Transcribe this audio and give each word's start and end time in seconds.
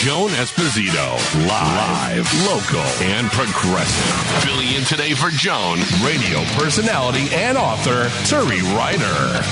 Joan 0.00 0.30
Esposito. 0.30 1.46
Live, 1.46 2.26
local, 2.46 2.80
and 3.04 3.30
progressive. 3.32 4.42
Filling 4.42 4.68
in 4.68 4.82
today 4.84 5.12
for 5.12 5.28
Joan, 5.28 5.78
radio 6.02 6.42
personality 6.54 7.28
and 7.34 7.58
author, 7.58 8.04
Turi 8.24 8.62
Ryder. 8.74 9.42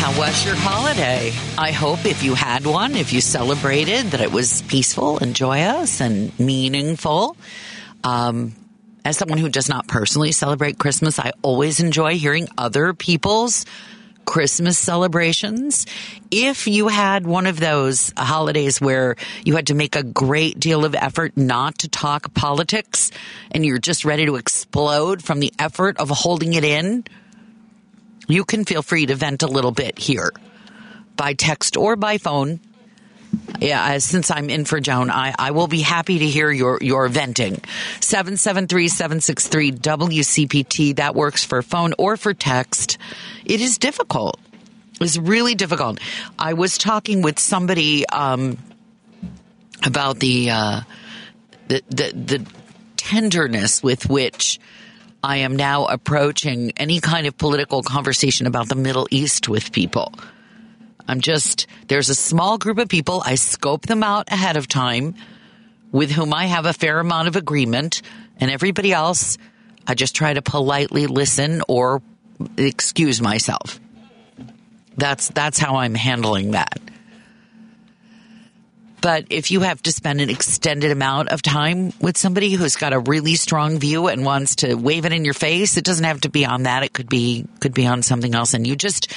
How 0.00 0.18
was 0.18 0.44
your 0.44 0.56
holiday? 0.56 1.32
I 1.56 1.70
hope 1.70 2.06
if 2.06 2.24
you 2.24 2.34
had 2.34 2.66
one, 2.66 2.96
if 2.96 3.12
you 3.12 3.20
celebrated, 3.20 4.06
that 4.06 4.20
it 4.20 4.32
was 4.32 4.62
peaceful 4.62 5.18
and 5.18 5.36
joyous 5.36 6.00
and 6.00 6.36
meaningful. 6.40 7.36
Um, 8.02 8.56
as 9.04 9.16
someone 9.16 9.38
who 9.38 9.48
does 9.48 9.68
not 9.68 9.86
personally 9.86 10.32
celebrate 10.32 10.76
Christmas, 10.80 11.20
I 11.20 11.34
always 11.42 11.78
enjoy 11.78 12.18
hearing 12.18 12.48
other 12.58 12.94
people's 12.94 13.64
Christmas 14.24 14.78
celebrations. 14.78 15.86
If 16.30 16.66
you 16.66 16.88
had 16.88 17.26
one 17.26 17.46
of 17.46 17.58
those 17.58 18.12
holidays 18.16 18.80
where 18.80 19.16
you 19.44 19.56
had 19.56 19.68
to 19.68 19.74
make 19.74 19.96
a 19.96 20.02
great 20.02 20.60
deal 20.60 20.84
of 20.84 20.94
effort 20.94 21.36
not 21.36 21.78
to 21.78 21.88
talk 21.88 22.32
politics 22.34 23.10
and 23.50 23.66
you're 23.66 23.78
just 23.78 24.04
ready 24.04 24.26
to 24.26 24.36
explode 24.36 25.22
from 25.22 25.40
the 25.40 25.52
effort 25.58 25.98
of 25.98 26.10
holding 26.10 26.54
it 26.54 26.64
in, 26.64 27.04
you 28.28 28.44
can 28.44 28.64
feel 28.64 28.82
free 28.82 29.06
to 29.06 29.14
vent 29.16 29.42
a 29.42 29.48
little 29.48 29.72
bit 29.72 29.98
here 29.98 30.30
by 31.16 31.34
text 31.34 31.76
or 31.76 31.96
by 31.96 32.18
phone. 32.18 32.60
Yeah, 33.60 33.96
uh, 33.96 34.00
since 34.00 34.30
I'm 34.30 34.48
in 34.48 34.64
for 34.64 34.80
Joan, 34.80 35.10
I, 35.10 35.34
I 35.38 35.50
will 35.50 35.66
be 35.66 35.82
happy 35.82 36.20
to 36.20 36.26
hear 36.26 36.50
your, 36.50 36.78
your 36.80 37.06
venting. 37.08 37.56
773-763-WCPT. 38.00 40.96
That 40.96 41.14
works 41.14 41.44
for 41.44 41.60
phone 41.62 41.92
or 41.98 42.16
for 42.16 42.32
text. 42.32 42.96
It 43.44 43.60
is 43.60 43.76
difficult. 43.76 44.40
It's 45.00 45.18
really 45.18 45.54
difficult. 45.54 46.00
I 46.38 46.54
was 46.54 46.78
talking 46.78 47.20
with 47.22 47.38
somebody, 47.38 48.08
um, 48.08 48.56
about 49.84 50.20
the, 50.20 50.50
uh, 50.50 50.80
the, 51.68 51.82
the, 51.88 52.12
the 52.12 52.46
tenderness 52.96 53.82
with 53.82 54.08
which 54.08 54.58
I 55.22 55.38
am 55.38 55.56
now 55.56 55.86
approaching 55.86 56.72
any 56.76 57.00
kind 57.00 57.26
of 57.26 57.36
political 57.36 57.82
conversation 57.82 58.46
about 58.46 58.68
the 58.68 58.74
Middle 58.74 59.06
East 59.10 59.48
with 59.48 59.72
people. 59.72 60.14
I'm 61.10 61.20
just, 61.20 61.66
there's 61.88 62.08
a 62.08 62.14
small 62.14 62.56
group 62.56 62.78
of 62.78 62.88
people. 62.88 63.20
I 63.26 63.34
scope 63.34 63.84
them 63.84 64.04
out 64.04 64.30
ahead 64.30 64.56
of 64.56 64.68
time 64.68 65.16
with 65.90 66.12
whom 66.12 66.32
I 66.32 66.46
have 66.46 66.66
a 66.66 66.72
fair 66.72 67.00
amount 67.00 67.26
of 67.26 67.34
agreement 67.34 68.02
and 68.38 68.48
everybody 68.48 68.92
else, 68.92 69.36
I 69.88 69.94
just 69.94 70.14
try 70.14 70.32
to 70.32 70.40
politely 70.40 71.08
listen 71.08 71.62
or 71.66 72.00
excuse 72.56 73.20
myself. 73.20 73.80
That's, 74.96 75.28
that's 75.30 75.58
how 75.58 75.76
I'm 75.76 75.96
handling 75.96 76.52
that. 76.52 76.80
But 79.00 79.26
if 79.30 79.50
you 79.50 79.62
have 79.62 79.82
to 79.82 79.92
spend 79.92 80.20
an 80.20 80.30
extended 80.30 80.92
amount 80.92 81.30
of 81.30 81.42
time 81.42 81.92
with 82.00 82.18
somebody 82.18 82.52
who's 82.52 82.76
got 82.76 82.92
a 82.92 83.00
really 83.00 83.34
strong 83.34 83.80
view 83.80 84.06
and 84.06 84.24
wants 84.24 84.56
to 84.56 84.76
wave 84.76 85.06
it 85.06 85.12
in 85.12 85.24
your 85.24 85.34
face, 85.34 85.76
it 85.76 85.84
doesn't 85.84 86.04
have 86.04 86.20
to 86.20 86.28
be 86.28 86.46
on 86.46 86.64
that. 86.64 86.84
It 86.84 86.92
could 86.92 87.08
be, 87.08 87.46
could 87.58 87.74
be 87.74 87.88
on 87.88 88.02
something 88.02 88.32
else. 88.32 88.54
And 88.54 88.64
you 88.64 88.76
just, 88.76 89.12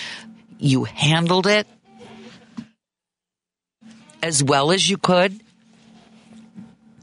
you 0.57 0.85
handled 0.85 1.45
it 1.45 1.67
as 4.23 4.41
well 4.41 4.71
as 4.71 4.89
you 4.89 4.97
could. 4.97 5.39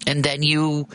And 0.07 0.25
then 0.25 0.43
you, 0.43 0.89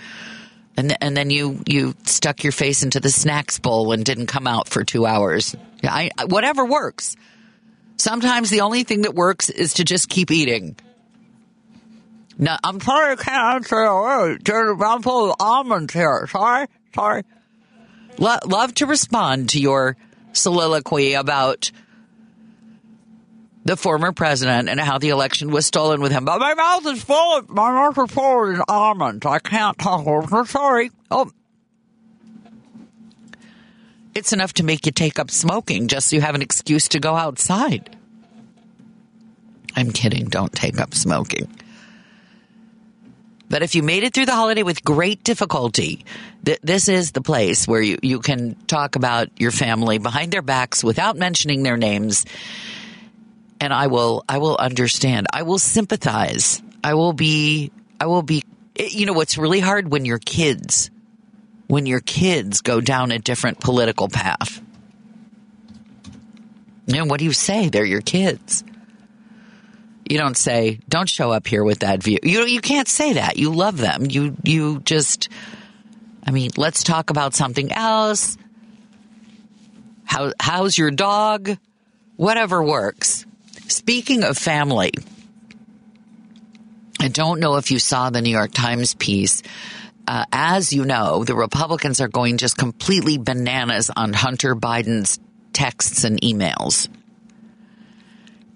and, 0.75 0.97
and 1.01 1.15
then 1.15 1.29
you, 1.29 1.61
you 1.67 1.93
stuck 2.03 2.43
your 2.43 2.51
face 2.51 2.81
into 2.81 2.99
the 2.99 3.11
snacks 3.11 3.59
bowl 3.59 3.91
and 3.91 4.03
didn't 4.03 4.25
come 4.25 4.47
out 4.47 4.67
for 4.67 4.83
two 4.83 5.05
hours. 5.05 5.55
I, 5.83 6.09
whatever 6.27 6.65
works. 6.65 7.15
Sometimes 7.97 8.49
the 8.49 8.61
only 8.61 8.83
thing 8.83 9.03
that 9.03 9.13
works 9.13 9.49
is 9.49 9.75
to 9.75 9.85
just 9.85 10.09
keep 10.09 10.31
eating. 10.31 10.75
No, 12.37 12.57
I'm 12.63 12.81
sorry 12.81 13.13
I 13.13 13.15
can't 13.15 13.55
answer 13.55 13.83
your 13.83 14.37
There's 14.39 14.71
a 14.71 14.75
mouthful 14.75 15.29
of 15.29 15.35
almonds 15.39 15.93
here. 15.93 16.27
Sorry, 16.29 16.67
sorry. 16.93 17.23
Lo- 18.17 18.39
love 18.45 18.73
to 18.75 18.87
respond 18.87 19.49
to 19.49 19.59
your 19.61 19.95
soliloquy 20.33 21.13
about 21.13 21.71
the 23.65 23.75
former 23.75 24.11
president 24.11 24.69
and 24.69 24.79
how 24.79 24.99
the 24.99 25.09
election 25.09 25.49
was 25.49 25.65
stolen 25.65 25.99
with 25.99 26.11
him. 26.11 26.23
But 26.23 26.39
my 26.39 26.53
mouth 26.53 26.85
is 26.85 27.03
full 27.03 27.37
of, 27.37 27.49
my 27.49 27.71
mouth 27.71 27.97
is 27.97 28.11
full 28.11 28.51
of 28.51 28.61
almonds. 28.69 29.25
I 29.25 29.39
can't 29.39 29.77
talk 29.77 30.05
over. 30.05 30.45
Sorry. 30.45 30.91
Oh. 31.09 31.31
It's 34.13 34.31
enough 34.31 34.53
to 34.53 34.63
make 34.63 34.85
you 34.85 34.91
take 34.91 35.19
up 35.19 35.31
smoking 35.31 35.87
just 35.87 36.07
so 36.07 36.15
you 36.15 36.21
have 36.21 36.35
an 36.35 36.43
excuse 36.43 36.87
to 36.89 36.99
go 36.99 37.15
outside. 37.15 37.97
I'm 39.75 39.91
kidding. 39.91 40.25
Don't 40.25 40.53
take 40.53 40.79
up 40.79 40.93
smoking. 40.93 41.49
But 43.49 43.63
if 43.63 43.75
you 43.75 43.83
made 43.83 44.03
it 44.03 44.13
through 44.13 44.25
the 44.27 44.33
holiday 44.33 44.63
with 44.63 44.83
great 44.83 45.23
difficulty, 45.23 46.05
th- 46.45 46.59
this 46.61 46.87
is 46.87 47.11
the 47.11 47.21
place 47.21 47.67
where 47.67 47.81
you, 47.81 47.97
you 48.01 48.19
can 48.19 48.55
talk 48.67 48.95
about 48.95 49.29
your 49.39 49.51
family 49.51 49.97
behind 49.97 50.31
their 50.31 50.41
backs 50.41 50.83
without 50.83 51.17
mentioning 51.17 51.63
their 51.63 51.77
names. 51.77 52.25
And 53.59 53.73
I 53.73 53.87
will, 53.87 54.23
I 54.27 54.37
will 54.37 54.57
understand. 54.57 55.27
I 55.31 55.43
will 55.43 55.59
sympathize. 55.59 56.61
I 56.83 56.93
will 56.93 57.13
be, 57.13 57.71
I 57.99 58.05
will 58.07 58.21
be, 58.21 58.43
eh, 58.75 58.89
you 58.91 59.05
know, 59.05 59.13
what's 59.13 59.37
really 59.37 59.59
hard 59.59 59.89
when 59.89 60.05
your 60.05 60.19
kids, 60.19 60.91
when 61.67 61.85
your 61.85 62.01
kids 62.01 62.61
go 62.61 62.81
down 62.81 63.11
a 63.11 63.19
different 63.19 63.59
political 63.59 64.09
path. 64.09 64.61
And 66.93 67.09
what 67.09 67.19
do 67.19 67.25
you 67.25 67.33
say? 67.33 67.69
They're 67.69 67.85
your 67.85 68.01
kids. 68.01 68.63
You 70.07 70.19
don't 70.19 70.37
say, 70.37 70.79
don't 70.87 71.09
show 71.09 71.31
up 71.31 71.47
here 71.47 71.63
with 71.63 71.79
that 71.79 72.03
view. 72.03 72.19
You, 72.21 72.45
you 72.45 72.61
can't 72.61 72.87
say 72.87 73.13
that. 73.13 73.37
You 73.37 73.51
love 73.51 73.77
them. 73.77 74.05
You, 74.07 74.35
you 74.43 74.79
just, 74.81 75.29
I 76.23 76.29
mean, 76.29 76.51
let's 76.57 76.83
talk 76.83 77.09
about 77.09 77.33
something 77.33 77.71
else. 77.71 78.37
How, 80.03 80.31
how's 80.39 80.77
your 80.77 80.91
dog? 80.91 81.57
Whatever 82.17 82.61
works. 82.61 83.25
Speaking 83.67 84.23
of 84.23 84.37
family, 84.37 84.91
I 86.99 87.07
don't 87.07 87.39
know 87.39 87.57
if 87.57 87.71
you 87.71 87.79
saw 87.79 88.09
the 88.09 88.21
New 88.21 88.29
York 88.29 88.51
Times 88.51 88.93
piece. 88.93 89.43
Uh, 90.07 90.25
as 90.31 90.71
you 90.71 90.85
know, 90.85 91.23
the 91.23 91.35
Republicans 91.35 91.99
are 91.99 92.07
going 92.07 92.37
just 92.37 92.57
completely 92.57 93.17
bananas 93.17 93.89
on 93.95 94.13
Hunter 94.13 94.55
Biden's 94.55 95.19
texts 95.51 96.03
and 96.03 96.21
emails. 96.21 96.89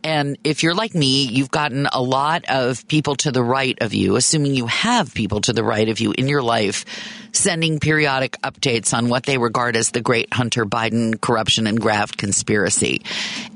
And 0.03 0.37
if 0.43 0.63
you're 0.63 0.75
like 0.75 0.95
me, 0.95 1.25
you've 1.25 1.51
gotten 1.51 1.87
a 1.91 2.01
lot 2.01 2.45
of 2.47 2.87
people 2.87 3.15
to 3.17 3.31
the 3.31 3.43
right 3.43 3.77
of 3.81 3.93
you, 3.93 4.15
assuming 4.15 4.55
you 4.55 4.67
have 4.67 5.13
people 5.13 5.41
to 5.41 5.53
the 5.53 5.63
right 5.63 5.89
of 5.89 5.99
you 5.99 6.13
in 6.17 6.27
your 6.27 6.41
life, 6.41 6.85
sending 7.33 7.79
periodic 7.79 8.37
updates 8.41 8.97
on 8.97 9.09
what 9.09 9.23
they 9.23 9.37
regard 9.37 9.75
as 9.75 9.91
the 9.91 10.01
great 10.01 10.33
Hunter 10.33 10.65
Biden 10.65 11.19
corruption 11.19 11.67
and 11.67 11.79
graft 11.79 12.17
conspiracy. 12.17 13.03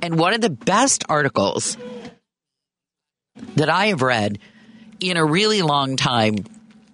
And 0.01 0.19
one 0.19 0.33
of 0.33 0.41
the 0.41 0.49
best 0.49 1.05
articles 1.07 1.77
that 3.55 3.69
I 3.69 3.87
have 3.87 4.01
read 4.01 4.39
in 4.99 5.17
a 5.17 5.25
really 5.25 5.61
long 5.61 5.95
time 5.95 6.45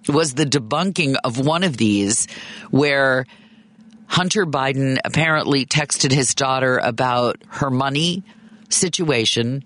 was 0.07 0.33
the 0.33 0.45
debunking 0.45 1.15
of 1.23 1.39
one 1.39 1.63
of 1.63 1.77
these 1.77 2.27
where 2.69 3.25
Hunter 4.07 4.45
Biden 4.45 4.97
apparently 5.05 5.65
texted 5.65 6.11
his 6.11 6.33
daughter 6.33 6.77
about 6.77 7.37
her 7.47 7.69
money 7.69 8.23
situation 8.69 9.63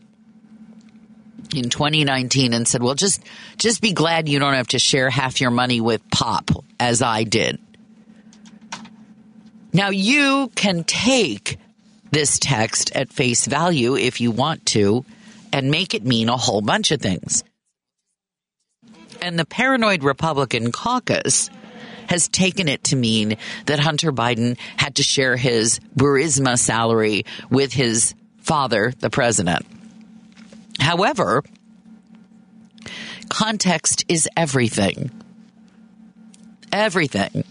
in 1.53 1.69
2019 1.69 2.53
and 2.53 2.67
said, 2.67 2.81
"Well, 2.81 2.95
just 2.95 3.21
just 3.57 3.81
be 3.81 3.93
glad 3.93 4.27
you 4.27 4.39
don't 4.39 4.53
have 4.53 4.69
to 4.69 4.79
share 4.79 5.09
half 5.09 5.39
your 5.41 5.51
money 5.51 5.81
with 5.81 6.01
Pop 6.09 6.49
as 6.79 7.01
I 7.01 7.23
did." 7.23 7.59
Now 9.71 9.89
you 9.89 10.51
can 10.55 10.83
take 10.83 11.57
this 12.11 12.37
text 12.39 12.91
at 12.95 13.11
face 13.11 13.47
value 13.47 13.95
if 13.95 14.21
you 14.21 14.29
want 14.29 14.65
to 14.67 15.03
and 15.51 15.71
make 15.71 15.93
it 15.93 16.05
mean 16.05 16.29
a 16.29 16.37
whole 16.37 16.61
bunch 16.61 16.91
of 16.91 17.01
things. 17.01 17.43
And 19.21 19.39
the 19.39 19.45
paranoid 19.45 20.03
Republican 20.03 20.71
caucus 20.71 21.49
has 22.07 22.27
taken 22.27 22.67
it 22.67 22.83
to 22.85 22.95
mean 22.95 23.37
that 23.65 23.79
Hunter 23.79 24.11
Biden 24.11 24.57
had 24.77 24.95
to 24.95 25.03
share 25.03 25.35
his 25.37 25.79
Burisma 25.97 26.59
salary 26.59 27.25
with 27.49 27.73
his 27.73 28.13
father, 28.43 28.93
the 28.99 29.09
president. 29.09 29.65
However, 30.79 31.43
context 33.29 34.05
is 34.07 34.29
everything. 34.37 35.09
Everything. 36.71 37.43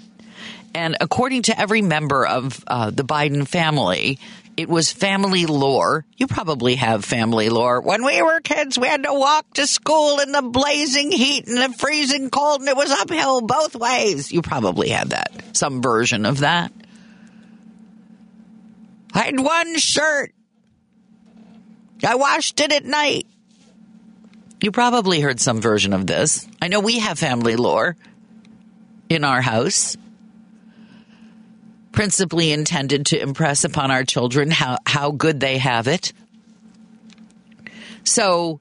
And 0.74 0.96
according 1.00 1.42
to 1.42 1.58
every 1.58 1.82
member 1.82 2.26
of 2.26 2.62
uh, 2.66 2.90
the 2.90 3.04
Biden 3.04 3.46
family, 3.46 4.18
it 4.56 4.68
was 4.68 4.92
family 4.92 5.46
lore. 5.46 6.04
You 6.16 6.26
probably 6.26 6.76
have 6.76 7.04
family 7.04 7.48
lore. 7.48 7.80
When 7.80 8.04
we 8.04 8.20
were 8.22 8.40
kids, 8.40 8.78
we 8.78 8.86
had 8.86 9.04
to 9.04 9.14
walk 9.14 9.52
to 9.54 9.66
school 9.66 10.20
in 10.20 10.32
the 10.32 10.42
blazing 10.42 11.10
heat 11.10 11.46
and 11.46 11.56
the 11.56 11.76
freezing 11.76 12.30
cold, 12.30 12.60
and 12.60 12.68
it 12.68 12.76
was 12.76 12.90
uphill 12.90 13.40
both 13.42 13.74
ways. 13.74 14.32
You 14.32 14.42
probably 14.42 14.90
had 14.90 15.10
that, 15.10 15.32
some 15.52 15.80
version 15.82 16.26
of 16.26 16.40
that. 16.40 16.72
I 19.14 19.20
had 19.20 19.40
one 19.40 19.78
shirt 19.78 20.34
I 22.04 22.16
washed 22.16 22.60
it 22.60 22.72
at 22.72 22.84
night. 22.84 23.26
You 24.60 24.70
probably 24.70 25.20
heard 25.20 25.40
some 25.40 25.60
version 25.60 25.92
of 25.92 26.06
this. 26.06 26.46
I 26.60 26.68
know 26.68 26.80
we 26.80 27.00
have 27.00 27.18
family 27.18 27.56
lore 27.56 27.96
in 29.08 29.24
our 29.24 29.40
house, 29.40 29.96
principally 31.90 32.52
intended 32.52 33.06
to 33.06 33.20
impress 33.20 33.64
upon 33.64 33.90
our 33.90 34.04
children 34.04 34.50
how, 34.50 34.78
how 34.86 35.10
good 35.10 35.40
they 35.40 35.58
have 35.58 35.88
it. 35.88 36.12
So 38.04 38.60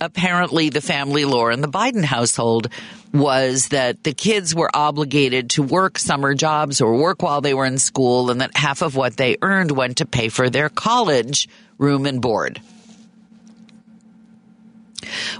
apparently, 0.00 0.68
the 0.68 0.80
family 0.80 1.24
lore 1.24 1.50
in 1.50 1.60
the 1.60 1.68
Biden 1.68 2.04
household 2.04 2.68
was 3.12 3.68
that 3.68 4.02
the 4.04 4.12
kids 4.12 4.54
were 4.54 4.70
obligated 4.74 5.50
to 5.50 5.62
work 5.62 5.98
summer 5.98 6.34
jobs 6.34 6.80
or 6.80 6.96
work 6.96 7.22
while 7.22 7.40
they 7.40 7.54
were 7.54 7.64
in 7.66 7.78
school, 7.78 8.30
and 8.30 8.40
that 8.40 8.56
half 8.56 8.82
of 8.82 8.96
what 8.96 9.16
they 9.16 9.36
earned 9.40 9.70
went 9.70 9.98
to 9.98 10.06
pay 10.06 10.28
for 10.28 10.50
their 10.50 10.68
college 10.68 11.48
room 11.78 12.06
and 12.06 12.20
board. 12.20 12.60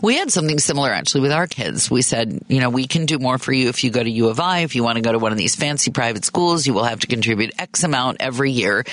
We 0.03 0.17
had 0.17 0.31
something 0.31 0.59
similar 0.59 0.91
actually 0.91 1.23
with 1.23 1.33
our 1.33 1.47
kids. 1.47 1.91
We 1.91 2.03
said, 2.03 2.45
you 2.49 2.61
know, 2.61 2.71
we 2.71 2.87
can 2.87 3.07
do 3.07 3.19
more 3.19 3.39
for 3.39 3.53
you 3.53 3.69
if 3.69 3.83
you 3.85 3.91
go 3.91 4.03
to 4.03 4.11
U 4.11 4.29
of 4.29 4.41
I. 4.41 4.61
If 4.61 4.75
you 4.75 4.85
want 4.85 4.97
to 4.97 5.03
go 5.03 5.13
to 5.13 5.19
one 5.19 5.33
of 5.33 5.39
these 5.39 5.55
fancy 5.55 5.91
private 5.91 6.25
schools, 6.25 6.67
you 6.67 6.75
will 6.75 6.85
have 6.85 7.01
to 7.01 7.07
contribute 7.07 7.55
X 7.59 7.85
amount 7.85 8.19
every 8.21 8.51
year. 8.51 8.85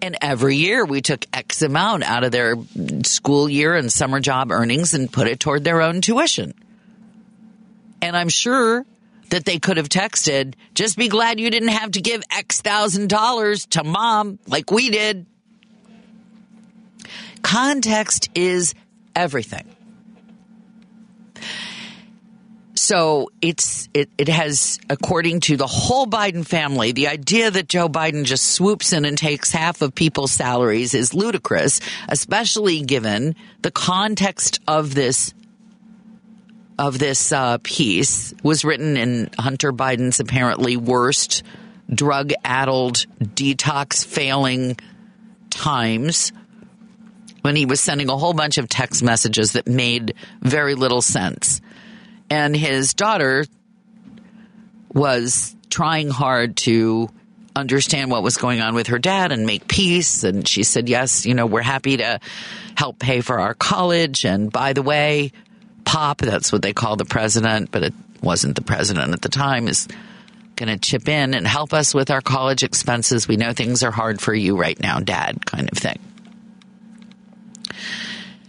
And 0.00 0.16
every 0.20 0.56
year 0.56 0.84
we 0.84 1.00
took 1.00 1.24
X 1.32 1.62
amount 1.62 2.02
out 2.02 2.24
of 2.24 2.32
their 2.32 2.56
school 3.04 3.48
year 3.48 3.76
and 3.76 3.92
summer 3.92 4.20
job 4.20 4.50
earnings 4.50 4.94
and 4.94 5.12
put 5.12 5.28
it 5.28 5.38
toward 5.38 5.64
their 5.64 5.80
own 5.80 6.00
tuition. 6.00 6.54
And 8.00 8.16
I'm 8.16 8.28
sure 8.28 8.84
that 9.30 9.44
they 9.44 9.58
could 9.58 9.76
have 9.76 9.88
texted, 9.88 10.54
just 10.74 10.96
be 10.98 11.08
glad 11.08 11.38
you 11.38 11.50
didn't 11.50 11.68
have 11.68 11.92
to 11.92 12.00
give 12.00 12.22
X 12.30 12.60
thousand 12.60 13.08
dollars 13.08 13.66
to 13.66 13.84
mom 13.84 14.38
like 14.46 14.70
we 14.70 14.90
did. 14.90 15.26
Context 17.42 18.30
is 18.34 18.74
everything. 19.14 19.68
So 22.74 23.30
it's 23.40 23.88
it, 23.94 24.10
it 24.18 24.28
has, 24.28 24.80
according 24.90 25.40
to 25.40 25.56
the 25.56 25.68
whole 25.68 26.06
Biden 26.06 26.44
family, 26.44 26.90
the 26.90 27.08
idea 27.08 27.50
that 27.50 27.68
Joe 27.68 27.88
Biden 27.88 28.24
just 28.24 28.44
swoops 28.44 28.92
in 28.92 29.04
and 29.04 29.16
takes 29.16 29.52
half 29.52 29.82
of 29.82 29.94
people's 29.94 30.32
salaries 30.32 30.92
is 30.92 31.14
ludicrous, 31.14 31.80
especially 32.08 32.82
given 32.82 33.36
the 33.60 33.70
context 33.70 34.60
of 34.66 34.94
this 34.94 35.32
of 36.78 36.98
this 36.98 37.30
uh, 37.30 37.58
piece 37.62 38.34
was 38.42 38.64
written 38.64 38.96
in 38.96 39.30
Hunter 39.38 39.72
Biden's 39.72 40.18
apparently 40.18 40.76
worst 40.76 41.44
drug 41.94 42.32
addled 42.44 43.06
detox 43.20 44.04
failing 44.04 44.76
times 45.50 46.32
when 47.42 47.56
he 47.56 47.66
was 47.66 47.80
sending 47.80 48.08
a 48.08 48.16
whole 48.16 48.32
bunch 48.32 48.58
of 48.58 48.68
text 48.68 49.02
messages 49.02 49.52
that 49.52 49.66
made 49.66 50.14
very 50.40 50.74
little 50.74 51.02
sense 51.02 51.60
and 52.32 52.56
his 52.56 52.94
daughter 52.94 53.44
was 54.94 55.54
trying 55.68 56.08
hard 56.08 56.56
to 56.56 57.10
understand 57.54 58.10
what 58.10 58.22
was 58.22 58.38
going 58.38 58.62
on 58.62 58.74
with 58.74 58.86
her 58.86 58.98
dad 58.98 59.32
and 59.32 59.44
make 59.44 59.68
peace. 59.68 60.24
And 60.24 60.48
she 60.48 60.62
said, 60.62 60.88
Yes, 60.88 61.26
you 61.26 61.34
know, 61.34 61.44
we're 61.44 61.60
happy 61.60 61.98
to 61.98 62.20
help 62.74 62.98
pay 62.98 63.20
for 63.20 63.38
our 63.38 63.52
college. 63.52 64.24
And 64.24 64.50
by 64.50 64.72
the 64.72 64.80
way, 64.80 65.32
Pop, 65.84 66.22
that's 66.22 66.50
what 66.50 66.62
they 66.62 66.72
call 66.72 66.96
the 66.96 67.04
president, 67.04 67.70
but 67.70 67.82
it 67.82 67.94
wasn't 68.22 68.56
the 68.56 68.62
president 68.62 69.12
at 69.12 69.20
the 69.20 69.28
time, 69.28 69.68
is 69.68 69.86
going 70.56 70.70
to 70.70 70.78
chip 70.78 71.08
in 71.10 71.34
and 71.34 71.46
help 71.46 71.74
us 71.74 71.92
with 71.92 72.10
our 72.10 72.22
college 72.22 72.62
expenses. 72.62 73.28
We 73.28 73.36
know 73.36 73.52
things 73.52 73.82
are 73.82 73.90
hard 73.90 74.22
for 74.22 74.32
you 74.32 74.56
right 74.56 74.80
now, 74.80 75.00
dad, 75.00 75.44
kind 75.44 75.68
of 75.70 75.76
thing. 75.76 75.98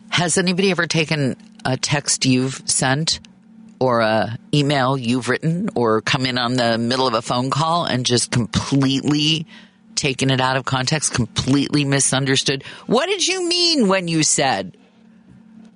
Has 0.09 0.37
anybody 0.37 0.71
ever 0.71 0.87
taken 0.87 1.35
a 1.65 1.77
text 1.77 2.25
you've 2.25 2.61
sent 2.65 3.19
or 3.79 4.01
a 4.01 4.37
email 4.53 4.97
you've 4.97 5.27
written 5.27 5.69
or 5.75 6.01
come 6.01 6.25
in 6.25 6.37
on 6.37 6.53
the 6.53 6.77
middle 6.77 7.07
of 7.07 7.13
a 7.13 7.21
phone 7.21 7.49
call 7.49 7.85
and 7.85 8.05
just 8.05 8.31
completely 8.31 9.45
taken 9.95 10.29
it 10.31 10.41
out 10.41 10.57
of 10.57 10.65
context, 10.65 11.13
completely 11.13 11.85
misunderstood. 11.85 12.63
What 12.87 13.07
did 13.07 13.27
you 13.27 13.47
mean 13.47 13.87
when 13.87 14.07
you 14.07 14.23
said? 14.23 14.77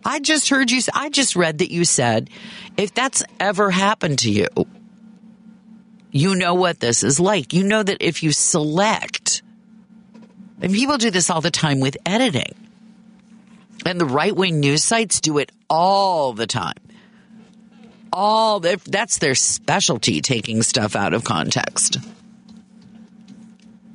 I 0.06 0.20
just 0.20 0.50
heard 0.50 0.72
you. 0.72 0.82
I 0.94 1.10
just 1.10 1.36
read 1.36 1.58
that 1.58 1.72
you 1.72 1.84
said, 1.84 2.30
if 2.78 2.94
that's 2.94 3.24
ever 3.40 3.70
happened 3.70 4.20
to 4.20 4.32
you, 4.32 4.48
you 6.12 6.36
know 6.36 6.54
what 6.54 6.80
this 6.80 7.04
is 7.04 7.20
like. 7.20 7.54
You 7.54 7.64
know 7.64 7.84
that 7.84 7.98
if 8.00 8.24
you 8.24 8.32
select, 8.32 9.42
and 10.62 10.74
people 10.74 10.98
do 10.98 11.12
this 11.12 11.30
all 11.30 11.42
the 11.42 11.52
time 11.52 11.80
with 11.80 11.98
editing, 12.06 12.56
and 13.86 14.00
the 14.00 14.06
right 14.06 14.36
wing 14.36 14.60
news 14.60 14.84
sites 14.84 15.22
do 15.22 15.38
it 15.38 15.52
all 15.70 16.34
the 16.34 16.48
time. 16.48 16.76
All 18.12 18.60
that's 18.60 19.20
their 19.20 19.36
specialty 19.36 20.22
taking 20.22 20.64
stuff 20.64 20.96
out 20.96 21.14
of 21.14 21.24
context. 21.24 21.98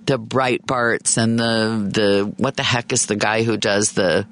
The 0.06 0.18
Breitbarts 0.18 1.16
and 1.16 1.38
the 1.38 1.88
the 1.90 2.34
what 2.36 2.56
the 2.56 2.62
heck 2.62 2.92
is 2.92 3.06
the 3.06 3.16
guy 3.16 3.42
who 3.42 3.56
does 3.56 3.92
the 3.92 4.26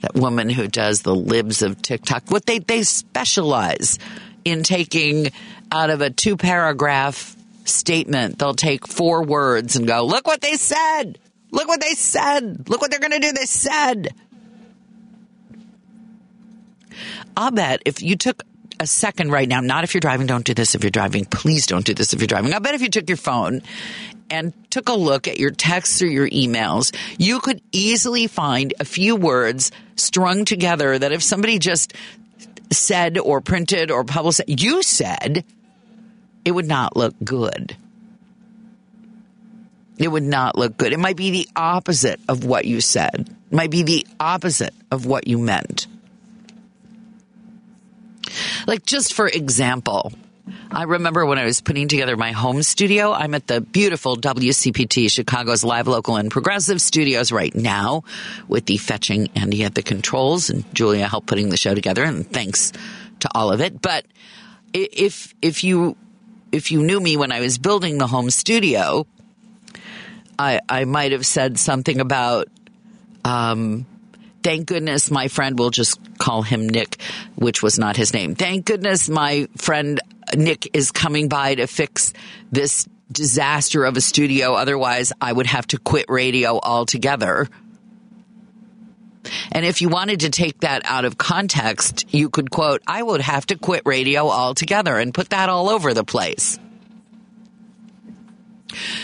that 0.00 0.14
woman 0.14 0.48
who 0.48 0.68
does 0.68 1.02
the 1.02 1.14
libs 1.14 1.62
of 1.62 1.80
TikTok? 1.80 2.30
What 2.30 2.46
they 2.46 2.58
they 2.58 2.82
specialize 2.82 3.98
in 4.44 4.62
taking 4.62 5.28
out 5.70 5.90
of 5.90 6.00
a 6.00 6.10
two 6.10 6.36
paragraph 6.36 7.36
statement 7.64 8.38
they'll 8.38 8.54
take 8.54 8.86
four 8.86 9.22
words 9.22 9.76
and 9.76 9.86
go 9.86 10.04
look 10.04 10.26
what 10.26 10.40
they 10.40 10.54
said 10.54 11.18
look 11.50 11.68
what 11.68 11.80
they 11.80 11.94
said 11.94 12.68
look 12.68 12.80
what 12.80 12.90
they're 12.90 13.00
going 13.00 13.12
to 13.12 13.18
do 13.18 13.32
they 13.32 13.44
said 13.44 14.14
I'll 17.36 17.52
bet 17.52 17.82
if 17.84 18.02
you 18.02 18.16
took 18.16 18.42
a 18.80 18.86
second 18.86 19.30
right 19.30 19.48
now, 19.48 19.60
not 19.60 19.84
if 19.84 19.94
you're 19.94 20.00
driving, 20.00 20.26
don't 20.26 20.44
do 20.44 20.54
this 20.54 20.74
if 20.74 20.82
you're 20.82 20.90
driving. 20.90 21.24
Please 21.24 21.66
don't 21.66 21.84
do 21.84 21.94
this 21.94 22.12
if 22.12 22.20
you're 22.20 22.26
driving. 22.26 22.52
I'll 22.52 22.60
bet 22.60 22.74
if 22.74 22.82
you 22.82 22.90
took 22.90 23.08
your 23.08 23.16
phone 23.16 23.62
and 24.30 24.52
took 24.70 24.88
a 24.88 24.94
look 24.94 25.26
at 25.26 25.38
your 25.38 25.50
texts 25.50 26.02
or 26.02 26.06
your 26.06 26.28
emails, 26.28 26.94
you 27.18 27.40
could 27.40 27.62
easily 27.72 28.26
find 28.26 28.74
a 28.78 28.84
few 28.84 29.16
words 29.16 29.72
strung 29.96 30.44
together 30.44 30.98
that 30.98 31.12
if 31.12 31.22
somebody 31.22 31.58
just 31.58 31.94
said 32.70 33.18
or 33.18 33.40
printed 33.40 33.90
or 33.90 34.04
published, 34.04 34.42
you 34.46 34.82
said, 34.82 35.44
it 36.44 36.52
would 36.52 36.66
not 36.66 36.96
look 36.96 37.14
good. 37.24 37.76
It 39.98 40.08
would 40.08 40.22
not 40.22 40.56
look 40.56 40.76
good. 40.76 40.92
It 40.92 40.98
might 40.98 41.16
be 41.16 41.30
the 41.30 41.48
opposite 41.56 42.20
of 42.28 42.44
what 42.44 42.64
you 42.64 42.80
said. 42.80 43.28
It 43.28 43.54
might 43.54 43.70
be 43.70 43.82
the 43.82 44.06
opposite 44.20 44.74
of 44.90 45.06
what 45.06 45.26
you 45.26 45.38
meant. 45.38 45.86
Like, 48.66 48.86
just 48.86 49.14
for 49.14 49.26
example, 49.26 50.12
I 50.70 50.84
remember 50.84 51.26
when 51.26 51.38
I 51.38 51.44
was 51.44 51.60
putting 51.60 51.88
together 51.88 52.16
my 52.16 52.32
home 52.32 52.62
studio, 52.62 53.12
I'm 53.12 53.34
at 53.34 53.46
the 53.46 53.60
beautiful 53.60 54.16
WCPT, 54.16 55.10
Chicago's 55.10 55.64
live, 55.64 55.88
local, 55.88 56.16
and 56.16 56.30
progressive 56.30 56.80
studios 56.80 57.32
right 57.32 57.54
now 57.54 58.04
with 58.46 58.66
the 58.66 58.76
fetching 58.76 59.30
Andy 59.34 59.64
at 59.64 59.74
the 59.74 59.82
controls 59.82 60.50
and 60.50 60.64
Julia 60.74 61.08
helped 61.08 61.26
putting 61.26 61.48
the 61.48 61.56
show 61.56 61.74
together. 61.74 62.04
And 62.04 62.30
thanks 62.30 62.72
to 63.20 63.30
all 63.34 63.50
of 63.50 63.60
it. 63.60 63.82
But 63.82 64.06
if, 64.72 65.34
if 65.42 65.64
you, 65.64 65.96
if 66.52 66.70
you 66.70 66.82
knew 66.82 67.00
me 67.00 67.16
when 67.16 67.32
I 67.32 67.40
was 67.40 67.58
building 67.58 67.98
the 67.98 68.06
home 68.06 68.30
studio, 68.30 69.06
I, 70.38 70.60
I 70.68 70.84
might 70.84 71.12
have 71.12 71.26
said 71.26 71.58
something 71.58 72.00
about, 72.00 72.48
um, 73.24 73.86
Thank 74.42 74.66
goodness 74.66 75.10
my 75.10 75.28
friend, 75.28 75.58
we'll 75.58 75.70
just 75.70 75.98
call 76.18 76.42
him 76.42 76.68
Nick, 76.68 77.00
which 77.34 77.62
was 77.62 77.78
not 77.78 77.96
his 77.96 78.14
name. 78.14 78.34
Thank 78.34 78.66
goodness 78.66 79.08
my 79.08 79.48
friend 79.56 80.00
Nick 80.34 80.70
is 80.74 80.92
coming 80.92 81.28
by 81.28 81.56
to 81.56 81.66
fix 81.66 82.12
this 82.52 82.86
disaster 83.10 83.84
of 83.84 83.96
a 83.96 84.00
studio. 84.00 84.54
Otherwise, 84.54 85.12
I 85.20 85.32
would 85.32 85.46
have 85.46 85.66
to 85.68 85.78
quit 85.78 86.06
radio 86.08 86.58
altogether. 86.62 87.48
And 89.52 89.66
if 89.66 89.82
you 89.82 89.88
wanted 89.88 90.20
to 90.20 90.30
take 90.30 90.60
that 90.60 90.82
out 90.84 91.04
of 91.04 91.18
context, 91.18 92.06
you 92.14 92.30
could 92.30 92.50
quote, 92.50 92.82
I 92.86 93.02
would 93.02 93.20
have 93.20 93.44
to 93.46 93.56
quit 93.56 93.82
radio 93.84 94.28
altogether 94.28 94.96
and 94.96 95.12
put 95.12 95.30
that 95.30 95.48
all 95.48 95.68
over 95.68 95.92
the 95.94 96.04
place. 96.04 96.58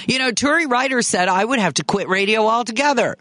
You 0.07 0.19
know, 0.19 0.31
Turi 0.31 0.69
Ryder 0.69 1.03
said 1.03 1.29
I 1.29 1.45
would 1.45 1.59
have 1.59 1.75
to 1.75 1.85
quit 1.85 2.09
radio 2.09 2.47
altogether. 2.47 3.17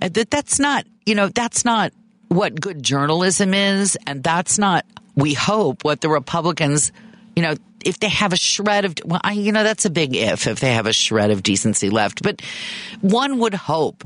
Uh, 0.00 0.08
that 0.08 0.30
that's 0.30 0.58
not, 0.58 0.84
you 1.06 1.14
know, 1.14 1.28
that's 1.28 1.64
not 1.64 1.92
what 2.28 2.60
good 2.60 2.82
journalism 2.82 3.54
is, 3.54 3.96
and 4.06 4.22
that's 4.22 4.58
not. 4.58 4.84
We 5.16 5.34
hope 5.34 5.84
what 5.84 6.00
the 6.00 6.08
Republicans, 6.08 6.92
you 7.36 7.42
know, 7.42 7.54
if 7.84 8.00
they 8.00 8.08
have 8.08 8.32
a 8.32 8.36
shred 8.36 8.84
of, 8.84 8.94
well, 9.04 9.20
I, 9.22 9.32
you 9.32 9.52
know, 9.52 9.62
that's 9.62 9.84
a 9.84 9.90
big 9.90 10.16
if, 10.16 10.46
if 10.46 10.60
they 10.60 10.72
have 10.72 10.86
a 10.86 10.92
shred 10.92 11.30
of 11.30 11.42
decency 11.42 11.90
left. 11.90 12.22
But 12.22 12.42
one 13.00 13.38
would 13.38 13.54
hope, 13.54 14.04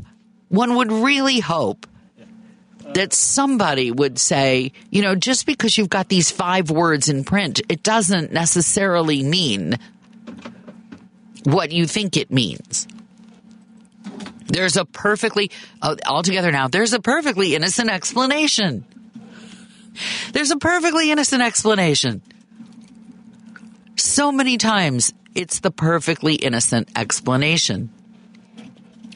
one 0.49 0.77
would 0.77 0.93
really 0.93 1.41
hope 1.41 1.87
that 2.95 3.13
somebody 3.13 3.91
would 3.91 4.19
say, 4.19 4.73
you 4.91 5.03
know, 5.03 5.15
just 5.15 5.47
because 5.47 5.77
you've 5.77 5.91
got 5.91 6.09
these 6.09 6.31
five 6.31 6.71
words 6.71 7.09
in 7.09 7.25
print, 7.25 7.61
it 7.69 7.83
doesn't 7.83 8.33
necessarily 8.33 9.23
mean 9.23 9.79
what 11.45 11.71
you 11.71 11.87
think 11.87 12.17
it 12.17 12.31
means. 12.31 12.89
There's 14.47 14.77
a 14.77 14.85
perfectly, 14.85 15.51
uh, 15.83 15.97
altogether 16.07 16.51
now, 16.51 16.69
there's 16.69 16.93
a 16.95 17.01
perfectly 17.01 17.55
innocent 17.55 17.91
explanation. 17.91 18.85
There's 20.33 20.51
a 20.51 20.57
perfectly 20.57 21.11
innocent 21.11 21.43
explanation. 21.43 22.23
So 23.97 24.33
many 24.33 24.57
times, 24.57 25.13
it's 25.35 25.61
the 25.61 25.71
perfectly 25.71 26.35
innocent 26.35 26.89
explanation. 26.97 27.91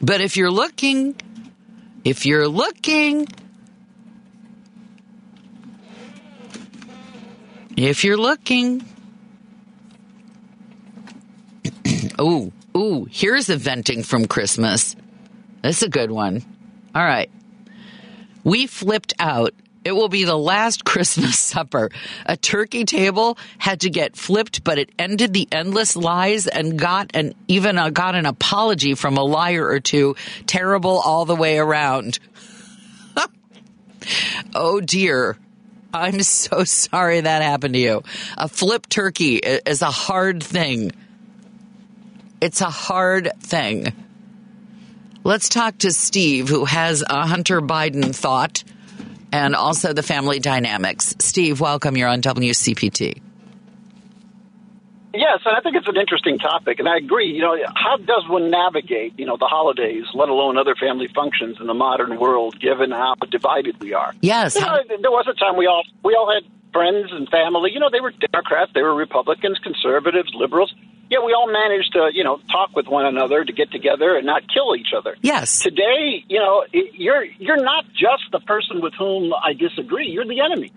But 0.01 0.21
if 0.21 0.37
you're 0.37 0.51
looking, 0.51 1.15
if 2.03 2.25
you're 2.25 2.47
looking, 2.47 3.27
if 7.75 8.03
you're 8.03 8.17
looking, 8.17 8.85
oh, 12.19 12.51
ooh, 12.75 13.07
here's 13.09 13.49
a 13.49 13.57
venting 13.57 14.03
from 14.03 14.25
Christmas. 14.25 14.95
That's 15.61 15.81
a 15.81 15.89
good 15.89 16.11
one. 16.11 16.43
All 16.93 17.03
right. 17.03 17.29
We 18.43 18.67
flipped 18.67 19.13
out. 19.19 19.53
It 19.83 19.93
will 19.93 20.09
be 20.09 20.23
the 20.23 20.37
last 20.37 20.85
Christmas 20.85 21.39
supper. 21.39 21.89
A 22.25 22.37
turkey 22.37 22.85
table 22.85 23.37
had 23.57 23.81
to 23.81 23.89
get 23.89 24.15
flipped, 24.15 24.63
but 24.63 24.77
it 24.77 24.91
ended 24.99 25.33
the 25.33 25.47
endless 25.51 25.95
lies 25.95 26.47
and 26.47 26.77
got 26.77 27.11
an 27.15 27.33
even 27.47 27.77
uh, 27.77 27.89
got 27.89 28.15
an 28.15 28.25
apology 28.25 28.93
from 28.93 29.17
a 29.17 29.23
liar 29.23 29.65
or 29.67 29.79
two. 29.79 30.15
Terrible 30.45 30.99
all 30.99 31.25
the 31.25 31.35
way 31.35 31.57
around. 31.57 32.19
oh 34.55 34.79
dear. 34.79 35.37
I'm 35.93 36.23
so 36.23 36.63
sorry 36.63 37.21
that 37.21 37.43
happened 37.43 37.75
to 37.75 37.79
you. 37.79 38.03
A 38.35 38.47
flip 38.47 38.87
turkey 38.89 39.35
is 39.35 39.83
a 39.83 39.91
hard 39.91 40.41
thing. 40.43 40.91
It's 42.41 42.61
a 42.61 42.69
hard 42.69 43.31
thing. 43.39 43.93
Let's 45.23 45.49
talk 45.49 45.77
to 45.79 45.93
Steve, 45.93 46.49
who 46.49 46.65
has 46.65 47.03
a 47.07 47.27
Hunter 47.27 47.61
Biden 47.61 48.13
thought 48.13 48.63
and 49.31 49.55
also 49.55 49.93
the 49.93 50.03
family 50.03 50.39
dynamics. 50.39 51.15
Steve, 51.19 51.61
welcome. 51.61 51.95
You're 51.95 52.09
on 52.09 52.21
WCPT. 52.21 53.21
Yes, 55.13 55.41
and 55.45 55.55
I 55.55 55.61
think 55.61 55.75
it's 55.75 55.87
an 55.87 55.95
interesting 55.95 56.39
topic, 56.39 56.79
and 56.79 56.89
I 56.89 56.97
agree. 56.97 57.27
You 57.27 57.41
know, 57.41 57.55
how 57.75 57.97
does 57.97 58.27
one 58.27 58.49
navigate, 58.49 59.13
you 59.19 59.27
know, 59.27 59.37
the 59.37 59.45
holidays, 59.45 60.05
let 60.15 60.29
alone 60.29 60.57
other 60.57 60.73
family 60.73 61.07
functions 61.13 61.57
in 61.59 61.67
the 61.67 61.73
modern 61.75 62.19
world, 62.19 62.59
given 62.59 62.89
how 62.89 63.13
divided 63.29 63.79
we 63.79 63.93
are? 63.93 64.13
Yes. 64.21 64.55
You 64.55 64.61
know, 64.61 64.79
there 64.87 65.11
was 65.11 65.27
a 65.29 65.33
time 65.33 65.55
we 65.55 65.67
all 65.67 65.83
we 66.03 66.15
all 66.15 66.33
had 66.33 66.43
friends 66.73 67.09
and 67.11 67.29
family. 67.29 67.71
You 67.71 67.79
know, 67.79 67.89
they 67.91 68.01
were 68.01 68.11
Democrats, 68.11 68.71
they 68.73 68.81
were 68.81 68.95
Republicans, 68.95 69.59
conservatives, 69.59 70.31
liberals. 70.33 70.73
Yeah, 71.11 71.19
we 71.23 71.33
all 71.33 71.51
managed 71.51 71.93
to, 71.93 72.09
you 72.11 72.23
know, 72.23 72.39
talk 72.51 72.75
with 72.75 72.87
one 72.87 73.05
another 73.05 73.45
to 73.45 73.53
get 73.53 73.71
together 73.71 74.15
and 74.17 74.25
not 74.25 74.41
kill 74.51 74.75
each 74.75 74.93
other. 74.97 75.15
Yes. 75.21 75.59
Today, 75.59 76.25
you 76.27 76.39
know, 76.39 76.65
you're 76.71 77.25
you're 77.37 77.63
not 77.63 77.85
just 77.93 78.23
the 78.31 78.39
person 78.39 78.81
with 78.81 78.93
whom 78.97 79.31
I 79.31 79.53
disagree. 79.53 80.07
You're 80.07 80.25
the 80.25 80.41
enemy 80.41 80.71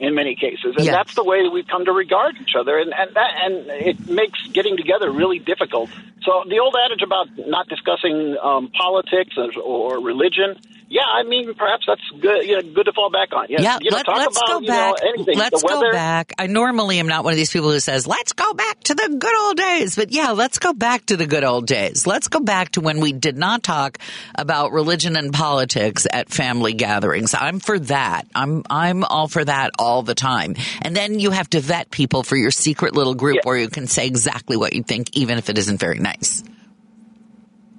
in 0.00 0.14
many 0.14 0.34
cases, 0.34 0.74
and 0.76 0.84
yes. 0.84 0.94
that's 0.94 1.14
the 1.14 1.24
way 1.24 1.42
that 1.42 1.50
we've 1.50 1.66
come 1.66 1.84
to 1.84 1.92
regard 1.92 2.34
each 2.40 2.54
other, 2.58 2.78
and 2.78 2.92
and 2.92 3.14
that, 3.14 3.30
and 3.44 3.66
it 3.68 4.08
makes 4.08 4.38
getting 4.48 4.76
together 4.76 5.10
really 5.10 5.38
difficult. 5.38 5.90
So 6.22 6.42
the 6.48 6.58
old 6.58 6.74
adage 6.84 7.02
about 7.02 7.28
not 7.36 7.68
discussing 7.68 8.36
um, 8.42 8.70
politics 8.76 9.36
or, 9.36 9.60
or 9.62 10.00
religion 10.00 10.56
yeah, 10.94 11.02
I 11.12 11.24
mean, 11.24 11.52
perhaps 11.54 11.86
that's 11.88 12.20
good. 12.20 12.44
You 12.44 12.54
know, 12.54 12.72
good 12.72 12.84
to 12.84 12.92
fall 12.92 13.10
back 13.10 13.32
on. 13.32 13.46
Yes. 13.48 13.62
Yeah, 13.62 13.78
you 13.80 13.90
know, 13.90 13.96
let, 13.96 14.28
us 14.28 14.40
go 14.46 14.60
back. 14.60 14.94
Know, 15.02 15.24
let's 15.34 15.62
go 15.62 15.90
back. 15.90 16.32
I 16.38 16.46
normally 16.46 17.00
am 17.00 17.08
not 17.08 17.24
one 17.24 17.32
of 17.32 17.36
these 17.36 17.50
people 17.50 17.70
who 17.72 17.80
says, 17.80 18.06
"Let's 18.06 18.32
go 18.32 18.54
back 18.54 18.80
to 18.84 18.94
the 18.94 19.16
good 19.18 19.36
old 19.44 19.56
days," 19.56 19.96
but 19.96 20.12
yeah, 20.12 20.30
let's 20.30 20.60
go 20.60 20.72
back 20.72 21.06
to 21.06 21.16
the 21.16 21.26
good 21.26 21.42
old 21.42 21.66
days. 21.66 22.06
Let's 22.06 22.28
go 22.28 22.38
back 22.38 22.72
to 22.72 22.80
when 22.80 23.00
we 23.00 23.12
did 23.12 23.36
not 23.36 23.64
talk 23.64 23.98
about 24.36 24.70
religion 24.70 25.16
and 25.16 25.32
politics 25.32 26.06
at 26.12 26.28
family 26.28 26.74
gatherings. 26.74 27.34
I'm 27.34 27.58
for 27.58 27.78
that. 27.80 28.28
I'm 28.32 28.62
I'm 28.70 29.02
all 29.02 29.26
for 29.26 29.44
that 29.44 29.72
all 29.84 30.02
the 30.02 30.14
time. 30.14 30.56
And 30.82 30.96
then 30.96 31.20
you 31.20 31.30
have 31.30 31.50
to 31.50 31.60
vet 31.60 31.90
people 31.90 32.22
for 32.22 32.36
your 32.36 32.50
secret 32.50 32.94
little 32.94 33.14
group 33.14 33.36
yeah. 33.36 33.40
where 33.44 33.58
you 33.58 33.68
can 33.68 33.86
say 33.86 34.06
exactly 34.06 34.56
what 34.56 34.72
you 34.72 34.82
think, 34.82 35.16
even 35.16 35.38
if 35.38 35.50
it 35.50 35.58
isn't 35.58 35.78
very 35.78 35.98
nice. 35.98 36.42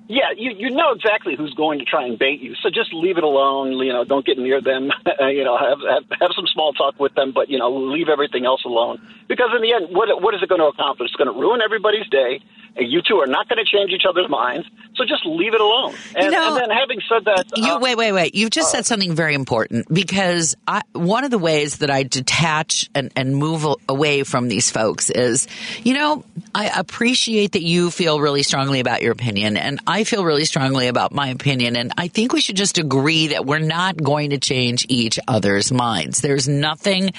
Yeah, 0.07 0.37
you 0.37 0.51
you 0.51 0.69
know 0.69 0.91
exactly 0.91 1.35
who's 1.35 1.55
going 1.55 1.79
to 1.79 1.85
try 1.85 2.05
and 2.05 2.19
bait 2.19 2.39
you. 2.39 2.53
So 2.61 2.69
just 2.69 2.93
leave 2.93 3.17
it 3.17 3.23
alone. 3.23 3.71
You 3.71 3.91
know, 3.91 4.03
don't 4.03 4.23
get 4.23 4.37
near 4.37 4.61
them. 4.61 4.91
Uh, 5.15 5.27
you 5.27 5.45
know, 5.45 5.55
have, 5.55 5.79
have 5.79 6.03
have 6.19 6.31
some 6.35 6.45
small 6.53 6.73
talk 6.73 6.99
with 6.99 7.13
them, 7.15 7.31
but 7.31 7.49
you 7.49 7.57
know, 7.57 7.71
leave 7.71 8.09
everything 8.09 8.45
else 8.45 8.65
alone. 8.65 8.99
Because 9.29 9.49
in 9.55 9.61
the 9.61 9.71
end, 9.71 9.95
what 9.95 10.09
what 10.21 10.35
is 10.35 10.43
it 10.43 10.49
going 10.49 10.59
to 10.59 10.67
accomplish? 10.67 11.07
It's 11.07 11.15
going 11.15 11.33
to 11.33 11.39
ruin 11.39 11.61
everybody's 11.63 12.05
day. 12.09 12.41
You 12.77 13.01
two 13.01 13.17
are 13.19 13.27
not 13.27 13.47
going 13.47 13.63
to 13.63 13.65
change 13.65 13.91
each 13.91 14.05
other's 14.07 14.29
minds, 14.29 14.67
so 14.95 15.05
just 15.05 15.25
leave 15.25 15.53
it 15.53 15.61
alone. 15.61 15.95
And, 16.15 16.25
you 16.25 16.31
know, 16.31 16.55
and 16.55 16.57
then, 16.57 16.69
having 16.69 16.99
said 17.07 17.23
that, 17.25 17.45
you 17.55 17.73
uh, 17.73 17.79
wait, 17.79 17.95
wait, 17.95 18.11
wait. 18.11 18.35
You've 18.35 18.49
just 18.49 18.67
uh, 18.67 18.77
said 18.77 18.85
something 18.85 19.15
very 19.15 19.33
important 19.33 19.87
because 19.93 20.57
I, 20.67 20.81
one 20.91 21.23
of 21.23 21.31
the 21.31 21.37
ways 21.37 21.77
that 21.77 21.89
I 21.89 22.03
detach 22.03 22.89
and, 22.93 23.11
and 23.15 23.35
move 23.35 23.65
away 23.87 24.23
from 24.23 24.49
these 24.49 24.71
folks 24.71 25.09
is, 25.09 25.47
you 25.83 25.93
know, 25.93 26.25
I 26.53 26.67
appreciate 26.67 27.53
that 27.53 27.63
you 27.63 27.91
feel 27.91 28.19
really 28.19 28.43
strongly 28.43 28.81
about 28.81 29.01
your 29.01 29.13
opinion, 29.13 29.55
and 29.55 29.79
I 29.87 30.03
feel 30.03 30.25
really 30.25 30.45
strongly 30.45 30.87
about 30.87 31.13
my 31.13 31.29
opinion, 31.29 31.77
and 31.77 31.93
I 31.97 32.09
think 32.09 32.33
we 32.33 32.41
should 32.41 32.57
just 32.57 32.77
agree 32.77 33.27
that 33.27 33.45
we're 33.45 33.59
not 33.59 33.95
going 33.95 34.31
to 34.31 34.37
change 34.37 34.85
each 34.89 35.17
other's 35.27 35.71
minds. 35.71 36.19
There's 36.19 36.49
nothing 36.49 37.11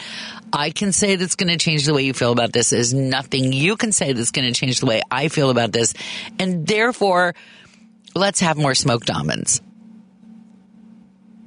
I 0.53 0.71
can 0.71 0.93
say 0.93 1.17
that's 1.17 1.35
going 1.35 1.51
to 1.51 1.59
change 1.59 1.87
the 1.87 1.95
way 1.95 2.03
you 2.03 2.13
feel 2.13 2.33
about 2.33 2.53
this. 2.53 2.73
Is 2.73 2.95
nothing 2.95 3.53
you 3.53 3.77
can 3.77 3.93
say 3.93 4.13
that's 4.13 4.31
going 4.31 4.47
to 4.47 4.59
change 4.59 4.81
the 4.81 4.87
way 4.87 5.03
I 5.11 5.29
feel 5.29 5.46
about 5.51 5.73
this. 5.73 5.95
And 6.39 6.67
therefore, 6.67 7.35
let's 8.15 8.41
have 8.41 8.57
more 8.57 8.75
smoked 8.75 9.11
almonds. 9.11 9.61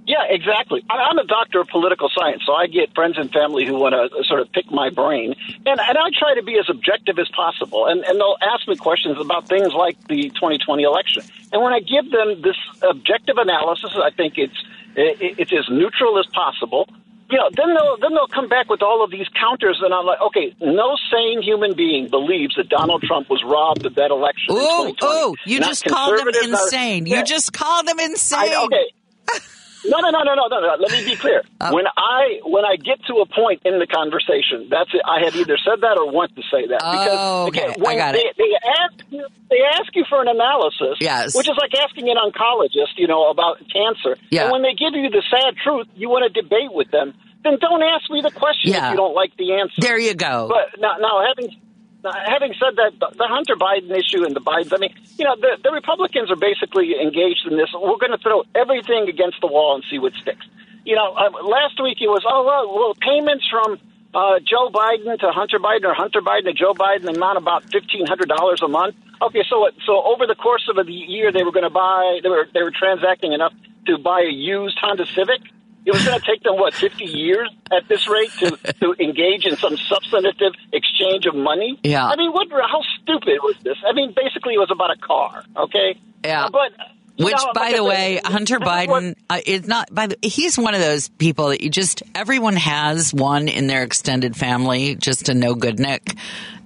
Yeah, 0.09 0.25
exactly. 0.27 0.83
I'm 0.89 1.19
a 1.19 1.23
doctor 1.23 1.61
of 1.61 1.67
political 1.67 2.09
science, 2.09 2.41
so 2.43 2.53
I 2.53 2.65
get 2.65 2.95
friends 2.95 3.19
and 3.19 3.31
family 3.31 3.63
who 3.63 3.77
want 3.77 3.93
to 3.93 4.23
sort 4.23 4.41
of 4.41 4.51
pick 4.51 4.71
my 4.71 4.89
brain, 4.89 5.35
and, 5.67 5.79
and 5.79 5.97
I 5.99 6.09
try 6.17 6.33
to 6.33 6.41
be 6.41 6.57
as 6.57 6.67
objective 6.67 7.19
as 7.19 7.29
possible. 7.29 7.85
And, 7.85 8.03
and 8.03 8.19
they'll 8.19 8.37
ask 8.41 8.67
me 8.67 8.75
questions 8.75 9.19
about 9.19 9.47
things 9.47 9.71
like 9.71 9.95
the 10.07 10.29
2020 10.29 10.81
election. 10.81 11.21
And 11.53 11.61
when 11.61 11.73
I 11.73 11.79
give 11.79 12.09
them 12.09 12.41
this 12.41 12.57
objective 12.81 13.37
analysis, 13.37 13.91
I 13.95 14.09
think 14.09 14.39
it's 14.39 14.57
it's 14.95 15.53
as 15.53 15.69
neutral 15.69 16.17
as 16.17 16.25
possible 16.25 16.89
you 17.29 17.37
know, 17.37 17.49
then 17.55 17.67
they'll 17.73 17.97
then 18.01 18.13
they'll 18.13 18.27
come 18.27 18.47
back 18.47 18.69
with 18.69 18.81
all 18.81 19.03
of 19.03 19.11
these 19.11 19.27
counters, 19.39 19.79
and 19.83 19.93
I'm 19.93 20.05
like, 20.05 20.19
okay, 20.21 20.55
no 20.59 20.95
sane 21.11 21.41
human 21.41 21.75
being 21.75 22.09
believes 22.09 22.55
that 22.55 22.69
Donald 22.69 23.03
Trump 23.03 23.29
was 23.29 23.43
robbed 23.45 23.85
of 23.85 23.95
that 23.95 24.11
election. 24.11 24.47
Oh, 24.49 24.93
oh, 25.01 25.35
you 25.45 25.59
just 25.59 25.85
called 25.85 26.17
them 26.17 26.27
uh, 26.27 26.31
insane. 26.43 27.03
Not, 27.03 27.17
you 27.17 27.23
just 27.23 27.53
called 27.53 27.87
them 27.87 27.99
insane. 27.99 28.53
Okay. 28.65 28.93
No, 29.85 29.99
no, 29.99 30.09
no, 30.09 30.23
no, 30.23 30.33
no, 30.35 30.47
no, 30.47 30.59
no. 30.59 30.75
Let 30.79 30.91
me 30.91 31.05
be 31.05 31.15
clear. 31.15 31.43
Oh. 31.61 31.75
When 31.75 31.83
I 31.91 32.39
when 32.47 32.63
I 32.63 32.77
get 32.77 33.03
to 33.11 33.19
a 33.19 33.27
point 33.27 33.63
in 33.65 33.79
the 33.79 33.87
conversation, 33.87 34.71
that's 34.71 34.87
it. 34.93 35.01
I 35.03 35.25
have 35.27 35.35
either 35.35 35.59
said 35.59 35.83
that 35.83 35.99
or 35.99 36.07
want 36.07 36.31
to 36.37 36.43
say 36.47 36.71
that 36.71 36.79
because 36.79 37.19
oh, 37.19 37.47
okay. 37.51 37.75
when 37.75 37.99
I 37.99 37.99
got 37.99 38.11
they, 38.13 38.23
it. 38.23 38.35
they 38.39 38.51
ask 38.55 38.95
you, 39.11 39.27
they 39.51 39.59
ask 39.75 39.91
you 39.93 40.05
for 40.07 40.21
an 40.21 40.29
analysis, 40.29 41.03
yes. 41.03 41.35
which 41.35 41.49
is 41.51 41.57
like 41.59 41.75
asking 41.75 42.07
an 42.07 42.15
oncologist, 42.15 42.95
you 42.95 43.07
know, 43.07 43.27
about 43.27 43.59
cancer. 43.67 44.15
Yeah. 44.31 44.43
And 44.43 44.53
when 44.53 44.61
they 44.61 44.71
give 44.71 44.95
you 44.95 45.09
the 45.09 45.21
sad 45.27 45.59
truth, 45.59 45.87
you 45.99 46.07
want 46.07 46.31
to 46.31 46.41
debate 46.41 46.71
with 46.71 46.91
them. 46.91 47.11
Then 47.43 47.57
don't 47.59 47.83
ask 47.83 48.09
me 48.09 48.21
the 48.21 48.31
question 48.31 48.71
yeah. 48.71 48.87
if 48.87 48.91
you 48.91 48.97
don't 48.97 49.15
like 49.15 49.35
the 49.35 49.59
answer. 49.59 49.83
There 49.83 49.99
you 49.99 50.15
go. 50.15 50.47
But 50.47 50.79
now, 50.79 50.95
now 50.95 51.27
having 51.27 51.59
having 52.03 52.53
said 52.55 52.75
that, 52.77 52.99
the 52.99 53.27
Hunter 53.27 53.55
Biden 53.55 53.91
issue 53.91 54.23
and 54.23 54.35
the 54.35 54.41
Bidens, 54.41 54.73
I 54.73 54.77
mean, 54.77 54.93
you 55.17 55.25
know, 55.25 55.35
the, 55.35 55.57
the 55.63 55.71
Republicans 55.71 56.31
are 56.31 56.39
basically 56.39 56.95
engaged 56.99 57.45
in 57.49 57.57
this. 57.57 57.69
We're 57.73 57.99
going 57.99 58.15
to 58.15 58.21
throw 58.23 58.43
everything 58.55 59.09
against 59.09 59.41
the 59.41 59.47
wall 59.47 59.75
and 59.75 59.83
see 59.89 59.99
what 59.99 60.13
sticks. 60.13 60.45
You 60.85 60.95
know, 60.95 61.13
uh, 61.13 61.29
last 61.43 61.81
week 61.81 61.97
it 62.01 62.07
was, 62.07 62.23
oh, 62.25 62.45
well, 62.45 62.71
well 62.73 62.93
payments 62.95 63.47
from 63.51 63.79
uh, 64.13 64.39
Joe 64.39 64.69
Biden 64.71 65.19
to 65.19 65.31
Hunter 65.31 65.59
Biden 65.59 65.83
or 65.83 65.93
Hunter 65.93 66.21
Biden 66.21 66.45
to 66.45 66.53
Joe 66.53 66.73
Biden 66.73 67.13
amount 67.13 67.37
about 67.37 67.65
$1,500 67.67 68.63
a 68.63 68.67
month. 68.67 68.95
Okay, 69.21 69.43
so 69.49 69.67
so 69.85 70.01
over 70.01 70.25
the 70.25 70.35
course 70.35 70.69
of 70.69 70.77
a 70.77 70.89
year, 70.89 71.31
they 71.33 71.43
were 71.43 71.51
going 71.51 71.67
to 71.67 71.69
buy, 71.69 72.19
they 72.23 72.29
were, 72.29 72.47
they 72.53 72.63
were 72.63 72.71
transacting 72.71 73.33
enough 73.33 73.51
to 73.85 73.97
buy 73.97 74.21
a 74.21 74.31
used 74.31 74.77
Honda 74.79 75.05
Civic. 75.05 75.41
It 75.89 75.93
was 75.93 76.05
going 76.05 76.19
to 76.19 76.25
take 76.25 76.43
them 76.43 76.57
what 76.57 76.75
fifty 76.75 77.05
years 77.05 77.49
at 77.71 77.87
this 77.87 78.07
rate 78.07 78.29
to 78.41 78.51
to 78.81 78.93
engage 78.99 79.43
in 79.45 79.55
some 79.57 79.75
substantive 79.75 80.53
exchange 80.71 81.25
of 81.25 81.33
money. 81.33 81.79
Yeah. 81.83 82.05
I 82.05 82.15
mean, 82.15 82.31
what? 82.31 82.47
How 82.51 82.81
stupid 83.01 83.39
was 83.41 83.55
this? 83.63 83.77
I 83.83 83.93
mean, 83.93 84.13
basically, 84.15 84.53
it 84.53 84.59
was 84.59 84.69
about 84.71 84.91
a 84.91 84.99
car. 84.99 85.43
Okay. 85.57 85.99
Yeah. 86.23 86.45
Uh, 86.45 86.49
but 86.51 86.71
which, 87.17 87.41
by 87.55 87.73
the 87.73 87.83
way, 87.83 88.21
Hunter 88.23 88.59
Biden 88.59 89.15
uh, 89.31 89.39
is 89.43 89.67
not. 89.67 89.91
By 89.91 90.07
the, 90.07 90.17
he's 90.21 90.59
one 90.59 90.75
of 90.75 90.79
those 90.79 91.09
people 91.09 91.49
that 91.49 91.61
you 91.61 91.71
just 91.71 92.03
everyone 92.13 92.55
has 92.55 93.11
one 93.11 93.47
in 93.47 93.65
their 93.65 93.81
extended 93.81 94.35
family, 94.35 94.95
just 94.95 95.27
a 95.27 95.33
no 95.33 95.55
good 95.55 95.79
Nick, 95.79 96.15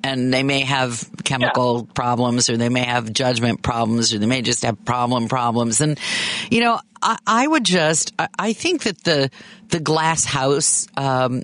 and 0.03 0.33
they 0.33 0.43
may 0.43 0.61
have 0.61 1.09
chemical 1.23 1.85
yeah. 1.87 1.93
problems, 1.93 2.49
or 2.49 2.57
they 2.57 2.69
may 2.69 2.83
have 2.83 3.11
judgment 3.11 3.61
problems, 3.61 4.13
or 4.13 4.19
they 4.19 4.25
may 4.25 4.41
just 4.41 4.63
have 4.63 4.83
problem 4.85 5.27
problems. 5.27 5.81
And 5.81 5.99
you 6.51 6.61
know, 6.61 6.79
I, 7.01 7.17
I 7.25 7.47
would 7.47 7.63
just, 7.63 8.13
I, 8.19 8.27
I, 8.37 8.53
think 8.53 8.83
that 8.83 9.03
the 9.03 9.29
the 9.69 9.79
glass 9.79 10.25
house 10.25 10.87
um, 10.97 11.43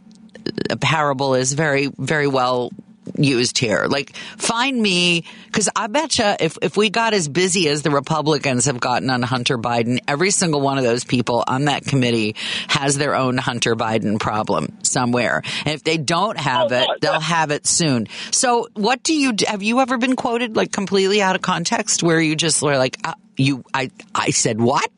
parable 0.81 1.35
is 1.35 1.53
very, 1.53 1.87
very 1.97 2.27
well 2.27 2.71
used 3.17 3.57
here. 3.57 3.85
Like, 3.87 4.15
find 4.37 4.79
me, 4.81 5.25
because 5.45 5.69
I 5.75 5.87
betcha 5.87 6.37
if, 6.39 6.57
if 6.61 6.77
we 6.77 6.89
got 6.89 7.13
as 7.13 7.27
busy 7.27 7.67
as 7.67 7.81
the 7.81 7.91
Republicans 7.91 8.65
have 8.65 8.79
gotten 8.79 9.09
on 9.09 9.21
Hunter 9.21 9.57
Biden, 9.57 9.99
every 10.07 10.31
single 10.31 10.61
one 10.61 10.77
of 10.77 10.83
those 10.83 11.03
people 11.03 11.43
on 11.47 11.65
that 11.65 11.85
committee 11.85 12.35
has 12.67 12.97
their 12.97 13.15
own 13.15 13.37
Hunter 13.37 13.75
Biden 13.75 14.19
problem 14.19 14.77
somewhere. 14.83 15.41
And 15.65 15.73
if 15.73 15.83
they 15.83 15.97
don't 15.97 16.37
have 16.37 16.71
it, 16.71 16.87
they'll 17.01 17.19
have 17.19 17.51
it 17.51 17.65
soon. 17.67 18.07
So, 18.31 18.67
what 18.73 19.03
do 19.03 19.13
you 19.13 19.33
have 19.47 19.63
you 19.63 19.79
ever 19.79 19.97
been 19.97 20.15
quoted 20.15 20.55
like 20.55 20.71
completely 20.71 21.21
out 21.21 21.35
of 21.35 21.41
context 21.41 22.03
where 22.03 22.19
you 22.19 22.35
just 22.35 22.61
were 22.61 22.77
like, 22.77 22.97
uh, 23.03 23.13
you, 23.37 23.63
I, 23.73 23.89
I 24.13 24.31
said 24.31 24.59
what? 24.59 24.89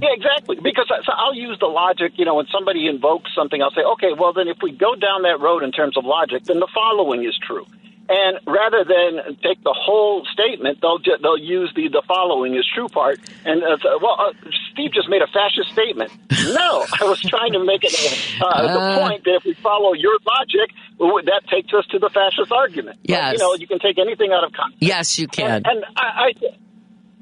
Yeah, 0.00 0.10
exactly. 0.12 0.56
Because 0.62 0.86
so 0.88 1.12
I'll 1.12 1.34
use 1.34 1.58
the 1.60 1.66
logic, 1.66 2.12
you 2.16 2.24
know, 2.24 2.34
when 2.34 2.46
somebody 2.52 2.86
invokes 2.86 3.30
something, 3.34 3.60
I'll 3.62 3.70
say, 3.70 3.82
okay, 3.94 4.12
well, 4.18 4.32
then 4.32 4.48
if 4.48 4.58
we 4.62 4.72
go 4.72 4.94
down 4.94 5.22
that 5.22 5.40
road 5.40 5.62
in 5.62 5.72
terms 5.72 5.96
of 5.96 6.04
logic, 6.04 6.44
then 6.44 6.60
the 6.60 6.68
following 6.74 7.24
is 7.24 7.36
true. 7.46 7.66
And 8.08 8.38
rather 8.46 8.84
than 8.84 9.34
take 9.42 9.64
the 9.64 9.74
whole 9.76 10.24
statement, 10.32 10.78
they'll 10.80 11.00
ju- 11.00 11.16
they'll 11.20 11.36
use 11.36 11.72
the 11.74 11.88
the 11.88 12.02
following 12.06 12.54
is 12.54 12.64
true 12.72 12.86
part. 12.88 13.18
And 13.44 13.64
uh, 13.64 13.76
well, 14.00 14.16
uh, 14.20 14.32
Steve 14.72 14.92
just 14.92 15.08
made 15.08 15.22
a 15.22 15.26
fascist 15.26 15.72
statement. 15.72 16.12
No, 16.46 16.84
I 17.00 17.04
was 17.04 17.20
trying 17.22 17.54
to 17.54 17.64
make 17.64 17.82
it 17.82 17.92
uh, 18.40 18.62
the 18.94 19.00
point 19.00 19.24
that 19.24 19.34
if 19.34 19.44
we 19.44 19.54
follow 19.54 19.94
your 19.94 20.16
logic, 20.24 20.70
that 21.26 21.42
takes 21.50 21.74
us 21.74 21.84
to 21.90 21.98
the 21.98 22.08
fascist 22.08 22.52
argument. 22.52 22.98
But, 23.02 23.10
Yes. 23.10 23.32
you 23.32 23.38
know, 23.40 23.54
you 23.54 23.66
can 23.66 23.80
take 23.80 23.98
anything 23.98 24.30
out 24.32 24.44
of 24.44 24.52
context. 24.52 24.80
Yes, 24.80 25.18
you 25.18 25.26
can. 25.26 25.50
And, 25.50 25.66
and 25.66 25.84
I, 25.96 26.30
I 26.30 26.32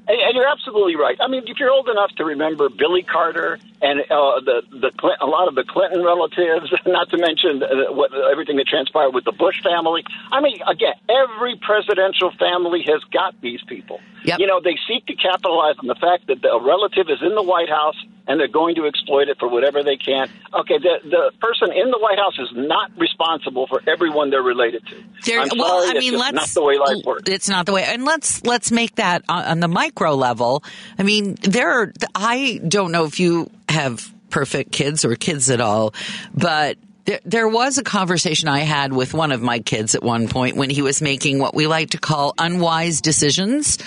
and, 0.07 0.17
and 0.17 0.35
you're 0.35 0.47
absolutely 0.47 0.95
right. 0.95 1.17
I 1.19 1.27
mean, 1.27 1.43
if 1.47 1.57
you're 1.59 1.71
old 1.71 1.89
enough 1.89 2.11
to 2.17 2.25
remember 2.25 2.69
Billy 2.69 3.03
Carter 3.03 3.59
and 3.81 4.01
uh, 4.01 4.39
the 4.41 4.61
the 4.71 4.91
a 5.21 5.25
lot 5.25 5.47
of 5.47 5.55
the 5.55 5.63
Clinton 5.63 6.03
relatives, 6.03 6.73
not 6.85 7.09
to 7.09 7.17
mention 7.17 7.63
uh, 7.63 7.93
what 7.93 8.11
everything 8.13 8.57
that 8.57 8.67
transpired 8.67 9.11
with 9.11 9.25
the 9.25 9.31
Bush 9.31 9.61
family. 9.63 10.03
I 10.31 10.41
mean, 10.41 10.59
again, 10.67 10.95
every 11.09 11.59
presidential 11.61 12.31
family 12.37 12.83
has 12.87 13.03
got 13.11 13.39
these 13.41 13.61
people. 13.67 13.99
Yep. 14.23 14.39
You 14.39 14.47
know, 14.47 14.59
they 14.61 14.77
seek 14.87 15.05
to 15.07 15.15
capitalize 15.15 15.75
on 15.79 15.87
the 15.87 15.95
fact 15.95 16.27
that 16.27 16.43
a 16.45 16.59
relative 16.59 17.09
is 17.09 17.21
in 17.21 17.35
the 17.35 17.43
White 17.43 17.69
House 17.69 17.95
and 18.27 18.39
they're 18.39 18.47
going 18.47 18.75
to 18.75 18.85
exploit 18.87 19.27
it 19.27 19.37
for 19.39 19.47
whatever 19.47 19.83
they 19.83 19.97
can. 19.97 20.29
Okay, 20.53 20.77
the 20.77 20.97
the 21.03 21.31
person 21.39 21.71
in 21.71 21.91
the 21.91 21.99
White 21.99 22.17
House 22.17 22.37
is 22.39 22.49
not 22.55 22.91
responsible 22.97 23.67
for 23.67 23.81
everyone 23.87 24.29
they're 24.29 24.41
related 24.41 24.85
to. 24.87 25.03
There- 25.25 25.41
I'm 25.41 25.49
well, 25.57 25.81
sorry, 25.83 25.87
I 25.87 25.97
it's 25.97 26.09
mean, 26.09 26.19
let's 26.19 26.33
not 26.33 26.47
the 26.49 26.63
way 26.63 26.77
life 26.77 27.05
works. 27.05 27.29
It's 27.29 27.49
not 27.49 27.65
the 27.65 27.73
way, 27.73 27.83
and 27.83 28.05
let's 28.05 28.43
let's 28.43 28.71
make 28.71 28.95
that 28.95 29.23
on, 29.29 29.43
on 29.43 29.59
the 29.59 29.67
micro 29.95 30.15
level. 30.15 30.63
I 30.99 31.03
mean, 31.03 31.35
there. 31.41 31.69
Are, 31.69 31.93
I 32.13 32.59
don't 32.67 32.91
know 32.91 33.05
if 33.05 33.19
you 33.19 33.49
have 33.69 34.13
perfect 34.29 34.71
kids 34.71 35.05
or 35.05 35.15
kids 35.15 35.49
at 35.49 35.61
all, 35.61 35.93
but. 36.33 36.77
There, 37.05 37.19
there 37.23 37.47
was 37.47 37.77
a 37.77 37.83
conversation 37.83 38.47
I 38.47 38.61
had 38.61 38.91
with 38.91 39.13
one 39.13 39.31
of 39.31 39.39
my 39.39 39.59
kids 39.59 39.93
at 39.93 40.01
one 40.01 40.27
point 40.27 40.57
when 40.57 40.71
he 40.71 40.81
was 40.81 41.03
making 41.03 41.37
what 41.37 41.53
we 41.53 41.67
like 41.67 41.91
to 41.91 41.99
call 41.99 42.33
unwise 42.39 42.99
decisions. 42.99 43.77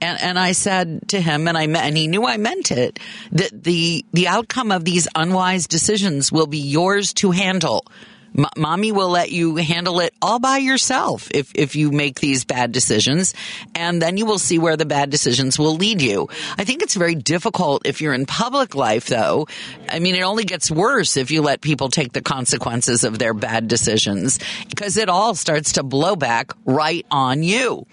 And, 0.00 0.20
and 0.20 0.36
I 0.36 0.50
said 0.50 1.06
to 1.10 1.20
him, 1.20 1.46
and 1.46 1.56
I 1.56 1.66
and 1.66 1.96
he 1.96 2.08
knew 2.08 2.26
I 2.26 2.36
meant 2.36 2.72
it, 2.72 2.98
that 3.30 3.62
the 3.62 4.04
the 4.12 4.26
outcome 4.26 4.72
of 4.72 4.84
these 4.84 5.06
unwise 5.14 5.68
decisions 5.68 6.32
will 6.32 6.48
be 6.48 6.58
yours 6.58 7.12
to 7.14 7.30
handle. 7.30 7.84
M- 8.36 8.46
mommy 8.56 8.92
will 8.92 9.10
let 9.10 9.30
you 9.30 9.56
handle 9.56 10.00
it 10.00 10.14
all 10.20 10.38
by 10.38 10.58
yourself 10.58 11.28
if 11.32 11.52
if 11.54 11.76
you 11.76 11.90
make 11.90 12.20
these 12.20 12.44
bad 12.44 12.72
decisions, 12.72 13.34
and 13.74 14.00
then 14.00 14.16
you 14.16 14.26
will 14.26 14.38
see 14.38 14.58
where 14.58 14.76
the 14.76 14.86
bad 14.86 15.10
decisions 15.10 15.58
will 15.58 15.76
lead 15.76 16.02
you. 16.02 16.28
I 16.56 16.64
think 16.64 16.82
it's 16.82 16.94
very 16.94 17.14
difficult 17.14 17.86
if 17.86 18.00
you're 18.00 18.14
in 18.14 18.26
public 18.26 18.74
life, 18.74 19.06
though. 19.06 19.46
I 19.88 19.98
mean, 19.98 20.14
it 20.14 20.22
only 20.22 20.44
gets 20.44 20.70
worse 20.70 21.16
if 21.16 21.30
you 21.30 21.42
let 21.42 21.60
people 21.60 21.88
take 21.88 22.12
the 22.12 22.22
consequences 22.22 23.04
of 23.04 23.18
their 23.18 23.34
bad 23.34 23.68
decisions 23.68 24.38
because 24.68 24.96
it 24.96 25.08
all 25.08 25.34
starts 25.34 25.74
to 25.74 25.82
blow 25.82 26.16
back 26.16 26.52
right 26.64 27.06
on 27.10 27.42
you. 27.42 27.86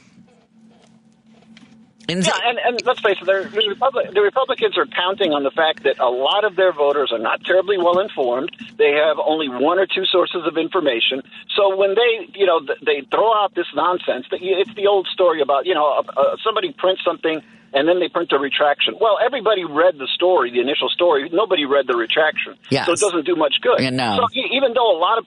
And 2.08 2.26
Yeah, 2.26 2.38
and, 2.44 2.60
and 2.64 2.86
let's 2.86 3.00
face 3.00 3.18
it, 3.22 3.26
the, 3.26 3.50
Republic, 3.68 4.14
the 4.14 4.22
Republicans 4.22 4.78
are 4.78 4.86
counting 4.86 5.34
on 5.34 5.44
the 5.44 5.52
fact 5.52 5.84
that 5.84 6.00
a 6.00 6.10
lot 6.10 6.44
of 6.44 6.56
their 6.56 6.72
voters 6.72 7.12
are 7.12 7.20
not 7.20 7.44
terribly 7.44 7.78
well 7.78 8.00
informed. 8.00 8.56
They 8.78 8.92
have 8.94 9.18
only 9.18 9.50
one 9.50 9.80
or 9.80 9.88
two 9.88 10.06
sources 10.06 10.44
of 10.46 10.58
information. 10.58 11.24
So 11.56 11.76
when 11.76 11.96
they, 11.96 12.30
you 12.34 12.46
know, 12.46 12.62
they 12.86 13.02
throw 13.10 13.34
out 13.34 13.56
this 13.56 13.68
nonsense, 13.76 14.28
it's 14.32 14.74
the 14.76 14.88
old 14.88 15.08
story 15.08 15.42
about, 15.42 15.66
you 15.66 15.74
know, 15.74 15.86
uh, 15.86 16.04
uh, 16.16 16.36
somebody 16.44 16.74
prints 16.74 17.04
something 17.04 17.42
and 17.74 17.88
then 17.88 18.00
they 18.00 18.08
print 18.08 18.32
a 18.32 18.40
retraction. 18.40 18.96
Well, 19.00 19.18
everybody 19.24 19.66
read 19.66 19.98
the 19.98 20.08
story, 20.16 20.52
the 20.52 20.62
initial 20.62 20.90
story. 20.90 21.30
Nobody 21.32 21.66
read 21.66 21.88
the 21.88 21.96
retraction. 21.98 22.56
Yes. 22.70 22.86
So 22.86 22.94
it 22.94 23.00
doesn't 23.00 23.26
do 23.26 23.36
much 23.36 23.56
good. 23.62 23.80
Yeah, 23.80 23.90
no. 23.90 24.16
So 24.16 24.28
even 24.54 24.74
though 24.74 24.96
a 24.96 25.00
lot 25.00 25.18
of 25.18 25.26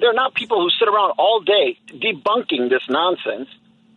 they're 0.00 0.14
not 0.14 0.34
people 0.34 0.62
who 0.62 0.70
sit 0.78 0.86
around 0.86 1.14
all 1.18 1.40
day 1.40 1.78
debunking 1.88 2.70
this 2.70 2.82
nonsense 2.88 3.48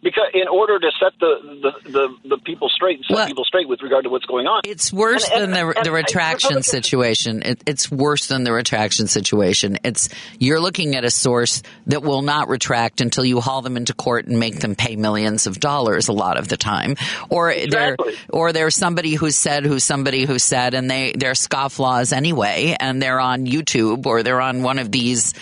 because 0.05 0.29
in 0.35 0.47
order 0.47 0.77
to 0.79 0.91
set 0.99 1.13
the 1.19 1.71
the, 1.83 1.89
the, 1.89 2.29
the 2.29 2.37
people 2.45 2.69
straight, 2.69 2.99
set 3.07 3.15
Well, 3.15 3.27
people 3.27 3.43
straight 3.43 3.67
with 3.67 3.81
regard 3.81 4.03
to 4.03 4.09
what's 4.11 4.25
going 4.25 4.45
on. 4.45 4.61
It's 4.63 4.93
worse 4.93 5.27
And- 5.29 5.41
than 5.41 5.51
the, 5.51 5.73
and- 5.75 5.85
the 5.85 5.91
retraction 5.91 6.61
situation. 6.61 7.41
It, 7.41 7.63
it's 7.65 7.91
worse 7.91 8.27
than 8.27 8.43
the 8.43 8.53
retraction 8.53 9.07
situation. 9.07 9.79
It's 9.83 10.09
you're 10.39 10.59
looking 10.59 10.95
at 10.95 11.03
a 11.03 11.09
source 11.09 11.63
that 11.87 12.03
will 12.03 12.21
not 12.21 12.47
retract 12.49 13.01
until 13.01 13.25
you 13.25 13.41
haul 13.41 13.63
them 13.63 13.77
into 13.77 13.95
court 13.95 14.27
and 14.27 14.39
make 14.39 14.59
them 14.59 14.75
pay 14.75 14.95
millions 14.95 15.47
of 15.47 15.59
dollars 15.59 16.07
a 16.07 16.13
lot 16.13 16.37
of 16.37 16.47
the 16.49 16.57
time, 16.57 16.95
or 17.29 17.53
they're 17.67 17.97
or 18.29 18.53
there's 18.53 18.75
somebody 18.75 19.15
who 19.15 19.31
said 19.31 19.65
who 19.65 19.79
somebody 19.79 20.25
who 20.25 20.37
said, 20.37 20.75
and 20.75 20.89
they 20.89 21.13
they're 21.17 21.31
scofflaws 21.33 22.13
anyway, 22.13 22.77
and 22.79 23.01
they're 23.01 23.19
on 23.19 23.47
YouTube 23.47 24.05
or 24.05 24.21
they're 24.21 24.39
on 24.41 24.61
one 24.61 24.77
of 24.77 24.91
these 24.91 25.33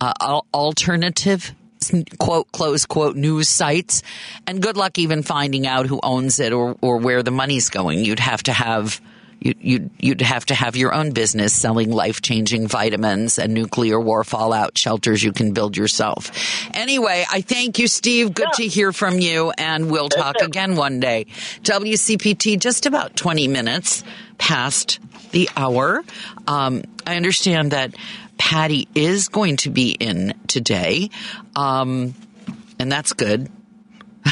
uh, 0.00 0.40
alternative 0.52 1.54
quote 2.18 2.50
close 2.52 2.86
quote 2.86 3.16
news 3.16 3.48
sites 3.48 4.02
and 4.46 4.62
good 4.62 4.76
luck 4.76 4.98
even 4.98 5.22
finding 5.22 5.66
out 5.66 5.86
who 5.86 6.00
owns 6.02 6.40
it 6.40 6.52
or 6.52 6.76
or 6.80 6.98
where 6.98 7.22
the 7.22 7.30
money's 7.30 7.68
going 7.68 8.04
you'd 8.04 8.20
have 8.20 8.42
to 8.42 8.52
have 8.52 9.00
you, 9.40 9.54
you'd, 9.60 9.90
you'd 10.00 10.20
have 10.20 10.46
to 10.46 10.54
have 10.54 10.76
your 10.76 10.92
own 10.92 11.12
business 11.12 11.52
selling 11.52 11.90
life 11.90 12.22
changing 12.22 12.66
vitamins 12.66 13.38
and 13.38 13.54
nuclear 13.54 14.00
war 14.00 14.24
fallout 14.24 14.76
shelters 14.76 15.22
you 15.22 15.32
can 15.32 15.52
build 15.52 15.76
yourself. 15.76 16.32
Anyway, 16.74 17.24
I 17.30 17.40
thank 17.40 17.78
you, 17.78 17.86
Steve. 17.86 18.34
Good 18.34 18.52
to 18.54 18.66
hear 18.66 18.92
from 18.92 19.20
you, 19.20 19.52
and 19.56 19.90
we'll 19.90 20.08
talk 20.08 20.36
again 20.42 20.76
one 20.76 21.00
day. 21.00 21.26
WCPT, 21.62 22.58
just 22.58 22.86
about 22.86 23.14
20 23.16 23.48
minutes 23.48 24.02
past 24.38 24.98
the 25.30 25.48
hour. 25.56 26.02
Um, 26.46 26.82
I 27.06 27.16
understand 27.16 27.72
that 27.72 27.94
Patty 28.38 28.88
is 28.94 29.28
going 29.28 29.56
to 29.58 29.70
be 29.70 29.90
in 29.90 30.34
today, 30.46 31.10
um, 31.54 32.14
and 32.78 32.90
that's 32.90 33.12
good. 33.12 33.50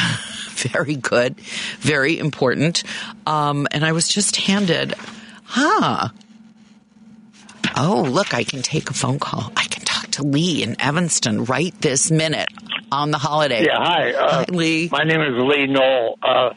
very 0.51 0.97
good, 0.97 1.39
very 1.81 2.19
important. 2.19 2.83
Um, 3.27 3.67
and 3.73 3.85
I 3.85 3.93
was 3.93 4.09
just 4.09 4.37
handed, 4.37 4.95
huh? 5.45 6.09
Oh, 7.77 8.07
look, 8.09 8.33
I 8.33 8.45
can 8.45 8.63
take 8.63 8.89
a 8.89 8.95
phone 8.95 9.19
call. 9.19 9.53
I 9.57 9.65
can 9.65 9.85
talk 9.85 10.11
to 10.13 10.23
Lee 10.23 10.63
in 10.63 10.81
Evanston 10.81 11.45
right 11.45 11.79
this 11.81 12.11
minute 12.11 12.49
on 12.91 13.11
the 13.11 13.19
holiday. 13.19 13.65
Yeah, 13.65 13.79
hi. 13.79 14.13
Uh, 14.13 14.31
Hi, 14.31 14.45
Lee. 14.49 14.89
My 14.91 15.05
name 15.05 15.21
is 15.21 15.35
Lee 15.37 15.67
Knoll. 15.67 16.19
Uh, 16.23 16.51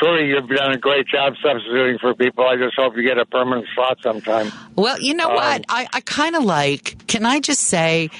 Tori, 0.00 0.28
you've 0.28 0.48
done 0.48 0.72
a 0.72 0.78
great 0.78 1.06
job 1.06 1.34
substituting 1.42 1.98
for 1.98 2.14
people. 2.14 2.44
I 2.46 2.56
just 2.56 2.74
hope 2.76 2.96
you 2.96 3.02
get 3.02 3.18
a 3.18 3.24
permanent 3.26 3.66
slot 3.74 3.98
sometime. 4.02 4.50
Well, 4.76 5.00
you 5.00 5.14
know 5.14 5.28
Um, 5.28 5.34
what? 5.36 5.64
I, 5.68 5.86
I 5.92 6.00
kind 6.00 6.34
of 6.36 6.44
like, 6.44 7.06
can 7.06 7.24
I 7.24 7.40
just 7.40 7.62
say, 7.62 8.10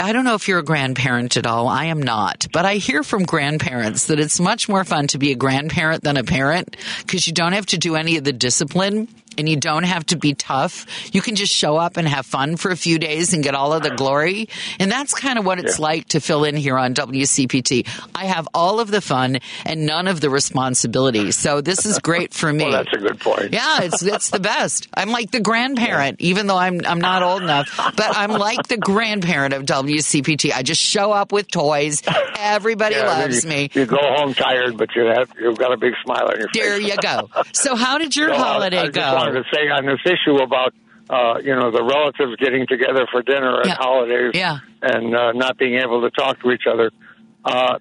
I 0.00 0.12
don't 0.12 0.24
know 0.24 0.34
if 0.34 0.46
you're 0.46 0.60
a 0.60 0.64
grandparent 0.64 1.36
at 1.36 1.46
all. 1.46 1.66
I 1.66 1.86
am 1.86 2.00
not. 2.00 2.46
But 2.52 2.66
I 2.66 2.74
hear 2.74 3.02
from 3.02 3.24
grandparents 3.24 4.06
that 4.06 4.20
it's 4.20 4.38
much 4.38 4.68
more 4.68 4.84
fun 4.84 5.06
to 5.08 5.18
be 5.18 5.32
a 5.32 5.34
grandparent 5.34 6.04
than 6.04 6.16
a 6.16 6.24
parent 6.24 6.76
because 7.00 7.26
you 7.26 7.32
don't 7.32 7.52
have 7.52 7.66
to 7.66 7.78
do 7.78 7.96
any 7.96 8.16
of 8.16 8.24
the 8.24 8.32
discipline 8.32 9.08
and 9.38 9.48
you 9.48 9.56
don't 9.56 9.84
have 9.84 10.04
to 10.06 10.16
be 10.16 10.34
tough. 10.34 10.86
You 11.14 11.22
can 11.22 11.34
just 11.36 11.52
show 11.54 11.76
up 11.76 11.96
and 11.96 12.06
have 12.08 12.26
fun 12.26 12.56
for 12.56 12.70
a 12.70 12.76
few 12.76 12.98
days 12.98 13.32
and 13.32 13.42
get 13.42 13.54
all 13.54 13.72
of 13.72 13.82
the 13.82 13.90
glory. 13.90 14.48
And 14.78 14.90
that's 14.90 15.14
kind 15.14 15.38
of 15.38 15.46
what 15.46 15.58
it's 15.58 15.78
like 15.78 16.08
to 16.08 16.20
fill 16.20 16.44
in 16.44 16.56
here 16.56 16.76
on 16.76 16.94
WCPT. 16.94 17.86
I 18.14 18.26
have 18.26 18.48
all 18.52 18.80
of 18.80 18.90
the 18.90 19.00
fun 19.00 19.38
and 19.64 19.86
none 19.86 20.08
of 20.08 20.20
the 20.20 20.28
responsibility. 20.30 21.30
So 21.30 21.60
this 21.60 21.86
is 21.86 21.98
great 22.00 22.34
for 22.34 22.52
me. 22.52 22.64
Well, 22.64 22.72
that's 22.72 22.92
a 22.92 22.98
good 22.98 23.20
point. 23.20 23.52
Yeah, 23.52 23.82
it's 23.82 24.02
it's 24.02 24.30
the 24.30 24.40
best. 24.40 24.88
I'm 24.94 25.10
like 25.10 25.30
the 25.30 25.40
grandparent, 25.40 26.20
even 26.20 26.46
though 26.46 26.56
I'm 26.58 26.80
I'm 26.84 27.00
not 27.00 27.22
old 27.22 27.42
enough, 27.42 27.68
but 27.96 28.16
I'm 28.16 28.32
like 28.32 28.66
the 28.68 28.76
grandparent 28.76 29.54
of 29.54 29.64
WCPT. 29.64 30.52
I 30.52 30.62
just 30.62 30.80
show 30.82 31.12
up 31.12 31.32
with 31.32 31.50
toys. 31.50 32.02
Everybody 32.38 32.96
Yeah, 32.96 33.06
loves 33.06 33.44
you, 33.44 33.50
me. 33.50 33.70
You 33.74 33.86
go 33.86 33.98
home 34.00 34.34
tired, 34.34 34.76
but 34.76 34.94
you 34.96 35.04
have 35.06 35.30
you've 35.38 35.58
got 35.58 35.72
a 35.72 35.76
big 35.76 35.94
smile 36.04 36.24
on 36.28 36.38
your 36.38 36.48
face. 36.48 36.62
There 36.62 36.80
you 36.80 36.96
go. 36.96 37.28
So 37.52 37.76
how 37.76 37.98
did 37.98 38.16
your 38.16 38.30
uh, 38.32 38.36
holiday 38.38 38.78
I 38.78 38.84
just 38.86 38.94
go? 38.94 39.02
To 39.34 39.44
say 39.52 39.68
on 39.68 39.86
this 39.86 40.00
issue 40.04 40.36
about 40.36 40.74
uh, 41.10 41.38
you 41.42 41.54
know 41.54 41.70
the 41.70 41.82
relatives 41.82 42.36
getting 42.36 42.66
together 42.66 43.06
for 43.10 43.22
dinner 43.22 43.60
at 43.60 43.66
Yeah. 43.66 43.74
holidays 43.78 44.32
Yeah. 44.34 44.58
and 44.82 45.14
uh, 45.16 45.32
not 45.32 45.56
being 45.58 45.74
able 45.80 46.02
to 46.02 46.10
talk 46.10 46.40
to 46.42 46.50
each 46.52 46.66
other. 46.70 46.90
Uh, 47.44 47.78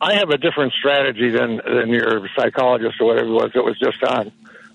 I 0.00 0.14
have 0.14 0.30
a 0.30 0.38
different 0.38 0.72
strategy 0.74 1.30
than 1.30 1.60
than 1.64 1.88
your 1.88 2.28
psychologist 2.36 2.96
or 3.00 3.06
whatever 3.08 3.28
it 3.28 3.32
was 3.32 3.50
that 3.54 3.64
was 3.64 3.78
just 3.78 4.02
on. 4.04 4.32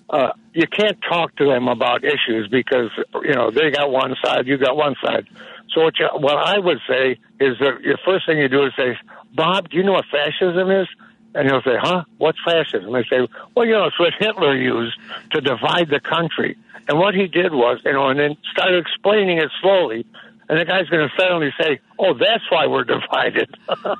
Uh, 0.10 0.32
you 0.54 0.68
can't 0.68 0.98
talk 1.08 1.36
to 1.38 1.46
them 1.46 1.68
about 1.68 2.04
issues 2.04 2.48
because 2.50 2.90
you 3.24 3.34
know 3.34 3.50
they 3.52 3.72
got 3.72 3.90
one 3.92 4.16
side, 4.24 4.48
you 4.48 4.58
got 4.58 4.76
one 4.76 4.96
side. 5.04 5.28
So 5.74 5.82
what, 5.82 5.98
you, 5.98 6.08
what 6.14 6.38
I 6.38 6.60
would 6.60 6.78
say 6.88 7.12
is 7.40 7.58
that 7.60 7.80
the 7.84 7.98
first 8.06 8.28
thing 8.28 8.38
you 8.38 8.48
do 8.50 8.66
is 8.66 8.74
say, 8.78 8.96
Bob, 9.34 9.70
do 9.70 9.78
you 9.78 9.84
know 9.84 9.94
what 9.94 10.06
fascism 10.12 10.70
is? 10.70 10.88
And 11.36 11.48
he'll 11.50 11.62
say, 11.62 11.76
huh? 11.80 12.04
What's 12.18 12.38
fascism? 12.44 12.94
I 12.94 13.04
say, 13.04 13.28
well, 13.56 13.66
you 13.66 13.74
know, 13.74 13.86
it's 13.86 14.00
what 14.00 14.14
Hitler 14.18 14.56
used 14.56 14.98
to 15.32 15.42
divide 15.42 15.90
the 15.90 16.00
country. 16.00 16.58
And 16.88 17.00
what 17.00 17.16
he 17.16 17.28
did 17.28 17.54
was, 17.54 17.82
you 17.86 17.94
know, 17.94 18.10
and 18.10 18.20
then 18.20 18.38
started 18.52 18.80
explaining 18.80 19.38
it 19.38 19.50
slowly 19.62 20.06
and 20.50 20.60
the 20.60 20.66
guy's 20.66 20.88
going 20.90 21.08
to 21.08 21.14
suddenly 21.20 21.50
say, 21.62 21.80
"Oh, 22.00 22.14
that's 22.14 22.44
why 22.50 22.68
we're 22.68 22.84
divided." 22.84 23.50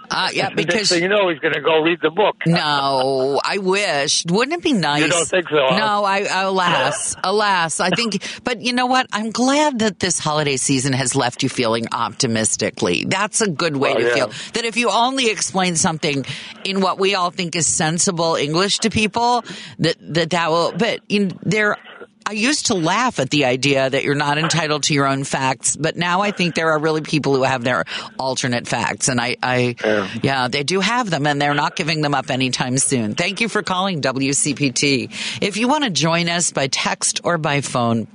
Uh, 0.10 0.30
yeah, 0.34 0.50
because 0.56 0.90
so 0.90 0.96
you 0.96 1.08
know 1.08 1.30
he's 1.30 1.40
going 1.40 1.54
to 1.54 1.62
go 1.62 1.82
read 1.82 2.00
the 2.02 2.10
book. 2.12 2.36
no, 2.46 3.40
I 3.44 3.58
wish. 3.60 4.26
Wouldn't 4.30 4.58
it 4.58 4.64
be 4.64 4.74
nice? 4.74 5.02
You 5.02 5.08
don't 5.10 5.28
think 5.28 5.50
so? 5.50 5.58
Huh? 5.70 5.78
No, 5.78 6.04
I 6.04 6.20
alas, 6.44 7.16
alas. 7.24 7.80
I 7.80 7.90
think, 7.92 8.22
but 8.44 8.62
you 8.62 8.74
know 8.74 8.86
what? 8.88 9.08
I'm 9.14 9.32
glad 9.32 9.80
that 9.80 10.00
this 10.00 10.20
holiday 10.20 10.58
season 10.58 10.94
has 10.94 11.16
left 11.16 11.44
you 11.44 11.50
feeling 11.50 11.86
optimistically. 11.92 13.06
That's 13.06 13.42
a 13.42 13.50
good 13.50 13.78
way 13.78 13.92
Oh, 13.94 13.98
to 14.00 14.04
yeah. 14.04 14.14
feel. 14.14 14.28
That 14.54 14.66
if 14.66 14.78
you 14.78 14.90
only 14.90 15.30
explain 15.30 15.76
something 15.76 16.26
in 16.66 16.82
what 16.82 17.00
we 17.00 17.16
all 17.16 17.30
think 17.32 17.56
is 17.56 17.68
sensible 17.68 18.36
English 18.36 18.80
to 18.80 18.90
people, 18.90 19.44
that 19.80 19.96
that 20.14 20.30
that 20.32 20.50
will. 20.50 20.72
But 20.74 21.02
in 21.10 21.38
there. 21.44 21.78
I 22.26 22.32
used 22.34 22.68
to 22.68 22.74
laugh 22.74 23.20
at 23.20 23.30
the 23.30 23.46
idea 23.46 23.90
that 23.90 24.04
you're 24.04 24.16
not 24.16 24.38
entitled 24.38 24.84
to 24.84 24.94
your 24.94 25.08
own 25.08 25.24
facts, 25.24 25.76
but 25.76 25.98
now 25.98 26.22
I 26.22 26.32
think 26.32 26.56
there 26.56 26.72
are 26.72 26.80
really 26.80 27.02
people 27.02 27.36
who 27.36 27.44
have 27.44 27.64
their 27.64 27.86
alternate 28.18 28.68
facts, 28.68 29.10
and 29.10 29.20
I, 29.20 29.36
I 29.44 29.76
Yeah. 29.84 30.08
yeah, 30.22 30.48
they 30.48 30.64
do 30.64 30.80
have 30.80 31.10
them, 31.10 31.28
and 31.28 31.42
they're 31.42 31.54
not 31.54 31.76
giving 31.76 32.02
them 32.02 32.16
up 32.16 32.30
anytime 32.30 32.78
soon. 32.78 33.16
Thank 33.16 33.42
you 33.42 33.50
for 33.50 33.62
calling 33.62 34.02
WCPT. 34.02 35.10
If 35.42 35.58
you 35.58 35.68
want 35.68 35.84
to 35.84 35.90
join 35.90 36.30
us 36.30 36.52
by 36.52 36.68
text 36.68 37.22
or 37.24 37.38
by 37.38 37.62
phone, 37.62 38.08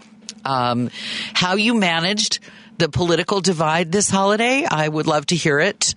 um, 0.44 0.90
how 1.34 1.56
you 1.56 1.74
managed 1.74 2.38
the 2.78 2.88
political 2.88 3.40
divide 3.40 3.92
this 3.92 4.08
holiday, 4.08 4.64
I 4.64 4.88
would 4.88 5.06
love 5.06 5.26
to 5.26 5.36
hear 5.36 5.58
it. 5.58 5.94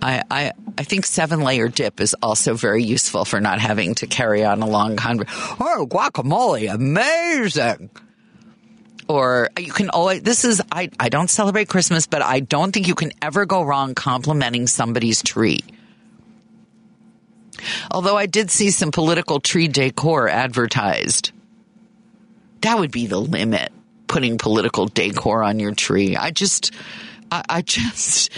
I, 0.00 0.22
I, 0.30 0.52
I 0.76 0.84
think 0.84 1.06
seven 1.06 1.40
layer 1.40 1.68
dip 1.68 2.00
is 2.00 2.14
also 2.22 2.54
very 2.54 2.84
useful 2.84 3.24
for 3.24 3.40
not 3.40 3.60
having 3.60 3.94
to 3.96 4.06
carry 4.06 4.44
on 4.44 4.62
a 4.62 4.66
long 4.66 4.96
conversation. 4.96 5.56
Oh, 5.60 5.86
guacamole, 5.88 6.72
amazing. 6.72 7.90
Or 9.08 9.48
you 9.58 9.72
can 9.72 9.90
always, 9.90 10.22
this 10.22 10.44
is, 10.44 10.62
I, 10.70 10.90
I 11.00 11.08
don't 11.08 11.30
celebrate 11.30 11.68
Christmas, 11.68 12.06
but 12.06 12.22
I 12.22 12.40
don't 12.40 12.72
think 12.72 12.86
you 12.86 12.94
can 12.94 13.12
ever 13.22 13.46
go 13.46 13.62
wrong 13.62 13.94
complimenting 13.94 14.66
somebody's 14.66 15.22
tree. 15.22 15.60
Although 17.90 18.16
I 18.16 18.26
did 18.26 18.50
see 18.50 18.70
some 18.70 18.92
political 18.92 19.40
tree 19.40 19.66
decor 19.66 20.28
advertised. 20.28 21.32
That 22.60 22.78
would 22.78 22.92
be 22.92 23.06
the 23.06 23.20
limit, 23.20 23.72
putting 24.06 24.38
political 24.38 24.86
decor 24.86 25.42
on 25.42 25.58
your 25.58 25.74
tree. 25.74 26.16
I 26.16 26.30
just, 26.30 26.72
I, 27.32 27.44
I 27.48 27.62
just, 27.62 28.30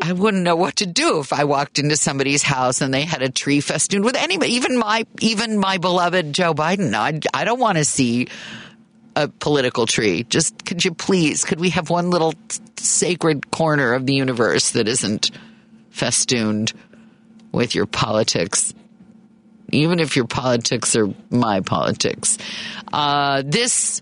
I 0.00 0.12
wouldn't 0.14 0.44
know 0.44 0.56
what 0.56 0.76
to 0.76 0.86
do 0.86 1.20
if 1.20 1.32
I 1.32 1.44
walked 1.44 1.78
into 1.78 1.96
somebody's 1.96 2.42
house 2.42 2.80
and 2.80 2.92
they 2.92 3.02
had 3.02 3.20
a 3.20 3.28
tree 3.28 3.60
festooned 3.60 4.04
with 4.04 4.16
anybody, 4.16 4.54
even 4.54 4.78
my, 4.78 5.06
even 5.20 5.58
my 5.58 5.76
beloved 5.76 6.32
Joe 6.32 6.54
Biden. 6.54 6.94
I, 6.94 7.20
I 7.38 7.44
don't 7.44 7.60
want 7.60 7.76
to 7.76 7.84
see 7.84 8.28
a 9.14 9.28
political 9.28 9.84
tree. 9.86 10.22
Just 10.24 10.64
could 10.64 10.86
you 10.86 10.94
please, 10.94 11.44
could 11.44 11.60
we 11.60 11.70
have 11.70 11.90
one 11.90 12.08
little 12.08 12.32
sacred 12.78 13.50
corner 13.50 13.92
of 13.92 14.06
the 14.06 14.14
universe 14.14 14.70
that 14.70 14.88
isn't 14.88 15.30
festooned 15.90 16.72
with 17.52 17.74
your 17.74 17.86
politics? 17.86 18.72
Even 19.70 20.00
if 20.00 20.16
your 20.16 20.26
politics 20.26 20.96
are 20.96 21.12
my 21.28 21.60
politics. 21.60 22.38
Uh, 22.90 23.42
this 23.44 24.00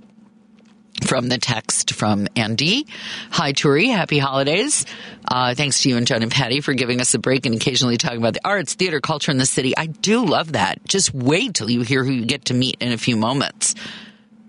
from 1.03 1.29
the 1.29 1.39
text 1.39 1.95
from 1.95 2.29
Andy. 2.37 2.87
Hi, 3.31 3.53
Turi. 3.53 3.87
Happy 3.87 4.19
holidays. 4.19 4.87
Uh, 5.27 5.55
thanks 5.55 5.83
to 5.83 5.89
you 5.89 5.97
and 5.97 6.07
John 6.07 6.23
and 6.23 6.31
Patty 6.31 6.61
for 6.61 6.75
giving 6.75 7.01
us 7.01 7.15
a 7.15 7.19
break 7.19 7.47
and 7.47 7.55
occasionally 7.55 7.97
talking 7.97 8.19
about 8.19 8.35
the 8.35 8.47
arts, 8.47 8.75
theater, 8.75 9.01
culture 9.01 9.31
in 9.31 9.39
the 9.39 9.47
city. 9.47 9.77
I 9.77 9.87
do 9.87 10.25
love 10.25 10.53
that. 10.53 10.85
Just 10.85 11.15
wait 11.15 11.55
till 11.55 11.71
you 11.71 11.83
hear 11.83 12.05
who 12.05 12.13
you 12.13 12.25
get 12.25 12.47
to 12.47 12.55
meet 12.55 12.77
in 12.81 12.93
a 12.93 12.99
few 12.99 13.17
moments. 13.17 13.75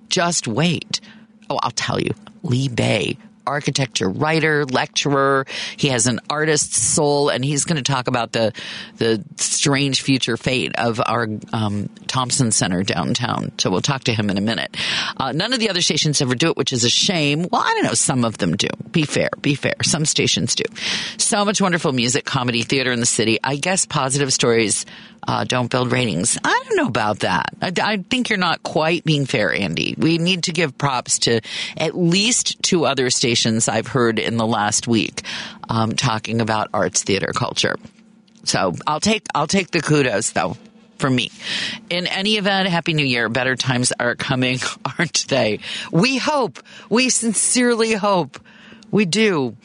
Just 0.10 0.48
wait. 0.48 1.02
Oh, 1.50 1.60
I'll 1.62 1.72
tell 1.72 2.00
you. 2.00 2.14
Lee 2.44 2.68
Bey, 2.68 3.18
architecture 3.46 4.10
writer, 4.10 4.66
lecturer. 4.66 5.46
He 5.78 5.90
has 5.90 6.08
an 6.08 6.20
artist's 6.30 6.78
soul, 6.78 7.30
and 7.30 7.44
he's 7.44 7.66
going 7.66 7.82
to 7.82 7.92
talk 7.92 8.08
about 8.08 8.32
the 8.32 8.54
the 8.98 9.24
strange 9.38 10.02
future 10.02 10.38
fate 10.38 10.74
of 10.76 11.02
our 11.06 11.28
um, 11.52 11.90
Thompson 12.08 12.52
Center 12.52 12.84
downtown. 12.84 13.52
So 13.58 13.70
we'll 13.70 13.82
talk 13.82 14.06
to 14.06 14.14
him 14.14 14.30
in 14.30 14.38
a 14.38 14.42
minute. 14.42 14.76
Uh, 15.18 15.32
none 15.32 15.54
of 15.54 15.60
the 15.60 15.70
other 15.70 15.82
stations 15.82 16.22
ever 16.22 16.36
do 16.36 16.50
it, 16.50 16.58
which 16.58 16.74
is 16.74 16.84
a 16.84 16.90
shame. 16.90 17.48
Well, 17.52 17.62
I 17.64 17.74
don't 17.74 17.86
know. 17.86 17.94
Some 17.94 18.26
of 18.26 18.38
them 18.38 18.56
do. 18.56 18.68
Be 18.92 19.04
fair. 19.04 19.30
Be 19.42 19.56
fair. 19.56 19.76
Some 19.84 20.06
stations 20.06 20.56
do. 20.56 20.64
So 21.18 21.46
much 21.46 21.62
wonderful 21.62 21.92
music, 21.92 22.26
comedy, 22.26 22.64
theater 22.64 22.92
in 22.92 23.00
the 23.00 23.06
city. 23.06 23.40
I 23.44 23.56
guess 23.56 23.86
positive 23.86 24.34
stories 24.34 24.86
uh, 25.28 25.44
don't 25.44 25.70
build 25.70 25.92
ratings. 25.92 26.38
I 26.44 26.64
don't 26.68 26.78
know 26.78 26.88
about 26.88 27.20
that. 27.20 27.54
I, 27.62 27.72
I 27.82 27.98
think 27.98 28.30
you're 28.30 28.38
not 28.38 28.64
quite 28.64 29.04
being 29.04 29.26
fair, 29.26 29.54
Andy. 29.54 29.96
We 29.98 30.18
need 30.18 30.44
to 30.44 30.52
give 30.52 30.78
props 30.78 31.20
to 31.20 31.42
at 31.78 31.96
least 31.96 32.62
two 32.62 32.86
other 32.86 33.10
stations 33.10 33.68
I've 33.68 33.88
heard 33.88 34.20
in 34.20 34.38
the 34.38 34.48
last 34.48 34.88
week 34.88 35.24
um, 35.70 35.94
talking 35.94 36.42
about 36.42 36.70
arts, 36.74 37.04
theater, 37.04 37.32
culture. 37.34 37.76
So 38.44 38.74
I'll 38.86 39.00
take 39.00 39.26
I'll 39.34 39.48
take 39.48 39.72
the 39.72 39.82
kudos 39.82 40.32
though 40.32 40.58
for 40.98 41.10
me. 41.10 41.32
In 41.90 42.08
any 42.08 42.38
event, 42.38 42.70
Happy 42.70 42.94
New 42.94 43.06
Year. 43.06 43.30
Better 43.30 43.56
times 43.56 43.92
are 44.00 44.16
coming, 44.16 44.60
aren't 44.98 45.28
they? 45.28 45.60
We 45.92 46.18
hope. 46.18 46.60
We 46.90 47.10
sincerely 47.10 47.94
hope. 47.94 48.40
We 48.94 49.06
do. 49.06 49.58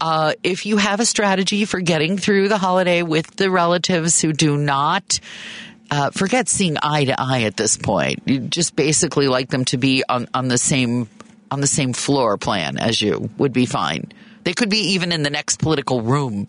Uh, 0.00 0.34
if 0.44 0.64
you 0.64 0.76
have 0.76 1.00
a 1.00 1.04
strategy 1.04 1.64
for 1.64 1.80
getting 1.80 2.18
through 2.18 2.46
the 2.46 2.56
holiday 2.56 3.02
with 3.02 3.34
the 3.34 3.50
relatives 3.50 4.20
who 4.22 4.32
do 4.32 4.56
not, 4.56 5.18
uh, 5.90 6.10
forget 6.12 6.48
seeing 6.48 6.76
eye 6.80 7.04
to 7.06 7.20
eye 7.20 7.42
at 7.42 7.56
this 7.56 7.76
point. 7.76 8.22
You 8.26 8.38
just 8.38 8.76
basically 8.76 9.26
like 9.26 9.48
them 9.48 9.64
to 9.66 9.76
be 9.76 10.04
on, 10.08 10.28
on 10.32 10.46
the 10.46 10.56
same 10.56 11.08
on 11.50 11.60
the 11.60 11.66
same 11.66 11.94
floor 11.94 12.38
plan 12.38 12.78
as 12.78 13.02
you 13.02 13.28
would 13.38 13.52
be 13.52 13.66
fine. 13.66 14.12
They 14.44 14.52
could 14.52 14.70
be 14.70 14.92
even 14.94 15.10
in 15.10 15.24
the 15.24 15.30
next 15.30 15.58
political 15.58 16.02
room, 16.02 16.46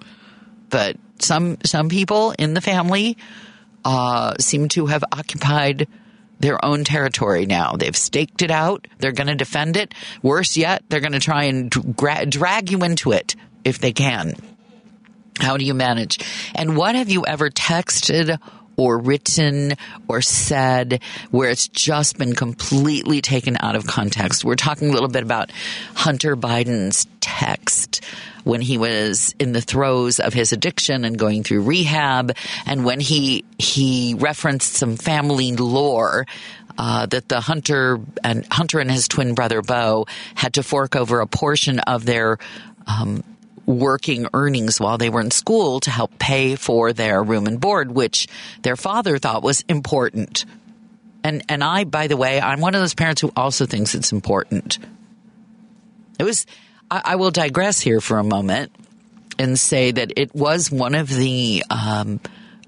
but 0.69 0.95
some 1.17 1.58
some 1.65 1.89
people 1.89 2.36
in 2.38 2.54
the 2.54 2.62
family 2.62 3.17
uh, 3.84 4.36
seem 4.39 4.69
to 4.69 4.86
have 4.86 5.04
occupied 5.12 5.88
their 6.39 6.63
own 6.63 6.84
territory 6.84 7.45
now. 7.45 7.73
They've 7.73 7.95
staked 7.95 8.41
it 8.41 8.52
out. 8.52 8.88
They're 9.00 9.12
going 9.12 9.28
to 9.28 9.36
defend 9.36 9.78
it. 9.78 9.93
Worse 10.21 10.58
yet, 10.58 10.84
they're 10.89 11.00
going 11.00 11.13
to 11.13 11.19
try 11.19 11.45
and 11.45 11.69
dra- 11.69 12.26
drag 12.26 12.71
you 12.71 12.84
into 12.84 13.12
it 13.12 13.36
if 13.63 13.80
they 13.80 13.93
can. 13.93 14.36
How 15.39 15.58
do 15.58 15.65
you 15.65 15.73
manage? 15.73 16.19
And 16.56 16.76
what 16.76 16.95
have 16.95 17.10
you 17.10 17.26
ever 17.26 17.50
texted 17.50 18.39
or 18.76 19.00
written 19.00 19.73
or 20.08 20.21
said 20.21 21.02
where 21.32 21.50
it's 21.50 21.67
just 21.67 22.17
been 22.17 22.34
completely 22.34 23.21
taken 23.21 23.58
out 23.60 23.76
of 23.76 23.86
context? 23.86 24.43
We're 24.43 24.56
talking 24.56 24.89
a 24.89 24.93
little 24.93 25.10
bit 25.10 25.23
about 25.23 25.52
Hunter 25.93 26.36
Biden's 26.36 27.08
text 27.19 28.04
when 28.47 28.62
he 28.62 28.77
was 28.77 29.36
in 29.39 29.51
the 29.51 29.62
throes 29.62 30.19
of 30.19 30.33
his 30.33 30.53
addiction 30.53 31.03
and 31.05 31.17
going 31.17 31.43
through 31.43 31.62
rehab 31.62 32.36
and 32.65 32.86
when 32.86 32.99
he 32.99 33.43
he 33.60 34.15
referenced 34.17 34.73
some 34.73 34.95
family 34.95 35.51
lore 35.55 36.25
uh, 36.77 37.05
that 37.07 37.27
the 37.27 37.41
hunter 37.41 37.99
and 38.23 38.45
hunter 38.51 38.79
and 38.79 38.89
his 38.89 39.07
twin 39.07 39.33
brother 39.33 39.62
Beau 39.62 40.05
had 40.36 40.53
to 40.53 40.63
fork 40.63 40.95
over 40.95 41.19
a 41.19 41.27
portion 41.27 41.79
of 41.79 42.05
their 42.05 42.38
um, 42.88 43.23
working 43.67 44.27
earnings 44.33 44.79
while 44.79 44.97
they 44.97 45.10
were 45.10 45.21
in 45.21 45.29
school 45.29 45.79
to 45.81 45.91
help 45.91 46.17
pay 46.17 46.55
for 46.55 46.93
their 46.93 47.21
room 47.21 47.45
and 47.45 47.60
board, 47.60 47.91
which 47.91 48.27
their 48.63 48.77
father 48.77 49.19
thought 49.19 49.43
was 49.43 49.63
important. 49.67 50.45
And 51.23 51.43
and 51.49 51.63
I, 51.63 51.83
by 51.83 52.07
the 52.07 52.17
way, 52.17 52.39
I'm 52.39 52.62
one 52.62 52.73
of 52.73 52.81
those 52.81 52.95
parents 52.95 53.21
who 53.21 53.31
also 53.36 53.65
thinks 53.65 53.93
it's 53.93 54.12
important. 54.12 54.79
It 56.17 56.23
was. 56.23 56.45
I, 56.89 57.02
I 57.06 57.15
will 57.15 57.32
digress 57.32 57.80
here 57.80 58.02
for 58.02 58.19
a 58.19 58.23
moment 58.23 58.71
and 59.39 59.60
say 59.60 59.91
that 59.91 60.13
it 60.15 60.34
was 60.34 60.71
one 60.71 60.95
of 60.95 61.10
the 61.10 61.63
um, 61.69 62.19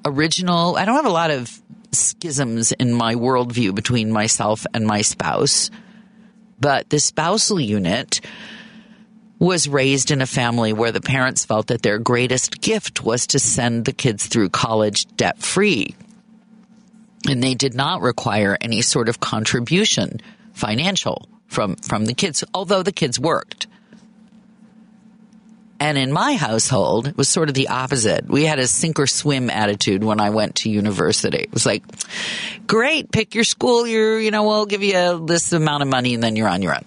original. 0.05 0.75
I 0.75 0.85
don't 0.85 0.95
have 0.95 1.05
a 1.05 1.09
lot 1.09 1.31
of 1.31 1.61
schisms 1.91 2.71
in 2.71 2.93
my 2.93 3.15
worldview 3.15 3.73
between 3.73 4.11
myself 4.11 4.65
and 4.73 4.85
my 4.85 5.01
spouse, 5.01 5.71
but 6.59 6.89
the 6.89 6.99
spousal 6.99 7.59
unit 7.59 8.21
was 9.39 9.69
raised 9.69 10.11
in 10.11 10.21
a 10.21 10.27
family 10.27 10.73
where 10.73 10.91
the 10.91 11.01
parents 11.01 11.45
felt 11.45 11.67
that 11.67 11.81
their 11.81 11.97
greatest 11.97 12.59
gift 12.59 13.03
was 13.03 13.25
to 13.27 13.39
send 13.39 13.85
the 13.85 13.93
kids 13.93 14.27
through 14.27 14.49
college 14.49 15.05
debt 15.15 15.39
free. 15.39 15.95
And 17.27 17.41
they 17.41 17.55
did 17.55 17.73
not 17.73 18.01
require 18.01 18.57
any 18.59 18.81
sort 18.81 19.07
of 19.07 19.21
contribution 19.21 20.19
financial 20.53 21.29
from, 21.47 21.77
from 21.77 22.05
the 22.05 22.13
kids, 22.13 22.43
although 22.53 22.83
the 22.83 22.91
kids 22.91 23.17
worked. 23.17 23.67
And 25.79 25.97
in 25.97 26.11
my 26.11 26.35
household, 26.35 27.07
it 27.07 27.17
was 27.17 27.29
sort 27.29 27.47
of 27.47 27.55
the 27.55 27.69
opposite. 27.69 28.27
We 28.27 28.45
had 28.45 28.59
a 28.59 28.67
sink 28.67 28.99
or 28.99 29.07
swim 29.07 29.49
attitude 29.49 30.03
when 30.03 30.19
I 30.19 30.29
went 30.29 30.55
to 30.57 30.69
university. 30.69 31.37
It 31.37 31.53
was 31.53 31.65
like, 31.65 31.83
great, 32.67 33.11
pick 33.11 33.33
your 33.33 33.45
school. 33.45 33.87
You're, 33.87 34.19
you 34.19 34.31
know, 34.31 34.43
we'll 34.43 34.65
give 34.65 34.83
you 34.83 35.25
this 35.25 35.53
amount 35.53 35.83
of 35.83 35.89
money 35.89 36.13
and 36.13 36.23
then 36.23 36.35
you're 36.35 36.49
on 36.49 36.61
your 36.61 36.75
own. 36.75 36.85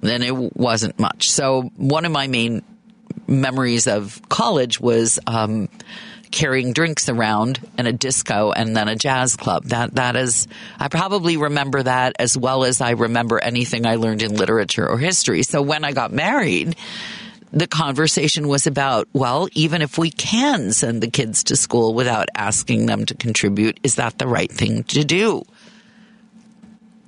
then 0.00 0.22
it 0.22 0.34
wasn't 0.56 0.98
much. 0.98 1.30
So 1.30 1.70
one 1.76 2.04
of 2.04 2.12
my 2.12 2.26
main 2.26 2.62
memories 3.26 3.86
of 3.86 4.20
college 4.28 4.80
was 4.80 5.18
um, 5.26 5.68
carrying 6.30 6.72
drinks 6.72 7.08
around 7.08 7.60
and 7.76 7.86
a 7.86 7.92
disco 7.92 8.52
and 8.52 8.76
then 8.76 8.88
a 8.88 8.96
jazz 8.96 9.36
club. 9.36 9.64
That 9.64 9.94
that 9.94 10.16
is 10.16 10.46
I 10.78 10.88
probably 10.88 11.36
remember 11.36 11.82
that 11.82 12.16
as 12.18 12.36
well 12.36 12.64
as 12.64 12.80
I 12.80 12.90
remember 12.90 13.38
anything 13.38 13.86
I 13.86 13.96
learned 13.96 14.22
in 14.22 14.34
literature 14.34 14.86
or 14.88 14.98
history. 14.98 15.42
So 15.42 15.62
when 15.62 15.84
I 15.84 15.92
got 15.92 16.12
married, 16.12 16.76
the 17.52 17.66
conversation 17.66 18.48
was 18.48 18.66
about, 18.66 19.08
well, 19.12 19.48
even 19.52 19.82
if 19.82 19.98
we 19.98 20.10
can 20.10 20.72
send 20.72 21.02
the 21.02 21.10
kids 21.10 21.44
to 21.44 21.56
school 21.56 21.94
without 21.94 22.28
asking 22.34 22.86
them 22.86 23.06
to 23.06 23.14
contribute, 23.14 23.80
is 23.82 23.94
that 23.96 24.18
the 24.18 24.26
right 24.26 24.50
thing 24.50 24.84
to 24.84 25.04
do? 25.04 25.44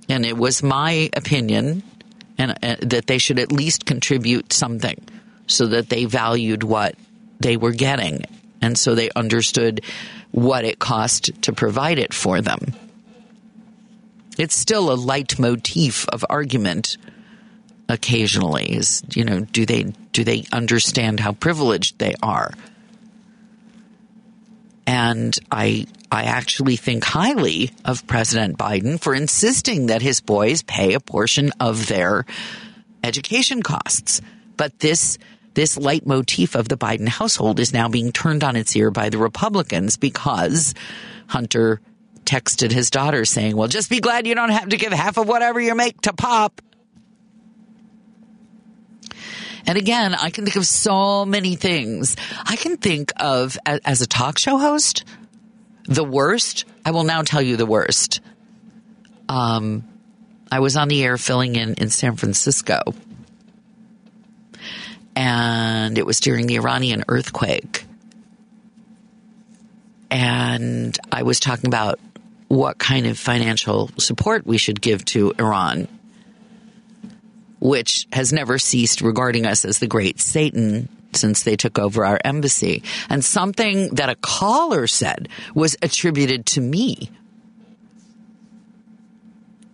And 0.09 0.25
it 0.25 0.37
was 0.37 0.63
my 0.63 1.11
opinion 1.15 1.83
and 2.39 2.53
uh, 2.63 2.77
that 2.81 3.07
they 3.07 3.19
should 3.19 3.39
at 3.39 3.53
least 3.53 3.85
contribute 3.85 4.53
something 4.53 4.99
so 5.47 5.67
that 5.67 5.89
they 5.89 6.07
valued 6.07 6.63
what 6.63 6.95
they 7.39 7.57
were 7.57 7.73
getting 7.73 8.25
and 8.63 8.79
so 8.79 8.95
they 8.95 9.11
understood 9.15 9.83
what 10.31 10.65
it 10.65 10.79
cost 10.79 11.43
to 11.43 11.53
provide 11.53 11.99
it 11.99 12.15
for 12.15 12.41
them. 12.41 12.75
It's 14.39 14.57
still 14.57 14.93
a 14.93 14.97
leitmotif 14.97 16.09
of 16.09 16.25
argument 16.31 16.97
occasionally 17.91 18.73
is 18.73 19.03
you 19.15 19.25
know 19.25 19.41
do 19.41 19.67
they 19.67 19.83
do 20.13 20.25
they 20.25 20.45
understand 20.53 21.21
how 21.21 21.33
privileged 21.33 21.99
they 21.99 22.15
are 22.23 22.53
and 24.87 25.39
i 25.51 25.85
i 26.13 26.23
actually 26.23 26.77
think 26.77 27.03
highly 27.03 27.73
of 27.85 28.07
president 28.07 28.57
biden 28.57 28.99
for 28.99 29.13
insisting 29.13 29.87
that 29.87 30.03
his 30.03 30.21
boys 30.21 30.63
pay 30.63 30.95
a 30.95 31.01
portion 31.01 31.51
of 31.59 31.89
their 31.89 32.25
education 33.03 33.61
costs 33.61 34.23
but 34.57 34.79
this 34.79 35.19
this 35.55 35.77
leitmotif 35.77 36.55
of 36.55 36.69
the 36.69 36.77
Biden 36.77 37.09
household 37.09 37.59
is 37.59 37.73
now 37.73 37.89
being 37.89 38.13
turned 38.13 38.45
on 38.45 38.55
its 38.55 38.77
ear 38.77 38.91
by 38.93 39.09
the 39.09 39.19
Republicans 39.19 39.97
because 39.97 40.75
Hunter 41.27 41.81
texted 42.25 42.71
his 42.71 42.91
daughter 42.91 43.25
saying, 43.25 43.57
Well, 43.57 43.69
just 43.69 43.91
be 43.91 44.01
glad 44.01 44.27
you 44.27 44.35
don't 44.35 44.51
have 44.51 44.69
to 44.69 44.77
give 44.77 44.93
half 44.93 45.19
of 45.19 45.27
whatever 45.27 45.61
you 45.61 45.75
make 45.75 46.01
to 46.03 46.13
Pop. 46.13 46.63
And 49.71 49.79
again, 49.79 50.17
I 50.17 50.31
can 50.31 50.45
think 50.45 50.57
of 50.57 50.67
so 50.67 51.25
many 51.25 51.55
things. 51.55 52.17
I 52.45 52.57
can 52.57 52.77
think 52.77 53.13
of 53.19 53.57
as 53.65 54.01
a 54.01 54.07
talk 54.09 54.37
show 54.37 54.59
host, 54.59 55.05
the 55.85 56.03
worst. 56.03 56.65
I 56.85 56.91
will 56.91 57.05
now 57.05 57.23
tell 57.23 57.41
you 57.41 57.57
the 57.57 57.67
worst. 57.67 58.21
Um, 59.29 59.85
I 60.51 60.59
was 60.59 60.77
on 60.77 60.89
the 60.89 61.01
air 61.05 61.17
filling 61.17 61.55
in 61.55 61.75
in 61.75 61.89
San 61.89 62.17
Francisco, 62.17 62.81
and 65.15 65.99
it 65.99 66.05
was 66.05 66.19
during 66.19 66.49
the 66.49 66.57
Iranian 66.57 67.05
earthquake. 67.07 67.85
And 70.11 70.99
I 71.13 71.23
was 71.23 71.39
talking 71.39 71.69
about 71.69 72.01
what 72.49 72.79
kind 72.79 73.07
of 73.07 73.21
financial 73.21 73.89
support 73.99 74.45
we 74.45 74.59
should 74.59 74.81
give 74.81 75.05
to 75.05 75.33
Iran 75.39 75.87
which 77.61 78.07
has 78.13 78.33
never 78.33 78.59
ceased 78.59 79.01
regarding 79.01 79.47
us 79.47 79.65
as 79.65 79.79
the 79.79 79.87
great 79.87 80.21
Satan 80.21 80.89
since 81.13 81.43
they 81.43 81.57
took 81.57 81.79
over 81.79 82.05
our 82.05 82.21
embassy. 82.25 82.83
And 83.09 83.25
something 83.25 83.95
that 83.95 84.09
a 84.09 84.15
caller 84.17 84.87
said 84.87 85.29
was 85.55 85.77
attributed 85.83 86.47
to 86.47 86.61
me 86.61 87.11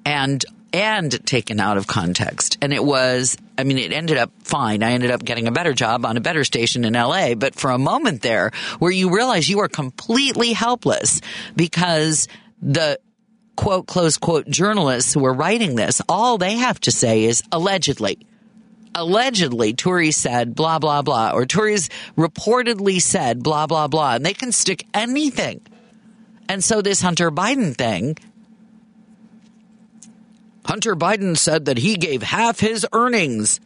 and 0.05 0.45
and 0.73 1.25
taken 1.25 1.59
out 1.59 1.79
of 1.79 1.87
context. 1.87 2.59
And 2.61 2.71
it 2.71 2.85
was, 2.85 3.39
I 3.57 3.65
mean, 3.65 3.79
it 3.79 3.93
ended 3.93 4.19
up 4.19 4.31
fine. 4.43 4.83
I 4.83 4.93
ended 4.93 5.11
up 5.11 5.25
getting 5.25 5.49
a 5.49 5.53
better 5.53 5.73
job 5.73 6.05
on 6.05 6.19
a 6.19 6.21
better 6.21 6.45
station 6.45 6.85
in 6.85 6.93
LA. 6.93 7.35
But 7.35 7.55
for 7.55 7.71
a 7.71 7.79
moment 7.79 8.21
there 8.21 8.51
where 8.79 8.91
you 8.91 9.15
realize 9.15 9.49
you 9.49 9.61
are 9.61 9.69
completely 9.69 10.53
helpless 10.53 11.23
because 11.55 12.29
the 12.61 12.99
quote, 13.57 13.87
close 13.87 14.19
quote, 14.19 14.49
journalists 14.49 15.15
who 15.15 15.25
are 15.25 15.35
writing 15.35 15.75
this, 15.75 16.01
all 16.09 16.39
they 16.39 16.57
have 16.57 16.79
to 16.81 16.91
say 16.91 17.25
is 17.25 17.43
allegedly. 17.51 18.19
Allegedly, 18.95 19.75
Turi 19.75 20.13
said 20.13 20.55
blah, 20.55 20.79
blah, 20.79 21.03
blah, 21.03 21.33
or 21.33 21.45
Turi's 21.45 21.91
reportedly 22.17 23.01
said 23.01 23.43
blah, 23.43 23.67
blah, 23.67 23.89
blah, 23.89 24.15
and 24.15 24.25
they 24.25 24.35
can 24.35 24.53
stick 24.53 24.87
anything. 24.95 25.61
And 26.49 26.63
so 26.63 26.81
this 26.81 27.03
Hunter 27.03 27.31
Biden 27.31 27.77
thing, 27.77 28.17
Hunter 30.65 30.97
Biden 30.97 31.37
said 31.37 31.67
that 31.67 31.79
he 31.79 31.97
gave 31.97 32.23
half 32.23 32.61
his 32.61 32.87
earnings, 32.93 33.61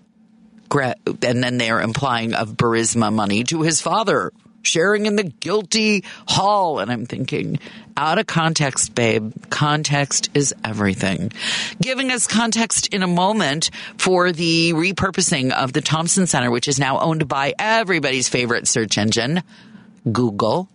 and 0.73 1.43
then 1.43 1.59
they're 1.59 1.81
implying 1.81 2.35
of 2.35 2.57
Burisma 2.57 3.13
money 3.13 3.45
to 3.45 3.63
his 3.63 3.81
father 3.81 4.33
sharing 4.63 5.07
in 5.07 5.17
the 5.17 5.25
guilty 5.25 6.05
hall. 6.27 6.79
And 6.79 6.91
I'm 6.91 7.07
thinking, 7.07 7.59
out 7.97 8.19
of 8.19 8.27
context, 8.27 8.95
babe. 8.95 9.33
Context 9.51 10.31
is 10.35 10.55
everything. 10.65 11.33
Giving 11.81 12.11
us 12.11 12.27
context 12.27 12.95
in 12.95 13.03
a 13.03 13.07
moment 13.07 13.71
for 13.99 14.33
the 14.33 14.73
repurposing 14.73 15.53
of 15.53 15.73
the 15.73 15.81
Thompson 15.81 16.27
Center, 16.27 16.51
which 16.51 16.69
is 16.69 16.79
now 16.79 16.99
owned 16.99 17.29
by 17.29 17.55
everybody's 17.59 18.29
favorite 18.29 18.67
search 18.67 18.99
engine, 18.99 19.43
Google. 20.11 20.69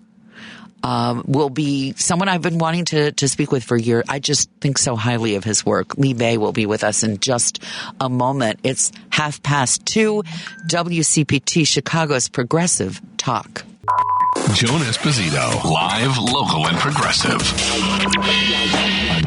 Um, 0.84 1.24
will 1.26 1.50
be 1.50 1.94
someone 1.94 2.30
I've 2.30 2.44
been 2.44 2.60
wanting 2.60 2.86
to, 2.86 3.12
to 3.14 3.28
speak 3.28 3.52
with 3.52 3.64
for 3.64 3.76
years. 3.76 4.06
I 4.08 4.20
just 4.20 4.52
think 4.62 4.78
so 4.78 4.96
highly 4.96 5.34
of 5.34 5.44
his 5.44 5.66
work. 5.66 5.98
Lee 5.98 6.14
Bey 6.14 6.38
will 6.38 6.52
be 6.52 6.68
with 6.68 6.84
us 6.84 7.02
in 7.02 7.18
just 7.18 7.64
a 8.00 8.08
moment. 8.08 8.60
It's 8.62 8.92
half 9.10 9.42
past 9.42 9.84
two. 9.88 10.22
WCPT 10.68 11.66
Chicago's 11.66 12.30
Progressive 12.30 13.02
Talk. 13.18 13.66
Joan 14.54 14.82
Esposito, 14.82 15.64
live, 15.64 16.18
local, 16.18 16.68
and 16.68 16.78
progressive 16.78 17.34
on 17.34 17.40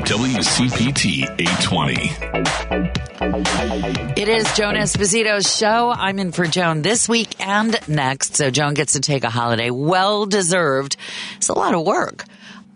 WCPT 0.04 1.22
820. 1.38 1.94
It 4.20 4.28
is 4.28 4.52
Joan 4.56 4.74
Esposito's 4.74 5.54
show. 5.54 5.90
I'm 5.90 6.18
in 6.18 6.32
for 6.32 6.46
Joan 6.46 6.82
this 6.82 7.08
week 7.08 7.40
and 7.46 7.78
next, 7.88 8.34
so 8.36 8.50
Joan 8.50 8.74
gets 8.74 8.94
to 8.94 9.00
take 9.00 9.22
a 9.22 9.30
holiday. 9.30 9.70
Well 9.70 10.26
deserved. 10.26 10.96
It's 11.36 11.48
a 11.48 11.54
lot 11.54 11.74
of 11.74 11.86
work. 11.86 12.24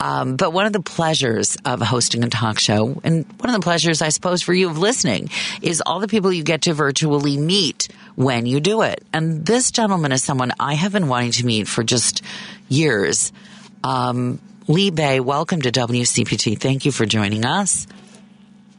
Um, 0.02 0.34
but 0.34 0.52
one 0.52 0.66
of 0.66 0.72
the 0.72 0.82
pleasures 0.82 1.56
of 1.64 1.80
hosting 1.80 2.24
a 2.24 2.28
talk 2.28 2.58
show, 2.58 3.00
and 3.04 3.24
one 3.38 3.50
of 3.50 3.54
the 3.54 3.62
pleasures, 3.62 4.02
I 4.02 4.08
suppose, 4.08 4.42
for 4.42 4.52
you 4.52 4.68
of 4.68 4.76
listening, 4.76 5.30
is 5.62 5.80
all 5.80 6.00
the 6.00 6.08
people 6.08 6.32
you 6.32 6.42
get 6.42 6.62
to 6.62 6.74
virtually 6.74 7.36
meet 7.36 7.86
when 8.16 8.44
you 8.44 8.58
do 8.58 8.82
it. 8.82 9.04
And 9.12 9.46
this 9.46 9.70
gentleman 9.70 10.10
is 10.10 10.24
someone 10.24 10.50
I 10.58 10.74
have 10.74 10.90
been 10.90 11.06
wanting 11.06 11.30
to 11.32 11.46
meet 11.46 11.68
for 11.68 11.84
just 11.84 12.22
years. 12.68 13.32
Um, 13.84 14.40
Lee 14.66 14.90
Bey, 14.90 15.20
welcome 15.20 15.62
to 15.62 15.70
WCPT. 15.70 16.58
Thank 16.58 16.84
you 16.84 16.90
for 16.90 17.06
joining 17.06 17.44
us. 17.44 17.86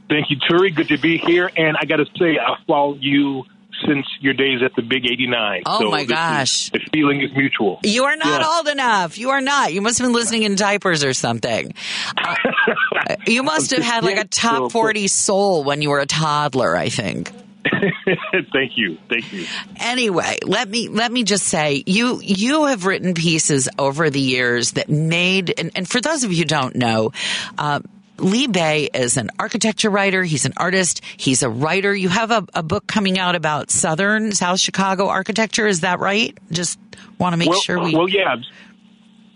Thank 0.10 0.30
you, 0.30 0.36
Turi. 0.36 0.76
Good 0.76 0.90
to 0.90 0.98
be 0.98 1.20
here. 1.20 1.50
And 1.56 1.78
I 1.80 1.86
got 1.86 1.98
to 1.98 2.06
say, 2.20 2.38
I 2.38 2.58
follow 2.68 2.96
you 2.96 3.46
since 3.86 4.06
your 4.20 4.34
days 4.34 4.62
at 4.64 4.76
the 4.76 4.82
Big 4.82 5.06
89. 5.06 5.64
Oh, 5.66 5.80
so 5.80 5.90
my 5.90 6.06
gosh. 6.06 6.66
Is, 6.66 6.70
the 6.72 6.80
feeling 6.92 7.22
is 7.22 7.32
mutual. 7.36 7.80
You 7.84 8.06
are 8.06 8.16
not 8.16 8.42
yeah. 8.42 8.48
old 8.48 8.68
enough. 8.68 9.18
You 9.18 9.32
are 9.32 9.42
not. 9.42 9.74
You 9.74 9.82
must 9.82 9.98
have 10.00 10.06
been 10.06 10.14
listening 10.14 10.44
in 10.44 10.56
diapers 10.56 11.04
or 11.04 11.14
something. 11.14 11.74
Uh, 12.18 12.36
you 13.28 13.44
must 13.44 13.72
have 13.72 13.84
had 13.84 14.04
like 14.04 14.18
a 14.18 14.28
top 14.28 14.72
40 14.72 15.08
soul 15.08 15.64
when 15.64 15.82
you 15.82 15.90
were 15.90 16.00
a 16.00 16.06
toddler, 16.06 16.76
I 16.76 16.90
think. 16.90 17.32
Thank 18.54 18.78
you. 18.78 18.98
Thank 19.10 19.32
you. 19.32 19.46
Anyway, 19.78 20.38
let 20.44 20.70
me 20.70 20.90
let 20.90 21.12
me 21.12 21.24
just 21.24 21.46
say 21.46 21.84
you 21.86 22.20
you 22.22 22.66
have 22.66 22.86
written 22.86 23.14
pieces 23.14 23.70
over 23.80 24.10
the 24.10 24.20
years 24.20 24.74
that 24.74 24.90
made 24.90 25.54
and, 25.58 25.72
and 25.76 25.88
for 25.88 26.02
those 26.02 26.24
of 26.24 26.32
you 26.32 26.40
who 26.40 26.46
don't 26.46 26.76
know, 26.76 27.12
uh, 27.58 27.80
Lee 28.18 28.48
Bey 28.48 28.90
is 28.94 29.18
an 29.18 29.30
architecture 29.40 29.90
writer. 29.90 30.24
He's 30.24 30.46
an 30.46 30.54
artist. 30.58 31.02
He's 31.18 31.44
a 31.44 31.50
writer. 31.50 31.94
You 31.94 32.10
have 32.10 32.32
a, 32.32 32.46
a 32.54 32.64
book 32.64 32.88
coming 32.88 33.18
out 33.18 33.36
about 33.36 33.72
Southern 33.72 34.32
South 34.34 34.60
Chicago 34.60 35.08
architecture. 35.08 35.68
Is 35.68 35.82
that 35.82 36.00
right? 36.00 36.38
Just 36.52 36.80
want 37.18 37.34
to 37.34 37.38
make 37.38 37.50
well, 37.50 37.62
sure 37.62 37.80
we. 37.80 37.96
Well, 37.96 38.10
yeah. 38.10 38.36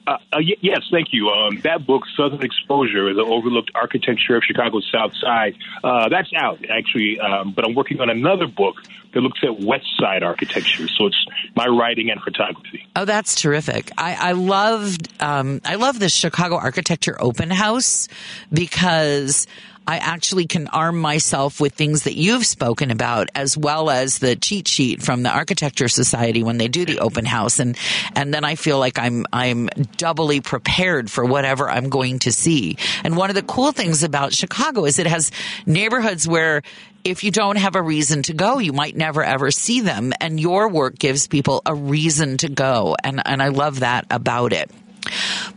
Uh, 0.08 0.18
uh, 0.32 0.40
yes, 0.62 0.80
thank 0.90 1.10
you. 1.12 1.28
Um, 1.28 1.60
that 1.62 1.86
book, 1.86 2.04
Southern 2.16 2.42
Exposure, 2.42 3.14
the 3.14 3.24
overlooked 3.24 3.72
architecture 3.76 4.38
of 4.38 4.44
Chicago's 4.44 4.90
South 4.90 5.12
Side, 5.20 5.56
uh, 5.84 6.08
that's 6.08 6.32
out 6.34 6.64
actually. 6.70 7.20
Um, 7.20 7.52
but 7.52 7.66
I'm 7.68 7.76
working 7.76 8.00
on 8.00 8.10
another 8.10 8.48
book 8.48 8.76
that 9.14 9.20
looks 9.20 9.40
at 9.44 9.60
West 9.60 9.86
Side 10.00 10.24
architecture. 10.24 10.88
So 10.88 11.08
it's 11.08 11.26
my 11.56 11.66
writing 11.66 12.10
and 12.10 12.22
photography. 12.22 12.88
Oh, 12.96 13.04
that's 13.04 13.36
terrific. 13.36 13.92
I, 13.98 14.30
I 14.30 14.32
loved 14.32 15.10
um, 15.22 15.60
I 15.66 15.76
love 15.76 16.00
the 16.00 16.10
Chicago 16.10 16.56
Architecture 16.56 17.18
Open 17.20 17.50
House 17.50 18.08
because 18.52 19.46
I 19.88 20.00
actually 20.00 20.48
can 20.48 20.68
arm 20.68 21.00
myself 21.00 21.62
with 21.62 21.74
things 21.74 22.04
that 22.04 22.16
you've 22.16 22.46
spoken 22.46 22.92
about 22.92 23.30
as 23.34 23.58
well 23.58 23.90
as 23.90 24.20
the 24.20 24.36
cheat 24.36 24.68
sheet 24.68 25.02
from 25.02 25.24
the 25.24 25.30
Architecture 25.30 25.88
Society 25.88 26.44
when 26.44 26.58
they 26.58 26.68
do 26.68 26.86
the 26.86 27.00
open 27.00 27.24
house. 27.24 27.60
And, 27.60 27.78
and 28.14 28.34
then 28.34 28.44
I 28.44 28.56
feel 28.56 28.80
like 28.80 29.00
I'm, 29.00 29.26
I'm 29.32 29.68
doubly 29.96 30.42
prepared 30.42 31.10
for 31.10 31.24
whatever 31.24 31.70
I'm 31.70 31.88
going 31.88 32.20
to 32.20 32.34
see. 32.34 32.78
And 33.06 33.16
one 33.16 33.30
of 33.30 33.36
the 33.36 33.42
cool 33.42 33.72
things 33.72 34.04
about 34.04 34.34
Chicago 34.34 34.84
is 34.84 35.00
it 35.00 35.08
has 35.08 35.32
neighborhoods 35.66 36.28
where 36.28 36.64
if 37.06 37.24
you 37.24 37.32
don't 37.32 37.56
have 37.56 37.76
a 37.76 37.82
reason 37.82 38.24
to 38.24 38.34
go, 38.34 38.60
you 38.60 38.74
might 38.74 38.98
never 38.98 39.24
ever 39.24 39.52
see 39.52 39.80
them. 39.80 40.12
And 40.20 40.38
your 40.38 40.68
work 40.68 41.00
gives 41.00 41.28
people 41.28 41.62
a 41.66 41.74
reason 41.74 42.36
to 42.38 42.50
go. 42.50 42.98
And, 43.02 43.22
and 43.26 43.42
I 43.42 43.48
love 43.48 43.80
that 43.80 44.06
about 44.12 44.52
it. 44.52 44.70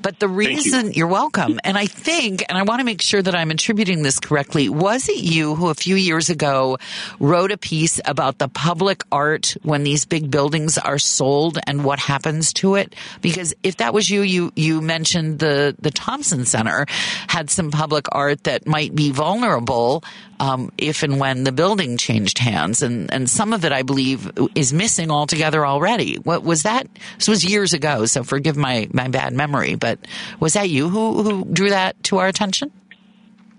But 0.03 0.19
the 0.19 0.29
reason 0.29 0.93
you. 0.93 1.05
are 1.05 1.09
welcome, 1.09 1.61
and 1.65 1.77
I 1.77 1.87
think, 1.87 2.45
and 2.49 2.57
I 2.57 2.63
want 2.63 2.81
to 2.81 2.85
make 2.85 3.03
sure 3.03 3.21
that 3.21 3.35
I'm 3.35 3.51
attributing 3.51 4.03
this 4.03 4.19
correctly, 4.19 4.69
was 4.69 5.09
it 5.09 5.19
you 5.19 5.55
who 5.55 5.69
a 5.69 5.75
few 5.75 5.97
years 5.97 6.31
ago 6.31 6.79
wrote 7.19 7.53
a 7.53 7.59
piece 7.59 8.01
about 8.05 8.39
the 8.39 8.49
public 8.49 9.05
art 9.13 9.57
when 9.63 9.83
these 9.83 10.05
big 10.05 10.31
buildings 10.31 10.79
are 10.79 10.99
sold 10.99 11.59
and 11.67 11.85
what 11.85 11.99
happens 11.99 12.53
to 12.55 12.75
it? 12.77 12.95
Because 13.21 13.55
if 13.63 13.79
that 13.79 13.95
was 13.95 14.09
you, 14.09 14.23
you, 14.23 14.53
you 14.57 14.81
mentioned 14.81 15.39
the, 15.39 15.77
the 15.81 15.91
Thompson 15.91 16.45
Center 16.45 16.87
had 17.29 17.51
some 17.51 17.71
public 17.71 18.07
art 18.13 18.45
that 18.45 18.67
might 18.67 18.95
be 18.95 19.11
vulnerable 19.11 20.03
um, 20.41 20.73
if 20.79 21.03
and 21.03 21.21
when 21.21 21.45
the 21.45 21.53
building 21.53 21.99
changed 21.99 22.39
hands, 22.39 22.83
and 22.83 23.13
and 23.13 23.29
some 23.29 23.53
of 23.53 23.65
it 23.65 23.73
I 23.73 23.83
believe 23.83 24.33
is 24.55 24.73
missing 24.73 25.11
altogether 25.11 25.67
already. 25.67 26.17
What 26.17 26.43
was 26.43 26.63
that? 26.63 26.89
This 27.17 27.29
was 27.29 27.45
years 27.45 27.75
ago, 27.75 28.07
so 28.07 28.25
forgive 28.25 28.57
my 28.57 28.89
my 28.93 29.09
bad 29.09 29.35
memory. 29.35 29.75
But 29.75 29.99
was 30.41 30.55
that 30.55 30.71
you 30.71 30.89
who 30.89 31.23
who 31.23 31.45
drew 31.45 31.69
that 31.69 32.03
to 32.05 32.19
our 32.19 32.27
attention? 32.27 32.73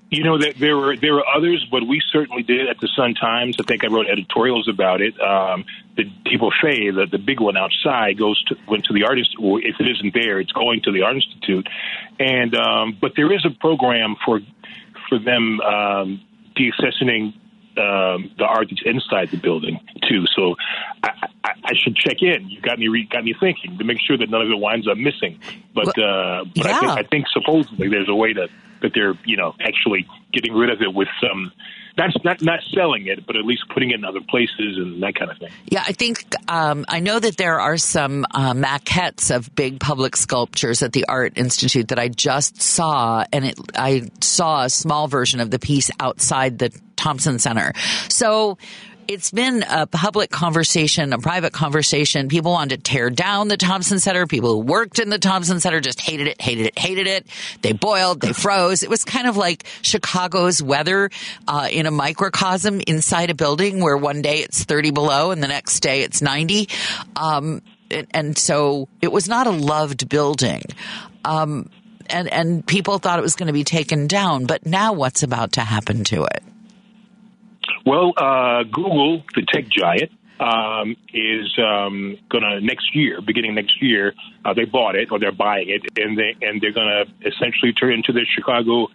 You 0.10 0.24
know, 0.24 0.40
that 0.40 0.58
there 0.58 0.76
were 0.76 0.98
there 0.98 1.14
were 1.14 1.26
others, 1.26 1.66
but 1.72 1.88
we 1.88 2.02
certainly 2.12 2.42
did 2.42 2.68
at 2.68 2.80
the 2.80 2.90
Sun 2.96 3.14
Times. 3.14 3.56
I 3.60 3.64
think 3.64 3.84
I 3.84 3.88
wrote 3.88 4.08
editorials 4.08 4.68
about 4.68 5.02
it. 5.02 5.14
Um, 5.22 5.64
the 5.96 6.04
Dubuffet, 6.26 6.92
the, 6.96 7.06
the 7.10 7.20
big 7.20 7.40
one 7.40 7.58
outside, 7.58 8.18
goes 8.18 8.44
to 8.46 8.58
went 8.68 8.86
to 8.86 8.94
the 8.94 9.04
artist. 9.04 9.36
Or 9.40 9.62
if 9.62 9.76
it 9.80 9.88
isn't 9.88 10.16
there, 10.16 10.40
it's 10.40 10.52
going 10.52 10.82
to 10.82 10.92
the 10.92 11.04
Art 11.04 11.16
Institute. 11.16 11.70
And 12.20 12.56
um, 12.56 12.98
but 13.00 13.14
there 13.16 13.32
is 13.32 13.46
a 13.46 13.52
program 13.52 14.16
for 14.26 14.42
for 15.08 15.20
them 15.20 15.62
um, 15.62 16.22
deaccessioning 16.58 17.34
um, 17.78 18.32
the 18.38 18.44
art 18.44 18.68
that's 18.70 18.82
inside 18.86 19.32
the 19.32 19.38
building 19.38 19.80
too. 20.10 20.26
So 20.36 20.56
I, 21.04 21.10
I, 21.44 21.52
I 21.64 21.74
should 21.76 21.96
check 21.96 22.22
in. 22.22 22.50
You 22.50 22.62
got 22.62 22.78
me 22.78 22.88
re- 22.90 23.08
got 23.10 23.24
me 23.24 23.34
thinking 23.40 23.78
to 23.78 23.84
make 23.84 24.00
sure 24.06 24.18
that 24.18 24.30
none 24.30 24.42
of 24.42 24.50
it 24.50 24.58
winds 24.58 24.88
up 24.88 24.98
missing. 24.98 25.40
But 25.74 25.98
uh, 25.98 26.46
but 26.56 26.66
yeah. 26.66 26.76
I 26.76 26.80
think 26.80 26.92
I 26.92 27.04
think 27.04 27.26
supposedly 27.32 27.88
there's 27.88 28.10
a 28.10 28.16
way 28.16 28.34
to 28.34 28.50
that 28.82 28.92
they're 28.94 29.18
you 29.26 29.38
know 29.38 29.56
actually 29.62 30.08
getting 30.34 30.54
rid 30.54 30.70
of 30.70 30.82
it 30.82 30.94
with 30.94 31.08
some 31.22 31.52
not 31.98 32.10
not 32.24 32.42
not 32.42 32.60
selling 32.74 33.08
it, 33.08 33.26
but 33.26 33.36
at 33.36 33.46
least 33.46 33.64
putting 33.74 33.92
it 33.92 33.96
in 33.96 34.06
other 34.06 34.22
places 34.22 34.78
and 34.78 35.02
that 35.04 35.16
kind 35.16 35.32
of 35.32 35.38
thing. 35.38 35.50
Yeah, 35.66 35.84
I 35.86 35.92
think 35.92 36.26
um, 36.48 36.86
I 36.88 37.00
know 37.00 37.20
that 37.20 37.38
there 37.38 37.60
are 37.60 37.78
some 37.78 38.26
uh, 38.32 38.54
maquettes 38.54 39.36
of 39.36 39.54
big 39.56 39.80
public 39.80 40.16
sculptures 40.16 40.84
at 40.84 40.94
the 40.94 41.06
Art 41.08 41.34
Institute 41.38 41.90
that 41.90 42.00
I 42.00 42.08
just 42.08 42.62
saw, 42.62 43.26
and 43.32 43.46
it 43.46 43.60
I 43.76 44.10
saw 44.22 44.64
a 44.64 44.70
small 44.70 45.08
version 45.08 45.40
of 45.40 45.52
the 45.52 45.60
piece 45.60 45.92
outside 46.00 46.60
the 46.60 46.72
Thompson 46.96 47.40
Center. 47.40 47.74
So 48.10 48.58
it's 49.08 49.32
been 49.32 49.64
a 49.70 49.88
public 49.88 50.30
conversation, 50.30 51.14
a 51.14 51.20
private 51.20 51.54
conversation. 51.54 52.28
People 52.28 52.52
wanted 52.52 52.84
to 52.84 52.92
tear 52.92 53.10
down 53.10 53.48
the 53.48 53.58
Thompson 53.58 54.00
Center. 54.00 54.28
People 54.28 54.54
who 54.54 54.60
worked 54.60 55.00
in 55.00 55.10
the 55.10 55.20
Thompson 55.20 55.60
Center 55.60 55.80
just 55.80 56.00
hated 56.00 56.28
it, 56.28 56.42
hated 56.42 56.68
it, 56.68 56.80
hated 56.80 57.08
it. 57.08 57.28
They 57.62 57.74
boiled, 57.74 58.22
they 58.22 58.34
froze. 58.34 58.84
It 58.84 58.90
was 58.90 59.04
kind 59.04 59.28
of 59.28 59.38
like 59.38 59.66
Chicago's 59.82 60.62
weather 60.62 61.10
uh, 61.48 61.68
in 61.72 61.86
a 61.86 61.92
microcosm 61.92 62.82
inside 62.88 63.30
a 63.30 63.36
building 63.36 63.82
where 63.82 63.98
one 63.98 64.22
day 64.22 64.40
it's 64.40 64.64
30 64.64 64.92
below 64.92 65.32
and 65.32 65.42
the 65.42 65.48
next 65.48 65.80
day 65.82 66.02
it's 66.02 66.22
90. 66.22 66.70
Um, 67.16 67.62
and, 68.14 68.38
so 68.38 68.88
it 69.02 69.12
was 69.12 69.28
not 69.28 69.48
a 69.48 69.52
loved 69.52 70.08
building. 70.08 70.64
Um, 71.26 71.70
and, 72.10 72.32
and 72.32 72.66
people 72.66 73.00
thought 73.00 73.20
it 73.20 73.22
was 73.22 73.36
going 73.36 73.48
to 73.48 73.54
be 73.54 73.64
taken 73.64 74.08
down. 74.08 74.46
But 74.46 74.66
now 74.66 74.94
what's 74.94 75.24
about 75.24 75.54
to 75.54 75.62
happen 75.62 76.04
to 76.06 76.24
it? 76.24 76.44
Well, 77.86 78.14
uh, 78.18 78.64
Google, 78.64 79.24
the 79.36 79.46
tech 79.52 79.68
giant, 79.70 80.12
um, 80.40 80.96
is 81.14 81.56
um, 81.60 82.18
going 82.30 82.44
to 82.44 82.62
next 82.62 82.96
year, 82.96 83.22
beginning 83.22 83.54
next 83.56 83.82
year, 83.82 84.14
uh, 84.44 84.54
they 84.54 84.66
bought 84.66 84.96
it 84.96 85.12
or 85.12 85.20
they're 85.20 85.32
buying 85.32 85.70
it, 85.70 85.84
and 85.98 86.18
they 86.18 86.36
and 86.42 86.60
they're 86.60 86.74
going 86.74 86.88
to 86.88 87.28
essentially 87.28 87.74
turn 87.74 87.94
into 87.94 88.12
their 88.12 88.26
Chicago 88.26 88.88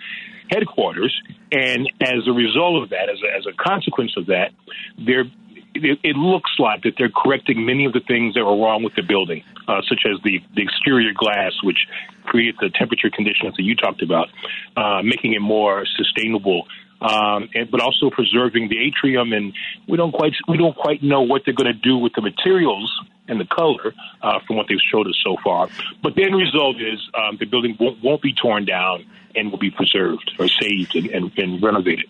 headquarters. 0.50 1.14
And 1.52 1.88
as 2.00 2.26
a 2.26 2.32
result 2.32 2.82
of 2.82 2.90
that, 2.90 3.08
as 3.08 3.18
a, 3.22 3.36
as 3.36 3.46
a 3.46 3.52
consequence 3.52 4.14
of 4.16 4.26
that, 4.26 4.50
they're 4.98 5.24
it, 5.74 5.98
it 6.02 6.16
looks 6.16 6.50
like 6.58 6.82
that 6.82 6.94
they're 6.98 7.10
correcting 7.10 7.64
many 7.64 7.84
of 7.84 7.92
the 7.92 8.00
things 8.00 8.34
that 8.34 8.44
were 8.44 8.56
wrong 8.56 8.82
with 8.82 8.94
the 8.94 9.02
building, 9.02 9.42
uh, 9.68 9.82
such 9.88 10.00
as 10.06 10.20
the, 10.24 10.40
the 10.54 10.62
exterior 10.62 11.12
glass, 11.14 11.52
which 11.62 11.86
creates 12.24 12.58
the 12.60 12.70
temperature 12.70 13.10
conditions 13.10 13.54
that 13.56 13.62
you 13.62 13.76
talked 13.76 14.02
about, 14.02 14.28
uh, 14.76 15.02
making 15.02 15.34
it 15.34 15.40
more 15.40 15.84
sustainable 15.96 16.66
um, 17.00 17.48
and, 17.54 17.70
but 17.70 17.80
also 17.80 18.10
preserving 18.10 18.68
the 18.68 18.78
atrium. 18.78 19.32
And 19.32 19.52
we 19.88 19.96
don't 19.96 20.12
quite 20.12 20.32
we 20.48 20.56
don't 20.56 20.76
quite 20.76 21.02
know 21.02 21.22
what 21.22 21.42
they're 21.44 21.54
going 21.54 21.72
to 21.72 21.80
do 21.80 21.98
with 21.98 22.12
the 22.14 22.22
materials 22.22 22.92
and 23.28 23.40
the 23.40 23.46
color 23.46 23.92
uh, 24.22 24.38
from 24.46 24.56
what 24.56 24.66
they've 24.68 24.78
showed 24.90 25.06
us 25.06 25.18
so 25.24 25.36
far. 25.42 25.68
But 26.02 26.14
the 26.14 26.24
end 26.24 26.36
result 26.36 26.76
is 26.76 27.00
um, 27.14 27.36
the 27.38 27.46
building 27.46 27.76
won't, 27.78 28.02
won't, 28.02 28.22
be 28.22 28.32
torn 28.32 28.64
down 28.64 29.04
and 29.34 29.50
will 29.50 29.58
be 29.58 29.70
preserved 29.70 30.30
or 30.38 30.48
saved 30.48 30.94
and, 30.94 31.06
and, 31.08 31.32
and 31.36 31.62
renovated 31.62 32.06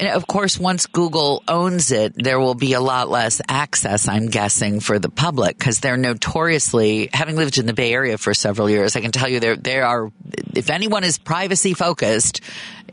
of 0.00 0.26
course, 0.26 0.58
once 0.58 0.86
Google 0.86 1.42
owns 1.46 1.90
it, 1.92 2.14
there 2.16 2.38
will 2.38 2.54
be 2.54 2.72
a 2.72 2.80
lot 2.80 3.10
less 3.10 3.40
access, 3.48 4.08
I'm 4.08 4.26
guessing, 4.28 4.80
for 4.80 4.98
the 4.98 5.10
public 5.10 5.58
because 5.58 5.80
they're 5.80 5.96
notoriously, 5.96 7.10
having 7.12 7.36
lived 7.36 7.58
in 7.58 7.66
the 7.66 7.72
Bay 7.72 7.92
Area 7.92 8.16
for 8.16 8.32
several 8.32 8.70
years, 8.70 8.96
I 8.96 9.00
can 9.00 9.12
tell 9.12 9.28
you 9.28 9.40
there, 9.40 9.56
there 9.56 9.84
are, 9.84 10.10
if 10.54 10.70
anyone 10.70 11.04
is 11.04 11.18
privacy 11.18 11.74
focused, 11.74 12.40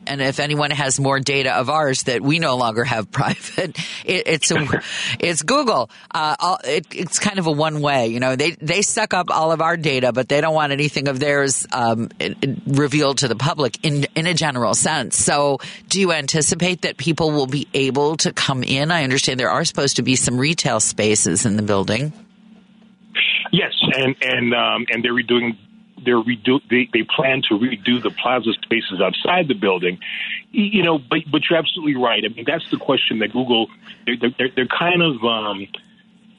and 0.07 0.21
if 0.21 0.39
anyone 0.39 0.71
has 0.71 0.99
more 0.99 1.19
data 1.19 1.53
of 1.53 1.69
ours 1.69 2.03
that 2.03 2.21
we 2.21 2.39
no 2.39 2.55
longer 2.55 2.83
have 2.83 3.11
private, 3.11 3.77
it, 4.05 4.23
it's 4.27 4.51
a, 4.51 4.81
it's 5.19 5.43
Google. 5.43 5.89
Uh, 6.11 6.35
all, 6.39 6.59
it, 6.63 6.87
it's 6.91 7.19
kind 7.19 7.39
of 7.39 7.47
a 7.47 7.51
one 7.51 7.81
way. 7.81 8.07
You 8.07 8.19
know, 8.19 8.35
they 8.35 8.51
they 8.51 8.81
suck 8.81 9.13
up 9.13 9.29
all 9.29 9.51
of 9.51 9.61
our 9.61 9.77
data, 9.77 10.11
but 10.11 10.29
they 10.29 10.41
don't 10.41 10.53
want 10.53 10.71
anything 10.71 11.07
of 11.07 11.19
theirs 11.19 11.67
um, 11.71 12.09
revealed 12.65 13.19
to 13.19 13.27
the 13.27 13.35
public 13.35 13.83
in 13.85 14.05
in 14.15 14.27
a 14.27 14.33
general 14.33 14.73
sense. 14.73 15.17
So, 15.17 15.59
do 15.89 15.99
you 15.99 16.11
anticipate 16.11 16.81
that 16.83 16.97
people 16.97 17.31
will 17.31 17.47
be 17.47 17.67
able 17.73 18.17
to 18.17 18.33
come 18.33 18.63
in? 18.63 18.91
I 18.91 19.03
understand 19.03 19.39
there 19.39 19.51
are 19.51 19.65
supposed 19.65 19.97
to 19.97 20.03
be 20.03 20.15
some 20.15 20.37
retail 20.37 20.79
spaces 20.79 21.45
in 21.45 21.57
the 21.57 21.63
building. 21.63 22.13
Yes, 23.51 23.73
and 23.93 24.15
and 24.21 24.53
um, 24.53 24.85
and 24.89 25.03
they're 25.03 25.13
redoing 25.13 25.57
they're 26.03 26.21
redo 26.21 26.61
they, 26.69 26.89
they 26.93 27.03
plan 27.03 27.41
to 27.49 27.55
redo 27.55 28.01
the 28.01 28.11
plaza 28.11 28.53
spaces 28.63 29.01
outside 29.01 29.47
the 29.47 29.53
building. 29.53 29.99
You 30.51 30.83
know, 30.83 30.97
but 30.97 31.19
but 31.31 31.41
you're 31.49 31.59
absolutely 31.59 31.95
right. 31.95 32.23
I 32.23 32.33
mean, 32.33 32.45
that's 32.47 32.69
the 32.71 32.77
question 32.77 33.19
that 33.19 33.31
Google 33.31 33.67
they're 34.05 34.31
they're, 34.37 34.49
they're 34.55 34.67
kind 34.67 35.01
of 35.01 35.23
um, 35.23 35.67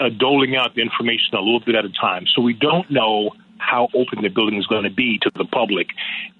uh, 0.00 0.08
doling 0.08 0.56
out 0.56 0.74
the 0.74 0.82
information 0.82 1.34
a 1.34 1.40
little 1.40 1.60
bit 1.60 1.74
at 1.74 1.84
a 1.84 1.90
time, 1.90 2.26
so 2.34 2.42
we 2.42 2.54
don't 2.54 2.90
know 2.90 3.30
how 3.58 3.88
open 3.92 4.22
the 4.22 4.28
building 4.28 4.58
is 4.58 4.66
going 4.66 4.84
to 4.84 4.90
be 4.90 5.18
to 5.20 5.30
the 5.34 5.44
public. 5.44 5.88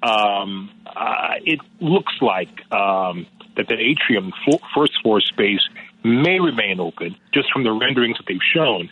Um, 0.02 0.70
uh, 0.86 1.34
it 1.44 1.60
looks 1.80 2.14
like 2.20 2.48
um, 2.72 3.26
that 3.56 3.66
the 3.68 3.74
atrium 3.74 4.32
first 4.74 4.92
floor 5.02 5.20
space 5.20 5.68
may 6.04 6.38
remain 6.38 6.80
open 6.80 7.16
just 7.34 7.52
from 7.52 7.64
the 7.64 7.72
renderings 7.72 8.16
that 8.18 8.24
they've 8.26 8.38
shown 8.54 8.88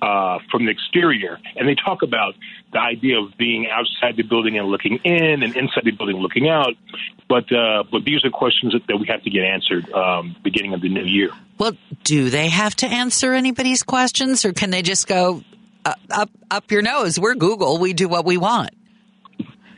uh, 0.00 0.38
from 0.50 0.64
the 0.64 0.70
exterior. 0.70 1.38
And 1.56 1.68
they 1.68 1.74
talk 1.74 2.02
about 2.02 2.34
the 2.72 2.80
idea 2.80 3.18
of 3.18 3.36
being 3.36 3.66
outside 3.70 4.16
the 4.16 4.22
building 4.22 4.58
and 4.58 4.68
looking 4.68 4.98
in, 5.04 5.42
and 5.42 5.56
inside 5.56 5.84
the 5.84 5.92
building 5.92 6.16
looking 6.16 6.48
out. 6.48 6.74
But 7.28 7.52
uh, 7.52 7.84
but 7.90 8.04
these 8.04 8.24
are 8.24 8.30
questions 8.30 8.72
that, 8.72 8.86
that 8.88 8.96
we 8.96 9.06
have 9.08 9.22
to 9.22 9.30
get 9.30 9.44
answered 9.44 9.90
um, 9.92 10.36
beginning 10.42 10.74
of 10.74 10.80
the 10.80 10.88
new 10.88 11.04
year. 11.04 11.30
Well, 11.58 11.72
do 12.04 12.30
they 12.30 12.48
have 12.48 12.74
to 12.76 12.86
answer 12.86 13.32
anybody's 13.34 13.82
questions, 13.82 14.44
or 14.44 14.52
can 14.52 14.70
they 14.70 14.82
just 14.82 15.06
go 15.06 15.42
uh, 15.84 15.94
up 16.10 16.30
up 16.50 16.70
your 16.70 16.82
nose? 16.82 17.18
We're 17.18 17.34
Google. 17.34 17.78
We 17.78 17.92
do 17.92 18.08
what 18.08 18.24
we 18.24 18.36
want. 18.36 18.70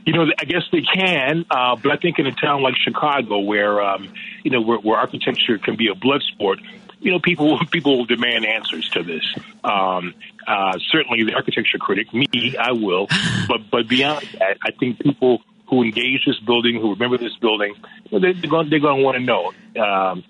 You 0.06 0.14
know, 0.14 0.24
I 0.38 0.44
guess 0.44 0.62
they 0.72 0.80
can, 0.80 1.44
uh, 1.50 1.76
but 1.76 1.92
I 1.92 1.96
think 1.96 2.18
in 2.18 2.26
a 2.26 2.32
town 2.32 2.62
like 2.62 2.74
Chicago, 2.76 3.40
where 3.40 3.80
um, 3.82 4.12
you 4.44 4.50
know 4.50 4.60
where, 4.60 4.78
where 4.78 4.98
architecture 4.98 5.58
can 5.58 5.76
be 5.76 5.88
a 5.88 5.94
blood 5.94 6.22
sport, 6.22 6.58
you 7.00 7.10
know, 7.10 7.18
people 7.18 7.58
people 7.70 7.98
will 7.98 8.06
demand 8.06 8.46
answers 8.46 8.88
to 8.90 9.02
this. 9.02 9.24
Um, 9.64 10.14
uh, 10.46 10.78
certainly, 10.90 11.24
the 11.24 11.34
architecture 11.34 11.78
critic, 11.78 12.12
me, 12.14 12.56
I 12.58 12.72
will. 12.72 13.08
But 13.48 13.70
but 13.70 13.88
beyond 13.88 14.26
that, 14.38 14.58
I 14.62 14.70
think 14.72 15.00
people 15.00 15.42
who 15.68 15.82
engage 15.82 16.24
this 16.26 16.38
building, 16.40 16.80
who 16.80 16.90
remember 16.90 17.18
this 17.18 17.36
building, 17.40 17.74
they're 18.10 18.34
going 18.48 18.70
they're 18.70 18.80
going 18.80 18.98
to 18.98 19.04
want 19.04 19.16
to 19.16 19.22
know. 19.22 19.52
Um, 19.82 20.24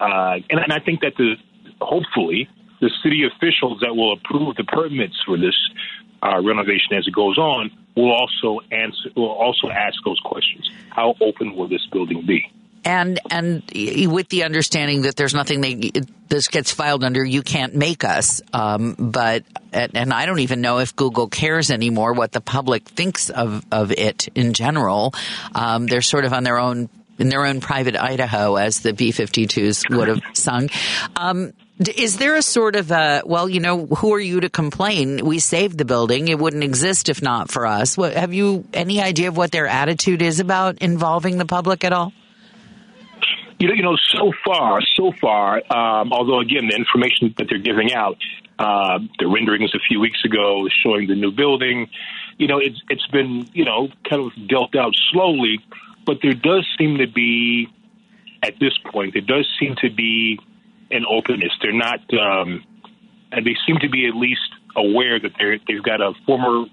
uh, 0.00 0.38
and, 0.50 0.60
and 0.60 0.72
I 0.72 0.80
think 0.80 1.00
that 1.00 1.14
the 1.16 1.36
hopefully 1.80 2.48
the 2.80 2.90
city 3.02 3.24
officials 3.24 3.80
that 3.80 3.94
will 3.94 4.12
approve 4.12 4.56
the 4.56 4.64
permits 4.64 5.16
for 5.24 5.36
this 5.36 5.56
uh, 6.22 6.40
renovation 6.42 6.96
as 6.96 7.06
it 7.06 7.14
goes 7.14 7.38
on 7.38 7.70
will 7.96 8.12
also 8.12 8.60
answer 8.70 9.10
will 9.16 9.30
also 9.30 9.68
ask 9.68 9.96
those 10.04 10.20
questions. 10.24 10.70
How 10.90 11.14
open 11.20 11.54
will 11.54 11.68
this 11.68 11.86
building 11.92 12.24
be? 12.26 12.50
And 12.84 13.20
and 13.30 13.62
with 14.10 14.28
the 14.28 14.44
understanding 14.44 15.02
that 15.02 15.16
there's 15.16 15.34
nothing 15.34 15.60
they 15.60 15.92
this 16.28 16.48
gets 16.48 16.70
filed 16.70 17.04
under 17.04 17.24
you 17.24 17.42
can't 17.42 17.74
make 17.74 18.04
us 18.04 18.42
um, 18.52 18.94
but 18.98 19.44
and 19.72 20.12
I 20.12 20.26
don't 20.26 20.40
even 20.40 20.60
know 20.60 20.78
if 20.78 20.94
Google 20.94 21.28
cares 21.28 21.70
anymore 21.70 22.12
what 22.12 22.32
the 22.32 22.40
public 22.40 22.84
thinks 22.84 23.30
of 23.30 23.64
of 23.72 23.92
it 23.92 24.28
in 24.34 24.52
general 24.52 25.14
um, 25.54 25.86
they're 25.86 26.02
sort 26.02 26.24
of 26.24 26.32
on 26.32 26.44
their 26.44 26.58
own 26.58 26.88
in 27.18 27.28
their 27.28 27.46
own 27.46 27.60
private 27.60 27.96
Idaho 27.96 28.56
as 28.56 28.80
the 28.80 28.92
B-52s 28.92 29.94
would 29.96 30.08
have 30.08 30.20
sung 30.34 30.68
um, 31.16 31.52
is 31.78 32.18
there 32.18 32.36
a 32.36 32.42
sort 32.42 32.76
of 32.76 32.92
a, 32.92 33.22
well, 33.26 33.48
you 33.48 33.58
know, 33.58 33.86
who 33.86 34.14
are 34.14 34.20
you 34.20 34.40
to 34.40 34.48
complain? 34.48 35.24
We 35.24 35.40
saved 35.40 35.76
the 35.76 35.84
building. 35.84 36.28
It 36.28 36.38
wouldn't 36.38 36.62
exist 36.62 37.08
if 37.08 37.20
not 37.20 37.50
for 37.50 37.66
us. 37.66 37.96
What, 37.96 38.14
have 38.14 38.32
you 38.32 38.64
any 38.72 39.02
idea 39.02 39.28
of 39.28 39.36
what 39.36 39.50
their 39.50 39.66
attitude 39.66 40.22
is 40.22 40.38
about 40.38 40.78
involving 40.78 41.36
the 41.36 41.46
public 41.46 41.82
at 41.82 41.92
all? 41.92 42.12
You 43.58 43.68
know, 43.68 43.74
you 43.74 43.82
know, 43.82 43.96
so 43.96 44.32
far, 44.44 44.80
so 44.96 45.12
far, 45.20 45.56
um, 45.72 46.12
although 46.12 46.40
again, 46.40 46.66
the 46.68 46.76
information 46.76 47.34
that 47.38 47.46
they're 47.48 47.58
giving 47.58 47.92
out, 47.92 48.18
uh, 48.58 48.98
the 49.18 49.26
renderings 49.26 49.74
a 49.74 49.78
few 49.88 50.00
weeks 50.00 50.24
ago 50.24 50.68
showing 50.82 51.06
the 51.06 51.14
new 51.14 51.30
building, 51.30 51.88
you 52.38 52.48
know, 52.48 52.58
it's 52.58 52.80
it's 52.88 53.06
been 53.08 53.48
you 53.52 53.64
know 53.64 53.88
kind 54.08 54.24
of 54.24 54.48
dealt 54.48 54.74
out 54.74 54.94
slowly, 55.12 55.60
but 56.04 56.18
there 56.22 56.34
does 56.34 56.66
seem 56.78 56.98
to 56.98 57.06
be, 57.06 57.68
at 58.42 58.58
this 58.58 58.76
point, 58.92 59.14
there 59.14 59.22
does 59.22 59.48
seem 59.58 59.76
to 59.82 59.90
be 59.90 60.38
an 60.90 61.04
openness. 61.08 61.52
They're 61.62 61.72
not, 61.72 62.00
um, 62.14 62.64
and 63.32 63.46
they 63.46 63.56
seem 63.66 63.78
to 63.78 63.88
be 63.88 64.06
at 64.06 64.14
least 64.14 64.40
aware 64.76 65.18
that 65.20 65.32
they're 65.38 65.58
they've 65.66 65.82
got 65.82 66.00
a 66.00 66.12
former 66.26 66.66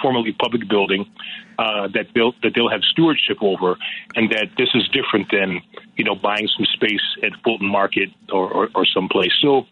formerly 0.00 0.32
public 0.32 0.68
building 0.68 1.10
uh, 1.58 1.88
that 1.88 2.12
built 2.12 2.36
that 2.42 2.54
they'll 2.54 2.70
have 2.70 2.82
stewardship 2.82 3.38
over, 3.40 3.76
and 4.14 4.30
that 4.30 4.48
this 4.56 4.68
is 4.74 4.88
different 4.88 5.30
than 5.30 5.60
you 5.96 6.04
know 6.04 6.14
buying 6.14 6.48
some 6.56 6.66
space 6.66 7.02
at 7.22 7.32
Fulton 7.42 7.68
Market 7.68 8.10
or, 8.32 8.50
or, 8.50 8.68
or 8.74 8.86
someplace. 8.86 9.32
So 9.40 9.66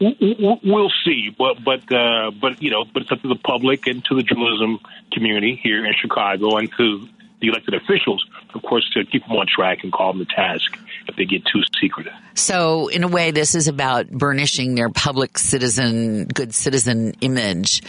we'll 0.00 0.92
see, 1.04 1.34
but 1.36 1.62
but 1.64 1.92
uh, 1.92 2.30
but 2.30 2.62
you 2.62 2.70
know, 2.70 2.84
but 2.84 3.02
it's 3.02 3.12
up 3.12 3.22
to 3.22 3.28
the 3.28 3.36
public 3.36 3.86
and 3.86 4.04
to 4.06 4.14
the 4.14 4.22
journalism 4.22 4.80
community 5.12 5.58
here 5.62 5.84
in 5.84 5.94
Chicago 5.94 6.56
and 6.56 6.70
to 6.76 7.08
the 7.40 7.48
elected 7.48 7.74
officials, 7.74 8.24
of 8.54 8.62
course, 8.62 8.88
to 8.90 9.04
keep 9.04 9.26
them 9.26 9.36
on 9.36 9.46
track 9.46 9.82
and 9.82 9.92
call 9.92 10.12
them 10.12 10.24
to 10.24 10.34
task 10.34 10.78
if 11.08 11.16
they 11.16 11.24
get 11.24 11.44
too 11.44 11.62
secretive. 11.80 12.12
So, 12.34 12.88
in 12.88 13.04
a 13.04 13.08
way, 13.08 13.30
this 13.30 13.54
is 13.54 13.68
about 13.68 14.08
burnishing 14.08 14.74
their 14.74 14.88
public 14.88 15.38
citizen, 15.38 16.26
good 16.26 16.54
citizen 16.54 17.14
image. 17.20 17.82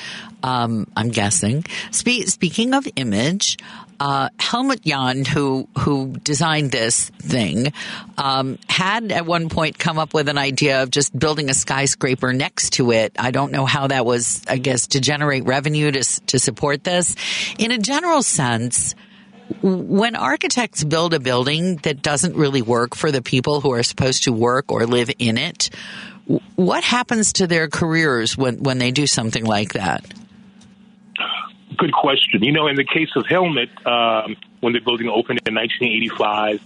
Um, 0.44 0.88
I'm 0.98 1.10
guessing. 1.10 1.66
Spe- 1.92 2.26
speaking 2.26 2.74
of 2.74 2.88
image, 2.96 3.58
uh, 4.00 4.30
Helmut 4.40 4.82
Jahn, 4.82 5.26
who 5.26 5.68
who 5.78 6.14
designed 6.24 6.72
this 6.72 7.10
thing, 7.10 7.72
um, 8.18 8.58
had 8.68 9.12
at 9.12 9.28
one 9.28 9.48
point 9.48 9.78
come 9.78 10.00
up 10.00 10.16
with 10.16 10.28
an 10.28 10.40
idea 10.40 10.82
of 10.82 10.90
just 10.90 11.18
building 11.18 11.52
a 11.52 11.54
skyscraper 11.54 12.34
next 12.34 12.72
to 12.74 12.92
it. 12.92 13.14
I 13.20 13.30
don't 13.30 13.52
know 13.52 13.66
how 13.66 13.88
that 13.88 14.04
was. 14.04 14.42
I 14.50 14.58
guess 14.58 14.88
to 14.88 15.00
generate 15.00 15.46
revenue 15.46 15.92
to 15.92 16.04
to 16.26 16.40
support 16.40 16.84
this. 16.84 17.16
In 17.60 17.70
a 17.72 17.78
general 17.78 18.24
sense 18.24 18.96
when 19.62 20.16
architects 20.16 20.84
build 20.84 21.14
a 21.14 21.20
building 21.20 21.78
that 21.78 22.02
doesn't 22.02 22.36
really 22.36 22.62
work 22.62 22.96
for 22.96 23.12
the 23.12 23.22
people 23.22 23.62
who 23.62 23.72
are 23.72 23.84
supposed 23.84 24.24
to 24.24 24.34
work 24.34 24.72
or 24.72 24.86
live 24.86 25.12
in 25.20 25.38
it, 25.38 25.70
what 26.56 26.84
happens 26.84 27.34
to 27.34 27.48
their 27.48 27.68
careers 27.68 28.38
when, 28.38 28.64
when 28.64 28.78
they 28.78 28.92
do 28.92 29.08
something 29.08 29.44
like 29.44 29.74
that? 29.74 30.06
Good 31.78 31.94
question. 31.94 32.44
You 32.44 32.52
know, 32.52 32.68
in 32.68 32.76
the 32.76 32.84
case 32.84 33.10
of 33.16 33.26
Helmut, 33.28 33.70
um, 33.86 34.36
when 34.60 34.74
the 34.74 34.80
building 34.80 35.08
opened 35.08 35.42
in 35.46 35.56
1985, 35.56 36.62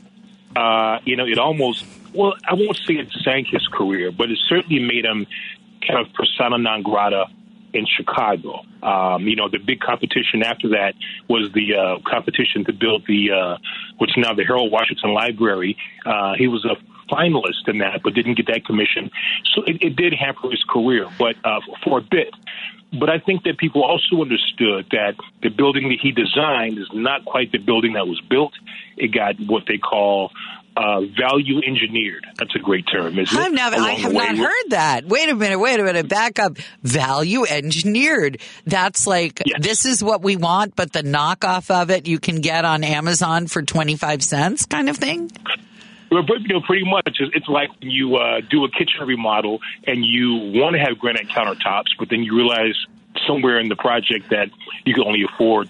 uh, 0.56 1.00
you 1.06 1.16
know, 1.16 1.26
it 1.26 1.38
almost, 1.38 1.86
well, 2.14 2.34
I 2.48 2.54
won't 2.54 2.78
say 2.78 2.96
it 2.96 3.12
sank 3.24 3.48
his 3.48 3.68
career, 3.68 4.12
but 4.12 4.30
it 4.30 4.40
certainly 4.48 4.80
made 4.80 5.06
him 5.06 5.28
kind 5.88 6.00
of 6.00 6.14
persona 6.14 6.58
non 6.58 6.82
grata 6.82 7.28
in 7.76 7.86
Chicago. 7.86 8.62
Um, 8.82 9.28
you 9.28 9.36
know, 9.36 9.50
the 9.50 9.60
big 9.60 9.80
competition 9.80 10.44
after 10.44 10.70
that 10.70 10.94
was 11.28 11.52
the 11.54 11.76
uh, 11.76 12.10
competition 12.10 12.64
to 12.66 12.74
build 12.74 13.06
the 13.08 13.32
uh, 13.32 13.58
what's 13.98 14.18
now 14.18 14.34
the 14.34 14.44
Harold 14.44 14.72
Washington 14.72 15.14
Library. 15.14 15.78
Uh, 16.06 16.34
he 16.38 16.48
was 16.48 16.66
a 16.66 16.76
finalist 17.14 17.68
in 17.68 17.80
that, 17.80 18.02
but 18.04 18.14
didn't 18.14 18.36
get 18.36 18.48
that 18.48 18.66
commission. 18.66 19.12
So 19.54 19.64
it, 19.64 19.82
it 19.82 19.96
did 19.96 20.14
hamper 20.14 20.50
his 20.50 20.64
career, 20.64 21.08
but 21.20 21.36
uh, 21.44 21.60
for 21.84 22.00
a 22.00 22.02
bit. 22.02 22.34
But 22.98 23.10
I 23.10 23.20
think 23.20 23.44
that 23.44 23.58
people 23.58 23.84
also 23.84 24.22
understood 24.22 24.88
that 24.92 25.16
the 25.42 25.50
building 25.50 25.90
that 25.90 26.00
he 26.02 26.12
designed 26.12 26.78
is 26.78 26.88
not 26.94 27.26
quite 27.26 27.52
the 27.52 27.58
building 27.58 27.94
that 27.94 28.08
was 28.08 28.22
built. 28.22 28.54
It 28.96 29.10
got 29.10 29.36
what 29.40 29.64
they 29.68 29.78
call 29.78 30.32
uh, 30.76 31.02
value 31.02 31.62
engineered. 31.66 32.26
That's 32.38 32.56
a 32.56 32.60
great 32.60 32.86
term, 32.92 33.18
isn't 33.18 33.38
I've 33.38 33.52
it? 33.52 33.56
Never, 33.56 33.76
I 33.78 33.92
have 33.92 34.14
not 34.14 34.38
heard 34.38 34.70
that. 34.70 35.06
Wait 35.06 35.30
a 35.30 35.36
minute, 35.36 35.60
wait 35.60 35.80
a 35.80 35.84
minute, 35.84 36.10
back 36.10 36.40
up. 36.40 36.58
Value 36.84 37.46
engineered. 37.46 38.40
That's 38.66 39.08
like, 39.08 39.42
yes. 39.46 39.60
this 39.62 39.86
is 39.86 40.04
what 40.04 40.22
we 40.22 40.36
want, 40.36 40.76
but 40.76 40.92
the 40.92 41.02
knockoff 41.02 41.72
of 41.72 41.90
it 41.92 42.08
you 42.08 42.20
can 42.20 42.42
get 42.42 42.66
on 42.66 42.84
Amazon 42.84 43.48
for 43.48 43.62
25 43.62 44.24
cents 44.24 44.66
kind 44.66 44.90
of 44.90 44.98
thing? 44.98 45.32
Well, 46.12 46.24
you 46.40 46.48
know, 46.50 46.62
pretty 46.62 46.86
much. 46.86 47.18
It's 47.20 47.48
like 47.48 47.70
when 47.80 47.90
you 47.90 48.18
uh, 48.18 48.42
do 48.42 48.64
a 48.64 48.70
kitchen 48.70 49.06
remodel 49.06 49.60
and 49.88 50.06
you 50.06 50.60
want 50.60 50.76
to 50.76 50.80
have 50.80 51.00
granite 51.00 51.28
countertops, 51.30 51.98
but 51.98 52.10
then 52.10 52.24
you 52.24 52.36
realize 52.36 52.76
somewhere 53.28 53.60
in 53.60 53.70
the 53.70 53.76
project 53.76 54.30
that 54.30 54.50
you 54.86 54.94
can 54.94 55.04
only 55.04 55.24
afford 55.24 55.70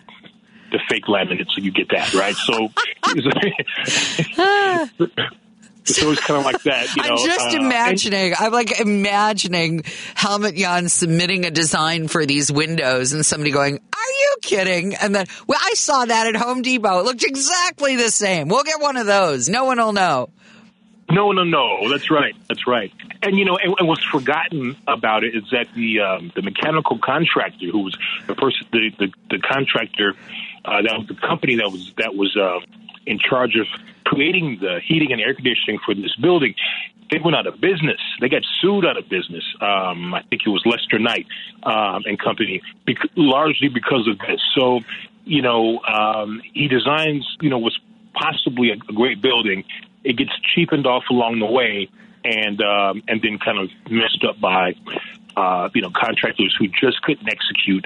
the 0.72 0.80
fake 0.90 1.06
laminate, 1.06 1.48
so 1.54 1.62
you 1.62 1.72
get 1.72 1.90
that 1.90 2.14
right. 2.14 2.36
So, 2.36 2.70
so 5.86 6.12
it's 6.12 6.22
kind 6.22 6.40
of 6.40 6.46
like 6.46 6.64
that. 6.64 6.96
You 6.96 7.04
know? 7.04 7.10
I'm 7.10 7.18
just 7.18 7.56
uh, 7.56 7.60
imagining. 7.60 8.34
And, 8.34 8.36
I'm 8.40 8.52
like 8.52 8.80
imagining 8.80 9.84
Helmut 10.16 10.56
Jahn 10.56 10.90
submitting 10.90 11.46
a 11.46 11.52
design 11.52 12.08
for 12.08 12.26
these 12.26 12.52
windows, 12.52 13.14
and 13.14 13.26
somebody 13.26 13.52
going, 13.52 13.76
"Are 13.76 14.12
you 14.20 14.36
kidding?" 14.42 14.96
And 14.96 15.16
then, 15.16 15.28
well, 15.48 15.60
I 15.62 15.74
saw 15.76 16.06
that 16.06 16.28
at 16.28 16.36
Home 16.36 16.62
Depot. 16.62 17.00
It 17.00 17.06
looked 17.06 17.24
exactly 17.24 17.96
the 17.96 18.10
same. 18.10 18.48
We'll 18.48 18.64
get 18.64 18.82
one 18.82 18.98
of 18.98 19.06
those. 19.06 19.50
No 19.50 19.66
one 19.66 19.78
will 19.78 19.94
know. 19.94 20.30
No, 21.10 21.32
no, 21.32 21.44
no. 21.44 21.90
That's 21.90 22.10
right. 22.10 22.36
That's 22.48 22.68
right. 22.68 22.92
And 23.22 23.38
you 23.38 23.46
know, 23.46 23.58
and, 23.58 23.76
and 23.78 23.88
what's 23.88 24.04
forgotten 24.04 24.76
about 24.88 25.24
it 25.24 25.36
is 25.36 25.44
that 25.52 25.68
the 25.76 26.00
um, 26.00 26.32
the 26.36 26.42
mechanical 26.42 26.98
contractor, 26.98 27.68
who 27.68 27.80
was 27.80 27.98
the 28.28 28.36
person, 28.36 28.68
the 28.72 28.92
the, 28.98 29.14
the 29.30 29.40
contractor 29.40 30.14
uh, 30.66 30.82
that 30.82 30.98
was 30.98 31.08
the 31.08 31.16
company 31.16 31.56
that 31.56 31.72
was 31.72 31.94
that 31.98 32.16
was 32.16 32.36
uh, 32.36 32.60
in 33.06 33.20
charge 33.20 33.56
of 33.56 33.68
creating 34.06 34.58
the 34.62 34.80
heating 34.86 35.12
and 35.12 35.22
air 35.22 35.34
conditioning 35.34 35.80
for 35.86 35.94
this 35.94 36.16
building. 36.16 36.56
They 37.12 37.20
went 37.20 37.36
out 37.36 37.46
of 37.46 37.62
business. 37.62 38.00
They 38.20 38.30
got 38.30 38.42
sued 38.62 38.86
out 38.86 38.98
of 38.98 39.08
business. 39.10 39.44
Um, 39.62 40.14
I 40.14 40.24
think 40.24 40.42
it 40.46 40.50
was 40.50 40.64
Lester 40.66 40.98
Knight 40.98 41.28
um, 41.64 42.04
and 42.06 42.20
company, 42.20 42.62
bec- 42.86 43.12
largely 43.16 43.70
because 43.70 44.08
of 44.08 44.18
this. 44.20 44.42
So, 44.56 44.80
you 45.24 45.44
know, 45.44 45.80
um, 45.82 46.42
he 46.54 46.68
designs, 46.68 47.28
you 47.42 47.50
know, 47.50 47.60
what's 47.60 47.78
possibly 48.14 48.72
a, 48.72 48.78
great 48.78 49.22
building. 49.22 49.66
It 50.04 50.18
gets 50.18 50.32
cheapened 50.56 50.88
off 50.88 51.04
along 51.12 51.40
the 51.40 51.46
way, 51.46 51.90
and 52.24 52.60
um, 52.62 53.04
and 53.08 53.22
then 53.22 53.38
kind 53.38 53.60
of 53.60 53.70
messed 53.90 54.24
up 54.28 54.40
by, 54.40 54.74
uh, 55.38 55.70
you 55.76 55.82
know, 55.82 55.92
contractors 55.96 56.56
who 56.58 56.68
just 56.68 57.02
couldn't 57.04 57.28
execute 57.28 57.86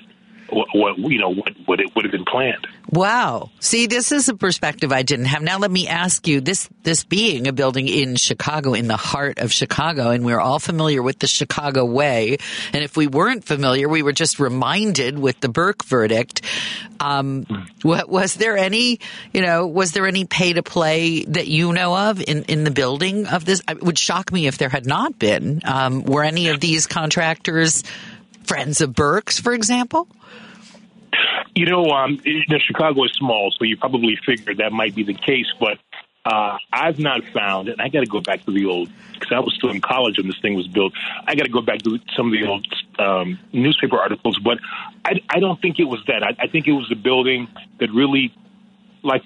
what, 0.51 0.67
what 0.73 0.97
you 0.97 1.19
know 1.19 1.29
what, 1.29 1.53
what 1.65 1.79
it 1.79 1.95
would 1.95 2.05
have 2.05 2.11
been 2.11 2.25
planned. 2.25 2.67
Wow. 2.91 3.51
See, 3.59 3.85
this 3.85 4.11
is 4.11 4.29
a 4.29 4.35
perspective 4.35 4.91
I 4.91 5.03
didn't 5.03 5.25
have. 5.25 5.43
Now 5.43 5.59
let 5.59 5.69
me 5.69 5.87
ask 5.87 6.27
you 6.27 6.41
this 6.41 6.69
this 6.83 7.03
being 7.03 7.47
a 7.47 7.53
building 7.53 7.87
in 7.87 8.15
Chicago 8.15 8.73
in 8.73 8.87
the 8.87 8.97
heart 8.97 9.39
of 9.39 9.51
Chicago 9.51 10.09
and 10.09 10.25
we're 10.25 10.39
all 10.39 10.59
familiar 10.59 11.01
with 11.01 11.19
the 11.19 11.27
Chicago 11.27 11.85
way 11.85 12.37
and 12.73 12.83
if 12.83 12.97
we 12.97 13.07
weren't 13.07 13.43
familiar 13.43 13.87
we 13.87 14.03
were 14.03 14.13
just 14.13 14.39
reminded 14.39 15.19
with 15.19 15.39
the 15.39 15.49
Burke 15.49 15.83
verdict 15.83 16.41
um, 16.99 17.45
what, 17.81 18.09
was 18.09 18.35
there 18.35 18.57
any, 18.57 18.99
you 19.33 19.41
know, 19.41 19.67
was 19.67 19.91
there 19.91 20.05
any 20.05 20.25
pay 20.25 20.53
to 20.53 20.63
play 20.63 21.23
that 21.25 21.47
you 21.47 21.71
know 21.71 21.95
of 21.95 22.21
in, 22.21 22.43
in 22.43 22.63
the 22.63 22.71
building 22.71 23.25
of 23.27 23.45
this? 23.45 23.61
It 23.67 23.81
would 23.81 23.97
shock 23.97 24.31
me 24.31 24.47
if 24.47 24.57
there 24.57 24.69
had 24.69 24.85
not 24.85 25.17
been. 25.17 25.61
Um, 25.63 26.03
were 26.03 26.23
any 26.23 26.49
of 26.49 26.59
these 26.59 26.87
contractors 26.87 27.83
friends 28.43 28.81
of 28.81 28.93
Burke's, 28.93 29.39
for 29.39 29.53
example? 29.53 30.07
You 31.55 31.65
know, 31.65 31.85
um, 31.85 32.21
Chicago 32.65 33.03
is 33.03 33.11
small, 33.13 33.51
so 33.57 33.65
you 33.65 33.77
probably 33.77 34.17
figured 34.25 34.57
that 34.57 34.71
might 34.71 34.95
be 34.95 35.03
the 35.03 35.13
case. 35.13 35.47
But 35.59 35.77
uh, 36.25 36.57
I've 36.71 36.99
not 36.99 37.23
found, 37.33 37.69
and 37.69 37.81
I 37.81 37.89
got 37.89 38.01
to 38.01 38.05
go 38.05 38.21
back 38.21 38.45
to 38.45 38.51
the 38.51 38.65
old 38.65 38.89
because 39.13 39.31
I 39.31 39.39
was 39.39 39.53
still 39.55 39.69
in 39.71 39.81
college 39.81 40.17
when 40.17 40.27
this 40.27 40.39
thing 40.41 40.55
was 40.55 40.67
built. 40.67 40.93
I 41.27 41.35
got 41.35 41.43
to 41.43 41.49
go 41.49 41.61
back 41.61 41.79
to 41.79 41.97
some 42.15 42.27
of 42.27 42.33
the 42.33 42.45
old 42.45 42.67
um, 42.99 43.39
newspaper 43.51 43.97
articles, 43.97 44.39
but 44.43 44.59
I, 45.05 45.21
I 45.29 45.39
don't 45.39 45.59
think 45.61 45.79
it 45.79 45.85
was 45.85 46.01
that. 46.07 46.23
I, 46.23 46.35
I 46.43 46.47
think 46.47 46.67
it 46.67 46.73
was 46.73 46.87
the 46.89 46.95
building 46.95 47.47
that 47.79 47.89
really, 47.91 48.33
like 49.03 49.23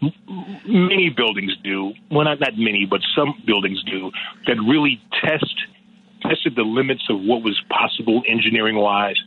many 0.65 1.09
buildings 1.09 1.55
do, 1.63 1.93
well, 2.09 2.25
not 2.25 2.39
not 2.39 2.57
many, 2.57 2.85
but 2.85 3.01
some 3.15 3.41
buildings 3.45 3.83
do, 3.83 4.11
that 4.47 4.55
really 4.55 5.01
test 5.23 5.55
tested 6.27 6.55
the 6.55 6.63
limits 6.63 7.03
of 7.09 7.19
what 7.21 7.43
was 7.43 7.61
possible 7.69 8.23
engineering 8.27 8.75
wise 8.75 9.17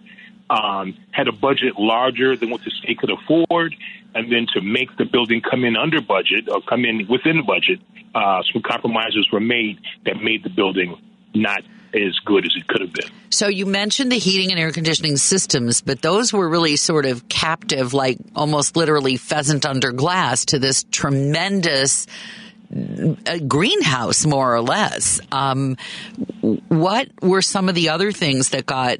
um, 0.51 0.97
had 1.11 1.29
a 1.29 1.33
budget 1.33 1.75
larger 1.79 2.37
than 2.37 2.51
what 2.51 2.63
the 2.65 2.71
state 2.71 2.99
could 2.99 3.11
afford, 3.11 3.75
and 4.15 4.33
then 4.33 4.47
to 4.55 4.61
make 4.61 4.97
the 4.97 5.05
building 5.05 5.41
come 5.41 5.65
in 5.65 5.77
under 5.77 6.01
budget 6.01 6.49
or 6.49 6.61
come 6.63 6.85
in 6.85 7.07
within 7.09 7.45
budget, 7.45 7.81
uh, 8.15 8.43
some 8.53 8.63
compromises 8.63 9.29
were 9.33 9.41
made 9.41 9.79
that 10.05 10.23
made 10.23 10.43
the 10.45 10.51
building 10.51 10.97
not 11.35 11.63
as 11.95 12.19
good 12.25 12.45
as 12.45 12.53
it 12.57 12.67
could 12.67 12.81
have 12.81 12.93
been. 12.93 13.09
So 13.31 13.49
you 13.49 13.67
mentioned 13.67 14.13
the 14.13 14.19
heating 14.19 14.51
and 14.51 14.61
air 14.61 14.71
conditioning 14.73 15.17
systems, 15.17 15.81
but 15.81 16.03
those 16.03 16.33
were 16.33 16.49
really 16.49 16.77
sort 16.77 17.07
of 17.07 17.29
captive, 17.29 17.95
like 17.95 18.19
almost 18.35 18.77
literally 18.77 19.17
pheasant 19.17 19.65
under 19.67 19.93
glass 19.93 20.47
to 20.47 20.59
this 20.59 20.85
tremendous 20.91 22.07
uh, 23.27 23.39
greenhouse, 23.47 24.27
more 24.27 24.55
or 24.55 24.61
less. 24.61 25.21
Um, 25.33 25.77
what 26.69 27.09
were 27.23 27.43
some 27.43 27.69
of 27.69 27.75
the 27.75 27.91
other 27.91 28.13
things 28.13 28.51
that 28.51 28.67
got 28.67 28.99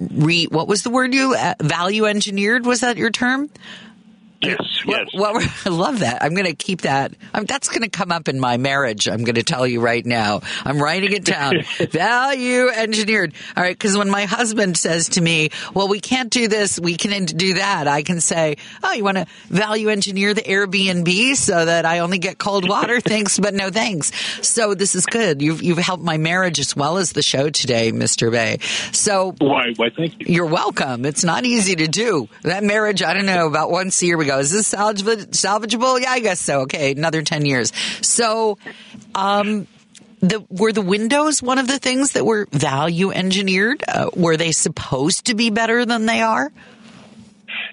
re? 0.00 0.46
What 0.46 0.68
was 0.68 0.82
the 0.82 0.90
word 0.90 1.14
you 1.14 1.34
uh, 1.34 1.54
value 1.60 2.06
engineered? 2.06 2.66
Was 2.66 2.80
that 2.80 2.96
your 2.96 3.10
term? 3.10 3.50
Yes, 4.40 4.60
yes. 4.86 5.08
What, 5.12 5.44
I 5.66 5.68
love 5.68 6.00
that. 6.00 6.22
I'm 6.22 6.34
going 6.34 6.46
to 6.46 6.54
keep 6.54 6.82
that. 6.82 7.12
Um, 7.34 7.44
that's 7.44 7.68
going 7.68 7.82
to 7.82 7.88
come 7.88 8.12
up 8.12 8.28
in 8.28 8.38
my 8.38 8.56
marriage. 8.56 9.08
I'm 9.08 9.24
going 9.24 9.34
to 9.34 9.42
tell 9.42 9.66
you 9.66 9.80
right 9.80 10.04
now. 10.04 10.42
I'm 10.64 10.80
writing 10.80 11.12
it 11.12 11.24
down. 11.24 11.62
Value 11.90 12.68
engineered. 12.68 13.34
All 13.56 13.62
right. 13.62 13.76
Because 13.76 13.96
when 13.96 14.10
my 14.10 14.26
husband 14.26 14.76
says 14.76 15.10
to 15.10 15.20
me, 15.20 15.50
well, 15.74 15.88
we 15.88 15.98
can't 16.00 16.30
do 16.30 16.46
this, 16.46 16.78
we 16.78 16.96
can 16.96 17.24
do 17.24 17.54
that, 17.54 17.88
I 17.88 18.02
can 18.02 18.20
say, 18.20 18.56
oh, 18.84 18.92
you 18.92 19.02
want 19.02 19.16
to 19.16 19.26
value 19.48 19.88
engineer 19.88 20.34
the 20.34 20.42
Airbnb 20.42 21.34
so 21.34 21.64
that 21.64 21.84
I 21.84 21.98
only 22.00 22.18
get 22.18 22.38
cold 22.38 22.68
water? 22.68 23.00
thanks, 23.08 23.38
but 23.38 23.54
no 23.54 23.70
thanks. 23.70 24.12
So 24.46 24.74
this 24.74 24.94
is 24.94 25.06
good. 25.06 25.42
You've, 25.42 25.62
you've 25.62 25.78
helped 25.78 26.04
my 26.04 26.16
marriage 26.16 26.60
as 26.60 26.76
well 26.76 26.98
as 26.98 27.12
the 27.12 27.22
show 27.22 27.50
today, 27.50 27.90
Mr. 27.90 28.30
Bey. 28.30 28.58
So 28.92 29.34
why, 29.38 29.72
why, 29.74 29.90
thank 29.90 30.20
you. 30.20 30.34
You're 30.34 30.46
welcome. 30.46 31.04
It's 31.04 31.24
not 31.24 31.44
easy 31.44 31.74
to 31.76 31.88
do. 31.88 32.28
That 32.42 32.62
marriage, 32.62 33.02
I 33.02 33.14
don't 33.14 33.26
know, 33.26 33.46
about 33.48 33.70
once 33.70 34.00
a 34.02 34.06
year 34.06 34.16
we 34.16 34.27
go, 34.28 34.38
is 34.38 34.50
this 34.50 34.72
salvageable? 34.72 36.00
Yeah, 36.00 36.10
I 36.10 36.20
guess 36.20 36.40
so. 36.40 36.60
Okay, 36.62 36.92
another 36.92 37.22
10 37.22 37.44
years. 37.44 37.72
So, 38.00 38.58
um, 39.14 39.66
the, 40.20 40.44
were 40.48 40.72
the 40.72 40.82
windows 40.82 41.42
one 41.42 41.58
of 41.58 41.68
the 41.68 41.78
things 41.78 42.12
that 42.12 42.24
were 42.24 42.46
value 42.50 43.10
engineered? 43.10 43.84
Uh, 43.86 44.10
were 44.14 44.36
they 44.36 44.52
supposed 44.52 45.26
to 45.26 45.34
be 45.34 45.50
better 45.50 45.84
than 45.84 46.06
they 46.06 46.22
are? 46.22 46.50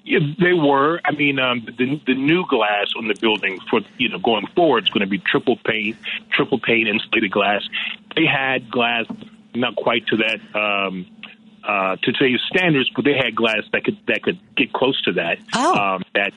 Yeah, 0.04 0.20
they 0.40 0.52
were. 0.52 1.00
I 1.04 1.12
mean, 1.12 1.40
um, 1.40 1.66
the 1.76 2.00
the 2.06 2.14
new 2.14 2.46
glass 2.46 2.92
on 2.96 3.08
the 3.08 3.14
building 3.20 3.58
for 3.68 3.80
you 3.98 4.08
know 4.08 4.18
going 4.18 4.46
forward 4.54 4.84
is 4.84 4.90
going 4.90 5.00
to 5.00 5.08
be 5.08 5.18
triple 5.18 5.56
pane, 5.56 5.96
triple 6.30 6.60
pane 6.60 6.86
insulated 6.86 7.32
glass. 7.32 7.68
They 8.14 8.24
had 8.24 8.70
glass, 8.70 9.06
not 9.54 9.74
quite 9.74 10.06
to 10.08 10.16
that 10.18 10.40
um, 10.58 11.06
uh, 11.66 11.96
to 11.96 12.12
today's 12.12 12.40
standards, 12.48 12.90
but 12.94 13.04
they 13.04 13.14
had 13.14 13.34
glass 13.34 13.62
that 13.72 13.84
could 13.84 13.98
that 14.06 14.22
could 14.22 14.38
get 14.56 14.72
close 14.72 15.00
to 15.02 15.12
that. 15.12 15.38
Oh. 15.54 15.74
Um, 15.74 16.02
that 16.14 16.32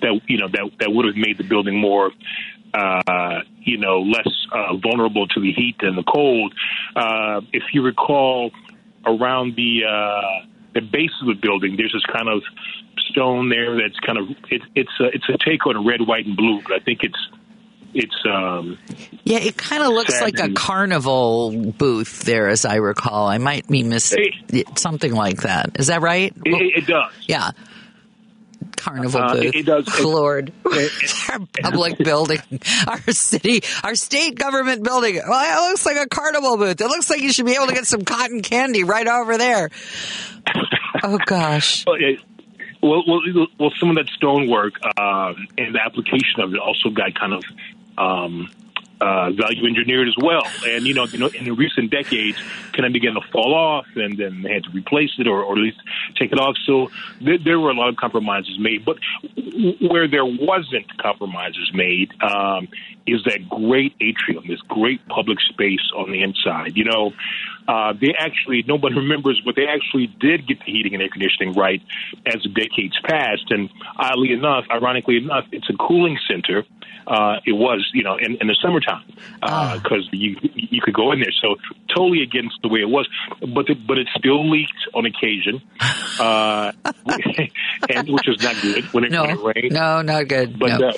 that 0.00 0.20
you 0.28 0.38
know 0.38 0.48
that 0.48 0.70
that 0.80 0.92
would 0.92 1.06
have 1.06 1.16
made 1.16 1.38
the 1.38 1.44
building 1.44 1.78
more 1.78 2.10
uh, 2.74 3.40
you 3.60 3.78
know 3.78 4.00
less 4.00 4.28
uh, 4.52 4.76
vulnerable 4.76 5.26
to 5.28 5.40
the 5.40 5.52
heat 5.52 5.76
and 5.80 5.96
the 5.96 6.02
cold. 6.02 6.54
Uh, 6.96 7.40
if 7.52 7.62
you 7.72 7.82
recall, 7.82 8.50
around 9.06 9.56
the 9.56 9.84
uh, 9.84 10.46
the 10.74 10.80
base 10.80 11.12
of 11.20 11.28
the 11.28 11.34
building, 11.40 11.76
there's 11.76 11.92
this 11.92 12.06
kind 12.06 12.28
of 12.28 12.42
stone 13.10 13.48
there 13.48 13.76
that's 13.76 13.98
kind 14.00 14.18
of 14.18 14.30
it, 14.50 14.62
it's 14.74 14.92
a, 15.00 15.04
it's 15.04 15.28
a 15.28 15.36
take 15.44 15.66
on 15.66 15.86
red, 15.86 16.00
white, 16.06 16.26
and 16.26 16.36
blue. 16.36 16.60
But 16.62 16.72
I 16.72 16.78
think 16.78 17.00
it's 17.02 17.18
it's 17.94 18.16
um 18.26 18.78
yeah 19.24 19.38
it 19.38 19.56
kind 19.56 19.82
of 19.82 19.90
looks 19.90 20.20
like 20.20 20.38
a 20.38 20.52
carnival 20.52 21.72
booth 21.72 22.22
there 22.22 22.48
as 22.48 22.64
i 22.64 22.76
recall 22.76 23.26
i 23.26 23.38
might 23.38 23.66
be 23.68 23.82
miss 23.82 24.14
it, 24.16 24.78
something 24.78 25.12
like 25.12 25.42
that 25.42 25.70
is 25.78 25.88
that 25.88 26.00
right 26.00 26.32
it, 26.44 26.78
it 26.78 26.86
does 26.86 27.12
yeah 27.26 27.50
carnival 28.82 29.20
uh, 29.20 29.34
booth. 29.34 29.54
It, 29.54 29.66
does. 29.66 30.00
Lord, 30.00 30.52
our 31.30 31.38
public 31.62 31.98
building, 31.98 32.40
our 32.86 33.00
city, 33.12 33.62
our 33.82 33.94
state 33.94 34.36
government 34.36 34.82
building. 34.82 35.20
Well, 35.26 35.66
it 35.66 35.70
looks 35.70 35.86
like 35.86 35.96
a 35.96 36.08
carnival 36.08 36.56
booth. 36.56 36.80
It 36.80 36.86
looks 36.86 37.10
like 37.10 37.20
you 37.20 37.32
should 37.32 37.46
be 37.46 37.54
able 37.54 37.68
to 37.68 37.74
get 37.74 37.86
some 37.86 38.02
cotton 38.02 38.42
candy 38.42 38.84
right 38.84 39.06
over 39.06 39.38
there. 39.38 39.70
Oh 41.04 41.18
gosh. 41.26 41.84
Well, 41.84 41.96
well, 42.80 43.02
well, 43.08 43.46
well, 43.58 43.72
some 43.80 43.90
of 43.90 43.96
that 43.96 44.06
stonework 44.14 44.74
um, 45.00 45.48
and 45.58 45.74
the 45.74 45.80
application 45.84 46.40
of 46.40 46.54
it 46.54 46.60
also 46.60 46.90
got 46.90 47.18
kind 47.18 47.32
of 47.32 47.42
um, 47.98 48.50
uh, 49.02 49.30
value 49.32 49.66
engineered 49.66 50.06
as 50.06 50.14
well. 50.16 50.46
And 50.64 50.86
you 50.86 50.94
know, 50.94 51.06
you 51.06 51.18
know, 51.18 51.26
in 51.26 51.44
the 51.44 51.50
recent 51.50 51.90
decades, 51.90 52.38
kind 52.72 52.86
of 52.86 52.92
began 52.92 53.14
to 53.14 53.20
fall 53.32 53.52
off, 53.52 53.86
and 53.96 54.16
then 54.16 54.42
they 54.42 54.52
had 54.52 54.64
to 54.64 54.70
replace 54.70 55.10
it 55.18 55.26
or, 55.26 55.42
or 55.42 55.54
at 55.54 55.58
least 55.58 55.78
take 56.16 56.30
it 56.30 56.38
off. 56.38 56.56
So 56.64 56.90
there, 57.20 57.38
there 57.38 57.58
were 57.58 57.70
a 57.70 57.74
lot 57.74 57.88
of 57.88 57.96
compromises 57.96 58.58
made. 58.60 58.84
But 58.84 58.98
where 59.80 60.06
there 60.06 60.24
wasn't 60.24 60.86
compromises 60.98 61.72
made 61.74 62.12
um, 62.22 62.68
is 63.06 63.24
that 63.24 63.48
great 63.48 63.94
atrium, 64.00 64.44
this 64.46 64.60
great 64.68 65.06
public 65.08 65.38
space 65.40 65.90
on 65.96 66.12
the 66.12 66.22
inside. 66.22 66.76
You 66.76 66.84
know, 66.84 67.12
uh, 67.66 67.94
they 68.00 68.14
actually 68.16 68.62
nobody 68.68 68.94
remembers, 69.04 69.42
but 69.44 69.56
they 69.56 69.66
actually 69.66 70.06
did 70.06 70.46
get 70.46 70.60
the 70.60 70.70
heating 70.70 70.94
and 70.94 71.02
air 71.02 71.08
conditioning 71.10 71.54
right 71.54 71.82
as 72.24 72.40
the 72.44 72.50
decades 72.50 72.96
passed. 73.02 73.50
And 73.50 73.68
oddly 73.96 74.32
enough, 74.32 74.64
ironically 74.70 75.16
enough, 75.16 75.46
it's 75.50 75.68
a 75.68 75.74
cooling 75.74 76.18
center 76.28 76.64
uh, 77.06 77.40
it 77.44 77.52
was, 77.52 77.88
you 77.92 78.02
know, 78.02 78.16
in, 78.16 78.36
in 78.40 78.46
the 78.46 78.56
summertime 78.62 79.04
because 79.40 80.06
uh, 80.06 80.10
oh. 80.12 80.16
you 80.16 80.36
you 80.54 80.80
could 80.80 80.94
go 80.94 81.12
in 81.12 81.20
there. 81.20 81.32
So 81.40 81.56
totally 81.88 82.22
against 82.22 82.56
the 82.62 82.68
way 82.68 82.80
it 82.80 82.88
was, 82.88 83.08
but 83.40 83.66
the, 83.66 83.74
but 83.74 83.98
it 83.98 84.08
still 84.16 84.48
leaked 84.48 84.72
on 84.94 85.06
occasion, 85.06 85.62
uh, 86.20 86.72
and 87.90 88.08
which 88.08 88.28
is 88.28 88.42
not 88.42 88.60
good 88.62 88.84
when 88.92 89.04
it, 89.04 89.12
no, 89.12 89.22
when 89.22 89.30
it 89.30 89.42
rained. 89.42 89.72
No, 89.72 90.02
not 90.02 90.28
good. 90.28 90.58
But 90.58 90.80
no. 90.80 90.92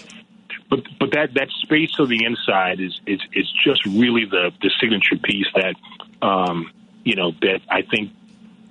but 0.71 0.81
but 0.99 1.13
that 1.13 1.35
that 1.35 1.49
space 1.63 1.99
of 1.99 2.09
the 2.09 2.25
inside 2.25 2.81
is 2.81 3.01
is 3.07 3.21
is 3.33 3.51
just 3.65 3.85
really 3.87 4.25
the 4.25 4.53
the 4.61 4.71
signature 4.81 5.17
piece 5.23 5.47
that 5.55 5.75
um, 6.23 6.71
you 7.05 7.17
know 7.17 7.33
that 7.41 7.61
I 7.69 7.83
think 7.83 8.13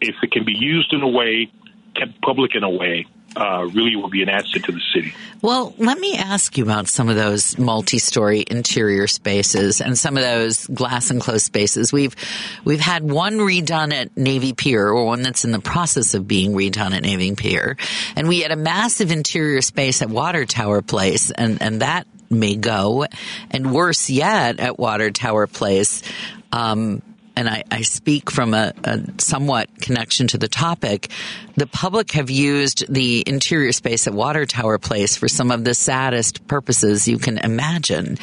if 0.02 0.16
it 0.22 0.32
can 0.32 0.46
be 0.46 0.54
used 0.54 0.94
in 0.94 1.02
a 1.02 1.08
way 1.08 1.52
kept 1.96 2.20
public 2.22 2.56
in 2.56 2.64
a 2.64 2.70
way 2.70 3.06
uh, 3.36 3.68
really 3.74 3.96
will 3.96 4.10
be 4.10 4.22
an 4.22 4.30
asset 4.30 4.64
to 4.64 4.72
the 4.72 4.82
city. 4.94 5.14
Well, 5.42 5.74
let 5.78 6.00
me 6.00 6.16
ask 6.16 6.58
you 6.58 6.64
about 6.64 6.88
some 6.88 7.10
of 7.10 7.16
those 7.16 7.58
multi-story 7.58 8.46
interior 8.50 9.08
spaces 9.08 9.82
and 9.82 9.98
some 9.98 10.16
of 10.16 10.24
those 10.24 10.68
glass 10.68 11.12
enclosed 11.12 11.46
spaces. 11.46 11.92
We've 11.92 12.16
we've 12.64 12.80
had 12.80 13.04
one 13.04 13.40
redone 13.40 13.94
at 13.94 14.16
Navy 14.16 14.54
Pier, 14.54 14.88
or 14.88 15.06
one 15.06 15.22
that's 15.22 15.44
in 15.44 15.52
the 15.52 15.60
process 15.60 16.14
of 16.14 16.28
being 16.28 16.54
redone 16.54 16.94
at 16.94 17.04
Navy 17.04 17.36
Pier, 17.36 17.78
and 18.16 18.28
we 18.28 18.42
had 18.42 18.52
a 18.52 18.56
massive 18.56 19.12
interior 19.12 19.62
space 19.62 20.02
at 20.02 20.10
Water 20.10 20.46
Tower 20.46 20.82
Place, 20.82 21.32
and 21.32 21.62
and 21.62 21.82
that 21.82 22.08
may 22.30 22.56
go, 22.56 23.06
and 23.52 23.74
worse 23.74 24.10
yet, 24.10 24.60
at 24.60 24.80
Water 24.80 25.12
Tower 25.12 25.48
Place. 25.48 26.04
Um, 26.52 27.02
and 27.36 27.50
I, 27.50 27.64
I 27.72 27.82
speak 27.82 28.32
from 28.32 28.54
a, 28.54 28.74
a, 28.84 29.02
somewhat 29.18 29.70
connection 29.82 30.28
to 30.28 30.38
the 30.38 30.48
topic, 30.48 31.10
the 31.56 31.68
public 31.68 32.12
have 32.14 32.30
used 32.30 32.92
the 32.94 33.24
interior 33.26 33.72
space 33.72 34.08
at 34.08 34.14
Water 34.14 34.46
Tower 34.46 34.78
Place 34.78 35.18
for 35.18 35.28
some 35.28 35.52
of 35.52 35.64
the 35.64 35.74
saddest 35.74 36.48
purposes 36.48 37.08
you 37.08 37.18
can 37.18 37.38
imagine. 37.38 38.18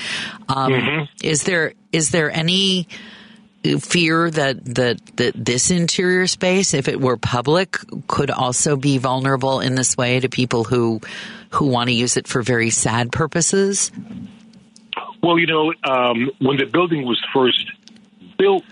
Um, 0.48 0.72
mm-hmm. 0.72 1.04
Is 1.22 1.44
there 1.44 1.72
is 1.92 2.10
there 2.10 2.30
any 2.30 2.88
fear 3.80 4.30
that, 4.30 4.64
that 4.76 5.16
that 5.16 5.32
this 5.34 5.70
interior 5.70 6.26
space, 6.26 6.72
if 6.72 6.88
it 6.88 7.00
were 7.00 7.16
public, 7.16 7.78
could 8.06 8.30
also 8.30 8.76
be 8.76 8.98
vulnerable 8.98 9.60
in 9.60 9.74
this 9.74 9.96
way 9.96 10.20
to 10.20 10.28
people 10.28 10.64
who 10.64 11.00
who 11.50 11.66
want 11.66 11.88
to 11.88 11.94
use 11.94 12.16
it 12.16 12.26
for 12.26 12.42
very 12.42 12.70
sad 12.70 13.12
purposes? 13.12 13.90
Well, 15.22 15.38
you 15.38 15.46
know, 15.46 15.74
um, 15.84 16.30
when 16.38 16.56
the 16.56 16.64
building 16.64 17.04
was 17.04 17.20
first 17.34 17.70
built 18.38 18.64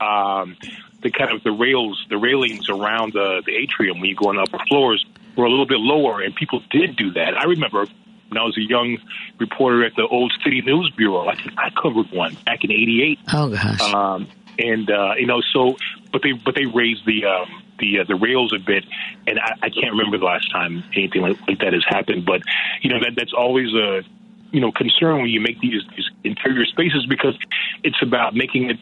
um, 0.00 0.56
the 1.02 1.10
kind 1.10 1.30
of 1.30 1.42
the 1.44 1.52
rails, 1.52 2.04
the 2.08 2.18
railings 2.18 2.68
around 2.68 3.12
the, 3.12 3.42
the 3.44 3.54
atrium 3.54 4.00
when 4.00 4.08
you 4.08 4.16
go 4.16 4.28
on 4.28 4.36
the 4.36 4.42
upper 4.42 4.58
floors 4.68 5.04
were 5.36 5.44
a 5.44 5.50
little 5.50 5.66
bit 5.66 5.78
lower, 5.78 6.20
and 6.20 6.34
people 6.34 6.62
did 6.70 6.96
do 6.96 7.12
that. 7.12 7.36
I 7.36 7.44
remember 7.44 7.86
when 8.28 8.38
I 8.38 8.44
was 8.44 8.56
a 8.58 8.62
young 8.62 8.98
reporter 9.38 9.84
at 9.84 9.94
the 9.96 10.06
old 10.06 10.32
City 10.44 10.60
News 10.62 10.92
Bureau. 10.96 11.28
I 11.28 11.36
think 11.36 11.52
I 11.56 11.70
covered 11.70 12.10
one 12.10 12.36
back 12.44 12.64
in 12.64 12.72
'88. 12.72 13.18
Oh 13.32 13.50
gosh. 13.50 13.80
Um, 13.94 14.28
and 14.58 14.90
uh, 14.90 15.14
you 15.16 15.26
know, 15.26 15.40
so 15.52 15.76
but 16.12 16.22
they 16.22 16.32
but 16.32 16.54
they 16.54 16.66
raised 16.66 17.06
the 17.06 17.24
um, 17.24 17.62
the 17.78 18.00
uh, 18.00 18.04
the 18.04 18.16
rails 18.16 18.52
a 18.52 18.58
bit, 18.58 18.84
and 19.26 19.38
I, 19.38 19.52
I 19.62 19.70
can't 19.70 19.92
remember 19.92 20.18
the 20.18 20.24
last 20.24 20.50
time 20.50 20.82
anything 20.94 21.22
like, 21.22 21.38
like 21.46 21.60
that 21.60 21.72
has 21.72 21.84
happened. 21.86 22.26
But 22.26 22.42
you 22.82 22.90
know, 22.90 22.98
that 23.00 23.14
that's 23.16 23.32
always 23.32 23.72
a 23.74 24.02
you 24.50 24.60
know 24.60 24.72
concern 24.72 25.22
when 25.22 25.30
you 25.30 25.40
make 25.40 25.60
these, 25.60 25.82
these 25.96 26.10
interior 26.24 26.64
spaces 26.66 27.06
because 27.06 27.38
it's 27.82 28.02
about 28.02 28.34
making 28.34 28.70
it 28.70 28.78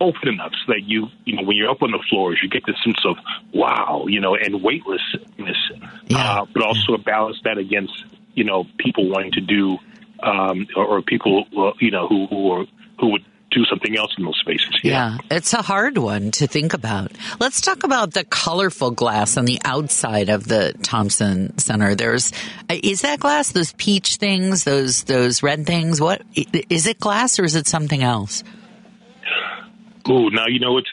open 0.00 0.28
enough 0.28 0.52
so 0.66 0.72
that 0.72 0.82
you, 0.84 1.08
you 1.24 1.36
know, 1.36 1.42
when 1.42 1.56
you're 1.56 1.70
up 1.70 1.82
on 1.82 1.90
the 1.90 2.02
floors, 2.10 2.38
you 2.42 2.48
get 2.48 2.64
the 2.66 2.74
sense 2.84 2.98
of 3.04 3.16
wow, 3.52 4.04
you 4.08 4.20
know, 4.20 4.34
and 4.34 4.62
weightlessness, 4.62 5.56
yeah. 6.06 6.40
uh, 6.40 6.46
but 6.52 6.62
also 6.62 6.92
yeah. 6.92 6.96
balance 7.04 7.38
that 7.44 7.58
against, 7.58 8.04
you 8.34 8.44
know, 8.44 8.64
people 8.78 9.08
wanting 9.08 9.32
to 9.32 9.40
do, 9.40 9.78
um, 10.22 10.66
or, 10.76 10.84
or 10.86 11.02
people, 11.02 11.44
uh, 11.56 11.72
you 11.80 11.90
know, 11.90 12.06
who 12.08 12.26
who 12.26 12.50
are 12.52 12.64
who 13.00 13.12
would 13.12 13.24
do 13.50 13.64
something 13.64 13.96
else 13.96 14.14
in 14.18 14.24
those 14.24 14.38
spaces. 14.38 14.80
Yeah. 14.82 15.16
yeah. 15.30 15.36
it's 15.36 15.54
a 15.54 15.62
hard 15.62 15.96
one 15.96 16.30
to 16.32 16.46
think 16.46 16.74
about. 16.74 17.12
Let's 17.40 17.60
talk 17.60 17.84
about 17.84 18.12
the 18.12 18.24
colorful 18.24 18.90
glass 18.90 19.36
on 19.36 19.46
the 19.46 19.60
outside 19.64 20.28
of 20.28 20.46
the 20.46 20.74
Thompson 20.82 21.56
Center. 21.58 21.94
There's 21.94 22.32
is 22.68 23.02
that 23.02 23.20
glass 23.20 23.52
those 23.52 23.72
peach 23.72 24.16
things, 24.16 24.64
those 24.64 25.04
those 25.04 25.42
red 25.42 25.66
things? 25.66 26.00
What 26.00 26.22
is 26.34 26.86
it 26.86 27.00
glass 27.00 27.38
or 27.38 27.44
is 27.44 27.54
it 27.54 27.66
something 27.66 28.02
else? 28.02 28.44
Oh, 30.08 30.28
now 30.28 30.46
you 30.46 30.60
know 30.60 30.78
it's 30.78 30.88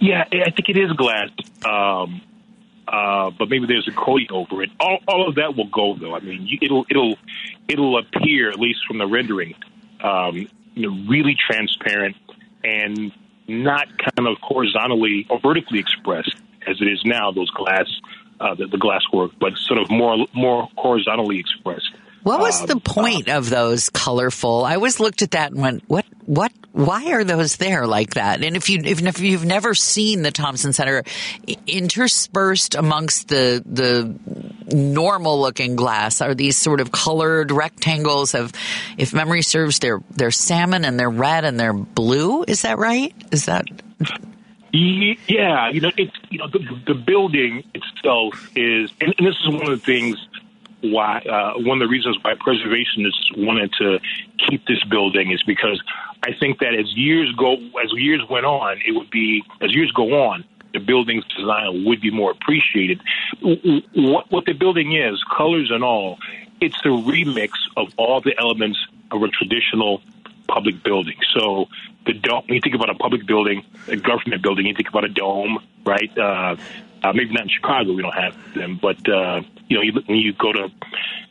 yeah, 0.00 0.24
I 0.30 0.50
think 0.50 0.68
it 0.68 0.76
is 0.76 0.92
glass. 0.92 1.30
Um, 1.64 2.22
uh, 2.86 3.30
but 3.38 3.48
maybe 3.48 3.66
there's 3.66 3.88
a 3.88 3.92
coating 3.92 4.30
over 4.30 4.62
it. 4.62 4.70
All, 4.78 4.98
all 5.08 5.28
of 5.28 5.36
that 5.36 5.56
will 5.56 5.68
go 5.68 5.96
though. 5.96 6.14
I 6.14 6.20
mean, 6.20 6.46
you, 6.46 6.58
it'll 6.60 6.84
it'll 6.90 7.16
it'll 7.68 7.98
appear 7.98 8.50
at 8.50 8.58
least 8.58 8.80
from 8.86 8.98
the 8.98 9.06
rendering, 9.06 9.54
um, 10.02 10.48
you 10.74 10.90
know, 10.90 11.08
really 11.08 11.34
transparent 11.34 12.16
and 12.62 13.12
not 13.46 13.88
kind 13.98 14.28
of 14.28 14.36
horizontally 14.42 15.26
or 15.30 15.38
vertically 15.40 15.78
expressed 15.78 16.34
as 16.66 16.80
it 16.80 16.88
is 16.88 17.02
now. 17.04 17.30
Those 17.30 17.50
glass, 17.50 17.86
uh, 18.40 18.54
the, 18.54 18.66
the 18.66 18.78
glass 18.78 19.02
work, 19.12 19.32
but 19.40 19.56
sort 19.56 19.80
of 19.80 19.90
more 19.90 20.26
more 20.34 20.68
horizontally 20.76 21.38
expressed. 21.38 21.90
What 22.24 22.40
was 22.40 22.62
um, 22.62 22.66
the 22.66 22.80
point 22.80 23.28
uh, 23.28 23.36
of 23.36 23.50
those 23.50 23.90
colorful? 23.90 24.64
I 24.64 24.76
always 24.76 24.98
looked 24.98 25.20
at 25.20 25.32
that 25.32 25.52
and 25.52 25.60
went, 25.60 25.84
"What? 25.88 26.06
What? 26.24 26.52
Why 26.72 27.12
are 27.12 27.22
those 27.22 27.56
there 27.56 27.86
like 27.86 28.14
that?" 28.14 28.42
And 28.42 28.56
if 28.56 28.70
you 28.70 28.80
if 28.82 29.20
you've 29.20 29.44
never 29.44 29.74
seen 29.74 30.22
the 30.22 30.30
Thompson 30.30 30.72
Center, 30.72 31.04
interspersed 31.66 32.76
amongst 32.76 33.28
the 33.28 33.62
the 33.66 34.18
normal 34.74 35.38
looking 35.38 35.76
glass 35.76 36.22
are 36.22 36.34
these 36.34 36.56
sort 36.56 36.80
of 36.80 36.90
colored 36.90 37.52
rectangles 37.52 38.34
of, 38.34 38.52
if 38.96 39.12
memory 39.12 39.42
serves, 39.42 39.78
they're 39.78 40.00
they're 40.10 40.30
salmon 40.30 40.86
and 40.86 40.98
they're 40.98 41.10
red 41.10 41.44
and 41.44 41.60
they're 41.60 41.74
blue. 41.74 42.42
Is 42.48 42.62
that 42.62 42.78
right? 42.78 43.14
Is 43.32 43.44
that? 43.44 43.66
Yeah, 44.72 45.68
you 45.68 45.82
know, 45.82 45.90
it's 45.98 46.16
you 46.30 46.38
know 46.38 46.48
the, 46.48 46.58
the 46.86 46.94
building 46.94 47.64
itself 47.74 48.50
is, 48.56 48.90
and, 48.98 49.14
and 49.18 49.26
this 49.26 49.36
is 49.36 49.46
one 49.46 49.70
of 49.70 49.78
the 49.78 49.84
things 49.84 50.16
why 50.84 51.18
uh, 51.18 51.54
one 51.58 51.80
of 51.80 51.88
the 51.88 51.90
reasons 51.90 52.18
why 52.22 52.34
preservationists 52.34 53.36
wanted 53.36 53.72
to 53.78 53.98
keep 54.48 54.66
this 54.66 54.82
building 54.84 55.30
is 55.30 55.42
because 55.42 55.82
I 56.22 56.32
think 56.38 56.58
that 56.60 56.74
as 56.74 56.94
years 56.94 57.32
go 57.36 57.54
as 57.82 57.92
years 57.92 58.22
went 58.28 58.46
on, 58.46 58.78
it 58.86 58.92
would 58.92 59.10
be 59.10 59.42
as 59.60 59.74
years 59.74 59.90
go 59.92 60.24
on, 60.24 60.44
the 60.72 60.80
building's 60.80 61.24
design 61.26 61.84
would 61.84 62.00
be 62.00 62.10
more 62.10 62.30
appreciated. 62.30 63.00
What 63.94 64.30
what 64.30 64.44
the 64.44 64.52
building 64.52 64.94
is, 64.94 65.22
colors 65.36 65.70
and 65.70 65.82
all, 65.82 66.18
it's 66.60 66.78
a 66.84 66.88
remix 66.88 67.50
of 67.76 67.92
all 67.96 68.20
the 68.20 68.34
elements 68.38 68.78
of 69.10 69.22
a 69.22 69.28
traditional 69.28 70.02
public 70.48 70.82
building. 70.82 71.16
So 71.34 71.68
the 72.06 72.12
dome, 72.12 72.44
when 72.46 72.56
you 72.56 72.60
think 72.60 72.74
about 72.74 72.90
a 72.90 72.94
public 72.94 73.26
building, 73.26 73.64
a 73.88 73.96
government 73.96 74.42
building, 74.42 74.66
you 74.66 74.74
think 74.74 74.88
about 74.88 75.04
a 75.04 75.08
dome, 75.08 75.58
right? 75.84 76.16
Uh, 76.18 76.56
uh, 77.04 77.12
maybe 77.12 77.32
not 77.32 77.42
in 77.42 77.48
Chicago, 77.50 77.92
we 77.92 78.02
don't 78.02 78.14
have 78.14 78.34
them, 78.54 78.78
but 78.80 78.96
uh, 79.08 79.42
you 79.68 79.76
know, 79.76 79.82
you, 79.82 79.92
when 80.06 80.18
you 80.18 80.32
go 80.32 80.52
to 80.52 80.68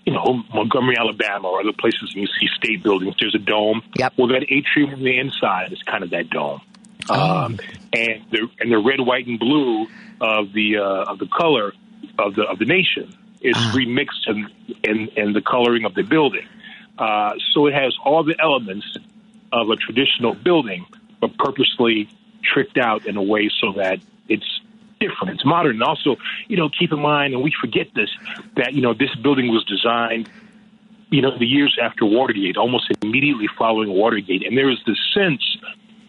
you 0.05 0.13
know 0.13 0.43
Montgomery, 0.53 0.95
Alabama, 0.97 1.47
or 1.47 1.61
other 1.61 1.73
places, 1.73 2.11
and 2.13 2.21
you 2.21 2.27
see 2.39 2.47
state 2.55 2.83
buildings, 2.83 3.15
there's 3.19 3.33
a 3.33 3.39
dome. 3.39 3.81
Yep. 3.97 4.13
Well, 4.17 4.27
that 4.27 4.45
atrium 4.49 4.93
on 4.93 5.03
the 5.03 5.17
inside 5.17 5.73
is 5.73 5.81
kind 5.81 6.03
of 6.03 6.11
that 6.11 6.29
dome. 6.29 6.61
Oh. 7.09 7.45
Um, 7.45 7.59
and 7.91 8.23
the 8.29 8.47
and 8.59 8.71
the 8.71 8.77
red, 8.77 8.99
white, 8.99 9.25
and 9.25 9.39
blue 9.39 9.87
of 10.21 10.53
the 10.53 10.77
uh, 10.77 11.11
of 11.11 11.17
the 11.17 11.27
color 11.27 11.73
of 12.19 12.35
the 12.35 12.43
of 12.43 12.59
the 12.59 12.65
nation 12.65 13.11
is 13.41 13.55
ah. 13.57 13.73
remixed 13.75 14.27
in, 14.27 14.47
in 14.83 15.07
in 15.15 15.33
the 15.33 15.41
coloring 15.41 15.85
of 15.85 15.95
the 15.95 16.03
building. 16.03 16.47
Uh, 16.99 17.33
so 17.51 17.65
it 17.65 17.73
has 17.73 17.95
all 18.05 18.23
the 18.23 18.35
elements 18.39 18.95
of 19.51 19.69
a 19.69 19.75
traditional 19.75 20.35
building, 20.35 20.85
but 21.19 21.35
purposely 21.37 22.07
tricked 22.43 22.77
out 22.77 23.07
in 23.07 23.17
a 23.17 23.23
way 23.23 23.49
so 23.59 23.73
that 23.73 23.99
it's 24.29 24.61
different. 25.03 25.35
It's 25.35 25.45
modern. 25.45 25.73
And 25.73 25.83
also, 25.83 26.17
you 26.47 26.57
know, 26.57 26.69
keep 26.69 26.91
in 26.91 26.99
mind, 26.99 27.33
and 27.33 27.43
we 27.43 27.51
forget 27.59 27.87
this, 27.95 28.09
that, 28.57 28.73
you 28.73 28.81
know, 28.81 28.93
this 28.93 29.13
building 29.15 29.47
was 29.49 29.63
designed, 29.65 30.29
you 31.09 31.21
know, 31.21 31.37
the 31.37 31.45
years 31.45 31.77
after 31.81 32.05
Watergate, 32.05 32.57
almost 32.57 32.91
immediately 33.01 33.47
following 33.57 33.89
Watergate. 33.89 34.45
And 34.45 34.57
there 34.57 34.69
is 34.69 34.79
this 34.85 34.99
sense 35.13 35.43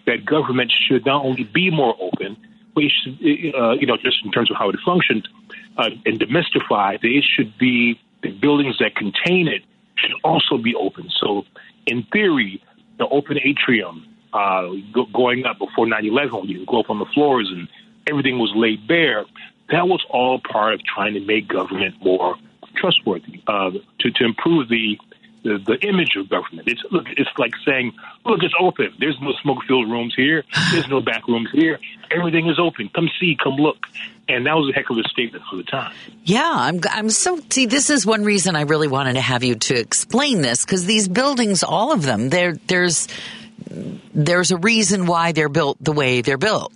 that 0.06 0.24
government 0.24 0.72
should 0.86 1.04
not 1.04 1.24
only 1.24 1.44
be 1.44 1.70
more 1.70 1.94
open, 2.00 2.36
but 2.74 2.84
should, 3.02 3.14
uh, 3.54 3.72
you 3.72 3.86
know, 3.86 3.96
just 3.96 4.18
in 4.24 4.30
terms 4.30 4.50
of 4.50 4.56
how 4.56 4.68
it 4.70 4.76
functioned 4.84 5.28
uh, 5.76 5.90
and 6.04 6.20
demystified, 6.20 7.00
that 7.02 7.10
it 7.10 7.24
should 7.24 7.56
be 7.58 8.00
the 8.22 8.30
buildings 8.32 8.76
that 8.78 8.96
contain 8.96 9.48
it 9.48 9.62
should 9.96 10.12
also 10.24 10.58
be 10.58 10.74
open. 10.74 11.10
So, 11.20 11.44
in 11.86 12.04
theory, 12.12 12.62
the 12.98 13.06
open 13.06 13.38
atrium 13.38 14.06
uh, 14.32 14.68
go, 14.92 15.06
going 15.12 15.44
up 15.44 15.58
before 15.58 15.86
9 15.86 16.04
11, 16.04 16.34
when 16.34 16.48
you 16.48 16.66
go 16.66 16.80
up 16.80 16.90
on 16.90 16.98
the 16.98 17.06
floors 17.14 17.50
and 17.54 17.68
everything 18.06 18.38
was 18.38 18.52
laid 18.54 18.86
bare, 18.86 19.24
that 19.70 19.88
was 19.88 20.04
all 20.10 20.40
part 20.40 20.74
of 20.74 20.82
trying 20.84 21.14
to 21.14 21.20
make 21.20 21.48
government 21.48 21.94
more 22.02 22.36
trustworthy, 22.76 23.42
uh, 23.46 23.70
to, 24.00 24.10
to 24.10 24.24
improve 24.24 24.68
the, 24.68 24.98
the, 25.42 25.58
the 25.64 25.78
image 25.88 26.16
of 26.16 26.28
government. 26.28 26.68
It's 26.68 26.82
look, 26.90 27.06
it's 27.16 27.30
like 27.38 27.52
saying, 27.64 27.92
look, 28.24 28.42
it's 28.42 28.54
open. 28.58 28.92
There's 28.98 29.18
no 29.20 29.32
smoke-filled 29.42 29.90
rooms 29.90 30.14
here. 30.16 30.42
There's 30.72 30.88
no 30.88 31.00
back 31.00 31.26
rooms 31.28 31.50
here. 31.52 31.78
Everything 32.10 32.48
is 32.48 32.58
open. 32.58 32.90
Come 32.94 33.08
see. 33.20 33.36
Come 33.42 33.56
look. 33.56 33.86
And 34.26 34.46
that 34.46 34.54
was 34.54 34.70
a 34.70 34.72
heck 34.72 34.88
of 34.88 34.96
a 34.96 35.06
statement 35.08 35.44
for 35.50 35.56
the 35.56 35.64
time. 35.64 35.92
Yeah, 36.24 36.50
I'm. 36.50 36.80
I'm 36.90 37.10
so. 37.10 37.38
See, 37.50 37.66
this 37.66 37.90
is 37.90 38.06
one 38.06 38.24
reason 38.24 38.56
I 38.56 38.62
really 38.62 38.88
wanted 38.88 39.14
to 39.14 39.20
have 39.20 39.44
you 39.44 39.54
to 39.56 39.78
explain 39.78 40.40
this 40.40 40.64
because 40.64 40.86
these 40.86 41.08
buildings, 41.08 41.62
all 41.62 41.92
of 41.92 42.02
them, 42.02 42.30
there, 42.30 42.54
there's 42.66 43.06
there's 44.14 44.50
a 44.50 44.56
reason 44.56 45.06
why 45.06 45.32
they're 45.32 45.48
built 45.48 45.78
the 45.80 45.92
way 45.92 46.20
they're 46.20 46.38
built. 46.38 46.72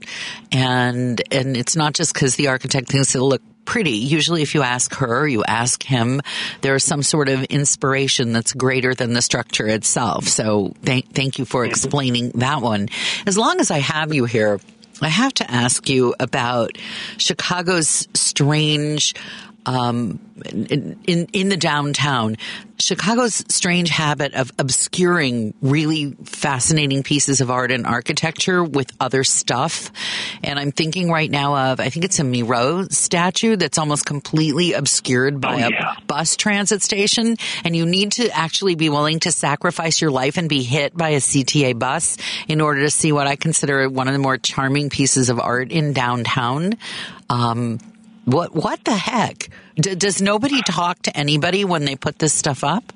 And, 0.53 1.21
and 1.31 1.57
it's 1.57 1.77
not 1.77 1.95
just 1.95 2.15
because 2.15 2.37
the 2.37 2.49
architect 2.49 2.89
thinks 2.89 3.15
it'll 3.15 3.29
look 3.29 3.43
pretty. 3.65 3.91
Usually 3.91 4.41
if 4.41 4.55
you 4.55 4.63
ask 4.63 4.95
her, 4.95 5.29
you 5.29 5.45
ask 5.45 5.83
him, 5.83 6.23
there's 6.63 6.83
some 6.83 7.03
sort 7.03 7.29
of 7.29 7.45
inspiration 7.45 8.33
that's 8.33 8.55
greater 8.55 8.95
than 8.95 9.13
the 9.13 9.21
structure 9.21 9.69
itself. 9.69 10.27
So 10.27 10.73
thank, 10.83 11.13
thank 11.13 11.39
you 11.39 11.45
for 11.45 11.67
explaining 11.67 12.31
that 12.37 12.63
one. 12.63 12.89
As 13.27 13.37
long 13.37 13.61
as 13.61 13.71
I 13.71 13.79
have 13.79 14.15
you 14.15 14.25
here, 14.25 14.59
I 15.03 15.09
have 15.09 15.35
to 15.35 15.51
ask 15.51 15.89
you 15.89 16.15
about 16.19 16.79
Chicago's 17.19 18.09
strange 18.15 19.15
um, 19.67 20.21
in, 20.47 20.99
in, 21.07 21.27
in 21.33 21.49
the 21.49 21.57
downtown, 21.57 22.37
Chicago's 22.79 23.45
strange 23.49 23.91
habit 23.91 24.35
of 24.35 24.53
obscuring 24.59 25.53
really 25.61 26.17
fascinating 26.25 27.03
pieces 27.03 27.41
of 27.41 27.51
art 27.51 27.71
and 27.71 27.87
architecture 27.87 28.63
with 28.63 28.93
other 29.01 29.25
stuff. 29.25 29.91
And 30.43 30.59
I'm 30.59 30.71
thinking 30.71 31.11
right 31.11 31.31
now 31.31 31.73
of, 31.73 31.81
I 31.81 31.91
think 31.91 32.05
it's 32.05 32.19
a 32.19 32.25
Miro 32.25 32.85
statue 32.85 33.57
that's 33.57 33.79
almost 33.79 34.07
completely 34.07 34.75
obscured 34.75 35.41
by 35.41 35.65
oh, 35.65 35.69
yeah. 35.69 35.95
a 35.99 36.03
bus 36.03 36.37
transit 36.37 36.83
station. 36.83 37.37
And 37.65 37.77
you 37.77 37.85
need 37.85 38.13
to 38.13 38.31
actually 38.31 38.77
be 38.77 38.89
willing 38.89 39.21
to 39.21 39.33
sacrifice 39.33 40.01
your 40.01 40.11
life 40.11 40.39
and 40.39 40.49
be 40.49 40.63
hit 40.63 40.97
by 40.97 41.11
a 41.11 41.19
CTA 41.19 41.79
bus 41.79 42.17
in 42.47 42.61
order 42.61 42.83
to 42.83 42.91
see 42.91 43.13
what 43.13 43.27
I 43.27 43.37
consider 43.37 43.89
one 43.89 44.07
of 44.07 44.15
the 44.15 44.21
more 44.21 44.39
charming 44.39 44.89
pieces 44.89 45.31
of 45.31 45.41
art 45.41 45.73
in 45.73 45.93
downtown. 45.93 46.79
Um, 47.29 47.79
what 48.29 48.55
what 48.55 48.85
the 48.85 48.97
heck? 48.97 49.49
D- 49.77 49.95
does 49.95 50.21
nobody 50.21 50.61
talk 50.63 51.01
to 51.03 51.17
anybody 51.17 51.65
when 51.65 51.85
they 51.85 51.97
put 51.97 52.19
this 52.19 52.35
stuff 52.35 52.63
up? 52.63 52.93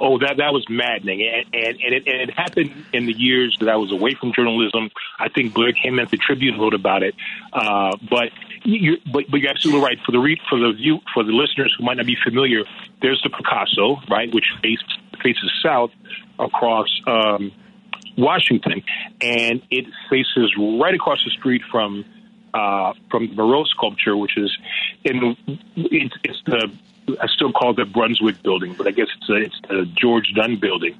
Oh, 0.00 0.18
that 0.18 0.36
that 0.36 0.52
was 0.52 0.64
maddening, 0.68 1.22
and 1.22 1.46
and, 1.54 1.80
and, 1.80 1.94
it, 1.94 2.06
and 2.06 2.30
it 2.30 2.30
happened 2.30 2.72
in 2.92 3.06
the 3.06 3.12
years 3.12 3.56
that 3.60 3.68
I 3.68 3.76
was 3.76 3.90
away 3.90 4.14
from 4.14 4.32
journalism. 4.32 4.90
I 5.18 5.28
think 5.28 5.54
Blair 5.54 5.72
Kamin 5.72 6.02
at 6.02 6.10
the 6.10 6.18
Tribune 6.18 6.60
wrote 6.60 6.74
about 6.74 7.02
it, 7.02 7.14
uh, 7.52 7.96
but 8.08 8.30
you 8.64 8.98
but, 9.12 9.24
but 9.30 9.40
you're 9.40 9.50
absolutely 9.50 9.82
right. 9.82 9.98
For 10.04 10.12
the 10.12 10.18
re, 10.18 10.40
for 10.48 10.58
the 10.58 10.72
view 10.72 11.00
for 11.12 11.24
the 11.24 11.32
listeners 11.32 11.74
who 11.76 11.84
might 11.84 11.96
not 11.96 12.06
be 12.06 12.16
familiar, 12.22 12.64
there's 13.00 13.20
the 13.22 13.30
Picasso, 13.30 13.96
right, 14.10 14.32
which 14.32 14.44
faces 14.62 14.98
faces 15.22 15.50
south 15.64 15.90
across 16.38 16.88
um, 17.06 17.50
Washington, 18.16 18.82
and 19.20 19.62
it 19.70 19.86
faces 20.10 20.54
right 20.58 20.94
across 20.94 21.18
the 21.24 21.30
street 21.30 21.62
from 21.72 22.04
uh, 22.54 22.92
from 23.10 23.28
the 23.28 23.34
Miro 23.34 23.64
sculpture, 23.64 24.16
which 24.16 24.36
is 24.36 24.56
in 25.04 25.36
it's, 25.76 26.14
it's 26.24 26.42
the 26.46 26.70
I 27.20 27.26
still 27.28 27.52
call 27.52 27.70
it 27.70 27.76
the 27.76 27.84
Brunswick 27.84 28.42
building, 28.42 28.74
but 28.76 28.86
I 28.86 28.90
guess 28.90 29.06
it's 29.16 29.28
a, 29.30 29.34
it's 29.34 29.60
the 29.68 29.86
George 29.96 30.32
Dunne 30.34 30.58
building, 30.60 30.94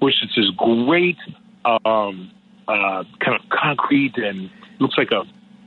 which 0.00 0.14
is 0.22 0.30
this 0.34 0.50
great 0.56 1.18
um, 1.64 2.30
uh, 2.66 3.04
kind 3.18 3.38
of 3.38 3.48
concrete 3.50 4.16
and 4.16 4.50
looks 4.78 4.96
like 4.96 5.10
a 5.12 5.22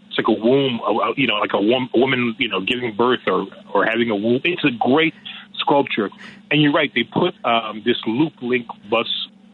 it's 0.08 0.18
like 0.18 0.38
a 0.38 0.40
womb, 0.40 0.80
you 1.18 1.26
know, 1.26 1.36
like 1.36 1.54
a, 1.54 1.62
wom- 1.62 1.90
a 1.96 2.00
woman, 2.00 2.36
you 2.38 2.48
know, 2.48 2.62
giving 2.62 2.96
birth 2.96 3.22
or 3.26 3.48
or 3.74 3.86
having 3.86 4.10
a 4.10 4.16
womb. 4.16 4.42
It's 4.44 4.64
a 4.64 4.72
great 4.72 5.14
sculpture, 5.56 6.10
and 6.52 6.62
you're 6.62 6.74
right. 6.74 6.92
They 6.94 7.04
put 7.04 7.34
um, 7.44 7.82
this 7.84 7.98
loop 8.06 8.34
link 8.42 8.68
bus 8.90 9.08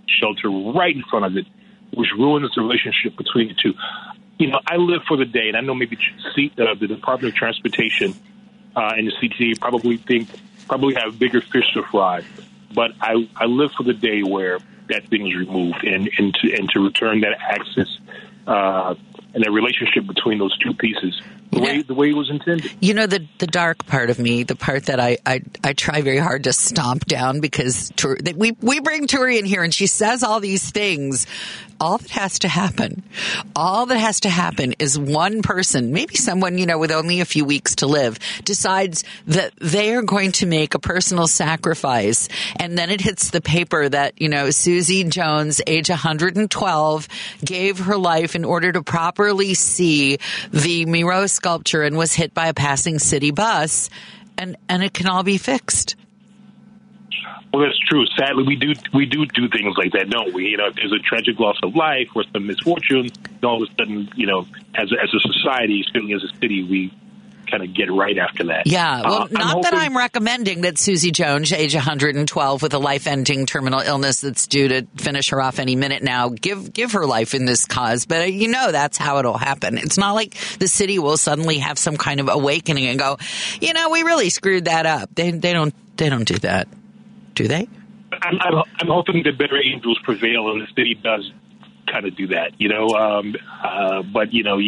shelter 0.07 0.49
right 0.49 0.95
in 0.95 1.03
front 1.09 1.25
of 1.25 1.37
it, 1.37 1.45
which 1.93 2.09
ruins 2.17 2.51
the 2.55 2.61
relationship 2.61 3.15
between 3.17 3.49
the 3.49 3.55
two 3.55 3.73
you 4.39 4.47
know, 4.47 4.59
I 4.65 4.77
live 4.77 5.01
for 5.07 5.17
the 5.17 5.25
day, 5.25 5.49
and 5.49 5.57
I 5.57 5.61
know 5.61 5.75
maybe 5.75 5.97
uh, 5.97 6.73
the 6.79 6.87
Department 6.87 7.33
of 7.33 7.35
Transportation 7.35 8.15
uh, 8.75 8.93
and 8.97 9.07
the 9.07 9.11
CTA 9.21 9.59
probably 9.59 9.97
think 9.97 10.29
probably 10.67 10.95
have 10.95 11.19
bigger 11.19 11.41
fish 11.41 11.65
to 11.73 11.83
fry, 11.91 12.23
but 12.73 12.91
I 13.01 13.29
I 13.35 13.45
live 13.45 13.71
for 13.77 13.83
the 13.83 13.93
day 13.93 14.23
where 14.23 14.59
that 14.87 15.07
thing 15.09 15.23
was 15.23 15.35
removed, 15.35 15.83
and 15.83 16.09
and 16.17 16.33
to, 16.35 16.55
and 16.55 16.69
to 16.69 16.79
return 16.79 17.21
that 17.21 17.37
access 17.39 17.89
uh, 18.47 18.95
and 19.33 19.43
the 19.43 19.51
relationship 19.51 20.07
between 20.07 20.39
those 20.39 20.57
two 20.59 20.73
pieces 20.73 21.21
the 21.51 21.59
way 21.59 21.81
the 21.81 21.93
way 21.93 22.09
it 22.09 22.15
was 22.15 22.29
intended. 22.29 22.71
You 22.79 22.93
know 22.93 23.07
the 23.07 23.25
the 23.39 23.47
dark 23.47 23.85
part 23.85 24.09
of 24.09 24.19
me, 24.19 24.43
the 24.43 24.55
part 24.55 24.85
that 24.85 24.99
I 24.99 25.17
I, 25.25 25.41
I 25.63 25.73
try 25.73 26.01
very 26.01 26.17
hard 26.17 26.43
to 26.43 26.53
stomp 26.53 27.05
down 27.05 27.39
because 27.39 27.91
we 28.35 28.51
we 28.61 28.79
bring 28.79 29.07
Turi 29.07 29.39
in 29.39 29.45
here 29.45 29.63
and 29.63 29.73
she 29.73 29.87
says 29.87 30.23
all 30.23 30.39
these 30.39 30.69
things. 30.69 31.27
All 31.81 31.97
that 31.97 32.11
has 32.11 32.39
to 32.39 32.49
happen, 32.49 33.03
all 33.55 33.85
that 33.85 33.97
has 33.97 34.19
to 34.21 34.29
happen 34.29 34.73
is 34.79 34.99
one 34.99 35.41
person, 35.41 35.93
maybe 35.93 36.15
someone 36.15 36.57
you 36.57 36.65
know 36.65 36.77
with 36.77 36.91
only 36.91 37.21
a 37.21 37.25
few 37.25 37.45
weeks 37.45 37.75
to 37.75 37.87
live, 37.87 38.19
decides 38.43 39.05
that 39.27 39.53
they 39.61 39.95
are 39.95 40.01
going 40.01 40.33
to 40.33 40.45
make 40.45 40.73
a 40.73 40.79
personal 40.79 41.25
sacrifice, 41.25 42.27
and 42.59 42.77
then 42.77 42.89
it 42.89 42.99
hits 42.99 43.29
the 43.29 43.39
paper 43.39 43.87
that 43.87 44.21
you 44.21 44.27
know 44.27 44.49
Susie 44.49 45.05
Jones, 45.05 45.61
age 45.67 45.87
112, 45.87 47.07
gave 47.45 47.79
her 47.79 47.95
life 47.95 48.35
in 48.35 48.43
order 48.43 48.73
to 48.73 48.83
properly 48.83 49.53
see 49.53 50.17
the 50.51 50.85
Miro 50.85 51.27
sculpture 51.39 51.83
and 51.83 51.97
was 51.97 52.13
hit 52.13 52.33
by 52.33 52.47
a 52.47 52.53
passing 52.53 52.99
city 52.99 53.31
bus, 53.31 53.89
and 54.37 54.57
and 54.67 54.83
it 54.83 54.93
can 54.93 55.07
all 55.07 55.23
be 55.23 55.37
fixed. 55.37 55.95
Well, 57.53 57.63
that's 57.63 57.79
true. 57.79 58.05
Sadly, 58.17 58.43
we 58.45 58.57
do 58.57 58.73
we 58.93 59.05
do 59.05 59.25
do 59.25 59.47
things 59.47 59.75
like 59.77 59.93
that, 59.93 60.09
don't 60.09 60.33
we? 60.33 60.47
You 60.47 60.57
know, 60.57 60.67
if 60.67 60.75
there's 60.75 60.91
a 60.91 60.99
tragic 60.99 61.39
loss 61.39 61.57
of 61.63 61.75
life 61.75 62.09
or 62.13 62.23
some 62.33 62.45
misfortune, 62.45 63.09
all 63.41 63.63
of 63.63 63.69
a 63.69 63.73
sudden, 63.75 64.09
you 64.15 64.27
know, 64.27 64.45
as 64.75 64.91
a, 64.91 65.01
as 65.01 65.09
a 65.13 65.19
society, 65.33 65.83
certainly 65.87 66.13
as 66.13 66.23
a 66.23 66.35
city, 66.39 66.63
we 66.63 66.93
kind 67.49 67.63
of 67.63 67.73
get 67.73 67.91
right 67.91 68.17
after 68.17 68.45
that. 68.45 68.67
Yeah. 68.67 69.01
Well, 69.01 69.23
uh, 69.23 69.27
not 69.31 69.43
hoping- 69.43 69.61
that 69.63 69.73
I'm 69.73 69.97
recommending 69.97 70.61
that 70.61 70.77
Susie 70.77 71.11
Jones, 71.11 71.51
age 71.51 71.73
112, 71.75 72.61
with 72.61 72.73
a 72.73 72.79
life-ending 72.79 73.45
terminal 73.45 73.79
illness 73.79 74.21
that's 74.21 74.47
due 74.47 74.67
to 74.67 74.87
finish 74.97 75.29
her 75.29 75.41
off 75.41 75.59
any 75.59 75.75
minute 75.75 76.03
now, 76.03 76.29
give 76.29 76.71
give 76.73 76.93
her 76.93 77.05
life 77.05 77.33
in 77.33 77.45
this 77.45 77.65
cause. 77.65 78.05
But 78.05 78.21
uh, 78.21 78.25
you 78.25 78.47
know 78.47 78.71
that's 78.71 78.97
how 78.97 79.19
it'll 79.19 79.37
happen. 79.37 79.77
It's 79.77 79.97
not 79.97 80.13
like 80.13 80.35
the 80.59 80.67
city 80.67 80.99
will 80.99 81.17
suddenly 81.17 81.59
have 81.59 81.77
some 81.77 81.97
kind 81.97 82.19
of 82.19 82.29
awakening 82.29 82.87
and 82.87 82.99
go, 82.99 83.17
you 83.61 83.73
know, 83.73 83.89
we 83.89 84.03
really 84.03 84.29
screwed 84.29 84.65
that 84.65 84.85
up. 84.85 85.09
They 85.15 85.31
they 85.31 85.53
don't 85.53 85.73
they 85.97 86.09
don't 86.09 86.27
do 86.27 86.37
that, 86.39 86.67
do 87.35 87.47
they? 87.47 87.67
I'm, 88.11 88.39
I'm, 88.41 88.63
I'm 88.79 88.87
hoping 88.87 89.23
that 89.23 89.37
better 89.37 89.57
angels 89.61 89.99
prevail 90.03 90.49
and 90.51 90.61
the 90.61 90.67
city 90.75 90.95
does 91.01 91.31
kind 91.91 92.05
of 92.05 92.15
do 92.15 92.27
that, 92.27 92.51
you 92.57 92.69
know. 92.69 92.87
Um, 92.89 93.35
uh, 93.63 94.03
but 94.03 94.33
you 94.33 94.43
know, 94.43 94.59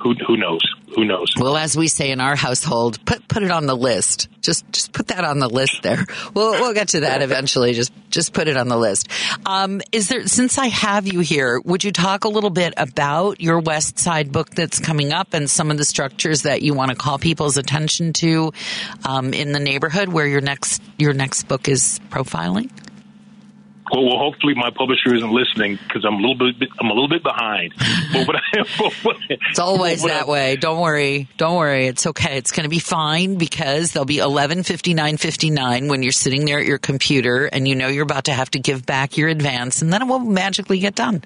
who 0.00 0.14
who 0.26 0.36
knows? 0.36 0.60
Who 0.94 1.04
knows? 1.04 1.34
Well, 1.36 1.56
as 1.56 1.76
we 1.76 1.88
say 1.88 2.10
in 2.10 2.20
our 2.20 2.36
household, 2.36 3.04
put 3.04 3.26
put 3.26 3.42
it 3.42 3.50
on 3.50 3.66
the 3.66 3.76
list. 3.76 4.28
Just 4.40 4.70
just 4.70 4.92
put 4.92 5.08
that 5.08 5.24
on 5.24 5.38
the 5.38 5.48
list 5.48 5.82
there. 5.82 6.04
We'll 6.34 6.52
we'll 6.52 6.74
get 6.74 6.88
to 6.88 7.00
that 7.00 7.22
eventually. 7.22 7.72
Just 7.72 7.92
just 8.10 8.32
put 8.32 8.48
it 8.48 8.56
on 8.56 8.68
the 8.68 8.76
list. 8.76 9.08
Um, 9.46 9.80
is 9.92 10.08
there 10.08 10.26
since 10.26 10.58
I 10.58 10.66
have 10.66 11.06
you 11.06 11.20
here, 11.20 11.60
would 11.64 11.84
you 11.84 11.92
talk 11.92 12.24
a 12.24 12.28
little 12.28 12.50
bit 12.50 12.74
about 12.76 13.40
your 13.40 13.60
West 13.60 13.98
Side 13.98 14.32
book 14.32 14.50
that's 14.50 14.78
coming 14.78 15.12
up 15.12 15.34
and 15.34 15.48
some 15.48 15.70
of 15.70 15.78
the 15.78 15.84
structures 15.84 16.42
that 16.42 16.62
you 16.62 16.74
want 16.74 16.90
to 16.90 16.96
call 16.96 17.18
people's 17.18 17.56
attention 17.56 18.12
to 18.14 18.52
um, 19.04 19.32
in 19.32 19.52
the 19.52 19.60
neighborhood 19.60 20.08
where 20.08 20.26
your 20.26 20.40
next 20.40 20.82
your 20.98 21.12
next 21.12 21.44
book 21.44 21.68
is 21.68 22.00
profiling? 22.10 22.70
Well, 23.92 24.04
well, 24.04 24.18
hopefully 24.18 24.54
my 24.54 24.70
publisher 24.70 25.14
isn't 25.14 25.30
listening 25.30 25.78
because 25.86 26.04
I'm 26.04 26.14
a 26.14 26.16
little 26.16 26.36
bit 26.36 26.68
I'm 26.80 26.90
a 26.90 26.94
little 26.94 27.08
bit 27.08 27.22
behind. 27.22 27.74
But 28.14 28.26
what 28.28 28.36
I, 28.36 29.36
it's 29.50 29.58
always 29.58 30.02
that 30.02 30.26
I, 30.26 30.30
way. 30.30 30.56
Don't 30.56 30.80
worry, 30.80 31.28
don't 31.36 31.56
worry. 31.56 31.86
It's 31.86 32.06
okay. 32.06 32.36
It's 32.38 32.52
going 32.52 32.62
to 32.62 32.70
be 32.70 32.78
fine 32.78 33.36
because 33.36 33.92
there'll 33.92 34.06
be 34.06 34.18
eleven 34.18 34.62
fifty 34.62 34.94
nine 34.94 35.16
fifty 35.16 35.50
nine 35.50 35.88
when 35.88 36.02
you're 36.02 36.12
sitting 36.12 36.44
there 36.44 36.60
at 36.60 36.66
your 36.66 36.78
computer 36.78 37.46
and 37.46 37.66
you 37.66 37.74
know 37.74 37.88
you're 37.88 38.04
about 38.04 38.24
to 38.24 38.32
have 38.32 38.50
to 38.52 38.58
give 38.60 38.86
back 38.86 39.16
your 39.16 39.28
advance, 39.28 39.82
and 39.82 39.92
then 39.92 40.02
it 40.02 40.04
will 40.06 40.20
magically 40.20 40.78
get 40.78 40.94
done. 40.94 41.22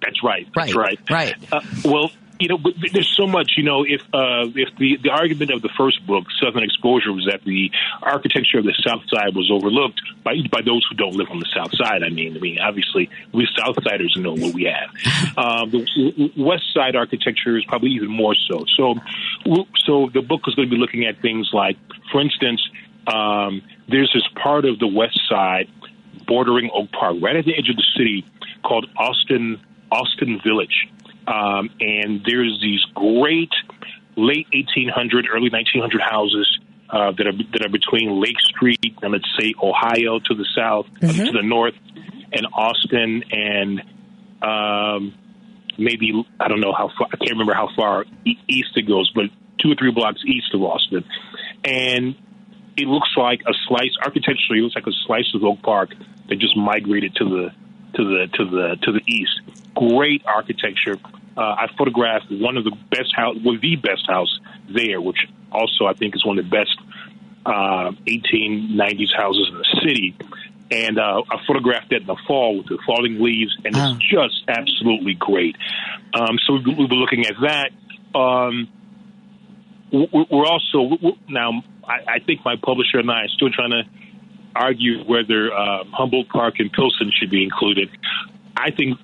That's 0.00 0.22
right. 0.22 0.48
That's 0.54 0.74
right. 0.74 0.98
Right. 1.10 1.36
right. 1.40 1.52
Uh, 1.52 1.60
well, 1.84 2.10
you 2.40 2.48
know, 2.48 2.58
there's 2.92 3.08
so 3.16 3.26
much. 3.26 3.52
You 3.56 3.64
know, 3.64 3.84
if 3.84 4.00
uh, 4.14 4.46
if 4.54 4.76
the 4.78 4.96
the 5.02 5.10
argument 5.10 5.50
of 5.50 5.62
the 5.62 5.70
first 5.76 6.06
book, 6.06 6.24
Southern 6.40 6.62
Exposure, 6.62 7.12
was 7.12 7.26
that 7.30 7.42
the 7.44 7.70
architecture 8.02 8.58
of 8.58 8.64
the 8.64 8.74
South 8.86 9.02
Side 9.08 9.34
was 9.34 9.50
overlooked 9.50 10.00
by 10.22 10.36
by 10.50 10.62
those 10.62 10.86
who 10.88 10.96
don't 10.96 11.16
live 11.16 11.28
on 11.30 11.40
the 11.40 11.48
South 11.54 11.74
Side. 11.74 12.02
I 12.04 12.10
mean, 12.10 12.36
I 12.36 12.40
mean, 12.40 12.58
obviously, 12.60 13.10
we 13.32 13.48
Southsiders 13.58 14.16
know 14.16 14.34
what 14.34 14.54
we 14.54 14.64
have. 14.64 14.90
Um, 15.38 15.70
the 15.70 16.32
West 16.36 16.64
Side 16.74 16.96
architecture 16.96 17.56
is 17.56 17.64
probably 17.66 17.90
even 17.90 18.08
more 18.08 18.34
so. 18.34 18.64
So, 18.76 18.94
so 19.84 20.10
the 20.12 20.20
book 20.20 20.42
is 20.48 20.54
going 20.54 20.68
to 20.68 20.74
be 20.74 20.80
looking 20.80 21.04
at 21.04 21.20
things 21.22 21.50
like, 21.52 21.76
for 22.10 22.20
instance, 22.20 22.60
um, 23.06 23.62
there's 23.88 24.10
this 24.12 24.26
part 24.42 24.64
of 24.64 24.80
the 24.80 24.88
West 24.88 25.20
Side 25.28 25.68
bordering 26.26 26.70
Oak 26.74 26.90
Park, 26.90 27.16
right 27.20 27.36
at 27.36 27.44
the 27.44 27.54
edge 27.56 27.68
of 27.70 27.76
the 27.76 27.86
city, 27.96 28.24
called 28.64 28.86
Austin 28.96 29.60
Austin 29.92 30.40
Village 30.44 30.88
um, 31.28 31.70
and 31.80 32.22
there's 32.24 32.58
these 32.62 32.80
great 32.94 33.52
late 34.16 34.46
1800, 34.52 35.26
early 35.30 35.50
1900 35.50 36.00
houses 36.00 36.58
uh, 36.90 37.12
that 37.12 37.26
are 37.26 37.36
that 37.52 37.64
are 37.64 37.68
between 37.68 38.20
Lake 38.20 38.40
Street 38.40 38.96
and 39.02 39.12
let's 39.12 39.28
say 39.38 39.52
Ohio 39.62 40.18
to 40.20 40.34
the 40.34 40.46
south, 40.56 40.86
mm-hmm. 41.00 41.26
to 41.26 41.32
the 41.32 41.42
north, 41.42 41.74
and 42.32 42.46
Austin 42.52 43.24
and 43.30 43.82
um, 44.42 45.14
maybe 45.76 46.12
I 46.40 46.48
don't 46.48 46.60
know 46.60 46.72
how 46.72 46.90
far 46.96 47.08
I 47.12 47.16
can't 47.16 47.32
remember 47.32 47.54
how 47.54 47.68
far 47.76 48.06
east 48.24 48.70
it 48.76 48.88
goes, 48.88 49.10
but 49.14 49.24
two 49.62 49.72
or 49.72 49.74
three 49.74 49.92
blocks 49.92 50.22
east 50.24 50.54
of 50.54 50.62
Austin, 50.62 51.04
and 51.64 52.16
it 52.76 52.86
looks 52.86 53.10
like 53.16 53.42
a 53.46 53.52
slice 53.66 53.94
architecturally. 54.02 54.60
It 54.60 54.62
looks 54.62 54.76
like 54.76 54.86
a 54.86 54.96
slice 55.06 55.30
of 55.34 55.44
Oak 55.44 55.60
Park 55.62 55.90
that 56.28 56.38
just 56.38 56.56
migrated 56.56 57.14
to 57.16 57.24
the 57.24 57.50
to 57.96 58.04
the 58.04 58.26
to 58.34 58.44
the 58.44 58.76
to 58.82 58.92
the 58.92 59.02
east. 59.06 59.40
Great 59.74 60.22
architecture, 60.24 60.96
uh, 61.38 61.54
I 61.56 61.68
photographed 61.78 62.26
one 62.30 62.56
of 62.56 62.64
the 62.64 62.76
best 62.90 63.14
house, 63.14 63.36
well, 63.44 63.56
the 63.62 63.76
best 63.76 64.06
house 64.08 64.40
there, 64.68 65.00
which 65.00 65.18
also 65.52 65.86
I 65.86 65.92
think 65.92 66.16
is 66.16 66.26
one 66.26 66.38
of 66.38 66.44
the 66.44 66.50
best 66.50 66.76
uh, 67.46 67.92
1890s 68.06 69.14
houses 69.16 69.48
in 69.52 69.58
the 69.58 69.80
city. 69.84 70.16
And 70.70 70.98
uh, 70.98 71.22
I 71.30 71.36
photographed 71.46 71.90
that 71.90 72.00
in 72.00 72.06
the 72.06 72.16
fall 72.26 72.58
with 72.58 72.66
the 72.66 72.78
falling 72.84 73.22
leaves, 73.22 73.56
and 73.64 73.74
it's 73.74 73.78
oh. 73.78 73.96
just 74.00 74.42
absolutely 74.48 75.14
great. 75.14 75.56
Um, 76.12 76.38
so 76.44 76.54
we, 76.54 76.74
will 76.74 76.88
be 76.88 76.96
looking 76.96 77.24
at 77.24 77.34
that. 77.40 77.70
Um, 78.18 78.68
we're 79.92 80.46
also 80.46 80.98
now. 81.28 81.62
I, 81.86 82.18
think 82.18 82.44
my 82.44 82.56
publisher 82.62 82.98
and 82.98 83.10
I 83.10 83.22
are 83.22 83.28
still 83.28 83.48
trying 83.48 83.70
to 83.70 83.82
argue 84.54 85.04
whether 85.04 85.50
uh, 85.50 85.84
Humboldt 85.90 86.28
Park 86.28 86.56
and 86.58 86.70
Pilsen 86.70 87.10
should 87.18 87.30
be 87.30 87.42
included. 87.42 87.88
I 88.54 88.72
think 88.72 88.98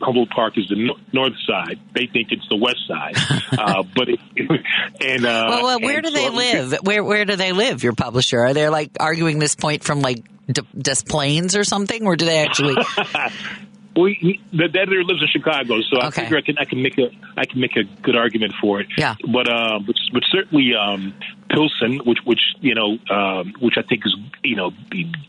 Humboldt 0.00 0.30
Park 0.30 0.54
is 0.56 0.66
the 0.68 0.76
no- 0.76 0.96
north 1.12 1.34
side. 1.46 1.78
They 1.94 2.06
think 2.06 2.28
it's 2.30 2.46
the 2.48 2.56
west 2.56 2.80
side. 2.88 3.14
uh, 3.58 3.82
but 3.94 4.08
it, 4.08 4.20
and 5.00 5.24
uh, 5.24 5.46
well, 5.48 5.62
well 5.64 5.80
where 5.80 6.00
do 6.00 6.08
so 6.08 6.14
they 6.14 6.28
live? 6.30 6.78
Where 6.82 7.04
where 7.04 7.24
do 7.24 7.36
they 7.36 7.52
live? 7.52 7.82
Your 7.82 7.94
publisher 7.94 8.40
are 8.40 8.54
they 8.54 8.68
like 8.68 8.90
arguing 8.98 9.38
this 9.38 9.54
point 9.54 9.84
from 9.84 10.00
like 10.00 10.24
D- 10.50 10.62
Des 10.76 11.02
Plaines 11.06 11.56
or 11.56 11.64
something, 11.64 12.06
or 12.06 12.16
do 12.16 12.24
they 12.24 12.38
actually? 12.38 12.76
Well, 13.96 14.06
he, 14.06 14.40
the 14.52 14.64
editor 14.64 15.02
lives 15.02 15.20
in 15.20 15.28
Chicago, 15.28 15.80
so 15.82 16.00
I 16.00 16.10
figure 16.10 16.36
I 16.36 16.42
can 16.42 16.58
I 16.58 16.64
can 16.64 16.80
make 16.80 16.96
a 16.96 17.10
I 17.36 17.44
can 17.44 17.60
make 17.60 17.76
a 17.76 17.82
good 18.02 18.16
argument 18.16 18.54
for 18.60 18.80
it. 18.80 18.86
Yeah. 18.96 19.16
But 19.26 19.48
uh, 19.48 19.80
but, 19.84 19.96
but 20.12 20.22
certainly 20.30 20.72
um, 20.74 21.12
Pilsen, 21.50 21.98
which 22.06 22.18
which 22.24 22.40
you 22.60 22.74
know 22.74 22.98
um, 23.10 23.52
which 23.60 23.74
I 23.76 23.82
think 23.82 24.06
is 24.06 24.14
you 24.44 24.54
know 24.54 24.70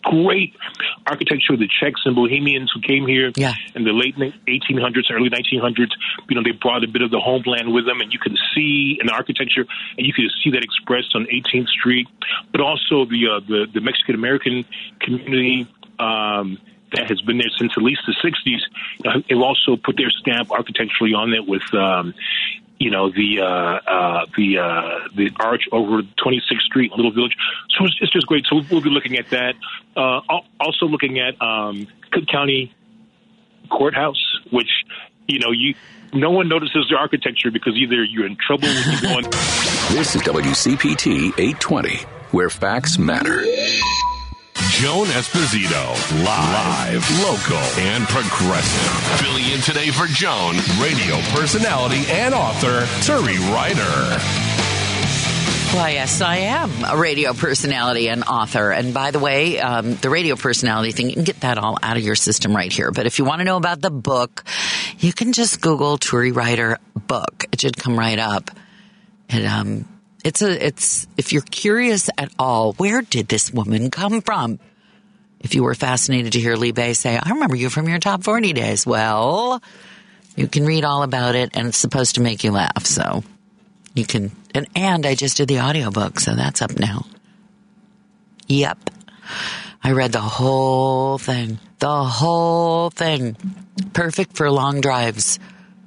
great 0.04 0.56
architecture 1.08 1.54
of 1.54 1.60
the 1.60 1.68
Czechs 1.68 2.02
and 2.06 2.16
Bohemians 2.16 2.72
who 2.72 2.82
came 2.82 3.08
here 3.08 3.32
yeah. 3.36 3.54
in 3.74 3.84
the 3.84 3.94
late 3.94 4.16
1800s, 4.16 5.10
early 5.12 5.32
1900s. 5.32 5.90
You 6.30 6.36
know 6.36 6.44
they 6.44 6.52
brought 6.52 6.84
a 6.84 6.88
bit 6.88 7.02
of 7.02 7.10
the 7.10 7.20
homeland 7.20 7.74
with 7.74 7.88
them, 7.88 8.00
and 8.00 8.14
you 8.14 8.20
can 8.20 8.38
see 8.54 8.98
in 9.02 9.08
the 9.08 9.14
architecture, 9.14 9.66
and 9.98 10.06
you 10.06 10.14
can 10.14 10.30
see 10.44 10.52
that 10.52 10.64
expressed 10.64 11.16
on 11.16 11.26
18th 11.26 11.68
Street, 11.70 12.08
but 12.52 12.62
also 12.62 13.06
the 13.06 13.28
uh, 13.28 13.40
the, 13.48 13.66
the 13.74 13.82
Mexican 13.82 14.14
American 14.14 14.66
community. 15.00 15.68
Um, 15.98 16.60
that 16.94 17.10
has 17.10 17.22
been 17.22 17.38
there 17.38 17.50
since 17.58 17.72
at 17.78 17.84
least 17.84 18.02
the 18.06 18.16
60s. 18.24 19.24
they've 19.28 19.42
also 19.42 19.76
put 19.76 19.98
their 19.98 20.10
stamp 20.10 20.52
architecturally 20.52 21.14
on 21.14 21.34
it 21.34 21.48
with, 21.48 21.64
um, 21.74 22.14
you 22.78 22.90
know, 22.90 23.10
the 23.10 23.40
uh, 23.40 23.46
uh, 23.46 24.26
the 24.36 24.58
uh, 24.58 25.08
the 25.16 25.32
arch 25.40 25.66
over 25.72 26.02
26th 26.02 26.62
Street, 26.62 26.92
Little 26.92 27.12
Village. 27.12 27.36
So 27.70 27.86
it's, 27.86 27.96
it's 28.02 28.12
just 28.12 28.26
great. 28.26 28.46
So 28.48 28.62
we'll 28.72 28.82
be 28.82 28.90
looking 28.90 29.18
at 29.18 29.30
that. 29.30 29.54
Uh, 29.96 30.22
also 30.60 30.88
looking 30.88 31.20
at 31.20 31.40
um, 31.42 31.88
Cook 32.12 32.28
County 32.28 32.74
Courthouse, 33.70 34.40
which 34.52 34.70
you 35.28 35.40
know 35.40 35.52
you 35.52 35.76
no 36.14 36.32
one 36.32 36.50
notices 36.50 36.88
the 36.90 36.98
architecture 36.98 37.52
because 37.52 37.76
either 37.76 38.04
you're 38.04 38.26
in 38.26 38.36
trouble 38.36 38.68
you're. 38.68 39.24
This 39.92 40.16
is 40.16 40.22
WCPT 40.22 41.38
820, 41.38 41.98
where 42.32 42.50
facts 42.50 42.98
matter. 42.98 43.44
Joan 44.82 45.06
Esposito, 45.10 46.26
live, 46.26 47.08
local, 47.22 47.64
and 47.84 48.04
progressive. 48.08 49.20
Filling 49.24 49.46
in 49.46 49.62
today 49.62 49.92
for 49.92 50.08
Joan, 50.08 50.56
radio 50.82 51.18
personality 51.38 52.04
and 52.10 52.34
author 52.34 52.82
Turi 53.06 53.38
Ryder. 53.54 54.20
Why, 55.78 55.92
yes, 55.92 56.20
I 56.22 56.38
am 56.38 56.72
a 56.84 56.98
radio 56.98 57.34
personality 57.34 58.10
and 58.10 58.24
author. 58.24 58.72
And 58.72 58.92
by 58.92 59.12
the 59.12 59.20
way, 59.20 59.60
um, 59.60 59.94
the 59.98 60.10
radio 60.10 60.36
personality 60.36 60.94
thing, 60.94 61.10
you 61.10 61.14
can 61.14 61.26
get 61.26 61.42
that 61.42 61.60
all 61.60 61.78
out 61.84 61.98
of 61.98 62.02
your 62.02 62.16
system 62.16 62.56
right 62.56 62.74
here. 62.74 62.90
But 62.90 63.06
if 63.06 63.20
you 63.20 63.26
want 63.26 63.42
to 63.42 63.46
know 63.46 63.58
about 63.58 63.82
the 63.82 63.92
book, 63.92 64.44
you 64.98 65.14
can 65.14 65.32
just 65.32 65.62
Google 65.62 66.00
Turi 66.00 66.36
Ryder 66.36 66.80
book. 66.96 67.46
It 67.52 67.62
should 67.62 67.78
come 67.78 68.00
right 68.00 68.18
up. 68.18 68.50
And, 69.30 69.46
um, 69.46 69.86
it's 70.24 70.42
a, 70.42 70.66
it's, 70.66 71.06
if 71.18 71.34
you're 71.34 71.44
curious 71.44 72.10
at 72.18 72.32
all, 72.40 72.74
where 72.74 73.04
did 73.04 73.28
this 73.28 73.52
woman 73.52 73.92
come 73.92 74.22
from? 74.22 74.60
If 75.44 75.56
you 75.56 75.64
were 75.64 75.76
fascinated 75.76 76.34
to 76.34 76.40
hear 76.40 76.56
Lee 76.56 76.72
Bey 76.72 76.94
say, 76.94 77.18
I 77.18 77.30
remember 77.30 77.56
you 77.56 77.70
from 77.70 77.90
your 77.90 78.00
top 78.00 78.24
40 78.24 78.54
days. 78.54 78.86
Well, 78.86 79.62
you 80.36 80.48
can 80.48 80.66
read 80.66 80.86
all 80.86 81.04
about 81.04 81.36
it 81.36 81.52
and 81.56 81.68
it's 81.68 81.78
supposed 81.78 82.16
to 82.16 82.22
make 82.22 82.44
you 82.44 82.52
laugh. 82.52 82.86
So 82.86 83.24
you 83.96 84.06
can, 84.06 84.32
and, 84.54 84.68
and 84.76 85.06
I 85.06 85.16
just 85.16 85.38
did 85.38 85.48
the 85.48 85.62
audiobook, 85.62 86.20
so 86.20 86.36
that's 86.36 86.62
up 86.62 86.78
now. 86.78 87.06
Yep. 88.48 88.90
I 89.84 89.92
read 89.94 90.12
the 90.12 90.22
whole 90.22 91.18
thing. 91.18 91.60
The 91.80 92.04
whole 92.04 92.92
thing. 92.92 93.36
Perfect 93.94 94.38
for 94.38 94.52
long 94.52 94.82
drives. 94.82 95.40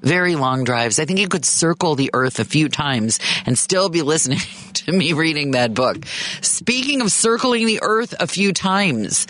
Very 0.04 0.36
long 0.36 0.64
drives. 0.64 0.98
I 0.98 1.04
think 1.04 1.18
you 1.18 1.28
could 1.28 1.44
circle 1.44 1.96
the 1.96 2.10
earth 2.12 2.38
a 2.38 2.44
few 2.44 2.68
times 2.68 3.18
and 3.46 3.58
still 3.58 3.88
be 3.88 4.02
listening 4.02 4.38
to 4.74 4.92
me 4.92 5.12
reading 5.12 5.52
that 5.52 5.74
book. 5.74 6.04
Speaking 6.40 7.00
of 7.00 7.10
circling 7.10 7.66
the 7.66 7.80
earth 7.82 8.14
a 8.20 8.26
few 8.26 8.52
times, 8.52 9.26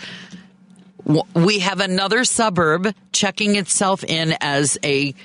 we 1.33 1.59
have 1.59 1.79
another 1.79 2.23
suburb 2.25 2.93
checking 3.11 3.55
itself 3.55 4.03
in 4.03 4.35
as 4.41 4.77
a, 4.83 5.15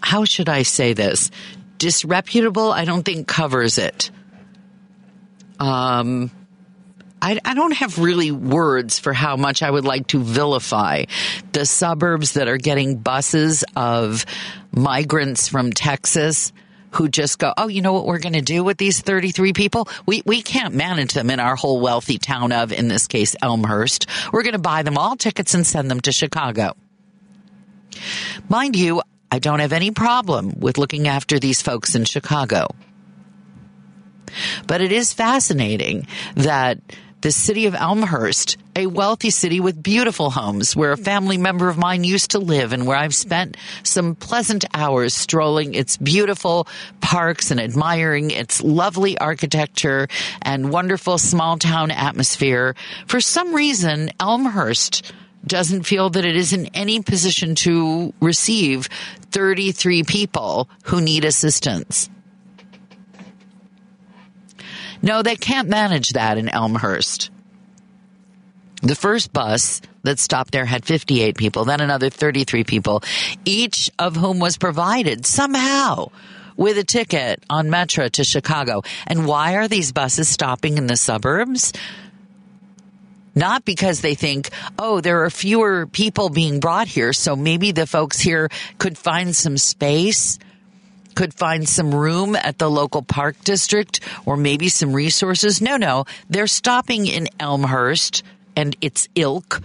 how 0.00 0.24
should 0.24 0.48
I 0.48 0.62
say 0.62 0.92
this? 0.92 1.30
disreputable, 1.78 2.72
I 2.72 2.84
don't 2.84 3.02
think 3.02 3.26
covers 3.26 3.78
it. 3.78 4.10
Um, 5.58 6.30
I, 7.26 7.40
I, 7.44 7.54
don't 7.54 7.74
have 7.74 7.98
really 7.98 8.30
words 8.30 9.00
for 9.00 9.12
how 9.12 9.36
much 9.36 9.60
I 9.60 9.68
would 9.68 9.84
like 9.84 10.06
to 10.08 10.20
vilify 10.20 11.06
the 11.50 11.66
suburbs 11.66 12.34
that 12.34 12.46
are 12.46 12.56
getting 12.56 12.98
buses 12.98 13.64
of 13.74 14.24
migrants 14.70 15.48
from 15.48 15.72
Texas 15.72 16.52
who 16.92 17.08
just 17.08 17.40
go, 17.40 17.52
oh, 17.56 17.66
you 17.66 17.82
know 17.82 17.94
what 17.94 18.06
we're 18.06 18.20
going 18.20 18.34
to 18.34 18.42
do 18.42 18.62
with 18.62 18.78
these 18.78 19.00
33 19.00 19.54
people? 19.54 19.88
We, 20.06 20.22
we 20.24 20.40
can't 20.40 20.72
manage 20.72 21.14
them 21.14 21.28
in 21.30 21.40
our 21.40 21.56
whole 21.56 21.80
wealthy 21.80 22.18
town 22.18 22.52
of, 22.52 22.72
in 22.72 22.86
this 22.86 23.08
case, 23.08 23.34
Elmhurst. 23.42 24.06
We're 24.32 24.44
going 24.44 24.52
to 24.52 24.60
buy 24.60 24.84
them 24.84 24.96
all 24.96 25.16
tickets 25.16 25.52
and 25.52 25.66
send 25.66 25.90
them 25.90 26.00
to 26.02 26.12
Chicago. 26.12 26.76
Mind 28.48 28.76
you, 28.76 29.02
I 29.32 29.40
don't 29.40 29.58
have 29.58 29.72
any 29.72 29.90
problem 29.90 30.60
with 30.60 30.78
looking 30.78 31.08
after 31.08 31.40
these 31.40 31.60
folks 31.60 31.96
in 31.96 32.04
Chicago. 32.04 32.68
But 34.68 34.80
it 34.80 34.92
is 34.92 35.12
fascinating 35.12 36.06
that 36.36 36.78
the 37.22 37.32
city 37.32 37.66
of 37.66 37.74
Elmhurst, 37.74 38.56
a 38.76 38.86
wealthy 38.86 39.30
city 39.30 39.58
with 39.58 39.82
beautiful 39.82 40.30
homes 40.30 40.76
where 40.76 40.92
a 40.92 40.96
family 40.96 41.38
member 41.38 41.68
of 41.68 41.78
mine 41.78 42.04
used 42.04 42.32
to 42.32 42.38
live 42.38 42.72
and 42.72 42.86
where 42.86 42.96
I've 42.96 43.14
spent 43.14 43.56
some 43.82 44.14
pleasant 44.14 44.64
hours 44.74 45.14
strolling 45.14 45.74
its 45.74 45.96
beautiful 45.96 46.68
parks 47.00 47.50
and 47.50 47.60
admiring 47.60 48.30
its 48.30 48.62
lovely 48.62 49.16
architecture 49.18 50.08
and 50.42 50.70
wonderful 50.70 51.18
small 51.18 51.58
town 51.58 51.90
atmosphere. 51.90 52.74
For 53.06 53.20
some 53.20 53.54
reason, 53.54 54.10
Elmhurst 54.20 55.12
doesn't 55.46 55.84
feel 55.84 56.10
that 56.10 56.24
it 56.24 56.36
is 56.36 56.52
in 56.52 56.66
any 56.74 57.00
position 57.00 57.54
to 57.54 58.12
receive 58.20 58.88
33 59.30 60.02
people 60.02 60.68
who 60.84 61.00
need 61.00 61.24
assistance. 61.24 62.10
No, 65.06 65.22
they 65.22 65.36
can't 65.36 65.68
manage 65.68 66.14
that 66.14 66.36
in 66.36 66.48
Elmhurst. 66.48 67.30
The 68.82 68.96
first 68.96 69.32
bus 69.32 69.80
that 70.02 70.18
stopped 70.18 70.50
there 70.50 70.64
had 70.64 70.84
58 70.84 71.36
people, 71.36 71.64
then 71.64 71.80
another 71.80 72.10
33 72.10 72.64
people, 72.64 73.04
each 73.44 73.88
of 74.00 74.16
whom 74.16 74.40
was 74.40 74.58
provided 74.58 75.24
somehow 75.24 76.08
with 76.56 76.76
a 76.76 76.82
ticket 76.82 77.40
on 77.48 77.68
Metra 77.68 78.10
to 78.10 78.24
Chicago. 78.24 78.82
And 79.06 79.28
why 79.28 79.54
are 79.54 79.68
these 79.68 79.92
buses 79.92 80.28
stopping 80.28 80.76
in 80.76 80.88
the 80.88 80.96
suburbs? 80.96 81.72
not 83.38 83.66
because 83.66 84.00
they 84.00 84.14
think, 84.14 84.48
oh, 84.78 85.02
there 85.02 85.24
are 85.24 85.28
fewer 85.28 85.86
people 85.86 86.30
being 86.30 86.58
brought 86.58 86.88
here, 86.88 87.12
so 87.12 87.36
maybe 87.36 87.70
the 87.70 87.86
folks 87.86 88.18
here 88.18 88.48
could 88.78 88.96
find 88.96 89.36
some 89.36 89.58
space 89.58 90.38
could 91.16 91.34
find 91.34 91.68
some 91.68 91.92
room 91.92 92.36
at 92.36 92.58
the 92.58 92.70
local 92.70 93.02
park 93.02 93.36
district 93.42 94.00
or 94.24 94.36
maybe 94.36 94.68
some 94.68 94.92
resources. 94.92 95.60
No, 95.60 95.76
no, 95.76 96.04
they're 96.30 96.46
stopping 96.46 97.06
in 97.06 97.28
Elmhurst 97.40 98.22
and 98.54 98.76
its 98.80 99.08
ilk 99.16 99.60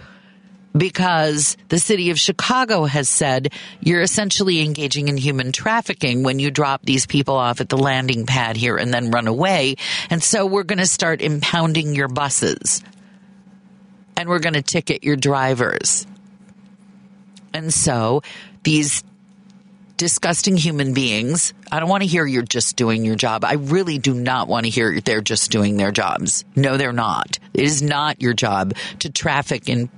because 0.76 1.56
the 1.68 1.78
city 1.78 2.10
of 2.10 2.18
Chicago 2.18 2.84
has 2.84 3.08
said 3.08 3.52
you're 3.80 4.00
essentially 4.00 4.62
engaging 4.62 5.08
in 5.08 5.16
human 5.16 5.52
trafficking 5.52 6.22
when 6.22 6.38
you 6.38 6.50
drop 6.50 6.82
these 6.82 7.06
people 7.06 7.36
off 7.36 7.60
at 7.60 7.68
the 7.68 7.76
landing 7.76 8.26
pad 8.26 8.56
here 8.56 8.76
and 8.76 8.92
then 8.92 9.10
run 9.10 9.26
away. 9.26 9.76
And 10.10 10.22
so 10.22 10.46
we're 10.46 10.62
going 10.62 10.78
to 10.78 10.86
start 10.86 11.20
impounding 11.20 11.94
your 11.94 12.08
buses 12.08 12.82
and 14.16 14.28
we're 14.28 14.38
going 14.38 14.54
to 14.54 14.62
ticket 14.62 15.04
your 15.04 15.16
drivers. 15.16 16.06
And 17.52 17.72
so 17.72 18.22
these 18.62 19.04
disgusting 19.96 20.56
human 20.56 20.94
beings, 20.94 21.54
I 21.70 21.80
don't 21.80 21.88
want 21.88 22.02
to 22.02 22.08
hear 22.08 22.26
you're 22.26 22.42
just 22.42 22.76
doing 22.76 23.04
your 23.04 23.16
job. 23.16 23.44
I 23.44 23.54
really 23.54 23.98
do 23.98 24.14
not 24.14 24.48
want 24.48 24.64
to 24.64 24.70
hear 24.70 25.00
they're 25.00 25.20
just 25.20 25.50
doing 25.50 25.76
their 25.76 25.92
jobs. 25.92 26.44
No, 26.56 26.76
they're 26.76 26.92
not. 26.92 27.38
It 27.54 27.64
is 27.64 27.82
not 27.82 28.20
your 28.20 28.34
job 28.34 28.74
to 29.00 29.10
traffic 29.10 29.68
in 29.68 29.90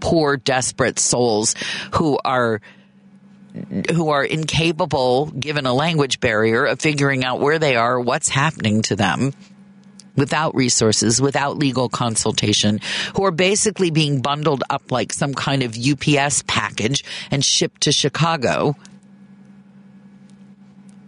poor, 0.00 0.36
desperate 0.36 0.98
souls 0.98 1.54
who 1.94 2.18
are 2.24 2.60
who 3.92 4.08
are 4.08 4.24
incapable, 4.24 5.26
given 5.26 5.66
a 5.66 5.74
language 5.74 6.20
barrier, 6.20 6.64
of 6.64 6.80
figuring 6.80 7.22
out 7.22 7.38
where 7.38 7.58
they 7.58 7.76
are, 7.76 8.00
what's 8.00 8.28
happening 8.28 8.80
to 8.82 8.96
them 8.96 9.32
without 10.16 10.54
resources, 10.54 11.20
without 11.20 11.58
legal 11.58 11.88
consultation, 11.88 12.80
who 13.14 13.24
are 13.24 13.30
basically 13.30 13.90
being 13.90 14.20
bundled 14.20 14.62
up 14.70 14.90
like 14.90 15.12
some 15.12 15.34
kind 15.34 15.62
of 15.62 15.76
UPS 15.76 16.42
package 16.46 17.04
and 17.30 17.44
shipped 17.44 17.82
to 17.82 17.92
Chicago. 17.92 18.76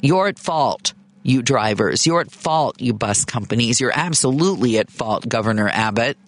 You're 0.04 0.28
at 0.28 0.38
fault, 0.38 0.92
you 1.22 1.40
drivers. 1.40 2.06
You're 2.06 2.20
at 2.20 2.30
fault, 2.30 2.78
you 2.78 2.92
bus 2.92 3.24
companies. 3.24 3.80
You're 3.80 3.90
absolutely 3.94 4.76
at 4.76 4.90
fault, 4.90 5.26
Governor 5.26 5.66
Abbott. 5.66 6.18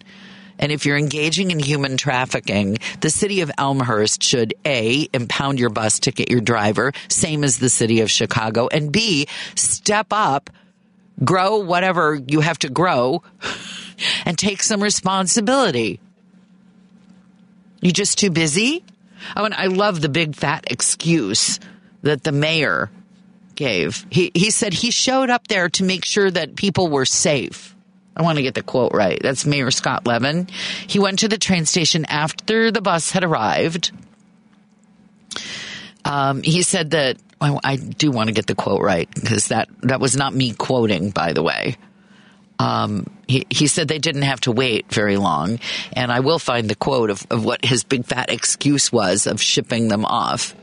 And 0.57 0.71
if 0.71 0.87
you're 0.87 0.97
engaging 0.97 1.51
in 1.51 1.59
human 1.59 1.95
trafficking, 1.95 2.79
the 3.01 3.11
city 3.11 3.41
of 3.41 3.51
Elmhurst 3.55 4.23
should 4.23 4.55
A, 4.65 5.07
impound 5.13 5.59
your 5.59 5.69
bus 5.69 5.99
ticket 5.99 6.31
your 6.31 6.41
driver, 6.41 6.91
same 7.07 7.43
as 7.43 7.59
the 7.59 7.69
city 7.69 8.01
of 8.01 8.09
Chicago, 8.09 8.67
and 8.67 8.91
B, 8.91 9.27
step 9.53 10.07
up 10.09 10.49
grow 11.23 11.57
whatever 11.57 12.15
you 12.15 12.39
have 12.39 12.57
to 12.59 12.69
grow 12.69 13.21
and 14.25 14.39
take 14.39 14.63
some 14.63 14.81
responsibility. 14.81 15.99
You 17.79 17.91
just 17.91 18.17
too 18.17 18.31
busy? 18.31 18.83
Oh, 19.35 19.45
and 19.45 19.53
I 19.53 19.67
love 19.67 20.01
the 20.01 20.09
big 20.09 20.35
fat 20.35 20.65
excuse 20.71 21.59
that 22.01 22.23
the 22.23 22.31
mayor 22.31 22.89
gave. 23.57 24.05
He, 24.09 24.31
he 24.33 24.51
said 24.51 24.73
he 24.73 24.91
showed 24.91 25.29
up 25.29 25.47
there 25.47 25.67
to 25.71 25.83
make 25.83 26.05
sure 26.05 26.31
that 26.31 26.55
people 26.55 26.87
were 26.87 27.05
safe. 27.05 27.75
I 28.15 28.21
want 28.21 28.37
to 28.37 28.41
get 28.41 28.55
the 28.55 28.63
quote 28.63 28.93
right. 28.93 29.19
That's 29.21 29.45
Mayor 29.45 29.69
Scott 29.69 30.07
Levin. 30.07 30.47
He 30.87 30.99
went 30.99 31.19
to 31.19 31.27
the 31.27 31.37
train 31.37 31.65
station 31.65 32.05
after 32.05 32.71
the 32.71 32.81
bus 32.81 33.11
had 33.11 33.23
arrived. 33.23 33.91
Um, 36.05 36.41
he 36.41 36.61
said 36.61 36.91
that 36.91 37.17
I, 37.39 37.59
I 37.63 37.75
do 37.75 38.09
want 38.09 38.27
to 38.29 38.33
get 38.33 38.47
the 38.47 38.55
quote 38.55 38.81
right 38.81 39.09
because 39.13 39.49
that 39.49 39.69
that 39.83 39.99
was 39.99 40.15
not 40.15 40.33
me 40.33 40.53
quoting, 40.53 41.11
by 41.11 41.33
the 41.33 41.43
way. 41.43 41.75
Um, 42.59 43.05
he, 43.27 43.45
he 43.49 43.67
said 43.67 43.87
they 43.87 43.99
didn't 43.99 44.23
have 44.23 44.41
to 44.41 44.51
wait 44.51 44.91
very 44.91 45.17
long, 45.17 45.59
and 45.93 46.11
I 46.11 46.21
will 46.21 46.39
find 46.39 46.67
the 46.67 46.75
quote 46.75 47.11
of, 47.11 47.27
of 47.29 47.45
what 47.45 47.63
his 47.63 47.83
big 47.83 48.05
fat 48.05 48.31
excuse 48.31 48.91
was 48.91 49.27
of 49.27 49.39
shipping 49.39 49.89
them 49.89 50.05
off. 50.05 50.55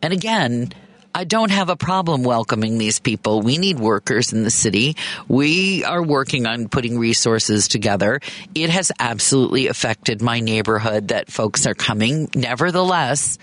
And 0.00 0.14
again, 0.14 0.72
I 1.14 1.24
don't 1.24 1.50
have 1.50 1.68
a 1.68 1.76
problem 1.76 2.22
welcoming 2.22 2.78
these 2.78 3.00
people. 3.00 3.42
We 3.42 3.58
need 3.58 3.80
workers 3.80 4.32
in 4.32 4.44
the 4.44 4.50
city. 4.50 4.96
We 5.28 5.84
are 5.84 6.02
working 6.02 6.46
on 6.46 6.68
putting 6.68 6.98
resources 6.98 7.66
together. 7.66 8.20
It 8.54 8.70
has 8.70 8.92
absolutely 8.98 9.66
affected 9.66 10.22
my 10.22 10.40
neighborhood 10.40 11.08
that 11.08 11.30
folks 11.30 11.66
are 11.66 11.74
coming. 11.74 12.30
Nevertheless, 12.34 13.38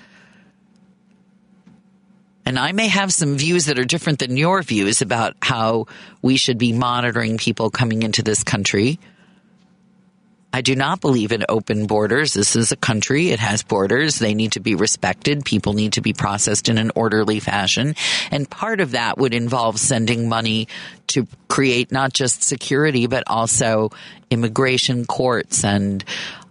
and 2.45 2.57
I 2.57 2.71
may 2.71 2.87
have 2.87 3.11
some 3.11 3.37
views 3.37 3.65
that 3.65 3.77
are 3.77 3.83
different 3.83 4.19
than 4.19 4.37
your 4.37 4.61
views 4.61 5.01
about 5.01 5.35
how 5.41 5.87
we 6.21 6.37
should 6.37 6.57
be 6.57 6.71
monitoring 6.71 7.37
people 7.37 7.69
coming 7.69 8.03
into 8.03 8.23
this 8.23 8.41
country. 8.45 8.99
I 10.53 10.61
do 10.61 10.75
not 10.75 11.01
believe 11.01 11.31
in 11.31 11.45
open 11.49 11.87
borders. 11.87 12.33
This 12.33 12.55
is 12.55 12.71
a 12.71 12.77
country. 12.77 13.29
It 13.29 13.39
has 13.39 13.63
borders. 13.63 14.17
They 14.17 14.33
need 14.33 14.53
to 14.53 14.59
be 14.59 14.75
respected. 14.75 15.45
People 15.45 15.73
need 15.73 15.93
to 15.93 16.01
be 16.01 16.13
processed 16.13 16.69
in 16.69 16.77
an 16.77 16.91
orderly 16.95 17.39
fashion. 17.39 17.95
And 18.31 18.49
part 18.49 18.79
of 18.79 18.91
that 18.91 19.17
would 19.17 19.33
involve 19.33 19.79
sending 19.79 20.29
money 20.29 20.67
to 21.07 21.27
create 21.47 21.91
not 21.91 22.13
just 22.13 22.43
security, 22.43 23.07
but 23.07 23.23
also 23.27 23.91
immigration 24.29 25.05
courts 25.05 25.63
and, 25.63 26.03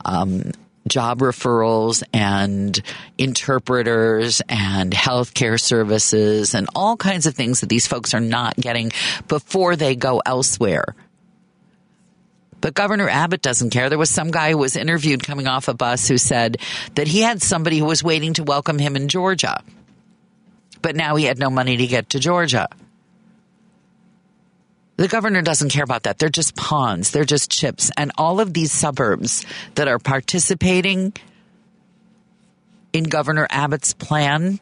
um, 0.04 0.52
job 0.86 1.18
referrals 1.18 2.02
and 2.12 2.80
interpreters 3.18 4.40
and 4.48 4.92
healthcare 4.92 5.60
services 5.60 6.54
and 6.54 6.68
all 6.74 6.96
kinds 6.96 7.26
of 7.26 7.34
things 7.34 7.60
that 7.60 7.68
these 7.68 7.86
folks 7.86 8.14
are 8.14 8.20
not 8.20 8.56
getting 8.56 8.92
before 9.26 9.74
they 9.74 9.96
go 9.96 10.22
elsewhere. 10.24 10.94
But 12.60 12.74
Governor 12.74 13.08
Abbott 13.08 13.42
doesn't 13.42 13.70
care. 13.70 13.88
There 13.88 13.98
was 13.98 14.10
some 14.10 14.30
guy 14.30 14.50
who 14.50 14.58
was 14.58 14.76
interviewed 14.76 15.22
coming 15.22 15.46
off 15.46 15.68
a 15.68 15.74
bus 15.74 16.08
who 16.08 16.18
said 16.18 16.58
that 16.94 17.06
he 17.06 17.20
had 17.20 17.42
somebody 17.42 17.78
who 17.78 17.84
was 17.84 18.02
waiting 18.02 18.34
to 18.34 18.44
welcome 18.44 18.78
him 18.78 18.96
in 18.96 19.08
Georgia. 19.08 19.62
But 20.82 20.96
now 20.96 21.16
he 21.16 21.24
had 21.24 21.38
no 21.38 21.50
money 21.50 21.76
to 21.76 21.86
get 21.86 22.10
to 22.10 22.18
Georgia. 22.18 22.68
The 24.96 25.08
governor 25.08 25.42
doesn't 25.42 25.70
care 25.70 25.84
about 25.84 26.04
that. 26.04 26.18
They're 26.18 26.28
just 26.30 26.56
pawns. 26.56 27.10
They're 27.10 27.24
just 27.24 27.50
chips. 27.50 27.90
And 27.96 28.12
all 28.16 28.40
of 28.40 28.54
these 28.54 28.72
suburbs 28.72 29.44
that 29.74 29.88
are 29.88 29.98
participating 29.98 31.12
in 32.92 33.04
Governor 33.04 33.46
Abbott's 33.50 33.92
plan 33.92 34.58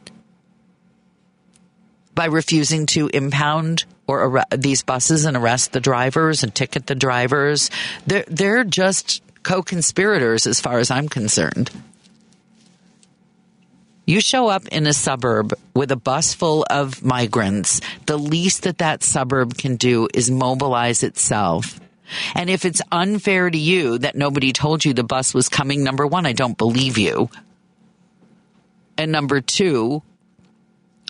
by 2.13 2.25
refusing 2.25 2.85
to 2.87 3.09
impound 3.13 3.85
or 4.07 4.39
ar- 4.39 4.45
these 4.51 4.83
buses 4.83 5.25
and 5.25 5.35
arrest 5.35 5.73
the 5.73 5.79
drivers 5.79 6.43
and 6.43 6.53
ticket 6.53 6.87
the 6.87 6.95
drivers. 6.95 7.69
They're, 8.05 8.25
they're 8.27 8.63
just 8.63 9.21
co-conspirators 9.43 10.47
as 10.47 10.59
far 10.59 10.79
as 10.79 10.91
I'm 10.91 11.07
concerned. 11.07 11.69
You 14.07 14.21
show 14.21 14.47
up 14.49 14.67
in 14.67 14.85
a 14.85 14.93
suburb 14.93 15.53
with 15.73 15.91
a 15.91 15.95
bus 15.95 16.33
full 16.35 16.65
of 16.69 17.03
migrants. 17.03 17.81
The 18.05 18.17
least 18.17 18.63
that 18.63 18.77
that 18.77 19.03
suburb 19.03 19.57
can 19.57 19.77
do 19.77 20.07
is 20.13 20.29
mobilize 20.29 21.01
itself. 21.01 21.79
And 22.35 22.49
if 22.49 22.65
it's 22.65 22.83
unfair 22.91 23.49
to 23.49 23.57
you 23.57 23.97
that 23.97 24.15
nobody 24.15 24.53
told 24.53 24.85
you 24.85 24.93
the 24.93 25.03
bus 25.03 25.33
was 25.33 25.49
coming, 25.49 25.83
number 25.83 26.05
one, 26.05 26.27
I 26.27 26.33
don't 26.33 26.57
believe 26.57 26.99
you. 26.99 27.29
And 28.95 29.11
number 29.11 29.41
two, 29.41 30.03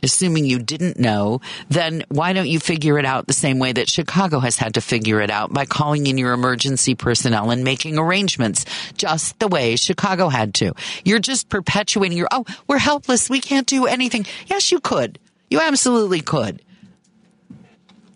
assuming 0.06 0.46
you 0.46 0.60
didn't 0.60 0.98
know, 0.98 1.42
then 1.68 2.04
why 2.08 2.32
don't 2.32 2.48
you 2.48 2.60
figure 2.60 2.98
it 2.98 3.06
out 3.06 3.28
the 3.28 3.34
same 3.34 3.60
way 3.60 3.74
that 3.74 3.90
Chicago 3.90 4.40
has 4.40 4.56
had 4.58 4.76
to 4.76 4.82
figure 4.82 5.20
it 5.20 5.30
out 5.30 5.52
by 5.52 5.66
calling 5.66 6.08
in 6.08 6.18
your 6.18 6.32
emergency 6.32 6.96
personnel 6.96 7.52
and 7.52 7.64
making 7.64 7.98
arrangements 7.98 8.66
just 8.96 9.38
the 9.40 9.50
way 9.50 9.76
Chicago 9.76 10.30
had 10.30 10.54
to? 10.56 10.74
You're 11.04 11.20
just 11.20 11.50
perpetuating 11.50 12.18
your, 12.18 12.30
oh, 12.32 12.46
we're 12.68 12.78
helpless. 12.78 13.30
We 13.30 13.42
can't 13.42 13.68
do 13.68 13.86
anything. 13.86 14.26
Yes, 14.48 14.72
you 14.72 14.80
could. 14.80 15.20
You 15.50 15.60
absolutely 15.60 16.22
could. 16.22 16.62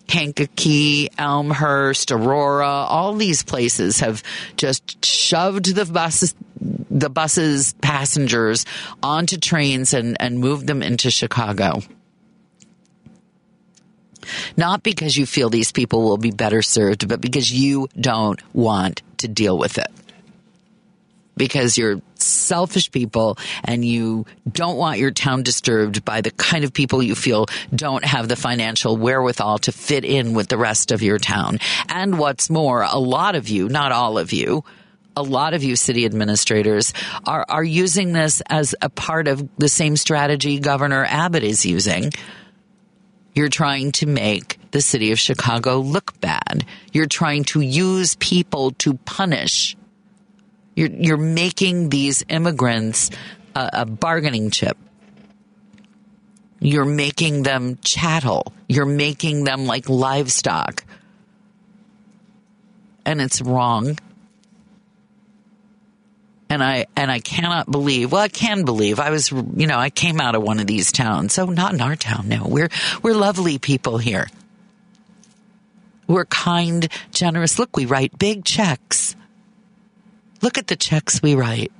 Kankakee, 0.09 1.09
Elmhurst, 1.19 2.11
Aurora, 2.11 2.67
all 2.67 3.13
these 3.13 3.43
places 3.43 3.99
have 3.99 4.23
just 4.57 5.05
shoved 5.05 5.75
the 5.75 5.85
buses, 5.85 6.33
the 6.59 7.11
buses 7.11 7.73
passengers 7.73 8.65
onto 9.03 9.37
trains 9.37 9.93
and, 9.93 10.17
and 10.19 10.39
moved 10.39 10.65
them 10.65 10.81
into 10.81 11.11
Chicago. 11.11 11.83
Not 14.57 14.81
because 14.81 15.15
you 15.15 15.27
feel 15.27 15.51
these 15.51 15.71
people 15.71 16.01
will 16.01 16.17
be 16.17 16.31
better 16.31 16.63
served, 16.63 17.07
but 17.07 17.21
because 17.21 17.51
you 17.51 17.87
don't 17.99 18.41
want 18.53 19.03
to 19.17 19.27
deal 19.27 19.59
with 19.59 19.77
it 19.77 19.91
because 21.39 21.77
you're 21.77 22.01
selfish 22.21 22.91
people 22.91 23.37
and 23.63 23.83
you 23.85 24.25
don't 24.51 24.77
want 24.77 24.99
your 24.99 25.11
town 25.11 25.43
disturbed 25.43 26.03
by 26.05 26.21
the 26.21 26.31
kind 26.31 26.63
of 26.63 26.73
people 26.73 27.01
you 27.01 27.15
feel 27.15 27.45
don't 27.73 28.05
have 28.05 28.27
the 28.27 28.35
financial 28.35 28.97
wherewithal 28.97 29.59
to 29.59 29.71
fit 29.71 30.05
in 30.05 30.33
with 30.33 30.47
the 30.47 30.57
rest 30.57 30.91
of 30.91 31.01
your 31.01 31.19
town. 31.19 31.59
And 31.87 32.19
what's 32.19 32.49
more, 32.49 32.83
a 32.83 32.97
lot 32.97 33.35
of 33.35 33.49
you, 33.49 33.69
not 33.69 33.91
all 33.91 34.17
of 34.17 34.33
you, 34.33 34.63
a 35.15 35.23
lot 35.23 35.53
of 35.53 35.63
you 35.63 35.75
city 35.75 36.05
administrators 36.05 36.93
are, 37.25 37.45
are 37.49 37.63
using 37.63 38.13
this 38.13 38.41
as 38.47 38.73
a 38.81 38.89
part 38.89 39.27
of 39.27 39.47
the 39.57 39.67
same 39.67 39.97
strategy 39.97 40.59
Governor 40.59 41.05
Abbott 41.05 41.43
is 41.43 41.65
using. 41.65 42.11
You're 43.35 43.49
trying 43.49 43.91
to 43.93 44.05
make 44.05 44.59
the 44.71 44.81
city 44.81 45.11
of 45.11 45.19
Chicago 45.19 45.79
look 45.79 46.19
bad. 46.19 46.65
You're 46.91 47.05
trying 47.05 47.43
to 47.45 47.61
use 47.61 48.15
people 48.15 48.71
to 48.79 48.95
punish 49.05 49.75
you're, 50.79 50.89
you're 50.91 51.17
making 51.17 51.89
these 51.89 52.23
immigrants 52.29 53.11
a, 53.53 53.69
a 53.73 53.85
bargaining 53.85 54.49
chip. 54.49 54.77
You're 56.61 56.85
making 56.85 57.43
them 57.43 57.77
chattel. 57.83 58.53
You're 58.69 58.85
making 58.85 59.43
them 59.43 59.65
like 59.65 59.89
livestock. 59.89 60.85
And 63.05 63.19
it's 63.19 63.41
wrong. 63.41 63.97
And 66.49 66.63
I, 66.63 66.85
and 66.95 67.11
I 67.11 67.19
cannot 67.19 67.69
believe, 67.69 68.13
well, 68.13 68.21
I 68.21 68.29
can 68.29 68.63
believe 68.63 69.01
I 69.01 69.09
was, 69.09 69.31
you 69.31 69.67
know, 69.67 69.77
I 69.77 69.89
came 69.89 70.21
out 70.21 70.35
of 70.35 70.43
one 70.43 70.61
of 70.61 70.67
these 70.67 70.93
towns. 70.93 71.33
So 71.33 71.45
not 71.47 71.73
in 71.73 71.81
our 71.81 71.97
town. 71.97 72.29
No, 72.29 72.47
we're, 72.47 72.69
we're 73.03 73.15
lovely 73.15 73.57
people 73.57 73.97
here. 73.97 74.27
We're 76.07 76.25
kind, 76.25 76.87
generous. 77.11 77.59
Look, 77.59 77.75
we 77.75 77.85
write 77.85 78.17
big 78.17 78.45
checks. 78.45 79.17
Look 80.41 80.57
at 80.57 80.67
the 80.67 80.75
checks 80.75 81.21
we 81.21 81.35
write. 81.35 81.71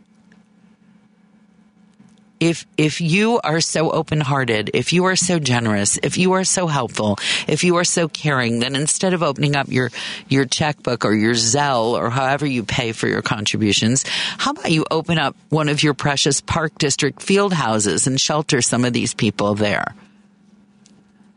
If, 2.39 2.65
if 2.77 3.01
you 3.01 3.41
are 3.41 3.59
so 3.59 3.91
open 3.91 4.21
hearted, 4.21 4.71
if 4.73 4.93
you 4.93 5.05
are 5.05 5.17
so 5.17 5.39
generous, 5.39 5.99
if 6.01 6.17
you 6.17 6.33
are 6.33 6.45
so 6.45 6.67
helpful, 6.67 7.17
if 7.47 7.65
you 7.65 7.75
are 7.75 7.83
so 7.83 8.07
caring, 8.07 8.59
then 8.59 8.75
instead 8.75 9.13
of 9.13 9.21
opening 9.21 9.57
up 9.57 9.67
your, 9.67 9.91
your 10.29 10.45
checkbook 10.45 11.03
or 11.03 11.13
your 11.13 11.33
Zelle 11.33 11.99
or 11.99 12.09
however 12.09 12.45
you 12.45 12.63
pay 12.63 12.93
for 12.93 13.07
your 13.07 13.21
contributions, 13.21 14.05
how 14.37 14.51
about 14.51 14.71
you 14.71 14.85
open 14.89 15.19
up 15.19 15.35
one 15.49 15.67
of 15.67 15.83
your 15.83 15.93
precious 15.93 16.39
park 16.39 16.77
district 16.77 17.21
field 17.21 17.51
houses 17.51 18.07
and 18.07 18.19
shelter 18.19 18.61
some 18.61 18.85
of 18.85 18.93
these 18.93 19.13
people 19.13 19.55
there? 19.55 19.93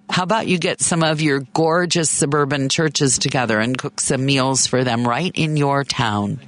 How 0.08 0.22
about 0.22 0.46
you 0.46 0.58
get 0.58 0.80
some 0.80 1.02
of 1.02 1.20
your 1.20 1.40
gorgeous 1.40 2.10
suburban 2.10 2.68
churches 2.68 3.18
together 3.18 3.58
and 3.58 3.76
cook 3.76 3.98
some 3.98 4.24
meals 4.24 4.68
for 4.68 4.84
them 4.84 5.08
right 5.08 5.32
in 5.34 5.56
your 5.56 5.82
town? 5.82 6.38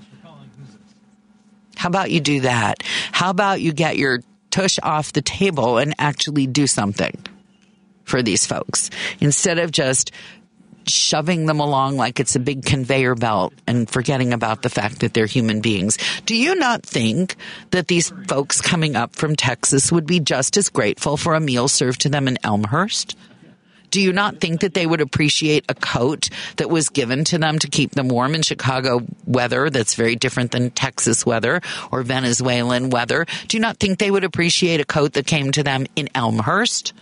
How 1.76 1.88
about 1.88 2.10
you 2.10 2.20
do 2.20 2.40
that? 2.40 2.82
How 3.12 3.30
about 3.30 3.60
you 3.60 3.72
get 3.72 3.96
your 3.96 4.20
tush 4.50 4.78
off 4.82 5.12
the 5.12 5.22
table 5.22 5.78
and 5.78 5.94
actually 5.98 6.46
do 6.46 6.66
something 6.66 7.16
for 8.04 8.22
these 8.22 8.46
folks 8.46 8.90
instead 9.20 9.58
of 9.58 9.72
just 9.72 10.12
shoving 10.86 11.46
them 11.46 11.60
along 11.60 11.96
like 11.96 12.20
it's 12.20 12.36
a 12.36 12.40
big 12.40 12.64
conveyor 12.64 13.14
belt 13.14 13.54
and 13.66 13.88
forgetting 13.88 14.32
about 14.32 14.62
the 14.62 14.68
fact 14.68 15.00
that 15.00 15.14
they're 15.14 15.26
human 15.26 15.60
beings. 15.60 15.98
Do 16.26 16.36
you 16.36 16.54
not 16.54 16.82
think 16.82 17.36
that 17.70 17.88
these 17.88 18.12
folks 18.28 18.60
coming 18.60 18.96
up 18.96 19.16
from 19.16 19.34
Texas 19.34 19.90
would 19.90 20.06
be 20.06 20.20
just 20.20 20.56
as 20.56 20.68
grateful 20.68 21.16
for 21.16 21.34
a 21.34 21.40
meal 21.40 21.68
served 21.68 22.02
to 22.02 22.08
them 22.08 22.28
in 22.28 22.38
Elmhurst? 22.44 23.16
Do 23.94 24.00
you 24.00 24.12
not 24.12 24.40
think 24.40 24.62
that 24.62 24.74
they 24.74 24.86
would 24.86 25.00
appreciate 25.00 25.66
a 25.68 25.74
coat 25.76 26.28
that 26.56 26.68
was 26.68 26.88
given 26.88 27.22
to 27.26 27.38
them 27.38 27.60
to 27.60 27.68
keep 27.68 27.92
them 27.92 28.08
warm 28.08 28.34
in 28.34 28.42
Chicago 28.42 29.06
weather 29.24 29.70
that's 29.70 29.94
very 29.94 30.16
different 30.16 30.50
than 30.50 30.72
Texas 30.72 31.24
weather 31.24 31.60
or 31.92 32.02
Venezuelan 32.02 32.90
weather? 32.90 33.24
Do 33.46 33.56
you 33.56 33.60
not 33.60 33.76
think 33.76 34.00
they 34.00 34.10
would 34.10 34.24
appreciate 34.24 34.80
a 34.80 34.84
coat 34.84 35.12
that 35.12 35.28
came 35.28 35.52
to 35.52 35.62
them 35.62 35.86
in 35.94 36.08
Elmhurst? 36.12 36.92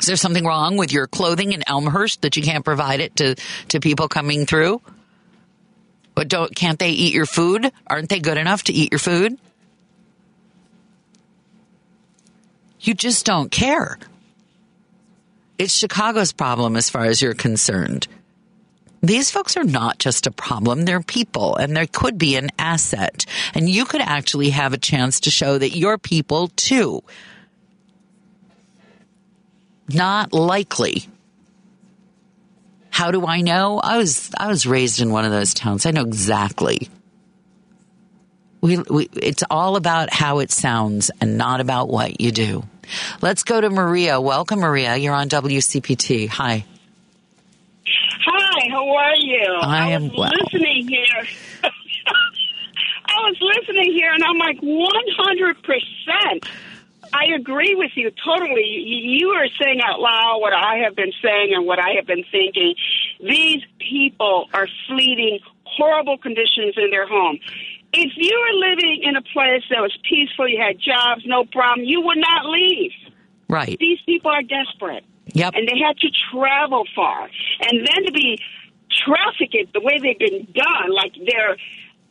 Is 0.00 0.06
there 0.06 0.16
something 0.16 0.44
wrong 0.44 0.76
with 0.76 0.92
your 0.92 1.06
clothing 1.06 1.52
in 1.52 1.62
Elmhurst 1.68 2.22
that 2.22 2.36
you 2.36 2.42
can't 2.42 2.64
provide 2.64 2.98
it 2.98 3.14
to, 3.14 3.36
to 3.68 3.78
people 3.78 4.08
coming 4.08 4.44
through? 4.44 4.82
But 6.16 6.26
don't, 6.26 6.52
can't 6.52 6.80
they 6.80 6.90
eat 6.90 7.14
your 7.14 7.26
food? 7.26 7.70
Aren't 7.86 8.08
they 8.08 8.18
good 8.18 8.38
enough 8.38 8.64
to 8.64 8.72
eat 8.72 8.90
your 8.90 8.98
food? 8.98 9.38
You 12.80 12.94
just 12.94 13.24
don't 13.24 13.52
care. 13.52 14.00
It's 15.58 15.72
Chicago's 15.72 16.32
problem 16.32 16.76
as 16.76 16.90
far 16.90 17.04
as 17.04 17.22
you're 17.22 17.34
concerned. 17.34 18.08
These 19.02 19.30
folks 19.30 19.56
are 19.56 19.64
not 19.64 19.98
just 19.98 20.26
a 20.26 20.30
problem, 20.30 20.84
they're 20.84 21.02
people 21.02 21.56
and 21.56 21.76
they 21.76 21.86
could 21.86 22.18
be 22.18 22.36
an 22.36 22.50
asset. 22.58 23.24
And 23.54 23.68
you 23.68 23.84
could 23.84 24.00
actually 24.00 24.50
have 24.50 24.72
a 24.72 24.78
chance 24.78 25.20
to 25.20 25.30
show 25.30 25.58
that 25.58 25.76
you're 25.76 25.98
people 25.98 26.48
too. 26.48 27.02
Not 29.88 30.32
likely. 30.32 31.08
How 32.90 33.10
do 33.10 33.26
I 33.26 33.42
know? 33.42 33.78
I 33.78 33.98
was 33.98 34.30
I 34.36 34.48
was 34.48 34.66
raised 34.66 35.00
in 35.00 35.10
one 35.10 35.24
of 35.24 35.30
those 35.30 35.54
towns. 35.54 35.86
I 35.86 35.90
know 35.90 36.02
exactly. 36.02 36.88
We, 38.62 38.78
we, 38.78 39.08
it's 39.12 39.44
all 39.50 39.76
about 39.76 40.12
how 40.12 40.40
it 40.40 40.50
sounds 40.50 41.10
and 41.20 41.36
not 41.36 41.60
about 41.60 41.88
what 41.88 42.20
you 42.20 42.32
do. 42.32 42.64
Let's 43.22 43.42
go 43.42 43.60
to 43.60 43.70
Maria. 43.70 44.20
Welcome, 44.20 44.60
Maria. 44.60 44.96
You're 44.96 45.14
on 45.14 45.28
WCPT. 45.28 46.28
Hi. 46.28 46.64
Hi, 48.26 48.68
how 48.70 48.88
are 48.88 49.16
you? 49.16 49.58
I 49.62 49.90
am 49.90 50.08
was 50.08 50.18
well. 50.18 50.30
listening 50.42 50.88
here. 50.88 51.26
I 53.08 53.30
was 53.30 53.36
listening 53.40 53.92
here, 53.92 54.12
and 54.12 54.22
I'm 54.22 54.38
like, 54.38 54.60
100%. 54.60 56.48
I 57.12 57.34
agree 57.36 57.74
with 57.74 57.92
you 57.94 58.10
totally. 58.10 58.64
You 58.64 58.80
you 59.18 59.28
are 59.30 59.46
saying 59.62 59.80
out 59.84 60.00
loud 60.00 60.38
what 60.40 60.52
I 60.52 60.82
have 60.84 60.96
been 60.96 61.12
saying 61.22 61.52
and 61.54 61.64
what 61.64 61.78
I 61.78 61.92
have 61.96 62.06
been 62.06 62.24
thinking. 62.30 62.74
These 63.20 63.62
people 63.78 64.48
are 64.52 64.66
fleeing 64.88 65.38
horrible 65.64 66.18
conditions 66.18 66.74
in 66.76 66.90
their 66.90 67.06
home. 67.06 67.38
If 67.98 68.12
you 68.16 68.36
were 68.38 68.68
living 68.68 69.00
in 69.04 69.16
a 69.16 69.22
place 69.22 69.64
that 69.70 69.80
was 69.80 69.96
peaceful, 70.08 70.46
you 70.46 70.60
had 70.60 70.78
jobs, 70.78 71.22
no 71.24 71.44
problem, 71.44 71.86
you 71.86 72.02
would 72.02 72.18
not 72.18 72.44
leave. 72.44 72.92
Right. 73.48 73.78
These 73.80 74.00
people 74.04 74.30
are 74.30 74.42
desperate. 74.42 75.04
Yep. 75.32 75.54
And 75.54 75.66
they 75.66 75.78
had 75.78 75.96
to 75.98 76.08
travel 76.30 76.84
far. 76.94 77.30
And 77.62 77.86
then 77.86 78.04
to 78.04 78.12
be 78.12 78.38
trafficked 79.04 79.72
the 79.72 79.80
way 79.80 79.98
they've 79.98 80.18
been 80.18 80.46
done, 80.52 80.92
like 80.94 81.14
they're, 81.14 81.56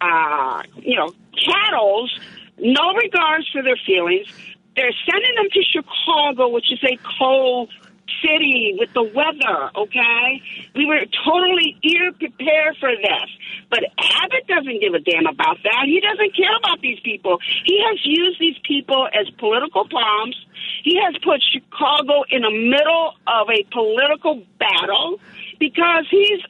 uh, 0.01 0.63
you 0.81 0.95
know, 0.95 1.13
cattles, 1.38 2.19
no 2.57 2.93
regards 2.93 3.47
for 3.51 3.61
their 3.61 3.79
feelings. 3.86 4.27
They're 4.75 4.91
sending 5.09 5.36
them 5.36 5.49
to 5.53 5.63
Chicago, 5.63 6.49
which 6.49 6.71
is 6.71 6.79
a 6.83 6.97
cold 7.17 7.69
city 8.22 8.76
with 8.78 8.93
the 8.93 9.03
weather, 9.03 9.72
okay? 9.76 10.41
We 10.76 10.86
were 10.86 11.01
totally 11.26 11.78
ear 11.84 12.11
prepared 12.13 12.78
for 12.80 12.91
this. 12.91 13.30
But 13.70 13.84
Abbott 13.97 14.47
doesn't 14.47 14.82
give 14.82 14.93
a 14.93 14.99
damn 14.99 15.28
about 15.28 15.57
that. 15.63 15.84
He 15.86 15.99
doesn't 15.99 16.36
care 16.36 16.55
about 16.57 16.82
these 16.82 16.99
people. 17.01 17.39
He 17.66 17.82
has 17.82 17.99
used 18.03 18.39
these 18.39 18.57
people 18.63 19.07
as 19.07 19.30
political 19.38 19.88
pawns. 19.88 20.36
He 20.84 20.99
has 21.01 21.16
put 21.24 21.41
Chicago 21.41 22.24
in 22.30 22.41
the 22.41 22.51
middle 22.51 23.13
of 23.28 23.49
a 23.49 23.63
political 23.72 24.43
battle 24.59 25.20
because 25.59 26.05
he's 26.09 26.41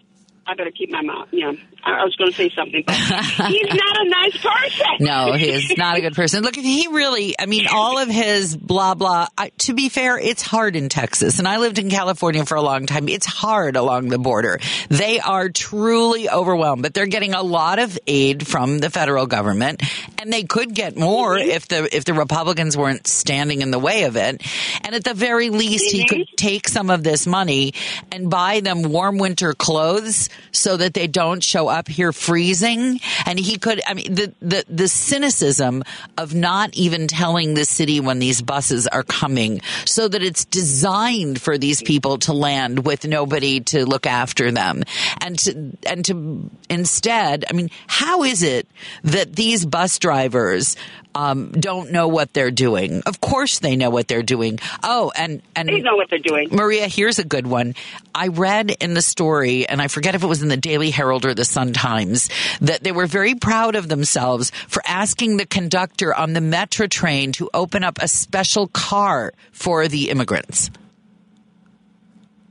I 0.47 0.53
better 0.53 0.71
keep 0.71 0.91
my 0.91 1.01
mouth. 1.01 1.27
Yeah, 1.31 1.53
I 1.85 2.03
was 2.03 2.15
going 2.15 2.31
to 2.31 2.35
say 2.35 2.49
something, 2.49 2.83
but 2.85 2.95
he's 2.95 3.07
not 3.69 4.05
a 4.05 4.09
nice 4.09 4.37
person. 4.37 4.97
No, 5.01 5.33
he 5.33 5.51
is 5.51 5.77
not 5.77 5.97
a 5.97 6.01
good 6.01 6.15
person. 6.15 6.41
Look, 6.41 6.55
he 6.55 6.87
really, 6.87 7.35
I 7.37 7.45
mean, 7.45 7.67
all 7.71 7.99
of 7.99 8.09
his 8.09 8.57
blah, 8.57 8.95
blah. 8.95 9.27
I, 9.37 9.49
to 9.59 9.75
be 9.75 9.89
fair, 9.89 10.17
it's 10.17 10.41
hard 10.41 10.75
in 10.75 10.89
Texas. 10.89 11.37
And 11.37 11.47
I 11.47 11.57
lived 11.57 11.77
in 11.77 11.91
California 11.91 12.43
for 12.43 12.55
a 12.55 12.61
long 12.61 12.87
time. 12.87 13.07
It's 13.07 13.27
hard 13.27 13.75
along 13.75 14.09
the 14.09 14.17
border. 14.17 14.59
They 14.89 15.19
are 15.19 15.49
truly 15.49 16.27
overwhelmed, 16.27 16.81
but 16.81 16.95
they're 16.95 17.05
getting 17.05 17.35
a 17.35 17.43
lot 17.43 17.77
of 17.77 17.99
aid 18.07 18.47
from 18.47 18.79
the 18.79 18.89
federal 18.89 19.27
government. 19.27 19.83
And 20.17 20.33
they 20.33 20.43
could 20.43 20.73
get 20.73 20.97
more 20.97 21.35
mm-hmm. 21.35 21.49
if 21.49 21.67
the, 21.67 21.95
if 21.95 22.03
the 22.03 22.15
Republicans 22.15 22.75
weren't 22.75 23.05
standing 23.05 23.61
in 23.61 23.69
the 23.69 23.79
way 23.79 24.05
of 24.05 24.15
it. 24.15 24.41
And 24.83 24.95
at 24.95 25.03
the 25.03 25.13
very 25.13 25.51
least, 25.51 25.91
he 25.91 26.05
could 26.05 26.21
mm-hmm. 26.21 26.35
take 26.35 26.67
some 26.67 26.89
of 26.89 27.03
this 27.03 27.27
money 27.27 27.75
and 28.11 28.27
buy 28.27 28.61
them 28.61 28.81
warm 28.81 29.19
winter 29.19 29.53
clothes 29.53 30.29
so 30.51 30.77
that 30.77 30.95
they 30.95 31.05
don't 31.05 31.43
show 31.43 31.67
up 31.67 31.74
here 31.87 32.11
freezing. 32.11 32.99
And 33.25 33.39
he 33.39 33.57
could, 33.57 33.81
I 33.85 33.93
mean, 33.93 34.13
the, 34.13 34.33
the, 34.41 34.65
the 34.69 34.87
cynicism 34.87 35.83
of 36.17 36.33
not 36.33 36.73
even 36.73 37.07
telling 37.07 37.53
the 37.53 37.65
city 37.65 37.99
when 37.99 38.19
these 38.19 38.41
buses 38.41 38.87
are 38.87 39.03
coming 39.03 39.61
so 39.85 40.07
that 40.07 40.23
it's 40.23 40.45
designed 40.45 41.41
for 41.41 41.57
these 41.57 41.81
people 41.81 42.17
to 42.19 42.33
land 42.33 42.85
with 42.85 43.05
nobody 43.05 43.59
to 43.61 43.85
look 43.85 44.05
after 44.05 44.51
them. 44.51 44.83
And 45.21 45.37
to, 45.39 45.77
and 45.85 46.05
to 46.05 46.49
instead, 46.69 47.45
I 47.49 47.53
mean, 47.53 47.69
how 47.87 48.23
is 48.23 48.43
it 48.43 48.67
that 49.03 49.35
these 49.35 49.65
bus 49.65 49.99
drivers 49.99 50.75
um, 51.15 51.51
don't 51.51 51.91
know 51.91 52.07
what 52.09 52.33
they're 52.33 52.51
doing. 52.51 53.01
Of 53.05 53.21
course, 53.21 53.59
they 53.59 53.75
know 53.75 53.89
what 53.89 54.07
they're 54.07 54.21
doing. 54.21 54.59
Oh, 54.83 55.11
and 55.15 55.41
and 55.55 55.69
They 55.69 55.79
know 55.79 55.95
what 55.95 56.09
they're 56.09 56.19
doing. 56.19 56.49
Maria, 56.51 56.87
here's 56.87 57.19
a 57.19 57.23
good 57.23 57.47
one. 57.47 57.73
I 58.13 58.27
read 58.27 58.71
in 58.81 58.93
the 58.93 59.01
story, 59.01 59.67
and 59.67 59.81
I 59.81 59.87
forget 59.87 60.13
if 60.13 60.23
it 60.23 60.27
was 60.27 60.43
in 60.43 60.49
the 60.49 60.57
Daily 60.57 60.91
Herald 60.91 61.25
or 61.25 61.33
the 61.33 61.45
Sun 61.45 61.73
Times, 61.73 62.29
that 62.61 62.83
they 62.83 62.91
were 62.91 63.07
very 63.07 63.35
proud 63.35 63.75
of 63.75 63.87
themselves 63.87 64.51
for 64.67 64.81
asking 64.85 65.37
the 65.37 65.45
conductor 65.45 66.13
on 66.13 66.33
the 66.33 66.41
Metra 66.41 66.89
train 66.89 67.31
to 67.33 67.49
open 67.53 67.83
up 67.83 67.97
a 68.01 68.07
special 68.07 68.67
car 68.67 69.33
for 69.51 69.87
the 69.87 70.09
immigrants. 70.09 70.69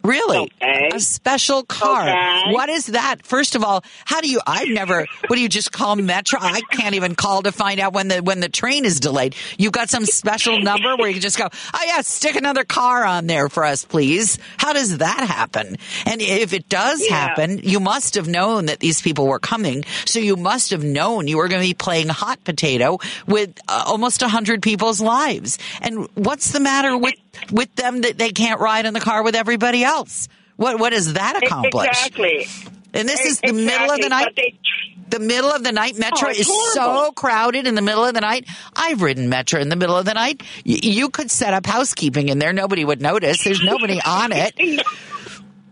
Really? 0.04 0.38
Okay. 0.62 0.90
A 0.92 1.00
special 1.00 1.62
car. 1.64 2.02
Okay. 2.02 2.52
What 2.52 2.68
is 2.68 2.86
that? 2.88 3.24
First 3.24 3.54
of 3.54 3.64
all, 3.64 3.82
how 4.04 4.20
do 4.20 4.28
you 4.30 4.40
I've 4.46 4.68
never 4.68 5.06
what 5.26 5.36
do 5.36 5.40
you 5.40 5.48
just 5.48 5.72
call 5.72 5.96
Metra? 5.96 6.38
I 6.40 6.60
can't 6.72 6.94
even 6.94 7.14
call 7.14 7.42
to 7.42 7.52
find 7.52 7.80
out 7.80 7.94
when 7.94 8.08
the 8.08 8.22
when 8.22 8.40
the 8.40 8.50
train 8.50 8.84
is 8.84 9.00
delayed. 9.00 9.34
You've 9.56 9.72
got 9.72 9.88
some 9.88 10.04
special 10.04 10.60
number 10.60 10.94
where 10.96 11.08
you 11.08 11.20
just 11.20 11.38
go, 11.38 11.48
"Oh 11.72 11.84
yeah, 11.86 12.02
stick 12.02 12.36
another 12.36 12.64
car 12.64 13.04
on 13.04 13.26
there 13.26 13.48
for 13.48 13.64
us, 13.64 13.84
please." 13.86 14.38
How 14.58 14.74
does 14.74 14.98
that 14.98 15.20
happen? 15.26 15.76
And 16.04 16.20
if 16.20 16.52
it 16.52 16.68
does 16.68 17.02
Yeah. 17.08 17.14
happen, 17.16 17.60
you 17.62 17.80
must 17.80 18.14
have 18.16 18.28
known 18.28 18.66
that 18.66 18.80
these 18.80 19.00
people 19.00 19.26
were 19.26 19.38
coming. 19.38 19.84
So 20.04 20.18
you 20.18 20.36
must 20.36 20.70
have 20.70 20.84
known 20.84 21.28
you 21.28 21.38
were 21.38 21.48
going 21.48 21.62
to 21.62 21.66
be 21.68 21.74
playing 21.74 22.08
hot 22.08 22.44
potato 22.44 22.98
with 23.26 23.58
uh, 23.68 23.84
almost 23.86 24.20
100 24.20 24.60
people's 24.62 25.00
lives. 25.00 25.58
And 25.80 26.06
what's 26.14 26.52
the 26.52 26.60
matter 26.60 26.96
with 26.98 27.14
with 27.50 27.74
them 27.76 28.02
that 28.02 28.18
they 28.18 28.30
can't 28.30 28.60
ride 28.60 28.86
in 28.86 28.94
the 28.94 29.00
car 29.00 29.22
with 29.22 29.34
everybody 29.34 29.84
else? 29.84 30.28
What 30.56 30.78
what 30.78 30.90
does 30.90 31.14
that 31.14 31.42
accomplish? 31.42 31.88
Exactly. 31.88 32.46
And 32.92 33.08
this 33.08 33.20
is 33.24 33.40
the 33.40 33.52
middle 33.52 33.90
of 33.90 34.00
the 34.00 34.08
night. 34.08 34.34
they- 34.36 34.56
The 35.10 35.18
middle 35.18 35.50
of 35.50 35.62
the 35.64 35.72
night 35.72 35.94
Metra 35.96 36.26
Oh, 36.26 36.30
is 36.30 36.46
so 36.74 37.10
crowded 37.12 37.66
in 37.66 37.74
the 37.74 37.82
middle 37.82 38.04
of 38.04 38.14
the 38.14 38.20
night. 38.20 38.46
I've 38.74 39.02
ridden 39.02 39.28
Metra 39.30 39.60
in 39.60 39.68
the 39.68 39.74
middle 39.76 39.96
of 39.96 40.04
the 40.06 40.14
night. 40.14 40.42
Y- 40.64 40.78
you 40.82 41.08
could 41.10 41.30
set 41.30 41.54
up 41.54 41.66
housekeeping 41.66 42.28
in 42.28 42.38
there. 42.38 42.52
Nobody 42.52 42.84
would 42.84 43.02
notice. 43.02 43.42
There's 43.44 43.62
nobody 43.62 44.00
on 44.04 44.30
it. 44.32 44.54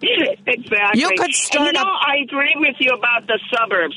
exactly. 0.02 1.00
You 1.00 1.08
could 1.10 1.20
And 1.26 1.34
start 1.34 1.66
you 1.66 1.72
know, 1.72 1.80
up- 1.82 2.02
I 2.06 2.16
agree 2.22 2.54
with 2.56 2.76
you 2.80 2.90
about 2.90 3.26
the 3.26 3.38
suburbs. 3.54 3.96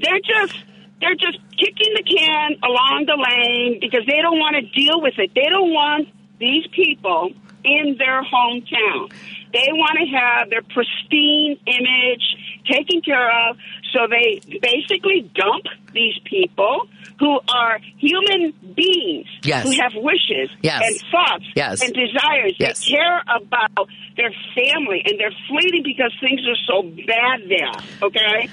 They're 0.00 0.20
just 0.20 0.54
they're 1.00 1.14
just 1.14 1.38
kicking 1.58 1.92
the 1.96 2.02
can 2.02 2.56
along 2.64 3.04
the 3.06 3.16
lane 3.16 3.78
because 3.80 4.04
they 4.06 4.20
don't 4.22 4.38
want 4.38 4.56
to 4.56 4.62
deal 4.78 5.00
with 5.00 5.14
it. 5.18 5.30
They 5.34 5.48
don't 5.48 5.72
want 5.72 6.08
these 6.38 6.66
people 6.68 7.30
in 7.64 7.96
their 7.98 8.22
hometown. 8.22 9.12
They 9.52 9.68
want 9.72 9.98
to 9.98 10.06
have 10.16 10.50
their 10.50 10.62
pristine 10.62 11.58
image 11.66 12.36
taken 12.70 13.00
care 13.00 13.30
of, 13.48 13.56
so 13.96 14.06
they 14.10 14.40
basically 14.60 15.30
dump 15.34 15.64
these 15.94 16.18
people 16.24 16.86
who 17.18 17.40
are 17.48 17.78
human 17.96 18.52
beings 18.76 19.26
Yes. 19.42 19.64
who 19.64 19.70
have 19.80 19.92
wishes 19.96 20.50
Yes. 20.62 20.82
and 20.84 21.10
thoughts 21.10 21.44
Yes. 21.56 21.80
and 21.82 21.94
desires. 21.94 22.52
Yes. 22.58 22.84
They 22.84 22.92
care 22.96 23.22
about 23.24 23.88
their 24.18 24.32
family 24.54 25.00
and 25.06 25.18
they're 25.18 25.32
fleeting 25.48 25.82
because 25.82 26.12
things 26.20 26.40
are 26.46 26.60
so 26.68 26.82
bad 26.82 27.48
there. 27.48 27.72
Okay, 28.02 28.48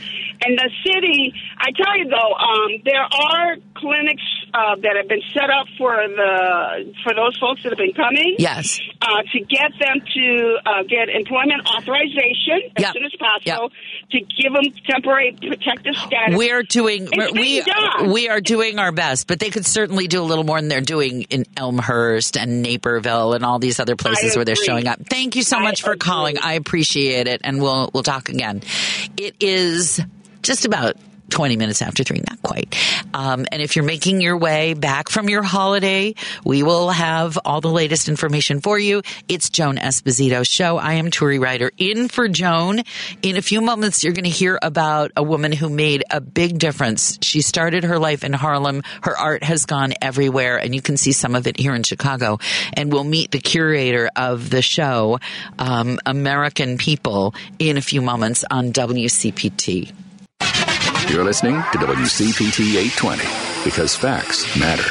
and 0.46 0.58
the 0.58 0.70
city. 0.86 1.34
I 1.60 1.72
tell 1.72 1.98
you 1.98 2.08
though, 2.08 2.34
um, 2.36 2.82
there 2.86 3.04
are 3.04 3.56
clinics 3.76 4.24
uh, 4.54 4.76
that 4.84 4.96
have 4.96 5.08
been 5.10 5.22
set 5.34 5.50
up 5.50 5.68
for 5.78 5.96
the 6.08 6.94
for 7.04 7.14
those 7.14 7.36
folks 7.40 7.64
that 7.64 7.70
have 7.74 7.78
been 7.80 7.94
coming. 7.94 8.36
Yes. 8.40 8.80
Uh, 9.02 9.24
to 9.34 9.40
get 9.42 9.72
them 9.80 10.00
to 10.16 10.58
uh, 10.66 10.84
get 10.88 11.10
employment 11.10 11.68
authorization 11.68 12.72
as 12.78 12.84
Yep. 12.84 12.94
soon 12.94 13.06
as 13.06 13.16
possible, 13.20 13.72
to 14.12 14.20
give 14.40 14.54
them 14.54 14.64
temporary 14.88 15.33
protective 15.38 15.96
status. 15.96 16.38
We're 16.38 16.64
doing 16.64 17.08
It's 17.12 17.34
we 17.34 17.64
we 18.12 18.30
are 18.30 18.42
doing 18.42 18.80
our 18.80 18.92
best, 18.92 19.28
but 19.28 19.40
they 19.40 19.50
could 19.50 19.66
certainly 19.66 20.08
do 20.08 20.22
a 20.22 20.26
little 20.26 20.44
more 20.44 20.60
than 20.60 20.70
they're 20.70 20.82
doing 20.82 21.24
in 21.24 21.46
Elmhurst 21.58 22.38
and 22.38 22.62
Naperville 22.62 23.34
and 23.34 23.46
all 23.46 23.60
these 23.60 23.80
other 23.80 23.96
places 23.96 24.36
where 24.36 24.46
they're 24.46 24.56
showing 24.56 24.88
up. 24.88 25.00
Thank 25.10 25.36
you 25.36 25.44
so 25.44 25.58
I 25.58 25.64
much 25.64 25.82
for 25.82 25.92
agree. 25.92 26.00
calling. 26.00 26.38
I 26.38 26.54
appreciate 26.54 27.28
it, 27.28 27.42
and 27.44 27.62
we'll 27.62 27.90
we'll 27.94 28.04
talk 28.04 28.30
again. 28.30 28.62
It 29.18 29.36
is 29.40 30.02
just 30.42 30.66
about. 30.66 30.96
20 31.34 31.58
minutes 31.58 31.82
after 31.82 32.04
three, 32.04 32.22
not 32.30 32.40
quite. 32.44 32.76
Um, 33.14 33.48
and 33.52 33.60
if 33.60 33.76
you're 33.76 33.84
making 33.84 34.22
your 34.22 34.38
way 34.38 34.76
back 34.76 35.10
from 35.10 35.30
your 35.30 35.42
holiday, 35.42 36.14
we 36.46 36.62
will 36.62 36.90
have 36.92 37.40
all 37.44 37.60
the 37.60 37.72
latest 37.72 38.08
information 38.08 38.62
for 38.62 38.78
you. 38.78 39.02
It's 39.28 39.50
Joan 39.50 39.78
Esposito's 39.78 40.48
show. 40.48 40.78
I 40.78 40.94
am 40.94 41.10
Turi 41.10 41.42
Ryder 41.42 41.72
in 41.80 42.08
for 42.08 42.28
Joan. 42.28 42.84
In 43.24 43.36
a 43.36 43.42
few 43.42 43.62
moments, 43.62 44.04
you're 44.04 44.14
going 44.14 44.26
to 44.26 44.30
hear 44.30 44.60
about 44.62 45.12
a 45.18 45.24
woman 45.24 45.52
who 45.52 45.70
made 45.70 46.04
a 46.12 46.22
big 46.22 46.60
difference. 46.60 47.18
She 47.24 47.42
started 47.42 47.84
her 47.84 47.98
life 47.98 48.24
in 48.24 48.34
Harlem. 48.34 48.84
Her 49.02 49.18
art 49.18 49.44
has 49.44 49.66
gone 49.66 49.94
everywhere, 50.04 50.58
and 50.58 50.76
you 50.76 50.84
can 50.84 50.98
see 50.98 51.14
some 51.14 51.34
of 51.34 51.48
it 51.48 51.60
here 51.60 51.74
in 51.74 51.82
Chicago. 51.82 52.38
And 52.74 52.94
we'll 52.94 53.04
meet 53.04 53.32
the 53.32 53.40
curator 53.40 54.08
of 54.16 54.52
the 54.52 54.62
show, 54.62 55.20
um, 55.58 55.98
American 56.06 56.78
People, 56.78 57.34
in 57.58 57.78
a 57.78 57.82
few 57.82 58.04
moments 58.04 58.46
on 58.52 58.72
WCPT. 58.72 59.94
You're 61.10 61.24
listening 61.24 61.56
to 61.56 61.78
WCPT 61.78 62.76
820 62.76 63.24
because 63.64 63.96
facts 63.96 64.58
matter. 64.60 64.84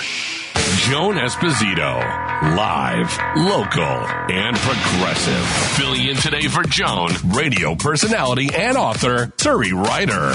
Joan 0.88 1.16
Esposito, 1.16 1.98
live, 2.56 3.18
local, 3.36 3.82
and 3.82 4.56
progressive. 4.56 5.44
Filling 5.76 6.06
in 6.06 6.16
today 6.16 6.48
for 6.48 6.62
Joan, 6.62 7.10
radio 7.34 7.74
personality 7.74 8.50
and 8.54 8.76
author, 8.76 9.26
Turi 9.38 9.72
Ryder. 9.72 10.32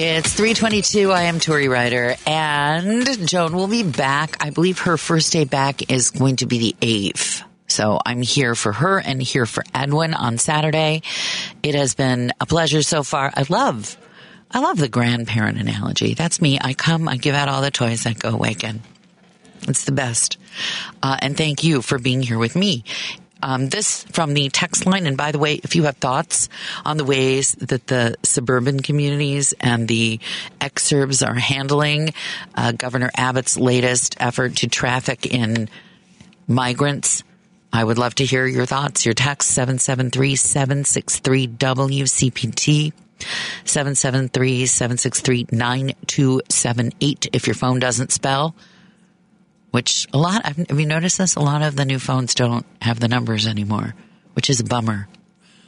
It's 0.00 0.32
322. 0.32 1.12
I 1.12 1.22
am 1.22 1.38
Turi 1.38 1.70
Ryder 1.70 2.16
and 2.26 3.28
Joan 3.28 3.54
will 3.54 3.68
be 3.68 3.82
back. 3.82 4.42
I 4.44 4.50
believe 4.50 4.80
her 4.80 4.96
first 4.96 5.32
day 5.32 5.44
back 5.44 5.90
is 5.90 6.10
going 6.10 6.36
to 6.36 6.46
be 6.46 6.58
the 6.58 6.76
8th. 6.80 7.42
So 7.68 8.00
I'm 8.04 8.22
here 8.22 8.54
for 8.54 8.72
her 8.72 8.98
and 8.98 9.22
here 9.22 9.46
for 9.46 9.62
Edwin 9.74 10.14
on 10.14 10.38
Saturday. 10.38 11.02
It 11.62 11.74
has 11.74 11.94
been 11.94 12.32
a 12.40 12.46
pleasure 12.46 12.82
so 12.82 13.02
far. 13.02 13.30
I 13.34 13.44
love, 13.48 13.96
I 14.50 14.60
love 14.60 14.78
the 14.78 14.88
grandparent 14.88 15.58
analogy. 15.58 16.14
That's 16.14 16.40
me. 16.40 16.58
I 16.60 16.72
come, 16.72 17.08
I 17.08 17.16
give 17.16 17.34
out 17.34 17.48
all 17.48 17.62
the 17.62 17.70
toys 17.70 18.04
that 18.04 18.18
go 18.18 18.42
again. 18.42 18.82
It's 19.62 19.84
the 19.84 19.92
best. 19.92 20.38
Uh, 21.02 21.18
and 21.20 21.36
thank 21.36 21.62
you 21.62 21.82
for 21.82 21.98
being 21.98 22.22
here 22.22 22.38
with 22.38 22.56
me. 22.56 22.84
Um, 23.40 23.68
this 23.68 24.02
from 24.04 24.34
the 24.34 24.48
text 24.48 24.84
line. 24.84 25.06
And 25.06 25.16
by 25.16 25.30
the 25.30 25.38
way, 25.38 25.54
if 25.62 25.76
you 25.76 25.84
have 25.84 25.98
thoughts 25.98 26.48
on 26.84 26.96
the 26.96 27.04
ways 27.04 27.52
that 27.56 27.86
the 27.86 28.16
suburban 28.24 28.80
communities 28.80 29.54
and 29.60 29.86
the 29.86 30.18
exurbs 30.60 31.24
are 31.24 31.34
handling 31.34 32.14
uh, 32.56 32.72
Governor 32.72 33.10
Abbott's 33.14 33.56
latest 33.56 34.16
effort 34.18 34.56
to 34.56 34.68
traffic 34.68 35.26
in 35.26 35.68
migrants, 36.48 37.22
I 37.72 37.84
would 37.84 37.98
love 37.98 38.14
to 38.16 38.24
hear 38.24 38.46
your 38.46 38.66
thoughts. 38.66 39.04
Your 39.04 39.14
text 39.14 39.50
773 39.50 40.36
763 40.36 41.48
WCPT. 41.48 42.92
773 43.64 44.66
763 44.66 45.46
9278 45.50 47.30
if 47.32 47.48
your 47.48 47.54
phone 47.54 47.80
doesn't 47.80 48.12
spell 48.12 48.54
which 49.70 50.06
a 50.12 50.18
lot, 50.18 50.44
have 50.46 50.80
you 50.80 50.86
noticed 50.86 51.18
this? 51.18 51.36
A 51.36 51.40
lot 51.40 51.62
of 51.62 51.76
the 51.76 51.84
new 51.84 51.98
phones 51.98 52.34
don't 52.34 52.64
have 52.80 53.00
the 53.00 53.08
numbers 53.08 53.46
anymore, 53.46 53.94
which 54.32 54.48
is 54.50 54.60
a 54.60 54.64
bummer 54.64 55.08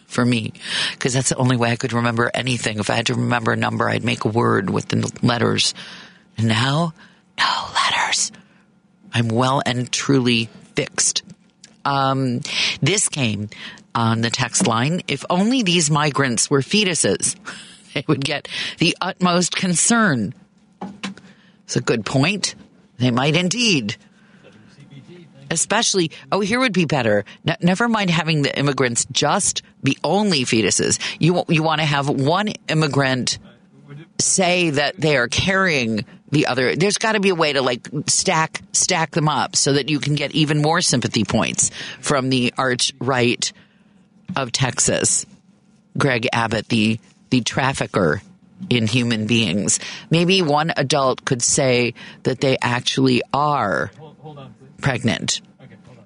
for 0.07 0.25
me 0.25 0.53
because 0.93 1.15
that's 1.15 1.29
the 1.29 1.37
only 1.37 1.57
way 1.57 1.71
I 1.71 1.77
could 1.77 1.93
remember 1.93 2.31
anything. 2.33 2.79
If 2.79 2.91
I 2.91 2.95
had 2.95 3.07
to 3.07 3.15
remember 3.15 3.53
a 3.53 3.57
number, 3.57 3.89
I'd 3.89 4.05
make 4.05 4.25
a 4.25 4.29
word 4.29 4.71
with 4.71 4.89
the 4.89 5.13
letters. 5.23 5.75
And 6.39 6.49
now, 6.49 6.95
no 7.39 7.67
letters. 7.75 8.33
I'm 9.13 9.29
well 9.29 9.63
and 9.65 9.91
truly 9.93 10.49
fixed. 10.75 11.23
Um, 11.91 12.41
this 12.81 13.09
came 13.09 13.49
on 13.97 14.21
the 14.21 14.31
text 14.31 14.69
line. 14.69 15.03
If 15.09 15.25
only 15.29 15.65
these 15.65 15.91
migrants 15.91 16.49
were 16.49 16.61
fetuses, 16.61 17.37
they 17.95 18.05
would 18.07 18.25
get 18.25 18.49
the 18.79 18.97
utmost 19.01 19.57
concern. 19.57 20.33
It's 21.65 21.77
a 21.77 21.81
good 21.81 22.07
point. 22.07 22.55
They 22.99 23.11
might 23.11 23.35
indeed. 23.35 23.97
Especially, 25.51 26.13
oh, 26.31 26.39
here 26.39 26.61
would 26.61 26.73
be 26.73 26.85
better. 26.85 27.25
Never 27.61 27.89
mind 27.89 28.11
having 28.11 28.43
the 28.43 28.57
immigrants 28.57 29.05
just 29.11 29.63
be 29.83 29.97
only 30.05 30.45
fetuses. 30.45 31.01
You 31.19 31.45
you 31.49 31.65
want 31.65 31.81
to 31.81 31.87
have 31.87 32.09
one 32.09 32.49
immigrant 32.69 33.41
say 34.21 34.71
that 34.71 34.97
they 34.97 35.17
are 35.17 35.27
carrying 35.27 36.05
the 36.31 36.47
other. 36.47 36.77
There's 36.77 36.99
got 36.99 37.13
to 37.13 37.21
be 37.21 37.31
a 37.31 37.35
way 37.35 37.53
to 37.53 37.63
like 37.63 37.89
stack 38.07 38.63
stack 38.73 39.13
them 39.13 39.29
up 39.29 39.57
so 39.57 39.73
that 39.75 39.89
you 39.89 40.01
can 40.01 40.15
get 40.15 40.33
even 40.33 40.63
more 40.63 40.81
sympathy 40.81 41.25
points 41.25 41.71
from 42.01 42.31
the 42.31 42.55
arch 42.57 42.93
right 43.01 43.53
of 44.37 44.53
Texas, 44.53 45.27
Greg 45.99 46.29
Abbott, 46.33 46.69
the 46.69 46.99
the 47.31 47.41
trafficker 47.41 48.23
in 48.69 48.87
human 48.87 49.27
beings. 49.27 49.81
Maybe 50.11 50.43
one 50.43 50.73
adult 50.77 51.25
could 51.25 51.43
say 51.43 51.95
that 52.25 52.41
they 52.41 52.59
actually 52.61 53.23
are 53.33 53.91
hold, 53.99 54.17
hold 54.21 54.39
on, 54.39 54.55
pregnant. 54.81 55.41
Okay, 55.63 55.75
on, 55.89 55.99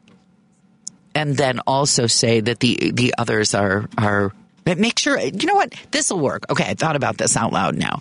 and 1.15 1.37
then 1.37 1.61
also 1.67 2.07
say 2.07 2.41
that 2.41 2.61
the 2.61 2.93
the 2.93 3.15
others 3.19 3.55
are 3.55 3.89
are 3.99 4.33
make 4.65 4.99
sure 4.99 5.19
you 5.19 5.47
know 5.47 5.57
what 5.57 5.75
this 5.91 6.11
will 6.11 6.21
work. 6.21 6.51
Okay, 6.51 6.65
I 6.65 6.75
thought 6.75 6.97
about 6.97 7.19
this 7.19 7.37
out 7.37 7.53
loud 7.53 7.77
now. 7.77 8.01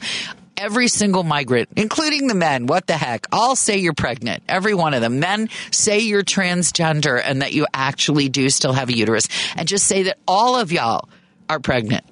Every 0.63 0.87
single 0.87 1.23
migrant, 1.23 1.67
including 1.75 2.27
the 2.27 2.35
men, 2.35 2.67
what 2.67 2.87
the 2.87 2.93
heck? 2.93 3.27
I'll 3.33 3.57
say 3.57 3.79
you're 3.79 3.91
pregnant. 3.91 4.43
Every 4.47 4.73
one 4.73 4.93
of 4.93 5.01
them. 5.01 5.19
Men 5.19 5.49
say 5.71 5.99
you're 5.99 6.23
transgender 6.23 7.21
and 7.21 7.41
that 7.41 7.51
you 7.51 7.67
actually 7.73 8.29
do 8.29 8.49
still 8.49 8.71
have 8.71 8.87
a 8.87 8.95
uterus. 8.95 9.27
And 9.57 9.67
just 9.67 9.85
say 9.85 10.03
that 10.03 10.19
all 10.25 10.57
of 10.57 10.71
y'all 10.71 11.09
are 11.49 11.59
pregnant 11.59 12.05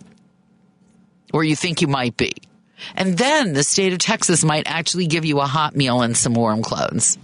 or 1.34 1.46
you 1.46 1.56
think 1.56 1.82
you 1.82 1.88
might 1.88 2.18
be. 2.18 2.34
And 2.94 3.18
then 3.18 3.54
the 3.54 3.64
state 3.64 3.94
of 3.94 4.00
Texas 4.00 4.44
might 4.44 4.68
actually 4.68 5.08
give 5.08 5.24
you 5.24 5.40
a 5.40 5.46
hot 5.46 5.74
meal 5.74 6.02
and 6.02 6.18
some 6.18 6.34
warm 6.34 6.62
clothes. 6.62 7.18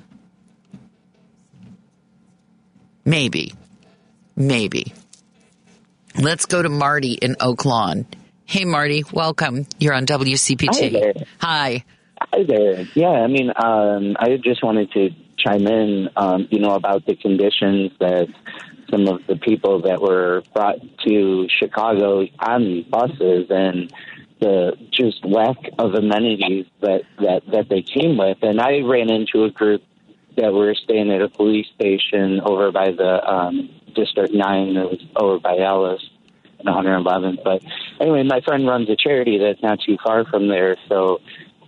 Maybe. 3.03 3.53
Maybe. 4.37 4.93
Let's 6.17 6.45
go 6.45 6.61
to 6.61 6.69
Marty 6.69 7.15
in 7.15 7.35
Oak 7.41 7.65
Lawn. 7.65 8.05
Hey, 8.49 8.63
Marty, 8.63 9.03
welcome. 9.11 9.65
You're 9.77 9.93
on 9.93 10.05
WCPT. 10.05 10.67
Hi 10.73 10.87
there. 10.87 11.13
Hi. 11.41 11.83
Hi 12.21 12.43
there. 12.47 12.87
Yeah, 12.95 13.09
I 13.09 13.27
mean, 13.27 13.51
um, 13.53 14.15
I 14.17 14.37
just 14.41 14.63
wanted 14.63 14.89
to 14.93 15.09
chime 15.37 15.67
in, 15.67 16.07
um, 16.15 16.47
you 16.49 16.59
know, 16.61 16.73
about 16.75 17.05
the 17.05 17.17
conditions 17.17 17.91
that 17.99 18.29
some 18.89 19.05
of 19.09 19.27
the 19.27 19.35
people 19.35 19.81
that 19.81 20.01
were 20.01 20.43
brought 20.53 20.77
to 21.05 21.47
Chicago 21.59 22.25
on 22.39 22.85
buses 22.89 23.47
and 23.49 23.91
the 24.39 24.77
just 24.91 25.25
lack 25.25 25.57
of 25.77 25.93
amenities 25.95 26.67
that, 26.79 27.01
that, 27.19 27.41
that 27.51 27.67
they 27.67 27.81
came 27.81 28.17
with. 28.17 28.37
And 28.43 28.61
I 28.61 28.79
ran 28.79 29.09
into 29.09 29.43
a 29.43 29.51
group 29.51 29.83
that 30.37 30.53
were 30.53 30.73
staying 30.73 31.11
at 31.11 31.21
a 31.21 31.27
police 31.27 31.67
station 31.75 32.39
over 32.39 32.71
by 32.71 32.91
the 32.91 33.29
um, 33.29 33.69
District 33.93 34.33
9 34.33 34.75
that 34.75 34.89
was 34.89 35.05
over 35.17 35.37
by 35.37 35.57
Alice 35.57 36.09
and 36.59 36.67
111. 36.67 37.39
But 37.43 37.61
anyway, 37.99 38.23
my 38.23 38.41
friend 38.41 38.67
runs 38.67 38.89
a 38.89 38.95
charity 38.95 39.37
that's 39.39 39.61
not 39.61 39.79
too 39.85 39.97
far 40.03 40.25
from 40.25 40.47
there. 40.47 40.77
So 40.87 41.19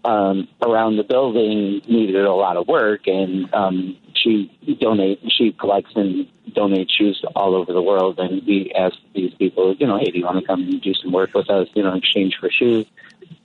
um, 0.03 0.47
around 0.61 0.97
the 0.97 1.03
building 1.03 1.81
needed 1.87 2.25
a 2.25 2.33
lot 2.33 2.57
of 2.57 2.67
work, 2.67 3.07
and 3.07 3.53
um, 3.53 3.97
she 4.23 4.51
donate 4.79 5.19
she 5.29 5.51
collects 5.53 5.91
and 5.95 6.27
donates 6.51 6.91
shoes 6.97 7.23
all 7.35 7.55
over 7.55 7.73
the 7.73 7.81
world. 7.81 8.19
And 8.19 8.45
we 8.45 8.71
asked 8.75 8.99
these 9.13 9.33
people, 9.35 9.75
you 9.75 9.87
know, 9.87 9.97
hey, 9.97 10.11
do 10.11 10.19
you 10.19 10.25
want 10.25 10.39
to 10.39 10.45
come 10.45 10.61
and 10.61 10.81
do 10.81 10.93
some 10.93 11.11
work 11.11 11.33
with 11.33 11.49
us, 11.49 11.67
you 11.73 11.83
know, 11.83 11.91
in 11.91 11.97
exchange 11.97 12.37
for 12.39 12.49
shoes? 12.49 12.85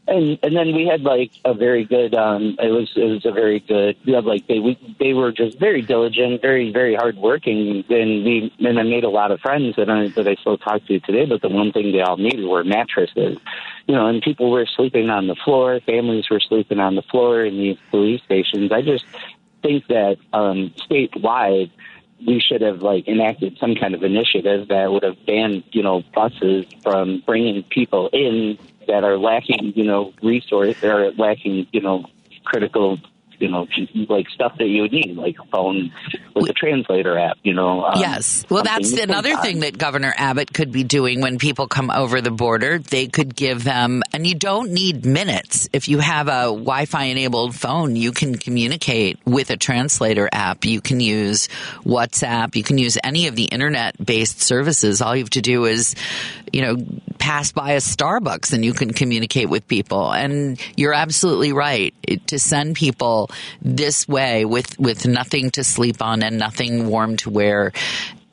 And 0.06 0.38
and 0.42 0.54
then 0.54 0.74
we 0.74 0.86
had 0.86 1.02
like 1.02 1.32
a 1.46 1.54
very 1.54 1.84
good. 1.84 2.14
um 2.14 2.56
It 2.58 2.70
was 2.70 2.92
it 2.94 3.04
was 3.04 3.24
a 3.24 3.32
very 3.32 3.60
good. 3.60 3.96
Like 4.06 4.46
they 4.46 4.58
we, 4.58 4.78
they 5.00 5.14
were 5.14 5.32
just 5.32 5.58
very 5.58 5.80
diligent, 5.80 6.42
very 6.42 6.70
very 6.72 6.94
hardworking, 6.94 7.84
and 7.88 8.24
we 8.24 8.52
and 8.58 8.78
I 8.78 8.82
made 8.82 9.04
a 9.04 9.08
lot 9.08 9.30
of 9.30 9.40
friends 9.40 9.76
that 9.76 9.88
I 9.88 10.08
that 10.08 10.28
I 10.28 10.34
still 10.34 10.58
talk 10.58 10.84
to 10.86 11.00
today. 11.00 11.24
But 11.24 11.40
the 11.40 11.48
one 11.48 11.72
thing 11.72 11.92
they 11.92 12.02
all 12.02 12.18
needed 12.18 12.44
were 12.46 12.64
mattresses, 12.64 13.38
you 13.86 13.94
know. 13.94 14.06
And 14.06 14.20
people 14.20 14.50
were 14.50 14.66
sleeping 14.76 15.08
on 15.08 15.26
the 15.26 15.36
floor. 15.36 15.80
Families 15.86 16.26
were 16.30 16.40
sleeping 16.40 16.80
on 16.80 16.96
the 16.96 17.02
floor 17.02 17.42
in 17.42 17.56
these 17.56 17.78
police 17.90 18.20
stations. 18.24 18.72
I 18.72 18.82
just 18.82 19.06
think 19.64 19.86
that 19.88 20.18
um, 20.32 20.72
statewide 20.88 21.70
we 22.26 22.40
should 22.40 22.60
have 22.60 22.80
like 22.80 23.08
enacted 23.08 23.56
some 23.58 23.74
kind 23.74 23.94
of 23.94 24.02
initiative 24.02 24.68
that 24.68 24.92
would 24.92 25.02
have 25.02 25.16
banned 25.26 25.64
you 25.72 25.82
know 25.82 26.02
buses 26.14 26.66
from 26.82 27.22
bringing 27.26 27.62
people 27.64 28.08
in 28.12 28.58
that 28.86 29.02
are 29.04 29.18
lacking 29.18 29.72
you 29.74 29.84
know 29.84 30.12
resource 30.22 30.76
or 30.82 31.10
lacking 31.12 31.66
you 31.72 31.80
know 31.80 32.04
critical 32.44 32.98
you 33.38 33.48
know, 33.50 33.66
like 34.08 34.28
stuff 34.30 34.52
that 34.58 34.66
you 34.66 34.82
would 34.82 34.92
need, 34.92 35.16
like 35.16 35.36
a 35.40 35.46
phone 35.46 35.92
with 36.34 36.50
a 36.50 36.52
translator 36.52 37.18
app, 37.18 37.38
you 37.42 37.54
know. 37.54 37.84
Um, 37.84 37.94
yes. 37.96 38.44
Well, 38.48 38.62
that's 38.62 38.92
another 38.92 39.36
thing 39.36 39.60
that 39.60 39.78
Governor 39.78 40.14
Abbott 40.16 40.52
could 40.52 40.72
be 40.72 40.84
doing 40.84 41.20
when 41.20 41.38
people 41.38 41.66
come 41.66 41.90
over 41.90 42.20
the 42.20 42.30
border. 42.30 42.78
They 42.78 43.06
could 43.06 43.34
give 43.34 43.64
them, 43.64 44.02
and 44.12 44.26
you 44.26 44.34
don't 44.34 44.72
need 44.72 45.04
minutes. 45.04 45.68
If 45.72 45.88
you 45.88 45.98
have 45.98 46.28
a 46.28 46.46
Wi 46.46 46.86
Fi 46.86 47.04
enabled 47.04 47.54
phone, 47.54 47.96
you 47.96 48.12
can 48.12 48.36
communicate 48.36 49.18
with 49.24 49.50
a 49.50 49.56
translator 49.56 50.28
app. 50.32 50.64
You 50.64 50.80
can 50.80 51.00
use 51.00 51.48
WhatsApp. 51.84 52.56
You 52.56 52.62
can 52.62 52.78
use 52.78 52.98
any 53.02 53.26
of 53.26 53.36
the 53.36 53.44
internet 53.44 54.04
based 54.04 54.40
services. 54.40 55.00
All 55.00 55.14
you 55.14 55.22
have 55.22 55.30
to 55.30 55.42
do 55.42 55.64
is, 55.64 55.94
you 56.52 56.62
know, 56.62 56.76
pass 57.18 57.52
by 57.52 57.72
a 57.72 57.78
Starbucks 57.78 58.52
and 58.52 58.64
you 58.64 58.72
can 58.72 58.92
communicate 58.92 59.48
with 59.48 59.66
people. 59.66 60.12
And 60.12 60.60
you're 60.76 60.92
absolutely 60.92 61.52
right 61.52 61.94
to 62.26 62.38
send 62.38 62.76
people 62.76 63.30
this 63.62 64.06
way 64.08 64.44
with, 64.44 64.78
with 64.78 65.06
nothing 65.06 65.50
to 65.50 65.64
sleep 65.64 66.02
on 66.02 66.22
and 66.22 66.38
nothing 66.38 66.86
warm 66.86 67.16
to 67.18 67.30
wear. 67.30 67.72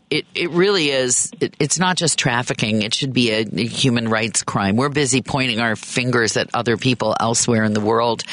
It, 0.10 0.26
it 0.36 0.50
really 0.50 0.90
is. 0.90 1.32
It, 1.40 1.56
it's 1.60 1.80
not 1.80 1.96
just 1.96 2.20
trafficking. 2.20 2.82
It 2.82 2.94
should 2.94 3.14
be 3.14 3.32
a, 3.32 3.46
a, 3.46 3.66
human 3.66 4.10
rights 4.10 4.44
crime. 4.44 4.76
We're 4.76 4.90
busy 4.90 5.22
pointing 5.22 5.60
our 5.60 5.78
fingers 5.78 6.36
at 6.36 6.50
other 6.54 6.76
people 6.76 7.16
elsewhere 7.18 7.64
in 7.64 7.74
the 7.74 7.80
world. 7.80 8.24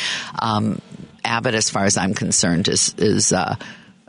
Um, 0.41 0.83
Abbott, 1.25 1.55
as 1.55 1.71
far 1.71 1.85
as 1.85 1.97
I'm 1.97 2.15
concerned, 2.15 2.69
is 2.69 2.95
is 2.99 3.33
uh, 3.33 3.57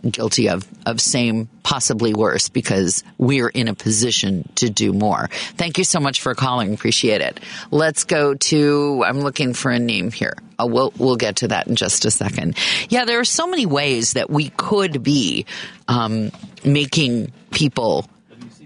guilty 0.02 0.50
of, 0.50 0.68
of 0.86 1.00
same, 1.00 1.50
possibly 1.64 2.14
worse, 2.14 2.50
because 2.50 3.04
we're 3.18 3.50
in 3.50 3.68
a 3.68 3.74
position 3.74 4.48
to 4.56 4.70
do 4.70 4.94
more. 4.94 5.30
Thank 5.56 5.78
you 5.78 5.84
so 5.84 6.00
much 6.00 6.22
for 6.22 6.36
calling. 6.36 6.74
Appreciate 6.74 7.22
it. 7.22 7.40
Let's 7.72 8.04
go 8.04 8.36
to, 8.36 9.04
I'm 9.06 9.22
looking 9.22 9.54
for 9.54 9.72
a 9.72 9.80
name 9.80 10.12
here. 10.12 10.38
Oh, 10.58 10.66
we'll, 10.66 10.94
we'll 10.98 11.16
get 11.16 11.38
to 11.38 11.50
that 11.50 11.68
in 11.68 11.76
just 11.76 12.06
a 12.06 12.12
second. 12.12 12.58
Yeah, 12.90 13.06
there 13.06 13.20
are 13.20 13.26
so 13.26 13.48
many 13.48 13.66
ways 13.66 14.14
that 14.14 14.30
we 14.30 14.50
could 14.50 15.04
be, 15.04 15.46
um, 15.88 16.32
making 16.66 17.32
people 17.52 18.06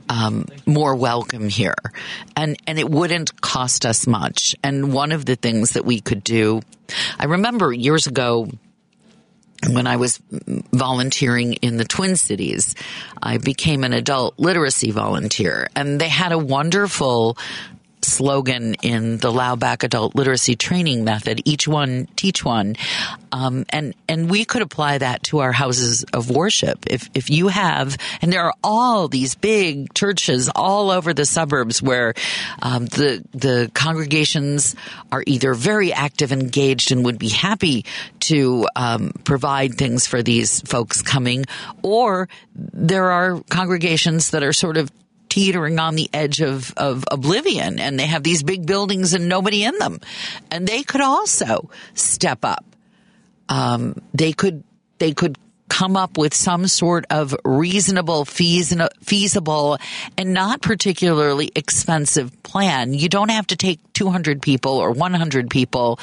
um, 0.10 0.48
more 0.66 0.96
welcome 0.96 1.48
here, 1.48 1.76
and 2.36 2.58
and 2.68 2.78
it 2.78 2.90
wouldn't 2.90 3.40
cost 3.42 3.86
us 3.86 4.06
much. 4.06 4.56
And 4.64 4.94
one 4.94 5.12
of 5.12 5.26
the 5.26 5.36
things 5.36 5.72
that 5.72 5.86
we 5.86 6.02
could 6.02 6.24
do, 6.24 6.62
I 7.18 7.26
remember 7.26 7.72
years 7.72 8.08
ago, 8.08 8.50
when 9.70 9.88
I 9.88 9.98
was 9.98 10.20
volunteering 10.72 11.54
in 11.54 11.78
the 11.78 11.86
Twin 11.86 12.16
Cities, 12.16 12.76
I 13.22 13.38
became 13.38 13.84
an 13.84 13.94
adult 13.94 14.38
literacy 14.38 14.92
volunteer. 14.92 15.70
And 15.76 16.00
they 16.00 16.10
had 16.10 16.32
a 16.32 16.38
wonderful 16.38 17.38
slogan 18.04 18.76
in 18.82 19.18
the 19.18 19.32
Laubach 19.32 19.84
Adult 19.84 20.16
Literacy 20.16 20.56
Training 20.56 21.04
Method, 21.04 21.42
each 21.46 21.68
one 21.68 22.08
teach 22.16 22.44
one. 22.44 22.76
Um, 23.32 23.66
and, 23.70 23.96
and 24.08 24.30
we 24.30 24.46
could 24.46 24.62
apply 24.62 25.00
that 25.00 25.24
to 25.24 25.40
our 25.40 25.52
houses 25.52 26.04
of 26.14 26.30
worship. 26.30 26.86
If, 26.88 27.10
if 27.16 27.30
you 27.32 27.48
have, 27.48 27.98
and 28.22 28.32
there 28.32 28.44
are 28.44 28.54
all 28.64 29.08
these 29.08 29.34
big 29.34 29.94
churches 29.94 30.50
all 30.56 30.92
over 30.92 31.14
the 31.14 31.26
suburbs 31.26 31.82
where, 31.82 32.14
um, 32.62 32.86
the, 32.86 33.24
the 33.32 33.72
congregations 33.74 34.76
are 35.12 35.24
either 35.26 35.56
very 35.56 35.92
active, 35.92 36.32
engaged, 36.32 36.92
and 36.92 37.06
would 37.06 37.18
be 37.18 37.30
happy 37.30 37.86
to, 38.22 38.68
um, 38.76 39.12
provide 39.24 39.76
things 39.76 40.06
for 40.06 40.22
these 40.22 40.62
folks 40.62 41.02
coming, 41.02 41.46
or 41.82 42.30
there 42.56 43.10
are 43.10 43.42
congregations 43.50 44.30
that 44.32 44.44
are 44.44 44.54
sort 44.54 44.78
of 44.78 44.92
teetering 45.34 45.80
on 45.80 45.96
the 45.96 46.08
edge 46.14 46.42
of, 46.42 46.72
of 46.78 47.04
oblivion 47.10 47.80
and 47.80 48.00
they 48.00 48.06
have 48.06 48.22
these 48.22 48.44
big 48.44 48.68
buildings 48.68 49.16
and 49.16 49.28
nobody 49.28 49.64
in 49.64 49.76
them. 49.80 50.00
And 50.52 50.68
they 50.68 50.84
could 50.84 51.02
also 51.02 51.72
step 51.96 52.46
up. 52.46 52.64
Um, 53.50 54.00
they 54.14 54.32
could, 54.32 54.64
they 55.00 55.12
could 55.12 55.40
come 55.70 55.98
up 55.98 56.20
with 56.20 56.36
some 56.36 56.68
sort 56.68 57.08
of 57.10 57.36
reasonable, 57.44 58.26
feasible, 58.26 59.80
and 60.20 60.34
not 60.36 60.62
particularly 60.62 61.52
expensive 61.56 62.44
plan. 62.44 62.94
You 62.94 63.10
don't 63.10 63.30
have 63.30 63.48
to 63.48 63.56
take 63.56 63.80
200 63.94 64.40
people 64.40 64.74
or 64.74 64.92
100 64.92 65.50
people. 65.50 66.00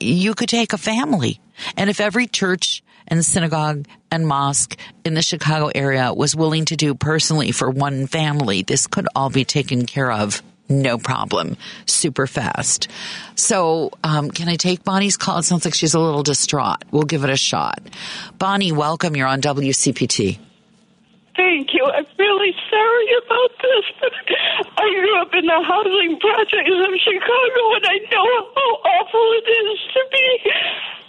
You 0.00 0.32
could 0.32 0.48
take 0.48 0.72
a 0.72 0.78
family. 0.78 1.38
And 1.76 1.90
if 1.90 2.00
every 2.00 2.26
church 2.26 2.82
and 3.08 3.24
synagogue 3.24 3.86
and 4.10 4.26
mosque 4.26 4.76
in 5.04 5.14
the 5.14 5.22
Chicago 5.22 5.70
area 5.74 6.12
was 6.12 6.34
willing 6.34 6.64
to 6.66 6.76
do 6.76 6.94
personally 6.94 7.52
for 7.52 7.70
one 7.70 8.06
family, 8.06 8.62
this 8.62 8.86
could 8.86 9.08
all 9.14 9.30
be 9.30 9.44
taken 9.44 9.86
care 9.86 10.10
of. 10.10 10.42
No 10.68 10.96
problem. 10.96 11.58
Super 11.84 12.26
fast. 12.26 12.88
So, 13.34 13.90
um, 14.02 14.30
can 14.30 14.48
I 14.48 14.56
take 14.56 14.82
Bonnie's 14.82 15.18
call? 15.18 15.38
It 15.38 15.42
sounds 15.42 15.66
like 15.66 15.74
she's 15.74 15.92
a 15.92 16.00
little 16.00 16.22
distraught. 16.22 16.84
We'll 16.90 17.02
give 17.02 17.22
it 17.22 17.30
a 17.30 17.36
shot. 17.36 17.80
Bonnie, 18.38 18.72
welcome. 18.72 19.14
You're 19.14 19.28
on 19.28 19.42
WCPT. 19.42 20.38
Thank 21.36 21.74
you. 21.74 21.84
I'm 21.84 22.06
really 22.18 22.54
sorry 22.70 23.08
about 23.26 23.50
this, 23.60 23.84
but 24.00 24.12
I 24.78 24.88
grew 24.88 25.20
up 25.20 25.34
in 25.34 25.44
the 25.44 25.60
housing 25.68 26.18
projects 26.20 26.70
of 26.70 26.94
Chicago, 27.02 27.62
and 27.76 27.84
I 27.84 27.98
know 28.08 28.28
how 28.54 28.70
awful 28.88 29.26
it 29.36 29.50
is 29.50 29.78
to 29.92 30.00
be 30.12 31.03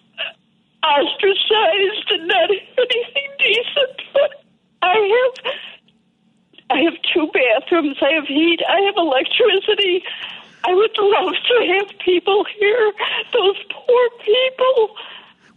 ostracized 0.85 2.11
and 2.11 2.27
not 2.27 2.49
anything 2.49 3.29
decent. 3.39 4.01
But 4.13 4.43
I 4.81 4.95
have, 5.17 5.53
I 6.69 6.79
have 6.81 6.93
two 7.13 7.27
bathrooms. 7.33 7.97
I 8.01 8.13
have 8.13 8.27
heat. 8.27 8.59
I 8.67 8.79
have 8.85 8.95
electricity. 8.97 10.03
I 10.63 10.73
would 10.73 10.95
love 10.97 11.33
to 11.33 11.55
have 11.73 11.99
people 11.99 12.45
here. 12.59 12.91
Those 13.33 13.57
poor 13.69 14.09
people. 14.23 14.95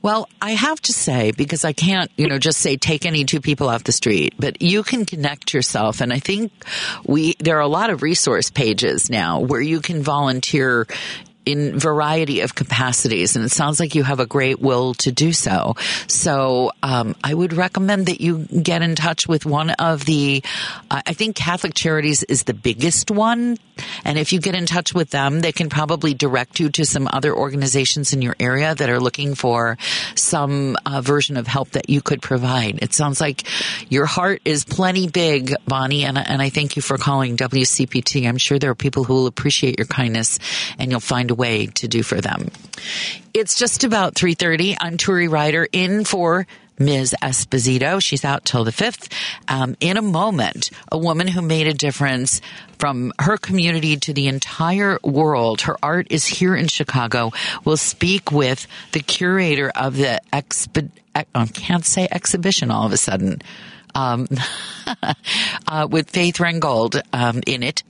Well, 0.01 0.29
I 0.41 0.53
have 0.53 0.81
to 0.83 0.93
say, 0.93 1.33
because 1.33 1.65
I 1.65 1.73
can't, 1.73 2.11
you 2.17 2.29
know, 2.29 2.39
just 2.39 2.61
say 2.61 2.77
take 2.77 3.05
any 3.05 3.25
two 3.25 3.41
people 3.41 3.69
off 3.69 3.83
the 3.83 3.93
street, 3.93 4.35
but 4.39 4.63
you 4.63 4.85
can 4.85 5.05
connect 5.05 5.53
yourself. 5.53 6.01
And 6.01 6.13
I 6.13 6.21
think 6.21 6.53
we, 7.05 7.35
there 7.41 7.57
are 7.57 7.63
a 7.63 7.69
lot 7.69 7.91
of 7.91 8.03
resource 8.03 8.49
pages 8.49 9.11
now 9.11 9.41
where 9.41 9.61
you 9.61 9.81
can 9.81 10.03
volunteer 10.03 10.87
in 11.49 11.79
variety 11.79 12.43
of 12.43 12.55
capacities, 12.55 13.35
and 13.35 13.43
it 13.43 13.49
sounds 13.49 13.81
like 13.81 13.95
you 13.95 14.03
have 14.03 14.21
a 14.21 14.27
great 14.27 14.61
will 14.61 14.93
to 14.93 15.11
do 15.11 15.33
so. 15.33 15.75
So 16.07 16.73
um, 16.83 17.17
I 17.25 17.33
would 17.33 17.55
recommend 17.55 18.07
that 18.07 18.21
you 18.21 18.41
get 18.45 18.83
in 18.83 18.95
touch 18.95 19.27
with 19.27 19.47
one 19.47 19.71
of 19.71 20.05
the. 20.05 20.43
Uh, 20.91 21.01
I 21.07 21.15
think 21.15 21.37
Catholic 21.37 21.73
Charities 21.73 22.23
is 22.23 22.43
the 22.43 22.53
biggest 22.53 23.11
one, 23.11 23.57
and 24.05 24.19
if 24.19 24.35
you 24.35 24.41
get 24.41 24.55
in 24.55 24.67
touch 24.67 24.93
with 24.93 25.09
them, 25.09 25.41
they 25.41 25.53
can 25.53 25.71
probably 25.71 26.13
direct 26.13 26.61
you 26.61 26.69
to 26.69 26.85
some 26.85 27.09
other 27.11 27.35
organizations 27.35 28.13
in 28.13 28.21
your 28.21 28.37
area 28.39 28.75
that 28.75 28.91
are 28.91 29.01
looking 29.01 29.35
for 29.35 29.79
some 30.15 30.77
uh, 30.85 31.01
version 31.01 31.39
of 31.39 31.47
help 31.47 31.71
that 31.71 31.89
you 31.89 32.03
could 32.03 32.21
provide. 32.21 32.81
It 32.83 32.93
sounds 32.93 33.23
like 33.23 33.45
your 33.91 34.05
heart 34.05 34.43
is 34.45 34.65
plenty 34.67 35.09
big, 35.09 35.55
Bonnie, 35.67 36.05
and, 36.05 36.19
and 36.19 36.43
I 36.43 36.51
thank 36.51 36.77
you 36.77 36.83
for 36.83 36.99
calling 36.99 37.39
WCPT. 37.39 38.29
I'm 38.29 38.37
sure 38.37 38.59
there 38.59 38.71
are 38.71 38.75
people 38.75 39.05
who 39.05 39.15
will 39.15 39.27
appreciate 39.27 39.79
your 39.79 39.87
kindness, 39.87 40.39
and 40.79 40.91
you'll 40.91 41.01
find 41.01 41.31
a 41.31 41.38
way 41.39 41.67
to 41.67 41.89
do 41.89 42.03
for 42.03 42.21
them. 42.21 42.51
It's 43.33 43.57
just 43.57 43.85
about 43.85 44.15
3.30. 44.15 44.77
I'm 44.81 44.97
Turi 44.97 45.31
Ryder 45.31 45.67
in 45.73 46.05
for 46.05 46.47
Ms. 46.79 47.15
Esposito. 47.23 48.03
She's 48.03 48.25
out 48.25 48.45
till 48.45 48.65
the 48.65 48.71
5th. 48.71 49.13
Um, 49.49 49.77
in 49.81 49.97
a 49.97 50.03
moment, 50.03 50.71
a 50.91 50.99
woman 50.99 51.29
who 51.29 51.43
made 51.43 51.67
a 51.67 51.75
difference 51.75 52.41
from 52.79 53.13
her 53.19 53.37
community 53.37 53.97
to 53.97 54.13
the 54.13 54.29
entire 54.29 54.99
world. 55.03 55.63
Her 55.63 55.77
art 55.83 56.09
is 56.11 56.27
here 56.27 56.55
in 56.55 56.69
Chicago. 56.69 57.33
We'll 57.65 57.77
speak 57.77 58.31
with 58.31 58.67
the 58.93 59.01
curator 59.01 59.71
of 59.75 59.97
the 59.97 60.21
expo- 60.33 60.91
I 61.15 61.47
can't 61.47 61.85
say 61.85 62.07
exhibition 62.11 62.71
all 62.71 62.87
of 62.87 62.93
a 62.93 62.97
sudden. 62.97 63.43
Um, 63.95 64.29
uh, 65.67 65.89
with 65.91 66.11
Faith 66.11 66.39
Ringgold 66.39 67.01
um, 67.13 67.41
in 67.47 67.63
it 67.63 67.83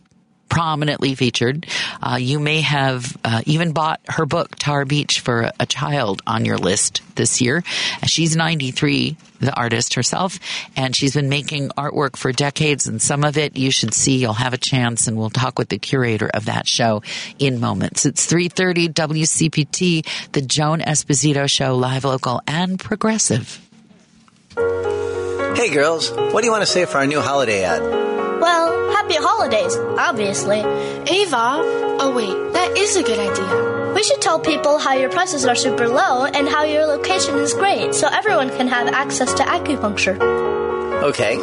prominently 0.48 1.14
featured. 1.14 1.66
Uh, 2.02 2.16
you 2.20 2.38
may 2.38 2.60
have 2.60 3.16
uh, 3.24 3.42
even 3.46 3.72
bought 3.72 4.00
her 4.08 4.26
book, 4.26 4.56
Tar 4.56 4.84
Beach, 4.84 5.20
for 5.20 5.52
a 5.58 5.66
child 5.66 6.22
on 6.26 6.44
your 6.44 6.58
list 6.58 7.02
this 7.14 7.40
year. 7.40 7.62
She's 8.06 8.36
93, 8.36 9.16
the 9.40 9.54
artist 9.54 9.94
herself, 9.94 10.38
and 10.76 10.94
she's 10.94 11.14
been 11.14 11.28
making 11.28 11.70
artwork 11.70 12.16
for 12.16 12.32
decades, 12.32 12.86
and 12.86 13.00
some 13.00 13.24
of 13.24 13.36
it 13.36 13.56
you 13.56 13.70
should 13.70 13.94
see. 13.94 14.18
You'll 14.18 14.32
have 14.34 14.54
a 14.54 14.58
chance, 14.58 15.06
and 15.06 15.16
we'll 15.16 15.30
talk 15.30 15.58
with 15.58 15.68
the 15.68 15.78
curator 15.78 16.28
of 16.32 16.46
that 16.46 16.66
show 16.66 17.02
in 17.38 17.60
moments. 17.60 18.06
It's 18.06 18.30
3.30 18.30 18.92
WCPT, 18.92 20.32
the 20.32 20.42
Joan 20.42 20.80
Esposito 20.80 21.48
Show, 21.48 21.76
live, 21.76 22.04
local, 22.04 22.40
and 22.46 22.78
progressive. 22.78 23.60
Hey 24.56 25.70
girls, 25.70 26.10
what 26.10 26.40
do 26.40 26.46
you 26.46 26.52
want 26.52 26.62
to 26.62 26.70
say 26.70 26.84
for 26.84 26.98
our 26.98 27.06
new 27.06 27.20
holiday 27.20 27.64
ad? 27.64 28.27
Well, 28.40 28.90
happy 28.92 29.16
holidays, 29.16 29.76
obviously. 29.76 30.60
Ava, 30.60 31.60
oh 32.00 32.12
wait, 32.14 32.52
that 32.52 32.76
is 32.78 32.96
a 32.96 33.02
good 33.02 33.18
idea. 33.18 33.94
We 33.94 34.02
should 34.04 34.20
tell 34.20 34.38
people 34.38 34.78
how 34.78 34.92
your 34.92 35.10
prices 35.10 35.44
are 35.44 35.56
super 35.56 35.88
low 35.88 36.24
and 36.24 36.48
how 36.48 36.62
your 36.62 36.86
location 36.86 37.34
is 37.36 37.52
great 37.54 37.94
so 37.94 38.06
everyone 38.06 38.50
can 38.50 38.68
have 38.68 38.88
access 38.88 39.32
to 39.34 39.42
acupuncture. 39.42 40.18
Okay. 41.02 41.40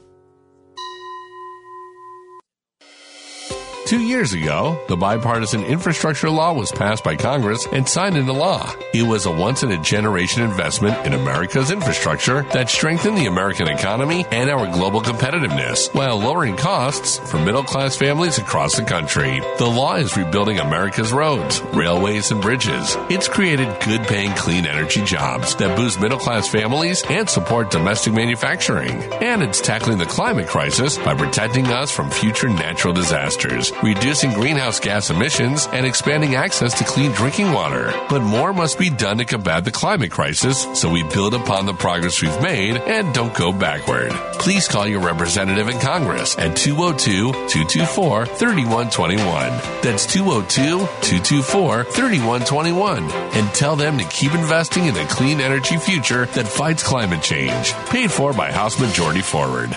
Two 3.90 3.98
years 3.98 4.34
ago, 4.34 4.80
the 4.86 4.96
bipartisan 4.96 5.64
infrastructure 5.64 6.30
law 6.30 6.52
was 6.52 6.70
passed 6.70 7.02
by 7.02 7.16
Congress 7.16 7.66
and 7.72 7.88
signed 7.88 8.16
into 8.16 8.32
law. 8.32 8.72
It 8.94 9.02
was 9.02 9.26
a 9.26 9.32
once 9.32 9.64
in 9.64 9.72
a 9.72 9.82
generation 9.82 10.44
investment 10.44 11.04
in 11.04 11.12
America's 11.12 11.72
infrastructure 11.72 12.42
that 12.52 12.70
strengthened 12.70 13.18
the 13.18 13.26
American 13.26 13.66
economy 13.66 14.24
and 14.30 14.48
our 14.48 14.68
global 14.68 15.00
competitiveness 15.00 15.92
while 15.92 16.20
lowering 16.20 16.56
costs 16.56 17.18
for 17.18 17.38
middle 17.38 17.64
class 17.64 17.96
families 17.96 18.38
across 18.38 18.76
the 18.76 18.84
country. 18.84 19.40
The 19.58 19.66
law 19.66 19.96
is 19.96 20.16
rebuilding 20.16 20.60
America's 20.60 21.12
roads, 21.12 21.60
railways, 21.72 22.30
and 22.30 22.40
bridges. 22.40 22.96
It's 23.08 23.26
created 23.26 23.76
good 23.84 24.02
paying 24.02 24.36
clean 24.36 24.66
energy 24.66 25.02
jobs 25.02 25.56
that 25.56 25.76
boost 25.76 26.00
middle 26.00 26.20
class 26.20 26.46
families 26.46 27.02
and 27.10 27.28
support 27.28 27.72
domestic 27.72 28.12
manufacturing. 28.12 29.02
And 29.14 29.42
it's 29.42 29.60
tackling 29.60 29.98
the 29.98 30.06
climate 30.06 30.46
crisis 30.46 30.96
by 30.96 31.16
protecting 31.16 31.66
us 31.66 31.90
from 31.90 32.08
future 32.08 32.48
natural 32.48 32.94
disasters. 32.94 33.72
Reducing 33.82 34.32
greenhouse 34.32 34.80
gas 34.80 35.10
emissions, 35.10 35.66
and 35.72 35.86
expanding 35.86 36.34
access 36.34 36.78
to 36.78 36.84
clean 36.84 37.12
drinking 37.12 37.52
water. 37.52 37.92
But 38.08 38.22
more 38.22 38.52
must 38.52 38.78
be 38.78 38.90
done 38.90 39.18
to 39.18 39.24
combat 39.24 39.64
the 39.64 39.70
climate 39.70 40.10
crisis 40.10 40.66
so 40.78 40.90
we 40.90 41.02
build 41.02 41.34
upon 41.34 41.66
the 41.66 41.74
progress 41.74 42.22
we've 42.22 42.42
made 42.42 42.76
and 42.76 43.14
don't 43.14 43.34
go 43.34 43.52
backward. 43.52 44.12
Please 44.34 44.68
call 44.68 44.86
your 44.86 45.00
representative 45.00 45.68
in 45.68 45.78
Congress 45.78 46.38
at 46.38 46.56
202 46.56 47.32
224 47.32 48.26
3121. 48.26 49.48
That's 49.82 50.06
202 50.06 50.78
224 50.78 51.84
3121 51.84 53.10
and 53.10 53.54
tell 53.54 53.76
them 53.76 53.98
to 53.98 54.04
keep 54.04 54.32
investing 54.34 54.86
in 54.86 54.96
a 54.96 55.06
clean 55.06 55.40
energy 55.40 55.76
future 55.76 56.26
that 56.26 56.48
fights 56.48 56.82
climate 56.82 57.22
change. 57.22 57.72
Paid 57.90 58.10
for 58.10 58.32
by 58.32 58.52
House 58.52 58.78
Majority 58.80 59.22
Forward. 59.22 59.76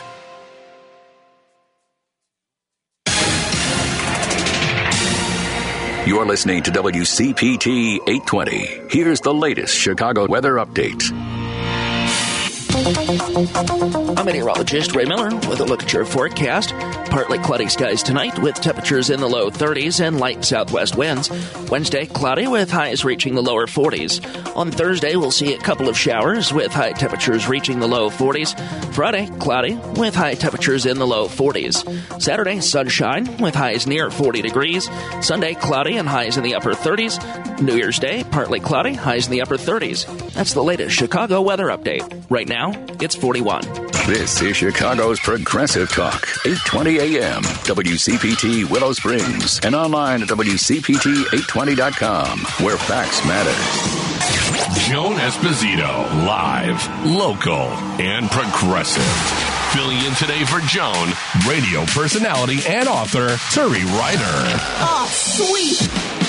You're 6.06 6.26
listening 6.26 6.62
to 6.64 6.72
WCPT 6.72 7.96
820. 7.96 8.90
Here's 8.90 9.22
the 9.22 9.34
latest 9.34 9.74
Chicago 9.74 10.28
weather 10.28 10.56
update. 10.56 11.02
I'm 14.18 14.26
meteorologist 14.26 14.94
Ray 14.98 15.06
Miller 15.06 15.34
with 15.48 15.62
a 15.62 15.64
look 15.64 15.82
at 15.82 15.94
your 15.94 16.04
forecast. 16.04 16.74
Partly 17.14 17.38
cloudy 17.38 17.70
skies 17.70 18.02
tonight 18.02 18.40
with 18.40 18.56
temperatures 18.56 19.12
in 19.12 19.20
the 19.20 19.30
low 19.30 19.52
30s 19.52 20.04
and 20.04 20.20
light 20.20 20.44
southwest 20.44 20.98
winds. 20.98 21.30
Wednesday, 21.70 22.08
cloudy 22.08 22.48
with 22.48 22.72
highs 22.72 23.06
reaching 23.06 23.36
the 23.36 23.44
lower 23.44 23.68
40s. 23.68 24.56
On 24.56 24.72
Thursday, 24.72 25.16
we'll 25.16 25.30
see 25.30 25.54
a 25.54 25.60
couple 25.60 25.88
of 25.88 25.96
showers 25.96 26.52
with 26.52 26.74
high 26.74 26.94
temperatures 26.94 27.48
reaching 27.48 27.80
the 27.80 27.88
low 27.88 28.10
40s. 28.10 28.60
Friday, 28.96 29.30
cloudy 29.38 29.76
with 29.96 30.16
high 30.16 30.34
temperatures 30.34 30.88
in 30.88 30.98
the 30.98 31.06
low 31.06 31.28
40s. 31.28 32.20
Saturday, 32.20 32.60
sunshine 32.62 33.38
with 33.38 33.54
highs 33.54 33.86
near 33.86 34.10
40 34.10 34.42
degrees. 34.42 34.90
Sunday, 35.22 35.54
cloudy 35.54 35.98
and 35.98 36.10
highs 36.10 36.38
in 36.38 36.44
the 36.44 36.56
upper 36.56 36.72
30s. 36.72 37.62
New 37.62 37.76
Year's 37.76 38.00
Day, 38.00 38.24
partly 38.24 38.60
cloudy, 38.60 38.96
highs 38.96 39.28
in 39.28 39.34
the 39.34 39.44
upper 39.44 39.58
30s. 39.58 40.34
That's 40.34 40.54
the 40.54 40.64
latest 40.64 40.96
Chicago 40.96 41.44
weather 41.44 41.68
update. 41.68 42.26
Right 42.32 42.48
now, 42.48 42.72
it's 43.00 43.16
41. 43.16 43.62
This 44.08 44.42
is 44.42 44.58
Chicago's 44.58 45.20
Progressive 45.20 45.90
Talk, 45.90 46.28
820 46.46 47.03
AM, 47.04 47.44
WCPT 47.44 48.70
Willow 48.70 48.94
Springs, 48.94 49.60
and 49.62 49.76
online 49.76 50.22
at 50.22 50.30
WCPT820.com, 50.30 52.40
where 52.66 52.78
facts 52.78 53.26
matter. 53.28 53.52
Joan 54.90 55.18
Esposito, 55.18 56.08
live, 56.26 57.06
local, 57.06 57.68
and 58.00 58.32
progressive. 58.32 59.04
Filling 59.74 59.98
in 59.98 60.14
today 60.14 60.46
for 60.46 60.62
Joan, 60.62 61.10
radio 61.46 61.84
personality 61.88 62.60
and 62.70 62.88
author, 62.88 63.32
Turi 63.52 63.84
Ryder. 64.00 64.62
Oh, 64.80 65.06
sweet. 65.12 66.23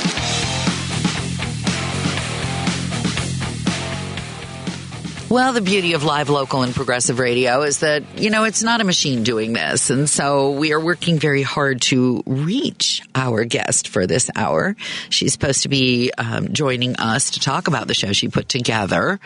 Well, 5.30 5.54
the 5.54 5.62
beauty 5.62 5.94
of 5.94 6.04
live, 6.04 6.28
local, 6.28 6.62
and 6.62 6.74
progressive 6.74 7.18
radio 7.18 7.62
is 7.62 7.80
that, 7.80 8.20
you 8.20 8.30
know, 8.30 8.44
it's 8.44 8.62
not 8.62 8.80
a 8.80 8.84
machine 8.84 9.24
doing 9.24 9.54
this. 9.54 9.88
And 9.90 10.08
so 10.08 10.52
we 10.52 10.72
are 10.72 10.78
working 10.78 11.18
very 11.18 11.42
hard 11.42 11.80
to 11.82 12.22
reach 12.26 13.02
our 13.14 13.44
guest 13.44 13.88
for 13.88 14.06
this 14.06 14.30
hour. 14.36 14.76
She's 15.08 15.32
supposed 15.32 15.62
to 15.62 15.68
be 15.68 16.12
um, 16.16 16.52
joining 16.52 16.96
us 16.96 17.32
to 17.32 17.40
talk 17.40 17.68
about 17.68 17.88
the 17.88 17.94
show 17.94 18.12
she 18.12 18.28
put 18.28 18.48
together. 18.48 19.18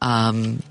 Um, 0.00 0.62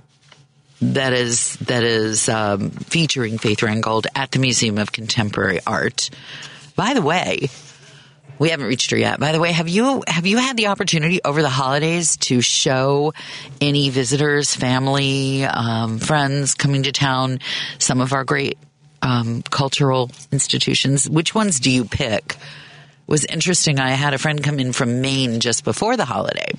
that 0.82 1.14
is 1.14 1.56
that 1.58 1.84
is 1.84 2.28
um, 2.28 2.72
featuring 2.72 3.38
Faith 3.38 3.62
Ringgold 3.62 4.08
at 4.16 4.32
the 4.32 4.40
Museum 4.40 4.80
of 4.80 4.92
Contemporary 4.92 5.60
Art. 5.66 6.10
By 6.76 6.94
the 6.94 7.02
way, 7.02 7.48
we 8.40 8.50
haven't 8.50 8.66
reached 8.66 8.92
her 8.92 8.98
yet. 8.98 9.20
By 9.20 9.32
the 9.32 9.40
way, 9.40 9.52
have 9.52 9.68
you 9.68 10.04
have 10.08 10.26
you 10.26 10.38
had 10.38 10.58
the 10.58 10.68
opportunity 10.68 11.22
over 11.24 11.42
the 11.42 11.50
holidays 11.50 12.18
to 12.18 12.42
show 12.42 13.14
any 13.62 13.90
visitors, 13.90 14.56
family, 14.56 15.44
um, 15.44 16.00
friends 16.00 16.54
coming 16.54 16.84
to 16.84 16.92
town 16.92 17.40
some 17.80 18.02
of 18.02 18.14
our 18.14 18.24
great 18.24 18.58
um, 19.02 19.42
cultural 19.44 20.12
institutions? 20.32 21.10
Which 21.10 21.36
ones 21.36 21.60
do 21.60 21.72
you 21.72 21.86
pick? 21.86 22.34
It 22.34 23.12
was 23.12 23.26
interesting. 23.26 23.80
I 23.80 23.92
had 23.92 24.14
a 24.14 24.18
friend 24.18 24.44
come 24.44 24.60
in 24.60 24.74
from 24.74 25.02
Maine 25.02 25.40
just 25.40 25.64
before 25.64 25.98
the 25.98 26.06
holiday. 26.06 26.52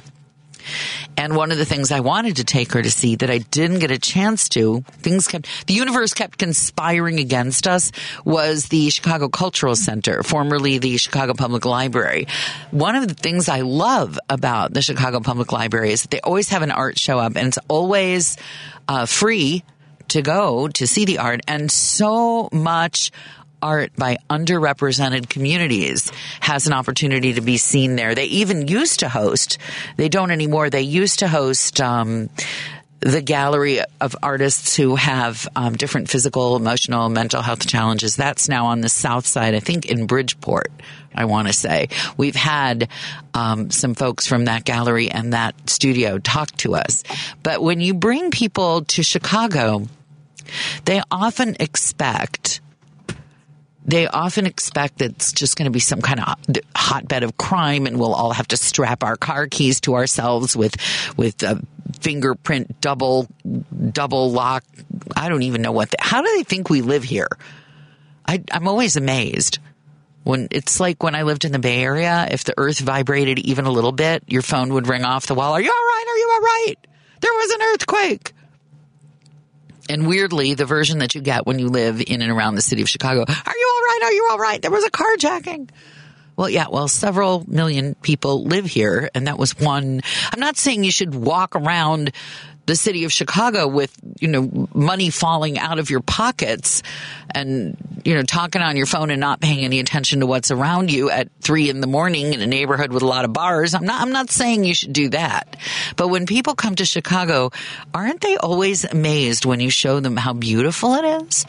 And 1.16 1.36
one 1.36 1.52
of 1.52 1.58
the 1.58 1.64
things 1.64 1.90
I 1.90 2.00
wanted 2.00 2.36
to 2.36 2.44
take 2.44 2.72
her 2.72 2.82
to 2.82 2.90
see 2.90 3.16
that 3.16 3.30
I 3.30 3.38
didn't 3.38 3.78
get 3.78 3.90
a 3.90 3.98
chance 3.98 4.48
to, 4.50 4.80
things 4.88 5.28
kept, 5.28 5.66
the 5.66 5.74
universe 5.74 6.14
kept 6.14 6.38
conspiring 6.38 7.18
against 7.20 7.66
us 7.66 7.92
was 8.24 8.66
the 8.66 8.90
Chicago 8.90 9.28
Cultural 9.28 9.76
Center, 9.76 10.22
formerly 10.22 10.78
the 10.78 10.96
Chicago 10.96 11.34
Public 11.34 11.64
Library. 11.64 12.26
One 12.70 12.96
of 12.96 13.08
the 13.08 13.14
things 13.14 13.48
I 13.48 13.60
love 13.60 14.18
about 14.28 14.72
the 14.72 14.82
Chicago 14.82 15.20
Public 15.20 15.52
Library 15.52 15.92
is 15.92 16.02
that 16.02 16.10
they 16.10 16.20
always 16.20 16.48
have 16.48 16.62
an 16.62 16.70
art 16.70 16.98
show 16.98 17.18
up 17.18 17.36
and 17.36 17.48
it's 17.48 17.58
always 17.68 18.36
uh, 18.88 19.06
free 19.06 19.62
to 20.08 20.22
go 20.22 20.68
to 20.68 20.86
see 20.86 21.04
the 21.04 21.18
art 21.18 21.40
and 21.48 21.70
so 21.70 22.48
much 22.52 23.10
art 23.64 23.96
by 23.96 24.18
underrepresented 24.28 25.30
communities 25.30 26.12
has 26.40 26.66
an 26.66 26.74
opportunity 26.74 27.32
to 27.32 27.40
be 27.40 27.56
seen 27.56 27.96
there. 27.96 28.14
They 28.14 28.26
even 28.26 28.68
used 28.68 29.00
to 29.00 29.08
host, 29.08 29.56
they 29.96 30.10
don't 30.10 30.30
anymore, 30.30 30.68
they 30.68 30.82
used 30.82 31.20
to 31.20 31.28
host, 31.28 31.80
um, 31.80 32.28
the 33.00 33.22
gallery 33.22 33.80
of 34.00 34.16
artists 34.22 34.76
who 34.76 34.96
have 34.96 35.46
um, 35.56 35.76
different 35.76 36.08
physical, 36.08 36.56
emotional, 36.56 37.08
mental 37.10 37.42
health 37.42 37.66
challenges. 37.66 38.16
That's 38.16 38.48
now 38.48 38.66
on 38.66 38.80
the 38.80 38.88
south 38.88 39.26
side, 39.26 39.54
I 39.54 39.60
think 39.60 39.86
in 39.86 40.06
Bridgeport. 40.06 40.72
I 41.14 41.26
want 41.26 41.48
to 41.48 41.52
say 41.52 41.88
we've 42.16 42.34
had 42.34 42.88
um, 43.34 43.70
some 43.70 43.94
folks 43.94 44.26
from 44.26 44.46
that 44.46 44.64
gallery 44.64 45.10
and 45.10 45.32
that 45.32 45.54
studio 45.68 46.18
talk 46.18 46.50
to 46.58 46.74
us. 46.74 47.04
But 47.42 47.62
when 47.62 47.80
you 47.80 47.94
bring 47.94 48.30
people 48.30 48.84
to 48.84 49.02
Chicago, 49.02 49.86
they 50.84 51.02
often 51.10 51.56
expect 51.60 52.60
they 53.84 54.06
often 54.06 54.46
expect 54.46 54.98
that 54.98 55.10
it's 55.12 55.32
just 55.32 55.56
going 55.56 55.66
to 55.66 55.70
be 55.70 55.80
some 55.80 56.00
kind 56.00 56.20
of 56.20 56.36
hotbed 56.74 57.22
of 57.22 57.36
crime 57.36 57.86
and 57.86 57.98
we'll 57.98 58.14
all 58.14 58.32
have 58.32 58.48
to 58.48 58.56
strap 58.56 59.04
our 59.04 59.16
car 59.16 59.46
keys 59.46 59.80
to 59.82 59.94
ourselves 59.94 60.56
with 60.56 60.76
with 61.16 61.42
a 61.42 61.62
fingerprint 62.00 62.80
double 62.80 63.28
double 63.90 64.30
lock. 64.32 64.64
I 65.16 65.28
don't 65.28 65.42
even 65.42 65.62
know 65.62 65.72
what 65.72 65.90
the, 65.90 65.98
how 66.00 66.22
do 66.22 66.32
they 66.36 66.42
think 66.44 66.70
we 66.70 66.80
live 66.80 67.04
here? 67.04 67.28
I, 68.26 68.42
i'm 68.52 68.68
always 68.68 68.96
amazed. 68.96 69.58
When 70.22 70.48
it's 70.50 70.80
like 70.80 71.02
when 71.02 71.14
i 71.14 71.22
lived 71.22 71.44
in 71.44 71.52
the 71.52 71.58
bay 71.58 71.82
area 71.82 72.26
if 72.30 72.44
the 72.44 72.54
earth 72.56 72.78
vibrated 72.78 73.38
even 73.40 73.66
a 73.66 73.70
little 73.70 73.92
bit 73.92 74.24
your 74.26 74.40
phone 74.40 74.72
would 74.72 74.88
ring 74.88 75.04
off 75.04 75.26
the 75.26 75.34
wall 75.34 75.52
are 75.52 75.60
you 75.60 75.68
all 75.68 75.74
right? 75.74 76.04
Are 76.08 76.16
you 76.16 76.30
all 76.32 76.40
right? 76.40 76.74
There 77.20 77.32
was 77.32 77.50
an 77.50 77.62
earthquake 77.62 78.33
and 79.88 80.06
weirdly, 80.06 80.54
the 80.54 80.64
version 80.64 80.98
that 80.98 81.14
you 81.14 81.20
get 81.20 81.46
when 81.46 81.58
you 81.58 81.68
live 81.68 82.02
in 82.06 82.22
and 82.22 82.30
around 82.30 82.54
the 82.54 82.62
city 82.62 82.82
of 82.82 82.88
Chicago, 82.88 83.20
are 83.20 83.56
you 83.56 83.72
all 83.74 83.82
right? 83.82 84.00
Are 84.04 84.12
you 84.12 84.28
all 84.30 84.38
right? 84.38 84.60
There 84.60 84.70
was 84.70 84.84
a 84.84 84.90
carjacking. 84.90 85.70
Well, 86.36 86.50
yeah, 86.50 86.66
well, 86.68 86.88
several 86.88 87.44
million 87.46 87.94
people 87.94 88.44
live 88.44 88.66
here, 88.66 89.08
and 89.14 89.28
that 89.28 89.38
was 89.38 89.56
one. 89.56 90.00
I'm 90.32 90.40
not 90.40 90.56
saying 90.56 90.82
you 90.82 90.90
should 90.90 91.14
walk 91.14 91.54
around 91.54 92.10
the 92.66 92.76
city 92.76 93.04
of 93.04 93.12
Chicago 93.12 93.68
with, 93.68 93.94
you 94.20 94.28
know, 94.28 94.68
money 94.74 95.10
falling 95.10 95.58
out 95.58 95.78
of 95.78 95.90
your 95.90 96.00
pockets 96.00 96.82
and, 97.34 97.76
you 98.04 98.14
know, 98.14 98.22
talking 98.22 98.62
on 98.62 98.76
your 98.76 98.86
phone 98.86 99.10
and 99.10 99.20
not 99.20 99.40
paying 99.40 99.64
any 99.64 99.80
attention 99.80 100.20
to 100.20 100.26
what's 100.26 100.50
around 100.50 100.90
you 100.90 101.10
at 101.10 101.28
three 101.40 101.68
in 101.68 101.80
the 101.80 101.86
morning 101.86 102.32
in 102.32 102.40
a 102.40 102.46
neighborhood 102.46 102.92
with 102.92 103.02
a 103.02 103.06
lot 103.06 103.24
of 103.24 103.32
bars. 103.32 103.74
I'm 103.74 103.84
not, 103.84 104.00
I'm 104.00 104.12
not 104.12 104.30
saying 104.30 104.64
you 104.64 104.74
should 104.74 104.92
do 104.92 105.10
that. 105.10 105.56
But 105.96 106.08
when 106.08 106.26
people 106.26 106.54
come 106.54 106.74
to 106.76 106.84
Chicago, 106.84 107.50
aren't 107.92 108.20
they 108.20 108.36
always 108.36 108.84
amazed 108.84 109.44
when 109.44 109.60
you 109.60 109.70
show 109.70 110.00
them 110.00 110.16
how 110.16 110.32
beautiful 110.32 110.94
it 110.94 111.22
is? 111.22 111.46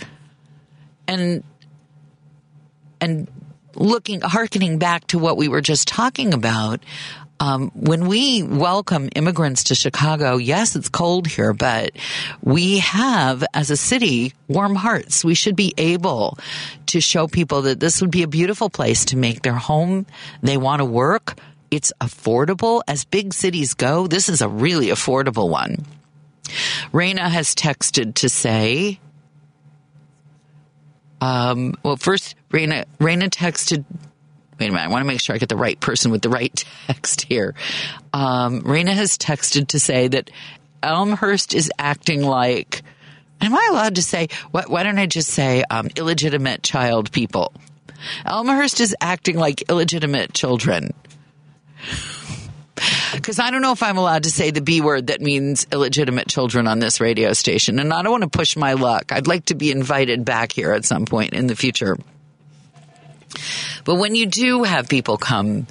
And, 1.07 1.43
and 2.99 3.29
looking, 3.75 4.21
hearkening 4.21 4.79
back 4.79 5.07
to 5.07 5.19
what 5.19 5.37
we 5.37 5.47
were 5.47 5.61
just 5.61 5.87
talking 5.87 6.33
about, 6.33 6.81
um, 7.39 7.69
when 7.73 8.07
we 8.07 8.43
welcome 8.43 9.09
immigrants 9.15 9.65
to 9.65 9.75
Chicago, 9.75 10.37
yes, 10.37 10.75
it's 10.75 10.89
cold 10.89 11.27
here, 11.27 11.53
but 11.53 11.91
we 12.41 12.79
have, 12.79 13.43
as 13.53 13.71
a 13.71 13.77
city, 13.77 14.33
warm 14.47 14.75
hearts. 14.75 15.25
We 15.25 15.35
should 15.35 15.55
be 15.55 15.73
able 15.77 16.37
to 16.87 17.01
show 17.01 17.27
people 17.27 17.63
that 17.63 17.79
this 17.79 18.01
would 18.01 18.11
be 18.11 18.23
a 18.23 18.27
beautiful 18.27 18.69
place 18.69 19.05
to 19.05 19.17
make 19.17 19.41
their 19.41 19.53
home. 19.53 20.05
They 20.41 20.57
want 20.57 20.79
to 20.79 20.85
work. 20.85 21.37
It's 21.71 21.91
affordable. 21.99 22.81
As 22.87 23.03
big 23.03 23.33
cities 23.33 23.73
go, 23.73 24.07
this 24.07 24.29
is 24.29 24.41
a 24.41 24.47
really 24.47 24.87
affordable 24.87 25.49
one. 25.49 25.85
Raina 26.93 27.27
has 27.29 27.53
texted 27.53 28.15
to 28.15 28.29
say, 28.29 28.99
um, 31.19 31.75
well, 31.83 31.97
first, 31.97 32.35
Raina, 32.49 32.85
Raina 32.99 33.29
texted 33.29 33.83
wait 34.59 34.69
a 34.69 34.71
minute, 34.71 34.85
I 34.85 34.87
want 34.87 35.01
to 35.01 35.07
make 35.07 35.21
sure 35.21 35.35
I 35.35 35.39
get 35.39 35.49
the 35.49 35.55
right 35.55 35.79
person 35.79 36.11
with 36.11 36.21
the 36.21 36.29
right 36.29 36.63
text 36.87 37.21
here. 37.23 37.55
Um, 38.13 38.61
Raina 38.61 38.93
has 38.93 39.17
texted 39.17 39.69
to 39.69 39.79
say 39.79 40.07
that 40.07 40.29
Elmhurst 40.81 41.53
is 41.53 41.71
acting 41.77 42.23
like, 42.23 42.83
am 43.41 43.55
I 43.55 43.67
allowed 43.71 43.95
to 43.95 44.01
say, 44.01 44.29
why, 44.51 44.63
why 44.67 44.83
don't 44.83 44.99
I 44.99 45.07
just 45.07 45.29
say 45.29 45.63
um, 45.69 45.89
illegitimate 45.95 46.63
child 46.63 47.11
people? 47.11 47.51
Elmhurst 48.25 48.79
is 48.81 48.95
acting 49.01 49.37
like 49.37 49.69
illegitimate 49.69 50.33
children. 50.33 50.91
Because 53.13 53.39
I 53.39 53.51
don't 53.51 53.61
know 53.61 53.71
if 53.71 53.81
I'm 53.81 53.97
allowed 53.97 54.23
to 54.23 54.29
say 54.29 54.51
the 54.51 54.61
B 54.61 54.81
word 54.81 55.07
that 55.07 55.21
means 55.21 55.65
illegitimate 55.71 56.27
children 56.27 56.67
on 56.67 56.79
this 56.79 56.99
radio 56.99 57.31
station. 57.31 57.79
And 57.79 57.93
I 57.93 58.01
don't 58.01 58.11
want 58.11 58.23
to 58.23 58.29
push 58.29 58.57
my 58.57 58.73
luck. 58.73 59.13
I'd 59.13 59.27
like 59.27 59.45
to 59.45 59.55
be 59.55 59.71
invited 59.71 60.25
back 60.25 60.51
here 60.51 60.73
at 60.73 60.83
some 60.83 61.05
point 61.05 61.33
in 61.33 61.47
the 61.47 61.55
future. 61.55 61.97
But 63.83 63.95
when 63.95 64.15
you 64.15 64.25
do 64.25 64.63
have 64.63 64.89
people 64.89 65.17
come, 65.17 65.67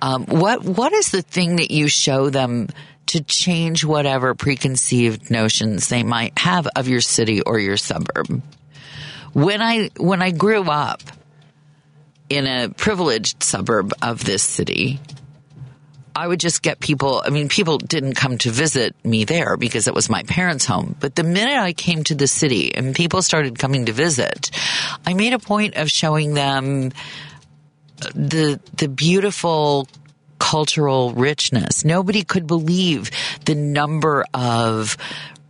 um, 0.00 0.26
what 0.26 0.62
what 0.62 0.92
is 0.92 1.10
the 1.10 1.22
thing 1.22 1.56
that 1.56 1.70
you 1.70 1.88
show 1.88 2.30
them 2.30 2.68
to 3.06 3.22
change 3.22 3.84
whatever 3.84 4.34
preconceived 4.34 5.30
notions 5.30 5.88
they 5.88 6.02
might 6.02 6.38
have 6.38 6.66
of 6.76 6.88
your 6.88 7.00
city 7.00 7.42
or 7.42 7.58
your 7.58 7.76
suburb? 7.76 8.42
When 9.32 9.62
I 9.62 9.90
when 9.96 10.22
I 10.22 10.30
grew 10.30 10.62
up 10.62 11.02
in 12.28 12.46
a 12.46 12.68
privileged 12.68 13.42
suburb 13.42 13.92
of 14.00 14.24
this 14.24 14.42
city, 14.42 15.00
I 16.14 16.28
would 16.28 16.40
just 16.40 16.62
get 16.62 16.80
people. 16.80 17.22
I 17.24 17.30
mean, 17.30 17.48
people 17.48 17.78
didn't 17.78 18.14
come 18.14 18.38
to 18.38 18.50
visit 18.50 18.94
me 19.04 19.24
there 19.24 19.56
because 19.56 19.88
it 19.88 19.94
was 19.94 20.08
my 20.08 20.22
parents' 20.24 20.64
home. 20.64 20.96
But 21.00 21.14
the 21.14 21.24
minute 21.24 21.58
I 21.58 21.72
came 21.72 22.04
to 22.04 22.14
the 22.14 22.26
city 22.26 22.74
and 22.74 22.94
people 22.94 23.22
started 23.22 23.58
coming 23.58 23.86
to 23.86 23.92
visit, 23.92 24.50
I 25.06 25.14
made 25.14 25.32
a 25.32 25.38
point 25.38 25.76
of 25.76 25.90
showing 25.90 26.34
them 26.34 26.92
the 28.14 28.60
the 28.76 28.88
beautiful 28.88 29.88
cultural 30.38 31.12
richness. 31.12 31.84
Nobody 31.84 32.24
could 32.24 32.46
believe 32.46 33.10
the 33.44 33.54
number 33.54 34.24
of 34.34 34.96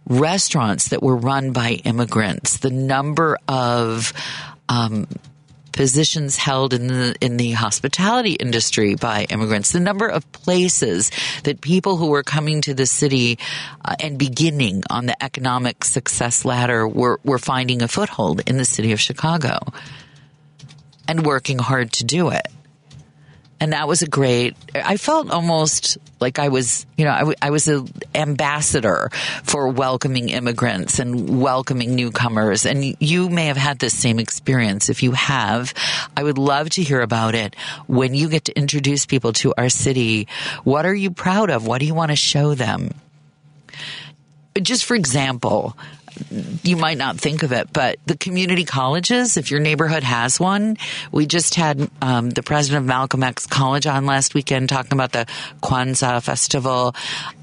restaurants 0.06 0.88
that 0.88 1.02
were 1.02 1.16
run 1.16 1.52
by 1.52 1.80
immigrants, 1.84 2.58
the 2.58 2.70
number 2.70 3.38
of 3.48 4.12
um, 4.68 5.06
positions 5.72 6.36
held 6.36 6.72
in 6.74 6.86
the 6.86 7.14
in 7.20 7.36
the 7.36 7.52
hospitality 7.52 8.32
industry 8.32 8.94
by 8.94 9.24
immigrants, 9.30 9.72
the 9.72 9.80
number 9.80 10.06
of 10.06 10.30
places 10.32 11.10
that 11.44 11.60
people 11.60 11.96
who 11.96 12.08
were 12.08 12.22
coming 12.22 12.60
to 12.62 12.74
the 12.74 12.86
city 12.86 13.38
uh, 13.84 13.96
and 14.00 14.18
beginning 14.18 14.82
on 14.90 15.06
the 15.06 15.22
economic 15.22 15.84
success 15.84 16.44
ladder 16.44 16.86
were 16.86 17.18
were 17.24 17.38
finding 17.38 17.82
a 17.82 17.88
foothold 17.88 18.40
in 18.46 18.56
the 18.56 18.64
city 18.64 18.92
of 18.92 19.00
Chicago 19.00 19.58
and 21.08 21.26
working 21.26 21.58
hard 21.58 21.92
to 21.92 22.04
do 22.04 22.30
it 22.30 22.46
and 23.62 23.72
that 23.72 23.86
was 23.86 24.02
a 24.02 24.08
great 24.08 24.56
i 24.74 24.96
felt 24.96 25.30
almost 25.30 25.96
like 26.20 26.40
i 26.40 26.48
was 26.48 26.84
you 26.96 27.04
know 27.04 27.12
I, 27.12 27.18
w- 27.20 27.36
I 27.40 27.50
was 27.50 27.68
an 27.68 27.86
ambassador 28.12 29.08
for 29.44 29.68
welcoming 29.68 30.30
immigrants 30.30 30.98
and 30.98 31.40
welcoming 31.40 31.94
newcomers. 31.94 32.66
And 32.66 32.96
you 32.98 33.28
may 33.28 33.46
have 33.46 33.56
had 33.56 33.78
this 33.78 33.96
same 33.96 34.18
experience. 34.18 34.88
If 34.88 35.02
you 35.02 35.12
have 35.12 35.74
i 36.16 36.22
would 36.22 36.38
love 36.38 36.70
to 36.70 36.82
hear 36.82 37.00
about 37.00 37.34
it. 37.34 37.54
When 37.86 38.14
you 38.14 38.28
get 38.28 38.46
to 38.46 38.56
introduce 38.58 39.06
people 39.06 39.32
to 39.34 39.54
our 39.56 39.68
city 39.68 40.26
what 40.64 40.84
are 40.84 40.94
you 40.94 41.12
proud 41.12 41.50
of? 41.50 41.64
What 41.64 41.78
do 41.78 41.86
you 41.86 41.94
want 41.94 42.10
to 42.10 42.16
show 42.16 42.54
them? 42.54 42.94
Just 44.60 44.84
for 44.84 44.96
example 44.96 45.76
you 46.62 46.76
might 46.76 46.98
not 46.98 47.18
think 47.18 47.42
of 47.42 47.52
it, 47.52 47.72
but 47.72 47.98
the 48.06 48.16
community 48.16 48.64
colleges, 48.64 49.36
if 49.36 49.50
your 49.50 49.60
neighborhood 49.60 50.02
has 50.02 50.38
one, 50.38 50.76
we 51.10 51.26
just 51.26 51.54
had 51.54 51.90
um, 52.00 52.30
the 52.30 52.42
president 52.42 52.82
of 52.82 52.88
Malcolm 52.88 53.22
X 53.22 53.46
College 53.46 53.86
on 53.86 54.06
last 54.06 54.34
weekend 54.34 54.68
talking 54.68 54.92
about 54.92 55.12
the 55.12 55.26
Kwanzaa 55.62 56.22
festival. 56.22 56.94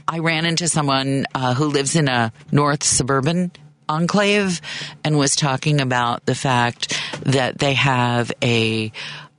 I 0.07 0.19
ran 0.19 0.45
into 0.45 0.67
someone 0.67 1.25
uh, 1.35 1.53
who 1.53 1.65
lives 1.65 1.95
in 1.95 2.07
a 2.07 2.31
north 2.51 2.83
suburban 2.83 3.51
enclave 3.87 4.61
and 5.03 5.17
was 5.17 5.35
talking 5.35 5.81
about 5.81 6.25
the 6.25 6.35
fact 6.35 6.99
that 7.23 7.57
they 7.57 7.73
have 7.73 8.31
a 8.43 8.91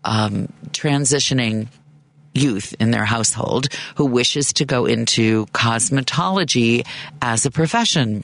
um, 0.04 0.52
transitioning 0.70 1.68
youth 2.34 2.74
in 2.78 2.90
their 2.90 3.04
household 3.04 3.68
who 3.96 4.06
wishes 4.06 4.52
to 4.54 4.64
go 4.64 4.86
into 4.86 5.46
cosmetology 5.46 6.86
as 7.20 7.44
a 7.46 7.50
profession 7.50 8.22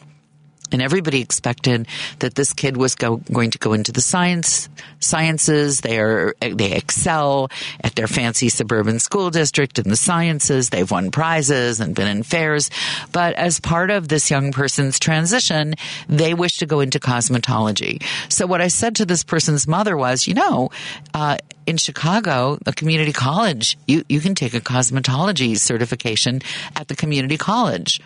and 0.72 0.82
everybody 0.82 1.20
expected 1.20 1.86
that 2.18 2.34
this 2.34 2.52
kid 2.52 2.76
was 2.76 2.94
go, 2.94 3.16
going 3.32 3.50
to 3.50 3.58
go 3.58 3.72
into 3.72 3.92
the 3.92 4.00
science 4.00 4.68
sciences. 5.00 5.80
They 5.80 5.98
are 5.98 6.34
they 6.40 6.72
excel 6.72 7.50
at 7.82 7.94
their 7.94 8.06
fancy 8.06 8.48
suburban 8.48 8.98
school 8.98 9.30
district 9.30 9.78
in 9.78 9.88
the 9.88 9.96
sciences. 9.96 10.70
They've 10.70 10.90
won 10.90 11.10
prizes 11.10 11.80
and 11.80 11.94
been 11.94 12.08
in 12.08 12.22
fairs. 12.22 12.70
But 13.12 13.34
as 13.34 13.60
part 13.60 13.90
of 13.90 14.08
this 14.08 14.30
young 14.30 14.52
person's 14.52 14.98
transition, 14.98 15.74
they 16.08 16.34
wish 16.34 16.58
to 16.58 16.66
go 16.66 16.80
into 16.80 16.98
cosmetology. 16.98 18.02
So 18.28 18.46
what 18.46 18.60
I 18.60 18.68
said 18.68 18.96
to 18.96 19.06
this 19.06 19.24
person's 19.24 19.66
mother 19.66 19.96
was, 19.96 20.26
you 20.26 20.34
know, 20.34 20.70
uh, 21.14 21.38
in 21.66 21.76
Chicago, 21.76 22.58
a 22.64 22.72
community 22.72 23.12
college, 23.12 23.76
you, 23.86 24.04
you 24.08 24.20
can 24.20 24.34
take 24.34 24.54
a 24.54 24.60
cosmetology 24.60 25.58
certification 25.58 26.40
at 26.76 26.88
the 26.88 26.96
community 26.96 27.36
college. 27.36 28.00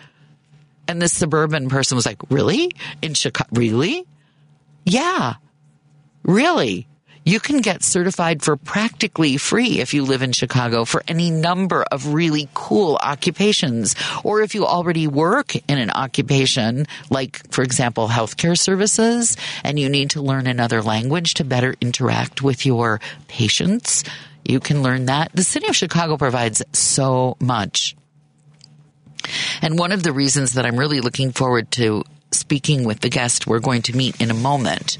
And 0.91 1.01
this 1.01 1.13
suburban 1.13 1.69
person 1.69 1.95
was 1.95 2.05
like, 2.05 2.19
really? 2.29 2.69
In 3.01 3.13
Chicago? 3.13 3.49
Really? 3.53 4.05
Yeah. 4.83 5.35
Really? 6.23 6.89
You 7.23 7.39
can 7.39 7.61
get 7.61 7.81
certified 7.81 8.43
for 8.43 8.57
practically 8.57 9.37
free 9.37 9.79
if 9.79 9.93
you 9.93 10.03
live 10.03 10.21
in 10.21 10.33
Chicago 10.33 10.83
for 10.83 11.01
any 11.07 11.31
number 11.31 11.83
of 11.83 12.13
really 12.13 12.49
cool 12.53 12.99
occupations. 13.01 13.95
Or 14.25 14.41
if 14.41 14.53
you 14.53 14.65
already 14.65 15.07
work 15.07 15.55
in 15.55 15.77
an 15.77 15.91
occupation, 15.91 16.87
like, 17.09 17.49
for 17.53 17.63
example, 17.63 18.09
healthcare 18.09 18.59
services, 18.59 19.37
and 19.63 19.79
you 19.79 19.87
need 19.87 20.09
to 20.09 20.21
learn 20.21 20.45
another 20.45 20.81
language 20.81 21.35
to 21.35 21.45
better 21.45 21.73
interact 21.79 22.41
with 22.41 22.65
your 22.65 22.99
patients, 23.29 24.03
you 24.43 24.59
can 24.59 24.83
learn 24.83 25.05
that. 25.05 25.31
The 25.33 25.43
city 25.43 25.67
of 25.67 25.75
Chicago 25.77 26.17
provides 26.17 26.61
so 26.73 27.37
much. 27.39 27.95
And 29.61 29.77
one 29.77 29.91
of 29.91 30.03
the 30.03 30.11
reasons 30.11 30.53
that 30.53 30.65
I'm 30.65 30.77
really 30.77 31.01
looking 31.01 31.31
forward 31.31 31.71
to 31.71 32.03
speaking 32.31 32.83
with 32.83 32.99
the 33.01 33.09
guest 33.09 33.47
we're 33.47 33.59
going 33.59 33.81
to 33.83 33.95
meet 33.95 34.19
in 34.21 34.31
a 34.31 34.33
moment, 34.33 34.97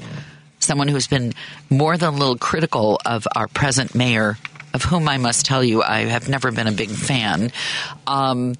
someone 0.58 0.88
who's 0.88 1.06
been 1.06 1.32
more 1.70 1.96
than 1.96 2.14
a 2.14 2.16
little 2.16 2.36
critical 2.36 3.00
of 3.04 3.26
our 3.34 3.48
present 3.48 3.94
mayor, 3.94 4.38
of 4.74 4.82
whom 4.82 5.08
I 5.08 5.18
must 5.18 5.46
tell 5.46 5.62
you 5.62 5.82
I 5.82 6.00
have 6.00 6.28
never 6.28 6.50
been 6.50 6.66
a 6.66 6.72
big 6.72 6.90
fan. 6.90 7.52
Um, 8.06 8.54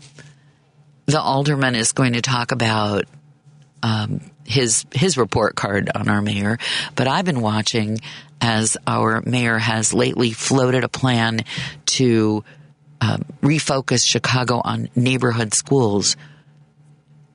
the 1.07 1.21
alderman 1.21 1.75
is 1.75 1.93
going 1.93 2.15
to 2.15 2.23
talk 2.23 2.53
about 2.53 3.05
um, 3.83 4.21
his 4.45 4.87
his 4.93 5.17
report 5.17 5.57
card 5.57 5.91
on 5.95 6.09
our 6.09 6.23
mayor, 6.23 6.59
but 6.95 7.09
I've 7.09 7.25
been 7.25 7.41
watching 7.41 7.99
as 8.41 8.77
our 8.87 9.23
mayor 9.23 9.59
has 9.59 9.95
lately 9.95 10.33
floated 10.33 10.85
a 10.85 10.89
plan 10.89 11.45
to 11.87 12.45
um, 13.03 13.25
refocus 13.43 14.07
Chicago 14.07 14.63
on 14.65 14.89
neighborhood 14.95 15.53
schools, 15.53 16.17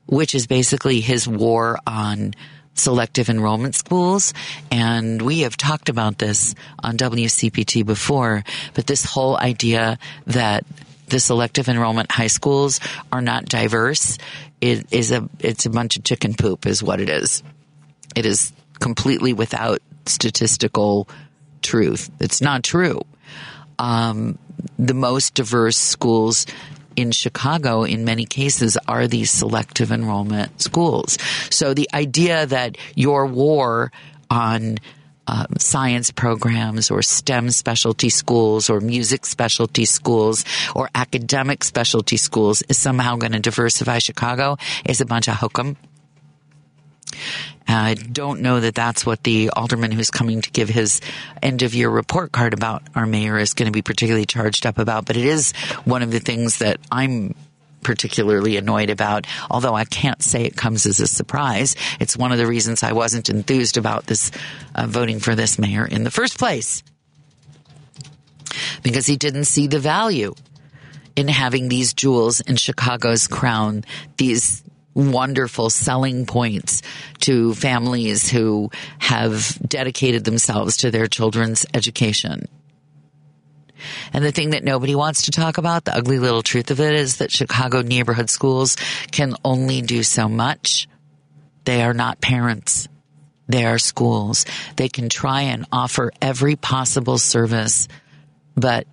which 0.06 0.34
is 0.34 0.46
basically 0.46 1.00
his 1.00 1.28
war 1.28 1.78
on 1.86 2.34
selective 2.74 3.28
enrollment 3.28 3.74
schools. 3.74 4.32
And 4.70 5.20
we 5.20 5.40
have 5.40 5.56
talked 5.56 5.88
about 5.88 6.18
this 6.18 6.54
on 6.78 6.96
WCPT 6.96 7.84
before, 7.84 8.44
but 8.74 8.86
this 8.86 9.04
whole 9.04 9.36
idea 9.36 9.98
that 10.26 10.64
the 11.08 11.20
selective 11.20 11.68
enrollment 11.68 12.10
high 12.12 12.26
schools 12.26 12.80
are 13.12 13.22
not 13.22 13.46
diverse 13.46 14.18
it 14.60 14.92
is 14.92 15.12
a 15.12 15.28
it's 15.38 15.66
a 15.66 15.70
bunch 15.70 15.96
of 15.96 16.04
chicken 16.04 16.34
poop 16.34 16.66
is 16.66 16.82
what 16.82 17.00
it 17.00 17.08
is. 17.08 17.42
It 18.16 18.26
is 18.26 18.52
completely 18.80 19.32
without 19.32 19.80
statistical 20.06 21.08
truth. 21.62 22.10
It's 22.20 22.40
not 22.40 22.64
true. 22.64 23.02
Um, 23.78 24.38
the 24.78 24.94
most 24.94 25.34
diverse 25.34 25.76
schools 25.76 26.46
in 26.96 27.12
Chicago, 27.12 27.84
in 27.84 28.04
many 28.04 28.24
cases, 28.24 28.76
are 28.88 29.06
these 29.06 29.30
selective 29.30 29.92
enrollment 29.92 30.60
schools. 30.60 31.16
So 31.50 31.72
the 31.72 31.88
idea 31.94 32.46
that 32.46 32.76
your 32.96 33.26
war 33.26 33.92
on 34.30 34.78
um, 35.28 35.46
science 35.58 36.10
programs 36.10 36.90
or 36.90 37.02
STEM 37.02 37.50
specialty 37.50 38.08
schools 38.08 38.70
or 38.70 38.80
music 38.80 39.26
specialty 39.26 39.84
schools 39.84 40.44
or 40.74 40.88
academic 40.94 41.64
specialty 41.64 42.16
schools 42.16 42.62
is 42.62 42.78
somehow 42.78 43.16
going 43.16 43.32
to 43.32 43.38
diversify 43.38 43.98
Chicago 43.98 44.56
is 44.86 45.00
a 45.00 45.06
bunch 45.06 45.28
of 45.28 45.34
hokum. 45.34 45.76
I 47.76 47.94
don't 47.94 48.40
know 48.40 48.60
that 48.60 48.74
that's 48.74 49.04
what 49.04 49.22
the 49.22 49.50
alderman 49.50 49.92
who's 49.92 50.10
coming 50.10 50.40
to 50.42 50.50
give 50.50 50.68
his 50.68 51.00
end 51.42 51.62
of 51.62 51.74
year 51.74 51.90
report 51.90 52.32
card 52.32 52.54
about 52.54 52.82
our 52.94 53.06
mayor 53.06 53.38
is 53.38 53.54
going 53.54 53.66
to 53.66 53.72
be 53.72 53.82
particularly 53.82 54.26
charged 54.26 54.64
up 54.64 54.78
about, 54.78 55.04
but 55.04 55.16
it 55.16 55.24
is 55.24 55.52
one 55.84 56.02
of 56.02 56.10
the 56.10 56.20
things 56.20 56.58
that 56.58 56.78
I'm 56.90 57.34
particularly 57.82 58.56
annoyed 58.56 58.90
about, 58.90 59.26
although 59.50 59.74
I 59.74 59.84
can't 59.84 60.22
say 60.22 60.44
it 60.44 60.56
comes 60.56 60.86
as 60.86 61.00
a 61.00 61.06
surprise. 61.06 61.76
It's 62.00 62.16
one 62.16 62.32
of 62.32 62.38
the 62.38 62.46
reasons 62.46 62.82
I 62.82 62.92
wasn't 62.92 63.30
enthused 63.30 63.76
about 63.76 64.06
this 64.06 64.30
uh, 64.74 64.86
voting 64.86 65.20
for 65.20 65.34
this 65.34 65.58
mayor 65.58 65.86
in 65.86 66.04
the 66.04 66.10
first 66.10 66.38
place. 66.38 66.82
Because 68.82 69.06
he 69.06 69.16
didn't 69.16 69.44
see 69.44 69.66
the 69.66 69.78
value 69.78 70.34
in 71.16 71.28
having 71.28 71.68
these 71.68 71.94
jewels 71.94 72.40
in 72.40 72.56
Chicago's 72.56 73.26
crown, 73.26 73.84
these 74.16 74.62
wonderful 74.98 75.70
selling 75.70 76.26
points 76.26 76.82
to 77.20 77.54
families 77.54 78.28
who 78.28 78.70
have 78.98 79.56
dedicated 79.66 80.24
themselves 80.24 80.78
to 80.78 80.90
their 80.90 81.06
children's 81.06 81.64
education. 81.72 82.48
And 84.12 84.24
the 84.24 84.32
thing 84.32 84.50
that 84.50 84.64
nobody 84.64 84.96
wants 84.96 85.22
to 85.22 85.30
talk 85.30 85.56
about, 85.56 85.84
the 85.84 85.94
ugly 85.94 86.18
little 86.18 86.42
truth 86.42 86.72
of 86.72 86.80
it 86.80 86.94
is 86.94 87.18
that 87.18 87.30
Chicago 87.30 87.80
neighborhood 87.82 88.28
schools 88.28 88.76
can 89.12 89.34
only 89.44 89.82
do 89.82 90.02
so 90.02 90.28
much. 90.28 90.88
They 91.64 91.82
are 91.82 91.94
not 91.94 92.20
parents. 92.20 92.88
They 93.46 93.64
are 93.64 93.78
schools. 93.78 94.46
They 94.76 94.88
can 94.88 95.08
try 95.08 95.42
and 95.42 95.64
offer 95.70 96.12
every 96.20 96.56
possible 96.56 97.18
service, 97.18 97.86
but 98.56 98.86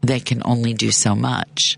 they 0.00 0.18
can 0.18 0.42
only 0.44 0.72
do 0.72 0.90
so 0.90 1.14
much. 1.14 1.76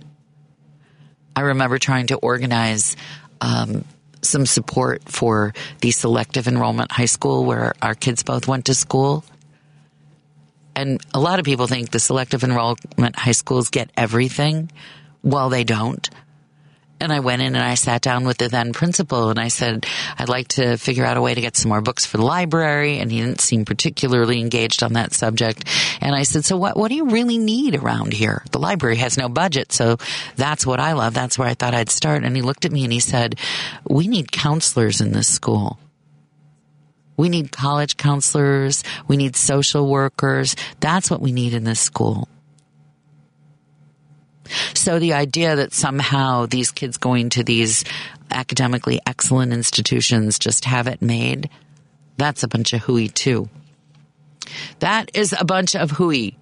I 1.37 1.41
remember 1.41 1.79
trying 1.79 2.07
to 2.09 2.17
organize 2.17 2.97
um, 3.45 3.85
some 4.23 4.47
support 4.47 5.03
for 5.05 5.53
the 5.81 5.91
selective 5.91 6.49
enrollment 6.49 6.91
high 6.91 7.05
school 7.05 7.45
where 7.45 7.75
our 7.83 7.95
kids 7.95 8.23
both 8.23 8.49
went 8.49 8.65
to 8.67 8.75
school. 8.75 9.25
And 10.75 11.01
a 11.13 11.21
lot 11.21 11.39
of 11.39 11.45
people 11.45 11.67
think 11.67 11.91
the 11.91 12.01
selective 12.01 12.43
enrollment 12.43 13.17
high 13.17 13.33
schools 13.33 13.69
get 13.69 13.91
everything. 13.97 14.71
Well, 15.23 15.51
they 15.51 15.63
don't. 15.63 16.09
And 17.05 17.13
I 17.13 17.21
went 17.21 17.43
in 17.43 17.55
and 17.55 17.63
I 17.63 17.75
sat 17.75 18.01
down 18.01 18.25
with 18.25 18.39
the 18.39 18.49
then 18.49 18.73
principal 18.73 19.29
and 19.29 19.39
I 19.39 19.49
said, 19.49 19.85
I'd 20.19 20.31
like 20.31 20.49
to 20.49 20.79
figure 20.79 21.05
out 21.05 21.19
a 21.19 21.21
way 21.21 21.35
to 21.35 21.41
get 21.43 21.55
some 21.55 21.69
more 21.69 21.83
books 21.83 22.07
for 22.07 22.17
the 22.17 22.25
library. 22.25 22.99
And 22.99 23.13
he 23.13 23.21
didn't 23.21 23.43
seem 23.43 23.67
particularly 23.67 24.41
engaged 24.41 24.83
on 24.83 24.95
that 24.95 25.13
subject. 25.13 25.69
And 26.01 26.15
I 26.15 26.23
said, 26.23 26.47
so 26.47 26.57
what, 26.57 26.79
what 26.79 26.89
do 26.89 26.95
you 26.95 27.11
really 27.11 27.37
need 27.37 27.77
around 27.77 28.15
here? 28.15 28.43
The 28.53 28.59
library 28.59 28.97
has 28.97 29.19
no 29.19 29.29
budget. 29.29 29.71
So 29.71 29.99
that's 30.37 30.67
what 30.67 30.81
I 30.81 30.95
love. 30.95 31.13
That's 31.13 31.39
where 31.39 31.47
I 31.47 31.53
thought 31.53 31.75
I'd 31.75 31.91
start. 31.91 32.25
And 32.25 32.35
he 32.35 32.41
looked 32.41 32.65
at 32.65 32.73
me 32.73 32.85
and 32.85 32.93
he 32.93 33.01
said, 33.01 33.39
we 33.87 34.09
need 34.09 34.33
counselors 34.33 35.03
in 35.03 35.13
this 35.13 35.29
school. 35.29 35.79
We 37.19 37.29
need 37.29 37.53
college 37.53 37.99
counselors. 37.99 38.83
We 39.07 39.19
need 39.19 39.37
social 39.37 39.91
workers. 39.91 40.57
That's 40.81 41.11
what 41.11 41.21
we 41.21 41.33
need 41.33 41.53
in 41.53 41.65
this 41.65 41.81
school. 41.81 42.29
So 44.75 44.99
the 44.99 45.15
idea 45.15 45.57
that 45.57 45.73
somehow 45.73 46.47
these 46.47 46.71
kids 46.71 46.97
going 46.97 47.31
to 47.31 47.45
these 47.45 47.85
academically 48.31 49.01
excellent 49.07 49.53
institutions 49.53 50.39
just 50.39 50.65
have 50.65 50.87
it 50.87 51.01
made, 51.03 51.51
that's 52.17 52.43
a 52.43 52.49
bunch 52.49 52.73
of 52.73 52.83
hooey 52.83 53.09
too. 53.09 53.49
That 54.81 55.11
is 55.15 55.35
a 55.39 55.45
bunch 55.45 55.75
of 55.75 55.93
hooey. 55.93 56.37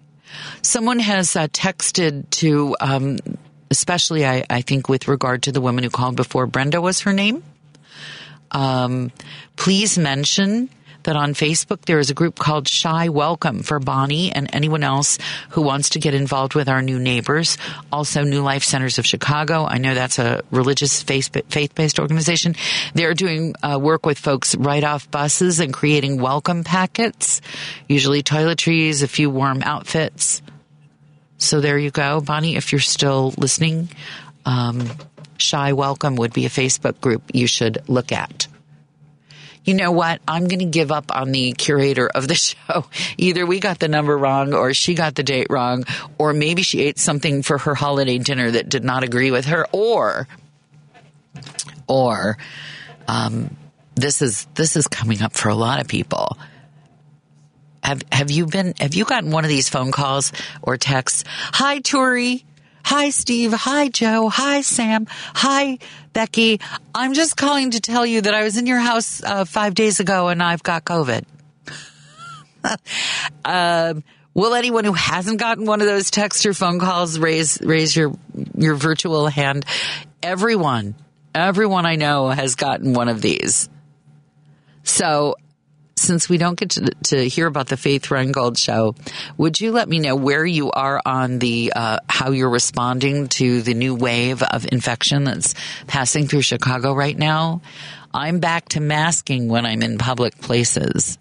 Someone 0.62 0.98
has 0.98 1.36
uh, 1.36 1.48
texted 1.48 2.28
to, 2.30 2.76
um, 2.80 3.18
especially 3.70 4.26
I, 4.26 4.44
I, 4.48 4.62
think 4.62 4.88
with 4.88 5.08
regard 5.08 5.44
to 5.44 5.52
the 5.52 5.60
woman 5.60 5.84
who 5.84 5.90
called 5.90 6.16
before, 6.16 6.46
Brenda 6.46 6.80
was 6.80 7.00
her 7.00 7.12
name. 7.12 7.42
Um, 8.50 9.12
please 9.56 9.98
mention 9.98 10.68
that 11.04 11.16
on 11.16 11.34
Facebook 11.34 11.82
there 11.82 11.98
is 11.98 12.10
a 12.10 12.14
group 12.14 12.38
called 12.38 12.68
Shy 12.68 13.08
Welcome 13.08 13.62
for 13.62 13.78
Bonnie 13.78 14.32
and 14.32 14.48
anyone 14.52 14.82
else 14.82 15.18
who 15.50 15.62
wants 15.62 15.90
to 15.90 15.98
get 15.98 16.14
involved 16.14 16.54
with 16.54 16.68
our 16.68 16.82
new 16.82 16.98
neighbors. 16.98 17.58
Also, 17.90 18.22
New 18.22 18.42
Life 18.42 18.64
Centers 18.64 18.98
of 18.98 19.06
Chicago. 19.06 19.64
I 19.64 19.78
know 19.78 19.94
that's 19.94 20.18
a 20.18 20.42
religious 20.50 21.02
faith 21.02 21.74
based 21.74 21.98
organization. 21.98 22.54
They're 22.94 23.14
doing 23.14 23.54
uh, 23.62 23.78
work 23.80 24.06
with 24.06 24.18
folks 24.18 24.54
right 24.54 24.84
off 24.84 25.10
buses 25.10 25.60
and 25.60 25.72
creating 25.72 26.20
welcome 26.20 26.64
packets, 26.64 27.40
usually 27.88 28.22
toiletries, 28.22 29.02
a 29.02 29.08
few 29.08 29.30
warm 29.30 29.62
outfits. 29.62 30.42
So 31.38 31.60
there 31.60 31.78
you 31.78 31.90
go, 31.90 32.20
Bonnie. 32.20 32.56
If 32.56 32.72
you're 32.72 32.80
still 32.80 33.34
listening, 33.36 33.88
um, 34.46 34.88
Shy 35.38 35.72
Welcome 35.72 36.16
would 36.16 36.32
be 36.32 36.46
a 36.46 36.50
Facebook 36.50 37.00
group 37.00 37.22
you 37.32 37.46
should 37.46 37.88
look 37.88 38.12
at 38.12 38.46
you 39.64 39.74
know 39.74 39.92
what? 39.92 40.20
I'm 40.26 40.48
going 40.48 40.58
to 40.58 40.64
give 40.64 40.90
up 40.90 41.14
on 41.14 41.32
the 41.32 41.52
curator 41.52 42.08
of 42.08 42.28
the 42.28 42.34
show. 42.34 42.86
Either 43.16 43.46
we 43.46 43.60
got 43.60 43.78
the 43.78 43.88
number 43.88 44.16
wrong 44.16 44.54
or 44.54 44.74
she 44.74 44.94
got 44.94 45.14
the 45.14 45.22
date 45.22 45.46
wrong, 45.50 45.84
or 46.18 46.32
maybe 46.32 46.62
she 46.62 46.80
ate 46.82 46.98
something 46.98 47.42
for 47.42 47.58
her 47.58 47.74
holiday 47.74 48.18
dinner 48.18 48.50
that 48.50 48.68
did 48.68 48.84
not 48.84 49.02
agree 49.04 49.30
with 49.30 49.46
her, 49.46 49.66
or, 49.72 50.26
or, 51.86 52.38
um, 53.08 53.56
this 53.94 54.22
is, 54.22 54.46
this 54.54 54.76
is 54.76 54.88
coming 54.88 55.22
up 55.22 55.34
for 55.34 55.48
a 55.48 55.54
lot 55.54 55.80
of 55.80 55.86
people. 55.86 56.38
Have, 57.82 58.02
have 58.10 58.30
you 58.30 58.46
been, 58.46 58.74
have 58.78 58.94
you 58.94 59.04
gotten 59.04 59.30
one 59.32 59.44
of 59.44 59.48
these 59.48 59.68
phone 59.68 59.92
calls 59.92 60.32
or 60.62 60.76
texts? 60.76 61.24
Hi, 61.28 61.80
Turi. 61.80 62.44
Hi, 62.84 63.10
Steve. 63.10 63.52
Hi, 63.52 63.88
Joe. 63.88 64.28
Hi, 64.28 64.60
Sam. 64.60 65.06
Hi, 65.08 65.78
Becky. 66.12 66.60
I'm 66.94 67.14
just 67.14 67.36
calling 67.36 67.72
to 67.72 67.80
tell 67.80 68.04
you 68.04 68.22
that 68.22 68.34
I 68.34 68.42
was 68.42 68.56
in 68.56 68.66
your 68.66 68.78
house 68.78 69.22
uh, 69.22 69.44
five 69.44 69.74
days 69.74 70.00
ago 70.00 70.28
and 70.28 70.42
I've 70.42 70.62
got 70.62 70.84
COVID. 70.84 71.24
um, 73.44 74.04
will 74.34 74.54
anyone 74.54 74.84
who 74.84 74.92
hasn't 74.92 75.38
gotten 75.38 75.66
one 75.66 75.80
of 75.80 75.86
those 75.86 76.10
text 76.10 76.44
or 76.46 76.54
phone 76.54 76.78
calls 76.78 77.18
raise 77.18 77.60
raise 77.60 77.94
your 77.94 78.12
your 78.56 78.74
virtual 78.74 79.26
hand? 79.28 79.64
Everyone, 80.22 80.94
everyone 81.34 81.86
I 81.86 81.96
know 81.96 82.28
has 82.28 82.54
gotten 82.54 82.92
one 82.94 83.08
of 83.08 83.20
these. 83.20 83.68
So 84.84 85.36
since 86.02 86.28
we 86.28 86.36
don't 86.36 86.58
get 86.58 86.70
to, 86.70 86.90
to, 87.04 87.28
hear 87.28 87.46
about 87.46 87.68
the 87.68 87.76
Faith 87.76 88.10
Ringgold 88.10 88.58
show, 88.58 88.94
would 89.36 89.60
you 89.60 89.72
let 89.72 89.88
me 89.88 89.98
know 89.98 90.16
where 90.16 90.44
you 90.44 90.70
are 90.70 91.00
on 91.06 91.38
the 91.38 91.72
uh, 91.74 91.98
how 92.08 92.30
you're 92.30 92.50
responding 92.50 93.28
to 93.28 93.62
the 93.62 93.74
new 93.74 93.94
wave 93.94 94.42
of 94.42 94.70
infection 94.70 95.24
that's 95.24 95.54
passing 95.86 96.26
through 96.26 96.42
Chicago 96.42 96.92
right 96.92 97.16
now? 97.16 97.62
I'm 98.12 98.40
back 98.40 98.68
to 98.70 98.80
masking 98.80 99.48
when 99.48 99.64
I'm 99.64 99.82
in 99.82 99.98
public 99.98 100.38
places. 100.38 101.18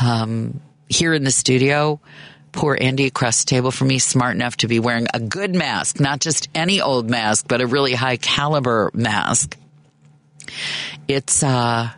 Um, 0.00 0.60
here 0.88 1.14
in 1.14 1.24
the 1.24 1.30
studio, 1.30 2.00
poor 2.52 2.76
Andy 2.78 3.06
across 3.06 3.44
the 3.44 3.48
table 3.48 3.70
from 3.70 3.88
me, 3.88 3.98
smart 3.98 4.34
enough 4.34 4.56
to 4.58 4.68
be 4.68 4.80
wearing 4.80 5.06
a 5.14 5.20
good 5.20 5.54
mask, 5.54 6.00
not 6.00 6.20
just 6.20 6.48
any 6.54 6.80
old 6.80 7.08
mask, 7.08 7.46
but 7.48 7.60
a 7.60 7.66
really 7.66 7.94
high 7.94 8.16
caliber 8.16 8.90
mask. 8.92 9.56
It's 11.08 11.42
uh 11.42 11.90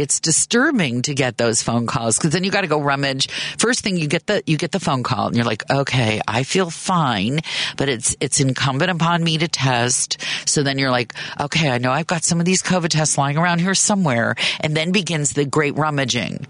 it's 0.00 0.18
disturbing 0.18 1.02
to 1.02 1.14
get 1.14 1.36
those 1.36 1.62
phone 1.62 1.86
calls 1.86 2.16
because 2.16 2.32
then 2.32 2.42
you 2.42 2.50
got 2.50 2.62
to 2.62 2.66
go 2.66 2.80
rummage. 2.80 3.28
First 3.58 3.84
thing 3.84 3.98
you 3.98 4.08
get 4.08 4.26
the 4.26 4.42
you 4.46 4.56
get 4.56 4.72
the 4.72 4.80
phone 4.80 5.02
call 5.02 5.26
and 5.26 5.36
you're 5.36 5.44
like, 5.44 5.68
okay, 5.70 6.22
I 6.26 6.42
feel 6.42 6.70
fine, 6.70 7.40
but 7.76 7.90
it's 7.90 8.16
it's 8.18 8.40
incumbent 8.40 8.90
upon 8.90 9.22
me 9.22 9.36
to 9.36 9.46
test. 9.46 10.16
So 10.46 10.62
then 10.62 10.78
you're 10.78 10.90
like, 10.90 11.12
okay, 11.38 11.68
I 11.68 11.76
know 11.76 11.92
I've 11.92 12.06
got 12.06 12.24
some 12.24 12.40
of 12.40 12.46
these 12.46 12.62
COVID 12.62 12.88
tests 12.88 13.18
lying 13.18 13.36
around 13.36 13.58
here 13.58 13.74
somewhere, 13.74 14.36
and 14.60 14.74
then 14.74 14.90
begins 14.90 15.34
the 15.34 15.44
great 15.44 15.76
rummaging. 15.76 16.46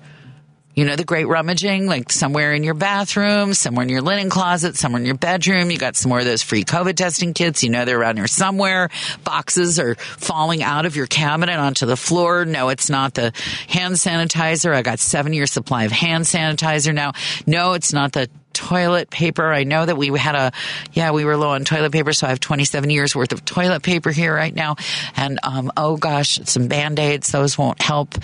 You 0.75 0.85
know, 0.85 0.95
the 0.95 1.05
great 1.05 1.27
rummaging, 1.27 1.87
like 1.87 2.13
somewhere 2.13 2.53
in 2.53 2.63
your 2.63 2.75
bathroom, 2.75 3.55
somewhere 3.55 3.83
in 3.83 3.89
your 3.89 4.03
linen 4.03 4.31
closet, 4.31 4.77
somewhere 4.77 5.01
in 5.01 5.07
your 5.07 5.17
bedroom. 5.17 5.71
You 5.71 5.79
got 5.79 5.97
some 5.97 6.11
more 6.11 6.21
of 6.21 6.25
those 6.25 6.43
free 6.43 6.65
COVID 6.65 6.95
testing 6.95 7.35
kits. 7.35 7.65
You 7.65 7.71
know, 7.71 7.85
they're 7.85 8.01
around 8.01 8.19
here 8.19 8.29
somewhere. 8.29 8.89
Boxes 9.25 9.81
are 9.81 9.97
falling 9.97 10.63
out 10.63 10.87
of 10.87 10.95
your 10.95 11.07
cabinet 11.07 11.59
onto 11.59 11.87
the 11.87 11.97
floor. 11.97 12.45
No, 12.45 12.69
it's 12.69 12.89
not 12.89 13.15
the 13.15 13.33
hand 13.69 13.95
sanitizer. 13.97 14.73
I 14.73 14.83
got 14.83 15.01
seven 15.01 15.33
year 15.33 15.47
supply 15.47 15.85
of 15.85 15.93
hand 15.93 16.25
sanitizer 16.25 16.95
now. 16.95 17.13
No, 17.47 17.73
it's 17.73 17.93
not 17.93 18.13
the 18.13 18.31
toilet 18.53 19.11
paper. 19.11 19.53
I 19.53 19.65
know 19.65 19.87
that 19.87 19.97
we 19.97 20.09
had 20.19 20.35
a, 20.35 20.53
yeah, 20.93 21.13
we 21.13 21.25
were 21.25 21.37
low 21.37 21.51
on 21.51 21.65
toilet 21.65 21.93
paper, 21.93 22.13
so 22.13 22.27
I 22.27 22.31
have 22.31 22.41
27 22.41 22.91
years 22.91 23.17
worth 23.17 23.33
of 23.33 23.45
toilet 23.45 23.83
paper 23.83 24.11
here 24.11 24.35
right 24.35 24.55
now. 24.55 24.77
And, 25.17 25.39
um, 25.43 25.73
oh 25.77 25.97
gosh, 25.97 26.41
some 26.45 26.69
band-aids. 26.69 27.31
Those 27.33 27.57
won't 27.57 27.81
help 27.81 28.17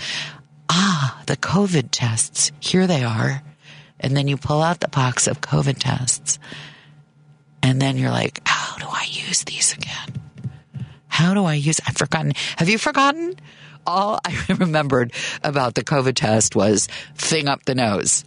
ah, 0.69 1.21
the 1.25 1.37
COVID 1.37 1.89
tests. 1.91 2.51
Here 2.59 2.87
they 2.87 3.03
are. 3.03 3.41
And 3.99 4.15
then 4.15 4.27
you 4.27 4.37
pull 4.37 4.61
out 4.61 4.79
the 4.79 4.87
box 4.87 5.27
of 5.27 5.41
COVID 5.41 5.77
tests. 5.79 6.39
And 7.63 7.81
then 7.81 7.97
you're 7.97 8.11
like, 8.11 8.41
how 8.45 8.77
do 8.77 8.85
I 8.87 9.05
use 9.09 9.43
these 9.43 9.73
again? 9.73 10.21
How 11.07 11.33
do 11.33 11.45
I 11.45 11.55
use, 11.55 11.79
I've 11.87 11.97
forgotten. 11.97 12.33
Have 12.57 12.69
you 12.69 12.77
forgotten? 12.77 13.35
All 13.85 14.19
I 14.23 14.45
remembered 14.59 15.13
about 15.43 15.73
the 15.73 15.83
COVID 15.83 16.13
test 16.13 16.55
was 16.55 16.87
thing 17.15 17.47
up 17.47 17.65
the 17.65 17.75
nose. 17.75 18.23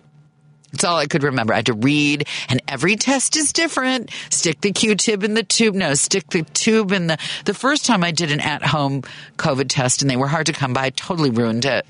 That's 0.73 0.85
all 0.85 0.97
I 0.97 1.07
could 1.07 1.25
remember. 1.25 1.53
I 1.53 1.57
had 1.57 1.67
to 1.67 1.75
read, 1.75 2.29
and 2.49 2.63
every 2.69 2.97
test 2.97 3.37
is 3.37 3.53
different. 3.53 4.11
Stick 4.31 4.61
the 4.61 4.73
Q-tip 4.73 5.25
in 5.25 5.35
the 5.35 5.43
tube. 5.43 5.75
No, 5.75 5.95
stick 5.95 6.29
the 6.31 6.43
tube 6.43 6.93
in 6.93 7.09
the. 7.09 7.19
The 7.45 7.55
first 7.55 7.87
time 7.87 8.05
I 8.05 8.13
did 8.13 8.31
an 8.31 8.41
at-home 8.41 9.03
COVID 9.37 9.67
test, 9.69 10.03
and 10.03 10.11
they 10.11 10.17
were 10.17 10.29
hard 10.29 10.47
to 10.47 10.53
come 10.53 10.73
by, 10.73 10.91
totally 10.91 11.31
ruined 11.31 11.65
it. 11.65 11.87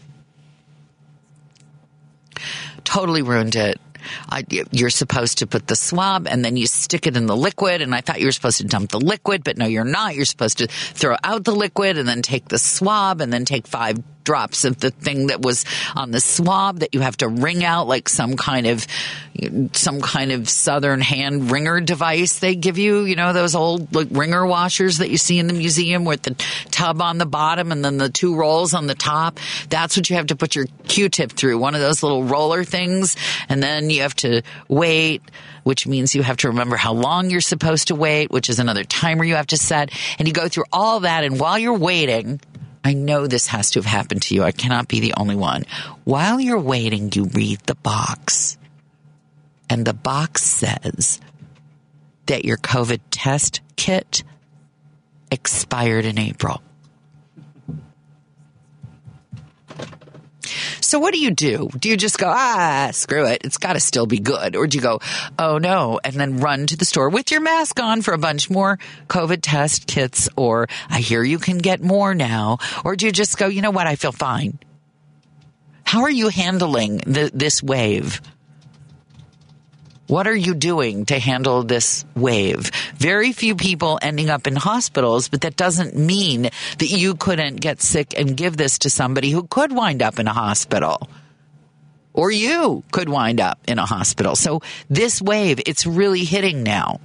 Totally 2.90 3.22
ruined 3.22 3.54
it. 3.54 3.80
I, 4.28 4.44
you're 4.72 4.90
supposed 4.90 5.38
to 5.38 5.46
put 5.46 5.66
the 5.66 5.76
swab 5.76 6.26
and 6.26 6.44
then 6.44 6.56
you 6.56 6.66
stick 6.66 7.06
it 7.06 7.16
in 7.16 7.26
the 7.26 7.36
liquid. 7.36 7.82
And 7.82 7.94
I 7.94 8.00
thought 8.00 8.18
you 8.18 8.26
were 8.26 8.32
supposed 8.32 8.58
to 8.58 8.64
dump 8.64 8.90
the 8.90 9.00
liquid, 9.00 9.44
but 9.44 9.56
no, 9.58 9.66
you're 9.66 9.84
not. 9.84 10.16
You're 10.16 10.24
supposed 10.24 10.58
to 10.58 10.66
throw 10.66 11.16
out 11.22 11.44
the 11.44 11.54
liquid 11.54 11.98
and 11.98 12.08
then 12.08 12.22
take 12.22 12.48
the 12.48 12.58
swab 12.58 13.20
and 13.20 13.32
then 13.32 13.44
take 13.44 13.66
five 13.66 13.98
drops 14.24 14.64
of 14.64 14.78
the 14.80 14.90
thing 14.90 15.28
that 15.28 15.42
was 15.42 15.64
on 15.96 16.10
the 16.10 16.20
swab 16.20 16.80
that 16.80 16.94
you 16.94 17.00
have 17.00 17.16
to 17.16 17.28
wring 17.28 17.64
out 17.64 17.88
like 17.88 18.08
some 18.08 18.36
kind 18.36 18.66
of 18.66 18.86
some 19.72 20.00
kind 20.00 20.32
of 20.32 20.48
southern 20.48 21.00
hand 21.00 21.50
wringer 21.50 21.80
device 21.80 22.40
they 22.40 22.54
give 22.54 22.78
you 22.78 23.04
you 23.04 23.16
know 23.16 23.32
those 23.32 23.54
old 23.54 23.94
like 23.94 24.08
wringer 24.10 24.46
washers 24.46 24.98
that 24.98 25.10
you 25.10 25.16
see 25.16 25.38
in 25.38 25.46
the 25.46 25.52
museum 25.52 26.04
with 26.04 26.22
the 26.22 26.34
tub 26.70 27.00
on 27.00 27.18
the 27.18 27.26
bottom 27.26 27.72
and 27.72 27.84
then 27.84 27.98
the 27.98 28.08
two 28.08 28.34
rolls 28.34 28.74
on 28.74 28.86
the 28.86 28.94
top? 28.94 29.38
That's 29.68 29.96
what 29.96 30.08
you 30.10 30.16
have 30.16 30.26
to 30.26 30.36
put 30.36 30.54
your 30.54 30.66
q-tip 30.88 31.32
through 31.32 31.58
one 31.58 31.74
of 31.74 31.80
those 31.80 32.02
little 32.02 32.24
roller 32.24 32.64
things 32.64 33.16
and 33.48 33.62
then 33.62 33.90
you 33.90 34.02
have 34.02 34.14
to 34.16 34.42
wait 34.68 35.22
which 35.62 35.86
means 35.86 36.14
you 36.14 36.22
have 36.22 36.38
to 36.38 36.48
remember 36.48 36.76
how 36.76 36.92
long 36.92 37.30
you're 37.30 37.40
supposed 37.40 37.88
to 37.88 37.94
wait 37.94 38.30
which 38.30 38.48
is 38.48 38.58
another 38.58 38.84
timer 38.84 39.24
you 39.24 39.34
have 39.34 39.46
to 39.46 39.56
set 39.56 39.90
and 40.18 40.26
you 40.26 40.34
go 40.34 40.48
through 40.48 40.64
all 40.72 41.00
that 41.00 41.24
and 41.24 41.38
while 41.38 41.58
you're 41.58 41.76
waiting 41.76 42.40
I 42.82 42.94
know 42.94 43.26
this 43.26 43.48
has 43.48 43.70
to 43.72 43.78
have 43.80 43.86
happened 43.86 44.22
to 44.22 44.34
you. 44.34 44.42
I 44.42 44.52
cannot 44.52 44.88
be 44.88 45.00
the 45.00 45.14
only 45.16 45.36
one. 45.36 45.64
While 46.04 46.40
you're 46.40 46.58
waiting, 46.58 47.10
you 47.14 47.24
read 47.24 47.60
the 47.60 47.74
box. 47.74 48.56
And 49.68 49.86
the 49.86 49.94
box 49.94 50.42
says 50.42 51.20
that 52.26 52.44
your 52.44 52.56
COVID 52.56 53.00
test 53.10 53.60
kit 53.76 54.22
expired 55.30 56.04
in 56.04 56.18
April. 56.18 56.62
So 60.80 60.98
what 60.98 61.14
do 61.14 61.20
you 61.20 61.30
do? 61.30 61.68
Do 61.78 61.88
you 61.88 61.96
just 61.96 62.18
go, 62.18 62.28
ah, 62.28 62.90
screw 62.92 63.26
it. 63.26 63.42
It's 63.44 63.58
got 63.58 63.74
to 63.74 63.80
still 63.80 64.06
be 64.06 64.18
good. 64.18 64.56
Or 64.56 64.66
do 64.66 64.76
you 64.76 64.82
go, 64.82 65.00
oh 65.38 65.58
no, 65.58 66.00
and 66.02 66.14
then 66.14 66.38
run 66.38 66.66
to 66.66 66.76
the 66.76 66.84
store 66.84 67.08
with 67.08 67.30
your 67.30 67.40
mask 67.40 67.80
on 67.80 68.02
for 68.02 68.12
a 68.14 68.18
bunch 68.18 68.50
more 68.50 68.78
COVID 69.08 69.40
test 69.42 69.86
kits? 69.86 70.28
Or 70.36 70.68
I 70.88 71.00
hear 71.00 71.22
you 71.22 71.38
can 71.38 71.58
get 71.58 71.82
more 71.82 72.14
now. 72.14 72.58
Or 72.84 72.96
do 72.96 73.06
you 73.06 73.12
just 73.12 73.38
go, 73.38 73.46
you 73.46 73.62
know 73.62 73.70
what? 73.70 73.86
I 73.86 73.96
feel 73.96 74.12
fine. 74.12 74.58
How 75.84 76.02
are 76.02 76.10
you 76.10 76.28
handling 76.28 76.98
the, 76.98 77.30
this 77.34 77.62
wave? 77.62 78.20
What 80.10 80.26
are 80.26 80.34
you 80.34 80.54
doing 80.54 81.06
to 81.06 81.20
handle 81.20 81.62
this 81.62 82.04
wave? 82.16 82.72
Very 82.96 83.30
few 83.30 83.54
people 83.54 84.00
ending 84.02 84.28
up 84.28 84.48
in 84.48 84.56
hospitals, 84.56 85.28
but 85.28 85.42
that 85.42 85.54
doesn't 85.54 85.96
mean 85.96 86.42
that 86.78 86.90
you 86.90 87.14
couldn't 87.14 87.60
get 87.60 87.80
sick 87.80 88.18
and 88.18 88.36
give 88.36 88.56
this 88.56 88.80
to 88.80 88.90
somebody 88.90 89.30
who 89.30 89.44
could 89.44 89.70
wind 89.70 90.02
up 90.02 90.18
in 90.18 90.26
a 90.26 90.32
hospital. 90.32 91.08
Or 92.12 92.32
you 92.32 92.82
could 92.90 93.08
wind 93.08 93.40
up 93.40 93.60
in 93.68 93.78
a 93.78 93.86
hospital. 93.86 94.34
So 94.34 94.62
this 94.88 95.22
wave, 95.22 95.60
it's 95.64 95.86
really 95.86 96.24
hitting 96.24 96.64
now. 96.64 96.98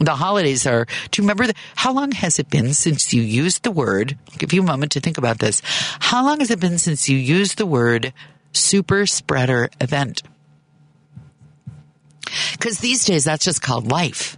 The 0.00 0.14
holidays 0.14 0.66
are, 0.66 0.84
do 1.10 1.22
you 1.22 1.26
remember 1.26 1.46
the, 1.46 1.54
how 1.76 1.94
long 1.94 2.12
has 2.12 2.38
it 2.38 2.50
been 2.50 2.74
since 2.74 3.14
you 3.14 3.22
used 3.22 3.62
the 3.62 3.70
word? 3.70 4.18
I'll 4.30 4.36
give 4.36 4.52
you 4.52 4.60
a 4.60 4.66
moment 4.66 4.92
to 4.92 5.00
think 5.00 5.16
about 5.16 5.38
this. 5.38 5.62
How 5.98 6.22
long 6.22 6.40
has 6.40 6.50
it 6.50 6.60
been 6.60 6.76
since 6.76 7.08
you 7.08 7.16
used 7.16 7.56
the 7.56 7.64
word 7.64 8.12
super 8.52 9.06
spreader 9.06 9.70
event? 9.80 10.22
Because 12.52 12.78
these 12.78 13.04
days, 13.04 13.24
that's 13.24 13.44
just 13.44 13.62
called 13.62 13.90
life. 13.90 14.36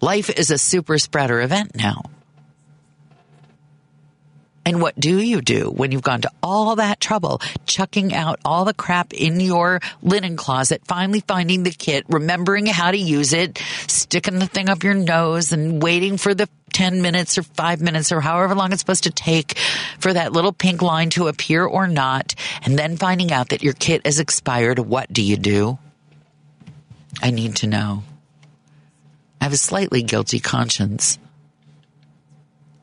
Life 0.00 0.30
is 0.30 0.50
a 0.50 0.58
super 0.58 0.98
spreader 0.98 1.40
event 1.40 1.74
now. 1.74 2.02
And 4.68 4.82
what 4.82 5.00
do 5.00 5.18
you 5.18 5.40
do 5.40 5.70
when 5.70 5.92
you've 5.92 6.02
gone 6.02 6.20
to 6.20 6.30
all 6.42 6.76
that 6.76 7.00
trouble, 7.00 7.40
chucking 7.64 8.14
out 8.14 8.38
all 8.44 8.66
the 8.66 8.74
crap 8.74 9.14
in 9.14 9.40
your 9.40 9.80
linen 10.02 10.36
closet, 10.36 10.82
finally 10.84 11.20
finding 11.20 11.62
the 11.62 11.70
kit, 11.70 12.04
remembering 12.06 12.66
how 12.66 12.90
to 12.90 12.98
use 12.98 13.32
it, 13.32 13.58
sticking 13.86 14.38
the 14.38 14.46
thing 14.46 14.68
up 14.68 14.84
your 14.84 14.92
nose 14.92 15.52
and 15.52 15.82
waiting 15.82 16.18
for 16.18 16.34
the 16.34 16.50
10 16.74 17.00
minutes 17.00 17.38
or 17.38 17.44
five 17.44 17.80
minutes 17.80 18.12
or 18.12 18.20
however 18.20 18.54
long 18.54 18.70
it's 18.72 18.80
supposed 18.80 19.04
to 19.04 19.10
take 19.10 19.56
for 20.00 20.12
that 20.12 20.34
little 20.34 20.52
pink 20.52 20.82
line 20.82 21.08
to 21.08 21.28
appear 21.28 21.64
or 21.64 21.88
not, 21.88 22.34
and 22.62 22.78
then 22.78 22.98
finding 22.98 23.32
out 23.32 23.48
that 23.48 23.62
your 23.62 23.72
kit 23.72 24.02
is 24.04 24.20
expired, 24.20 24.78
what 24.78 25.10
do 25.10 25.22
you 25.22 25.38
do? 25.38 25.78
I 27.22 27.30
need 27.30 27.56
to 27.56 27.66
know. 27.66 28.02
I 29.40 29.44
have 29.44 29.52
a 29.52 29.58
slightly 29.58 30.02
guilty 30.02 30.40
conscience. 30.40 31.18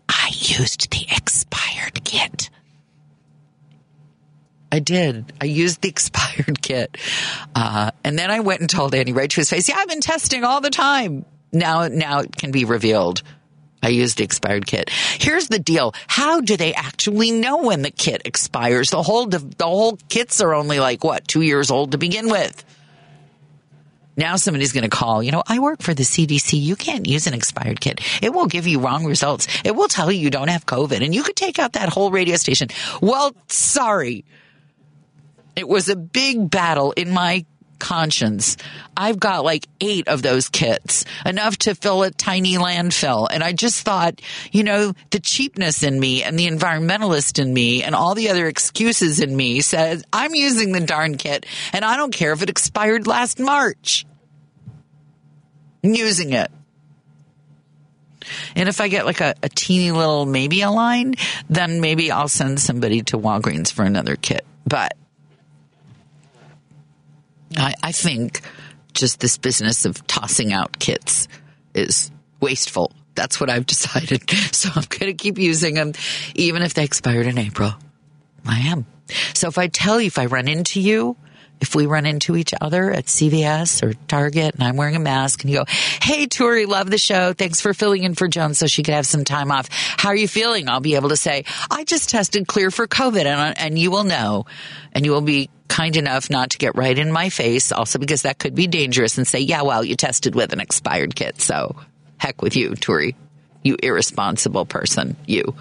I 0.07 0.29
used 0.33 0.91
the 0.91 1.05
expired 1.15 2.03
kit. 2.03 2.49
I 4.71 4.79
did. 4.79 5.31
I 5.39 5.45
used 5.45 5.81
the 5.81 5.89
expired 5.89 6.61
kit. 6.61 6.97
Uh, 7.53 7.91
and 8.03 8.17
then 8.17 8.31
I 8.31 8.41
went 8.41 8.61
and 8.61 8.69
told 8.69 8.93
Andy 8.93 9.13
right 9.13 9.29
to 9.29 9.35
his 9.37 9.49
face, 9.49 9.69
yeah, 9.69 9.75
I've 9.77 9.87
been 9.87 10.01
testing 10.01 10.43
all 10.43 10.61
the 10.61 10.69
time. 10.69 11.25
Now, 11.51 11.87
now 11.87 12.19
it 12.19 12.35
can 12.35 12.51
be 12.51 12.65
revealed. 12.65 13.21
I 13.81 13.89
used 13.89 14.17
the 14.17 14.23
expired 14.23 14.65
kit. 14.65 14.89
Here's 14.89 15.47
the 15.47 15.59
deal. 15.59 15.93
How 16.07 16.41
do 16.41 16.57
they 16.57 16.73
actually 16.73 17.31
know 17.31 17.63
when 17.63 17.83
the 17.83 17.91
kit 17.91 18.23
expires? 18.25 18.89
The 18.89 19.03
whole, 19.03 19.27
the 19.27 19.45
whole 19.61 19.97
kits 20.09 20.41
are 20.41 20.55
only 20.55 20.79
like 20.79 21.03
what, 21.03 21.27
two 21.27 21.41
years 21.41 21.69
old 21.69 21.91
to 21.91 21.99
begin 21.99 22.29
with. 22.29 22.65
Now 24.17 24.35
somebody's 24.35 24.71
going 24.71 24.83
to 24.83 24.89
call, 24.89 25.21
you 25.21 25.31
know, 25.31 25.43
I 25.45 25.59
work 25.59 25.81
for 25.81 25.93
the 25.93 26.03
CDC. 26.03 26.59
You 26.59 26.75
can't 26.75 27.07
use 27.07 27.27
an 27.27 27.33
expired 27.33 27.81
kit. 27.81 28.01
It 28.21 28.33
will 28.33 28.47
give 28.47 28.67
you 28.67 28.79
wrong 28.79 29.05
results. 29.05 29.47
It 29.63 29.75
will 29.75 29.87
tell 29.87 30.11
you 30.11 30.19
you 30.19 30.29
don't 30.29 30.47
have 30.47 30.65
COVID 30.65 31.03
and 31.03 31.13
you 31.13 31.23
could 31.23 31.35
take 31.35 31.59
out 31.59 31.73
that 31.73 31.89
whole 31.89 32.11
radio 32.11 32.37
station. 32.37 32.69
Well, 33.01 33.35
sorry. 33.47 34.25
It 35.55 35.67
was 35.67 35.89
a 35.89 35.95
big 35.95 36.49
battle 36.49 36.91
in 36.91 37.11
my 37.11 37.45
conscience. 37.79 38.57
I've 38.95 39.19
got 39.19 39.43
like 39.43 39.67
eight 39.81 40.07
of 40.07 40.21
those 40.21 40.49
kits, 40.49 41.05
enough 41.25 41.57
to 41.59 41.75
fill 41.75 42.03
a 42.03 42.11
tiny 42.11 42.55
landfill. 42.55 43.27
And 43.29 43.43
I 43.43 43.53
just 43.53 43.83
thought, 43.83 44.21
you 44.51 44.63
know, 44.63 44.93
the 45.11 45.19
cheapness 45.19 45.83
in 45.83 45.99
me 45.99 46.23
and 46.23 46.37
the 46.37 46.47
environmentalist 46.47 47.39
in 47.39 47.53
me 47.53 47.83
and 47.83 47.95
all 47.95 48.15
the 48.15 48.29
other 48.29 48.47
excuses 48.47 49.19
in 49.19 49.35
me 49.35 49.61
says, 49.61 50.03
I'm 50.11 50.35
using 50.35 50.71
the 50.71 50.81
darn 50.81 51.17
kit 51.17 51.45
and 51.73 51.85
I 51.85 51.97
don't 51.97 52.13
care 52.13 52.33
if 52.33 52.41
it 52.41 52.49
expired 52.49 53.07
last 53.07 53.39
March. 53.39 54.05
I'm 55.83 55.93
using 55.93 56.33
it. 56.33 56.51
And 58.55 58.67
if 58.69 58.81
I 58.81 58.87
get 58.87 59.05
like 59.05 59.21
a, 59.21 59.35
a 59.43 59.49
teeny 59.49 59.91
little 59.91 60.25
maybe 60.25 60.61
a 60.61 60.71
line, 60.71 61.15
then 61.49 61.79
maybe 61.81 62.11
I'll 62.11 62.27
send 62.27 62.59
somebody 62.59 63.01
to 63.03 63.17
Walgreens 63.17 63.71
for 63.71 63.83
another 63.83 64.15
kit. 64.15 64.45
But 64.65 64.95
I, 67.57 67.73
I 67.81 67.91
think 67.91 68.41
just 68.93 69.19
this 69.19 69.37
business 69.37 69.85
of 69.85 70.05
tossing 70.07 70.53
out 70.53 70.79
kits 70.79 71.27
is 71.73 72.11
wasteful. 72.39 72.91
That's 73.15 73.39
what 73.39 73.49
I've 73.49 73.65
decided. 73.75 74.29
So 74.53 74.69
I'm 74.75 74.85
going 74.89 75.11
to 75.11 75.13
keep 75.13 75.37
using 75.37 75.75
them, 75.75 75.93
even 76.35 76.61
if 76.61 76.73
they 76.73 76.83
expired 76.83 77.27
in 77.27 77.37
April. 77.37 77.73
I 78.45 78.59
am. 78.59 78.85
So 79.33 79.47
if 79.47 79.57
I 79.57 79.67
tell 79.67 79.99
you, 79.99 80.07
if 80.07 80.17
I 80.17 80.25
run 80.25 80.47
into 80.47 80.79
you, 80.79 81.17
if 81.61 81.75
we 81.75 81.85
run 81.85 82.05
into 82.05 82.35
each 82.35 82.53
other 82.59 82.91
at 82.91 83.05
CVS 83.05 83.83
or 83.83 83.93
Target 84.07 84.55
and 84.55 84.63
I'm 84.63 84.75
wearing 84.75 84.95
a 84.95 84.99
mask 84.99 85.43
and 85.43 85.51
you 85.51 85.59
go, 85.59 85.65
Hey, 86.01 86.27
Turi, 86.27 86.67
love 86.67 86.89
the 86.89 86.97
show. 86.97 87.33
Thanks 87.33 87.61
for 87.61 87.73
filling 87.73 88.03
in 88.03 88.15
for 88.15 88.27
Joan 88.27 88.53
so 88.53 88.67
she 88.67 88.83
could 88.83 88.93
have 88.93 89.05
some 89.05 89.23
time 89.23 89.51
off. 89.51 89.67
How 89.71 90.09
are 90.09 90.15
you 90.15 90.27
feeling? 90.27 90.69
I'll 90.69 90.79
be 90.79 90.95
able 90.95 91.09
to 91.09 91.17
say, 91.17 91.45
I 91.71 91.83
just 91.83 92.09
tested 92.09 92.47
clear 92.47 92.71
for 92.71 92.87
COVID 92.87 93.25
and, 93.25 93.57
and 93.57 93.79
you 93.79 93.91
will 93.91 94.03
know 94.03 94.45
and 94.93 95.05
you 95.05 95.11
will 95.11 95.21
be 95.21 95.49
kind 95.67 95.97
enough 95.97 96.29
not 96.29 96.51
to 96.51 96.57
get 96.57 96.75
right 96.75 96.97
in 96.97 97.11
my 97.11 97.29
face 97.29 97.71
also 97.71 97.99
because 97.99 98.21
that 98.21 98.39
could 98.39 98.55
be 98.55 98.67
dangerous 98.67 99.17
and 99.17 99.27
say, 99.27 99.39
yeah, 99.39 99.61
well, 99.61 99.83
you 99.83 99.95
tested 99.95 100.35
with 100.35 100.53
an 100.53 100.59
expired 100.59 101.15
kit. 101.15 101.41
So 101.41 101.75
heck 102.17 102.41
with 102.41 102.55
you, 102.55 102.71
Turi, 102.71 103.15
you 103.63 103.77
irresponsible 103.81 104.65
person, 104.65 105.15
you. 105.25 105.55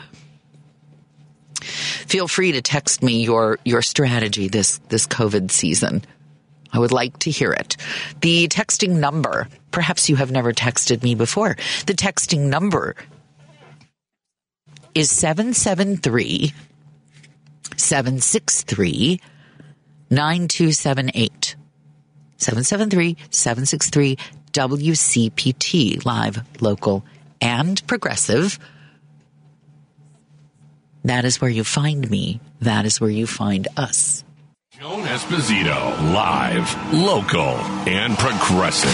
Feel 1.64 2.28
free 2.28 2.52
to 2.52 2.62
text 2.62 3.02
me 3.02 3.24
your, 3.24 3.58
your 3.64 3.82
strategy 3.82 4.48
this, 4.48 4.78
this 4.88 5.06
COVID 5.06 5.50
season. 5.50 6.02
I 6.72 6.78
would 6.78 6.92
like 6.92 7.18
to 7.20 7.30
hear 7.30 7.52
it. 7.52 7.76
The 8.20 8.48
texting 8.48 8.98
number, 8.98 9.48
perhaps 9.70 10.08
you 10.08 10.16
have 10.16 10.32
never 10.32 10.52
texted 10.52 11.02
me 11.02 11.14
before. 11.14 11.56
The 11.86 11.94
texting 11.94 12.48
number 12.48 12.96
is 14.94 15.10
773 15.10 16.52
763 17.76 19.20
9278. 20.10 21.56
773 22.36 23.16
763 23.30 24.18
WCPT, 24.52 26.04
live, 26.04 26.42
local, 26.60 27.04
and 27.40 27.84
progressive. 27.86 28.58
That 31.04 31.26
is 31.26 31.40
where 31.40 31.50
you 31.50 31.64
find 31.64 32.10
me. 32.10 32.40
That 32.60 32.86
is 32.86 33.00
where 33.00 33.10
you 33.10 33.26
find 33.26 33.68
us. 33.76 34.24
Joan 34.72 35.02
Esposito, 35.04 36.12
live, 36.14 36.92
local, 36.92 37.56
and 37.86 38.16
progressive. 38.18 38.90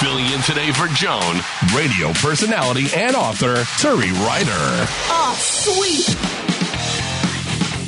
Filling 0.00 0.24
in 0.24 0.40
today 0.40 0.72
for 0.72 0.86
Joan, 0.88 1.36
radio 1.74 2.12
personality 2.14 2.86
and 2.96 3.14
author, 3.14 3.56
Turi 3.78 4.12
Ryder. 4.26 4.86
Oh, 5.10 5.34
sweet. 5.38 6.16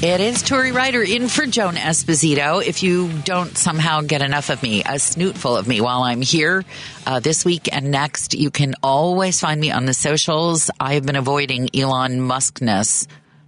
It 0.05 0.21
is 0.21 0.43
Turi 0.43 0.73
Ryder 0.73 1.03
in 1.03 1.29
for 1.29 1.47
Joan 1.47 1.75
Esposito. 1.77 2.65
If 2.65 2.83
you 2.83 3.11
don't 3.25 3.57
somehow 3.57 4.03
get 4.03 4.21
enough 4.21 4.51
of 4.51 4.63
me, 4.63 4.83
a 4.83 4.97
snootful 4.97 5.59
of 5.59 5.67
me 5.67 5.81
while 5.81 6.03
I'm 6.03 6.21
here 6.21 6.63
uh, 7.07 7.21
this 7.21 7.45
week 7.45 7.75
and 7.75 7.91
next, 7.91 8.35
you 8.35 8.51
can 8.51 8.75
always 8.83 9.41
find 9.41 9.59
me 9.59 9.71
on 9.71 9.87
the 9.87 9.95
socials. 9.95 10.71
I've 10.79 11.07
been 11.07 11.17
avoiding 11.17 11.71
Elon 11.75 12.21
Muskness 12.21 13.07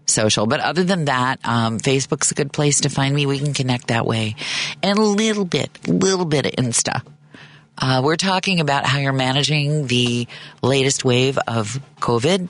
social. 0.08 0.46
But 0.46 0.60
other 0.60 0.84
than 0.84 1.06
that, 1.06 1.40
um, 1.44 1.78
Facebook's 1.78 2.30
a 2.30 2.34
good 2.34 2.52
place 2.52 2.82
to 2.82 2.88
find 2.88 3.14
me. 3.14 3.26
We 3.26 3.38
can 3.38 3.54
connect 3.54 3.88
that 3.88 4.06
way. 4.06 4.36
And 4.82 4.98
a 4.98 5.02
little 5.02 5.44
bit, 5.44 5.70
little 5.88 6.24
bit 6.24 6.46
of 6.46 6.52
Insta. 6.52 7.02
Uh, 7.80 8.02
we're 8.04 8.16
talking 8.16 8.58
about 8.58 8.84
how 8.84 8.98
you're 8.98 9.12
managing 9.12 9.86
the 9.86 10.26
latest 10.62 11.04
wave 11.04 11.38
of 11.46 11.80
COVID, 12.00 12.48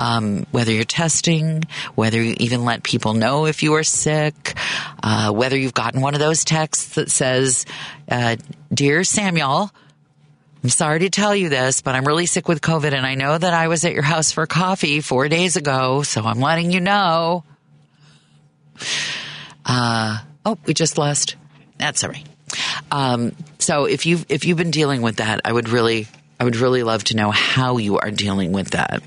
um, 0.00 0.46
whether 0.50 0.72
you're 0.72 0.84
testing, 0.84 1.64
whether 1.94 2.22
you 2.22 2.34
even 2.38 2.64
let 2.64 2.82
people 2.82 3.12
know 3.12 3.44
if 3.44 3.62
you 3.62 3.74
are 3.74 3.82
sick, 3.82 4.54
uh, 5.02 5.30
whether 5.30 5.58
you've 5.58 5.74
gotten 5.74 6.00
one 6.00 6.14
of 6.14 6.20
those 6.20 6.44
texts 6.44 6.94
that 6.94 7.10
says, 7.10 7.66
uh, 8.10 8.36
Dear 8.72 9.04
Samuel, 9.04 9.70
I'm 10.62 10.68
sorry 10.68 11.00
to 11.00 11.10
tell 11.10 11.34
you 11.34 11.48
this, 11.48 11.80
but 11.80 11.96
I'm 11.96 12.04
really 12.04 12.26
sick 12.26 12.46
with 12.46 12.60
COVID 12.60 12.92
and 12.92 13.04
I 13.04 13.16
know 13.16 13.36
that 13.36 13.52
I 13.52 13.66
was 13.66 13.84
at 13.84 13.94
your 13.94 14.02
house 14.02 14.30
for 14.30 14.46
coffee 14.46 15.00
four 15.00 15.28
days 15.28 15.56
ago, 15.56 16.02
so 16.02 16.22
I'm 16.22 16.38
letting 16.38 16.70
you 16.70 16.80
know. 16.80 17.42
Uh, 19.66 20.18
oh, 20.46 20.58
we 20.64 20.72
just 20.72 20.98
lost. 20.98 21.34
That's 21.78 22.04
all 22.04 22.10
right. 22.10 22.26
Um, 22.92 23.34
so 23.58 23.86
if 23.86 24.06
you've, 24.06 24.24
if 24.28 24.44
you've 24.44 24.58
been 24.58 24.70
dealing 24.70 25.02
with 25.02 25.16
that, 25.16 25.40
I 25.44 25.52
would 25.52 25.68
really, 25.68 26.06
I 26.38 26.44
would 26.44 26.56
really 26.56 26.84
love 26.84 27.02
to 27.04 27.16
know 27.16 27.32
how 27.32 27.78
you 27.78 27.98
are 27.98 28.12
dealing 28.12 28.52
with 28.52 28.70
that. 28.70 29.02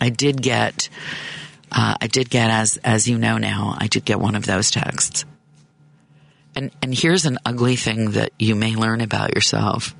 I 0.00 0.08
did 0.08 0.42
get, 0.42 0.88
uh, 1.70 1.94
I 2.00 2.08
did 2.08 2.30
get, 2.30 2.50
as, 2.50 2.78
as 2.78 3.06
you 3.06 3.16
know 3.16 3.38
now, 3.38 3.76
I 3.78 3.86
did 3.86 4.04
get 4.04 4.18
one 4.18 4.34
of 4.34 4.44
those 4.44 4.72
texts. 4.72 5.24
And, 6.56 6.72
and 6.82 6.92
here's 6.92 7.26
an 7.26 7.38
ugly 7.44 7.76
thing 7.76 8.12
that 8.12 8.32
you 8.40 8.56
may 8.56 8.74
learn 8.74 9.00
about 9.00 9.36
yourself. 9.36 9.94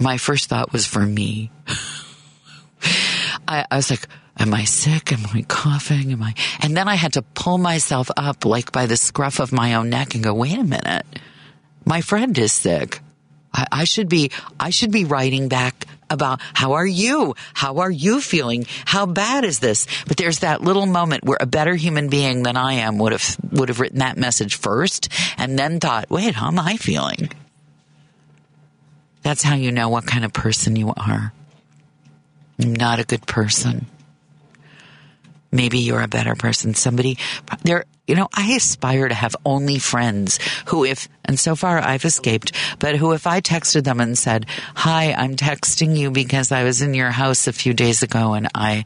My 0.00 0.16
first 0.16 0.48
thought 0.48 0.72
was 0.72 0.86
for 0.86 1.04
me. 1.04 1.50
I, 3.46 3.66
I 3.70 3.76
was 3.76 3.90
like, 3.90 4.06
am 4.38 4.54
I 4.54 4.64
sick? 4.64 5.12
Am 5.12 5.26
I 5.34 5.42
coughing? 5.42 6.12
Am 6.12 6.22
I? 6.22 6.34
And 6.62 6.74
then 6.74 6.88
I 6.88 6.94
had 6.94 7.12
to 7.12 7.22
pull 7.22 7.58
myself 7.58 8.10
up 8.16 8.46
like 8.46 8.72
by 8.72 8.86
the 8.86 8.96
scruff 8.96 9.40
of 9.40 9.52
my 9.52 9.74
own 9.74 9.90
neck 9.90 10.14
and 10.14 10.24
go, 10.24 10.32
wait 10.32 10.58
a 10.58 10.64
minute. 10.64 11.04
My 11.84 12.00
friend 12.00 12.36
is 12.38 12.50
sick. 12.50 13.02
I, 13.52 13.66
I 13.70 13.84
should 13.84 14.08
be, 14.08 14.30
I 14.58 14.70
should 14.70 14.90
be 14.90 15.04
writing 15.04 15.48
back 15.48 15.84
about 16.08 16.40
how 16.54 16.72
are 16.72 16.86
you? 16.86 17.34
How 17.52 17.78
are 17.78 17.90
you 17.90 18.22
feeling? 18.22 18.66
How 18.86 19.04
bad 19.04 19.44
is 19.44 19.58
this? 19.58 19.86
But 20.08 20.16
there's 20.16 20.38
that 20.40 20.62
little 20.62 20.86
moment 20.86 21.24
where 21.24 21.38
a 21.40 21.46
better 21.46 21.74
human 21.74 22.08
being 22.08 22.42
than 22.42 22.56
I 22.56 22.74
am 22.74 22.96
would 22.98 23.12
have, 23.12 23.36
would 23.52 23.68
have 23.68 23.80
written 23.80 23.98
that 23.98 24.16
message 24.16 24.56
first 24.56 25.08
and 25.36 25.58
then 25.58 25.78
thought, 25.78 26.10
wait, 26.10 26.34
how 26.34 26.48
am 26.48 26.58
I 26.58 26.76
feeling? 26.76 27.30
That's 29.22 29.42
how 29.42 29.54
you 29.54 29.72
know 29.72 29.88
what 29.88 30.06
kind 30.06 30.24
of 30.24 30.32
person 30.32 30.76
you 30.76 30.92
are. 30.96 31.32
I'm 32.60 32.74
not 32.74 33.00
a 33.00 33.04
good 33.04 33.26
person. 33.26 33.86
Maybe 35.52 35.80
you're 35.80 36.02
a 36.02 36.08
better 36.08 36.34
person. 36.36 36.74
Somebody 36.74 37.18
there, 37.62 37.84
you 38.06 38.14
know, 38.14 38.28
I 38.32 38.52
aspire 38.52 39.08
to 39.08 39.14
have 39.14 39.34
only 39.44 39.78
friends 39.78 40.38
who 40.66 40.84
if, 40.84 41.08
and 41.24 41.38
so 41.38 41.56
far 41.56 41.78
I've 41.78 42.04
escaped, 42.04 42.52
but 42.78 42.96
who 42.96 43.12
if 43.12 43.26
I 43.26 43.40
texted 43.40 43.84
them 43.84 44.00
and 44.00 44.16
said, 44.16 44.46
hi, 44.74 45.12
I'm 45.12 45.36
texting 45.36 45.96
you 45.96 46.10
because 46.10 46.52
I 46.52 46.62
was 46.62 46.82
in 46.82 46.94
your 46.94 47.10
house 47.10 47.46
a 47.48 47.52
few 47.52 47.74
days 47.74 48.02
ago 48.02 48.34
and 48.34 48.48
I 48.54 48.84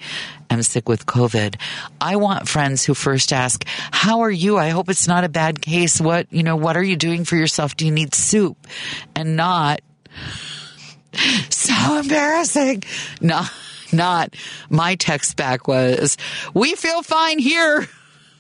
am 0.49 0.63
sick 0.63 0.89
with 0.89 1.05
COVID. 1.05 1.57
I 2.01 2.17
want 2.17 2.49
friends 2.49 2.85
who 2.85 2.95
first 2.95 3.33
ask, 3.33 3.65
how 3.67 4.21
are 4.21 4.31
you? 4.31 4.57
I 4.57 4.71
hope 4.71 4.89
it's 4.89 5.09
not 5.09 5.25
a 5.25 5.29
bad 5.29 5.61
case. 5.61 6.01
What, 6.01 6.27
you 6.31 6.43
know, 6.43 6.57
what 6.57 6.77
are 6.79 6.83
you 6.83 6.97
doing 6.97 7.25
for 7.25 7.37
yourself? 7.37 7.77
Do 7.77 7.85
you 7.85 7.93
need 7.93 8.15
soup? 8.15 8.67
And 9.15 9.37
not, 9.37 9.81
so 11.51 11.99
embarrassing. 11.99 12.83
Not, 13.21 13.51
not 13.93 14.35
my 14.71 14.95
text 14.97 15.37
back 15.37 15.69
was, 15.69 16.17
we 16.53 16.75
feel 16.75 17.03
fine 17.03 17.39
here. 17.39 17.89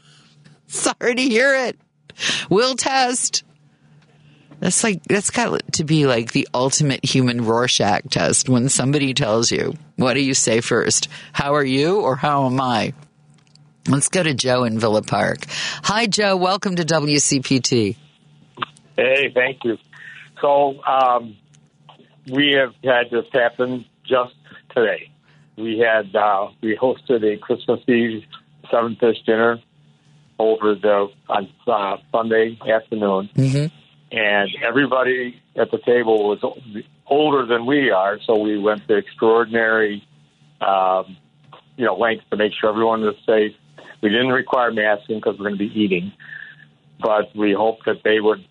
Sorry 0.66 1.14
to 1.14 1.22
hear 1.22 1.54
it. 1.66 1.78
We'll 2.48 2.76
test. 2.76 3.44
That's 4.60 4.82
like, 4.82 5.02
that's 5.04 5.30
got 5.30 5.72
to 5.74 5.84
be 5.84 6.06
like 6.06 6.32
the 6.32 6.48
ultimate 6.54 7.04
human 7.04 7.44
Rorschach 7.44 8.08
test 8.10 8.48
when 8.48 8.68
somebody 8.68 9.12
tells 9.12 9.50
you, 9.50 9.74
what 9.96 10.14
do 10.14 10.20
you 10.20 10.34
say 10.34 10.60
first? 10.60 11.08
How 11.32 11.54
are 11.54 11.64
you 11.64 12.00
or 12.00 12.16
how 12.16 12.46
am 12.46 12.60
I? 12.60 12.94
Let's 13.86 14.08
go 14.08 14.22
to 14.22 14.32
Joe 14.32 14.64
in 14.64 14.78
Villa 14.78 15.02
Park. 15.02 15.44
Hi, 15.82 16.06
Joe. 16.06 16.36
Welcome 16.36 16.76
to 16.76 16.84
WCPT. 16.84 17.96
Hey, 18.96 19.30
thank 19.34 19.62
you. 19.64 19.76
So, 20.40 20.82
um, 20.84 21.36
we 22.30 22.56
have 22.58 22.74
had 22.82 23.10
this 23.10 23.26
happen 23.32 23.84
just 24.04 24.34
today. 24.74 25.10
We 25.56 25.78
had 25.78 26.14
uh, 26.14 26.48
we 26.62 26.76
hosted 26.76 27.22
a 27.24 27.36
Christmas 27.38 27.80
Eve 27.88 28.24
seven 28.70 28.96
fish 28.96 29.18
dinner 29.26 29.60
over 30.38 30.74
the 30.74 31.08
on 31.28 31.48
uh, 31.66 31.96
Sunday 32.10 32.58
afternoon, 32.68 33.30
mm-hmm. 33.34 34.16
and 34.16 34.50
everybody 34.66 35.40
at 35.56 35.70
the 35.70 35.78
table 35.78 36.28
was 36.28 36.84
older 37.06 37.46
than 37.46 37.66
we 37.66 37.90
are, 37.90 38.18
so 38.26 38.38
we 38.38 38.58
went 38.58 38.86
to 38.88 38.96
extraordinary, 38.96 40.02
um, 40.60 41.16
you 41.76 41.84
know, 41.84 41.94
lengths 41.94 42.24
to 42.30 42.36
make 42.36 42.52
sure 42.60 42.70
everyone 42.70 43.02
was 43.02 43.16
safe. 43.26 43.54
We 44.00 44.08
didn't 44.10 44.32
require 44.32 44.72
masking 44.72 45.16
because 45.18 45.38
we're 45.38 45.50
going 45.50 45.58
to 45.58 45.68
be 45.68 45.80
eating, 45.80 46.12
but 47.00 47.34
we 47.36 47.52
hoped 47.52 47.86
that 47.86 48.02
they 48.02 48.18
would, 48.18 48.44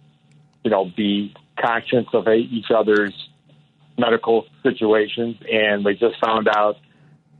you 0.64 0.72
know, 0.72 0.86
be 0.96 1.34
conscious 1.60 2.06
of 2.14 2.28
each 2.30 2.72
other's 2.74 3.14
medical 3.98 4.46
situations, 4.64 5.38
and 5.52 5.86
we 5.86 5.96
just 5.96 6.20
found 6.24 6.48
out 6.48 6.78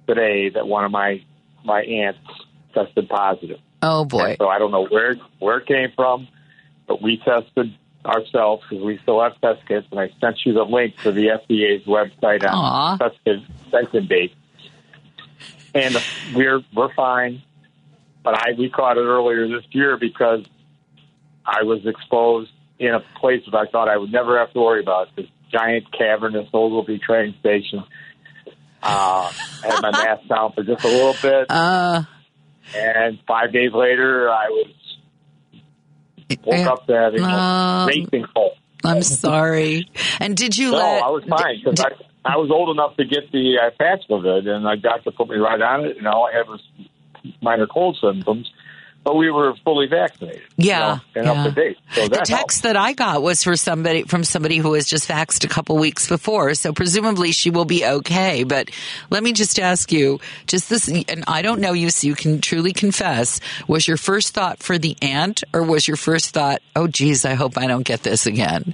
today 0.08 0.50
that 0.50 0.68
one 0.68 0.86
of 0.86 0.92
my 0.92 1.24
my 1.64 1.82
aunts 1.82 2.20
tested 2.74 3.08
positive. 3.10 3.60
Oh 3.82 4.06
boy! 4.06 4.32
And 4.32 4.38
so 4.38 4.48
I 4.48 4.60
don't 4.60 4.72
know 4.72 4.88
where 4.88 5.16
where 5.40 5.58
it 5.58 5.68
came 5.68 5.92
from, 5.96 6.28
but 6.88 7.02
we 7.02 7.18
tested 7.18 7.74
ourselves 8.06 8.64
because 8.70 8.84
we 8.84 9.00
still 9.04 9.22
have 9.22 9.40
test 9.42 9.68
kits, 9.68 9.88
and 9.92 10.00
I 10.00 10.10
sent 10.20 10.38
you 10.46 10.54
the 10.54 10.64
link 10.64 10.98
to 11.04 11.12
the 11.12 11.28
FDA's 11.28 11.86
website 11.86 12.48
on 12.50 13.00
test 13.00 13.18
kit 13.26 13.40
testing 13.72 14.08
date. 14.08 14.34
And 15.76 15.96
we're 16.36 16.62
we're 16.76 16.94
fine, 16.94 17.42
but 18.24 18.36
I 18.36 18.54
we 18.58 18.70
caught 18.70 18.98
it 18.98 19.02
earlier 19.02 19.48
this 19.48 19.66
year 19.72 19.98
because 19.98 20.46
I 21.46 21.64
was 21.64 21.86
exposed 21.86 22.52
in 22.80 22.94
a 22.94 23.00
place 23.20 23.42
that 23.46 23.56
I 23.56 23.66
thought 23.68 23.90
I 23.90 23.98
would 23.98 24.12
never 24.12 24.38
have 24.40 24.52
to 24.54 24.60
worry 24.60 24.82
about 24.82 25.16
this 25.16 25.28
giant 25.54 25.92
cavernous 25.98 26.48
Ogilvie 26.54 27.00
train 27.00 27.36
station. 27.40 27.84
Uh, 28.82 29.32
I 29.32 29.68
had 29.68 29.82
my 29.82 29.92
mask 29.92 30.28
down 30.30 30.52
for 30.54 30.64
just 30.64 30.84
a 30.84 30.88
little 30.88 31.16
bit. 31.22 31.46
Uh, 31.50 32.04
and 32.76 33.20
five 33.28 33.54
days 33.54 33.72
later, 33.74 34.30
I 34.30 34.50
was 34.50 34.74
woke 36.44 36.68
up 36.68 36.88
to 36.88 36.94
having 36.94 37.22
Um, 37.24 37.30
a 37.30 37.86
racing 37.88 38.26
cold. 38.34 38.54
I'm 38.84 39.02
sorry. 39.02 39.88
And 40.20 40.36
did 40.36 40.58
you 40.58 40.72
no, 40.72 40.78
let? 40.78 41.04
I 41.04 41.10
was 41.10 41.24
fine 41.30 41.62
because 41.64 41.80
I, 41.80 42.34
I 42.34 42.38
was 42.38 42.52
old 42.52 42.70
enough 42.70 42.98
to 42.98 43.06
get 43.06 43.32
the 43.32 43.58
uh, 43.62 44.38
it, 44.38 44.48
and 44.48 44.64
my 44.64 44.76
doctor 44.76 45.12
put 45.12 45.30
me 45.30 45.38
right 45.38 45.62
on 45.62 45.86
it. 45.86 45.98
And 45.98 46.08
all 46.08 46.28
I 46.32 46.38
had 46.38 46.48
was 46.48 46.62
minor 47.42 47.68
cold 47.68 47.98
symptoms, 48.02 48.52
but 49.04 49.16
we 49.16 49.30
were 49.30 49.54
fully 49.64 49.88
vaccinated. 49.88 50.42
Yeah, 50.58 51.00
you 51.16 51.22
know, 51.24 51.32
and 51.32 51.38
yeah. 51.38 51.44
up 51.50 51.56
to 51.56 51.62
date. 51.62 51.78
So 51.94 52.04
the 52.04 52.10
that 52.10 52.16
helped. 52.28 52.42
text 52.42 52.64
that 52.64 52.78
I 52.78 52.94
got 52.94 53.22
was 53.22 53.44
for 53.44 53.56
somebody 53.56 54.04
from 54.04 54.24
somebody 54.24 54.58
who 54.58 54.70
was 54.70 54.86
just 54.88 55.10
vaxxed 55.10 55.44
a 55.44 55.48
couple 55.48 55.78
weeks 55.78 56.08
before, 56.08 56.54
so 56.54 56.72
presumably 56.74 57.32
she 57.32 57.50
will 57.50 57.66
be 57.66 57.86
okay. 57.86 58.44
But 58.44 58.70
let 59.10 59.24
me 59.24 59.34
just 59.34 59.60
ask 59.60 59.92
you, 59.92 60.20
just 60.48 60.70
this, 60.70 60.88
and 60.88 61.24
I 61.28 61.42
don't 61.42 61.60
know 61.60 61.74
you, 61.74 61.90
so 61.90 62.08
you 62.08 62.16
can 62.16 62.40
truly 62.42 62.74
confess: 62.74 63.40
was 63.68 63.88
your 63.88 63.98
first 63.98 64.34
thought 64.34 64.60
for 64.60 64.78
the 64.78 64.96
aunt, 65.02 65.44
or 65.54 65.64
was 65.64 65.88
your 65.88 65.98
first 65.98 66.34
thought, 66.34 66.62
"Oh, 66.76 66.88
geez, 66.88 67.26
I 67.26 67.34
hope 67.34 67.58
I 67.58 67.68
don't 67.68 67.84
get 67.86 68.04
this 68.04 68.26
again"? 68.26 68.74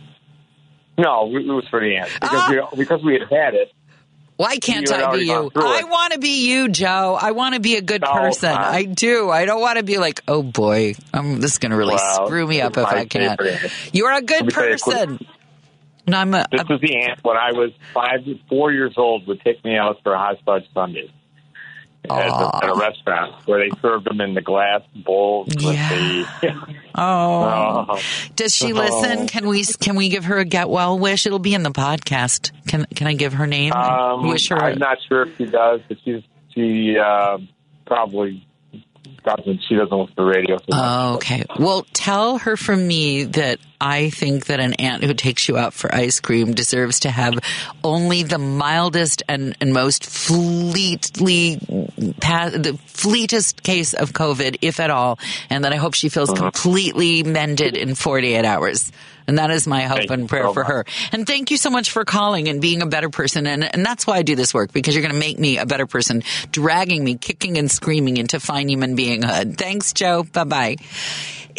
No, 0.98 1.28
it 1.34 1.46
was 1.48 1.66
for 1.70 1.80
the 1.80 1.96
aunt 1.96 2.10
because 2.20 2.42
Ah. 2.44 2.68
we 2.74 2.78
because 2.78 3.02
we 3.04 3.14
had 3.14 3.22
had 3.32 3.54
it. 3.56 3.72
Why 4.40 4.58
can't 4.58 4.90
I 4.90 5.12
be 5.18 5.26
you? 5.26 5.52
I 5.54 5.84
want 5.84 6.14
to 6.14 6.20
be 6.20 6.48
you, 6.48 6.70
Joe. 6.70 7.18
I 7.20 7.32
want 7.32 7.56
to 7.56 7.60
be 7.60 7.76
a 7.76 7.82
good 7.82 8.04
No, 8.04 8.14
person. 8.14 8.48
uh, 8.54 8.58
I 8.58 8.84
do. 8.86 9.30
I 9.30 9.44
don't 9.44 9.60
want 9.60 9.80
to 9.80 9.84
be 9.84 9.98
like, 9.98 10.22
oh 10.30 10.44
boy, 10.44 10.96
um, 11.14 11.42
this 11.42 11.52
is 11.52 11.58
going 11.58 11.72
to 11.72 11.76
really 11.78 11.98
screw 11.98 12.48
me 12.48 12.62
up 12.62 12.78
if 12.78 12.86
I 12.86 13.04
can't. 13.04 13.38
You're 13.92 14.14
a 14.14 14.22
good 14.22 14.48
person. 14.54 15.20
No, 16.08 16.18
I'm 16.20 16.34
a, 16.34 16.48
This 16.54 16.62
was 16.70 16.80
the 16.80 16.96
aunt 16.96 17.20
when 17.22 17.36
I 17.36 17.52
was 17.52 17.72
five, 17.94 18.22
four 18.48 18.72
years 18.72 18.94
old. 18.96 19.28
Would 19.28 19.42
take 19.42 19.62
me 19.66 19.76
out 19.76 19.98
for 20.04 20.14
a 20.14 20.18
hot 20.18 20.38
fudge 20.46 20.64
sundae 20.74 21.12
at, 22.10 22.12
a, 22.28 22.56
at 22.64 22.70
a 22.70 22.76
restaurant 22.76 23.36
where 23.48 23.60
they 23.60 23.70
served 23.82 24.06
them 24.06 24.22
in 24.22 24.34
the 24.34 24.42
glass 24.42 24.82
bowls 25.06 25.48
with 25.48 25.64
the. 25.64 26.26
Oh. 26.96 27.86
Oh. 27.90 28.00
Does 28.36 28.54
she 28.54 28.74
Oh. 28.74 28.76
listen? 28.76 29.28
Can 29.28 29.48
we 29.48 29.64
can 29.64 29.96
we 29.96 30.10
give 30.10 30.26
her 30.26 30.38
a 30.40 30.44
get 30.46 30.70
well 30.70 31.00
wish? 31.00 31.26
It'll 31.26 31.40
be 31.40 31.54
in 31.54 31.64
the 31.64 31.70
podcast. 31.72 32.52
Can 32.68 32.86
can 32.96 33.08
I 33.08 33.14
give 33.14 33.34
her 33.34 33.48
name? 33.48 33.72
Um, 33.74 34.28
wish 34.28 34.50
her. 34.50 34.58
I'm 34.58 34.80
not 34.80 34.98
sure 35.08 35.22
if 35.24 35.38
she 35.38 35.46
does, 35.46 35.80
but 35.88 35.98
she's 36.04 36.24
she 36.54 36.98
uh, 36.98 37.38
probably 37.86 38.46
doesn't. 39.24 39.62
She 39.70 39.76
doesn't 39.76 39.98
listen 39.98 40.16
to 40.16 40.24
radio. 40.26 40.58
So. 40.58 40.66
Oh, 40.74 41.16
okay. 41.16 41.46
Well, 41.58 41.86
tell 41.94 42.40
her 42.40 42.58
from 42.58 42.86
me 42.86 43.24
that 43.26 43.60
I 43.82 44.10
think 44.10 44.48
that 44.48 44.60
an 44.60 44.74
aunt 44.76 45.04
who 45.04 45.14
takes 45.14 45.48
you 45.48 45.58
out 45.58 45.74
for 45.74 45.94
ice 45.94 46.20
cream 46.20 46.54
deserves 46.54 47.02
to 47.02 47.10
have 47.10 47.40
only 47.84 48.24
the 48.24 48.38
mildest 48.38 49.24
and, 49.28 49.56
and 49.62 49.74
most 49.74 50.06
fleetly, 50.06 51.56
the 51.56 52.80
fleetest 52.86 53.64
case 53.64 53.94
of 53.94 54.12
COVID, 54.14 54.58
if 54.62 54.80
at 54.80 54.90
all, 54.90 55.20
and 55.50 55.64
that 55.64 55.74
I 55.74 55.78
hope 55.78 55.94
she 55.94 56.10
feels 56.10 56.30
uh-huh. 56.30 56.52
completely 56.52 57.24
mended 57.24 57.78
in 57.78 57.96
48 57.96 58.46
hours. 58.46 58.92
And 59.30 59.38
that 59.38 59.52
is 59.52 59.68
my 59.68 59.84
hope 59.84 60.00
thank 60.00 60.10
and 60.10 60.28
prayer 60.28 60.52
for 60.52 60.64
her. 60.64 60.86
And 61.12 61.28
thank 61.28 61.52
you 61.52 61.58
so 61.58 61.70
much 61.70 61.92
for 61.92 62.04
calling 62.04 62.48
and 62.48 62.60
being 62.60 62.82
a 62.82 62.88
better 62.88 63.10
person. 63.10 63.46
And, 63.46 63.64
and 63.64 63.86
that's 63.86 64.08
why 64.08 64.16
I 64.18 64.24
do 64.24 64.36
this 64.36 64.56
work, 64.56 64.74
because 64.74 64.96
you're 64.96 65.04
going 65.04 65.14
to 65.14 65.20
make 65.20 65.38
me 65.38 65.60
a 65.60 65.68
better 65.68 65.86
person, 65.86 66.24
dragging 66.52 67.04
me, 67.04 67.16
kicking 67.16 67.60
and 67.60 67.70
screaming 67.70 68.18
into 68.18 68.40
fine 68.40 68.70
human 68.70 68.98
beinghood. 68.98 69.56
Thanks, 69.56 69.94
Joe. 69.94 70.24
Bye 70.24 70.44
bye. 70.46 70.76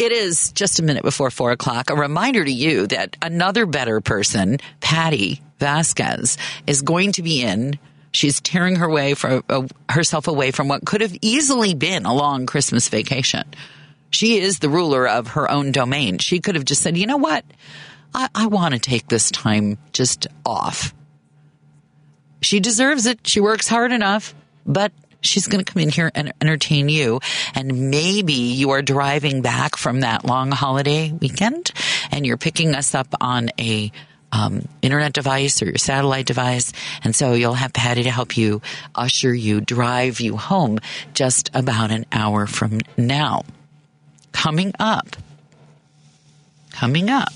It 0.00 0.12
is 0.12 0.52
just 0.52 0.80
a 0.80 0.82
minute 0.82 1.02
before 1.02 1.30
four 1.30 1.52
o'clock. 1.52 1.90
A 1.90 1.94
reminder 1.94 2.44
to 2.44 2.50
you 2.50 2.86
that 2.88 3.16
another 3.20 3.66
better 3.66 4.00
person, 4.00 4.58
Patty 4.80 5.42
Vasquez, 5.58 6.38
is 6.66 6.82
going 6.82 7.12
to 7.12 7.22
be 7.22 7.42
in 7.42 7.78
She's 8.12 8.40
tearing 8.40 8.76
her 8.76 8.88
way 8.88 9.14
for, 9.14 9.42
uh, 9.48 9.66
herself 9.88 10.26
away 10.26 10.50
from 10.50 10.68
what 10.68 10.84
could 10.84 11.00
have 11.00 11.16
easily 11.22 11.74
been 11.74 12.06
a 12.06 12.14
long 12.14 12.46
Christmas 12.46 12.88
vacation. 12.88 13.44
She 14.10 14.38
is 14.38 14.58
the 14.58 14.68
ruler 14.68 15.06
of 15.06 15.28
her 15.28 15.48
own 15.50 15.70
domain. 15.70 16.18
She 16.18 16.40
could 16.40 16.56
have 16.56 16.64
just 16.64 16.82
said, 16.82 16.96
you 16.96 17.06
know 17.06 17.18
what? 17.18 17.44
I, 18.12 18.28
I 18.34 18.46
want 18.46 18.74
to 18.74 18.80
take 18.80 19.06
this 19.06 19.30
time 19.30 19.78
just 19.92 20.26
off. 20.44 20.92
She 22.42 22.58
deserves 22.58 23.06
it. 23.06 23.20
She 23.26 23.38
works 23.38 23.68
hard 23.68 23.92
enough, 23.92 24.34
but 24.66 24.92
she's 25.20 25.46
going 25.46 25.64
to 25.64 25.72
come 25.72 25.82
in 25.82 25.90
here 25.90 26.10
and 26.14 26.32
entertain 26.40 26.88
you. 26.88 27.20
And 27.54 27.90
maybe 27.90 28.32
you 28.32 28.70
are 28.70 28.82
driving 28.82 29.42
back 29.42 29.76
from 29.76 30.00
that 30.00 30.24
long 30.24 30.50
holiday 30.50 31.12
weekend 31.12 31.72
and 32.10 32.26
you're 32.26 32.36
picking 32.36 32.74
us 32.74 32.94
up 32.94 33.08
on 33.20 33.50
a 33.58 33.92
um, 34.32 34.66
internet 34.80 35.12
device 35.12 35.60
or 35.60 35.66
your 35.66 35.78
satellite 35.78 36.26
device. 36.26 36.72
And 37.02 37.14
so 37.14 37.32
you'll 37.32 37.54
have 37.54 37.72
Patty 37.72 38.04
to 38.04 38.10
help 38.10 38.36
you 38.36 38.62
usher 38.94 39.34
you, 39.34 39.60
drive 39.60 40.20
you 40.20 40.36
home 40.36 40.78
just 41.14 41.50
about 41.54 41.90
an 41.90 42.06
hour 42.12 42.46
from 42.46 42.80
now 42.96 43.44
coming 44.32 44.72
up, 44.78 45.16
coming 46.70 47.10
up, 47.10 47.32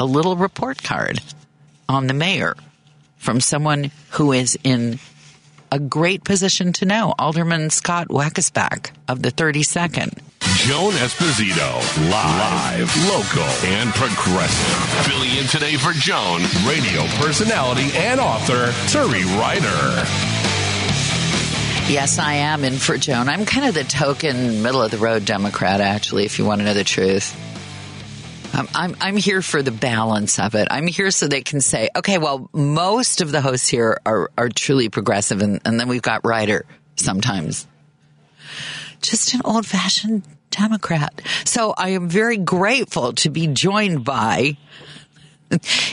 a 0.00 0.04
little 0.04 0.36
report 0.36 0.82
card 0.82 1.20
on 1.88 2.06
the 2.06 2.14
mayor 2.14 2.56
from 3.16 3.40
someone 3.40 3.90
who 4.10 4.32
is 4.32 4.58
in 4.64 4.98
a 5.70 5.78
great 5.78 6.24
position 6.24 6.72
to 6.74 6.86
know, 6.86 7.14
Alderman 7.18 7.70
Scott 7.70 8.08
Waguespack 8.08 8.90
of 9.08 9.22
the 9.22 9.30
32nd. 9.30 10.18
Joan 10.40 10.92
Esposito, 10.94 12.10
live, 12.10 12.94
local, 13.08 13.48
and 13.68 13.90
progressive. 13.90 15.06
Filling 15.06 15.30
in 15.36 15.46
today 15.46 15.76
for 15.76 15.92
Joan, 15.92 16.40
radio 16.66 17.06
personality 17.16 17.90
and 17.94 18.20
author, 18.20 18.66
Turi 18.88 19.24
Ryder. 19.38 20.04
Yes, 21.90 22.18
I 22.18 22.34
am 22.34 22.64
in 22.64 22.74
for 22.74 22.98
Joan. 22.98 23.28
I'm 23.28 23.46
kind 23.46 23.66
of 23.66 23.74
the 23.74 23.84
token 23.84 24.62
middle 24.62 24.82
of 24.82 24.90
the 24.90 24.98
road 24.98 25.24
Democrat, 25.24 25.80
actually, 25.80 26.24
if 26.26 26.38
you 26.38 26.44
want 26.44 26.60
to 26.60 26.66
know 26.66 26.74
the 26.74 26.84
truth. 26.84 27.34
I'm, 28.52 28.68
I'm, 28.74 28.96
I'm 29.00 29.16
here 29.16 29.42
for 29.42 29.62
the 29.62 29.70
balance 29.70 30.38
of 30.38 30.54
it. 30.54 30.68
I'm 30.70 30.86
here 30.86 31.10
so 31.10 31.28
they 31.28 31.42
can 31.42 31.60
say, 31.60 31.88
okay, 31.96 32.18
well, 32.18 32.48
most 32.52 33.20
of 33.20 33.32
the 33.32 33.40
hosts 33.40 33.68
here 33.68 34.00
are, 34.04 34.30
are 34.36 34.48
truly 34.48 34.88
progressive, 34.88 35.42
and, 35.42 35.60
and 35.64 35.78
then 35.78 35.88
we've 35.88 36.02
got 36.02 36.26
Ryder 36.26 36.66
sometimes. 36.96 37.66
Just 39.00 39.34
an 39.34 39.42
old 39.44 39.66
fashioned 39.66 40.22
Democrat. 40.50 41.20
So 41.44 41.74
I 41.76 41.90
am 41.90 42.08
very 42.08 42.36
grateful 42.36 43.12
to 43.14 43.30
be 43.30 43.46
joined 43.48 44.04
by 44.04 44.56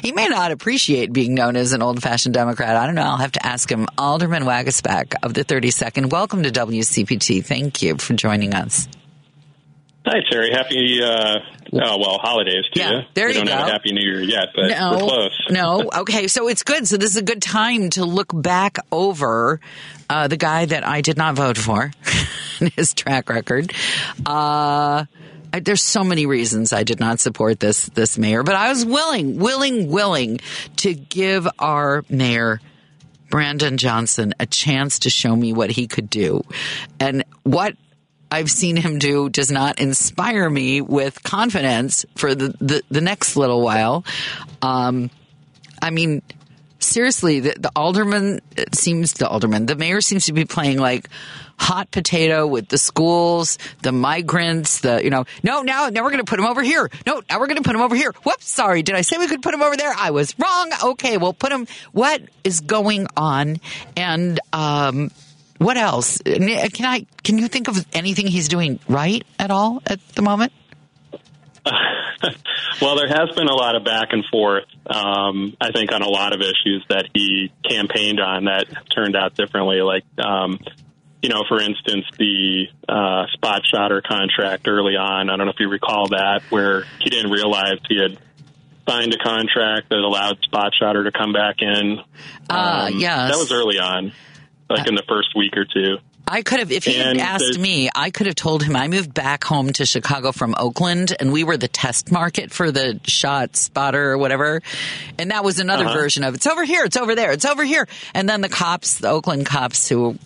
he 0.02 0.12
may 0.12 0.28
not 0.28 0.52
appreciate 0.52 1.14
being 1.14 1.34
known 1.34 1.56
as 1.56 1.74
an 1.74 1.82
old 1.82 2.02
fashioned 2.02 2.34
Democrat. 2.34 2.76
I 2.76 2.86
don't 2.86 2.96
know. 2.96 3.04
I'll 3.04 3.18
have 3.18 3.32
to 3.34 3.46
ask 3.46 3.72
him. 3.72 3.88
Alderman 3.98 4.44
Waguespack 4.44 5.14
of 5.24 5.34
the 5.34 5.46
32nd. 5.46 6.12
Welcome 6.12 6.44
to 6.44 6.52
WCPT. 6.52 7.46
Thank 7.46 7.82
you 7.82 7.96
for 7.98 8.14
joining 8.14 8.54
us. 8.54 8.88
Hi, 10.06 10.20
Turi. 10.32 10.52
Happy, 10.52 11.02
uh, 11.02 11.40
oh, 11.74 11.98
well, 11.98 12.20
holidays 12.20 12.64
to 12.74 12.80
yeah, 12.80 12.92
you. 12.92 13.00
There 13.16 13.26
we 13.28 13.34
you 13.34 13.40
don't 13.40 13.48
go. 13.48 13.54
have 13.54 13.68
a 13.68 13.72
Happy 13.72 13.92
New 13.92 14.06
Year 14.06 14.22
yet, 14.22 14.50
but 14.56 14.68
no, 14.68 14.92
we're 14.92 14.98
close. 15.00 15.48
no. 15.50 15.90
Okay. 16.02 16.28
So 16.28 16.48
it's 16.48 16.62
good. 16.62 16.88
So 16.88 16.98
this 16.98 17.10
is 17.10 17.18
a 17.18 17.24
good 17.24 17.42
time 17.42 17.90
to 17.92 18.06
look 18.06 18.30
back 18.32 18.78
over 18.92 19.60
uh, 20.08 20.28
the 20.28 20.38
guy 20.38 20.66
that 20.66 20.86
I 20.86 21.02
did 21.02 21.18
not 21.18 21.34
vote 21.34 21.58
for, 21.58 21.92
and 22.60 22.72
his 22.74 22.94
track 22.94 23.32
record. 23.32 23.74
Uh, 24.24 25.06
I, 25.52 25.60
there's 25.60 25.82
so 25.82 26.04
many 26.04 26.28
reasons 26.28 26.72
I 26.72 26.84
did 26.84 27.00
not 27.00 27.20
support 27.20 27.60
this 27.60 27.88
this 27.88 28.16
mayor, 28.20 28.44
but 28.44 28.54
I 28.54 28.70
was 28.70 28.86
willing, 28.86 29.40
willing, 29.40 29.90
willing 29.90 30.40
to 30.78 30.94
give 30.94 31.48
our 31.58 32.06
mayor 32.10 32.62
Brandon 33.32 33.78
Johnson 33.78 34.36
a 34.40 34.46
chance 34.46 35.00
to 35.00 35.10
show 35.10 35.36
me 35.36 35.52
what 35.52 35.72
he 35.72 35.88
could 35.88 36.12
do, 36.12 36.44
and 37.00 37.24
what 37.42 37.76
I've 38.32 38.52
seen 38.52 38.76
him 38.76 39.00
do 39.00 39.30
does 39.30 39.52
not 39.52 39.80
inspire 39.80 40.50
me 40.50 40.82
with 40.82 41.24
confidence 41.24 42.06
for 42.16 42.36
the 42.36 42.56
the, 42.60 42.82
the 42.90 43.02
next 43.02 43.38
little 43.38 43.62
while. 43.62 44.04
Um, 44.62 45.10
I 45.82 45.90
mean, 45.92 46.22
seriously, 46.80 47.40
the, 47.42 47.56
the 47.60 47.72
alderman 47.76 48.40
seems 48.74 49.14
the 49.14 49.28
alderman, 49.28 49.66
the 49.66 49.76
mayor 49.76 50.02
seems 50.02 50.26
to 50.26 50.34
be 50.34 50.46
playing 50.46 50.80
like 50.80 51.10
hot 51.58 51.90
potato 51.92 52.46
with 52.46 52.68
the 52.68 52.78
schools, 52.78 53.58
the 53.82 53.92
migrants, 53.92 54.82
the, 54.82 55.04
you 55.04 55.10
know, 55.10 55.26
no, 55.44 55.62
now, 55.62 55.90
now 55.90 56.04
we're 56.04 56.10
going 56.10 56.24
to 56.24 56.30
put 56.30 56.38
them 56.38 56.46
over 56.46 56.62
here. 56.62 56.90
No, 57.06 57.22
now 57.30 57.40
we're 57.40 57.48
going 57.48 57.58
to 57.58 57.64
put 57.64 57.74
them 57.74 57.82
over 57.82 57.96
here. 57.96 58.14
Whoops, 58.24 58.50
sorry. 58.50 58.84
Did 58.84 58.96
I 58.96 59.02
say 59.02 59.18
we 59.18 59.28
could 59.28 59.42
put 59.42 59.52
them 59.52 59.62
over 59.62 59.78
there? 59.78 59.94
I 59.96 60.12
was 60.12 60.38
wrong. 60.38 60.72
Okay, 60.84 61.18
we'll 61.18 61.34
put 61.34 61.52
them. 61.52 61.68
What 61.92 62.22
is 62.44 62.60
going 62.60 63.08
on? 63.16 63.58
And, 63.96 64.40
um, 64.52 65.12
what 65.58 65.78
else? 65.78 66.20
Can 66.22 66.86
I, 66.86 67.06
can 67.24 67.38
you 67.38 67.48
think 67.48 67.68
of 67.68 67.86
anything 67.94 68.28
he's 68.28 68.48
doing 68.48 68.80
right 68.88 69.24
at 69.40 69.52
all 69.52 69.82
at 69.86 70.06
the 70.10 70.22
moment? 70.22 70.52
well, 72.82 72.96
there 72.96 73.08
has 73.08 73.36
been 73.36 73.48
a 73.48 73.56
lot 73.56 73.76
of 73.76 73.84
back 73.84 74.10
and 74.12 74.24
forth, 74.32 74.66
um, 74.88 75.56
I 75.60 75.72
think, 75.72 75.92
on 75.92 76.02
a 76.02 76.10
lot 76.10 76.34
of 76.34 76.42
issues 76.42 76.86
that 76.90 77.10
he 77.14 77.52
campaigned 77.68 78.20
on 78.20 78.46
that 78.46 78.66
turned 78.94 79.16
out 79.16 79.36
differently. 79.36 79.82
Like, 79.82 80.04
um, 80.20 80.60
you 81.22 81.30
know, 81.30 81.44
for 81.48 81.60
instance, 81.60 82.06
the 82.20 82.66
uh, 82.88 83.26
spot 83.34 83.62
shotter 83.66 84.02
contract 84.02 84.68
early 84.68 84.96
on. 84.96 85.30
I 85.30 85.38
don't 85.38 85.48
know 85.48 85.54
if 85.54 85.60
you 85.60 85.70
recall 85.70 86.10
that, 86.10 86.42
where 86.50 86.84
he 87.00 87.10
didn't 87.10 87.32
realize 87.32 87.80
he 87.90 88.00
had 88.00 88.20
signed 88.88 89.14
a 89.14 89.18
contract 89.18 89.90
that 89.90 89.98
allowed 89.98 90.38
spot 90.44 90.72
shotter 90.80 91.04
to 91.04 91.12
come 91.12 91.34
back 91.34 91.56
in. 91.62 92.00
Uh, 92.50 92.90
um, 92.92 93.00
yes. 93.00 93.32
That 93.32 93.38
was 93.38 93.52
early 93.52 93.80
on, 93.80 94.12
like 94.70 94.82
uh, 94.82 94.90
in 94.90 94.96
the 94.96 95.04
first 95.08 95.36
week 95.36 95.56
or 95.58 95.66
two. 95.66 95.98
I 96.28 96.42
could 96.42 96.60
have, 96.60 96.72
if 96.72 96.86
he 96.86 96.96
had 96.96 97.18
asked 97.18 97.60
me, 97.60 97.90
I 97.94 98.10
could 98.10 98.26
have 98.26 98.36
told 98.36 98.64
him 98.64 98.76
I 98.76 98.88
moved 98.88 99.14
back 99.14 99.44
home 99.44 99.72
to 99.74 99.86
Chicago 99.86 100.32
from 100.32 100.56
Oakland 100.58 101.16
and 101.20 101.32
we 101.32 101.44
were 101.44 101.58
the 101.58 101.68
test 101.68 102.12
market 102.12 102.52
for 102.52 102.72
the 102.72 103.00
shot 103.04 103.56
spotter 103.56 104.12
or 104.12 104.18
whatever. 104.18 104.62
And 105.20 105.30
that 105.30 105.44
was 105.44 105.60
another 105.60 105.86
uh-huh. 105.86 105.94
version 105.94 106.24
of 106.24 106.34
it's 106.34 106.48
over 106.48 106.64
here, 106.64 106.84
it's 106.84 106.98
over 106.98 107.14
there, 107.14 107.32
it's 107.32 107.46
over 107.46 107.64
here. 107.64 107.88
And 108.16 108.28
then 108.28 108.42
the 108.42 108.50
cops, 108.50 108.98
the 108.98 109.10
Oakland 109.10 109.46
cops 109.46 109.88
who 109.88 110.18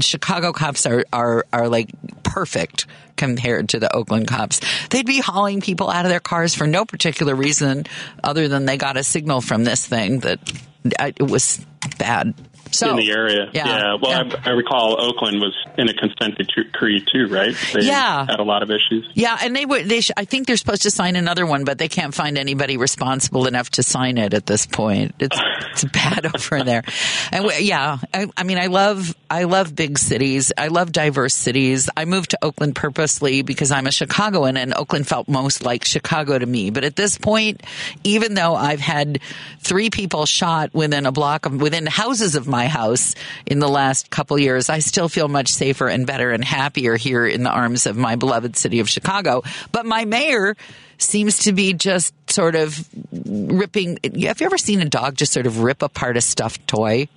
Chicago 0.00 0.52
cops 0.52 0.84
are, 0.84 1.06
are, 1.12 1.46
are 1.50 1.68
like 1.68 1.88
perfect 2.22 2.86
compared 3.16 3.70
to 3.70 3.78
the 3.78 3.94
Oakland 3.94 4.28
cops. 4.28 4.60
They'd 4.90 5.06
be 5.06 5.20
hauling 5.20 5.62
people 5.62 5.88
out 5.88 6.04
of 6.04 6.10
their 6.10 6.20
cars 6.20 6.54
for 6.54 6.66
no 6.66 6.84
particular 6.84 7.34
reason 7.34 7.86
other 8.22 8.48
than 8.48 8.66
they 8.66 8.76
got 8.76 8.98
a 8.98 9.02
signal 9.04 9.40
from 9.40 9.64
this 9.64 9.86
thing 9.86 10.20
that 10.20 10.40
it 10.84 11.22
was 11.22 11.64
bad. 11.98 12.34
So, 12.72 12.90
in 12.90 12.96
the 12.96 13.10
area. 13.10 13.50
Yeah. 13.52 13.66
yeah. 13.66 13.96
Well, 14.00 14.26
yeah. 14.26 14.36
I, 14.44 14.50
I, 14.50 14.52
recall 14.52 15.00
Oakland 15.00 15.40
was 15.40 15.54
in 15.76 15.88
a 15.88 15.94
consent 15.94 16.38
decree 16.38 17.04
too, 17.12 17.28
right? 17.28 17.54
They 17.72 17.82
yeah. 17.82 18.26
Had 18.26 18.40
a 18.40 18.44
lot 18.44 18.62
of 18.62 18.70
issues. 18.70 19.08
Yeah, 19.14 19.36
and 19.42 19.54
they 19.54 19.66
would. 19.66 19.88
They. 19.88 20.00
Sh- 20.00 20.12
I 20.16 20.24
think 20.24 20.46
they're 20.46 20.56
supposed 20.56 20.82
to 20.82 20.90
sign 20.90 21.16
another 21.16 21.44
one, 21.44 21.64
but 21.64 21.78
they 21.78 21.88
can't 21.88 22.14
find 22.14 22.38
anybody 22.38 22.76
responsible 22.76 23.46
enough 23.46 23.70
to 23.70 23.82
sign 23.82 24.18
it 24.18 24.34
at 24.34 24.46
this 24.46 24.66
point. 24.66 25.14
It's 25.18 25.38
it's 25.72 25.84
bad 25.84 26.26
over 26.26 26.64
there. 26.64 26.82
And 27.30 27.44
we, 27.44 27.60
yeah, 27.60 27.98
I, 28.12 28.26
I 28.36 28.42
mean, 28.44 28.58
I 28.58 28.66
love 28.66 29.14
I 29.30 29.44
love 29.44 29.74
big 29.74 29.98
cities. 29.98 30.52
I 30.56 30.68
love 30.68 30.92
diverse 30.92 31.34
cities. 31.34 31.88
I 31.96 32.04
moved 32.04 32.30
to 32.30 32.38
Oakland 32.42 32.76
purposely 32.76 33.42
because 33.42 33.70
I'm 33.70 33.86
a 33.86 33.92
Chicagoan, 33.92 34.56
and 34.56 34.74
Oakland 34.74 35.06
felt 35.06 35.28
most 35.28 35.64
like 35.64 35.84
Chicago 35.84 36.38
to 36.38 36.46
me. 36.46 36.70
But 36.70 36.84
at 36.84 36.96
this 36.96 37.18
point, 37.18 37.62
even 38.04 38.34
though 38.34 38.54
I've 38.54 38.80
had 38.80 39.20
three 39.60 39.90
people 39.90 40.26
shot 40.26 40.74
within 40.74 41.06
a 41.06 41.12
block 41.12 41.46
of 41.46 41.60
within 41.60 41.86
houses 41.86 42.34
of 42.34 42.46
my 42.46 42.61
my 42.62 42.68
house 42.68 43.14
in 43.46 43.58
the 43.58 43.68
last 43.68 44.10
couple 44.10 44.38
years, 44.38 44.70
I 44.70 44.78
still 44.78 45.08
feel 45.08 45.28
much 45.28 45.48
safer 45.48 45.88
and 45.88 46.06
better 46.06 46.30
and 46.30 46.44
happier 46.44 46.96
here 46.96 47.26
in 47.26 47.42
the 47.42 47.50
arms 47.50 47.86
of 47.86 47.96
my 47.96 48.14
beloved 48.14 48.56
city 48.56 48.78
of 48.78 48.88
Chicago. 48.88 49.42
But 49.72 49.84
my 49.84 50.04
mayor 50.04 50.56
seems 50.98 51.40
to 51.40 51.52
be 51.52 51.72
just 51.72 52.14
sort 52.30 52.54
of 52.54 52.88
ripping. 53.12 53.98
Have 54.04 54.40
you 54.40 54.46
ever 54.46 54.58
seen 54.58 54.80
a 54.80 54.88
dog 54.88 55.16
just 55.16 55.32
sort 55.32 55.46
of 55.46 55.60
rip 55.60 55.82
apart 55.82 56.16
a 56.16 56.20
stuffed 56.20 56.66
toy? 56.68 57.08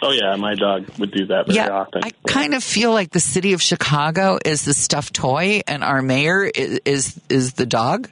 Oh 0.00 0.12
yeah, 0.12 0.36
my 0.36 0.54
dog 0.54 0.86
would 0.98 1.10
do 1.12 1.26
that 1.26 1.46
very 1.46 1.56
yeah, 1.56 1.70
often. 1.70 2.02
I 2.04 2.12
kind 2.26 2.54
of 2.54 2.62
feel 2.62 2.92
like 2.92 3.10
the 3.10 3.20
city 3.20 3.52
of 3.52 3.62
Chicago 3.62 4.38
is 4.44 4.64
the 4.64 4.74
stuffed 4.74 5.14
toy, 5.14 5.62
and 5.66 5.82
our 5.82 6.02
mayor 6.02 6.44
is 6.44 6.80
is, 6.84 7.20
is 7.28 7.52
the 7.54 7.66
dog. 7.66 8.08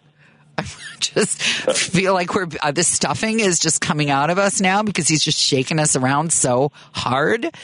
I 0.59 0.63
just 1.01 1.43
feel 1.43 2.15
like 2.15 2.35
we're 2.35 2.49
uh, 2.63 2.73
this 2.73 2.89
stuffing 2.89 3.41
is 3.41 3.59
just 3.59 3.81
coming 3.81 4.11
out 4.11 4.31
of 4.31 4.39
us 4.39 4.61
now 4.61 4.83
because 4.83 5.09
he's 5.09 5.23
just 5.23 5.39
shaking 5.39 5.79
us 5.79 5.97
around 5.97 6.33
so 6.33 6.73
hard. 6.93 7.55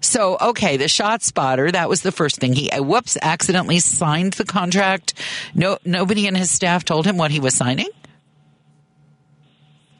So, 0.00 0.36
okay, 0.40 0.76
the 0.76 0.88
shot 0.88 1.22
spotter, 1.22 1.70
that 1.70 1.88
was 1.88 2.02
the 2.02 2.10
first 2.10 2.36
thing. 2.36 2.54
He, 2.54 2.70
uh, 2.70 2.82
whoops, 2.82 3.16
accidentally 3.22 3.78
signed 3.78 4.32
the 4.34 4.44
contract. 4.44 5.14
No, 5.54 5.78
nobody 5.84 6.26
in 6.26 6.34
his 6.34 6.50
staff 6.50 6.84
told 6.84 7.06
him 7.06 7.16
what 7.16 7.30
he 7.30 7.38
was 7.38 7.54
signing. 7.54 7.88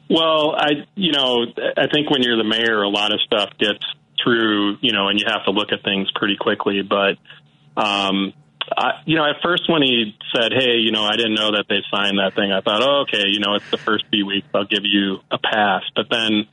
Well, 0.09 0.55
I, 0.57 0.85
you 0.95 1.13
know, 1.13 1.45
I 1.77 1.87
think 1.87 2.11
when 2.11 2.21
you're 2.21 2.37
the 2.37 2.43
mayor, 2.43 2.83
a 2.83 2.89
lot 2.89 3.13
of 3.13 3.21
stuff 3.21 3.51
gets 3.57 3.83
through, 4.21 4.77
you 4.81 4.91
know, 4.91 5.07
and 5.07 5.19
you 5.19 5.25
have 5.27 5.45
to 5.45 5.51
look 5.51 5.71
at 5.71 5.83
things 5.83 6.11
pretty 6.13 6.35
quickly. 6.35 6.81
But, 6.81 7.17
um, 7.81 8.33
I, 8.77 9.01
you 9.05 9.15
know, 9.15 9.25
at 9.25 9.37
first 9.43 9.69
when 9.69 9.81
he 9.81 10.15
said, 10.35 10.51
"Hey, 10.53 10.77
you 10.77 10.91
know, 10.91 11.03
I 11.03 11.15
didn't 11.15 11.35
know 11.35 11.51
that 11.51 11.65
they 11.69 11.81
signed 11.91 12.19
that 12.19 12.33
thing," 12.35 12.51
I 12.51 12.61
thought, 12.61 12.81
"Oh, 12.81 13.05
okay, 13.07 13.27
you 13.27 13.39
know, 13.39 13.55
it's 13.55 13.69
the 13.69 13.77
first 13.77 14.05
few 14.11 14.25
weeks. 14.25 14.47
I'll 14.53 14.65
give 14.65 14.83
you 14.83 15.19
a 15.31 15.37
pass." 15.37 15.83
But 15.95 16.07
then, 16.09 16.47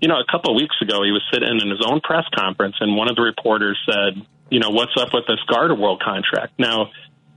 you 0.00 0.08
know, 0.08 0.18
a 0.18 0.30
couple 0.30 0.52
of 0.52 0.56
weeks 0.56 0.76
ago, 0.80 1.02
he 1.02 1.12
was 1.12 1.22
sitting 1.32 1.60
in 1.60 1.70
his 1.70 1.84
own 1.84 2.00
press 2.00 2.24
conference, 2.34 2.76
and 2.80 2.96
one 2.96 3.10
of 3.10 3.16
the 3.16 3.22
reporters 3.22 3.78
said, 3.86 4.20
"You 4.50 4.60
know, 4.60 4.70
what's 4.70 4.96
up 4.96 5.12
with 5.12 5.26
this 5.26 5.40
GardaWorld 5.48 6.00
contract?" 6.00 6.58
Now, 6.58 6.90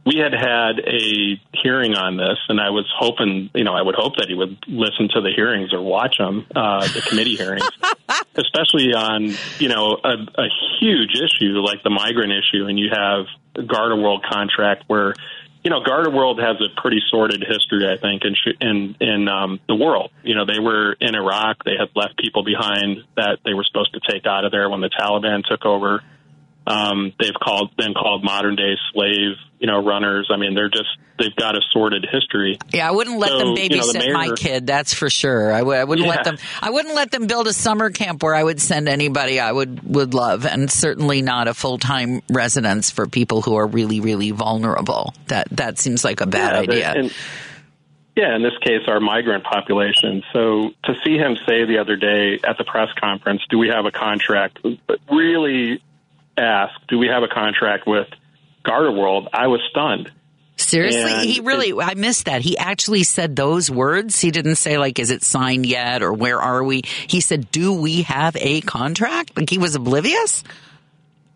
we 0.06 0.18
had 0.18 0.34
had 0.34 0.80
a 0.80 1.40
hearing 1.54 1.96
on 1.96 2.18
this, 2.18 2.38
and 2.50 2.60
I 2.60 2.72
was 2.72 2.86
hoping, 2.98 3.50
you 3.54 3.64
know, 3.64 3.74
I 3.74 3.82
would 3.82 3.96
hope 3.96 4.18
that 4.18 4.28
he 4.28 4.36
would 4.36 4.58
listen 4.68 5.08
to 5.14 5.22
the 5.22 5.32
hearings 5.34 5.74
or 5.74 5.82
watch 5.82 6.18
them, 6.18 6.46
uh, 6.56 6.86
the 6.88 7.02
committee 7.02 7.36
hearings, 7.36 7.70
especially 8.36 8.94
on, 8.94 9.34
you 9.60 9.70
know, 9.70 9.98
a, 10.04 10.16
a 10.42 10.48
huge 10.80 11.16
issue 11.16 11.60
like 11.62 11.84
the 11.84 11.90
migrant 11.90 12.34
issue, 12.34 12.66
and 12.66 12.78
you 12.78 12.90
have 12.92 13.26
a 13.56 13.62
GardaWorld 13.62 14.24
contract 14.30 14.84
where, 14.88 15.14
you 15.64 15.70
know, 15.70 15.80
GardaWorld 15.80 16.42
has 16.44 16.58
a 16.60 16.82
pretty 16.82 17.00
sordid 17.10 17.42
history, 17.48 17.88
I 17.90 17.98
think, 17.98 18.24
in 18.26 18.36
in 18.60 18.96
in 19.00 19.28
um, 19.30 19.62
the 19.70 19.76
world. 19.76 20.12
You 20.22 20.36
know, 20.36 20.46
they 20.46 20.60
were 20.60 20.98
in 21.00 21.16
Iraq; 21.16 21.64
they 21.64 21.78
had 21.80 21.90
left 21.96 22.18
people 22.18 22.44
behind 22.44 22.98
that 23.16 23.38
they 23.46 23.54
were 23.54 23.64
supposed 23.64 23.94
to 23.94 24.02
take 24.12 24.26
out 24.26 24.44
of 24.44 24.52
there 24.52 24.70
when 24.70 24.82
the 24.82 24.90
Taliban 24.90 25.44
took 25.46 25.66
over. 25.66 26.04
Um, 26.66 27.14
they've 27.20 27.34
called 27.42 27.76
been 27.76 27.94
called 27.94 28.24
modern 28.24 28.56
day 28.56 28.76
slave, 28.94 29.36
you 29.60 29.68
know, 29.68 29.84
runners. 29.84 30.30
I 30.34 30.38
mean, 30.38 30.54
they're 30.56 30.70
just 30.70 30.88
they've 31.20 31.36
got 31.36 31.56
a 31.56 31.62
sordid 31.72 32.06
history. 32.10 32.58
Yeah, 32.74 32.88
I 32.88 32.92
wouldn't 32.92 33.20
let 33.20 33.30
So, 33.32 33.40
them 33.40 33.48
you 33.50 33.70
know, 33.70 33.76
babysit 33.84 33.94
the 33.94 34.00
mayor- 34.00 34.14
my 34.14 34.30
kid. 34.38 34.66
That's 34.66 34.94
for 34.94 35.10
sure. 35.10 35.52
I 35.52 35.60
w- 35.60 35.78
I 35.78 35.84
wouldn't 35.84 36.08
let 36.08 36.24
them. 36.24 36.38
I 36.62 36.70
wouldn't 36.70 36.96
let 36.96 37.12
them 37.12 37.28
build 37.28 37.48
a 37.48 37.54
summer 37.54 37.90
camp 37.90 38.24
where 38.24 38.34
I 38.34 38.44
would 38.44 38.62
send 38.62 38.88
anybody 38.88 39.40
I 39.42 39.52
would 39.52 39.82
would 39.94 40.14
love, 40.14 40.46
and 40.46 40.72
certainly 40.72 41.22
not 41.22 41.48
a 41.50 41.54
full 41.54 41.78
time 41.78 42.22
residence 42.30 42.90
for 42.92 43.08
people 43.08 43.42
who 43.42 43.56
are 43.56 43.68
really 43.68 44.00
really 44.00 44.32
vulnerable. 44.32 45.14
That 45.28 45.50
that 45.52 45.80
seems 45.80 46.06
like 46.06 46.22
a 46.22 46.28
bad 46.28 46.54
Yeah, 46.66 46.72
idea. 46.74 46.94
and- 46.96 47.14
yeah, 48.16 48.36
in 48.36 48.44
this 48.44 48.54
case, 48.62 48.84
our 48.88 49.00
migrant 49.00 49.44
population. 49.44 50.22
So 50.34 50.72
to 50.86 50.94
see 51.04 51.18
him 51.18 51.36
say 51.48 51.66
the 51.66 51.80
other 51.80 51.96
day 51.96 52.40
at 52.48 52.58
the 52.60 52.64
press 52.64 52.90
conference, 53.02 53.42
"Do 53.50 53.58
we 53.58 53.70
have 53.70 53.86
a 53.86 53.92
contract?" 53.92 54.60
But 54.88 55.00
really 55.12 55.82
ask, 56.38 56.74
"Do 56.88 56.98
we 56.98 57.08
have 57.08 57.24
a 57.24 57.28
contract 57.28 57.88
with 57.88 58.08
GardaWorld?" 58.66 59.28
I 59.34 59.48
was 59.48 59.62
stunned. 59.70 60.12
Seriously, 60.56 61.12
And 61.12 61.22
he 61.30 61.40
really. 61.42 61.74
I 61.82 61.96
missed 61.96 62.26
that. 62.26 62.42
He 62.42 62.58
actually 62.58 63.04
said 63.04 63.36
those 63.36 63.72
words. 63.72 64.20
He 64.22 64.30
didn't 64.32 64.56
say 64.56 64.78
like, 64.78 65.00
"Is 65.00 65.10
it 65.12 65.24
signed 65.24 65.66
yet?" 65.66 66.04
or 66.04 66.14
"Where 66.14 66.40
are 66.42 66.64
we?" 66.64 66.84
He 67.08 67.22
said, 67.22 67.50
"Do 67.52 67.74
we 67.74 68.04
have 68.04 68.36
a 68.40 68.62
contract?" 68.62 69.36
Like 69.36 69.50
he 69.50 69.58
was 69.58 69.76
oblivious. 69.76 70.44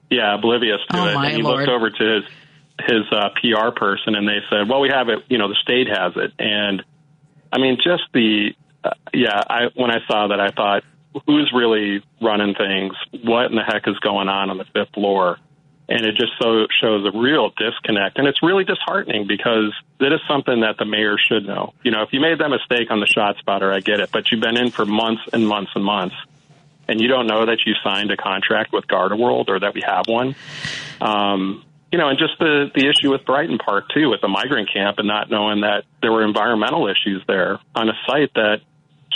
Yeah, 0.09 0.35
oblivious 0.35 0.79
to 0.91 0.97
Oh, 0.99 1.07
it. 1.07 1.15
and 1.15 1.35
he 1.35 1.41
Lord. 1.41 1.57
looked 1.59 1.69
over 1.69 1.89
to 1.89 2.03
his 2.15 2.23
his 2.87 3.11
uh, 3.11 3.29
PR 3.41 3.71
person, 3.75 4.13
and 4.15 4.27
they 4.27 4.39
said, 4.51 4.69
"Well, 4.69 4.81
we 4.81 4.89
have 4.89 5.09
it. 5.09 5.19
You 5.29 5.39
know, 5.39 5.47
the 5.49 5.57
state 5.63 5.87
has 5.87 6.13
it." 6.15 6.31
And 6.37 6.83
I 7.51 7.57
mean, 7.57 7.77
just 7.83 8.03
the 8.13 8.51
uh, 8.83 8.91
yeah. 9.13 9.41
I 9.49 9.65
when 9.73 9.89
I 9.89 9.97
saw 10.07 10.27
that, 10.27 10.39
I 10.39 10.51
thought, 10.51 10.83
"Who's 11.25 11.51
really 11.53 12.03
running 12.21 12.55
things? 12.55 12.93
What 13.23 13.45
in 13.45 13.55
the 13.55 13.63
heck 13.63 13.87
is 13.87 13.97
going 13.99 14.29
on 14.29 14.49
on 14.49 14.57
the 14.57 14.65
fifth 14.65 14.93
floor?" 14.93 15.37
And 15.89 16.05
it 16.05 16.15
just 16.17 16.33
so 16.41 16.67
shows 16.81 17.05
a 17.05 17.17
real 17.17 17.51
disconnect, 17.57 18.17
and 18.17 18.27
it's 18.27 18.43
really 18.43 18.65
disheartening 18.65 19.25
because 19.25 19.73
that 19.99 20.11
is 20.11 20.19
something 20.27 20.59
that 20.59 20.77
the 20.77 20.83
mayor 20.83 21.17
should 21.17 21.45
know. 21.45 21.73
You 21.81 21.91
know, 21.91 22.01
if 22.01 22.11
you 22.11 22.19
made 22.19 22.39
that 22.39 22.49
mistake 22.49 22.91
on 22.91 22.99
the 22.99 23.05
shot 23.05 23.37
spotter, 23.37 23.71
I 23.71 23.79
get 23.79 24.01
it, 24.01 24.11
but 24.11 24.29
you've 24.29 24.41
been 24.41 24.57
in 24.57 24.69
for 24.69 24.85
months 24.85 25.23
and 25.31 25.47
months 25.47 25.71
and 25.75 25.85
months 25.85 26.15
and 26.87 27.01
you 27.01 27.07
don't 27.07 27.27
know 27.27 27.45
that 27.45 27.59
you 27.65 27.73
signed 27.83 28.11
a 28.11 28.17
contract 28.17 28.71
with 28.71 28.87
Garda 28.87 29.15
World 29.15 29.49
or 29.49 29.59
that 29.59 29.73
we 29.73 29.81
have 29.81 30.07
one. 30.07 30.35
Um, 31.01 31.63
you 31.91 31.97
know, 31.97 32.09
and 32.09 32.19
just 32.19 32.37
the 32.39 32.69
the 32.73 32.89
issue 32.89 33.11
with 33.11 33.25
Brighton 33.25 33.57
Park 33.57 33.85
too, 33.93 34.09
with 34.09 34.21
the 34.21 34.27
migrant 34.27 34.71
camp, 34.71 34.99
and 34.99 35.07
not 35.07 35.29
knowing 35.29 35.61
that 35.61 35.85
there 36.01 36.11
were 36.11 36.23
environmental 36.23 36.87
issues 36.87 37.23
there 37.27 37.59
on 37.75 37.89
a 37.89 37.93
site 38.05 38.33
that 38.35 38.61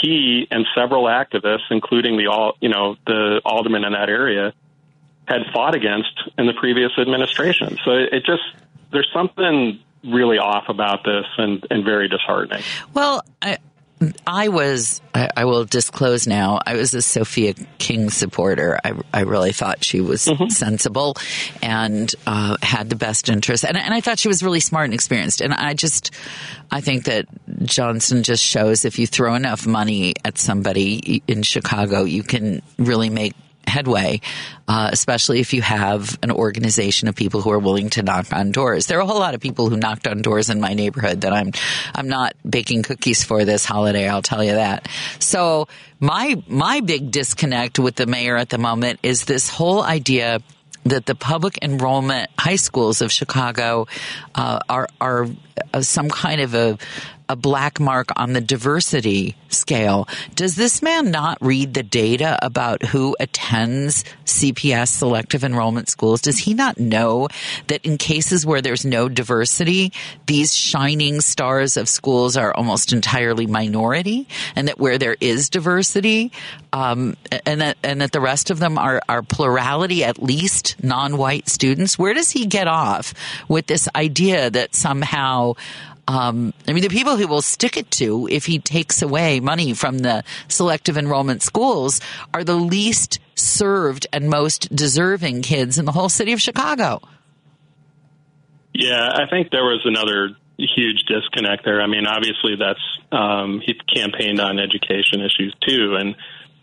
he 0.02 0.48
and 0.50 0.66
several 0.76 1.06
activists, 1.06 1.70
including 1.70 2.18
the 2.18 2.28
all 2.28 2.58
you 2.60 2.70
know 2.70 2.98
the 3.06 3.42
alderman 3.46 3.84
in 3.84 3.94
that 3.94 4.10
area, 4.10 4.54
had 5.26 5.42
fought 5.54 5.76
against 5.76 6.30
in 6.38 6.48
the 6.48 6.54
previous 6.54 6.92
administration. 6.98 7.78
So 7.86 7.92
it, 7.92 8.26
just 8.26 8.44
there's 8.92 9.10
something 9.14 9.80
really 10.04 10.40
off 10.40 10.68
about 10.68 11.04
this 11.04 11.26
and, 11.38 11.66
and 11.70 11.86
very 11.86 12.08
disheartening. 12.08 12.64
Well, 12.94 13.24
I, 13.42 13.60
I 14.26 14.48
was, 14.48 15.02
I, 15.14 15.30
I 15.38 15.46
will 15.46 15.66
disclose 15.66 16.26
now, 16.28 16.60
I 16.66 16.76
was 16.76 16.94
a 16.94 17.02
Sophia 17.02 17.54
King 17.78 18.10
supporter. 18.10 18.80
I, 18.84 18.94
I 19.14 19.22
really 19.22 19.52
thought 19.52 19.84
she 19.84 20.02
was 20.02 20.28
sensible 20.50 21.16
and 21.62 22.14
uh, 22.26 22.58
had 22.62 22.90
the 22.90 22.96
best 22.96 23.30
interest. 23.30 23.64
And, 23.64 23.78
and 23.78 23.94
I 23.94 24.02
thought 24.02 24.20
she 24.20 24.28
was 24.28 24.42
really 24.44 24.60
smart 24.60 24.86
and 24.86 24.94
experienced. 24.94 25.42
And 25.42 25.54
I 25.54 25.74
just, 25.74 26.12
I 26.72 26.82
think 26.82 27.06
that 27.06 27.28
Johnson 27.64 28.24
just 28.24 28.44
shows 28.44 28.86
if 28.86 28.98
you 28.98 29.06
throw 29.06 29.36
enough 29.36 29.68
money 29.68 30.14
at 30.26 30.38
somebody 30.38 31.22
in 31.28 31.44
Chicago, 31.44 32.04
you 32.04 32.24
can 32.24 32.62
really 32.78 33.10
make 33.10 33.36
headway, 33.68 34.22
uh, 34.68 34.90
especially 34.92 35.40
if 35.40 35.54
you 35.54 35.62
have 35.62 36.18
an 36.24 36.32
organization 36.32 37.08
of 37.08 37.16
people 37.16 37.42
who 37.42 37.52
are 37.52 37.60
willing 37.60 37.90
to 37.92 38.04
knock 38.04 38.32
on 38.34 38.52
doors. 38.52 38.88
There 38.88 38.98
are 38.98 39.02
a 39.02 39.06
whole 39.06 39.20
lot 39.20 39.34
of 39.34 39.42
people 39.42 39.70
who 39.70 39.78
knocked 39.78 40.08
on 40.08 40.22
doors 40.22 40.50
in 40.50 40.60
my 40.60 40.74
neighborhood 40.74 41.22
that 41.22 41.34
I'm, 41.34 41.52
I'm 41.94 42.08
not 42.08 42.34
baking 42.48 42.84
cookies 42.84 43.24
for 43.24 43.46
this 43.46 43.66
holiday. 43.66 44.08
I'll 44.10 44.22
tell 44.22 44.44
you 44.44 44.54
that. 44.54 44.88
So 45.20 45.68
my, 46.00 46.42
my 46.48 46.82
big 46.82 47.12
disconnect 47.12 47.80
with 47.80 47.96
the 47.96 48.06
mayor 48.06 48.38
at 48.38 48.50
the 48.50 48.58
moment 48.58 49.00
is 49.04 49.26
this 49.26 49.50
whole 49.50 49.84
idea 49.84 50.42
that 50.86 51.06
the 51.06 51.16
public 51.16 51.60
enrollment 51.62 52.30
high 52.38 52.56
schools 52.56 53.02
of 53.02 53.12
Chicago 53.12 53.88
uh, 54.34 54.60
are 54.68 54.88
are 55.00 55.28
uh, 55.74 55.82
some 55.82 56.10
kind 56.10 56.42
of 56.42 56.54
a 56.54 56.78
a 57.32 57.36
black 57.38 57.80
mark 57.80 58.10
on 58.18 58.34
the 58.34 58.42
diversity 58.42 59.38
scale. 59.48 60.06
Does 60.36 60.58
this 60.58 60.82
man 60.82 61.12
not 61.12 61.38
read 61.40 61.74
the 61.74 61.82
data 61.82 62.38
about 62.42 62.84
who 62.84 63.16
attends 63.22 64.04
CPS 64.26 64.90
selective 64.90 65.46
enrollment 65.46 65.88
schools? 65.88 66.22
Does 66.22 66.40
he 66.40 66.54
not 66.54 66.78
know 66.78 67.30
that 67.68 67.86
in 67.86 67.98
cases 67.98 68.46
where 68.46 68.62
there's 68.62 68.86
no 68.86 69.08
diversity, 69.08 69.94
these 70.26 70.54
shining 70.54 71.22
stars 71.22 71.78
of 71.78 71.88
schools 71.88 72.36
are 72.36 72.54
almost 72.54 72.92
entirely 72.92 73.48
minority, 73.48 74.28
and 74.54 74.68
that 74.68 74.78
where 74.78 74.98
there 74.98 75.16
is 75.22 75.50
diversity, 75.50 76.34
um, 76.74 77.16
and 77.46 77.62
that 77.62 77.78
and 77.82 78.02
that 78.02 78.12
the 78.12 78.20
rest 78.20 78.50
of 78.50 78.60
them 78.60 78.78
are 78.78 79.02
are 79.08 79.22
plurality, 79.22 80.04
at 80.04 80.22
least 80.22 80.84
non-white 80.84 81.48
students? 81.48 81.98
Where 81.98 82.14
does 82.14 82.32
he 82.32 82.46
get 82.46 82.68
off 82.68 83.14
with 83.48 83.68
this 83.68 83.88
idea 83.96 84.50
that 84.50 84.76
somehow? 84.76 85.51
Um, 86.08 86.54
I 86.68 86.74
mean, 86.74 86.84
the 86.84 86.90
people 86.90 87.18
who 87.18 87.28
will 87.28 87.42
stick 87.42 87.78
it 87.78 87.90
to 87.92 88.28
if 88.30 88.46
he 88.46 88.60
takes 88.60 89.02
away 89.02 89.40
money 89.40 89.74
from 89.74 90.00
the 90.00 90.24
selective 90.48 90.98
enrollment 90.98 91.42
schools 91.42 92.02
are 92.34 92.44
the 92.44 92.56
least 92.56 93.20
served 93.36 94.08
and 94.12 94.30
most 94.30 94.74
deserving 94.76 95.42
kids 95.42 95.78
in 95.78 95.86
the 95.86 95.92
whole 95.92 96.10
city 96.10 96.34
of 96.34 96.42
Chicago. 96.42 97.02
Yeah, 98.74 99.10
I 99.14 99.30
think 99.30 99.52
there 99.52 99.64
was 99.64 99.82
another 99.86 100.36
huge 100.58 101.04
disconnect 101.04 101.66
there. 101.66 101.82
I 101.82 101.88
mean, 101.88 102.06
obviously 102.06 102.56
that's 102.58 102.80
um, 103.12 103.62
he 103.66 103.74
campaigned 103.94 104.40
on 104.40 104.60
education 104.60 105.22
issues 105.22 105.56
too, 105.68 105.96
and 105.96 106.16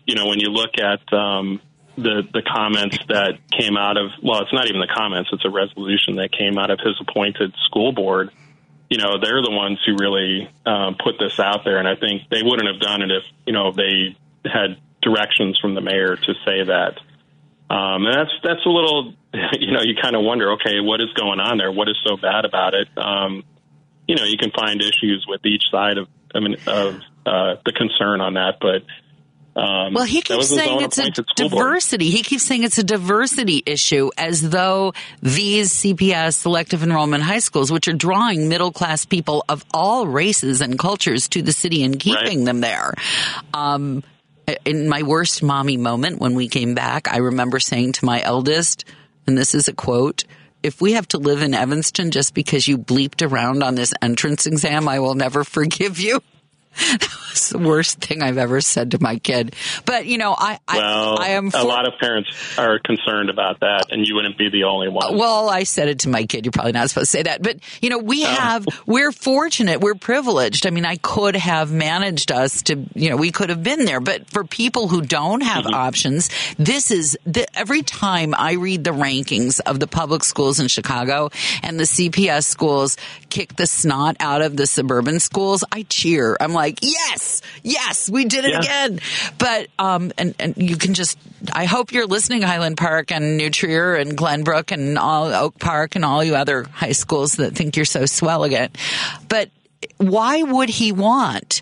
you 0.05 0.15
know 0.15 0.27
when 0.27 0.39
you 0.39 0.49
look 0.49 0.77
at 0.79 1.01
um, 1.13 1.61
the 1.97 2.23
the 2.33 2.41
comments 2.41 2.97
that 3.09 3.37
came 3.51 3.77
out 3.77 3.97
of 3.97 4.11
well, 4.23 4.41
it's 4.41 4.53
not 4.53 4.67
even 4.67 4.79
the 4.79 4.91
comments; 4.93 5.29
it's 5.31 5.45
a 5.45 5.49
resolution 5.49 6.15
that 6.15 6.31
came 6.31 6.57
out 6.57 6.71
of 6.71 6.79
his 6.79 6.95
appointed 6.99 7.53
school 7.65 7.91
board. 7.91 8.31
You 8.89 8.97
know, 8.97 9.19
they're 9.21 9.41
the 9.41 9.51
ones 9.51 9.79
who 9.85 9.95
really 9.99 10.49
um, 10.65 10.95
put 11.01 11.19
this 11.19 11.39
out 11.39 11.63
there, 11.63 11.77
and 11.77 11.87
I 11.87 11.95
think 11.95 12.23
they 12.29 12.41
wouldn't 12.43 12.67
have 12.67 12.81
done 12.81 13.01
it 13.03 13.11
if 13.11 13.23
you 13.45 13.53
know 13.53 13.71
they 13.71 14.17
had 14.45 14.77
directions 15.01 15.59
from 15.59 15.75
the 15.75 15.81
mayor 15.81 16.15
to 16.15 16.33
say 16.45 16.63
that. 16.65 16.99
Um, 17.69 18.07
and 18.07 18.15
that's 18.15 18.31
that's 18.43 18.65
a 18.65 18.69
little, 18.69 19.13
you 19.59 19.71
know, 19.71 19.81
you 19.81 19.95
kind 20.01 20.15
of 20.15 20.23
wonder, 20.23 20.53
okay, 20.53 20.79
what 20.79 21.01
is 21.01 21.13
going 21.13 21.39
on 21.39 21.57
there? 21.57 21.71
What 21.71 21.87
is 21.87 21.97
so 22.03 22.17
bad 22.17 22.45
about 22.45 22.73
it? 22.73 22.87
Um, 22.97 23.43
you 24.07 24.15
know, 24.15 24.23
you 24.23 24.37
can 24.37 24.51
find 24.51 24.81
issues 24.81 25.25
with 25.27 25.45
each 25.45 25.69
side 25.71 25.99
of, 25.99 26.07
I 26.33 26.39
mean, 26.39 26.55
of 26.65 26.95
uh, 27.27 27.55
the 27.63 27.71
concern 27.71 28.21
on 28.21 28.33
that, 28.33 28.57
but 28.59 28.81
Um, 29.59 29.93
Well, 29.93 30.05
he 30.05 30.21
keeps 30.21 30.47
saying 30.49 30.81
it's 30.81 30.97
a 30.97 31.05
school 31.05 31.49
board. 31.49 31.49
diversity. 31.51 32.09
He 32.09 32.23
keeps 32.23 32.43
saying 32.43 32.63
it's 32.63 32.77
a 32.77 32.83
diversity 32.83 33.61
issue 33.65 34.09
as 34.17 34.41
though 34.41 34.93
these 35.21 35.71
CPS 35.73 36.35
selective 36.35 36.83
enrollment 36.83 37.23
high 37.23 37.39
schools, 37.39 37.71
which 37.71 37.87
are 37.87 37.93
drawing 37.93 38.47
middle 38.49 38.71
class 38.71 39.05
people 39.05 39.43
of 39.49 39.65
all 39.73 40.07
races 40.07 40.61
and 40.61 40.79
cultures 40.79 41.27
to 41.29 41.41
the 41.41 41.51
city 41.51 41.83
and 41.83 41.99
keeping 41.99 42.45
them 42.45 42.61
there. 42.61 42.93
Um, 43.53 44.03
in 44.65 44.89
my 44.89 45.03
worst 45.03 45.43
mommy 45.43 45.77
moment 45.77 46.19
when 46.19 46.33
we 46.35 46.47
came 46.47 46.73
back, 46.73 47.11
I 47.11 47.17
remember 47.17 47.59
saying 47.59 47.93
to 47.93 48.05
my 48.05 48.21
eldest, 48.21 48.85
and 49.27 49.37
this 49.37 49.53
is 49.53 49.67
a 49.67 49.73
quote, 49.73 50.23
if 50.63 50.81
we 50.81 50.93
have 50.93 51.07
to 51.09 51.17
live 51.17 51.41
in 51.41 51.53
Evanston 51.53 52.11
just 52.11 52.33
because 52.33 52.67
you 52.67 52.77
bleeped 52.77 53.25
around 53.29 53.63
on 53.63 53.75
this 53.75 53.93
entrance 54.01 54.45
exam, 54.45 54.87
I 54.87 54.99
will 54.99 55.15
never 55.15 55.43
forgive 55.43 55.99
you. 55.99 56.21
That 56.99 57.33
was 57.33 57.49
the 57.49 57.59
worst 57.59 57.99
thing 57.99 58.23
I've 58.23 58.39
ever 58.39 58.59
said 58.59 58.91
to 58.91 58.99
my 59.01 59.17
kid. 59.17 59.55
But 59.85 60.07
you 60.07 60.17
know, 60.17 60.33
I 60.37 60.59
I, 60.67 60.77
Well, 60.77 61.19
I 61.19 61.27
am 61.29 61.51
a 61.53 61.63
lot 61.63 61.87
of 61.87 61.93
parents 61.99 62.29
are 62.57 62.79
concerned 62.79 63.29
about 63.29 63.59
that, 63.59 63.91
and 63.91 64.05
you 64.07 64.15
wouldn't 64.15 64.35
be 64.37 64.49
the 64.49 64.63
only 64.63 64.89
one. 64.89 65.15
Well, 65.17 65.47
I 65.49 65.63
said 65.63 65.89
it 65.89 65.99
to 65.99 66.09
my 66.09 66.25
kid. 66.25 66.45
You're 66.45 66.51
probably 66.51 66.71
not 66.71 66.89
supposed 66.89 67.11
to 67.11 67.17
say 67.17 67.23
that, 67.23 67.43
but 67.43 67.57
you 67.83 67.89
know, 67.91 67.99
we 67.99 68.23
Oh. 68.25 68.27
have, 68.27 68.65
we're 68.87 69.11
fortunate, 69.11 69.79
we're 69.79 69.93
privileged. 69.95 70.65
I 70.65 70.71
mean, 70.71 70.85
I 70.85 70.95
could 70.97 71.35
have 71.35 71.71
managed 71.71 72.31
us 72.31 72.63
to, 72.63 72.83
you 72.95 73.09
know, 73.11 73.15
we 73.17 73.31
could 73.31 73.49
have 73.49 73.61
been 73.63 73.85
there, 73.85 73.99
but 73.99 74.27
for 74.29 74.43
people 74.43 74.87
who 74.87 75.01
don't 75.01 75.41
have 75.41 75.65
Mm-hmm. 75.65 75.73
options, 75.75 76.29
this 76.57 76.89
is 76.91 77.17
the, 77.25 77.45
every 77.57 77.81
time 77.83 78.33
I 78.37 78.53
read 78.53 78.83
the 78.83 78.91
rankings 78.91 79.59
of 79.65 79.79
the 79.79 79.87
public 79.87 80.23
schools 80.23 80.59
in 80.59 80.67
Chicago 80.67 81.29
and 81.63 81.79
the 81.79 81.83
CPS 81.85 82.45
schools 82.45 82.97
kick 83.29 83.55
the 83.55 83.67
snot 83.67 84.15
out 84.19 84.41
of 84.41 84.57
the 84.57 84.65
suburban 84.65 85.19
schools, 85.19 85.63
I 85.71 85.83
cheer. 85.83 86.35
I'm 86.39 86.53
like, 86.53 86.68
yes, 86.81 87.41
yes, 87.63 88.09
we 88.09 88.25
did 88.25 88.45
it 88.45 88.51
Yeah. 88.51 88.59
again. 88.59 88.99
But, 89.37 89.67
um, 89.79 90.11
and, 90.17 90.35
and 90.39 90.55
you 90.57 90.77
can 90.77 90.93
just, 90.93 91.17
I 91.51 91.65
hope 91.65 91.91
you're 91.91 92.07
listening, 92.07 92.41
Highland 92.41 92.77
Park 92.77 93.11
and 93.11 93.37
New 93.37 93.49
Trier 93.49 93.95
and 93.95 94.17
Glenbrook 94.17 94.71
and 94.71 94.97
all 94.97 95.27
Oak 95.33 95.59
Park 95.59 95.95
and 95.95 96.03
all 96.05 96.23
you 96.23 96.35
other 96.35 96.63
high 96.63 96.91
schools 96.93 97.33
that 97.37 97.55
think 97.55 97.75
you're 97.75 97.85
so 97.85 98.05
swell 98.05 98.43
again. 98.43 98.69
But 99.27 99.49
why 99.97 100.43
would 100.43 100.69
he 100.69 100.91
want? 100.91 101.61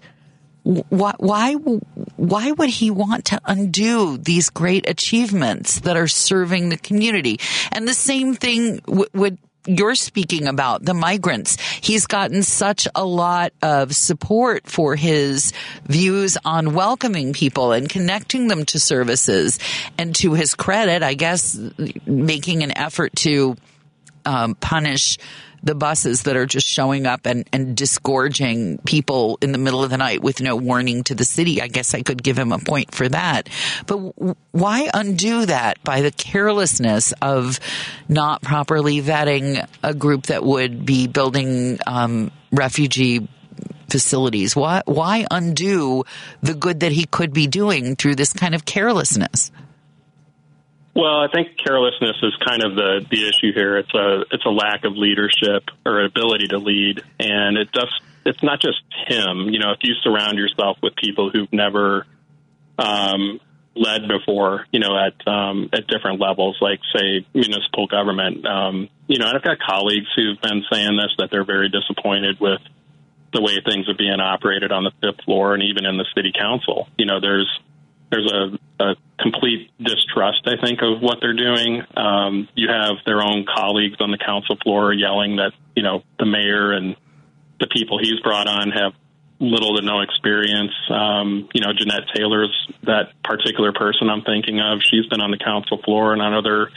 Why, 0.63 1.13
why, 1.17 1.53
why 1.53 2.51
would 2.51 2.69
he 2.69 2.91
want 2.91 3.23
to 3.25 3.39
undo 3.45 4.17
these 4.17 4.49
great 4.49 4.89
achievements 4.89 5.79
that 5.81 5.95
are 5.95 6.09
serving 6.09 6.67
the 6.69 6.77
community? 6.77 7.39
And 7.71 7.87
the 7.87 7.93
same 7.93 8.35
thing 8.35 8.79
w- 8.79 9.05
would 9.13 9.37
you're 9.67 9.95
speaking 9.95 10.47
about 10.47 10.83
the 10.83 10.93
migrants. 10.93 11.59
He's 11.59 12.07
gotten 12.07 12.43
such 12.43 12.87
a 12.95 13.05
lot 13.05 13.53
of 13.61 13.95
support 13.95 14.67
for 14.67 14.95
his 14.95 15.53
views 15.85 16.37
on 16.45 16.73
welcoming 16.73 17.33
people 17.33 17.71
and 17.71 17.89
connecting 17.89 18.47
them 18.47 18.65
to 18.65 18.79
services. 18.79 19.59
And 19.97 20.15
to 20.17 20.33
his 20.33 20.55
credit, 20.55 21.03
I 21.03 21.13
guess, 21.13 21.59
making 22.05 22.63
an 22.63 22.77
effort 22.77 23.15
to 23.17 23.57
um, 24.25 24.55
punish 24.55 25.17
the 25.67 25.75
buses 25.75 26.23
that 26.23 26.35
are 26.35 26.45
just 26.45 26.65
showing 26.65 27.05
up 27.05 27.25
and, 27.25 27.47
and 27.53 27.77
disgorging 27.77 28.79
people 28.79 29.37
in 29.41 29.51
the 29.51 29.57
middle 29.57 29.83
of 29.83 29.89
the 29.89 29.97
night 29.97 30.21
with 30.21 30.41
no 30.41 30.55
warning 30.55 31.03
to 31.03 31.13
the 31.13 31.25
city. 31.25 31.61
I 31.61 31.67
guess 31.67 31.93
I 31.93 32.01
could 32.01 32.23
give 32.23 32.37
him 32.39 32.51
a 32.51 32.57
point 32.57 32.95
for 32.95 33.07
that. 33.09 33.49
But 33.85 33.97
why 34.51 34.89
undo 34.93 35.45
that 35.45 35.83
by 35.83 36.01
the 36.01 36.11
carelessness 36.11 37.13
of 37.21 37.59
not 38.09 38.41
properly 38.41 39.01
vetting 39.01 39.67
a 39.83 39.93
group 39.93 40.27
that 40.27 40.43
would 40.43 40.85
be 40.85 41.07
building 41.07 41.79
um, 41.85 42.31
refugee 42.51 43.27
facilities? 43.89 44.55
Why, 44.55 44.81
why 44.85 45.27
undo 45.29 46.05
the 46.41 46.53
good 46.53 46.79
that 46.79 46.91
he 46.91 47.05
could 47.05 47.33
be 47.33 47.47
doing 47.47 47.95
through 47.95 48.15
this 48.15 48.33
kind 48.33 48.55
of 48.55 48.65
carelessness? 48.65 49.51
Well, 50.97 51.21
I 51.21 51.27
think 51.31 51.49
carelessness 51.63 52.17
is 52.23 52.33
kind 52.43 52.63
of 52.63 52.73
the 52.73 53.05
the 53.11 53.29
issue 53.29 53.53
here. 53.53 53.77
It's 53.77 53.93
a 53.93 54.25
it's 54.31 54.45
a 54.47 54.49
lack 54.49 54.83
of 54.83 54.93
leadership 54.97 55.69
or 55.85 56.03
ability 56.03 56.47
to 56.47 56.57
lead, 56.57 57.03
and 57.19 57.55
it 57.55 57.71
does. 57.71 57.93
It's 58.25 58.41
not 58.41 58.59
just 58.59 58.81
him. 59.05 59.49
You 59.53 59.59
know, 59.59 59.73
if 59.73 59.77
you 59.83 59.93
surround 60.01 60.39
yourself 60.39 60.79
with 60.81 60.95
people 60.95 61.29
who've 61.29 61.53
never 61.53 62.07
um, 62.79 63.39
led 63.75 64.07
before, 64.07 64.65
you 64.71 64.79
know, 64.79 64.97
at 64.97 65.27
um, 65.27 65.69
at 65.71 65.85
different 65.85 66.19
levels, 66.19 66.57
like 66.61 66.79
say 66.95 67.27
municipal 67.31 67.85
government. 67.85 68.43
Um, 68.47 68.89
you 69.05 69.19
know, 69.19 69.27
and 69.27 69.37
I've 69.37 69.43
got 69.43 69.59
colleagues 69.59 70.07
who've 70.15 70.41
been 70.41 70.63
saying 70.71 70.97
this 70.97 71.13
that 71.19 71.29
they're 71.29 71.45
very 71.45 71.69
disappointed 71.69 72.39
with 72.39 72.61
the 73.33 73.41
way 73.43 73.61
things 73.63 73.87
are 73.87 73.95
being 73.95 74.19
operated 74.19 74.71
on 74.71 74.83
the 74.83 74.91
fifth 74.99 75.23
floor 75.25 75.53
and 75.53 75.61
even 75.61 75.85
in 75.85 75.97
the 75.97 76.05
city 76.15 76.31
council. 76.35 76.87
You 76.97 77.05
know, 77.05 77.19
there's 77.21 77.47
there's 78.09 78.31
a, 78.31 78.83
a 78.83 78.95
complete 79.19 79.71
distrust, 79.79 80.47
I 80.47 80.55
think, 80.61 80.79
of 80.81 81.01
what 81.01 81.19
they're 81.21 81.33
doing. 81.33 81.83
Um, 81.95 82.47
you 82.55 82.69
have 82.69 82.97
their 83.05 83.21
own 83.21 83.45
colleagues 83.45 83.97
on 83.99 84.11
the 84.11 84.17
council 84.17 84.57
floor 84.63 84.93
yelling 84.93 85.37
that 85.37 85.51
you 85.75 85.83
know 85.83 86.03
the 86.19 86.25
mayor 86.25 86.71
and 86.71 86.95
the 87.59 87.67
people 87.67 87.99
he's 87.99 88.19
brought 88.21 88.47
on 88.47 88.71
have 88.71 88.93
little 89.39 89.75
to 89.77 89.85
no 89.85 90.01
experience. 90.01 90.73
Um, 90.89 91.49
you 91.53 91.61
know, 91.61 91.73
Jeanette 91.73 92.07
Taylor's 92.15 92.71
that 92.83 93.11
particular 93.23 93.71
person 93.71 94.09
I'm 94.09 94.23
thinking 94.23 94.59
of. 94.59 94.79
She's 94.83 95.05
been 95.07 95.21
on 95.21 95.31
the 95.31 95.37
council 95.37 95.81
floor 95.83 96.13
and 96.13 96.21
on 96.21 96.33
other 96.33 96.69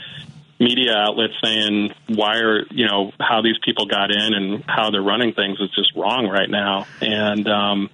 media 0.59 0.93
outlets 0.95 1.33
saying 1.43 1.91
why 2.07 2.37
are 2.37 2.63
you 2.69 2.85
know 2.85 3.11
how 3.19 3.41
these 3.41 3.57
people 3.65 3.87
got 3.87 4.11
in 4.11 4.33
and 4.33 4.63
how 4.67 4.91
they're 4.91 5.01
running 5.01 5.33
things 5.33 5.59
is 5.59 5.69
just 5.71 5.95
wrong 5.95 6.27
right 6.27 6.49
now. 6.49 6.85
And 7.01 7.47
um, 7.47 7.89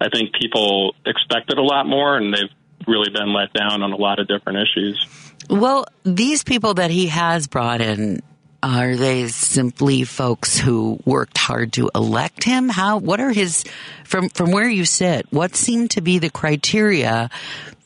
I 0.00 0.08
think 0.08 0.32
people 0.32 0.94
expected 1.04 1.58
a 1.58 1.62
lot 1.62 1.86
more, 1.86 2.16
and 2.16 2.32
they've 2.32 2.50
really 2.86 3.10
been 3.10 3.32
let 3.32 3.52
down 3.52 3.82
on 3.82 3.92
a 3.92 3.96
lot 3.96 4.18
of 4.18 4.28
different 4.28 4.58
issues. 4.58 5.06
Well, 5.48 5.86
these 6.04 6.44
people 6.44 6.74
that 6.74 6.90
he 6.90 7.08
has 7.08 7.46
brought 7.46 7.80
in, 7.80 8.22
are 8.62 8.94
they 8.94 9.28
simply 9.28 10.04
folks 10.04 10.58
who 10.58 11.00
worked 11.04 11.38
hard 11.38 11.72
to 11.74 11.90
elect 11.94 12.44
him? 12.44 12.68
How, 12.68 12.98
what 12.98 13.20
are 13.20 13.32
his, 13.32 13.64
from, 14.04 14.28
from 14.28 14.52
where 14.52 14.68
you 14.68 14.84
sit, 14.84 15.26
what 15.30 15.56
seem 15.56 15.88
to 15.88 16.00
be 16.00 16.18
the 16.18 16.30
criteria 16.30 17.30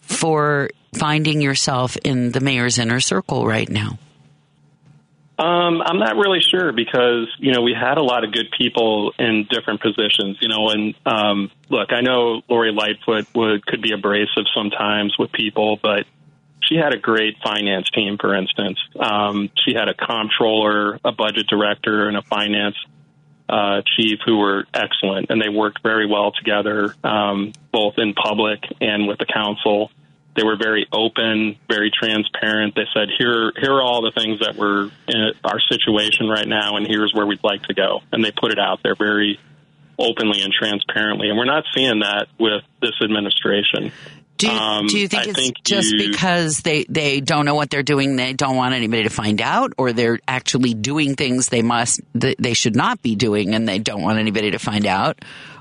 for 0.03 0.71
finding 0.95 1.41
yourself 1.41 1.97
in 2.05 2.33
the 2.33 2.41
mayor's 2.41 2.79
inner 2.79 3.01
circle 3.01 3.47
right 3.47 3.69
now? 3.69 3.99
Um, 5.36 5.82
I'm 5.82 5.98
not 5.98 6.16
really 6.16 6.40
sure 6.40 6.73
because 6.73 7.27
you 7.39 7.52
know 7.52 7.62
we 7.62 7.74
had 7.74 7.98
a 7.98 8.02
lot 8.02 8.23
of 8.23 8.32
good 8.32 8.52
people 8.56 9.12
in 9.19 9.47
different 9.51 9.81
positions. 9.81 10.39
You 10.40 10.48
know, 10.48 10.69
and 10.69 10.94
um, 11.05 11.51
look, 11.69 11.93
I 11.93 12.02
know 12.02 12.43
Lori 12.48 12.73
Lightfoot 12.73 13.27
would 13.35 13.66
could 13.66 13.82
be 13.82 13.93
abrasive 13.93 14.44
sometimes 14.55 15.16
with 15.19 15.32
people, 15.32 15.78
but 15.82 16.06
she 16.61 16.77
had 16.77 16.94
a 16.94 16.98
great 16.98 17.36
finance 17.43 17.90
team. 17.90 18.16
For 18.19 18.35
instance, 18.35 18.78
um, 18.98 19.51
she 19.65 19.74
had 19.74 19.89
a 19.89 19.94
comptroller, 19.94 21.01
a 21.05 21.11
budget 21.11 21.48
director, 21.48 22.06
and 22.06 22.16
a 22.16 22.23
finance 22.23 22.77
uh, 23.48 23.82
chief 23.97 24.20
who 24.24 24.39
were 24.39 24.66
excellent, 24.73 25.31
and 25.31 25.40
they 25.40 25.48
worked 25.48 25.82
very 25.82 26.06
well 26.06 26.32
together, 26.32 26.94
um, 27.02 27.52
both 27.73 27.94
in 27.98 28.15
public 28.15 28.61
and 28.81 29.06
with 29.06 29.19
the 29.19 29.27
council. 29.27 29.90
They 30.36 30.43
were 30.43 30.56
very 30.56 30.86
open, 30.93 31.56
very 31.69 31.90
transparent. 31.90 32.74
They 32.74 32.86
said, 32.93 33.09
"Here, 33.19 33.52
here 33.61 33.73
are 33.73 33.82
all 33.82 34.02
the 34.02 34.11
things 34.11 34.40
that 34.40 34.56
were 34.56 34.90
in 35.09 35.31
our 35.44 35.61
situation 35.70 36.28
right 36.28 36.47
now, 36.48 36.77
and 36.77 36.86
here's 36.86 37.12
where 37.15 37.27
we'd 37.27 37.44
like 37.44 37.62
to 37.65 37.74
go." 37.74 38.01
And 38.12 38.24
they 38.24 38.32
put 38.32 38.51
it 38.52 38.59
out 38.59 38.81
there 38.82 38.94
very 38.97 39.39
openly 39.98 40.43
and 40.43 40.52
transparently. 40.52 41.28
And 41.28 41.39
we're 41.39 41.44
not 41.44 41.65
seeing 41.74 42.01
that 42.01 42.27
with 42.39 42.62
this 42.82 42.94
administration. 43.02 43.93
Do 44.36 44.48
you, 44.48 44.52
Um, 44.52 44.86
do 44.89 44.98
you 44.98 45.06
think 45.06 45.27
I 45.27 45.31
it's 45.31 45.39
think 45.39 45.62
just 45.62 45.93
you- 45.93 46.11
because 46.11 46.62
they, 46.62 46.85
they 46.89 47.20
don't 47.20 47.44
know 47.44 47.55
what 47.55 47.70
they're 47.70 47.85
doing, 47.85 48.16
they 48.16 48.32
don't 48.32 48.56
want 48.56 48.74
anybody 48.74 49.05
to 49.05 49.11
find 49.11 49.40
out, 49.40 49.73
or 49.78 49.93
they're 49.93 50.19
actually 50.27 50.74
doing 50.74 51.15
things 51.15 51.48
they 51.48 51.62
must 51.62 52.01
they 52.12 52.55
should 52.55 52.74
not 52.74 53.01
be 53.01 53.15
doing, 53.15 53.55
and 53.55 53.69
they 53.69 53.78
don't 53.78 54.02
want 54.02 54.19
anybody 54.19 54.51
to 54.51 54.59
find 54.59 54.86
out, 54.86 55.20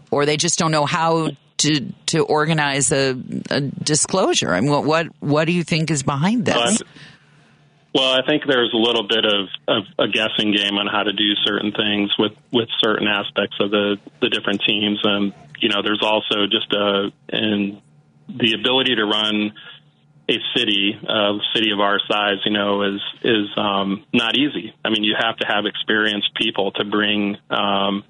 or 0.10 0.26
they 0.26 0.38
just 0.38 0.58
don't 0.58 0.72
know 0.72 0.88
how 0.88 1.30
to 1.58 1.94
to 2.08 2.20
organize 2.26 2.92
a, 2.92 3.18
a 3.50 3.62
disclosure? 3.62 4.54
I 4.54 4.62
mean, 4.62 4.72
what 4.72 4.86
what 4.86 5.08
what 5.20 5.46
do 5.46 5.52
you 5.52 5.64
think 5.64 5.92
is 5.92 6.04
behind 6.04 6.46
this? 6.46 6.80
But- 6.80 6.88
well, 7.94 8.12
I 8.12 8.26
think 8.26 8.44
there's 8.48 8.74
a 8.74 8.78
little 8.78 9.08
bit 9.08 9.24
of, 9.24 9.50
of 9.68 9.84
a 10.00 10.08
guessing 10.08 10.52
game 10.52 10.80
on 10.80 10.88
how 10.88 11.04
to 11.04 11.14
do 11.14 11.36
certain 11.46 11.72
things 11.72 12.12
with, 12.18 12.32
with 12.52 12.68
certain 12.84 13.08
aspects 13.08 13.58
of 13.60 13.70
the, 13.70 13.98
the 14.20 14.30
different 14.30 14.64
teams. 14.66 15.00
And, 15.04 15.32
you 15.60 15.70
know, 15.70 15.84
there's 15.84 16.02
also 16.02 16.48
just 16.50 16.74
a, 16.74 17.12
and 17.30 17.80
the 18.28 18.54
ability 18.54 18.96
to 18.96 19.06
run 19.06 19.54
a 20.28 20.38
city, 20.58 20.98
a 21.08 21.38
city 21.54 21.70
of 21.70 21.82
our 21.82 22.00
size, 22.10 22.38
you 22.46 22.52
know, 22.52 22.82
is, 22.82 23.02
is, 23.24 23.48
um, 23.58 24.04
not 24.12 24.36
easy. 24.36 24.74
I 24.84 24.90
mean, 24.90 25.04
you 25.04 25.14
have 25.20 25.38
to 25.38 25.46
have 25.46 25.68
experienced 25.68 26.34
people 26.34 26.72
to 26.72 26.86
bring, 26.86 27.38
um, 27.52 28.04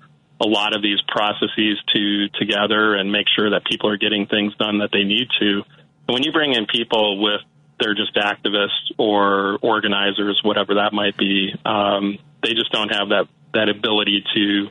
a 0.44 0.48
lot 0.48 0.76
of 0.76 0.82
these 0.82 0.99
processes 1.07 1.80
to 1.94 2.28
together 2.40 2.95
and 2.95 3.11
make 3.11 3.28
sure 3.34 3.49
that 3.52 3.65
people 3.65 3.90
are 3.90 3.98
getting 3.98 4.28
things 4.28 4.53
done 4.57 4.80
that 4.80 4.90
they 4.91 5.03
need 5.03 5.28
to. 5.40 5.64
And 6.07 6.14
when 6.14 6.24
you 6.24 6.32
bring 6.32 6.53
in 6.53 6.65
people 6.65 7.22
with 7.22 7.41
they're 7.80 7.95
just 7.95 8.15
activists 8.15 8.91
or 8.98 9.57
organizers, 9.61 10.40
whatever 10.44 10.76
that 10.76 10.94
might 10.94 11.18
be, 11.18 11.53
um, 11.65 12.18
they 12.41 12.53
just 12.53 12.72
don't 12.72 12.90
have 12.90 13.10
that 13.10 13.28
that 13.53 13.70
ability 13.70 14.24
to 14.36 14.68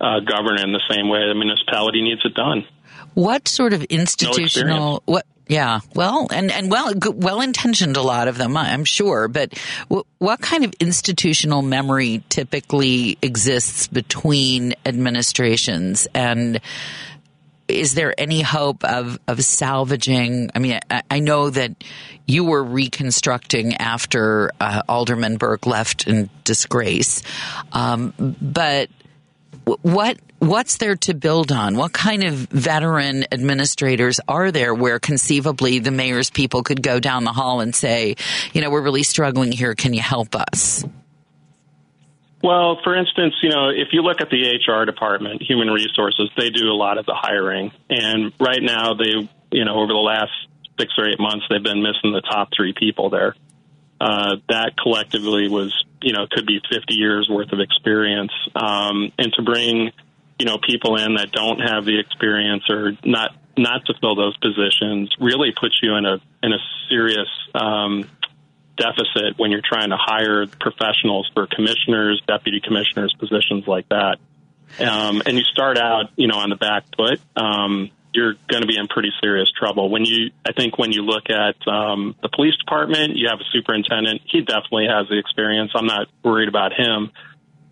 uh, 0.00 0.20
govern 0.20 0.58
in 0.60 0.72
the 0.72 0.82
same 0.90 1.08
way 1.08 1.26
the 1.28 1.34
municipality 1.34 2.02
needs 2.02 2.20
it 2.24 2.34
done. 2.34 2.64
What 3.14 3.48
sort 3.48 3.72
of 3.72 3.82
institutional? 3.84 4.94
No 4.94 5.02
what? 5.04 5.26
Yeah, 5.48 5.80
well, 5.94 6.28
and 6.32 6.50
and 6.50 6.70
well, 6.70 6.92
well 7.14 7.40
intentioned. 7.40 7.96
A 7.96 8.02
lot 8.02 8.28
of 8.28 8.38
them, 8.38 8.56
I'm 8.56 8.84
sure. 8.84 9.28
But 9.28 9.52
w- 9.88 10.04
what 10.18 10.40
kind 10.40 10.64
of 10.64 10.72
institutional 10.80 11.62
memory 11.62 12.22
typically 12.28 13.18
exists 13.22 13.86
between 13.88 14.74
administrations 14.86 16.08
and? 16.14 16.60
Is 17.68 17.94
there 17.94 18.12
any 18.18 18.42
hope 18.42 18.84
of, 18.84 19.18
of 19.26 19.42
salvaging? 19.42 20.50
I 20.54 20.58
mean, 20.58 20.80
I, 20.90 21.02
I 21.10 21.20
know 21.20 21.48
that 21.48 21.84
you 22.26 22.44
were 22.44 22.62
reconstructing 22.62 23.76
after 23.76 24.50
uh, 24.60 24.82
Alderman 24.88 25.38
Burke 25.38 25.64
left 25.64 26.06
in 26.06 26.28
disgrace, 26.44 27.22
um, 27.72 28.12
but 28.42 28.90
what 29.82 30.18
what's 30.42 30.78
there 30.78 30.96
to 30.96 31.14
build 31.14 31.52
on? 31.52 31.76
What 31.76 31.92
kind 31.92 32.24
of 32.24 32.34
veteran 32.34 33.24
administrators 33.30 34.18
are 34.26 34.50
there 34.50 34.74
where 34.74 34.98
conceivably 34.98 35.78
the 35.78 35.92
mayor's 35.92 36.30
people 36.30 36.64
could 36.64 36.82
go 36.82 36.98
down 36.98 37.22
the 37.22 37.32
hall 37.32 37.60
and 37.60 37.72
say, 37.74 38.16
you 38.52 38.60
know, 38.60 38.68
we're 38.68 38.82
really 38.82 39.04
struggling 39.04 39.52
here. 39.52 39.76
Can 39.76 39.94
you 39.94 40.02
help 40.02 40.34
us? 40.34 40.84
Well, 42.42 42.80
for 42.82 42.96
instance, 42.96 43.34
you 43.40 43.50
know, 43.50 43.68
if 43.68 43.88
you 43.92 44.02
look 44.02 44.20
at 44.20 44.30
the 44.30 44.58
HR 44.58 44.84
department, 44.84 45.42
human 45.42 45.68
resources, 45.68 46.28
they 46.36 46.50
do 46.50 46.72
a 46.72 46.74
lot 46.74 46.98
of 46.98 47.06
the 47.06 47.14
hiring. 47.14 47.70
And 47.88 48.32
right 48.40 48.60
now, 48.60 48.94
they, 48.94 49.28
you 49.52 49.64
know, 49.64 49.76
over 49.76 49.92
the 49.92 50.02
last 50.04 50.32
six 50.76 50.92
or 50.98 51.08
eight 51.08 51.20
months, 51.20 51.46
they've 51.50 51.62
been 51.62 51.82
missing 51.82 52.12
the 52.12 52.20
top 52.20 52.48
three 52.56 52.74
people 52.76 53.10
there. 53.10 53.36
Uh, 54.00 54.38
that 54.48 54.72
collectively 54.82 55.48
was, 55.48 55.72
you 56.02 56.12
know, 56.12 56.26
could 56.28 56.46
be 56.46 56.60
50 56.68 56.94
years 56.94 57.28
worth 57.30 57.52
of 57.52 57.60
experience. 57.60 58.32
Um, 58.56 59.12
and 59.16 59.32
to 59.34 59.42
bring, 59.42 59.92
you 60.38 60.46
know, 60.46 60.58
people 60.58 60.96
in 60.96 61.14
that 61.14 61.32
don't 61.32 61.60
have 61.60 61.84
the 61.84 61.98
experience 61.98 62.68
or 62.68 62.92
not 63.04 63.36
not 63.56 63.84
to 63.84 63.94
fill 64.00 64.16
those 64.16 64.36
positions 64.38 65.14
really 65.20 65.52
puts 65.58 65.78
you 65.82 65.94
in 65.96 66.06
a 66.06 66.18
in 66.42 66.52
a 66.52 66.58
serious 66.88 67.28
um, 67.54 68.08
deficit 68.76 69.38
when 69.38 69.50
you're 69.50 69.62
trying 69.62 69.90
to 69.90 69.96
hire 69.98 70.46
professionals 70.46 71.30
for 71.34 71.46
commissioners, 71.46 72.22
deputy 72.26 72.60
commissioners, 72.60 73.14
positions 73.18 73.66
like 73.66 73.88
that. 73.88 74.16
Um, 74.80 75.22
and 75.26 75.36
you 75.36 75.44
start 75.44 75.76
out, 75.76 76.06
you 76.16 76.28
know, 76.28 76.38
on 76.38 76.48
the 76.48 76.56
back 76.56 76.84
foot. 76.96 77.20
Um, 77.36 77.90
you're 78.14 78.34
going 78.48 78.62
to 78.62 78.66
be 78.66 78.76
in 78.76 78.88
pretty 78.88 79.10
serious 79.22 79.50
trouble. 79.58 79.90
When 79.90 80.04
you, 80.04 80.30
I 80.46 80.52
think, 80.52 80.78
when 80.78 80.92
you 80.92 81.02
look 81.02 81.30
at 81.30 81.56
um, 81.66 82.14
the 82.22 82.28
police 82.28 82.56
department, 82.56 83.16
you 83.16 83.28
have 83.28 83.40
a 83.40 83.44
superintendent. 83.52 84.22
He 84.26 84.42
definitely 84.42 84.86
has 84.86 85.08
the 85.08 85.18
experience. 85.18 85.72
I'm 85.74 85.86
not 85.86 86.08
worried 86.22 86.48
about 86.48 86.72
him. 86.72 87.10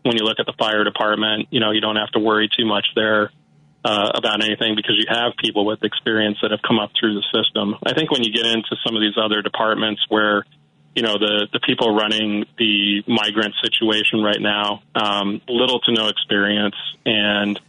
When 0.02 0.16
you 0.16 0.24
look 0.24 0.38
at 0.38 0.46
the 0.46 0.54
fire 0.58 0.84
department, 0.84 1.48
you 1.50 1.60
know, 1.60 1.72
you 1.72 1.80
don't 1.80 1.96
have 1.96 2.10
to 2.12 2.18
worry 2.18 2.48
too 2.56 2.64
much 2.64 2.86
there 2.94 3.30
uh, 3.84 4.10
about 4.14 4.42
anything 4.44 4.74
because 4.76 4.96
you 4.96 5.04
have 5.08 5.32
people 5.38 5.64
with 5.64 5.82
experience 5.82 6.38
that 6.42 6.50
have 6.50 6.62
come 6.62 6.78
up 6.78 6.90
through 6.98 7.14
the 7.14 7.24
system. 7.32 7.76
I 7.84 7.94
think 7.94 8.10
when 8.10 8.22
you 8.22 8.32
get 8.32 8.46
into 8.46 8.76
some 8.84 8.96
of 8.96 9.02
these 9.02 9.16
other 9.16 9.42
departments 9.42 10.02
where 10.08 10.44
you 10.94 11.02
know 11.02 11.18
the 11.18 11.46
the 11.52 11.60
people 11.60 11.94
running 11.94 12.44
the 12.58 13.02
migrant 13.06 13.54
situation 13.62 14.22
right 14.22 14.40
now, 14.40 14.82
um, 14.94 15.40
little 15.48 15.80
to 15.80 15.92
no 15.92 16.08
experience, 16.08 16.74
and 17.06 17.60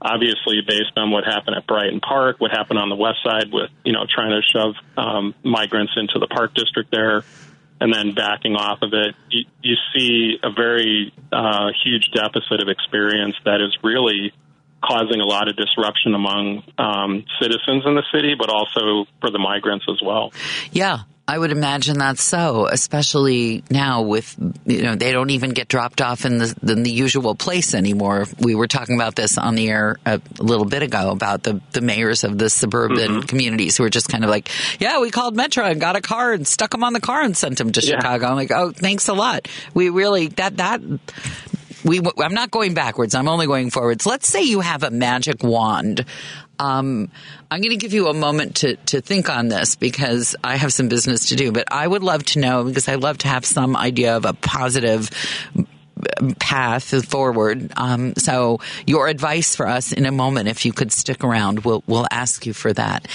obviously 0.00 0.60
based 0.66 0.92
on 0.96 1.10
what 1.10 1.24
happened 1.24 1.56
at 1.56 1.66
Brighton 1.66 2.00
Park, 2.00 2.40
what 2.40 2.50
happened 2.50 2.78
on 2.78 2.88
the 2.88 2.96
west 2.96 3.18
side 3.24 3.52
with 3.52 3.70
you 3.84 3.92
know 3.92 4.06
trying 4.12 4.30
to 4.30 4.42
shove 4.42 4.74
um, 4.96 5.34
migrants 5.42 5.92
into 5.96 6.18
the 6.18 6.26
park 6.26 6.54
district 6.54 6.90
there, 6.90 7.22
and 7.84 7.92
then 7.92 8.14
backing 8.14 8.56
off 8.56 8.78
of 8.80 8.94
it, 8.94 9.14
you, 9.28 9.44
you 9.60 9.74
see 9.94 10.38
a 10.42 10.50
very 10.50 11.12
uh, 11.30 11.68
huge 11.84 12.10
deficit 12.14 12.62
of 12.62 12.68
experience 12.68 13.34
that 13.44 13.60
is 13.60 13.76
really 13.82 14.32
causing 14.82 15.20
a 15.20 15.26
lot 15.26 15.48
of 15.48 15.56
disruption 15.56 16.14
among 16.14 16.62
um, 16.78 17.24
citizens 17.38 17.82
in 17.84 17.94
the 17.94 18.02
city, 18.10 18.34
but 18.38 18.48
also 18.48 19.04
for 19.20 19.30
the 19.30 19.38
migrants 19.38 19.84
as 19.90 20.00
well. 20.02 20.32
Yeah, 20.72 21.00
I 21.26 21.38
would 21.38 21.52
imagine 21.52 21.98
that's 21.98 22.22
so, 22.22 22.66
especially 22.66 23.64
now 23.70 24.02
with, 24.02 24.36
you 24.66 24.82
know, 24.82 24.94
they 24.94 25.10
don't 25.10 25.30
even 25.30 25.52
get 25.52 25.68
dropped 25.68 26.02
off 26.02 26.26
in 26.26 26.36
the, 26.36 26.54
in 26.68 26.82
the 26.82 26.90
usual 26.90 27.34
place 27.34 27.74
anymore. 27.74 28.26
We 28.38 28.54
were 28.54 28.66
talking 28.66 28.94
about 28.94 29.14
this 29.14 29.38
on 29.38 29.54
the 29.54 29.70
air 29.70 29.96
a, 30.04 30.20
little 30.38 30.66
bit 30.66 30.82
ago 30.82 31.10
about 31.10 31.42
the, 31.42 31.62
the 31.72 31.80
mayors 31.80 32.24
of 32.24 32.36
the 32.36 32.50
suburban 32.50 33.10
mm-hmm. 33.10 33.20
communities 33.20 33.78
who 33.78 33.84
are 33.84 33.90
just 33.90 34.10
kind 34.10 34.22
of 34.22 34.28
like, 34.28 34.50
yeah, 34.80 35.00
we 35.00 35.10
called 35.10 35.34
Metra 35.34 35.70
and 35.70 35.80
got 35.80 35.96
a 35.96 36.02
car 36.02 36.34
and 36.34 36.46
stuck 36.46 36.72
them 36.72 36.84
on 36.84 36.92
the 36.92 37.00
car 37.00 37.22
and 37.22 37.34
sent 37.34 37.56
them 37.56 37.72
to 37.72 37.80
yeah. 37.80 37.96
Chicago. 37.96 38.26
I'm 38.26 38.36
like, 38.36 38.50
oh, 38.50 38.72
thanks 38.72 39.08
a 39.08 39.14
lot. 39.14 39.48
We 39.72 39.88
really, 39.88 40.28
that, 40.28 40.58
that, 40.58 40.82
we, 41.84 42.00
I'm 42.18 42.34
not 42.34 42.50
going 42.50 42.74
backwards. 42.74 43.14
I'm 43.14 43.28
only 43.28 43.46
going 43.46 43.70
forwards. 43.70 44.04
Let's 44.04 44.28
say 44.28 44.42
you 44.42 44.60
have 44.60 44.82
a 44.82 44.90
magic 44.90 45.42
wand 45.42 46.04
um, 46.58 47.10
I'm 47.50 47.60
going 47.60 47.70
to 47.70 47.76
give 47.76 47.92
you 47.92 48.08
a 48.08 48.14
moment 48.14 48.56
to, 48.56 48.76
to 48.76 49.00
think 49.00 49.28
on 49.28 49.48
this 49.48 49.76
because 49.76 50.36
I 50.42 50.56
have 50.56 50.72
some 50.72 50.88
business 50.88 51.28
to 51.28 51.36
do, 51.36 51.52
but 51.52 51.64
I 51.70 51.86
would 51.86 52.02
love 52.02 52.24
to 52.26 52.38
know 52.38 52.64
because 52.64 52.88
I 52.88 52.94
love 52.96 53.18
to 53.18 53.28
have 53.28 53.44
some 53.44 53.76
idea 53.76 54.16
of 54.16 54.24
a 54.24 54.32
positive 54.32 55.10
path 56.38 57.06
forward. 57.06 57.72
Um, 57.76 58.14
so 58.16 58.60
your 58.86 59.08
advice 59.08 59.56
for 59.56 59.66
us 59.66 59.92
in 59.92 60.06
a 60.06 60.12
moment, 60.12 60.48
if 60.48 60.64
you 60.64 60.72
could 60.72 60.92
stick 60.92 61.24
around, 61.24 61.64
we'll, 61.64 61.82
we'll 61.86 62.06
ask 62.10 62.46
you 62.46 62.52
for 62.52 62.72
that. 62.72 63.06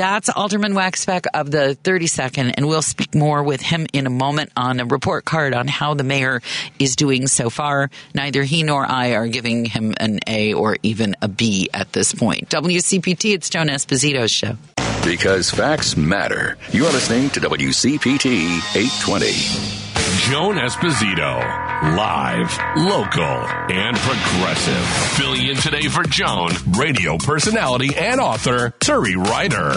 That's 0.00 0.30
Alderman 0.30 0.72
Waguespack 0.72 1.26
of 1.34 1.50
the 1.50 1.76
32nd, 1.84 2.54
and 2.56 2.66
we'll 2.66 2.80
speak 2.80 3.14
more 3.14 3.42
with 3.42 3.60
him 3.60 3.86
in 3.92 4.06
a 4.06 4.10
moment 4.10 4.50
on 4.56 4.80
a 4.80 4.86
report 4.86 5.26
card 5.26 5.52
on 5.52 5.68
how 5.68 5.92
the 5.92 6.04
mayor 6.04 6.40
is 6.78 6.96
doing 6.96 7.26
so 7.26 7.50
far. 7.50 7.90
Neither 8.14 8.42
he 8.42 8.62
nor 8.62 8.86
I 8.86 9.12
are 9.12 9.26
giving 9.26 9.66
him 9.66 9.92
an 9.98 10.20
A 10.26 10.54
or 10.54 10.78
even 10.82 11.16
a 11.20 11.28
B 11.28 11.68
at 11.74 11.92
this 11.92 12.14
point. 12.14 12.48
WCPT, 12.48 13.34
it's 13.34 13.50
Joan 13.50 13.66
Esposito's 13.66 14.30
show. 14.30 14.56
Because 15.04 15.50
facts 15.50 15.98
matter. 15.98 16.56
You 16.70 16.86
are 16.86 16.92
listening 16.92 17.28
to 17.30 17.40
WCPT 17.40 18.56
820. 18.74 19.89
Joan 20.28 20.56
Esposito. 20.56 21.40
Live, 21.96 22.58
local, 22.76 23.22
and 23.22 23.96
progressive. 23.96 24.86
Filling 25.16 25.46
in 25.46 25.56
today 25.56 25.88
for 25.88 26.02
Joan, 26.02 26.50
radio 26.78 27.16
personality 27.16 27.96
and 27.96 28.20
author, 28.20 28.74
Turi 28.80 29.16
Ryder. 29.16 29.72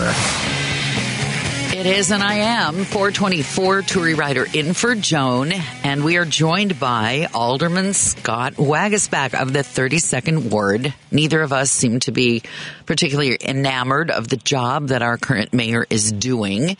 It 1.76 1.86
is, 1.88 2.12
and 2.12 2.22
I 2.22 2.36
am 2.36 2.86
424 2.86 3.82
Turi 3.82 4.16
Ryder 4.16 4.46
in 4.54 4.74
for 4.74 4.96
Joan, 4.96 5.52
and 5.84 6.04
we 6.04 6.18
are 6.18 6.26
joined 6.26 6.80
by 6.80 7.30
Alderman 7.34 7.94
Scott 7.94 8.54
Waguespack 8.54 9.34
of 9.34 9.54
the 9.54 9.60
32nd 9.60 10.52
Ward. 10.52 10.94
Neither 11.10 11.42
of 11.42 11.52
us 11.52 11.72
seem 11.72 12.00
to 12.02 12.12
be 12.12 12.44
particularly 12.86 13.38
enamored 13.42 14.12
of 14.12 14.28
the 14.28 14.38
job 14.38 14.88
that 14.88 15.02
our 15.02 15.18
current 15.18 15.54
mayor 15.54 15.86
is 15.90 16.12
doing. 16.12 16.78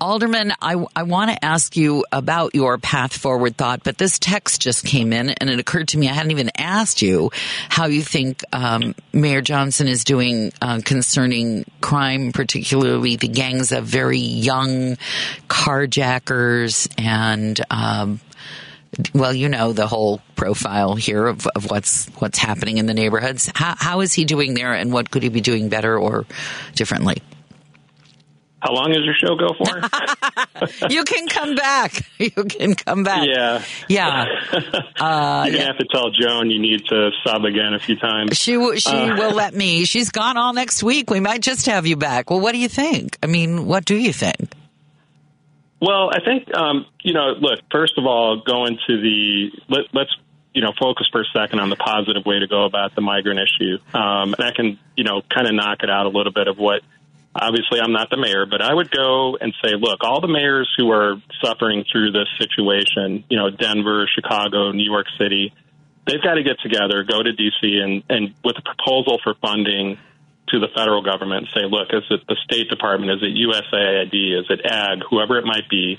Alderman, 0.00 0.52
I, 0.60 0.84
I 0.94 1.02
want 1.04 1.30
to 1.30 1.44
ask 1.44 1.76
you 1.76 2.04
about 2.12 2.54
your 2.54 2.78
path 2.78 3.16
forward 3.16 3.56
thought, 3.56 3.84
but 3.84 3.98
this 3.98 4.18
text 4.18 4.60
just 4.60 4.84
came 4.84 5.12
in 5.12 5.30
and 5.30 5.50
it 5.50 5.58
occurred 5.58 5.88
to 5.88 5.98
me 5.98 6.08
I 6.08 6.12
hadn't 6.12 6.32
even 6.32 6.50
asked 6.58 7.02
you 7.02 7.30
how 7.68 7.86
you 7.86 8.02
think 8.02 8.42
um, 8.52 8.94
Mayor 9.12 9.40
Johnson 9.40 9.88
is 9.88 10.04
doing 10.04 10.52
uh, 10.60 10.80
concerning 10.84 11.64
crime, 11.80 12.32
particularly 12.32 13.16
the 13.16 13.28
gangs 13.28 13.72
of 13.72 13.84
very 13.84 14.18
young 14.18 14.96
carjackers 15.48 16.88
and 16.98 17.60
um, 17.70 18.20
well, 19.14 19.34
you 19.34 19.48
know 19.48 19.72
the 19.72 19.86
whole 19.86 20.20
profile 20.36 20.94
here 20.94 21.26
of, 21.26 21.46
of 21.54 21.70
what's 21.70 22.06
what's 22.18 22.38
happening 22.38 22.78
in 22.78 22.86
the 22.86 22.94
neighborhoods. 22.94 23.50
How, 23.54 23.74
how 23.76 24.00
is 24.00 24.12
he 24.12 24.24
doing 24.24 24.54
there, 24.54 24.74
and 24.74 24.92
what 24.92 25.10
could 25.10 25.22
he 25.22 25.28
be 25.28 25.40
doing 25.40 25.68
better 25.68 25.98
or 25.98 26.26
differently? 26.74 27.16
How 28.64 28.72
long 28.72 28.92
does 28.92 29.04
your 29.04 29.14
show 29.14 29.36
go 29.36 29.52
for? 29.52 30.88
you 30.90 31.04
can 31.04 31.28
come 31.28 31.54
back. 31.54 32.06
You 32.18 32.30
can 32.30 32.74
come 32.74 33.02
back. 33.02 33.26
Yeah, 33.26 33.62
yeah. 33.88 34.24
Uh, 34.98 35.42
You're 35.46 35.52
gonna 35.52 35.58
yeah. 35.58 35.66
have 35.66 35.78
to 35.78 35.86
tell 35.92 36.10
Joan 36.10 36.50
you 36.50 36.60
need 36.60 36.86
to 36.88 37.10
sub 37.26 37.44
again 37.44 37.74
a 37.74 37.78
few 37.78 37.96
times. 37.96 38.38
She 38.38 38.54
w- 38.54 38.78
she 38.78 38.88
uh, 38.88 39.16
will 39.16 39.34
let 39.34 39.52
me. 39.52 39.84
She's 39.84 40.10
gone 40.10 40.36
all 40.38 40.52
next 40.54 40.82
week. 40.82 41.10
We 41.10 41.20
might 41.20 41.42
just 41.42 41.66
have 41.66 41.86
you 41.86 41.96
back. 41.96 42.30
Well, 42.30 42.40
what 42.40 42.52
do 42.52 42.58
you 42.58 42.68
think? 42.68 43.18
I 43.22 43.26
mean, 43.26 43.66
what 43.66 43.84
do 43.84 43.96
you 43.96 44.12
think? 44.12 44.54
Well, 45.80 46.10
I 46.10 46.20
think 46.24 46.54
um, 46.54 46.86
you 47.02 47.12
know. 47.12 47.32
Look, 47.38 47.60
first 47.70 47.98
of 47.98 48.06
all, 48.06 48.42
going 48.46 48.78
to 48.86 49.00
the 49.00 49.50
let, 49.68 49.84
let's 49.92 50.10
you 50.54 50.62
know 50.62 50.72
focus 50.78 51.08
for 51.10 51.20
a 51.20 51.24
second 51.34 51.60
on 51.60 51.68
the 51.68 51.76
positive 51.76 52.24
way 52.24 52.38
to 52.38 52.46
go 52.46 52.64
about 52.64 52.94
the 52.94 53.00
migrant 53.00 53.40
issue, 53.40 53.78
um, 53.92 54.34
and 54.34 54.40
I 54.44 54.52
can 54.52 54.78
you 54.96 55.04
know 55.04 55.22
kind 55.28 55.46
of 55.46 55.54
knock 55.54 55.82
it 55.82 55.90
out 55.90 56.06
a 56.06 56.10
little 56.10 56.32
bit 56.32 56.48
of 56.48 56.58
what. 56.58 56.82
Obviously, 57.36 57.80
I'm 57.80 57.90
not 57.90 58.10
the 58.10 58.16
mayor, 58.16 58.46
but 58.46 58.62
I 58.62 58.72
would 58.72 58.92
go 58.92 59.36
and 59.36 59.52
say, 59.60 59.74
look, 59.76 60.04
all 60.04 60.20
the 60.20 60.28
mayors 60.28 60.72
who 60.78 60.92
are 60.92 61.16
suffering 61.44 61.84
through 61.90 62.12
this 62.12 62.28
situation, 62.38 63.24
you 63.28 63.36
know, 63.36 63.50
Denver, 63.50 64.08
Chicago, 64.14 64.70
New 64.70 64.88
York 64.88 65.06
City, 65.18 65.52
they've 66.06 66.22
got 66.22 66.34
to 66.34 66.44
get 66.44 66.60
together, 66.60 67.02
go 67.02 67.24
to 67.24 67.30
DC, 67.32 67.82
and, 67.82 68.04
and 68.08 68.34
with 68.44 68.56
a 68.56 68.62
proposal 68.62 69.18
for 69.24 69.34
funding 69.42 69.98
to 70.48 70.60
the 70.60 70.68
federal 70.76 71.02
government 71.02 71.46
and 71.46 71.62
say, 71.62 71.66
look, 71.68 71.88
is 71.92 72.04
it 72.10 72.20
the 72.28 72.36
State 72.44 72.68
Department? 72.68 73.10
Is 73.12 73.22
it 73.22 73.32
USAID? 73.34 74.40
Is 74.40 74.46
it 74.50 74.60
AG? 74.64 75.02
Whoever 75.10 75.38
it 75.38 75.44
might 75.44 75.68
be, 75.70 75.98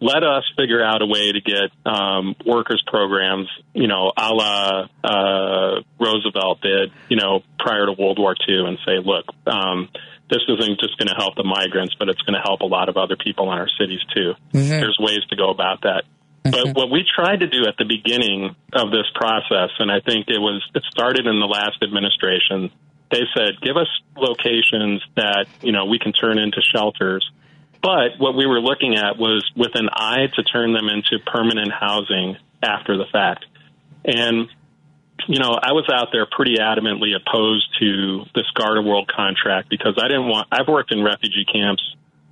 let 0.00 0.22
us 0.22 0.44
figure 0.56 0.82
out 0.82 1.02
a 1.02 1.06
way 1.06 1.32
to 1.32 1.40
get 1.40 1.70
um, 1.84 2.34
workers 2.44 2.82
programs, 2.86 3.48
you 3.74 3.86
know, 3.86 4.12
a 4.16 4.28
la 4.32 4.86
uh, 5.04 5.80
Roosevelt 5.98 6.60
did, 6.62 6.92
you 7.08 7.16
know, 7.16 7.42
prior 7.58 7.86
to 7.86 7.92
World 7.92 8.18
War 8.18 8.34
II, 8.48 8.64
and 8.66 8.78
say, 8.86 8.96
look, 9.04 9.26
um, 9.46 9.88
this 10.30 10.40
isn't 10.48 10.80
just 10.80 10.96
going 10.96 11.08
to 11.08 11.16
help 11.16 11.36
the 11.36 11.44
migrants, 11.44 11.94
but 11.98 12.08
it's 12.08 12.22
going 12.22 12.34
to 12.34 12.40
help 12.40 12.60
a 12.62 12.66
lot 12.66 12.88
of 12.88 12.96
other 12.96 13.16
people 13.16 13.52
in 13.52 13.58
our 13.58 13.68
cities 13.78 14.00
too. 14.14 14.32
Mm-hmm. 14.54 14.68
There's 14.68 14.96
ways 14.98 15.20
to 15.30 15.36
go 15.36 15.50
about 15.50 15.82
that. 15.82 16.04
But 16.42 16.74
what 16.74 16.90
we 16.90 17.04
tried 17.04 17.40
to 17.40 17.48
do 17.48 17.68
at 17.68 17.76
the 17.76 17.84
beginning 17.84 18.56
of 18.72 18.90
this 18.90 19.04
process, 19.14 19.70
and 19.78 19.90
I 19.92 20.00
think 20.00 20.28
it 20.28 20.40
was 20.40 20.64
it 20.74 20.82
started 20.90 21.26
in 21.26 21.38
the 21.38 21.46
last 21.46 21.82
administration. 21.82 22.70
They 23.10 23.22
said, 23.36 23.60
give 23.62 23.76
us 23.76 23.88
locations 24.16 25.02
that 25.16 25.46
you 25.62 25.72
know 25.72 25.86
we 25.86 25.98
can 25.98 26.12
turn 26.12 26.38
into 26.38 26.60
shelters. 26.62 27.28
But 27.82 28.18
what 28.18 28.36
we 28.36 28.46
were 28.46 28.60
looking 28.60 28.96
at 28.96 29.16
was 29.16 29.48
with 29.56 29.72
an 29.74 29.88
eye 29.92 30.26
to 30.34 30.42
turn 30.42 30.72
them 30.72 30.88
into 30.88 31.18
permanent 31.24 31.72
housing 31.72 32.36
after 32.62 32.96
the 32.96 33.06
fact. 33.10 33.46
And 34.04 34.48
you 35.28 35.38
know, 35.38 35.58
I 35.60 35.72
was 35.72 35.88
out 35.92 36.08
there 36.12 36.26
pretty 36.26 36.56
adamantly 36.56 37.14
opposed 37.14 37.66
to 37.80 38.24
this 38.34 38.46
Garda 38.54 38.82
World 38.82 39.10
contract 39.14 39.68
because 39.68 39.98
I 39.98 40.08
didn't 40.08 40.28
want. 40.28 40.48
I've 40.52 40.68
worked 40.68 40.92
in 40.92 41.02
refugee 41.02 41.44
camps 41.50 41.82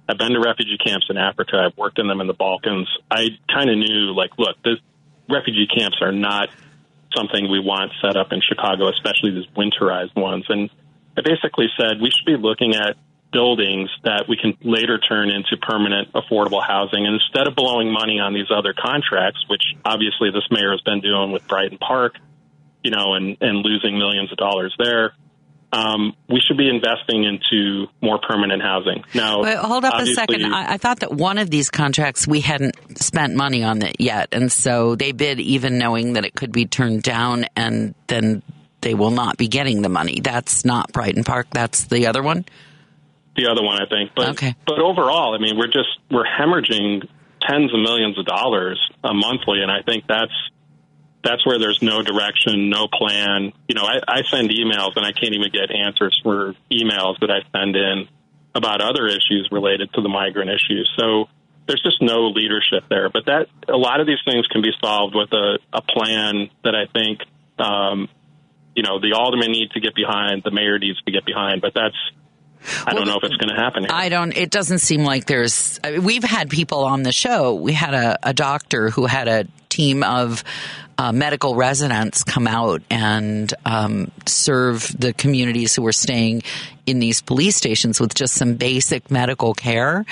I've 0.09 0.17
been 0.17 0.33
to 0.33 0.41
refugee 0.41 0.79
camps 0.79 1.07
in 1.11 1.19
Africa. 1.19 1.57
I've 1.67 1.77
worked 1.77 1.99
in 1.99 2.07
them 2.07 2.21
in 2.23 2.27
the 2.27 2.33
Balkans. 2.33 2.89
I 3.11 3.29
kind 3.53 3.69
of 3.69 3.77
knew, 3.77 4.15
like, 4.15 4.31
look, 4.39 4.57
this 4.65 4.79
refugee 5.29 5.67
camps 5.67 5.99
are 6.01 6.13
not 6.13 6.49
something 7.17 7.51
we 7.51 7.61
want 7.61 7.93
set 8.03 8.17
up 8.17 8.33
in 8.33 8.41
Chicago, 8.41 8.89
especially 8.89 9.33
these 9.33 9.49
winterized 9.57 10.15
ones. 10.17 10.45
And 10.49 10.71
I 11.17 11.23
basically 11.23 11.67
said 11.79 12.01
we 12.01 12.11
should 12.11 12.27
be 12.27 12.37
looking 12.37 12.75
at 12.75 12.97
buildings 13.33 13.91
that 14.05 14.25
we 14.29 14.37
can 14.37 14.57
later 14.63 14.99
turn 14.99 15.31
into 15.31 15.57
permanent 15.57 16.13
affordable 16.13 16.65
housing. 16.65 17.07
And 17.07 17.15
instead 17.15 17.47
of 17.47 17.55
blowing 17.55 17.93
money 17.93 18.19
on 18.19 18.33
these 18.33 18.51
other 18.51 18.73
contracts, 18.73 19.45
which 19.49 19.63
obviously 19.85 20.31
this 20.31 20.45
mayor 20.51 20.71
has 20.73 20.81
been 20.81 21.01
doing 21.01 21.33
with 21.33 21.47
Brighton 21.47 21.79
Park, 21.79 22.15
you 22.83 22.91
know, 22.91 23.15
and, 23.15 23.37
and 23.41 23.59
losing 23.59 23.99
millions 23.99 24.33
of 24.33 24.39
dollars 24.39 24.75
there, 24.79 25.13
um, 25.73 26.15
we 26.29 26.41
should 26.41 26.57
be 26.57 26.69
investing 26.69 27.25
into 27.25 27.87
more 28.01 28.19
permanent 28.19 28.63
housing. 28.63 29.05
Now, 29.15 29.43
Wait, 29.43 29.57
hold 29.57 29.85
up 29.85 30.01
a 30.01 30.07
second. 30.07 30.47
I, 30.47 30.75
I, 30.75 30.77
thought 30.79 31.01
that 31.01 31.13
one 31.13 31.37
of 31.37 31.51
these 31.51 31.71
contracts 31.71 32.27
we 32.27 32.41
hadn't 32.41 32.99
spent 32.99 33.35
money 33.35 33.63
on 33.63 33.83
it 33.83 33.97
yet, 33.99 34.29
and 34.33 34.51
so 34.51 34.95
they 34.95 35.13
bid 35.13 35.41
even 35.41 35.77
knowing 35.77 36.15
that 36.15 36.25
it 36.25 36.35
could 36.35 36.53
be 36.53 36.65
turned 36.65 37.03
down, 37.03 37.45
and 37.55 37.95
then 38.07 38.43
they 38.81 38.95
will 38.95 39.11
not 39.11 39.37
be 39.37 39.49
getting 39.49 39.83
the 39.83 39.91
money. 39.91 40.21
That's 40.21 40.65
not 40.65 40.93
Brighton 40.93 41.25
Park. 41.25 41.49
That's 41.53 41.85
the 41.85 42.07
other 42.07 42.23
one. 42.23 42.47
The 43.37 43.49
other 43.51 43.63
one, 43.63 43.81
I 43.81 43.87
think. 43.87 44.13
But 44.17 44.29
okay. 44.31 44.55
but 44.67 44.79
overall, 44.81 45.35
I 45.35 45.39
mean, 45.39 45.59
we're 45.59 45.67
just 45.67 45.91
we're 46.11 46.25
hemorrhaging 46.25 47.07
tens 47.47 47.73
of 47.75 47.81
millions 47.81 48.19
of 48.19 48.25
dollars 48.25 48.81
a 49.05 49.13
monthly, 49.13 49.61
and 49.61 49.71
I 49.71 49.83
think 49.83 50.05
that's 50.09 50.33
that's 51.25 51.45
where 51.47 51.59
there's 51.59 51.83
no 51.83 52.03
direction, 52.03 52.71
no 52.71 52.89
plan. 52.89 53.53
You 53.69 53.75
know, 53.75 53.83
I, 53.83 54.01
I 54.07 54.23
send 54.31 54.51
emails 54.51 54.97
and 54.97 55.05
I 55.05 55.13
can't 55.13 55.35
even 55.35 55.51
get 55.51 55.71
answers 55.71 56.19
for 56.23 56.55
emails 56.71 57.19
that 57.21 57.31
I 57.31 57.41
send 57.57 57.77
in 57.77 58.09
about 58.55 58.81
other 58.81 59.07
issues 59.07 59.49
related 59.51 59.93
to 59.95 60.03
the 60.03 60.09
migrant 60.09 60.51
issue. 60.51 60.85
So 60.97 61.29
there's 61.67 61.83
just 61.83 62.01
no 62.01 62.29
leadership 62.29 62.85
there. 62.89 63.11
But 63.11 63.27
that 63.27 63.47
a 63.69 63.77
lot 63.77 64.01
of 64.01 64.07
these 64.07 64.21
things 64.25 64.47
can 64.47 64.63
be 64.63 64.71
solved 64.81 65.15
with 65.15 65.33
a, 65.33 65.59
a 65.73 65.83
plan 65.83 66.51
that 66.65 66.75
I 66.75 66.87
think, 66.93 67.21
um, 67.59 68.09
you 68.75 68.83
know, 68.83 69.01
the 69.01 69.13
alderman 69.15 69.53
needs 69.53 69.73
to 69.73 69.81
get 69.81 69.95
behind, 69.95 70.43
the 70.45 70.51
mayor 70.51 70.79
needs 70.79 71.01
to 71.03 71.13
get 71.13 71.25
behind. 71.27 71.61
But 71.61 71.75
that's 71.75 71.97
I 72.87 72.95
don't 72.95 73.07
know 73.07 73.17
if 73.17 73.25
it's 73.25 73.37
going 73.37 73.55
to 73.55 73.61
happen. 73.61 73.85
Here. 73.85 73.93
I 73.93 74.09
don't. 74.09 74.37
It 74.37 74.51
doesn't 74.51 74.81
seem 74.81 75.05
like 75.05 75.27
there's. 75.27 75.79
I 75.83 75.93
mean, 75.93 76.05
we've 76.05 76.25
had 76.25 76.51
people 76.51 76.85
on 76.85 77.03
the 77.03 77.13
show. 77.13 77.55
We 77.55 77.73
had 77.73 77.95
a, 77.95 78.19
a 78.23 78.35
doctor 78.35 78.91
who 78.91 79.07
had 79.07 79.29
a 79.29 79.47
team 79.69 80.03
of 80.03 80.43
uh, 80.99 81.13
medical 81.13 81.55
residents 81.55 82.25
come 82.25 82.49
out 82.49 82.83
and 82.91 83.55
um, 83.65 84.11
serve 84.27 84.95
the 84.99 85.13
communities 85.13 85.77
who 85.77 85.87
are 85.87 85.93
staying 85.93 86.43
in 86.87 86.99
these 86.99 87.23
police 87.23 87.55
stations 87.55 88.01
with 88.01 88.15
just 88.15 88.35
some 88.35 88.55
basic 88.55 89.11
medical 89.11 89.55
care. 89.55 90.05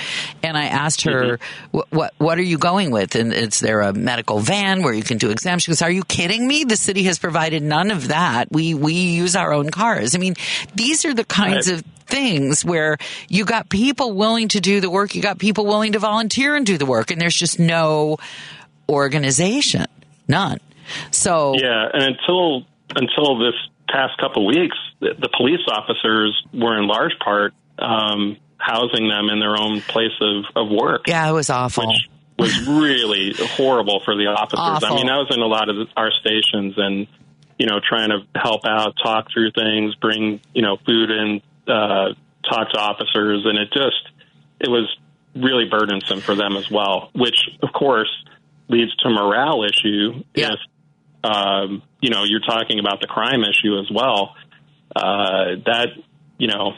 And 0.45 0.57
I 0.57 0.67
asked 0.67 1.03
her, 1.03 1.39
mm-hmm. 1.39 1.81
"What 1.91 2.15
what 2.19 2.39
are 2.39 2.43
you 2.43 2.57
going 2.57 2.93
with? 2.93 3.17
And 3.17 3.33
is 3.33 3.59
there 3.61 3.81
a 3.81 3.93
medical 3.93 4.39
van 4.39 4.83
where 4.83 4.93
you 4.93 5.03
can 5.03 5.19
do 5.19 5.31
exams?" 5.31 5.65
She 5.65 5.73
goes, 5.73 5.83
"Are 5.83 5.91
you 5.91 6.05
kidding 6.05 6.47
me? 6.47 6.65
The 6.65 6.77
city 6.77 7.03
has 7.05 7.19
provided 7.19 7.63
none 7.63 7.91
of 7.91 8.09
that. 8.09 8.53
We 8.53 8.75
we 8.75 8.93
use 8.93 9.35
our 9.35 9.53
own 9.53 9.71
cars. 9.71 10.15
I 10.15 10.19
mean, 10.19 10.37
these 10.75 11.05
are 11.05 11.15
the 11.15 11.25
kinds 11.25 11.69
right. 11.69 11.81
of 11.81 11.85
things 12.07 12.65
where 12.65 12.99
you 13.29 13.45
got 13.45 13.69
people 13.69 14.13
willing 14.13 14.47
to 14.49 14.61
do 14.61 14.81
the 14.81 14.89
work, 14.89 15.17
you 15.17 15.23
got 15.23 15.39
people 15.39 15.67
willing 15.67 15.93
to 15.93 15.99
volunteer 15.99 16.55
and 16.55 16.65
do 16.65 16.79
the 16.79 16.87
work, 16.87 17.11
and 17.11 17.21
there's 17.21 17.35
just 17.35 17.59
no 17.59 18.19
organization, 18.89 19.87
none. 20.29 20.61
So 21.11 21.55
yeah, 21.57 21.89
and 21.93 22.03
until 22.03 22.67
until 22.95 23.39
this 23.39 23.55
past 23.89 24.19
couple 24.19 24.47
weeks, 24.47 24.77
the, 25.01 25.15
the 25.19 25.29
police 25.37 25.61
officers 25.69 26.43
were 26.53 26.79
in 26.79 26.87
large 26.87 27.19
part 27.23 27.55
um, 27.79 28.37
housing 28.59 29.09
them 29.09 29.29
in 29.29 29.41
their 29.41 29.57
own 29.57 29.81
place 29.83 30.17
of, 30.21 30.45
of 30.55 30.69
work. 30.71 31.07
Yeah, 31.07 31.29
it 31.29 31.33
was 31.33 31.51
awful. 31.51 31.87
Which 31.87 32.09
was 32.39 32.69
really 32.69 33.35
horrible 33.57 34.01
for 34.05 34.15
the 34.15 34.27
officers. 34.27 34.59
Awful. 34.61 34.89
I 34.89 34.95
mean, 34.97 35.09
I 35.09 35.17
was 35.17 35.29
in 35.31 35.41
a 35.41 35.47
lot 35.47 35.69
of 35.69 35.89
our 35.97 36.11
stations 36.21 36.75
and 36.77 37.07
you 37.59 37.67
know 37.67 37.81
trying 37.87 38.11
to 38.11 38.21
help 38.39 38.63
out, 38.67 38.95
talk 39.03 39.29
through 39.33 39.53
things, 39.53 39.95
bring 39.97 40.41
you 40.53 40.63
know 40.63 40.77
food 40.87 41.11
in, 41.11 41.41
uh, 41.67 42.15
talk 42.49 42.71
to 42.73 42.79
officers, 42.79 43.45
and 43.47 43.59
it 43.59 43.73
just 43.73 44.11
it 44.61 44.69
was 44.69 44.95
really 45.35 45.69
burdensome 45.69 46.21
for 46.21 46.35
them 46.35 46.57
as 46.57 46.71
well. 46.71 47.11
Which 47.15 47.39
of 47.63 47.73
course 47.73 48.11
leads 48.69 48.95
to 48.97 49.11
morale 49.11 49.65
issue 49.65 50.25
yeah. 50.35 50.53
if 50.53 50.59
um, 51.27 51.83
you 52.01 52.11
know, 52.11 52.25
you're 52.25 52.41
talking 52.41 52.79
about 52.79 53.01
the 53.01 53.07
crime 53.07 53.43
issue 53.43 53.79
as 53.79 53.91
well. 53.91 54.35
Uh, 54.95 55.57
that, 55.67 55.89
you 56.39 56.47
know, 56.47 56.75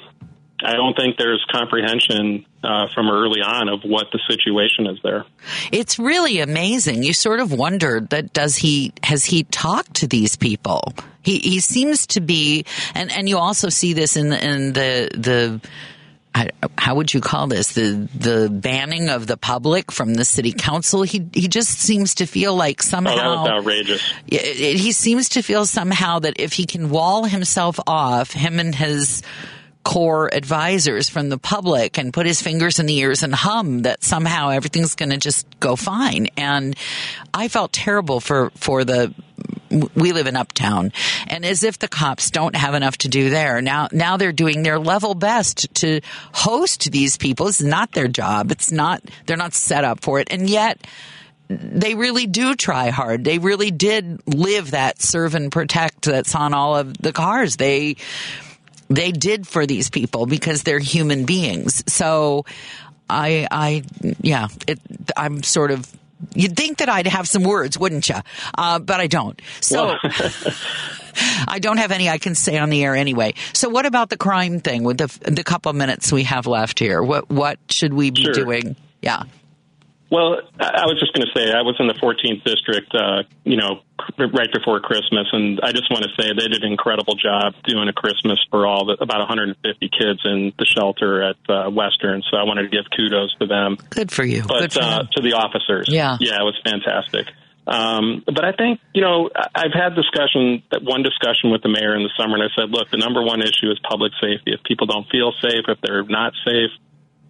I 0.62 0.72
don't 0.72 0.96
think 0.96 1.16
there's 1.18 1.44
comprehension 1.50 2.44
uh, 2.64 2.86
from 2.94 3.08
early 3.10 3.40
on 3.40 3.68
of 3.68 3.82
what 3.84 4.06
the 4.12 4.18
situation 4.28 4.86
is 4.86 4.98
there. 5.04 5.24
It's 5.70 5.98
really 5.98 6.40
amazing. 6.40 7.02
You 7.02 7.12
sort 7.12 7.40
of 7.40 7.52
wonder 7.52 8.00
that 8.10 8.32
does 8.32 8.56
he 8.56 8.92
has 9.02 9.24
he 9.24 9.44
talked 9.44 9.94
to 9.94 10.08
these 10.08 10.34
people? 10.36 10.92
He 11.22 11.38
he 11.38 11.60
seems 11.60 12.06
to 12.08 12.20
be, 12.20 12.64
and 12.94 13.12
and 13.12 13.28
you 13.28 13.38
also 13.38 13.68
see 13.68 13.92
this 13.92 14.16
in 14.16 14.32
in 14.32 14.72
the 14.72 15.10
the 15.14 15.60
how 16.76 16.94
would 16.94 17.12
you 17.12 17.20
call 17.20 17.46
this? 17.46 17.72
The 17.72 18.08
the 18.14 18.48
banning 18.50 19.08
of 19.08 19.26
the 19.26 19.36
public 19.36 19.92
from 19.92 20.14
the 20.14 20.24
city 20.24 20.52
council? 20.52 21.02
He 21.02 21.28
he 21.32 21.48
just 21.48 21.78
seems 21.78 22.16
to 22.16 22.26
feel 22.26 22.54
like 22.54 22.82
somehow 22.82 23.12
oh, 23.12 23.44
that 23.44 23.54
was 23.54 23.60
outrageous. 23.60 24.12
He 24.26 24.92
seems 24.92 25.30
to 25.30 25.42
feel 25.42 25.66
somehow 25.66 26.20
that 26.20 26.34
if 26.38 26.52
he 26.52 26.66
can 26.66 26.90
wall 26.90 27.24
himself 27.24 27.78
off 27.86 28.32
him 28.32 28.58
and 28.58 28.74
his 28.74 29.22
core 29.88 30.28
advisors 30.34 31.08
from 31.08 31.30
the 31.30 31.38
public 31.38 31.96
and 31.96 32.12
put 32.12 32.26
his 32.26 32.42
fingers 32.42 32.78
in 32.78 32.84
the 32.84 32.98
ears 32.98 33.22
and 33.22 33.34
hum 33.34 33.80
that 33.82 34.04
somehow 34.04 34.50
everything's 34.50 34.94
going 34.94 35.08
to 35.08 35.16
just 35.16 35.46
go 35.60 35.76
fine. 35.76 36.28
And 36.36 36.76
i 37.32 37.48
felt 37.48 37.72
terrible 37.72 38.20
for 38.20 38.50
for 38.54 38.84
the 38.84 39.14
we 39.70 40.12
live 40.12 40.26
in 40.26 40.36
uptown. 40.36 40.92
And 41.26 41.42
as 41.42 41.64
if 41.64 41.78
the 41.78 41.88
cops 41.88 42.30
don't 42.30 42.54
have 42.54 42.74
enough 42.74 42.98
to 42.98 43.08
do 43.08 43.30
there 43.30 43.62
now 43.62 43.88
now 43.90 44.18
they're 44.18 44.30
doing 44.30 44.62
their 44.62 44.78
level 44.78 45.14
best 45.14 45.74
to 45.76 46.02
host 46.34 46.92
these 46.92 47.16
people. 47.16 47.48
It's 47.48 47.62
not 47.62 47.92
their 47.92 48.08
job. 48.08 48.50
It's 48.50 48.70
not 48.70 49.02
they're 49.24 49.38
not 49.38 49.54
set 49.54 49.84
up 49.84 50.00
for 50.00 50.20
it. 50.20 50.28
And 50.30 50.50
yet 50.50 50.86
they 51.48 51.94
really 51.94 52.26
do 52.26 52.54
try 52.54 52.90
hard. 52.90 53.24
They 53.24 53.38
really 53.38 53.70
did 53.70 54.20
live 54.26 54.72
that 54.72 55.00
serve 55.00 55.34
and 55.34 55.50
protect 55.50 56.02
that's 56.02 56.34
on 56.34 56.52
all 56.52 56.76
of 56.76 56.98
the 56.98 57.14
cars. 57.14 57.56
They 57.56 57.96
they 58.88 59.12
did 59.12 59.46
for 59.46 59.66
these 59.66 59.90
people 59.90 60.26
because 60.26 60.62
they're 60.62 60.78
human 60.78 61.24
beings. 61.24 61.84
So 61.92 62.44
I 63.08 63.46
I 63.50 63.82
yeah, 64.20 64.48
it, 64.66 64.80
I'm 65.16 65.42
sort 65.42 65.70
of 65.70 65.86
You'd 66.34 66.56
think 66.56 66.78
that 66.78 66.88
I'd 66.88 67.06
have 67.06 67.28
some 67.28 67.44
words, 67.44 67.78
wouldn't 67.78 68.08
you? 68.08 68.16
Uh, 68.56 68.80
but 68.80 69.00
I 69.00 69.06
don't. 69.06 69.40
So 69.60 69.94
I 71.48 71.58
don't 71.60 71.76
have 71.76 71.92
any 71.92 72.08
I 72.08 72.18
can 72.18 72.34
say 72.34 72.58
on 72.58 72.70
the 72.70 72.84
air 72.84 72.96
anyway. 72.96 73.34
So 73.52 73.68
what 73.68 73.86
about 73.86 74.10
the 74.10 74.16
crime 74.16 74.60
thing 74.60 74.82
with 74.82 74.98
the 74.98 75.30
the 75.30 75.44
couple 75.44 75.72
minutes 75.72 76.12
we 76.12 76.24
have 76.24 76.46
left 76.46 76.78
here? 76.78 77.02
What 77.02 77.30
what 77.30 77.58
should 77.70 77.92
we 77.92 78.10
be 78.10 78.24
sure. 78.24 78.32
doing? 78.32 78.76
Yeah. 79.00 79.24
Well, 80.10 80.40
I 80.58 80.88
was 80.88 80.98
just 80.98 81.12
going 81.12 81.26
to 81.26 81.32
say 81.36 81.52
I 81.52 81.60
was 81.60 81.76
in 81.78 81.86
the 81.86 81.94
14th 81.94 82.42
district, 82.42 82.94
uh, 82.94 83.28
you 83.44 83.58
know, 83.58 83.84
right 84.18 84.48
before 84.50 84.80
Christmas, 84.80 85.28
and 85.32 85.60
I 85.62 85.72
just 85.72 85.90
want 85.90 86.04
to 86.04 86.10
say 86.16 86.32
they 86.32 86.48
did 86.48 86.64
an 86.64 86.72
incredible 86.72 87.14
job 87.14 87.52
doing 87.64 87.88
a 87.88 87.92
Christmas 87.92 88.40
for 88.50 88.66
all 88.66 88.86
the 88.86 88.96
about 89.02 89.20
150 89.28 89.60
kids 89.92 90.20
in 90.24 90.52
the 90.58 90.64
shelter 90.64 91.22
at 91.22 91.36
uh, 91.48 91.68
Western. 91.68 92.22
So 92.30 92.38
I 92.38 92.44
wanted 92.44 92.62
to 92.62 92.68
give 92.68 92.86
kudos 92.96 93.34
to 93.40 93.46
them. 93.46 93.76
Good 93.90 94.10
for 94.10 94.24
you. 94.24 94.44
But 94.48 94.72
for 94.72 94.80
uh, 94.80 95.02
to 95.12 95.20
the 95.20 95.34
officers, 95.34 95.88
yeah, 95.92 96.16
yeah, 96.20 96.40
it 96.40 96.44
was 96.44 96.56
fantastic. 96.64 97.28
Um, 97.68 98.24
but 98.24 98.46
I 98.46 98.52
think 98.52 98.80
you 98.94 99.02
know 99.02 99.28
I've 99.36 99.76
had 99.76 99.94
discussion 99.94 100.62
that 100.72 100.80
one 100.82 101.02
discussion 101.02 101.52
with 101.52 101.60
the 101.60 101.68
mayor 101.68 101.94
in 101.94 102.02
the 102.02 102.12
summer, 102.16 102.40
and 102.40 102.48
I 102.48 102.48
said, 102.56 102.70
look, 102.70 102.88
the 102.90 102.96
number 102.96 103.20
one 103.20 103.42
issue 103.42 103.68
is 103.68 103.78
public 103.84 104.12
safety. 104.22 104.56
If 104.56 104.64
people 104.64 104.86
don't 104.86 105.04
feel 105.12 105.36
safe, 105.44 105.68
if 105.68 105.78
they're 105.84 106.04
not 106.04 106.32
safe, 106.48 106.72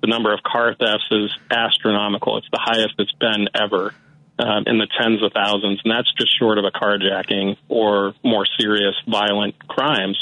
the 0.01 0.07
number 0.07 0.33
of 0.33 0.41
car 0.43 0.75
thefts 0.75 1.07
is 1.11 1.31
astronomical. 1.51 2.39
It's 2.39 2.49
the 2.53 2.61
highest 2.61 2.95
it's 2.99 3.13
been 3.13 3.49
ever. 3.55 3.95
Um, 4.41 4.63
in 4.69 4.79
the 4.79 4.87
tens 4.97 5.21
of 5.21 5.33
thousands, 5.33 5.81
and 5.85 5.91
that's 5.91 6.07
just 6.17 6.31
short 6.39 6.59
of 6.59 6.65
a 6.65 6.71
carjacking 6.71 7.57
or 7.69 8.15
more 8.23 8.47
serious 8.57 8.95
violent 9.09 9.59
crimes. 9.67 10.17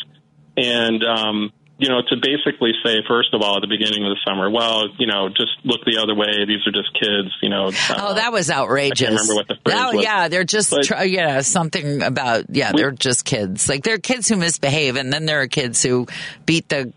And 0.57 1.05
um, 1.05 1.53
you 1.79 1.91
know, 1.91 2.01
to 2.09 2.17
basically 2.17 2.73
say, 2.83 3.03
first 3.07 3.35
of 3.35 3.43
all, 3.43 3.57
at 3.57 3.61
the 3.61 3.67
beginning 3.67 4.05
of 4.07 4.11
the 4.11 4.19
summer, 4.27 4.51
well, 4.51 4.87
you 4.99 5.07
know, 5.07 5.29
just 5.29 5.53
look 5.65 5.85
the 5.85 5.99
other 6.03 6.15
way. 6.15 6.47
These 6.47 6.67
are 6.67 6.73
just 6.73 6.95
kids, 6.95 7.29
you 7.43 7.51
know. 7.51 7.67
Uh, 7.67 7.95
oh, 7.99 8.15
that 8.15 8.33
was 8.33 8.51
outrageous. 8.51 9.03
I 9.03 9.05
can't 9.05 9.21
remember 9.21 9.35
what 9.35 9.49
the 9.49 9.57
phrase 9.63 9.77
that, 9.77 9.95
was. 9.95 10.03
Yeah, 10.05 10.29
they're 10.29 10.45
just, 10.45 10.71
But- 10.71 10.85
tr- 10.85 11.05
yeah, 11.05 11.43
something 11.43 12.03
about, 12.03 12.45
yeah, 12.49 12.73
We- 12.73 12.81
they're 12.81 12.93
just 12.93 13.27
kids. 13.27 13.69
Like, 13.69 13.83
there 13.85 13.95
are 13.95 13.99
kids 13.99 14.29
who 14.31 14.37
misbehave, 14.37 14.97
and 14.97 15.13
then 15.13 15.27
there 15.27 15.43
are 15.43 15.49
kids 15.49 15.83
who 15.83 16.07
beat 16.47 16.71
the 16.71 16.95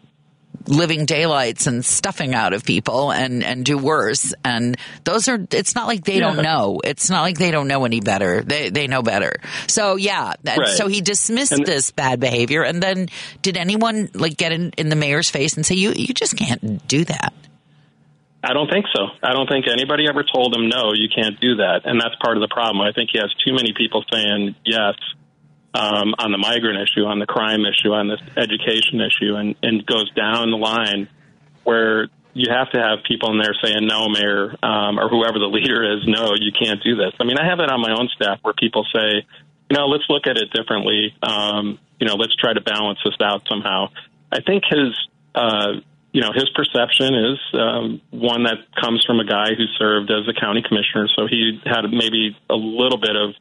living 0.68 1.06
daylights 1.06 1.68
and 1.68 1.84
stuffing 1.84 2.34
out 2.34 2.54
of 2.54 2.64
people 2.64 3.12
and, 3.12 3.44
and 3.44 3.66
do 3.66 3.78
worse. 3.78 4.34
And 4.44 4.78
those 5.04 5.28
are, 5.28 5.40
it's 5.52 5.76
not 5.76 5.88
like 5.88 6.04
they 6.04 6.16
Yeah. 6.20 6.34
don't 6.34 6.44
know. 6.44 6.82
It's 6.84 7.10
not 7.10 7.22
like 7.22 7.38
they 7.38 7.52
don't 7.52 7.68
know 7.68 7.86
any 7.86 8.02
better. 8.02 8.42
They, 8.44 8.70
they 8.70 8.88
know 8.88 9.02
better. 9.02 9.34
So, 9.68 9.96
yeah. 9.96 10.34
Right. 10.46 10.68
So 10.68 10.88
he 10.88 11.02
dismissed 11.02 11.52
And- 11.52 11.66
this 11.66 11.92
bad 11.92 12.20
behavior. 12.20 12.64
And 12.64 12.82
then 12.82 13.08
did 13.42 13.58
anyone, 13.58 14.10
like, 14.14 14.38
get 14.38 14.52
in, 14.52 14.72
in 14.78 14.90
the 14.90 14.96
mayor's 14.96 15.30
face 15.30 15.56
and 15.56 15.66
say, 15.66 15.76
you, 15.76 15.94
you 15.96 16.14
just 16.14 16.36
can't 16.38 16.88
do 16.88 17.06
that? 17.06 17.34
I 18.42 18.54
don't 18.54 18.70
think 18.72 18.86
so. 18.96 19.08
I 19.22 19.34
don't 19.34 19.48
think 19.50 19.68
anybody 19.68 20.06
ever 20.08 20.24
told 20.24 20.56
him 20.56 20.70
no, 20.70 20.94
you 20.94 21.10
can't 21.14 21.38
do 21.42 21.58
that, 21.58 21.82
and 21.84 22.00
that's 22.00 22.16
part 22.24 22.38
of 22.38 22.42
the 22.42 22.48
problem. 22.48 22.80
I 22.80 22.94
think 22.94 23.10
he 23.12 23.20
has 23.20 23.34
too 23.46 23.52
many 23.54 23.74
people 23.76 24.02
saying 24.10 24.56
yes 24.64 24.96
um, 25.74 26.16
on 26.18 26.32
the 26.32 26.38
migrant 26.38 26.80
issue, 26.82 27.06
on 27.06 27.20
the 27.20 27.26
crime 27.26 27.62
issue, 27.66 27.94
on 27.94 28.08
this 28.08 28.22
education 28.36 29.02
issue, 29.02 29.36
and 29.36 29.56
and 29.62 29.86
goes 29.86 30.12
down 30.14 30.52
the 30.52 30.58
line 30.58 31.08
where 31.64 32.08
you 32.34 32.52
have 32.52 32.70
to 32.72 32.80
have 32.80 33.04
people 33.08 33.32
in 33.32 33.38
there 33.38 33.56
saying 33.64 33.86
no, 33.86 34.08
mayor, 34.08 34.56
um, 34.64 35.00
or 35.00 35.10
whoever 35.10 35.40
the 35.40 35.50
leader 35.50 35.84
is, 35.84 36.06
no, 36.08 36.34
you 36.36 36.52
can't 36.52 36.82
do 36.84 36.96
this. 36.96 37.14
I 37.20 37.24
mean, 37.24 37.38
I 37.38 37.46
have 37.46 37.60
it 37.60 37.70
on 37.70 37.82
my 37.82 37.92
own 37.92 38.08
staff 38.16 38.40
where 38.44 38.54
people 38.54 38.86
say, 38.94 39.26
you 39.70 39.78
know, 39.78 39.88
let's 39.88 40.06
look 40.10 40.26
at 40.26 40.38
it 40.38 40.52
differently. 40.52 41.14
Um, 41.22 41.80
you 42.00 42.08
know, 42.08 42.16
let's 42.16 42.36
try 42.36 42.54
to 42.54 42.62
balance 42.62 43.00
this 43.04 43.16
out 43.22 43.44
somehow. 43.50 43.90
I 44.32 44.42
think 44.42 44.64
his, 44.70 44.96
uh, 45.36 45.82
you 46.12 46.22
know, 46.22 46.32
his 46.34 46.50
perception 46.56 47.14
is 47.14 47.40
um, 47.54 48.02
one 48.12 48.44
that 48.44 48.58
comes 48.80 49.04
from 49.06 49.20
a 49.20 49.26
guy 49.26 49.54
who 49.56 49.66
served 49.78 50.10
as 50.10 50.28
a 50.28 50.40
county 50.40 50.64
commissioner, 50.68 51.08
so 51.16 51.28
he 51.28 51.60
had 51.66 51.82
maybe 51.92 52.38
a 52.50 52.56
little 52.56 52.98
bit 52.98 53.16
of 53.16 53.36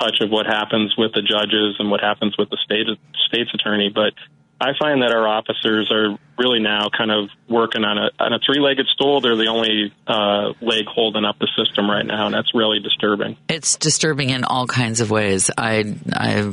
touch 0.00 0.20
of 0.20 0.30
what 0.30 0.46
happens 0.46 0.94
with 0.96 1.12
the 1.12 1.22
judges 1.22 1.76
and 1.78 1.90
what 1.90 2.00
happens 2.00 2.36
with 2.38 2.50
the 2.50 2.58
state 2.64 2.86
state's 3.28 3.52
attorney. 3.54 3.90
But 3.94 4.12
I 4.60 4.72
find 4.78 5.02
that 5.02 5.12
our 5.12 5.28
officers 5.28 5.90
are 5.90 6.16
really 6.38 6.60
now 6.60 6.88
kind 6.96 7.10
of 7.10 7.28
working 7.48 7.84
on 7.84 7.98
a 7.98 8.10
on 8.18 8.32
a 8.32 8.38
three 8.38 8.60
legged 8.60 8.86
stool. 8.94 9.20
They're 9.20 9.36
the 9.36 9.48
only 9.48 9.92
uh, 10.06 10.52
leg 10.60 10.86
holding 10.86 11.24
up 11.24 11.38
the 11.38 11.48
system 11.58 11.90
right 11.90 12.06
now, 12.06 12.26
and 12.26 12.34
that's 12.34 12.54
really 12.54 12.80
disturbing. 12.80 13.36
It's 13.48 13.76
disturbing 13.76 14.30
in 14.30 14.44
all 14.44 14.66
kinds 14.66 15.00
of 15.00 15.10
ways. 15.10 15.50
I, 15.56 15.96
I, 16.12 16.52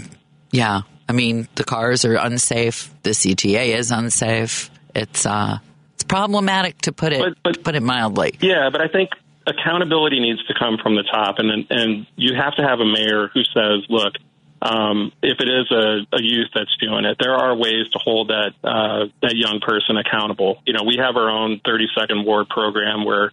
yeah. 0.51 0.81
I 1.07 1.13
mean, 1.13 1.47
the 1.55 1.63
cars 1.63 2.05
are 2.05 2.15
unsafe. 2.15 2.93
The 3.03 3.11
CTA 3.11 3.77
is 3.77 3.91
unsafe. 3.91 4.69
It's, 4.95 5.25
uh, 5.25 5.57
it's 5.95 6.03
problematic 6.03 6.77
to 6.83 6.91
put 6.93 7.13
it, 7.13 7.35
to 7.43 7.59
put 7.59 7.75
it 7.75 7.83
mildly. 7.83 8.35
Yeah, 8.39 8.69
but 8.71 8.81
I 8.81 8.87
think 8.87 9.11
accountability 9.45 10.19
needs 10.19 10.43
to 10.45 10.53
come 10.53 10.77
from 10.81 10.95
the 10.95 11.03
top, 11.03 11.39
and 11.39 11.65
and 11.69 12.07
you 12.15 12.35
have 12.35 12.55
to 12.55 12.63
have 12.63 12.79
a 12.79 12.85
mayor 12.85 13.29
who 13.33 13.43
says, 13.43 13.85
"Look, 13.89 14.13
um, 14.61 15.11
if 15.21 15.39
it 15.39 15.49
is 15.49 15.71
a, 15.71 16.15
a 16.15 16.21
youth 16.21 16.49
that's 16.53 16.75
doing 16.77 17.05
it, 17.05 17.17
there 17.19 17.35
are 17.35 17.55
ways 17.55 17.89
to 17.91 17.99
hold 17.99 18.29
that 18.29 18.53
uh, 18.63 19.07
that 19.21 19.35
young 19.35 19.59
person 19.59 19.97
accountable." 19.97 20.61
You 20.65 20.73
know, 20.73 20.83
we 20.85 20.97
have 20.97 21.15
our 21.15 21.29
own 21.29 21.61
30 21.65 21.87
second 21.95 22.25
ward 22.25 22.49
program 22.49 23.05
where 23.05 23.31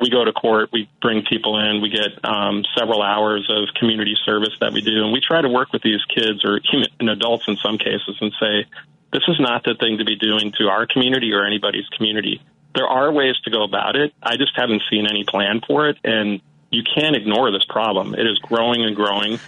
we 0.00 0.10
go 0.10 0.24
to 0.24 0.32
court, 0.32 0.70
we 0.72 0.88
bring 1.02 1.24
people 1.24 1.58
in, 1.58 1.80
we 1.82 1.90
get 1.90 2.24
um, 2.24 2.64
several 2.76 3.02
hours 3.02 3.46
of 3.50 3.68
community 3.74 4.16
service 4.24 4.54
that 4.60 4.72
we 4.72 4.80
do, 4.80 5.02
and 5.02 5.12
we 5.12 5.20
try 5.20 5.40
to 5.40 5.48
work 5.48 5.72
with 5.72 5.82
these 5.82 6.00
kids 6.14 6.44
or 6.44 6.60
human, 6.62 7.08
adults 7.08 7.44
in 7.48 7.56
some 7.56 7.78
cases 7.78 8.16
and 8.20 8.32
say, 8.40 8.64
this 9.12 9.22
is 9.26 9.40
not 9.40 9.64
the 9.64 9.74
thing 9.74 9.98
to 9.98 10.04
be 10.04 10.16
doing 10.16 10.52
to 10.58 10.68
our 10.68 10.86
community 10.86 11.32
or 11.32 11.44
anybody's 11.44 11.88
community. 11.96 12.40
There 12.74 12.86
are 12.86 13.12
ways 13.12 13.34
to 13.44 13.50
go 13.50 13.64
about 13.64 13.96
it. 13.96 14.12
I 14.22 14.36
just 14.36 14.52
haven't 14.54 14.82
seen 14.90 15.06
any 15.06 15.24
plan 15.24 15.60
for 15.66 15.88
it, 15.88 15.96
and 16.04 16.40
you 16.70 16.82
can't 16.82 17.16
ignore 17.16 17.50
this 17.50 17.64
problem. 17.68 18.14
It 18.14 18.26
is 18.26 18.38
growing 18.38 18.84
and 18.84 18.94
growing. 18.94 19.38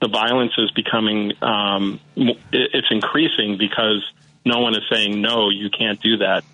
The 0.00 0.08
violence 0.08 0.52
is 0.58 0.70
becoming, 0.70 1.32
um, 1.42 2.00
it's 2.52 2.86
increasing 2.90 3.58
because 3.58 4.04
no 4.44 4.60
one 4.60 4.74
is 4.74 4.82
saying, 4.90 5.20
no, 5.20 5.50
you 5.50 5.70
can't 5.70 6.00
do 6.00 6.18
that. 6.18 6.44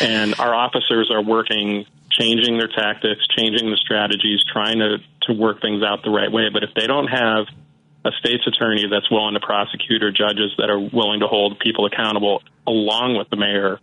And 0.00 0.34
our 0.38 0.54
officers 0.54 1.10
are 1.10 1.22
working, 1.22 1.84
changing 2.10 2.56
their 2.56 2.68
tactics, 2.68 3.26
changing 3.36 3.70
the 3.70 3.76
strategies, 3.76 4.42
trying 4.50 4.78
to, 4.78 4.98
to 5.22 5.32
work 5.34 5.60
things 5.60 5.82
out 5.82 6.02
the 6.02 6.10
right 6.10 6.32
way. 6.32 6.48
But 6.50 6.62
if 6.64 6.70
they 6.74 6.86
don't 6.86 7.08
have 7.08 7.46
a 8.06 8.10
state's 8.18 8.46
attorney 8.46 8.86
that's 8.90 9.10
willing 9.10 9.34
to 9.34 9.40
prosecute 9.40 10.02
or 10.02 10.10
judges 10.10 10.52
that 10.58 10.70
are 10.70 10.78
willing 10.78 11.20
to 11.20 11.26
hold 11.26 11.58
people 11.58 11.86
accountable 11.86 12.42
along 12.66 13.16
with 13.16 13.28
the 13.30 13.36
mayor, 13.36 13.78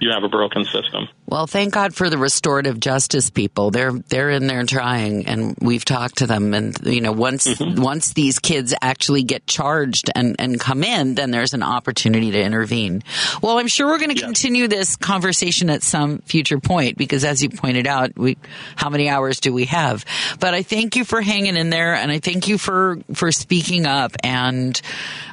you 0.00 0.10
have 0.12 0.24
a 0.24 0.28
broken 0.28 0.64
system. 0.64 1.08
Well, 1.30 1.46
thank 1.46 1.74
God 1.74 1.94
for 1.94 2.08
the 2.08 2.16
restorative 2.16 2.80
justice 2.80 3.28
people. 3.28 3.70
They're 3.70 3.92
they're 3.92 4.30
in 4.30 4.46
there 4.46 4.64
trying, 4.64 5.26
and 5.26 5.54
we've 5.60 5.84
talked 5.84 6.18
to 6.18 6.26
them. 6.26 6.54
And 6.54 6.74
you 6.86 7.02
know, 7.02 7.12
once 7.12 7.46
mm-hmm. 7.46 7.82
once 7.82 8.14
these 8.14 8.38
kids 8.38 8.74
actually 8.80 9.24
get 9.24 9.46
charged 9.46 10.08
and 10.14 10.36
and 10.38 10.58
come 10.58 10.82
in, 10.82 11.16
then 11.16 11.30
there's 11.30 11.52
an 11.52 11.62
opportunity 11.62 12.30
to 12.30 12.40
intervene. 12.40 13.02
Well, 13.42 13.58
I'm 13.58 13.66
sure 13.66 13.88
we're 13.88 13.98
going 13.98 14.16
to 14.16 14.22
continue 14.22 14.68
this 14.68 14.96
conversation 14.96 15.68
at 15.68 15.82
some 15.82 16.20
future 16.20 16.60
point 16.60 16.96
because, 16.96 17.24
as 17.24 17.42
you 17.42 17.50
pointed 17.50 17.86
out, 17.86 18.16
we 18.16 18.38
how 18.76 18.88
many 18.88 19.10
hours 19.10 19.38
do 19.40 19.52
we 19.52 19.66
have? 19.66 20.06
But 20.40 20.54
I 20.54 20.62
thank 20.62 20.96
you 20.96 21.04
for 21.04 21.20
hanging 21.20 21.58
in 21.58 21.68
there, 21.68 21.94
and 21.94 22.10
I 22.10 22.20
thank 22.20 22.48
you 22.48 22.56
for 22.56 23.00
for 23.12 23.32
speaking 23.32 23.84
up. 23.84 24.12
And 24.24 24.80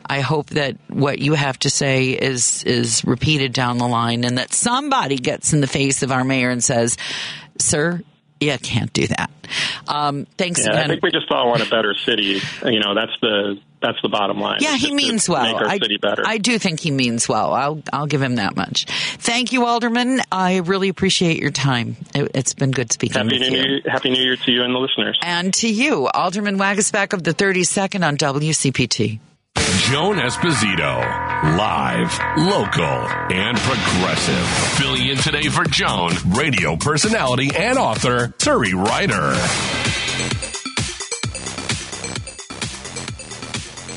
I 0.05 0.19
hope 0.19 0.47
that 0.47 0.75
what 0.89 1.19
you 1.19 1.35
have 1.35 1.57
to 1.59 1.69
say 1.69 2.09
is 2.09 2.65
is 2.65 3.05
repeated 3.05 3.53
down 3.53 3.77
the 3.77 3.87
line, 3.87 4.25
and 4.25 4.37
that 4.39 4.51
somebody 4.51 5.15
gets 5.15 5.53
in 5.53 5.61
the 5.61 5.67
face 5.67 5.84
of 6.03 6.11
our 6.11 6.23
mayor 6.23 6.49
and 6.49 6.63
says, 6.63 6.97
"Sir, 7.57 8.01
you 8.39 8.57
can't 8.57 8.91
do 8.93 9.07
that." 9.07 9.31
Um, 9.87 10.25
thanks 10.37 10.65
Yeah, 10.65 10.81
I 10.81 10.87
think 10.87 11.03
we 11.03 11.11
just 11.11 11.31
all 11.31 11.49
want 11.49 11.61
a 11.65 11.69
better 11.69 11.93
city. 11.93 12.41
You 12.63 12.79
know, 12.79 12.95
that's 12.95 13.11
the 13.21 13.59
that's 13.81 14.01
the 14.01 14.09
bottom 14.09 14.39
line. 14.39 14.59
Yeah, 14.61 14.75
he 14.75 14.93
means 14.93 15.29
well. 15.29 15.43
Make 15.43 15.61
our 15.61 15.67
I, 15.67 15.77
city 15.77 15.97
better. 15.97 16.23
I 16.25 16.37
do 16.39 16.57
think 16.57 16.79
he 16.79 16.91
means 16.91 17.29
well. 17.29 17.53
I'll 17.53 17.83
I'll 17.93 18.07
give 18.07 18.21
him 18.21 18.35
that 18.35 18.55
much. 18.55 18.85
Thank 18.85 19.53
you, 19.53 19.65
Alderman. 19.65 20.21
I 20.31 20.57
really 20.57 20.89
appreciate 20.89 21.39
your 21.39 21.51
time. 21.51 21.97
It, 22.15 22.31
it's 22.33 22.53
been 22.53 22.71
good 22.71 22.91
speaking 22.91 23.21
Happy 23.21 23.39
with 23.39 23.49
New 23.49 23.57
you. 23.57 23.63
Year, 23.63 23.81
Happy 23.85 24.09
New 24.09 24.21
Year 24.23 24.35
to 24.35 24.51
you 24.51 24.63
and 24.63 24.73
the 24.73 24.79
listeners. 24.79 25.19
And 25.21 25.53
to 25.55 25.69
you, 25.69 26.07
Alderman 26.07 26.57
Waguespack 26.57 27.13
of 27.13 27.23
the 27.23 27.33
32nd 27.33 28.05
on 28.05 28.17
WCPT. 28.17 29.19
Joan 29.55 30.17
Esposito, 30.17 30.99
live, 31.57 32.19
local, 32.37 32.83
and 32.83 33.57
progressive. 33.57 34.47
Filling 34.77 35.07
in 35.07 35.17
today 35.17 35.49
for 35.49 35.63
Joan, 35.65 36.11
radio 36.29 36.75
personality 36.75 37.51
and 37.55 37.77
author, 37.77 38.29
Turi 38.39 38.73
Ryder. 38.73 40.04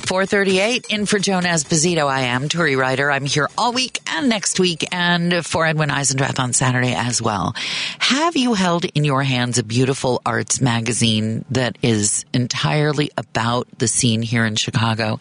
438 0.08 0.86
in 0.88 1.04
for 1.04 1.18
Joan 1.18 1.42
Esposito. 1.42 2.08
I 2.08 2.20
am 2.20 2.48
Turi 2.48 2.78
Ryder. 2.78 3.10
I'm 3.10 3.26
here 3.26 3.46
all 3.58 3.74
week 3.74 4.00
and 4.06 4.30
next 4.30 4.58
week 4.58 4.88
and 4.90 5.44
for 5.44 5.66
Edwin 5.66 5.90
Eisendrath 5.90 6.38
on 6.38 6.54
Saturday 6.54 6.94
as 6.94 7.20
well. 7.20 7.54
Have 7.98 8.34
you 8.34 8.54
held 8.54 8.86
in 8.86 9.04
your 9.04 9.22
hands 9.22 9.58
a 9.58 9.62
beautiful 9.62 10.22
arts 10.24 10.62
magazine 10.62 11.44
that 11.50 11.76
is 11.82 12.24
entirely 12.32 13.10
about 13.18 13.68
the 13.76 13.86
scene 13.86 14.22
here 14.22 14.46
in 14.46 14.56
Chicago? 14.56 15.18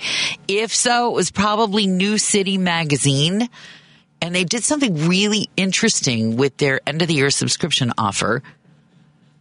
If 0.48 0.74
so, 0.74 1.12
it 1.12 1.16
was 1.16 1.32
probably 1.32 1.86
New 1.86 2.18
City 2.18 2.58
Magazine. 2.58 3.50
And 4.22 4.34
they 4.34 4.46
did 4.46 4.64
something 4.64 5.10
really 5.10 5.50
interesting 5.58 6.38
with 6.38 6.56
their 6.56 6.80
end 6.88 7.02
of 7.02 7.10
the 7.10 7.16
year 7.16 7.30
subscription 7.30 7.92
offer, 7.98 8.42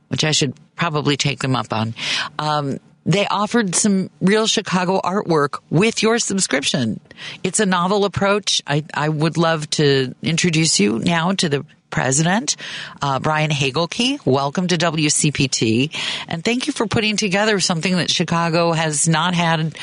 which 0.08 0.24
I 0.24 0.32
should 0.32 0.54
probably 0.74 1.16
take 1.16 1.38
them 1.38 1.54
up 1.54 1.72
on. 1.72 1.94
Um, 2.36 2.80
they 3.06 3.26
offered 3.28 3.74
some 3.74 4.10
real 4.20 4.48
Chicago 4.48 5.00
artwork 5.00 5.60
with 5.70 6.02
your 6.02 6.18
subscription. 6.18 7.00
It's 7.44 7.60
a 7.60 7.66
novel 7.66 8.04
approach. 8.04 8.60
I, 8.66 8.84
I 8.92 9.08
would 9.08 9.36
love 9.36 9.70
to 9.70 10.12
introduce 10.22 10.80
you 10.80 10.98
now 10.98 11.32
to 11.32 11.48
the 11.48 11.64
president, 11.88 12.56
uh, 13.00 13.20
Brian 13.20 13.50
Hieggelke. 13.50 14.18
Welcome 14.26 14.66
to 14.68 14.76
WCPT. 14.76 15.96
And 16.26 16.44
thank 16.44 16.66
you 16.66 16.72
for 16.72 16.88
putting 16.88 17.16
together 17.16 17.60
something 17.60 17.94
that 17.96 18.10
Chicago 18.10 18.72
has 18.72 19.08
not 19.08 19.34
had 19.34 19.78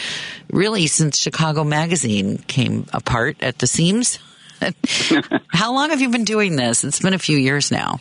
really 0.51 0.87
since 0.87 1.17
Chicago 1.17 1.63
Magazine 1.63 2.37
came 2.37 2.85
apart 2.91 3.37
at 3.41 3.57
the 3.57 3.67
seams. 3.67 4.19
How 5.47 5.73
long 5.73 5.91
have 5.91 6.01
you 6.01 6.09
been 6.09 6.25
doing 6.25 6.57
this? 6.57 6.83
It's 6.83 6.99
been 6.99 7.13
a 7.13 7.19
few 7.19 7.37
years 7.37 7.71
now. 7.71 7.99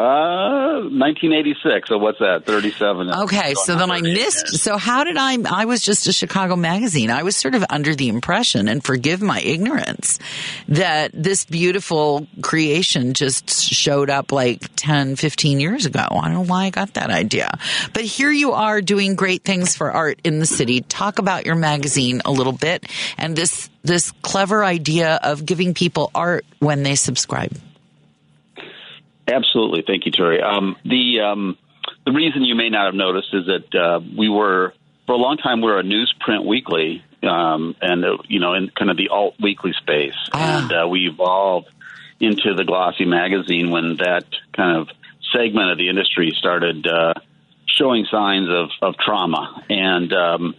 Uh, 0.00 0.80
1986. 0.88 1.88
So 1.90 1.98
what's 1.98 2.20
that? 2.20 2.46
37. 2.46 3.10
Okay, 3.10 3.52
so 3.54 3.76
then 3.76 3.90
I 3.90 4.00
missed. 4.00 4.56
So 4.56 4.78
how 4.78 5.04
did 5.04 5.18
I? 5.18 5.36
I 5.44 5.66
was 5.66 5.82
just 5.82 6.06
a 6.06 6.12
Chicago 6.12 6.56
magazine. 6.56 7.10
I 7.10 7.22
was 7.22 7.36
sort 7.36 7.54
of 7.54 7.64
under 7.68 7.94
the 7.94 8.08
impression, 8.08 8.66
and 8.66 8.82
forgive 8.82 9.20
my 9.20 9.40
ignorance, 9.40 10.18
that 10.68 11.10
this 11.12 11.44
beautiful 11.44 12.26
creation 12.40 13.12
just 13.12 13.50
showed 13.50 14.08
up 14.08 14.32
like 14.32 14.70
10, 14.76 15.16
15 15.16 15.60
years 15.60 15.84
ago. 15.84 16.06
I 16.10 16.28
don't 16.28 16.32
know 16.32 16.44
why 16.44 16.64
I 16.64 16.70
got 16.70 16.94
that 16.94 17.10
idea, 17.10 17.50
but 17.92 18.04
here 18.04 18.30
you 18.30 18.52
are 18.52 18.80
doing 18.80 19.16
great 19.16 19.44
things 19.44 19.76
for 19.76 19.92
art 19.92 20.18
in 20.24 20.38
the 20.38 20.46
city. 20.46 20.80
Talk 20.80 21.18
about 21.18 21.44
your 21.44 21.56
magazine 21.56 22.22
a 22.24 22.30
little 22.30 22.54
bit 22.54 22.86
and 23.18 23.36
this 23.36 23.68
this 23.82 24.12
clever 24.22 24.64
idea 24.64 25.20
of 25.22 25.44
giving 25.44 25.74
people 25.74 26.10
art 26.14 26.46
when 26.58 26.84
they 26.84 26.94
subscribe. 26.94 27.54
Absolutely, 29.30 29.82
thank 29.86 30.06
you, 30.06 30.12
Terry. 30.12 30.42
Um, 30.42 30.76
the 30.84 31.20
um, 31.20 31.58
the 32.04 32.12
reason 32.12 32.44
you 32.44 32.54
may 32.54 32.68
not 32.70 32.86
have 32.86 32.94
noticed 32.94 33.28
is 33.32 33.46
that 33.46 33.74
uh, 33.74 34.00
we 34.16 34.28
were 34.28 34.74
for 35.06 35.12
a 35.12 35.18
long 35.18 35.36
time 35.36 35.60
we 35.60 35.70
were 35.70 35.78
a 35.78 35.82
newsprint 35.82 36.46
weekly, 36.46 37.04
um, 37.22 37.74
and 37.80 38.04
uh, 38.04 38.18
you 38.28 38.40
know 38.40 38.54
in 38.54 38.70
kind 38.70 38.90
of 38.90 38.96
the 38.96 39.08
alt 39.08 39.34
weekly 39.40 39.72
space, 39.80 40.14
ah. 40.32 40.62
and 40.62 40.72
uh, 40.72 40.88
we 40.88 41.08
evolved 41.08 41.68
into 42.20 42.54
the 42.54 42.64
glossy 42.64 43.04
magazine 43.04 43.70
when 43.70 43.96
that 43.96 44.24
kind 44.52 44.78
of 44.78 44.88
segment 45.32 45.70
of 45.70 45.78
the 45.78 45.88
industry 45.88 46.32
started 46.36 46.86
uh, 46.86 47.14
showing 47.66 48.06
signs 48.10 48.48
of, 48.48 48.70
of 48.82 48.96
trauma 48.98 49.64
and. 49.68 50.12
Um, 50.12 50.54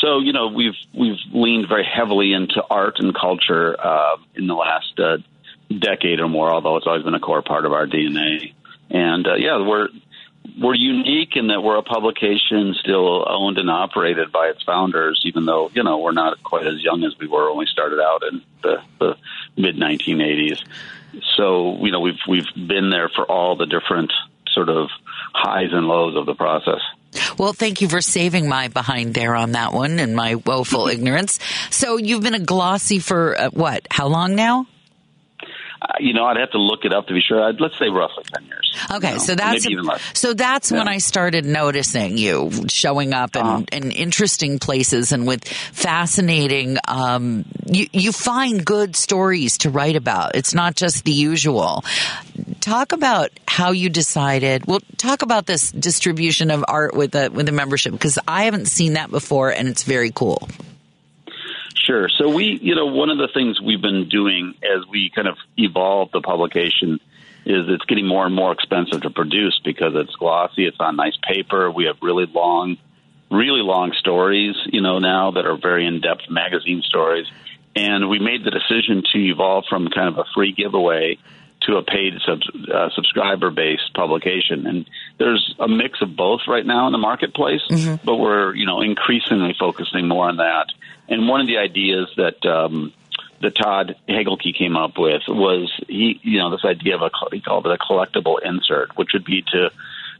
so 0.00 0.20
you 0.20 0.32
know 0.32 0.46
we've 0.46 0.76
we've 0.94 1.18
leaned 1.32 1.68
very 1.68 1.84
heavily 1.84 2.32
into 2.32 2.62
art 2.70 3.00
and 3.00 3.12
culture 3.12 3.76
uh, 3.78 4.16
in 4.36 4.46
the 4.46 4.54
last 4.54 4.92
uh, 5.00 5.16
decade 5.68 6.20
or 6.20 6.28
more, 6.28 6.50
although 6.50 6.76
it's 6.76 6.86
always 6.86 7.04
been 7.04 7.14
a 7.14 7.20
core 7.20 7.42
part 7.42 7.64
of 7.64 7.72
our 7.72 7.86
DNA. 7.86 8.54
And 8.90 9.26
uh, 9.26 9.34
yeah, 9.34 9.66
we're 9.66 9.88
we're 10.60 10.74
unique 10.74 11.36
in 11.36 11.48
that 11.48 11.62
we're 11.62 11.76
a 11.76 11.82
publication 11.82 12.74
still 12.80 13.24
owned 13.28 13.58
and 13.58 13.70
operated 13.70 14.32
by 14.32 14.46
its 14.48 14.62
founders, 14.62 15.20
even 15.24 15.44
though 15.44 15.70
you 15.74 15.82
know 15.82 15.98
we're 15.98 16.12
not 16.12 16.42
quite 16.42 16.66
as 16.66 16.82
young 16.82 17.04
as 17.04 17.16
we 17.18 17.26
were 17.26 17.50
when 17.50 17.58
we 17.58 17.66
started 17.66 18.00
out 18.00 18.22
in 18.30 18.42
the, 18.62 18.82
the 18.98 19.16
mid 19.56 19.76
1980s. 19.76 20.62
So 21.36 21.76
you 21.84 21.92
know 21.92 22.00
we've 22.00 22.20
we've 22.28 22.48
been 22.54 22.90
there 22.90 23.08
for 23.08 23.24
all 23.24 23.56
the 23.56 23.66
different 23.66 24.12
sort 24.52 24.68
of 24.68 24.88
highs 25.34 25.72
and 25.72 25.86
lows 25.86 26.16
of 26.16 26.26
the 26.26 26.34
process. 26.34 26.80
Well, 27.38 27.52
thank 27.52 27.80
you 27.80 27.88
for 27.88 28.00
saving 28.00 28.48
my 28.48 28.68
behind 28.68 29.14
there 29.14 29.34
on 29.34 29.52
that 29.52 29.72
one 29.72 29.98
and 29.98 30.14
my 30.14 30.34
woeful 30.34 30.88
ignorance. 30.92 31.38
So 31.70 31.96
you've 31.96 32.22
been 32.22 32.34
a 32.34 32.40
glossy 32.40 32.98
for 32.98 33.38
uh, 33.38 33.50
what? 33.50 33.86
How 33.90 34.08
long 34.08 34.34
now? 34.34 34.66
Uh, 35.80 35.92
you 36.00 36.12
know, 36.12 36.24
I'd 36.24 36.36
have 36.38 36.50
to 36.52 36.58
look 36.58 36.84
it 36.84 36.92
up 36.92 37.06
to 37.06 37.14
be 37.14 37.20
sure. 37.20 37.42
I'd, 37.42 37.60
let's 37.60 37.78
say 37.78 37.88
roughly 37.88 38.24
ten 38.24 38.44
years. 38.46 38.76
Okay, 38.90 39.08
you 39.08 39.14
know, 39.14 39.18
so 39.18 39.34
that's 39.34 39.66
so 40.18 40.34
that's 40.34 40.72
yeah. 40.72 40.78
when 40.78 40.88
I 40.88 40.98
started 40.98 41.44
noticing 41.44 42.18
you 42.18 42.50
showing 42.68 43.12
up 43.12 43.36
in, 43.36 43.42
uh-huh. 43.42 43.62
in 43.72 43.92
interesting 43.92 44.58
places 44.58 45.12
and 45.12 45.26
with 45.26 45.46
fascinating. 45.46 46.78
Um, 46.88 47.44
you 47.66 47.86
you 47.92 48.12
find 48.12 48.64
good 48.64 48.96
stories 48.96 49.58
to 49.58 49.70
write 49.70 49.96
about. 49.96 50.34
It's 50.34 50.54
not 50.54 50.74
just 50.74 51.04
the 51.04 51.12
usual. 51.12 51.84
Talk 52.60 52.92
about 52.92 53.30
how 53.46 53.70
you 53.70 53.88
decided. 53.88 54.66
Well, 54.66 54.80
talk 54.96 55.22
about 55.22 55.46
this 55.46 55.70
distribution 55.70 56.50
of 56.50 56.64
art 56.66 56.94
with 56.94 57.12
the 57.12 57.30
with 57.32 57.46
the 57.46 57.52
membership 57.52 57.92
because 57.92 58.18
I 58.26 58.44
haven't 58.44 58.66
seen 58.66 58.94
that 58.94 59.10
before, 59.10 59.50
and 59.50 59.68
it's 59.68 59.84
very 59.84 60.10
cool. 60.10 60.48
Sure. 61.88 62.10
So 62.10 62.28
we, 62.28 62.58
you 62.60 62.74
know, 62.74 62.84
one 62.84 63.08
of 63.08 63.16
the 63.16 63.28
things 63.32 63.58
we've 63.62 63.80
been 63.80 64.10
doing 64.10 64.54
as 64.62 64.86
we 64.86 65.10
kind 65.14 65.26
of 65.26 65.38
evolve 65.56 66.10
the 66.12 66.20
publication 66.20 67.00
is 67.46 67.64
it's 67.66 67.84
getting 67.86 68.06
more 68.06 68.26
and 68.26 68.34
more 68.34 68.52
expensive 68.52 69.00
to 69.02 69.10
produce 69.10 69.58
because 69.64 69.94
it's 69.94 70.14
glossy, 70.16 70.66
it's 70.66 70.76
on 70.80 70.96
nice 70.96 71.16
paper. 71.26 71.70
We 71.70 71.86
have 71.86 71.96
really 72.02 72.26
long, 72.26 72.76
really 73.30 73.62
long 73.62 73.94
stories, 73.98 74.54
you 74.66 74.82
know, 74.82 74.98
now 74.98 75.30
that 75.30 75.46
are 75.46 75.56
very 75.56 75.86
in-depth 75.86 76.28
magazine 76.28 76.82
stories. 76.82 77.26
And 77.74 78.10
we 78.10 78.18
made 78.18 78.44
the 78.44 78.50
decision 78.50 79.02
to 79.14 79.18
evolve 79.18 79.64
from 79.66 79.88
kind 79.88 80.08
of 80.08 80.18
a 80.18 80.24
free 80.34 80.52
giveaway 80.52 81.16
to 81.62 81.76
a 81.76 81.82
paid 81.82 82.14
sub, 82.26 82.40
uh, 82.70 82.90
subscriber 82.94 83.50
based 83.50 83.94
publication. 83.94 84.66
And 84.66 84.90
there's 85.18 85.54
a 85.58 85.68
mix 85.68 86.02
of 86.02 86.14
both 86.14 86.42
right 86.46 86.66
now 86.66 86.86
in 86.86 86.92
the 86.92 86.98
marketplace, 86.98 87.62
mm-hmm. 87.70 88.04
but 88.04 88.16
we're 88.16 88.54
you 88.54 88.66
know 88.66 88.82
increasingly 88.82 89.56
focusing 89.58 90.06
more 90.06 90.28
on 90.28 90.36
that. 90.36 90.66
And 91.08 91.26
one 91.28 91.40
of 91.40 91.46
the 91.46 91.58
ideas 91.58 92.08
that 92.16 92.44
um, 92.44 92.92
Todd 93.40 93.96
Hieggelke 94.08 94.56
came 94.56 94.76
up 94.76 94.98
with 94.98 95.22
was 95.28 95.72
he 95.88 96.20
you 96.22 96.38
know 96.38 96.50
this 96.50 96.64
idea 96.64 96.96
of 96.96 97.02
a 97.02 97.10
he 97.32 97.40
called 97.40 97.66
it 97.66 97.72
a 97.72 97.78
collectible 97.78 98.36
insert, 98.44 98.96
which 98.96 99.10
would 99.14 99.24
be 99.24 99.42
to 99.42 99.70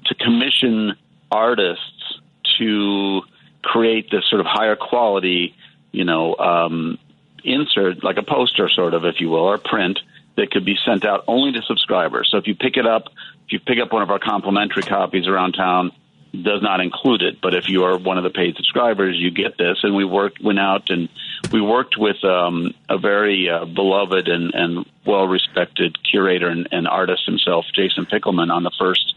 to 0.07 0.15
commission 0.15 0.97
artists 1.31 2.21
to 2.59 3.23
create 3.63 4.11
this 4.11 4.25
sort 4.29 4.41
of 4.41 4.47
higher 4.47 4.77
quality 4.77 5.55
you 5.93 6.05
know 6.05 6.37
um, 6.37 6.99
insert 7.45 8.03
like 8.03 8.17
a 8.17 8.23
poster 8.23 8.69
sort 8.69 8.95
of 8.95 9.05
if 9.05 9.21
you 9.21 9.29
will 9.29 9.45
or 9.45 9.59
print 9.59 9.99
that 10.37 10.51
could 10.51 10.65
be 10.65 10.77
sent 10.87 11.05
out 11.05 11.25
only 11.27 11.53
to 11.53 11.63
subscribers. 11.63 12.29
So 12.31 12.39
if 12.39 12.47
you 12.47 12.55
pick 12.55 12.77
it 12.77 12.87
up, 12.87 13.09
if 13.47 13.53
you 13.53 13.59
pick 13.59 13.81
up 13.81 13.93
one 13.93 14.03
of 14.03 14.11
our 14.11 14.21
complimentary 14.21 14.85
copies 14.85 15.27
around 15.27 15.53
town, 15.53 15.91
does 16.33 16.63
not 16.63 16.81
include 16.81 17.23
it. 17.23 17.41
But 17.41 17.55
if 17.55 17.69
you 17.69 17.85
are 17.85 17.99
one 17.99 18.19
of 18.19 18.25
the 18.25 18.31
paid 18.31 18.57
subscribers, 18.57 19.17
you 19.19 19.31
get 19.31 19.57
this. 19.59 19.79
And 19.83 19.95
we 19.95 20.05
worked, 20.05 20.43
went 20.43 20.59
out 20.59 20.91
and 20.91 21.09
we 21.53 21.61
worked 21.61 21.97
with 21.99 22.23
um, 22.25 22.75
a 22.89 22.99
very 22.99 23.49
uh, 23.49 23.65
beloved 23.65 24.29
and, 24.29 24.53
and 24.55 24.87
well 25.07 25.27
respected 25.27 25.97
curator 26.09 26.49
and, 26.49 26.69
and 26.73 26.87
artist 26.87 27.25
himself, 27.27 27.65
Jason 27.75 28.07
Pickleman, 28.07 28.51
on 28.51 28.63
the 28.63 28.73
first 28.79 29.15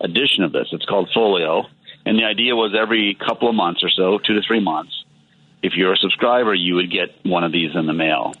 edition 0.00 0.44
of 0.44 0.52
this. 0.52 0.68
It's 0.72 0.86
called 0.86 1.10
Folio. 1.14 1.64
And 2.04 2.18
the 2.18 2.24
idea 2.24 2.54
was 2.54 2.74
every 2.78 3.14
couple 3.14 3.48
of 3.48 3.54
months 3.54 3.82
or 3.82 3.90
so, 3.90 4.18
two 4.18 4.34
to 4.34 4.42
three 4.46 4.60
months, 4.60 5.04
if 5.62 5.72
you're 5.74 5.92
a 5.92 5.96
subscriber, 5.96 6.54
you 6.54 6.76
would 6.76 6.90
get 6.90 7.08
one 7.24 7.44
of 7.44 7.52
these 7.52 7.74
in 7.74 7.86
the 7.86 7.92
mail 7.92 8.32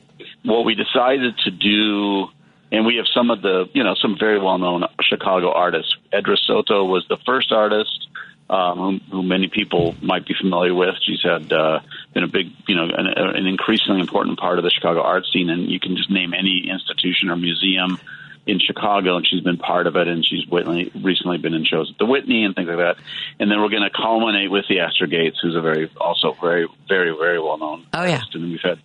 what 0.44 0.64
we 0.64 0.74
decided 0.74 1.36
to 1.44 1.50
do, 1.50 2.28
and 2.70 2.86
we 2.86 2.96
have 2.96 3.06
some 3.14 3.30
of 3.30 3.42
the, 3.42 3.68
you 3.72 3.84
know, 3.84 3.94
some 3.94 4.16
very 4.18 4.38
well 4.38 4.58
known 4.58 4.84
Chicago 5.00 5.52
artists. 5.52 5.94
Edra 6.12 6.36
Soto 6.36 6.84
was 6.84 7.04
the 7.08 7.18
first 7.24 7.52
artist 7.52 8.08
um, 8.50 9.00
who, 9.10 9.16
who 9.16 9.22
many 9.22 9.48
people 9.48 9.94
might 10.02 10.26
be 10.26 10.34
familiar 10.40 10.74
with. 10.74 10.94
She's 11.02 11.22
had 11.22 11.52
uh, 11.52 11.80
been 12.14 12.24
a 12.24 12.28
big, 12.28 12.48
you 12.66 12.76
know, 12.76 12.84
an, 12.84 13.06
an 13.06 13.46
increasingly 13.46 14.00
important 14.00 14.38
part 14.38 14.58
of 14.58 14.64
the 14.64 14.70
Chicago 14.70 15.02
art 15.02 15.24
scene, 15.32 15.50
and 15.50 15.70
you 15.70 15.80
can 15.80 15.96
just 15.96 16.10
name 16.10 16.34
any 16.34 16.68
institution 16.70 17.30
or 17.30 17.36
museum 17.36 17.98
in 18.46 18.58
Chicago, 18.58 19.16
and 19.16 19.26
she's 19.26 19.42
been 19.42 19.58
part 19.58 19.86
of 19.86 19.96
it, 19.96 20.08
and 20.08 20.24
she's 20.24 20.46
Whitney, 20.46 20.90
recently 21.02 21.36
been 21.36 21.52
in 21.52 21.66
shows 21.66 21.90
at 21.90 21.98
the 21.98 22.06
Whitney 22.06 22.44
and 22.44 22.54
things 22.54 22.68
like 22.68 22.78
that. 22.78 22.96
And 23.38 23.50
then 23.50 23.60
we're 23.60 23.68
going 23.68 23.82
to 23.82 23.90
culminate 23.90 24.50
with 24.50 24.64
Theaster 24.68 25.06
Gates, 25.06 25.38
who's 25.42 25.54
a 25.54 25.60
very, 25.60 25.90
also 26.00 26.34
very, 26.40 26.66
very, 26.88 27.10
very 27.10 27.38
well 27.38 27.58
known. 27.58 27.86
Oh 27.92 28.04
yeah, 28.04 28.14
artist. 28.14 28.34
and 28.34 28.50
we've 28.50 28.60
had. 28.62 28.78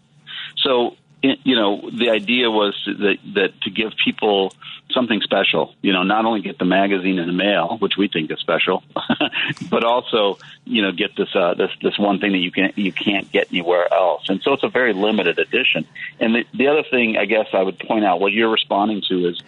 So 0.58 0.98
you 1.24 1.56
know, 1.56 1.90
the 1.90 2.10
idea 2.10 2.52
was 2.52 2.76
that, 2.86 3.18
that 3.36 3.62
to 3.62 3.70
give 3.70 3.94
people 4.04 4.54
something 4.92 5.22
special, 5.22 5.74
you 5.82 5.94
know, 5.94 6.04
not 6.04 6.26
only 6.26 6.42
get 6.42 6.60
the 6.60 6.66
magazine 6.66 7.18
in 7.18 7.28
the 7.28 7.34
mail, 7.34 7.78
which 7.80 7.96
we 7.98 8.10
think 8.10 8.30
is 8.30 8.40
special, 8.40 8.84
but 9.70 9.84
also, 9.84 10.38
you 10.66 10.82
know, 10.82 10.92
get 10.92 11.16
this, 11.16 11.34
uh, 11.34 11.54
this, 11.54 11.72
this 11.82 11.98
one 11.98 12.20
thing 12.20 12.34
that 12.34 12.40
you 12.40 12.52
can, 12.52 12.74
you 12.76 12.92
can't 12.92 13.32
get 13.32 13.48
anywhere 13.52 13.92
else. 13.92 14.24
And 14.28 14.42
so 14.44 14.54
it's 14.54 14.64
a 14.64 14.70
very 14.70 14.94
limited 14.94 15.40
edition. 15.40 15.88
And 16.20 16.36
the, 16.36 16.46
the 16.54 16.68
other 16.68 16.84
thing, 16.84 17.18
I 17.18 17.26
guess 17.26 17.48
I 17.54 17.64
would 17.64 17.80
point 17.80 18.04
out 18.04 18.20
what 18.20 18.34
you're 18.34 18.52
responding 18.52 19.02
to 19.08 19.30
is 19.30 19.42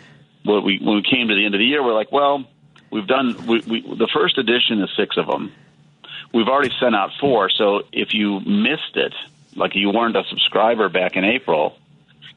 what 0.43 0.63
we, 0.63 0.79
when 0.79 0.95
we 0.95 1.03
came 1.03 1.27
to 1.27 1.35
the 1.35 1.45
end 1.45 1.55
of 1.55 1.59
the 1.59 1.65
year, 1.65 1.83
we're 1.83 1.93
like, 1.93 2.11
well, 2.11 2.45
we've 2.89 3.07
done, 3.07 3.45
we, 3.45 3.59
we, 3.67 3.81
the 3.81 4.09
first 4.13 4.37
edition 4.37 4.81
is 4.81 4.89
six 4.95 5.17
of 5.17 5.27
them. 5.27 5.51
We've 6.33 6.47
already 6.47 6.73
sent 6.79 6.95
out 6.95 7.11
four. 7.19 7.49
So 7.49 7.83
if 7.91 8.13
you 8.13 8.39
missed 8.39 8.95
it, 8.95 9.13
like 9.55 9.75
you 9.75 9.89
weren't 9.89 10.15
a 10.15 10.23
subscriber 10.29 10.89
back 10.89 11.15
in 11.15 11.23
April, 11.23 11.77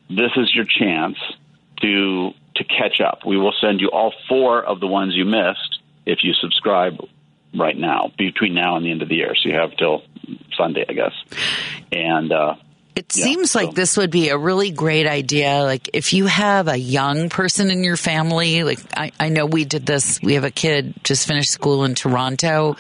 this 0.08 0.30
is 0.36 0.54
your 0.54 0.64
chance 0.64 1.18
to 1.80 2.32
to 2.56 2.64
catch 2.64 3.00
up. 3.00 3.24
We 3.24 3.36
will 3.36 3.54
send 3.60 3.80
you 3.80 3.88
all 3.88 4.12
four 4.28 4.62
of 4.64 4.80
the 4.80 4.86
ones 4.86 5.14
you 5.14 5.24
missed 5.24 5.80
if 6.06 6.24
you 6.24 6.32
subscribe 6.34 6.98
right 7.54 7.76
now 7.76 8.12
between 8.18 8.54
now 8.54 8.76
and 8.76 8.84
the 8.84 8.90
end 8.90 9.02
of 9.02 9.08
the 9.08 9.16
year. 9.16 9.34
So 9.36 9.48
you 9.48 9.54
have 9.54 9.76
till 9.76 10.02
Sunday, 10.56 10.84
I 10.88 10.92
guess. 10.92 11.12
And 11.92 12.32
uh, 12.32 12.56
it 12.98 13.16
yeah, 13.16 13.24
seems 13.24 13.52
so. 13.52 13.60
like 13.60 13.74
this 13.76 13.96
would 13.96 14.10
be 14.10 14.28
a 14.28 14.36
really 14.36 14.72
great 14.72 15.06
idea. 15.06 15.62
Like 15.62 15.90
if 15.92 16.12
you 16.12 16.26
have 16.26 16.66
a 16.66 16.76
young 16.76 17.28
person 17.28 17.70
in 17.70 17.84
your 17.84 17.96
family, 17.96 18.64
like 18.64 18.80
I, 18.96 19.12
I 19.20 19.28
know 19.28 19.46
we 19.46 19.64
did 19.64 19.86
this. 19.86 20.20
We 20.20 20.34
have 20.34 20.42
a 20.42 20.50
kid 20.50 20.94
just 21.04 21.28
finished 21.28 21.52
school 21.52 21.84
in 21.84 21.94
Toronto 21.94 22.76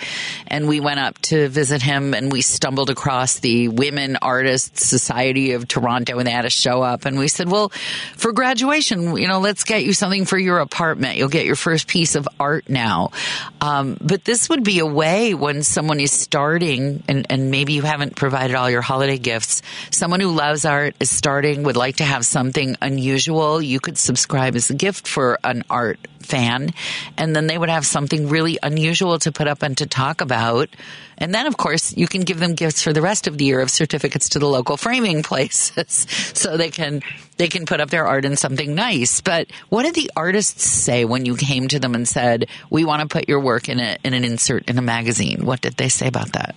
and 0.48 0.66
we 0.66 0.80
went 0.80 0.98
up 0.98 1.18
to 1.20 1.48
visit 1.48 1.82
him 1.82 2.14
and 2.14 2.32
we 2.32 2.42
stumbled 2.42 2.90
across 2.90 3.38
the 3.38 3.68
Women 3.68 4.16
Artists 4.20 4.88
Society 4.88 5.52
of 5.52 5.68
Toronto 5.68 6.18
and 6.18 6.26
they 6.26 6.32
had 6.32 6.44
a 6.44 6.50
show 6.50 6.82
up 6.82 7.04
and 7.04 7.16
we 7.16 7.28
said, 7.28 7.48
well, 7.48 7.68
for 8.16 8.32
graduation, 8.32 9.16
you 9.16 9.28
know, 9.28 9.38
let's 9.38 9.62
get 9.62 9.84
you 9.84 9.92
something 9.92 10.24
for 10.24 10.36
your 10.36 10.58
apartment. 10.58 11.16
You'll 11.16 11.28
get 11.28 11.46
your 11.46 11.54
first 11.54 11.86
piece 11.86 12.16
of 12.16 12.28
art 12.40 12.68
now. 12.68 13.12
Um, 13.60 13.96
but 14.00 14.24
this 14.24 14.48
would 14.48 14.64
be 14.64 14.80
a 14.80 14.86
way 14.86 15.34
when 15.34 15.62
someone 15.62 16.00
is 16.00 16.10
starting 16.10 17.04
and, 17.06 17.24
and 17.30 17.52
maybe 17.52 17.74
you 17.74 17.82
haven't 17.82 18.16
provided 18.16 18.56
all 18.56 18.68
your 18.68 18.82
holiday 18.82 19.18
gifts, 19.18 19.62
someone 20.08 20.20
who 20.20 20.30
loves 20.30 20.64
art 20.64 20.96
is 21.00 21.10
starting, 21.10 21.64
would 21.64 21.76
like 21.76 21.96
to 21.96 22.02
have 22.02 22.24
something 22.24 22.74
unusual, 22.80 23.60
you 23.60 23.78
could 23.78 23.98
subscribe 23.98 24.54
as 24.54 24.70
a 24.70 24.74
gift 24.74 25.06
for 25.06 25.38
an 25.44 25.62
art 25.68 25.98
fan. 26.20 26.72
And 27.18 27.36
then 27.36 27.46
they 27.46 27.58
would 27.58 27.68
have 27.68 27.84
something 27.84 28.30
really 28.30 28.58
unusual 28.62 29.18
to 29.18 29.30
put 29.30 29.48
up 29.48 29.62
and 29.62 29.76
to 29.76 29.84
talk 29.84 30.22
about. 30.22 30.70
And 31.18 31.34
then, 31.34 31.46
of 31.46 31.58
course, 31.58 31.94
you 31.94 32.06
can 32.06 32.22
give 32.22 32.40
them 32.40 32.54
gifts 32.54 32.82
for 32.82 32.94
the 32.94 33.02
rest 33.02 33.26
of 33.26 33.36
the 33.36 33.44
year 33.44 33.60
of 33.60 33.70
certificates 33.70 34.30
to 34.30 34.38
the 34.38 34.46
local 34.46 34.78
framing 34.78 35.22
places 35.30 36.06
so 36.32 36.56
they 36.56 36.70
can, 36.70 37.02
they 37.36 37.48
can 37.48 37.66
put 37.66 37.82
up 37.82 37.90
their 37.90 38.06
art 38.06 38.24
in 38.24 38.34
something 38.34 38.74
nice. 38.74 39.20
But 39.20 39.48
what 39.68 39.82
did 39.82 39.94
the 39.94 40.10
artists 40.16 40.64
say 40.64 41.04
when 41.04 41.26
you 41.26 41.36
came 41.36 41.68
to 41.68 41.78
them 41.78 41.94
and 41.94 42.08
said, 42.08 42.48
we 42.70 42.86
want 42.86 43.02
to 43.02 43.08
put 43.08 43.28
your 43.28 43.40
work 43.40 43.68
in, 43.68 43.78
a, 43.78 43.98
in 44.02 44.14
an 44.14 44.24
insert 44.24 44.70
in 44.70 44.78
a 44.78 44.82
magazine? 44.82 45.44
What 45.44 45.60
did 45.60 45.74
they 45.74 45.90
say 45.90 46.08
about 46.08 46.32
that? 46.32 46.56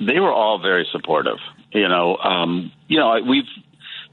They 0.00 0.18
were 0.18 0.32
all 0.32 0.58
very 0.58 0.88
supportive. 0.90 1.38
You 1.72 1.88
know, 1.88 2.16
um, 2.16 2.72
you 2.88 2.98
know, 2.98 3.20
we've, 3.26 3.44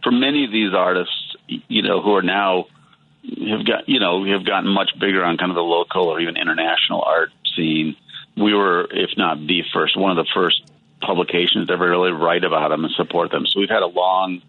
for 0.04 0.12
many 0.12 0.46
of 0.46 0.52
these 0.52 0.74
artists, 0.74 1.36
you 1.48 1.82
know, 1.82 2.02
who 2.02 2.16
are 2.16 2.22
now, 2.22 2.66
have 3.24 3.66
got, 3.66 3.90
you 3.90 4.00
know, 4.00 4.24
have 4.26 4.46
gotten 4.46 4.70
much 4.70 4.92
bigger 5.00 5.24
on 5.24 5.38
kind 5.38 5.52
of 5.52 5.56
the 5.56 5.62
local 5.62 6.06
or 6.06 6.20
even 6.20 6.38
international 6.38 7.02
art 7.02 7.32
scene 7.56 7.96
we 8.38 8.54
were, 8.54 8.88
if 8.92 9.18
not 9.18 9.40
the 9.40 9.64
first, 9.74 9.98
one 9.98 10.18
of 10.18 10.24
the 10.24 10.32
first 10.34 10.62
publications 11.02 11.68
to 11.68 11.74
ever 11.74 11.90
really 11.90 12.12
write 12.12 12.44
about 12.44 12.70
them 12.70 12.86
and 12.86 12.94
support 12.94 13.32
them. 13.32 13.46
So 13.48 13.60
we've 13.60 13.70
had 13.70 13.84
a 13.84 13.88
long, 13.88 14.42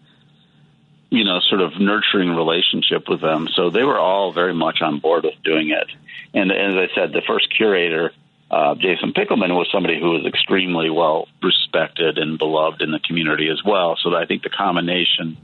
you 1.09 1.23
know, 1.23 1.39
sort 1.39 1.61
of 1.61 1.79
nurturing 1.79 2.29
relationship 2.29 3.09
with 3.09 3.19
them. 3.19 3.47
So 3.53 3.69
they 3.69 3.83
were 3.83 3.99
all 3.99 4.31
very 4.31 4.53
much 4.53 4.81
on 4.81 4.99
board 4.99 5.23
with 5.23 5.41
doing 5.43 5.71
it. 5.71 5.87
And 6.33 6.51
as 6.51 6.75
I 6.75 6.87
said, 6.93 7.13
the 7.13 7.23
first 7.25 7.53
curator, 7.55 8.11
uh, 8.51 8.75
Jason 8.75 9.13
Pickleman, 9.13 9.55
was 9.55 9.69
somebody 9.71 9.99
who 9.99 10.11
was 10.11 10.25
extremely 10.25 10.89
well 10.89 11.27
respected 11.41 12.17
and 12.17 12.37
beloved 12.37 12.81
in 12.81 12.91
the 12.91 12.99
community 12.99 13.49
as 13.49 13.61
well. 13.63 13.97
So 14.01 14.15
I 14.15 14.25
think 14.25 14.43
the 14.43 14.49
combination 14.49 15.37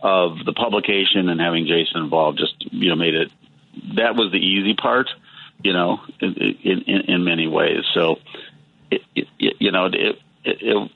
of 0.00 0.44
the 0.44 0.52
publication 0.52 1.28
and 1.28 1.40
having 1.40 1.66
Jason 1.66 2.02
involved 2.02 2.38
just, 2.38 2.54
you 2.72 2.90
know, 2.90 2.96
made 2.96 3.14
it, 3.14 3.30
that 3.96 4.14
was 4.14 4.30
the 4.30 4.38
easy 4.38 4.74
part 4.74 5.08
you 5.62 5.72
know, 5.72 6.00
in 6.20 6.34
in, 6.62 7.00
in 7.08 7.24
many 7.24 7.48
ways. 7.48 7.84
So, 7.94 8.16
it, 8.90 9.02
it, 9.14 9.26
you 9.58 9.72
know, 9.72 9.86
it, 9.86 10.18
it, 10.44 10.90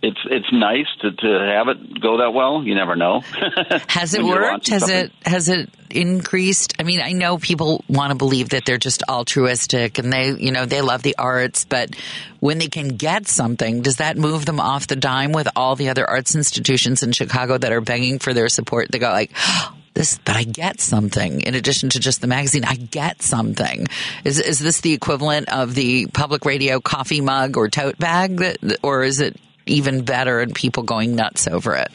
it's 0.00 0.20
it's 0.30 0.46
nice 0.52 0.86
to, 1.00 1.10
to 1.10 1.52
have 1.56 1.68
it 1.68 2.00
go 2.00 2.18
that 2.18 2.32
well. 2.32 2.62
You 2.62 2.74
never 2.74 2.94
know. 2.94 3.20
has 3.88 4.14
it 4.14 4.22
worked? 4.22 4.68
Has 4.68 4.82
something. 4.82 4.96
it 4.96 5.12
has 5.24 5.48
it 5.48 5.70
increased? 5.90 6.74
I 6.78 6.84
mean, 6.84 7.00
I 7.00 7.12
know 7.12 7.38
people 7.38 7.84
want 7.88 8.10
to 8.12 8.14
believe 8.14 8.50
that 8.50 8.64
they're 8.64 8.78
just 8.78 9.02
altruistic 9.08 9.98
and 9.98 10.12
they, 10.12 10.30
you 10.32 10.52
know, 10.52 10.66
they 10.66 10.82
love 10.82 11.02
the 11.02 11.16
arts, 11.18 11.64
but 11.64 11.96
when 12.38 12.58
they 12.58 12.68
can 12.68 12.88
get 12.88 13.26
something, 13.26 13.82
does 13.82 13.96
that 13.96 14.16
move 14.16 14.46
them 14.46 14.60
off 14.60 14.86
the 14.86 14.96
dime 14.96 15.32
with 15.32 15.48
all 15.56 15.74
the 15.74 15.88
other 15.88 16.08
arts 16.08 16.36
institutions 16.36 17.02
in 17.02 17.10
Chicago 17.10 17.58
that 17.58 17.72
are 17.72 17.80
begging 17.80 18.20
for 18.20 18.32
their 18.32 18.48
support? 18.48 18.92
They 18.92 19.00
go 19.00 19.10
like, 19.10 19.32
this, 19.94 20.20
but 20.24 20.36
I 20.36 20.44
get 20.44 20.80
something 20.80 21.40
in 21.40 21.56
addition 21.56 21.88
to 21.90 21.98
just 21.98 22.20
the 22.20 22.28
magazine. 22.28 22.64
I 22.64 22.76
get 22.76 23.20
something. 23.20 23.88
Is 24.24 24.38
is 24.38 24.60
this 24.60 24.80
the 24.80 24.92
equivalent 24.92 25.48
of 25.48 25.74
the 25.74 26.06
public 26.06 26.44
radio 26.44 26.78
coffee 26.78 27.20
mug 27.20 27.56
or 27.56 27.68
tote 27.68 27.98
bag, 27.98 28.36
that, 28.36 28.78
or 28.84 29.02
is 29.02 29.18
it 29.18 29.36
even 29.68 30.04
better 30.04 30.40
and 30.40 30.54
people 30.54 30.82
going 30.82 31.14
nuts 31.14 31.46
over 31.48 31.74
it? 31.74 31.90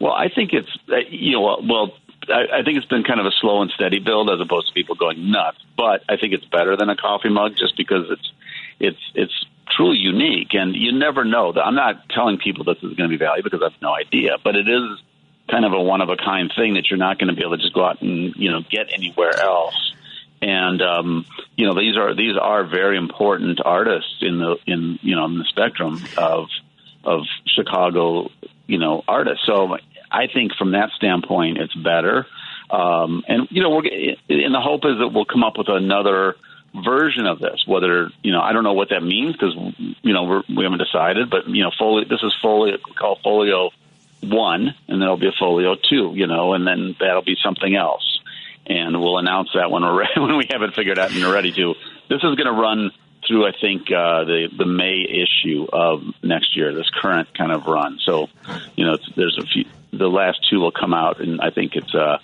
Well, 0.00 0.12
I 0.12 0.28
think 0.28 0.52
it's 0.52 0.70
uh, 0.90 0.96
you 1.08 1.32
know 1.32 1.60
well. 1.68 1.92
I, 2.26 2.62
think 2.64 2.78
it's 2.78 2.86
been 2.86 3.04
kind 3.04 3.20
of 3.20 3.26
a 3.26 3.32
slow 3.38 3.60
and 3.60 3.70
steady 3.72 3.98
build 3.98 4.30
as 4.30 4.40
opposed 4.40 4.68
to 4.68 4.72
people 4.72 4.94
going 4.94 5.30
nuts. 5.30 5.58
But 5.76 6.04
I 6.08 6.16
think 6.16 6.32
it's 6.32 6.46
better 6.46 6.74
than 6.74 6.88
a 6.88 6.96
coffee 6.96 7.28
mug 7.28 7.54
just 7.54 7.76
because 7.76 8.06
it's 8.10 8.32
it's 8.80 9.12
it's 9.14 9.44
truly 9.70 9.98
unique, 9.98 10.54
and 10.54 10.74
you 10.74 10.92
never 10.92 11.24
know. 11.24 11.52
I'm 11.52 11.74
not 11.74 12.08
telling 12.08 12.38
people 12.38 12.64
this 12.64 12.78
is 12.78 12.94
going 12.96 13.08
to 13.10 13.14
be 13.14 13.18
valuable 13.18 13.50
because 13.50 13.62
I 13.62 13.72
have 13.72 13.82
no 13.82 13.94
idea, 13.94 14.36
but 14.42 14.56
it 14.56 14.68
is 14.68 15.02
kind 15.50 15.64
of 15.64 15.72
a 15.72 15.80
one 15.80 16.00
of 16.00 16.08
a 16.08 16.16
kind 16.16 16.52
thing 16.56 16.74
that 16.74 16.88
you're 16.90 16.98
not 16.98 17.18
going 17.18 17.28
to 17.28 17.34
be 17.34 17.42
able 17.42 17.56
to 17.56 17.62
just 17.62 17.74
go 17.74 17.84
out 17.84 18.00
and 18.00 18.34
you 18.36 18.50
know 18.50 18.60
get 18.70 18.88
anywhere 18.92 19.38
else. 19.38 19.93
And 20.44 20.82
um, 20.82 21.26
you 21.56 21.66
know 21.66 21.74
these 21.74 21.96
are 21.96 22.14
these 22.14 22.36
are 22.36 22.64
very 22.64 22.98
important 22.98 23.60
artists 23.64 24.16
in 24.20 24.38
the 24.38 24.56
in 24.66 24.98
you 25.00 25.16
know 25.16 25.24
in 25.24 25.38
the 25.38 25.44
spectrum 25.44 26.04
of 26.18 26.48
of 27.02 27.22
Chicago 27.46 28.30
you 28.66 28.78
know 28.78 29.02
artists. 29.08 29.46
So 29.46 29.78
I 30.10 30.26
think 30.26 30.54
from 30.54 30.72
that 30.72 30.90
standpoint, 30.96 31.56
it's 31.56 31.74
better. 31.74 32.26
Um, 32.70 33.24
and 33.26 33.48
you 33.50 33.62
know, 33.62 33.70
we're 33.70 33.86
and 34.28 34.54
the 34.54 34.60
hope 34.60 34.84
is 34.84 34.98
that 34.98 35.08
we'll 35.08 35.24
come 35.24 35.44
up 35.44 35.56
with 35.56 35.68
another 35.70 36.36
version 36.74 37.26
of 37.26 37.38
this. 37.38 37.64
Whether 37.66 38.10
you 38.22 38.32
know, 38.32 38.42
I 38.42 38.52
don't 38.52 38.64
know 38.64 38.74
what 38.74 38.90
that 38.90 39.02
means 39.02 39.32
because 39.32 39.54
you 40.02 40.12
know 40.12 40.24
we're, 40.24 40.42
we 40.54 40.64
haven't 40.64 40.78
decided. 40.78 41.30
But 41.30 41.48
you 41.48 41.62
know, 41.62 41.70
folio. 41.78 42.04
This 42.04 42.22
is 42.22 42.34
folio 42.42 42.76
called 42.98 43.20
folio 43.24 43.70
one, 44.20 44.74
and 44.88 45.00
there'll 45.00 45.16
be 45.16 45.28
a 45.28 45.38
folio 45.38 45.74
two, 45.76 46.12
you 46.14 46.26
know, 46.26 46.52
and 46.52 46.66
then 46.66 46.96
that'll 47.00 47.22
be 47.22 47.36
something 47.42 47.74
else. 47.74 48.20
And 48.66 49.00
we'll 49.00 49.18
announce 49.18 49.50
that 49.54 49.70
when 49.70 49.82
we're 49.82 49.98
ready, 49.98 50.12
when 50.16 50.36
we 50.36 50.48
have 50.50 50.62
it 50.62 50.74
figured 50.74 50.98
out 50.98 51.10
and 51.10 51.22
we're 51.22 51.32
ready 51.32 51.52
to. 51.52 51.74
This 52.08 52.18
is 52.18 52.34
going 52.34 52.46
to 52.46 52.52
run 52.52 52.90
through, 53.26 53.46
I 53.46 53.52
think, 53.60 53.82
uh, 53.90 54.24
the 54.24 54.48
the 54.56 54.66
May 54.66 55.04
issue 55.08 55.66
of 55.72 56.02
next 56.22 56.56
year. 56.56 56.74
This 56.74 56.88
current 57.00 57.36
kind 57.36 57.52
of 57.52 57.66
run. 57.66 57.98
So, 58.04 58.28
you 58.76 58.84
know, 58.86 58.98
there's 59.16 59.38
a 59.38 59.46
few. 59.46 59.64
The 59.92 60.08
last 60.08 60.38
two 60.50 60.58
will 60.60 60.72
come 60.72 60.92
out, 60.92 61.20
and 61.20 61.40
I 61.40 61.50
think 61.50 61.76
it's 61.76 61.94
uh, 61.94 62.18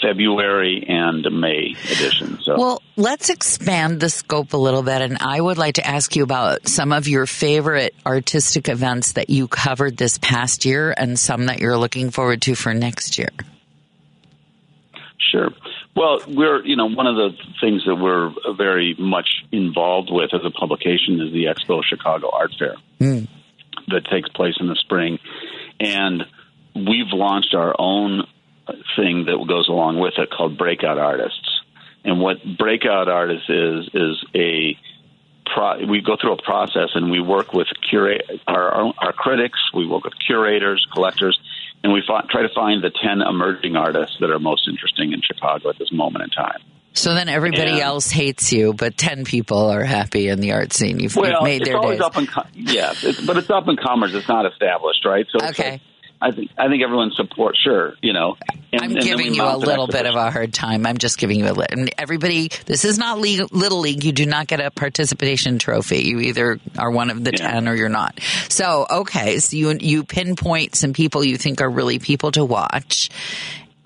February 0.00 0.84
and 0.88 1.24
May 1.40 1.74
edition. 1.84 2.38
So. 2.42 2.56
Well, 2.56 2.82
let's 2.96 3.30
expand 3.30 4.00
the 4.00 4.10
scope 4.10 4.52
a 4.52 4.56
little 4.56 4.82
bit, 4.82 5.00
and 5.00 5.18
I 5.20 5.40
would 5.40 5.58
like 5.58 5.76
to 5.76 5.86
ask 5.86 6.16
you 6.16 6.24
about 6.24 6.68
some 6.68 6.92
of 6.92 7.06
your 7.06 7.26
favorite 7.26 7.94
artistic 8.04 8.68
events 8.68 9.12
that 9.12 9.30
you 9.30 9.46
covered 9.48 9.96
this 9.96 10.18
past 10.18 10.64
year, 10.64 10.92
and 10.96 11.18
some 11.18 11.46
that 11.46 11.60
you're 11.60 11.78
looking 11.78 12.10
forward 12.10 12.42
to 12.42 12.54
for 12.54 12.74
next 12.74 13.18
year. 13.18 13.30
Sure. 15.30 15.50
Well, 15.94 16.22
we're 16.26 16.64
you 16.64 16.76
know 16.76 16.86
one 16.86 17.06
of 17.06 17.16
the 17.16 17.30
things 17.60 17.84
that 17.86 17.96
we're 17.96 18.32
very 18.56 18.94
much 18.98 19.28
involved 19.52 20.10
with 20.10 20.32
as 20.32 20.40
a 20.44 20.50
publication 20.50 21.20
is 21.20 21.32
the 21.32 21.44
Expo 21.44 21.82
Chicago 21.84 22.30
Art 22.32 22.52
Fair 22.58 22.76
mm. 22.98 23.28
that 23.88 24.06
takes 24.06 24.28
place 24.30 24.54
in 24.58 24.68
the 24.68 24.76
spring, 24.76 25.18
and 25.78 26.22
we've 26.74 27.12
launched 27.12 27.54
our 27.54 27.74
own 27.78 28.26
thing 28.96 29.26
that 29.26 29.44
goes 29.46 29.68
along 29.68 29.98
with 29.98 30.14
it 30.18 30.30
called 30.30 30.56
breakout 30.56 30.98
artists. 30.98 31.60
And 32.04 32.20
what 32.20 32.38
breakout 32.58 33.08
artists 33.08 33.48
is 33.48 33.90
is 33.92 34.24
a 34.34 34.78
pro, 35.52 35.84
we 35.86 36.00
go 36.00 36.16
through 36.20 36.32
a 36.32 36.42
process 36.42 36.90
and 36.94 37.10
we 37.10 37.20
work 37.20 37.52
with 37.52 37.68
curate 37.88 38.22
our, 38.46 38.92
our 38.98 39.12
critics, 39.12 39.58
we 39.74 39.86
work 39.86 40.04
with 40.04 40.14
curators, 40.26 40.86
collectors, 40.92 41.38
and 41.82 41.92
we 41.92 42.02
fi- 42.06 42.24
try 42.30 42.42
to 42.42 42.48
find 42.54 42.82
the 42.82 42.90
ten 42.90 43.20
emerging 43.20 43.76
artists 43.76 44.16
that 44.20 44.30
are 44.30 44.38
most 44.38 44.68
interesting 44.68 45.12
in 45.12 45.20
Chicago 45.22 45.70
at 45.70 45.78
this 45.78 45.92
moment 45.92 46.24
in 46.24 46.30
time. 46.30 46.60
So 46.94 47.14
then 47.14 47.28
everybody 47.28 47.72
and, 47.72 47.80
else 47.80 48.10
hates 48.10 48.52
you, 48.52 48.74
but 48.74 48.96
ten 48.96 49.24
people 49.24 49.70
are 49.70 49.84
happy 49.84 50.28
in 50.28 50.40
the 50.40 50.52
art 50.52 50.72
scene. 50.72 51.00
You've, 51.00 51.16
well, 51.16 51.30
you've 51.30 51.42
made 51.42 51.64
their 51.64 51.80
days. 51.80 52.00
Up 52.00 52.16
and 52.16 52.28
yeah, 52.54 52.92
but 53.26 53.36
it's 53.36 53.50
up 53.50 53.66
and 53.68 53.78
comers. 53.78 54.14
It's 54.14 54.28
not 54.28 54.46
established, 54.46 55.04
right? 55.04 55.26
So 55.30 55.46
okay. 55.48 55.80
I 56.22 56.30
think 56.30 56.52
I 56.56 56.68
think 56.68 56.84
everyone 56.84 57.10
supports. 57.16 57.60
Sure, 57.60 57.94
you 58.00 58.12
know. 58.12 58.36
And, 58.72 58.80
I'm 58.80 58.90
and 58.92 59.02
giving 59.02 59.34
you 59.34 59.42
a 59.42 59.56
little 59.56 59.88
bit 59.88 60.06
of 60.06 60.14
a 60.14 60.30
hard 60.30 60.54
time. 60.54 60.86
I'm 60.86 60.96
just 60.96 61.18
giving 61.18 61.40
you 61.40 61.46
a 61.46 61.52
little. 61.52 61.66
And 61.68 61.90
everybody, 61.98 62.48
this 62.64 62.84
is 62.84 62.96
not 62.96 63.18
league, 63.18 63.52
little 63.52 63.80
league. 63.80 64.04
You 64.04 64.12
do 64.12 64.24
not 64.24 64.46
get 64.46 64.60
a 64.60 64.70
participation 64.70 65.58
trophy. 65.58 66.04
You 66.04 66.20
either 66.20 66.60
are 66.78 66.92
one 66.92 67.10
of 67.10 67.24
the 67.24 67.32
yeah. 67.32 67.50
ten 67.50 67.68
or 67.68 67.74
you're 67.74 67.88
not. 67.88 68.20
So 68.48 68.86
okay, 68.88 69.40
so 69.40 69.56
you 69.56 69.76
you 69.80 70.04
pinpoint 70.04 70.76
some 70.76 70.92
people 70.92 71.24
you 71.24 71.36
think 71.36 71.60
are 71.60 71.68
really 71.68 71.98
people 71.98 72.30
to 72.32 72.44
watch, 72.44 73.10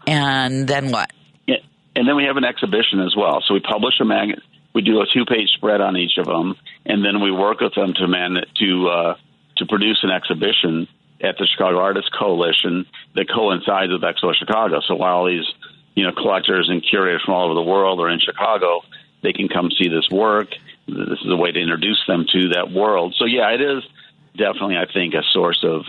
and 0.07 0.69
then 0.69 0.93
what? 0.93 1.11
Yeah, 1.47 1.57
and 1.97 2.07
then 2.07 2.17
we 2.17 2.25
have 2.25 2.37
an 2.37 2.45
exhibition 2.45 3.01
as 3.01 3.17
well. 3.17 3.43
So 3.49 3.55
we 3.55 3.61
publish 3.61 3.95
a 4.01 4.05
mag. 4.05 4.39
We 4.75 4.83
do 4.83 5.01
a 5.01 5.07
two 5.11 5.25
page 5.25 5.49
spread 5.57 5.81
on 5.81 5.97
each 5.97 6.19
of 6.19 6.27
them, 6.27 6.55
and 6.85 7.03
then 7.03 7.23
we 7.23 7.31
work 7.31 7.61
with 7.61 7.75
them 7.75 7.95
to 7.95 8.07
man 8.07 8.37
to 8.61 8.89
uh, 8.89 9.15
to 9.57 9.67
produce 9.67 10.01
an 10.03 10.11
exhibition 10.11 10.87
at 11.20 11.36
the 11.39 11.47
Chicago 11.47 11.78
Artists 11.78 12.11
Coalition 12.19 12.86
that 13.15 13.27
coincides 13.33 13.93
with 13.93 14.03
Expo 14.03 14.35
Chicago. 14.35 14.81
So 14.86 14.95
while 14.95 15.27
these, 15.27 15.47
you 15.95 16.05
know, 16.05 16.12
collectors 16.12 16.69
and 16.69 16.85
curators 16.89 17.23
from 17.25 17.35
all 17.35 17.47
over 17.47 17.55
the 17.55 17.62
world 17.62 18.01
are 18.01 18.11
in 18.11 18.20
Chicago, 18.20 18.83
they 19.23 19.33
can 19.33 19.49
come 19.49 19.70
see 19.70 19.89
this 19.89 20.09
work. 20.11 20.49
This 20.86 21.19
is 21.25 21.31
a 21.31 21.36
way 21.36 21.53
to 21.53 21.61
introduce 21.61 22.01
them 22.07 22.27
to 22.33 22.49
that 22.55 22.70
world. 22.70 23.15
So 23.19 23.25
yeah, 23.25 23.51
it 23.51 23.61
is 23.61 23.83
definitely, 24.36 24.77
I 24.77 24.86
think, 24.93 25.15
a 25.15 25.23
source 25.33 25.65
of 25.65 25.83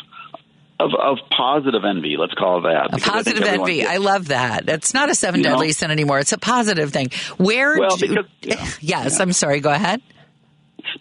of, 0.80 0.91
of 0.93 1.17
positive 1.35 1.83
envy. 1.83 2.17
Let's 2.17 2.35
call 2.35 2.59
it 2.59 2.61
that. 2.69 2.93
A 2.93 3.01
positive 3.01 3.43
I 3.43 3.47
envy. 3.47 3.77
Gets, 3.77 3.89
I 3.89 3.97
love 3.97 4.27
that. 4.27 4.69
It's 4.69 4.93
not 4.93 5.09
a 5.09 5.15
seven 5.15 5.41
deadly 5.41 5.72
sin 5.72 5.89
anymore. 5.89 6.19
It's 6.19 6.33
a 6.33 6.38
positive 6.38 6.91
thing. 6.91 7.09
Where? 7.38 7.80
Well, 7.80 7.97
do, 7.97 8.07
because, 8.07 8.25
yes. 8.81 9.15
Yeah. 9.15 9.22
I'm 9.23 9.33
sorry. 9.33 9.59
Go 9.59 9.72
ahead. 9.72 10.01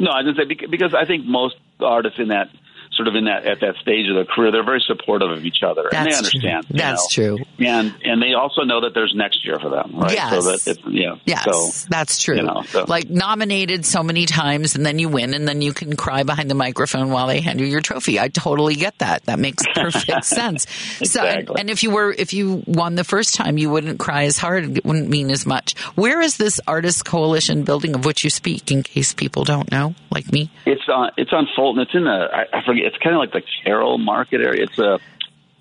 No, 0.00 0.10
I 0.10 0.22
didn't 0.22 0.36
say 0.36 0.66
because 0.70 0.94
I 0.94 1.04
think 1.04 1.26
most 1.26 1.56
artists 1.80 2.18
in 2.18 2.28
that 2.28 2.48
sort 2.96 3.08
of 3.08 3.14
in 3.14 3.24
that 3.26 3.44
at 3.46 3.60
that 3.60 3.76
stage 3.80 4.08
of 4.08 4.16
their 4.16 4.24
career, 4.24 4.50
they're 4.50 4.64
very 4.64 4.82
supportive 4.86 5.30
of 5.30 5.44
each 5.44 5.62
other, 5.64 5.88
and 5.92 6.10
they 6.10 6.16
understand. 6.16 6.66
true. 6.66 6.76
That's 6.78 7.18
know. 7.18 7.36
true. 7.36 7.44
And 7.58 7.94
and 8.04 8.22
they 8.22 8.32
also 8.34 8.62
know 8.62 8.80
that 8.82 8.94
there's 8.94 9.14
next 9.14 9.44
year 9.46 9.58
for 9.60 9.68
them, 9.70 9.92
right? 9.94 10.12
Yes. 10.12 10.30
So 10.30 10.42
that 10.50 10.66
it's 10.66 10.80
yeah. 10.88 11.16
Yes, 11.24 11.44
So 11.44 11.86
that's 11.88 12.22
true. 12.22 12.36
you 12.36 12.42
know, 12.42 12.62
so- 12.62 12.84
Like 12.88 13.08
nominated 13.10 13.84
so 13.84 14.02
many 14.02 14.26
times 14.26 14.74
and 14.74 14.84
then 14.84 14.98
you 14.98 15.08
win 15.08 15.34
and 15.34 15.46
then 15.46 15.62
you 15.62 15.72
can 15.72 15.96
cry 15.96 16.22
behind 16.22 16.50
the 16.50 16.54
microphone 16.54 17.10
while 17.10 17.26
they 17.26 17.40
hand 17.40 17.60
you 17.60 17.66
your 17.66 17.80
trophy. 17.80 18.18
I 18.18 18.28
totally 18.28 18.74
get 18.74 18.98
that. 18.98 19.24
That 19.24 19.38
makes 19.38 19.64
perfect 19.74 20.24
sense. 20.24 20.66
So, 21.04 21.22
and, 21.22 21.50
and 21.58 21.70
if 21.70 21.82
you 21.82 21.90
were, 21.90 22.12
if 22.12 22.32
you 22.32 22.62
won 22.66 22.94
the 22.94 23.04
first 23.04 23.34
time, 23.34 23.58
you 23.58 23.70
wouldn't 23.70 23.98
cry 23.98 24.24
as 24.24 24.38
hard. 24.38 24.78
It 24.78 24.84
wouldn't 24.84 25.08
mean 25.08 25.30
as 25.30 25.44
much. 25.46 25.76
Where 25.94 26.20
is 26.20 26.36
this 26.36 26.60
artist 26.66 27.04
coalition 27.04 27.64
building 27.64 27.94
of 27.94 28.04
which 28.04 28.24
you 28.24 28.30
speak 28.30 28.70
in 28.70 28.82
case 28.82 29.12
people 29.14 29.44
don't 29.44 29.70
know, 29.70 29.94
like 30.10 30.30
me? 30.32 30.50
It's 30.64 30.82
on 30.88 31.10
it's 31.16 31.32
on 31.32 31.46
Fulton. 31.54 31.82
It's 31.82 31.94
in 31.94 32.04
the 32.04 32.10
I, 32.32 32.58
I 32.58 32.64
forget. 32.64 32.85
It's 32.86 32.96
kind 32.98 33.14
of 33.14 33.20
like 33.20 33.32
the 33.32 33.42
Carroll 33.64 33.98
Market 33.98 34.40
area. 34.40 34.64
It's 34.64 34.78
a 34.78 34.98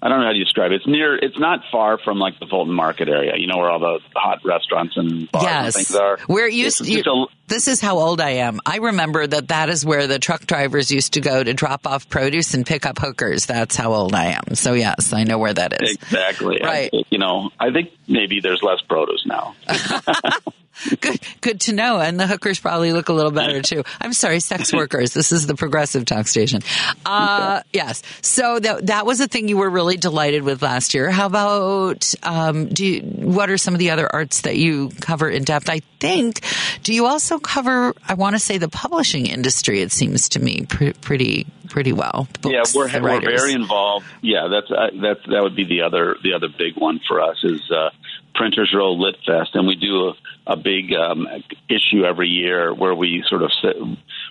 I 0.06 0.10
don't 0.10 0.20
know 0.20 0.28
how 0.28 0.34
to 0.34 0.40
describe 0.40 0.72
it. 0.72 0.76
It's 0.76 0.88
near. 0.88 1.16
It's 1.16 1.40
not 1.40 1.62
far 1.72 1.98
from 1.98 2.20
like 2.20 2.38
the 2.38 2.46
Fulton 2.46 2.76
Market 2.76 3.10
area. 3.10 3.34
You 3.38 3.48
know 3.48 3.58
where 3.58 3.72
all 3.72 3.80
the 3.80 4.00
hot 4.16 4.46
restaurants 4.46 4.96
and 4.98 5.32
bars 5.32 5.46
and 5.46 5.66
yes. 5.66 5.76
things 5.76 5.96
are. 5.96 6.20
Where 6.28 6.48
it 6.48 6.54
used 6.54 6.88
It's 6.88 7.08
a- 7.08 7.26
this 7.48 7.68
is 7.68 7.82
how 7.82 7.98
old 7.98 8.22
I 8.22 8.32
am. 8.32 8.60
I 8.68 8.78
remember 8.78 9.26
that 9.26 9.48
that 9.48 9.70
is 9.70 9.84
where 9.84 10.06
the 10.06 10.20
truck 10.20 10.46
drivers 10.46 10.92
used 10.92 11.14
to 11.14 11.22
go 11.22 11.44
to 11.44 11.54
drop 11.56 11.88
off 11.88 12.08
produce 12.08 12.54
and 12.54 12.68
pick 12.68 12.86
up 12.86 13.00
hookers. 13.00 13.48
That's 13.48 13.76
how 13.76 13.94
old 13.94 14.14
I 14.14 14.34
am. 14.34 14.54
So 14.54 14.74
yes, 14.74 15.12
I 15.12 15.24
know 15.24 15.40
where 15.40 15.54
that 15.54 15.82
is. 15.82 15.96
Exactly. 15.96 16.60
Right. 16.62 16.92
I, 16.94 17.04
you 17.10 17.18
know, 17.18 17.50
I 17.60 17.72
think 17.72 17.90
maybe 18.08 18.42
there's 18.42 18.62
less 18.62 18.82
produce 18.82 19.26
now. 19.26 19.56
Good, 21.02 21.20
good 21.42 21.62
to 21.62 21.74
know. 21.74 22.00
And 22.00 22.20
the 22.20 22.28
hookers 22.28 22.60
probably 22.60 22.92
look 22.92 23.10
a 23.10 23.14
little 23.14 23.32
better 23.32 23.62
too. 23.62 23.84
I'm 24.00 24.14
sorry, 24.14 24.40
sex 24.40 24.74
workers. 24.74 25.14
This 25.14 25.32
is 25.32 25.48
the 25.48 25.56
progressive 25.56 26.06
talk 26.06 26.28
station. 26.28 26.62
Uh, 27.06 27.62
yes. 27.72 28.04
So 28.22 28.60
that 28.60 28.88
that 28.88 29.06
was 29.06 29.20
a 29.20 29.28
thing 29.28 29.48
you 29.48 29.58
were 29.58 29.70
really 29.70 29.98
delighted 29.98 30.44
with 30.44 30.62
last 30.62 30.94
year. 30.94 31.10
How 31.12 31.28
about 31.28 32.14
um, 32.24 32.68
do 32.68 32.86
you, 32.86 33.02
what 33.02 33.50
are 33.50 33.58
some 33.58 33.74
of 33.74 33.80
the 33.80 33.92
other 33.92 34.14
arts 34.14 34.42
that 34.42 34.58
you 34.58 34.90
cover 35.02 35.30
in 35.30 35.44
depth? 35.44 35.70
I 35.70 35.82
think. 36.00 36.42
Do 36.84 36.94
you 36.94 37.06
also 37.06 37.40
cover? 37.40 37.94
I 38.08 38.14
want 38.14 38.36
to 38.36 38.40
say 38.40 38.58
the 38.58 38.70
publishing 38.70 39.28
industry. 39.28 39.82
It 39.82 39.92
seems 39.92 40.30
to 40.30 40.40
me 40.40 40.66
pre- 40.68 40.94
pretty 40.94 41.48
pretty 41.70 41.94
well. 41.94 42.28
The 42.42 42.52
yeah, 42.52 42.64
we're 42.74 42.88
we're 43.02 43.22
very 43.22 43.54
involved. 43.54 44.06
Yeah, 44.22 44.48
that's 44.50 44.72
uh, 44.72 44.90
that's 45.02 45.26
that 45.28 45.42
would 45.42 45.56
be 45.56 45.66
the 45.66 45.82
other 45.82 46.16
the 46.24 46.34
other 46.34 46.48
big 46.48 46.76
one 46.78 47.00
for 47.08 47.22
us 47.22 47.38
is 47.44 47.62
uh, 47.72 47.90
Printers 48.36 48.74
Row 48.76 48.94
Lit 48.94 49.16
Fest, 49.26 49.52
and 49.54 49.68
we 49.68 49.76
do 49.76 50.10
a, 50.10 50.54
a 50.54 50.58
big 50.58 50.94
um, 50.94 51.28
issue 51.70 52.06
every 52.06 52.30
year 52.30 52.74
where 52.74 52.94
we 52.94 53.24
sort 53.28 53.44
of 53.44 53.52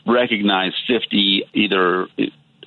recognize 0.06 0.72
fifty 0.86 1.44
either 1.54 2.06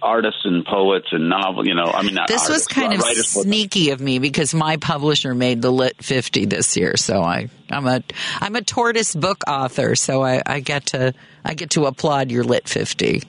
artists 0.02 0.42
and 0.44 0.66
poets 0.66 1.08
and 1.12 1.30
novel. 1.30 1.68
You 1.68 1.76
know, 1.76 1.86
I 1.86 2.04
mean, 2.04 2.16
not 2.16 2.28
This 2.28 2.50
was 2.50 2.68
artists, 2.68 2.74
kind 2.74 2.94
of 2.94 3.02
sneaky 3.04 3.92
of 3.92 4.02
me 4.02 4.20
because 4.20 4.54
my 4.54 4.78
publisher 4.78 5.34
made 5.34 5.62
the 5.62 5.72
Lit 5.72 6.04
50 6.04 6.46
this 6.46 6.78
year, 6.78 6.98
so 6.98 7.22
I 7.22 7.50
I'm 7.70 7.88
a 7.88 8.04
I'm 8.40 8.56
a 8.56 8.62
tortoise 8.62 9.16
book 9.16 9.44
author, 9.48 9.96
so 9.96 10.24
I, 10.24 10.42
I 10.46 10.60
get 10.60 10.88
to 10.88 11.14
I 11.44 11.54
get 11.54 11.72
to 11.72 11.86
applaud 11.86 12.32
your 12.32 12.44
Lit 12.44 12.68
50. 12.68 13.24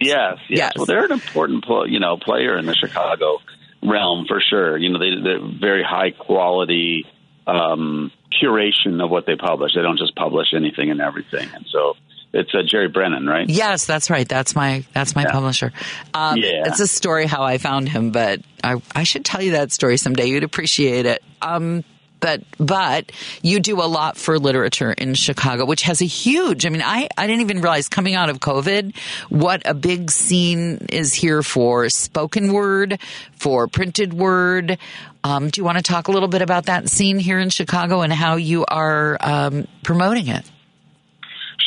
Yes, 0.00 0.38
yes. 0.48 0.58
Yes. 0.58 0.72
Well, 0.76 0.86
they're 0.86 1.04
an 1.04 1.12
important, 1.12 1.64
you 1.88 2.00
know, 2.00 2.16
player 2.16 2.56
in 2.56 2.64
the 2.64 2.74
Chicago 2.74 3.38
realm 3.82 4.24
for 4.26 4.40
sure. 4.40 4.78
You 4.78 4.90
know, 4.90 4.98
they, 4.98 5.22
they're 5.22 5.60
very 5.60 5.82
high 5.82 6.10
quality 6.10 7.04
um, 7.50 8.12
curation 8.42 9.02
of 9.02 9.10
what 9.10 9.26
they 9.26 9.36
publish. 9.36 9.74
They 9.74 9.82
don't 9.82 9.98
just 9.98 10.14
publish 10.14 10.48
anything 10.54 10.90
and 10.90 11.00
everything. 11.00 11.48
And 11.54 11.66
so 11.68 11.96
it's 12.32 12.54
uh, 12.54 12.62
Jerry 12.64 12.88
Brennan, 12.88 13.26
right? 13.26 13.48
Yes, 13.48 13.86
that's 13.86 14.08
right. 14.08 14.28
That's 14.28 14.54
my 14.54 14.84
that's 14.94 15.16
my 15.16 15.24
publisher. 15.24 15.72
Um, 16.14 16.36
Yeah. 16.38 16.62
It's 16.66 16.80
a 16.80 16.86
story 16.86 17.26
how 17.26 17.42
I 17.42 17.58
found 17.58 17.88
him, 17.88 18.12
but 18.12 18.40
I 18.62 18.76
I 18.94 19.02
should 19.02 19.24
tell 19.24 19.42
you 19.42 19.52
that 19.52 19.72
story 19.72 19.96
someday. 19.96 20.26
You'd 20.26 20.44
appreciate 20.44 21.06
it. 21.06 21.22
Um, 21.42 21.84
but 22.20 22.42
but 22.58 23.10
you 23.42 23.60
do 23.60 23.80
a 23.80 23.88
lot 23.88 24.16
for 24.16 24.38
literature 24.38 24.92
in 24.92 25.14
Chicago, 25.14 25.64
which 25.64 25.82
has 25.82 26.00
a 26.00 26.06
huge. 26.06 26.66
I 26.66 26.68
mean, 26.68 26.82
I 26.82 27.08
I 27.16 27.26
didn't 27.26 27.42
even 27.42 27.60
realize 27.60 27.88
coming 27.88 28.14
out 28.14 28.30
of 28.30 28.40
COVID 28.40 28.96
what 29.28 29.62
a 29.64 29.74
big 29.74 30.10
scene 30.10 30.86
is 30.90 31.14
here 31.14 31.42
for 31.42 31.88
spoken 31.88 32.52
word, 32.52 32.98
for 33.32 33.66
printed 33.68 34.12
word. 34.12 34.78
Um, 35.22 35.50
do 35.50 35.60
you 35.60 35.64
want 35.64 35.76
to 35.78 35.82
talk 35.82 36.08
a 36.08 36.12
little 36.12 36.28
bit 36.28 36.42
about 36.42 36.66
that 36.66 36.88
scene 36.88 37.18
here 37.18 37.38
in 37.38 37.50
Chicago 37.50 38.00
and 38.00 38.12
how 38.12 38.36
you 38.36 38.64
are 38.66 39.18
um, 39.20 39.66
promoting 39.82 40.28
it? 40.28 40.50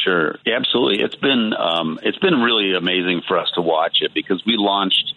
Sure, 0.04 0.36
yeah, 0.46 0.58
absolutely. 0.58 1.04
It's 1.04 1.16
been 1.16 1.54
um, 1.54 2.00
it's 2.04 2.18
been 2.18 2.42
really 2.42 2.74
amazing 2.74 3.22
for 3.28 3.38
us 3.38 3.50
to 3.56 3.62
watch 3.62 4.00
it 4.02 4.14
because 4.14 4.44
we 4.46 4.56
launched 4.58 5.14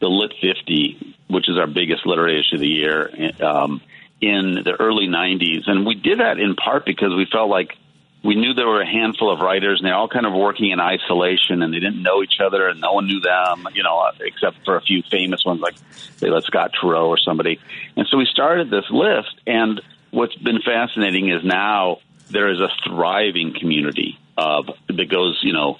the 0.00 0.08
Lit 0.08 0.32
50, 0.40 1.16
which 1.28 1.48
is 1.48 1.56
our 1.56 1.66
biggest 1.66 2.04
literary 2.04 2.40
issue 2.40 2.56
of 2.56 2.60
the 2.60 2.68
year, 2.68 3.10
um, 3.40 3.80
in 4.24 4.62
the 4.64 4.74
early 4.78 5.06
90s, 5.06 5.68
and 5.68 5.84
we 5.84 5.94
did 5.94 6.20
that 6.20 6.38
in 6.38 6.56
part 6.56 6.86
because 6.86 7.14
we 7.14 7.26
felt 7.30 7.50
like 7.50 7.76
we 8.22 8.36
knew 8.36 8.54
there 8.54 8.66
were 8.66 8.80
a 8.80 8.86
handful 8.86 9.30
of 9.30 9.40
writers, 9.40 9.80
and 9.80 9.86
they're 9.86 9.94
all 9.94 10.08
kind 10.08 10.24
of 10.24 10.32
working 10.32 10.70
in 10.70 10.80
isolation, 10.80 11.62
and 11.62 11.74
they 11.74 11.78
didn't 11.78 12.02
know 12.02 12.22
each 12.22 12.40
other, 12.40 12.68
and 12.68 12.80
no 12.80 12.94
one 12.94 13.06
knew 13.06 13.20
them, 13.20 13.68
you 13.74 13.82
know, 13.82 14.10
except 14.20 14.64
for 14.64 14.76
a 14.76 14.80
few 14.80 15.02
famous 15.10 15.44
ones 15.44 15.60
like, 15.60 15.74
say, 16.16 16.30
like 16.30 16.44
Scott 16.44 16.72
Turow 16.80 17.08
or 17.08 17.18
somebody. 17.18 17.60
And 17.96 18.06
so 18.06 18.16
we 18.16 18.24
started 18.24 18.70
this 18.70 18.88
list, 18.90 19.34
and 19.46 19.82
what's 20.10 20.34
been 20.36 20.62
fascinating 20.62 21.28
is 21.28 21.44
now 21.44 21.98
there 22.30 22.48
is 22.50 22.60
a 22.60 22.70
thriving 22.86 23.52
community 23.52 24.18
of 24.38 24.70
that 24.88 25.08
goes, 25.10 25.38
you 25.42 25.52
know, 25.52 25.78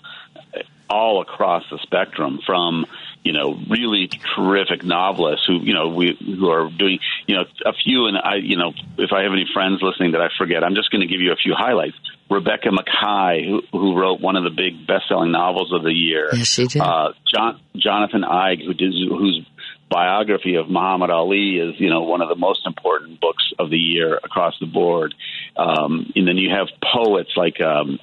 all 0.91 1.23
across 1.23 1.65
the 1.71 1.79
spectrum 1.79 2.41
from 2.45 2.85
you 3.25 3.33
know 3.33 3.59
really 3.69 4.09
terrific 4.37 4.85
novelists 4.85 5.47
who 5.47 5.61
you 5.61 5.75
know 5.75 5.89
we 5.89 6.17
who 6.21 6.49
are 6.51 6.71
doing 6.71 6.99
you 7.27 7.35
know 7.35 7.45
a 7.65 7.73
few 7.73 8.07
and 8.07 8.17
I 8.17 8.37
you 8.37 8.57
know 8.57 8.73
if 8.99 9.11
I 9.13 9.23
have 9.23 9.33
any 9.33 9.47
friends 9.53 9.81
listening 9.83 10.13
that 10.13 10.21
I 10.21 10.29
forget 10.39 10.63
I'm 10.63 10.75
just 10.75 10.91
going 10.91 11.01
to 11.01 11.07
give 11.07 11.21
you 11.21 11.33
a 11.33 11.37
few 11.37 11.55
highlights. 11.57 11.97
Rebecca 12.31 12.69
Makkai 12.69 13.47
who, 13.47 13.63
who 13.73 13.99
wrote 13.99 14.21
one 14.21 14.37
of 14.37 14.45
the 14.45 14.51
big 14.51 14.87
best-selling 14.87 15.31
novels 15.31 15.73
of 15.73 15.83
the 15.83 15.93
year. 15.93 16.31
Yes, 16.33 16.49
she 16.49 16.67
did. 16.67 16.81
Uh, 16.81 17.13
John, 17.35 17.61
Jonathan 17.77 18.23
Eig 18.23 18.65
who 18.65 18.75
did 18.75 18.93
whose 18.93 19.47
biography 19.91 20.57
of 20.57 20.69
Muhammad 20.69 21.11
Ali 21.11 21.57
is 21.57 21.81
you 21.81 21.89
know 21.89 22.03
one 22.03 22.21
of 22.21 22.29
the 22.29 22.37
most 22.37 22.67
important 22.67 23.21
books 23.21 23.53
of 23.59 23.71
the 23.71 23.79
year 23.79 24.17
across 24.17 24.55
the 24.61 24.67
board. 24.67 25.15
Um, 25.57 26.13
and 26.15 26.29
then 26.29 26.37
you 26.37 26.51
have 26.51 26.69
poets 26.93 27.31
like 27.37 27.61
um, 27.61 27.99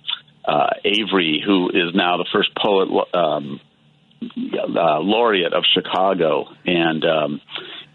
uh, 0.45 0.69
Avery, 0.83 1.43
who 1.45 1.69
is 1.69 1.93
now 1.93 2.17
the 2.17 2.27
first 2.31 2.49
poet 2.55 2.89
um, 3.13 3.59
uh, 4.21 4.99
laureate 4.99 5.53
of 5.53 5.63
Chicago, 5.73 6.47
and 6.65 7.03
um, 7.05 7.41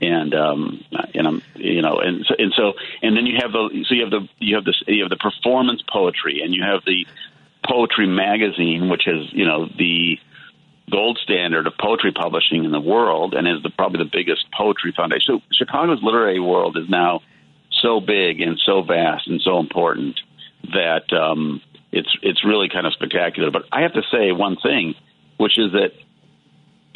and 0.01 0.35
um, 0.35 0.85
and 1.15 1.27
um, 1.27 1.43
you 1.55 1.83
know, 1.83 1.99
and 2.01 2.25
so, 2.27 2.35
and 2.39 2.53
so 2.57 2.73
and 3.03 3.17
then 3.17 3.27
you 3.27 3.39
have 3.41 3.53
the 3.53 3.85
so 3.89 3.95
you 3.95 4.03
have 4.03 4.11
the 4.11 4.29
you 4.39 4.57
have 4.57 4.65
this 4.65 4.83
you 4.87 5.03
have 5.03 5.11
the 5.11 5.17
performance 5.17 5.83
poetry, 5.91 6.43
and 6.43 6.55
you 6.55 6.63
have 6.63 6.83
the 6.85 7.07
poetry 7.67 8.07
magazine, 8.07 8.89
which 8.89 9.07
is 9.07 9.33
you 9.33 9.47
know 9.47 9.67
the 9.67 10.19
gold 10.91 11.19
standard 11.23 11.67
of 11.67 11.75
poetry 11.79 12.13
publishing 12.13 12.65
in 12.65 12.73
the 12.73 12.81
world, 12.81 13.35
and 13.35 13.47
is 13.47 13.63
the 13.63 13.71
probably 13.71 13.99
the 13.99 14.11
biggest 14.13 14.47
poetry 14.57 14.93
foundation. 14.97 15.41
So 15.41 15.43
Chicago's 15.53 16.03
literary 16.03 16.41
world 16.41 16.77
is 16.77 16.89
now 16.89 17.21
so 17.83 18.01
big 18.01 18.41
and 18.41 18.59
so 18.65 18.83
vast 18.83 19.29
and 19.29 19.41
so 19.41 19.59
important 19.59 20.21
that 20.73 21.13
um, 21.13 21.61
it's 21.93 22.09
it's 22.23 22.45
really 22.45 22.69
kind 22.69 22.87
of 22.87 22.93
spectacular. 22.95 23.51
But 23.51 23.65
I 23.73 23.83
have 23.83 23.95
to 23.95 24.03
say 24.11 24.33
one 24.33 24.57
thing, 24.57 24.95
which 25.37 25.59
is 25.59 25.73
that 25.73 25.93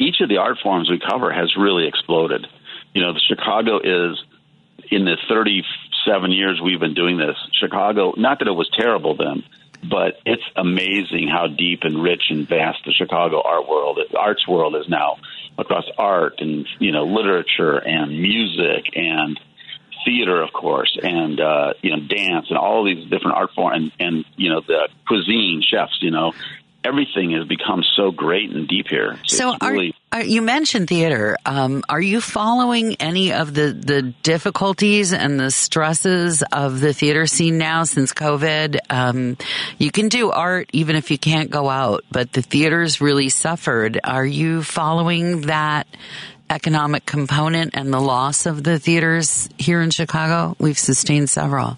each 0.01 0.19
of 0.21 0.29
the 0.29 0.37
art 0.37 0.57
forms 0.61 0.89
we 0.89 0.99
cover 0.99 1.31
has 1.31 1.55
really 1.55 1.87
exploded. 1.87 2.47
You 2.93 3.01
know, 3.01 3.13
the 3.13 3.21
Chicago 3.27 3.77
is 3.79 4.21
in 4.89 5.05
the 5.05 5.17
37 5.29 6.31
years 6.31 6.59
we've 6.61 6.79
been 6.79 6.93
doing 6.93 7.17
this. 7.17 7.37
Chicago, 7.53 8.13
not 8.17 8.39
that 8.39 8.47
it 8.47 8.53
was 8.53 8.69
terrible 8.77 9.15
then, 9.15 9.43
but 9.87 10.19
it's 10.25 10.43
amazing 10.55 11.27
how 11.27 11.47
deep 11.47 11.83
and 11.83 12.01
rich 12.01 12.23
and 12.29 12.47
vast 12.47 12.79
the 12.85 12.91
Chicago 12.91 13.41
art 13.41 13.67
world, 13.67 13.99
arts 14.17 14.47
world 14.47 14.75
is 14.75 14.89
now 14.89 15.17
across 15.57 15.85
art 15.97 16.35
and 16.39 16.67
you 16.79 16.91
know 16.91 17.03
literature 17.03 17.77
and 17.77 18.19
music 18.19 18.85
and 18.95 19.39
theater, 20.05 20.41
of 20.41 20.51
course, 20.53 20.97
and 21.01 21.39
uh, 21.39 21.73
you 21.81 21.91
know 21.91 21.99
dance 21.99 22.47
and 22.49 22.57
all 22.57 22.83
these 22.83 23.03
different 23.09 23.37
art 23.37 23.51
forms 23.55 23.91
and, 23.99 24.07
and 24.07 24.25
you 24.35 24.49
know 24.49 24.61
the 24.61 24.89
cuisine 25.07 25.61
chefs. 25.65 25.97
You 26.01 26.11
know, 26.11 26.33
everything 26.83 27.31
has 27.31 27.47
become 27.47 27.83
so 27.95 28.11
great 28.11 28.51
and 28.51 28.67
deep 28.67 28.87
here. 28.87 29.19
So 29.25 29.53
it's 29.53 29.63
are, 29.63 29.71
really, 29.71 29.95
are 30.11 30.23
you 30.23 30.41
mentioned 30.41 30.87
theater? 30.87 31.37
Um, 31.45 31.83
are 31.87 32.01
you 32.01 32.21
following 32.21 32.95
any 32.95 33.33
of 33.33 33.53
the 33.53 33.71
the 33.71 34.01
difficulties 34.01 35.13
and 35.13 35.39
the 35.39 35.51
stresses 35.51 36.43
of 36.51 36.79
the 36.79 36.93
theater 36.93 37.27
scene 37.27 37.57
now 37.57 37.83
since 37.83 38.13
COVID? 38.13 38.79
Um, 38.89 39.37
you 39.77 39.91
can 39.91 40.09
do 40.09 40.31
art 40.31 40.69
even 40.73 40.95
if 40.95 41.11
you 41.11 41.17
can't 41.17 41.49
go 41.49 41.69
out, 41.69 42.03
but 42.11 42.33
the 42.33 42.41
theaters 42.41 43.01
really 43.01 43.29
suffered. 43.29 43.99
Are 44.03 44.25
you 44.25 44.63
following 44.63 45.41
that? 45.41 45.87
Economic 46.49 47.05
component 47.05 47.75
and 47.75 47.93
the 47.93 47.99
loss 48.01 48.45
of 48.45 48.61
the 48.61 48.77
theaters 48.77 49.47
here 49.57 49.81
in 49.81 49.89
Chicago. 49.89 50.53
We've 50.59 50.77
sustained 50.77 51.29
several. 51.29 51.77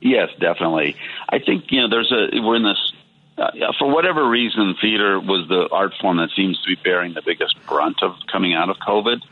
Yes, 0.00 0.30
definitely. 0.40 0.96
I 1.28 1.40
think 1.40 1.64
you 1.68 1.82
know 1.82 1.90
there's 1.90 2.10
a 2.10 2.40
we're 2.40 2.56
in 2.56 2.62
this 2.62 2.92
uh, 3.38 3.50
for 3.78 3.92
whatever 3.92 4.26
reason, 4.28 4.74
theater 4.80 5.20
was 5.20 5.46
the 5.48 5.68
art 5.70 5.92
form 6.00 6.16
that 6.18 6.30
seems 6.34 6.60
to 6.62 6.68
be 6.68 6.76
bearing 6.82 7.12
the 7.12 7.22
biggest 7.22 7.54
brunt 7.66 8.02
of 8.02 8.12
coming 8.30 8.54
out 8.54 8.70
of 8.70 8.76
COVID. 8.78 9.22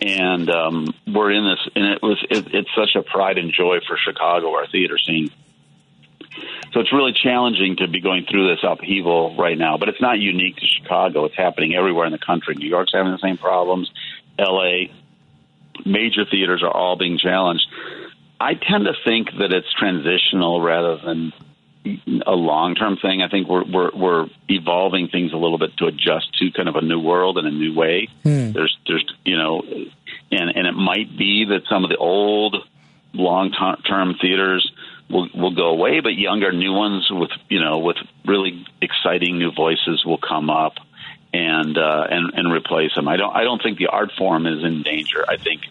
And 0.00 0.50
um, 0.50 0.94
we're 1.06 1.30
in 1.30 1.44
this, 1.44 1.68
and 1.76 1.84
it 1.84 2.02
was 2.02 2.24
it, 2.28 2.52
it's 2.52 2.70
such 2.76 2.96
a 2.96 3.02
pride 3.02 3.38
and 3.38 3.52
joy 3.52 3.78
for 3.86 3.96
Chicago, 3.96 4.54
our 4.54 4.66
theater 4.66 4.98
scene. 4.98 5.30
So 6.72 6.80
it's 6.80 6.92
really 6.92 7.12
challenging 7.12 7.76
to 7.76 7.86
be 7.86 8.00
going 8.00 8.26
through 8.28 8.48
this 8.54 8.64
upheaval 8.64 9.36
right 9.36 9.56
now. 9.56 9.78
But 9.78 9.88
it's 9.88 10.00
not 10.00 10.18
unique 10.18 10.56
to 10.56 10.66
Chicago; 10.66 11.26
it's 11.26 11.36
happening 11.36 11.74
everywhere 11.76 12.06
in 12.06 12.12
the 12.12 12.18
country. 12.18 12.56
New 12.56 12.68
York's 12.68 12.92
having 12.92 13.12
the 13.12 13.18
same 13.18 13.38
problems. 13.38 13.88
L.A. 14.36 14.92
major 15.86 16.24
theaters 16.28 16.64
are 16.64 16.76
all 16.76 16.96
being 16.96 17.16
challenged. 17.18 17.64
I 18.40 18.54
tend 18.54 18.86
to 18.86 18.94
think 19.04 19.28
that 19.38 19.52
it's 19.52 19.72
transitional 19.78 20.60
rather 20.60 20.96
than 20.96 21.32
a 22.26 22.32
long 22.32 22.74
term 22.74 22.96
thing. 22.96 23.22
I 23.22 23.28
think 23.28 23.48
we're, 23.48 23.64
we're 23.64 23.90
we're 23.94 24.26
evolving 24.48 25.08
things 25.08 25.32
a 25.32 25.36
little 25.36 25.58
bit 25.58 25.76
to 25.78 25.86
adjust 25.86 26.34
to 26.38 26.50
kind 26.52 26.68
of 26.68 26.76
a 26.76 26.80
new 26.80 26.98
world 26.98 27.38
and 27.38 27.46
a 27.46 27.50
new 27.50 27.74
way. 27.74 28.08
Hmm. 28.22 28.52
There's 28.52 28.76
there's 28.86 29.04
you 29.24 29.36
know, 29.36 29.62
and 30.30 30.50
and 30.54 30.66
it 30.66 30.72
might 30.74 31.16
be 31.16 31.46
that 31.50 31.62
some 31.68 31.84
of 31.84 31.90
the 31.90 31.96
old 31.96 32.56
long 33.12 33.52
term 33.86 34.14
theaters 34.20 34.70
will 35.10 35.28
will 35.34 35.54
go 35.54 35.68
away, 35.68 36.00
but 36.00 36.14
younger 36.14 36.52
new 36.52 36.72
ones 36.72 37.08
with 37.10 37.30
you 37.48 37.60
know 37.60 37.78
with 37.78 37.96
really 38.24 38.66
exciting 38.80 39.38
new 39.38 39.52
voices 39.52 40.04
will 40.04 40.18
come 40.18 40.50
up 40.50 40.74
and 41.32 41.76
uh, 41.76 42.06
and 42.10 42.32
and 42.34 42.52
replace 42.52 42.94
them. 42.94 43.08
I 43.08 43.16
don't 43.16 43.34
I 43.34 43.44
don't 43.44 43.62
think 43.62 43.78
the 43.78 43.88
art 43.88 44.12
form 44.16 44.46
is 44.46 44.64
in 44.64 44.82
danger. 44.82 45.24
I 45.28 45.36
think 45.36 45.62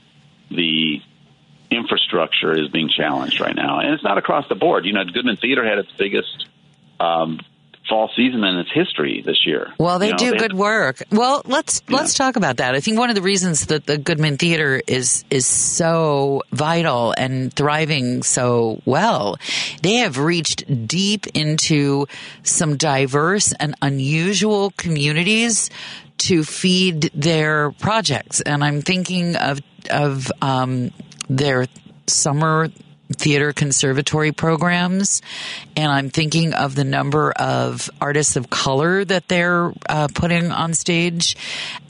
the 0.52 1.02
infrastructure 1.76 2.58
is 2.60 2.70
being 2.70 2.90
challenged 2.90 3.40
right 3.40 3.56
now, 3.56 3.80
and 3.80 3.94
it's 3.94 4.04
not 4.04 4.18
across 4.18 4.48
the 4.50 4.56
board. 4.56 4.86
You 4.86 4.94
know, 4.94 5.04
Goodman 5.06 5.38
Theater 5.38 5.64
had 5.68 5.78
its 5.78 5.92
biggest 5.98 6.48
um, 7.00 7.40
fall 7.90 8.10
season 8.16 8.44
in 8.46 8.56
its 8.60 8.72
history 8.74 9.22
this 9.26 9.46
year. 9.46 9.74
Well, 9.78 10.00
they 10.00 10.08
You 10.08 10.12
know, 10.14 10.18
do 10.18 10.32
they- 10.32 10.38
good 10.38 10.54
work. 10.54 11.04
Well, 11.12 11.42
let's 11.46 11.82
let's 11.90 12.14
talk 12.14 12.38
about 12.38 12.58
that. 12.58 12.76
I 12.76 12.80
think 12.80 12.98
one 12.98 13.10
of 13.10 13.16
the 13.16 13.22
reasons 13.22 13.66
that 13.68 13.86
the 13.86 13.98
Goodman 13.98 14.38
Theater 14.38 14.82
is 14.88 15.26
is 15.30 15.46
so 15.46 16.44
vital 16.52 17.14
and 17.18 17.54
thriving 17.54 18.24
so 18.24 18.82
well, 18.86 19.38
they 19.82 19.96
have 19.96 20.18
reached 20.18 20.88
deep 20.88 21.28
into 21.34 22.08
some 22.44 22.78
diverse 22.78 23.52
and 23.54 23.76
unusual 23.82 24.72
communities 24.78 25.70
to 26.20 26.44
feed 26.46 27.12
their 27.14 27.72
projects. 27.72 28.40
And 28.40 28.64
I'm 28.64 28.82
thinking 28.82 29.36
of 29.36 29.60
of 29.90 30.32
um, 30.42 30.92
their 31.38 31.68
summer 32.08 32.70
theater 33.12 33.54
conservatory 33.54 34.32
programs 34.32 35.22
and 35.76 35.92
i'm 35.92 36.10
thinking 36.10 36.54
of 36.54 36.74
the 36.74 36.84
number 36.84 37.32
of 37.34 37.90
artists 38.02 38.36
of 38.36 38.50
color 38.50 39.06
that 39.06 39.28
they're 39.28 39.72
uh, 39.88 40.08
putting 40.16 40.52
on 40.52 40.74
stage. 40.74 41.36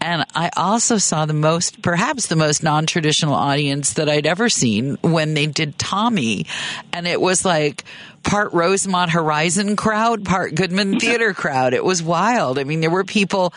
And 0.02 0.26
i 0.36 0.50
also 0.58 0.98
saw 0.98 1.26
the 1.26 1.34
most 1.34 1.82
perhaps 1.82 2.28
the 2.28 2.36
most 2.36 2.64
non-traditional 2.64 3.34
audience 3.34 3.94
that 3.94 4.10
i'd 4.10 4.26
ever 4.26 4.50
seen 4.50 4.98
when 5.02 5.34
they 5.34 5.46
did 5.46 5.78
tommy. 5.78 6.46
And 6.92 7.08
it 7.08 7.22
was 7.22 7.46
like 7.46 7.86
part 8.24 8.52
rosemont 8.54 9.12
horizon 9.12 9.76
crowd 9.76 10.26
part 10.26 10.56
goodman 10.56 11.00
theater 11.00 11.34
crowd. 11.36 11.74
It 11.74 11.86
was 11.86 12.02
wild. 12.02 12.60
I 12.60 12.64
mean 12.64 12.82
there 12.82 12.90
were 12.90 13.06
people 13.06 13.54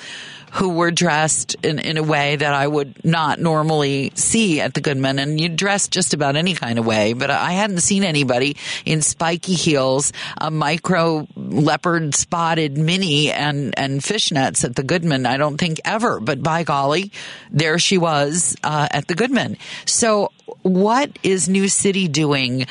who 0.56 0.70
were 0.70 0.90
dressed 0.90 1.54
in, 1.62 1.78
in 1.78 1.98
a 1.98 2.02
way 2.02 2.36
that 2.36 2.54
I 2.54 2.66
would 2.66 3.04
not 3.04 3.38
normally 3.38 4.10
see 4.14 4.60
at 4.60 4.72
the 4.72 4.80
Goodman. 4.80 5.18
And 5.18 5.38
you 5.38 5.50
dress 5.50 5.88
just 5.88 6.14
about 6.14 6.34
any 6.34 6.54
kind 6.54 6.78
of 6.78 6.86
way, 6.86 7.12
but 7.12 7.30
I 7.30 7.52
hadn't 7.52 7.80
seen 7.80 8.04
anybody 8.04 8.56
in 8.86 9.02
spiky 9.02 9.52
heels, 9.52 10.12
a 10.38 10.50
micro 10.50 11.28
leopard 11.36 12.14
spotted 12.14 12.78
mini 12.78 13.30
and, 13.30 13.78
and 13.78 14.00
fishnets 14.00 14.64
at 14.64 14.76
the 14.76 14.82
Goodman. 14.82 15.26
I 15.26 15.36
don't 15.36 15.58
think 15.58 15.78
ever, 15.84 16.20
but 16.20 16.42
by 16.42 16.62
golly, 16.62 17.12
there 17.50 17.78
she 17.78 17.98
was 17.98 18.56
uh, 18.64 18.88
at 18.90 19.08
the 19.08 19.14
Goodman. 19.14 19.58
So 19.84 20.32
what 20.62 21.18
is 21.22 21.50
New 21.50 21.68
City 21.68 22.08
doing 22.08 22.66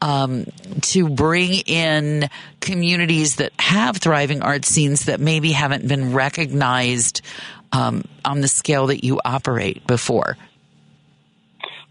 um, 0.00 0.46
to 0.82 1.08
bring 1.08 1.52
in 1.66 2.28
communities 2.60 3.36
that 3.36 3.52
have 3.58 3.96
thriving 3.96 4.42
art 4.42 4.64
scenes 4.64 5.06
that 5.06 5.20
maybe 5.20 5.52
haven't 5.52 5.86
been 5.86 6.12
recognized 6.12 7.22
um, 7.72 8.04
on 8.24 8.40
the 8.40 8.48
scale 8.48 8.86
that 8.88 9.04
you 9.04 9.20
operate 9.24 9.86
before? 9.86 10.36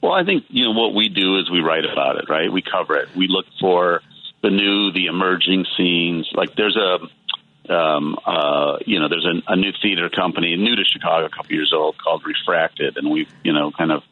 Well, 0.01 0.13
I 0.13 0.23
think 0.23 0.45
you 0.49 0.65
know 0.65 0.71
what 0.71 0.93
we 0.93 1.09
do 1.09 1.39
is 1.39 1.49
we 1.49 1.59
write 1.59 1.85
about 1.85 2.17
it, 2.17 2.29
right? 2.29 2.51
We 2.51 2.61
cover 2.61 2.95
it. 2.97 3.09
We 3.15 3.27
look 3.27 3.45
for 3.59 4.01
the 4.41 4.49
new, 4.49 4.91
the 4.91 5.07
emerging 5.07 5.65
scenes. 5.75 6.29
Like 6.33 6.55
there's 6.55 6.77
a, 6.77 7.73
um, 7.73 8.17
uh, 8.25 8.77
you 8.85 8.99
know, 8.99 9.09
there's 9.09 9.25
a, 9.25 9.51
a 9.51 9.55
new 9.55 9.71
theater 9.81 10.09
company, 10.09 10.55
new 10.55 10.75
to 10.75 10.83
Chicago, 10.85 11.25
a 11.25 11.29
couple 11.29 11.53
years 11.53 11.73
old, 11.75 11.97
called 11.97 12.23
Refracted, 12.25 12.97
and 12.97 13.09
we, 13.09 13.27
you 13.43 13.53
know, 13.53 13.71
kind 13.71 13.91
of 13.91 14.03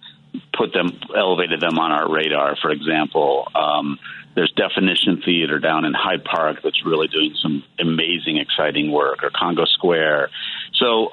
put 0.55 0.73
them, 0.73 0.99
elevated 1.15 1.61
them 1.61 1.79
on 1.79 1.91
our 1.91 2.09
radar. 2.11 2.55
For 2.61 2.71
example, 2.71 3.47
um, 3.55 3.99
there's 4.35 4.51
Definition 4.51 5.21
Theater 5.23 5.59
down 5.59 5.85
in 5.85 5.93
Hyde 5.93 6.23
Park 6.23 6.59
that's 6.63 6.85
really 6.85 7.07
doing 7.07 7.33
some 7.41 7.63
amazing, 7.79 8.37
exciting 8.37 8.91
work, 8.91 9.23
or 9.23 9.31
Congo 9.33 9.65
Square. 9.65 10.29
So 10.73 11.09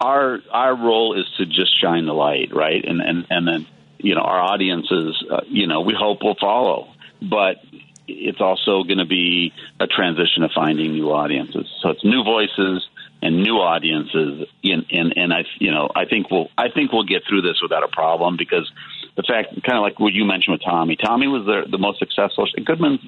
our 0.00 0.40
our 0.50 0.74
role 0.74 1.18
is 1.18 1.26
to 1.38 1.46
just 1.46 1.78
shine 1.80 2.06
the 2.06 2.14
light, 2.14 2.54
right? 2.54 2.84
And 2.84 3.00
and 3.00 3.26
and 3.30 3.46
then 3.46 3.66
you 3.98 4.14
know 4.14 4.22
our 4.22 4.40
audiences, 4.40 5.22
uh, 5.30 5.42
you 5.46 5.66
know, 5.66 5.82
we 5.82 5.94
hope 5.94 6.22
will 6.22 6.36
follow, 6.40 6.88
but 7.20 7.56
it's 8.06 8.40
also 8.40 8.82
going 8.82 8.98
to 8.98 9.06
be 9.06 9.52
a 9.80 9.86
transition 9.86 10.42
of 10.42 10.50
finding 10.54 10.92
new 10.92 11.10
audiences. 11.10 11.66
So 11.80 11.90
it's 11.90 12.04
new 12.04 12.22
voices 12.22 12.86
and 13.24 13.42
new 13.42 13.56
audiences. 13.56 14.46
And 14.62 14.84
and, 14.90 15.14
and 15.16 15.32
I 15.32 15.44
you 15.58 15.70
know 15.72 15.88
I 15.94 16.04
think 16.04 16.30
we'll 16.30 16.48
I 16.56 16.68
think 16.70 16.92
we'll 16.92 17.04
get 17.04 17.22
through 17.28 17.42
this 17.42 17.60
without 17.62 17.82
a 17.82 17.88
problem 17.88 18.36
because 18.36 18.70
the 19.16 19.22
fact 19.22 19.48
kind 19.64 19.78
of 19.78 19.82
like 19.82 19.98
what 19.98 20.12
you 20.12 20.24
mentioned 20.24 20.52
with 20.52 20.62
Tommy. 20.62 20.96
Tommy 20.96 21.26
was 21.26 21.44
the 21.46 21.68
the 21.70 21.78
most 21.78 21.98
successful. 21.98 22.46
Goodman's 22.64 23.00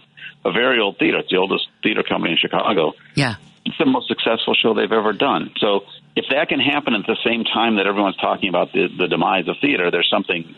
a 0.44 0.52
very 0.52 0.80
old 0.80 0.98
theater. 0.98 1.18
It's 1.18 1.30
the 1.30 1.36
oldest 1.38 1.68
theater 1.82 2.02
company 2.02 2.32
in 2.32 2.38
Chicago 2.38 2.94
Yeah. 3.14 3.34
it's 3.64 3.78
the 3.78 3.86
most 3.86 4.08
successful 4.08 4.54
show 4.54 4.74
they've 4.74 4.90
ever 4.92 5.12
done. 5.12 5.52
So 5.58 5.84
if 6.14 6.26
that 6.30 6.48
can 6.48 6.60
happen 6.60 6.94
at 6.94 7.06
the 7.06 7.16
same 7.24 7.44
time 7.44 7.76
that 7.76 7.86
everyone's 7.86 8.16
talking 8.16 8.48
about 8.48 8.72
the, 8.72 8.88
the 8.88 9.06
demise 9.08 9.48
of 9.48 9.56
theater, 9.60 9.90
there's 9.90 10.08
something 10.08 10.54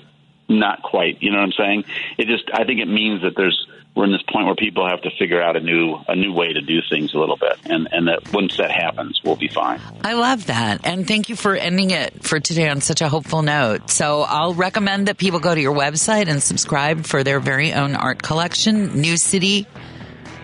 not 0.48 0.82
quite. 0.82 1.22
You 1.22 1.30
know 1.32 1.38
what 1.38 1.44
I'm 1.44 1.52
saying? 1.52 1.84
It 2.16 2.26
just 2.26 2.44
I 2.52 2.64
think 2.64 2.80
it 2.80 2.88
means 2.88 3.22
that 3.22 3.34
there's 3.36 3.66
we're 3.98 4.04
in 4.04 4.12
this 4.12 4.22
point 4.32 4.46
where 4.46 4.54
people 4.54 4.88
have 4.88 5.02
to 5.02 5.10
figure 5.18 5.42
out 5.42 5.56
a 5.56 5.60
new 5.60 5.96
a 6.06 6.14
new 6.14 6.32
way 6.32 6.52
to 6.52 6.60
do 6.60 6.78
things 6.88 7.12
a 7.14 7.18
little 7.18 7.36
bit, 7.36 7.58
and 7.64 7.88
and 7.90 8.06
that 8.06 8.32
once 8.32 8.56
that 8.58 8.70
happens, 8.70 9.20
we'll 9.24 9.34
be 9.34 9.48
fine. 9.48 9.80
I 10.04 10.12
love 10.12 10.46
that. 10.46 10.86
And 10.86 11.04
thank 11.06 11.28
you 11.28 11.34
for 11.34 11.56
ending 11.56 11.90
it 11.90 12.22
for 12.22 12.38
today 12.38 12.68
on 12.68 12.80
such 12.80 13.00
a 13.00 13.08
hopeful 13.08 13.42
note. 13.42 13.90
So 13.90 14.22
I'll 14.22 14.54
recommend 14.54 15.08
that 15.08 15.18
people 15.18 15.40
go 15.40 15.52
to 15.52 15.60
your 15.60 15.74
website 15.74 16.28
and 16.28 16.40
subscribe 16.40 17.06
for 17.06 17.24
their 17.24 17.40
very 17.40 17.72
own 17.72 17.96
art 17.96 18.22
collection, 18.22 19.00
New 19.00 19.16
City. 19.16 19.66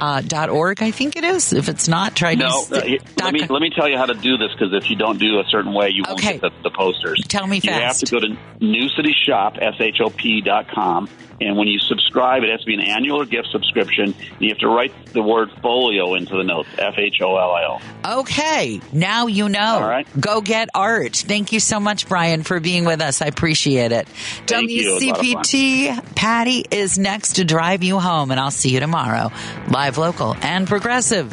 Uh, 0.01 0.21
dot 0.21 0.51
org, 0.51 0.83
I 0.83 0.91
think 0.91 1.15
it 1.15 1.23
is. 1.23 1.53
If 1.53 1.69
it's 1.69 1.87
not, 1.87 2.17
try 2.17 2.35
No, 2.35 2.65
to. 2.67 2.77
uh, 2.77 2.99
let 3.23 3.33
me 3.33 3.47
let 3.47 3.63
me 3.63 3.71
tell 3.71 3.89
you 3.89 3.97
how 3.97 4.07
to 4.07 4.15
do 4.15 4.37
this 4.37 4.51
because 4.53 4.75
if 4.75 4.91
you 4.91 4.97
don't 4.97 5.19
do 5.19 5.39
a 5.39 5.45
certain 5.49 5.73
way, 5.73 5.91
you 5.91 6.03
won't 6.07 6.21
get 6.21 6.41
the, 6.41 6.51
the 6.65 6.71
posters. 6.71 7.23
Tell 7.29 7.47
me 7.47 7.61
You 7.63 7.71
have 7.71 7.97
to 7.99 8.07
go 8.11 8.19
to 8.19 8.37
New 8.61 8.89
City 8.89 9.15
Shop 9.27 9.55
S 9.63 9.75
H 9.79 9.99
O 10.01 10.11
P 10.11 10.41
dot 10.41 10.67
com, 10.69 11.09
and 11.41 11.57
when 11.57 11.69
you 11.69 11.79
subscribe, 11.81 12.43
it 12.43 12.51
has 12.51 12.61
to 12.61 12.67
be 12.67 12.75
an 12.75 12.81
annual 12.81 13.23
or 13.23 13.27
gift 13.27 13.49
subscription. 13.51 14.15
And 14.15 14.41
you 14.41 14.51
have 14.51 14.59
to 14.59 14.69
write 14.69 14.93
the 15.13 15.23
word 15.23 15.51
folio 15.63 16.15
into 16.15 16.37
the 16.37 16.45
notes 16.45 16.69
F 16.79 16.95
H 16.97 17.21
O 17.21 17.37
L 17.37 17.51
I 17.51 17.79
O. 18.05 18.21
Okay, 18.21 18.81
now 18.93 19.27
you 19.27 19.49
know. 19.49 19.61
All 19.61 19.89
right. 19.89 20.07
Go 20.19 20.41
get 20.41 20.69
art. 20.75 21.17
Thank 21.17 21.53
you 21.53 21.61
so 21.61 21.81
much, 21.81 22.09
Brian, 22.09 22.43
for 22.43 22.61
being 22.61 22.85
with 22.85 23.01
us. 23.01 23.23
I 23.23 23.27
appreciate 23.27 23.93
it. 23.93 24.09
Thank 24.47 24.71
you. 24.71 24.91
It 24.91 24.95
was 24.95 25.03
a 25.03 25.07
lot 25.07 25.21
of 25.21 25.27
fun. 25.27 25.43
WCPT 25.43 26.15
Patty 26.15 26.65
is 26.71 26.99
next 26.99 27.35
to 27.35 27.45
drive 27.45 27.83
you 27.83 27.99
home, 27.99 28.31
and 28.31 28.39
I'll 28.39 28.51
see 28.51 28.71
you 28.71 28.81
tomorrow. 28.81 29.31
Live, 29.69 29.99
local, 29.99 30.37
and 30.41 30.67
progressive. 30.67 31.33